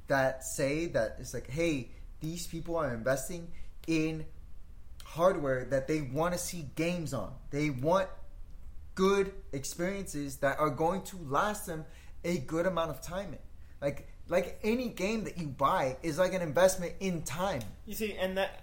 that 0.07 0.43
say 0.43 0.87
that 0.87 1.17
it's 1.19 1.33
like, 1.33 1.49
hey, 1.49 1.91
these 2.19 2.47
people 2.47 2.75
are 2.75 2.93
investing 2.93 3.51
in 3.87 4.25
hardware 5.03 5.65
that 5.65 5.87
they 5.87 6.01
want 6.01 6.33
to 6.33 6.39
see 6.39 6.65
games 6.75 7.13
on. 7.13 7.33
They 7.51 7.69
want 7.69 8.09
good 8.95 9.33
experiences 9.53 10.37
that 10.37 10.59
are 10.59 10.69
going 10.69 11.03
to 11.03 11.17
last 11.17 11.65
them 11.65 11.85
a 12.23 12.37
good 12.39 12.65
amount 12.65 12.89
of 12.89 13.01
time. 13.01 13.33
In. 13.33 13.39
Like 13.81 14.07
like 14.27 14.59
any 14.63 14.89
game 14.89 15.25
that 15.25 15.37
you 15.37 15.47
buy 15.47 15.97
is 16.01 16.17
like 16.17 16.33
an 16.33 16.41
investment 16.41 16.93
in 16.99 17.21
time. 17.21 17.61
You 17.85 17.93
see, 17.93 18.13
and 18.13 18.37
that 18.37 18.61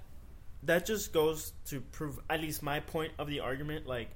that 0.65 0.86
just 0.86 1.12
goes 1.12 1.53
to 1.66 1.81
prove 1.81 2.19
at 2.28 2.40
least 2.40 2.62
my 2.62 2.81
point 2.81 3.12
of 3.19 3.28
the 3.28 3.40
argument. 3.40 3.86
Like 3.86 4.11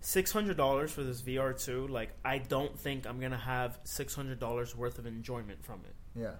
six 0.00 0.32
hundred 0.32 0.56
dollars 0.56 0.92
for 0.92 1.02
this 1.02 1.20
VR 1.22 1.62
two. 1.62 1.86
Like 1.88 2.10
I 2.24 2.38
don't 2.38 2.78
think 2.78 3.06
I'm 3.06 3.20
gonna 3.20 3.36
have 3.36 3.78
six 3.84 4.14
hundred 4.14 4.38
dollars 4.38 4.74
worth 4.74 4.98
of 4.98 5.06
enjoyment 5.06 5.64
from 5.64 5.80
it. 5.84 5.94
Yeah, 6.18 6.34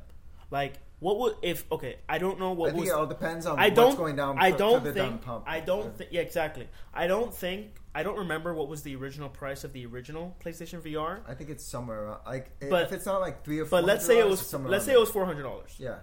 Like 0.51 0.75
what 0.99 1.19
would 1.19 1.35
if 1.43 1.71
okay? 1.71 1.97
I 2.09 2.19
don't 2.19 2.39
know 2.41 2.53
what 2.53 2.69
I 2.69 2.73
think 2.73 2.81
was 2.85 2.91
it 2.91 2.95
all 2.95 3.07
depends 3.07 3.45
on 3.47 3.59
I 3.59 3.65
what's 3.65 3.77
don't. 3.77 3.97
going 3.97 4.17
down. 4.17 4.39
I 4.39 4.51
don't 4.51 4.83
down 4.85 4.95
think. 4.95 5.23
pump. 5.23 5.45
I 5.47 5.61
don't 5.61 5.97
think. 5.97 6.11
Yeah, 6.13 6.23
exactly. 6.23 6.69
I 6.95 7.07
don't 7.07 7.35
think. 7.35 7.75
I 7.95 8.03
don't 8.03 8.19
remember 8.19 8.53
what 8.55 8.69
was 8.69 8.83
the 8.83 8.95
original 8.97 9.29
price 9.29 9.65
of 9.65 9.73
the 9.73 9.87
original 9.87 10.37
PlayStation 10.45 10.81
VR. 10.83 11.21
I 11.27 11.33
think 11.35 11.49
it's 11.51 11.65
somewhere 11.65 12.05
around. 12.05 12.21
Like 12.27 12.51
But- 12.71 12.85
if 12.85 12.93
it's 12.93 13.07
not 13.07 13.21
like 13.21 13.45
three 13.45 13.59
or. 13.61 13.65
But 13.67 13.85
let's 13.85 14.07
say 14.07 14.19
it 14.19 14.27
was. 14.29 14.53
Let's 14.55 14.85
say 14.85 14.93
it 14.93 15.01
was 15.01 15.11
four 15.11 15.25
hundred 15.27 15.43
dollars. 15.45 15.75
Yeah, 15.79 15.97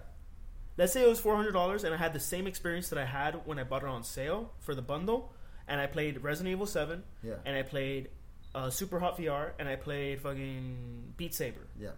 Let's 0.76 0.92
say 0.92 1.02
it 1.02 1.08
was 1.08 1.20
four 1.20 1.34
hundred 1.36 1.52
dollars, 1.52 1.84
and 1.84 1.94
I 1.94 1.96
had 1.96 2.12
the 2.12 2.20
same 2.20 2.46
experience 2.46 2.88
that 2.90 2.98
I 2.98 3.04
had 3.04 3.46
when 3.46 3.58
I 3.58 3.64
bought 3.64 3.82
it 3.82 3.88
on 3.88 4.02
sale 4.04 4.52
for 4.60 4.74
the 4.74 4.82
bundle, 4.82 5.32
and 5.68 5.80
I 5.80 5.86
played 5.86 6.22
Resident 6.22 6.52
Evil 6.52 6.66
Seven, 6.66 7.02
yeah, 7.22 7.34
and 7.44 7.56
I 7.56 7.62
played 7.62 8.08
uh, 8.54 8.66
Superhot 8.66 9.16
VR, 9.16 9.52
and 9.58 9.68
I 9.68 9.76
played 9.76 10.20
fucking 10.20 11.14
Beat 11.16 11.34
Saber. 11.34 11.66
yeah. 11.80 11.90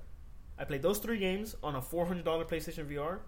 I 0.59 0.65
played 0.65 0.83
those 0.83 0.99
three 0.99 1.19
games 1.19 1.55
on 1.63 1.75
a 1.75 1.83
four 1.83 2.07
hundred 2.07 2.25
dollar 2.25 2.45
PlayStation 2.45 2.87
VR. 2.91 3.19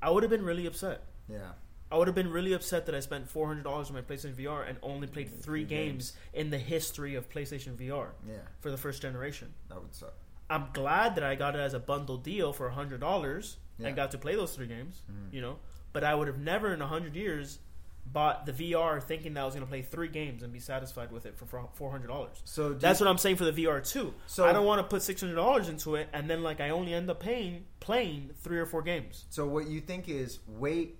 I 0.00 0.10
would 0.10 0.22
have 0.22 0.30
been 0.30 0.44
really 0.44 0.66
upset. 0.66 1.02
Yeah, 1.28 1.52
I 1.90 1.96
would 1.96 2.08
have 2.08 2.14
been 2.14 2.30
really 2.30 2.52
upset 2.52 2.86
that 2.86 2.94
I 2.94 3.00
spent 3.00 3.28
four 3.28 3.46
hundred 3.46 3.62
dollars 3.64 3.88
on 3.88 3.94
my 3.94 4.02
PlayStation 4.02 4.34
VR 4.34 4.68
and 4.68 4.78
only 4.82 5.06
played 5.06 5.28
three 5.30 5.40
Three 5.42 5.64
games 5.64 6.14
in 6.32 6.50
the 6.50 6.58
history 6.58 7.14
of 7.14 7.28
PlayStation 7.28 7.76
VR 7.76 8.08
yeah. 8.28 8.36
for 8.60 8.70
the 8.70 8.76
first 8.78 9.00
generation. 9.02 9.52
That 9.68 9.80
would 9.80 9.94
suck. 9.94 10.14
I'm 10.50 10.66
glad 10.72 11.14
that 11.14 11.24
I 11.24 11.34
got 11.36 11.54
it 11.54 11.60
as 11.60 11.72
a 11.74 11.78
bundle 11.80 12.16
deal 12.18 12.52
for 12.52 12.68
hundred 12.70 13.00
dollars 13.00 13.56
Yeah. 13.78 13.86
and 13.88 13.96
got 13.96 14.10
to 14.10 14.18
play 14.18 14.34
those 14.34 14.54
three 14.54 14.66
games. 14.66 15.02
Mhm. 15.10 15.32
You 15.32 15.40
know, 15.40 15.58
but 15.92 16.02
I 16.04 16.14
would 16.14 16.26
have 16.26 16.38
never 16.38 16.74
in 16.74 16.82
a 16.82 16.86
hundred 16.88 17.14
years 17.14 17.58
bought 18.04 18.44
the 18.46 18.52
VR 18.52 19.02
thinking 19.02 19.34
that 19.34 19.40
I 19.40 19.44
was 19.44 19.54
going 19.54 19.64
to 19.64 19.70
play 19.70 19.82
three 19.82 20.08
games 20.08 20.42
and 20.42 20.52
be 20.52 20.58
satisfied 20.58 21.12
with 21.12 21.24
it 21.24 21.36
for 21.38 21.46
four 21.74 21.90
hundred 21.90 22.08
dollars. 22.08 22.42
So 22.44 22.72
That's 22.74 23.00
you- 23.00 23.06
what 23.06 23.10
I'm 23.10 23.18
saying 23.18 23.36
for 23.36 23.44
the 23.44 23.52
VR 23.64 23.80
too. 23.80 24.12
So- 24.26 24.44
I 24.44 24.52
don't 24.52 24.66
want 24.66 24.80
to 24.80 24.84
put 24.84 25.02
six 25.02 25.20
hundred 25.20 25.36
dollars 25.36 25.68
into 25.68 25.94
it 25.94 26.08
and 26.12 26.28
then 26.28 26.42
like 26.42 26.60
I 26.60 26.70
only 26.70 26.92
end 26.94 27.08
up 27.08 27.20
paying 27.20 27.64
playing 27.80 28.30
three 28.40 28.58
or 28.58 28.66
four 28.66 28.82
games. 28.82 29.24
So 29.30 29.46
what 29.46 29.66
you 29.68 29.80
think 29.80 30.08
is 30.08 30.40
wait 30.46 30.98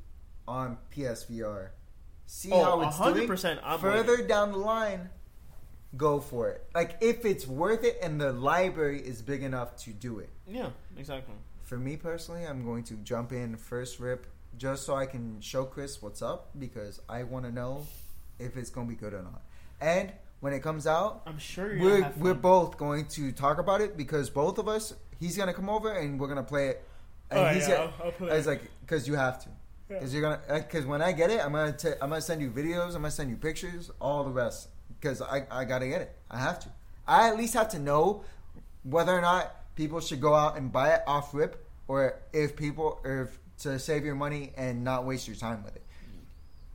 on 0.49 0.79
PSVR, 0.91 1.70
see 2.27 2.51
Oh, 2.53 2.62
how 2.65 2.81
it's 2.83 2.97
100% 2.97 3.43
doing. 3.43 3.59
I'm 3.65 3.79
Further 3.81 4.12
waiting. 4.12 4.27
down 4.27 4.53
the 4.53 4.59
line, 4.59 5.11
go 5.97 6.19
for 6.20 6.49
it. 6.51 6.65
Like 6.74 6.97
if 7.01 7.24
it's 7.24 7.47
worth 7.47 7.85
it 7.85 7.99
and 8.03 8.20
the 8.20 8.33
library 8.33 9.01
is 9.01 9.23
big 9.23 9.43
enough 9.43 9.77
to 9.85 9.91
do 9.91 10.19
it. 10.20 10.31
Yeah, 10.47 10.70
exactly. 10.97 11.35
For 11.62 11.77
me 11.79 11.97
personally, 11.97 12.45
I'm 12.47 12.65
going 12.65 12.85
to 12.85 12.95
jump 12.97 13.33
in 13.33 13.57
first 13.57 13.99
rip 14.01 14.27
just 14.57 14.85
so 14.87 14.95
I 14.95 15.07
can 15.07 15.41
show 15.41 15.65
Chris 15.65 16.01
what's 16.03 16.23
up 16.23 16.51
because 16.59 17.01
I 17.09 17.23
want 17.24 17.45
to 17.47 17.53
know 17.53 17.87
if 18.39 18.57
it's 18.57 18.70
going 18.70 18.87
to 18.87 18.93
be 18.95 18.99
good 18.99 19.15
or 19.15 19.23
not. 19.23 19.43
And 19.81 20.12
when 20.41 20.53
it 20.53 20.61
comes 20.61 20.87
out, 20.87 21.23
I'm 21.27 21.39
sure 21.39 21.77
we're 21.79 22.12
we're 22.19 22.35
both 22.35 22.77
going 22.77 23.07
to 23.07 23.33
talk 23.33 23.59
about 23.59 23.81
it 23.81 23.97
because 23.97 24.29
both 24.31 24.59
of 24.59 24.69
us, 24.69 24.95
he's 25.20 25.37
gonna 25.37 25.55
come 25.55 25.69
over 25.69 25.93
and 25.93 26.19
we're 26.19 26.27
gonna 26.29 26.43
play 26.43 26.69
it. 26.69 26.85
And 27.31 27.41
Oh, 27.41 27.47
he's 27.49 27.69
yeah, 27.69 27.77
gonna, 27.77 27.93
I'll- 28.01 28.05
I'll 28.07 28.12
play 28.12 28.37
It's 28.37 28.47
it. 28.47 28.51
like 28.51 28.62
because 28.81 29.07
you 29.09 29.15
have 29.15 29.39
to. 29.45 29.49
Yeah. 29.89 29.99
Because 29.99 30.12
you're 30.12 30.23
gonna. 30.23 30.41
Uh, 30.49 30.59
because 30.59 30.85
when 30.87 31.01
I 31.03 31.12
get 31.12 31.31
it, 31.31 31.41
I'm 31.45 31.53
gonna. 31.53 31.73
T- 31.73 31.93
I'm 32.01 32.09
gonna 32.11 32.20
send 32.20 32.41
you 32.43 32.51
videos. 32.51 32.89
I'm 32.89 33.03
gonna 33.03 33.11
send 33.12 33.31
you 33.31 33.37
pictures. 33.37 33.91
All 34.01 34.24
the 34.24 34.31
rest. 34.31 34.69
Because 35.01 35.23
I 35.23 35.47
I 35.51 35.65
gotta 35.65 35.87
get 35.87 36.01
it. 36.01 36.16
I 36.31 36.39
have 36.39 36.59
to. 36.61 36.69
I 37.07 37.29
at 37.29 37.37
least 37.37 37.55
have 37.55 37.69
to 37.70 37.79
know 37.79 38.24
whether 38.85 39.12
or 39.12 39.20
not 39.20 39.74
people 39.77 40.01
should 40.01 40.20
go 40.20 40.35
out 40.35 40.57
and 40.57 40.73
buy 40.73 40.95
it 40.95 41.03
off 41.07 41.33
rip, 41.35 41.65
or 41.89 42.20
if 42.33 42.57
people, 42.57 43.01
or 43.05 43.23
if 43.23 43.39
to 43.63 43.79
save 43.79 44.05
your 44.05 44.15
money 44.15 44.53
and 44.57 44.85
not 44.85 45.05
waste 45.05 45.27
your 45.27 45.37
time 45.37 45.63
with 45.65 45.77
it. 45.77 45.83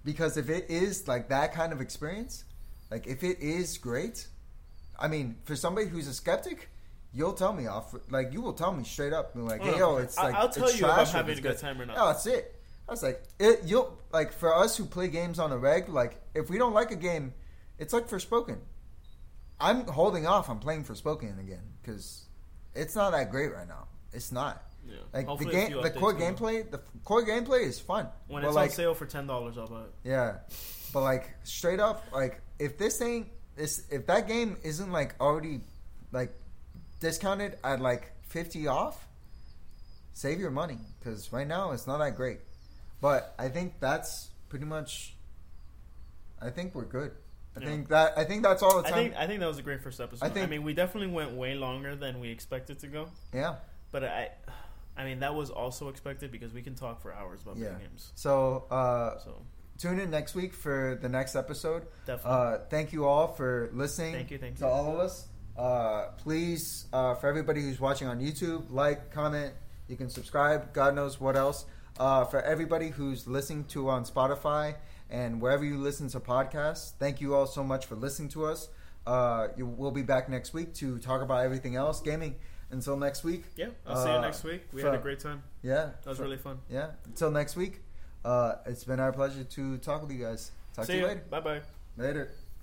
Because 0.04 0.38
if 0.38 0.50
it 0.50 0.70
is 0.70 1.08
like 1.08 1.30
that 1.30 1.54
kind 1.54 1.74
of 1.74 1.82
experience, 1.82 2.46
like 2.90 3.08
if 3.08 3.24
it 3.24 3.40
is 3.40 3.78
great, 3.78 4.28
I 5.00 5.08
mean, 5.08 5.36
for 5.46 5.56
somebody 5.56 5.88
who's 5.88 6.08
a 6.08 6.14
skeptic, 6.14 6.70
you'll 7.14 7.34
tell 7.34 7.54
me 7.54 7.68
off. 7.68 7.94
Like 8.10 8.32
you 8.32 8.42
will 8.42 8.54
tell 8.54 8.72
me 8.74 8.84
straight 8.84 9.14
up, 9.14 9.32
like, 9.36 9.62
Oh, 9.62 9.66
"Hey, 9.66 9.78
yo, 9.80 9.98
it's 9.98 10.18
like 10.18 10.34
I'll 10.36 10.50
tell 10.50 10.66
it's 10.66 10.80
you 10.80 10.86
if 10.88 10.94
trash 10.94 11.10
I'm 11.10 11.26
having 11.26 11.38
a 11.38 11.42
good 11.42 11.58
time 11.58 11.82
or 11.82 11.86
not. 11.86 11.98
No, 11.98 12.08
that's 12.08 12.26
it. 12.26 12.56
I 12.88 12.92
was 12.92 13.04
like, 13.04 13.22
it, 13.38 13.62
you'll 13.66 14.00
like 14.14 14.32
for 14.32 14.56
us 14.56 14.78
who 14.78 14.86
play 14.86 15.10
games 15.10 15.40
on 15.40 15.52
a 15.52 15.58
reg. 15.58 15.90
Like 15.90 16.22
if 16.34 16.50
we 16.50 16.58
don't 16.58 16.74
like 16.74 16.92
a 16.92 16.96
game, 16.96 17.34
it's 17.78 17.94
like 17.94 18.08
Forspoken. 18.08 18.60
I'm 19.60 19.88
holding 19.88 20.26
off 20.26 20.50
on 20.50 20.60
playing 20.60 20.86
Forspoken 20.86 21.40
again 21.40 21.64
because 21.82 22.26
it's 22.76 22.96
not 22.96 23.12
that 23.12 23.30
great 23.32 23.54
right 23.54 23.68
now. 23.68 23.88
It's 24.14 24.32
not. 24.32 24.64
Yeah. 24.88 24.96
Like 25.14 25.26
Hopefully 25.28 25.54
the 25.54 25.68
game, 25.70 25.82
the 25.82 25.90
core 25.92 26.14
out. 26.14 26.20
gameplay, 26.20 26.70
the 26.70 26.78
f- 26.78 27.04
core 27.04 27.26
gameplay 27.26 27.64
is 27.66 27.80
fun. 27.80 28.08
When 28.28 28.42
But, 28.44 28.48
it's 28.50 28.56
like, 28.56 28.70
on 28.72 28.76
sale 28.76 28.94
for 28.94 29.06
ten 29.06 29.28
dollars, 29.28 29.58
I'll 29.58 29.68
buy 29.68 29.82
it. 29.82 29.92
yeah, 30.04 30.38
but 30.94 31.02
like 31.02 31.30
straight 31.44 31.80
up, 31.80 32.06
like 32.14 32.42
if 32.60 32.78
this 32.78 32.98
thing, 32.98 33.30
this 33.56 33.86
if 33.92 34.08
that 34.08 34.28
game 34.28 34.58
isn't 34.64 34.92
like 34.92 35.16
already 35.20 35.62
like 36.12 36.34
discounted 37.00 37.58
at 37.64 37.82
like 37.82 38.12
fifty 38.28 38.68
off, 38.68 39.08
save 40.14 40.40
your 40.40 40.52
money 40.52 40.78
because 41.00 41.32
right 41.34 41.48
now 41.48 41.72
it's 41.72 41.88
not 41.88 41.98
that 42.00 42.16
great. 42.16 42.40
But 43.02 43.36
I 43.38 43.50
think 43.50 43.80
that's 43.80 44.30
pretty 44.50 44.66
much. 44.66 45.14
I 46.42 46.50
think 46.50 46.74
we're 46.76 46.86
good. 46.86 47.12
I 47.56 47.60
Yeah. 47.62 47.66
think 47.68 47.88
that 47.90 48.18
I 48.18 48.24
think 48.24 48.44
that's 48.44 48.62
all 48.62 48.82
the 48.82 48.88
I 48.88 48.92
time. 48.92 49.04
think 49.04 49.16
I 49.18 49.28
think 49.28 49.40
that 49.40 49.48
was 49.48 49.58
a 49.58 49.64
great 49.64 49.82
first 49.82 50.00
episode. 50.00 50.26
I 50.26 50.30
think, 50.30 50.46
I, 50.48 50.50
mean, 50.50 50.64
we 50.64 50.74
definitely 50.74 51.10
went 51.12 51.32
way 51.34 51.56
longer 51.56 51.96
than 51.96 52.20
we 52.20 52.30
expected 52.30 52.80
to 52.80 52.88
go, 52.88 53.08
yeah. 53.34 53.56
but 53.92 54.04
I, 54.04 54.30
I 54.98 55.06
mean, 55.06 55.20
that 55.20 55.36
was 55.36 55.50
also 55.50 55.90
expected 55.90 56.32
because 56.32 56.54
we 56.54 56.62
can 56.62 56.76
talk 56.76 57.02
for 57.02 57.14
hours 57.14 57.42
about 57.42 57.58
Yeah. 57.58 57.70
video 57.74 57.88
games. 57.88 58.12
So 58.16 58.66
uh, 58.72 59.20
So 59.20 59.42
tune 59.78 60.00
in 60.00 60.10
next 60.10 60.34
week 60.36 60.54
for 60.54 60.98
the 61.02 61.10
next 61.10 61.36
episode. 61.36 61.86
definitely, 62.06 62.32
Uh, 62.32 62.58
thank 62.70 62.94
you 62.94 63.06
all 63.06 63.28
for 63.28 63.70
listening. 63.74 64.14
thank 64.14 64.32
you, 64.32 64.38
thank 64.40 64.58
to 64.58 64.66
you. 64.66 64.70
all 64.72 64.92
of 64.94 65.00
us. 65.00 65.28
Uh, 65.56 66.12
please, 66.18 66.86
uh, 66.94 67.16
for 67.16 67.28
everybody 67.28 67.62
who's 67.62 67.80
watching 67.80 68.08
on 68.08 68.20
YouTube, 68.20 68.72
like, 68.72 69.12
comment. 69.12 69.54
You 69.88 69.96
can 69.98 70.10
subscribe. 70.10 70.74
God 70.74 70.94
knows 70.96 71.20
what 71.20 71.36
else. 71.36 71.66
Uh, 72.00 72.26
for 72.26 72.42
everybody 72.42 72.90
who's 72.90 73.26
listening 73.28 73.64
to 73.66 73.90
on 73.90 74.04
Spotify 74.04 74.76
and 75.10 75.42
wherever 75.42 75.64
you 75.66 75.78
listen 75.78 76.10
to 76.10 76.20
podcasts, 76.20 76.92
thank 77.00 77.22
you 77.22 77.34
all 77.34 77.48
so 77.48 77.64
much 77.64 77.86
for 77.86 77.96
listening 77.96 78.30
to 78.30 78.46
us. 78.46 78.70
Uh, 79.08 79.48
you, 79.56 79.66
we'll 79.66 79.90
be 79.92 80.02
back 80.04 80.28
next 80.30 80.54
week 80.54 80.74
to 80.76 81.00
talk 81.00 81.22
about 81.22 81.44
everything 81.46 81.76
else 81.76 82.02
gaming. 82.02 82.36
Until 82.70 82.98
next 82.98 83.24
week, 83.24 83.44
Yeah, 83.56 83.68
I'll 83.86 83.96
see 84.04 84.10
you 84.10 84.16
Uh, 84.18 84.22
next 84.22 84.44
week. 84.44 84.68
We 84.74 84.82
had 84.82 84.94
a 84.94 84.98
great 84.98 85.20
time. 85.20 85.42
yeah, 85.62 85.92
That 86.04 86.10
was 86.10 86.20
really 86.20 86.38
fun. 86.38 86.60
yeah. 86.70 86.92
Until 87.06 87.32
next 87.32 87.56
week, 87.56 87.82
uh, 88.26 88.56
it's 88.66 88.84
been 88.84 89.00
our 89.00 89.14
pleasure 89.14 89.44
to 89.46 89.78
talk 89.78 90.02
with 90.02 90.12
you 90.12 90.24
guys. 90.26 90.52
Talk 90.74 90.86
see 90.86 90.94
to 90.94 90.98
you 90.98 91.04
you 91.04 91.08
later. 91.08 91.24
Bye 91.30 91.40
bye. 91.40 91.62
Later. 91.98 92.32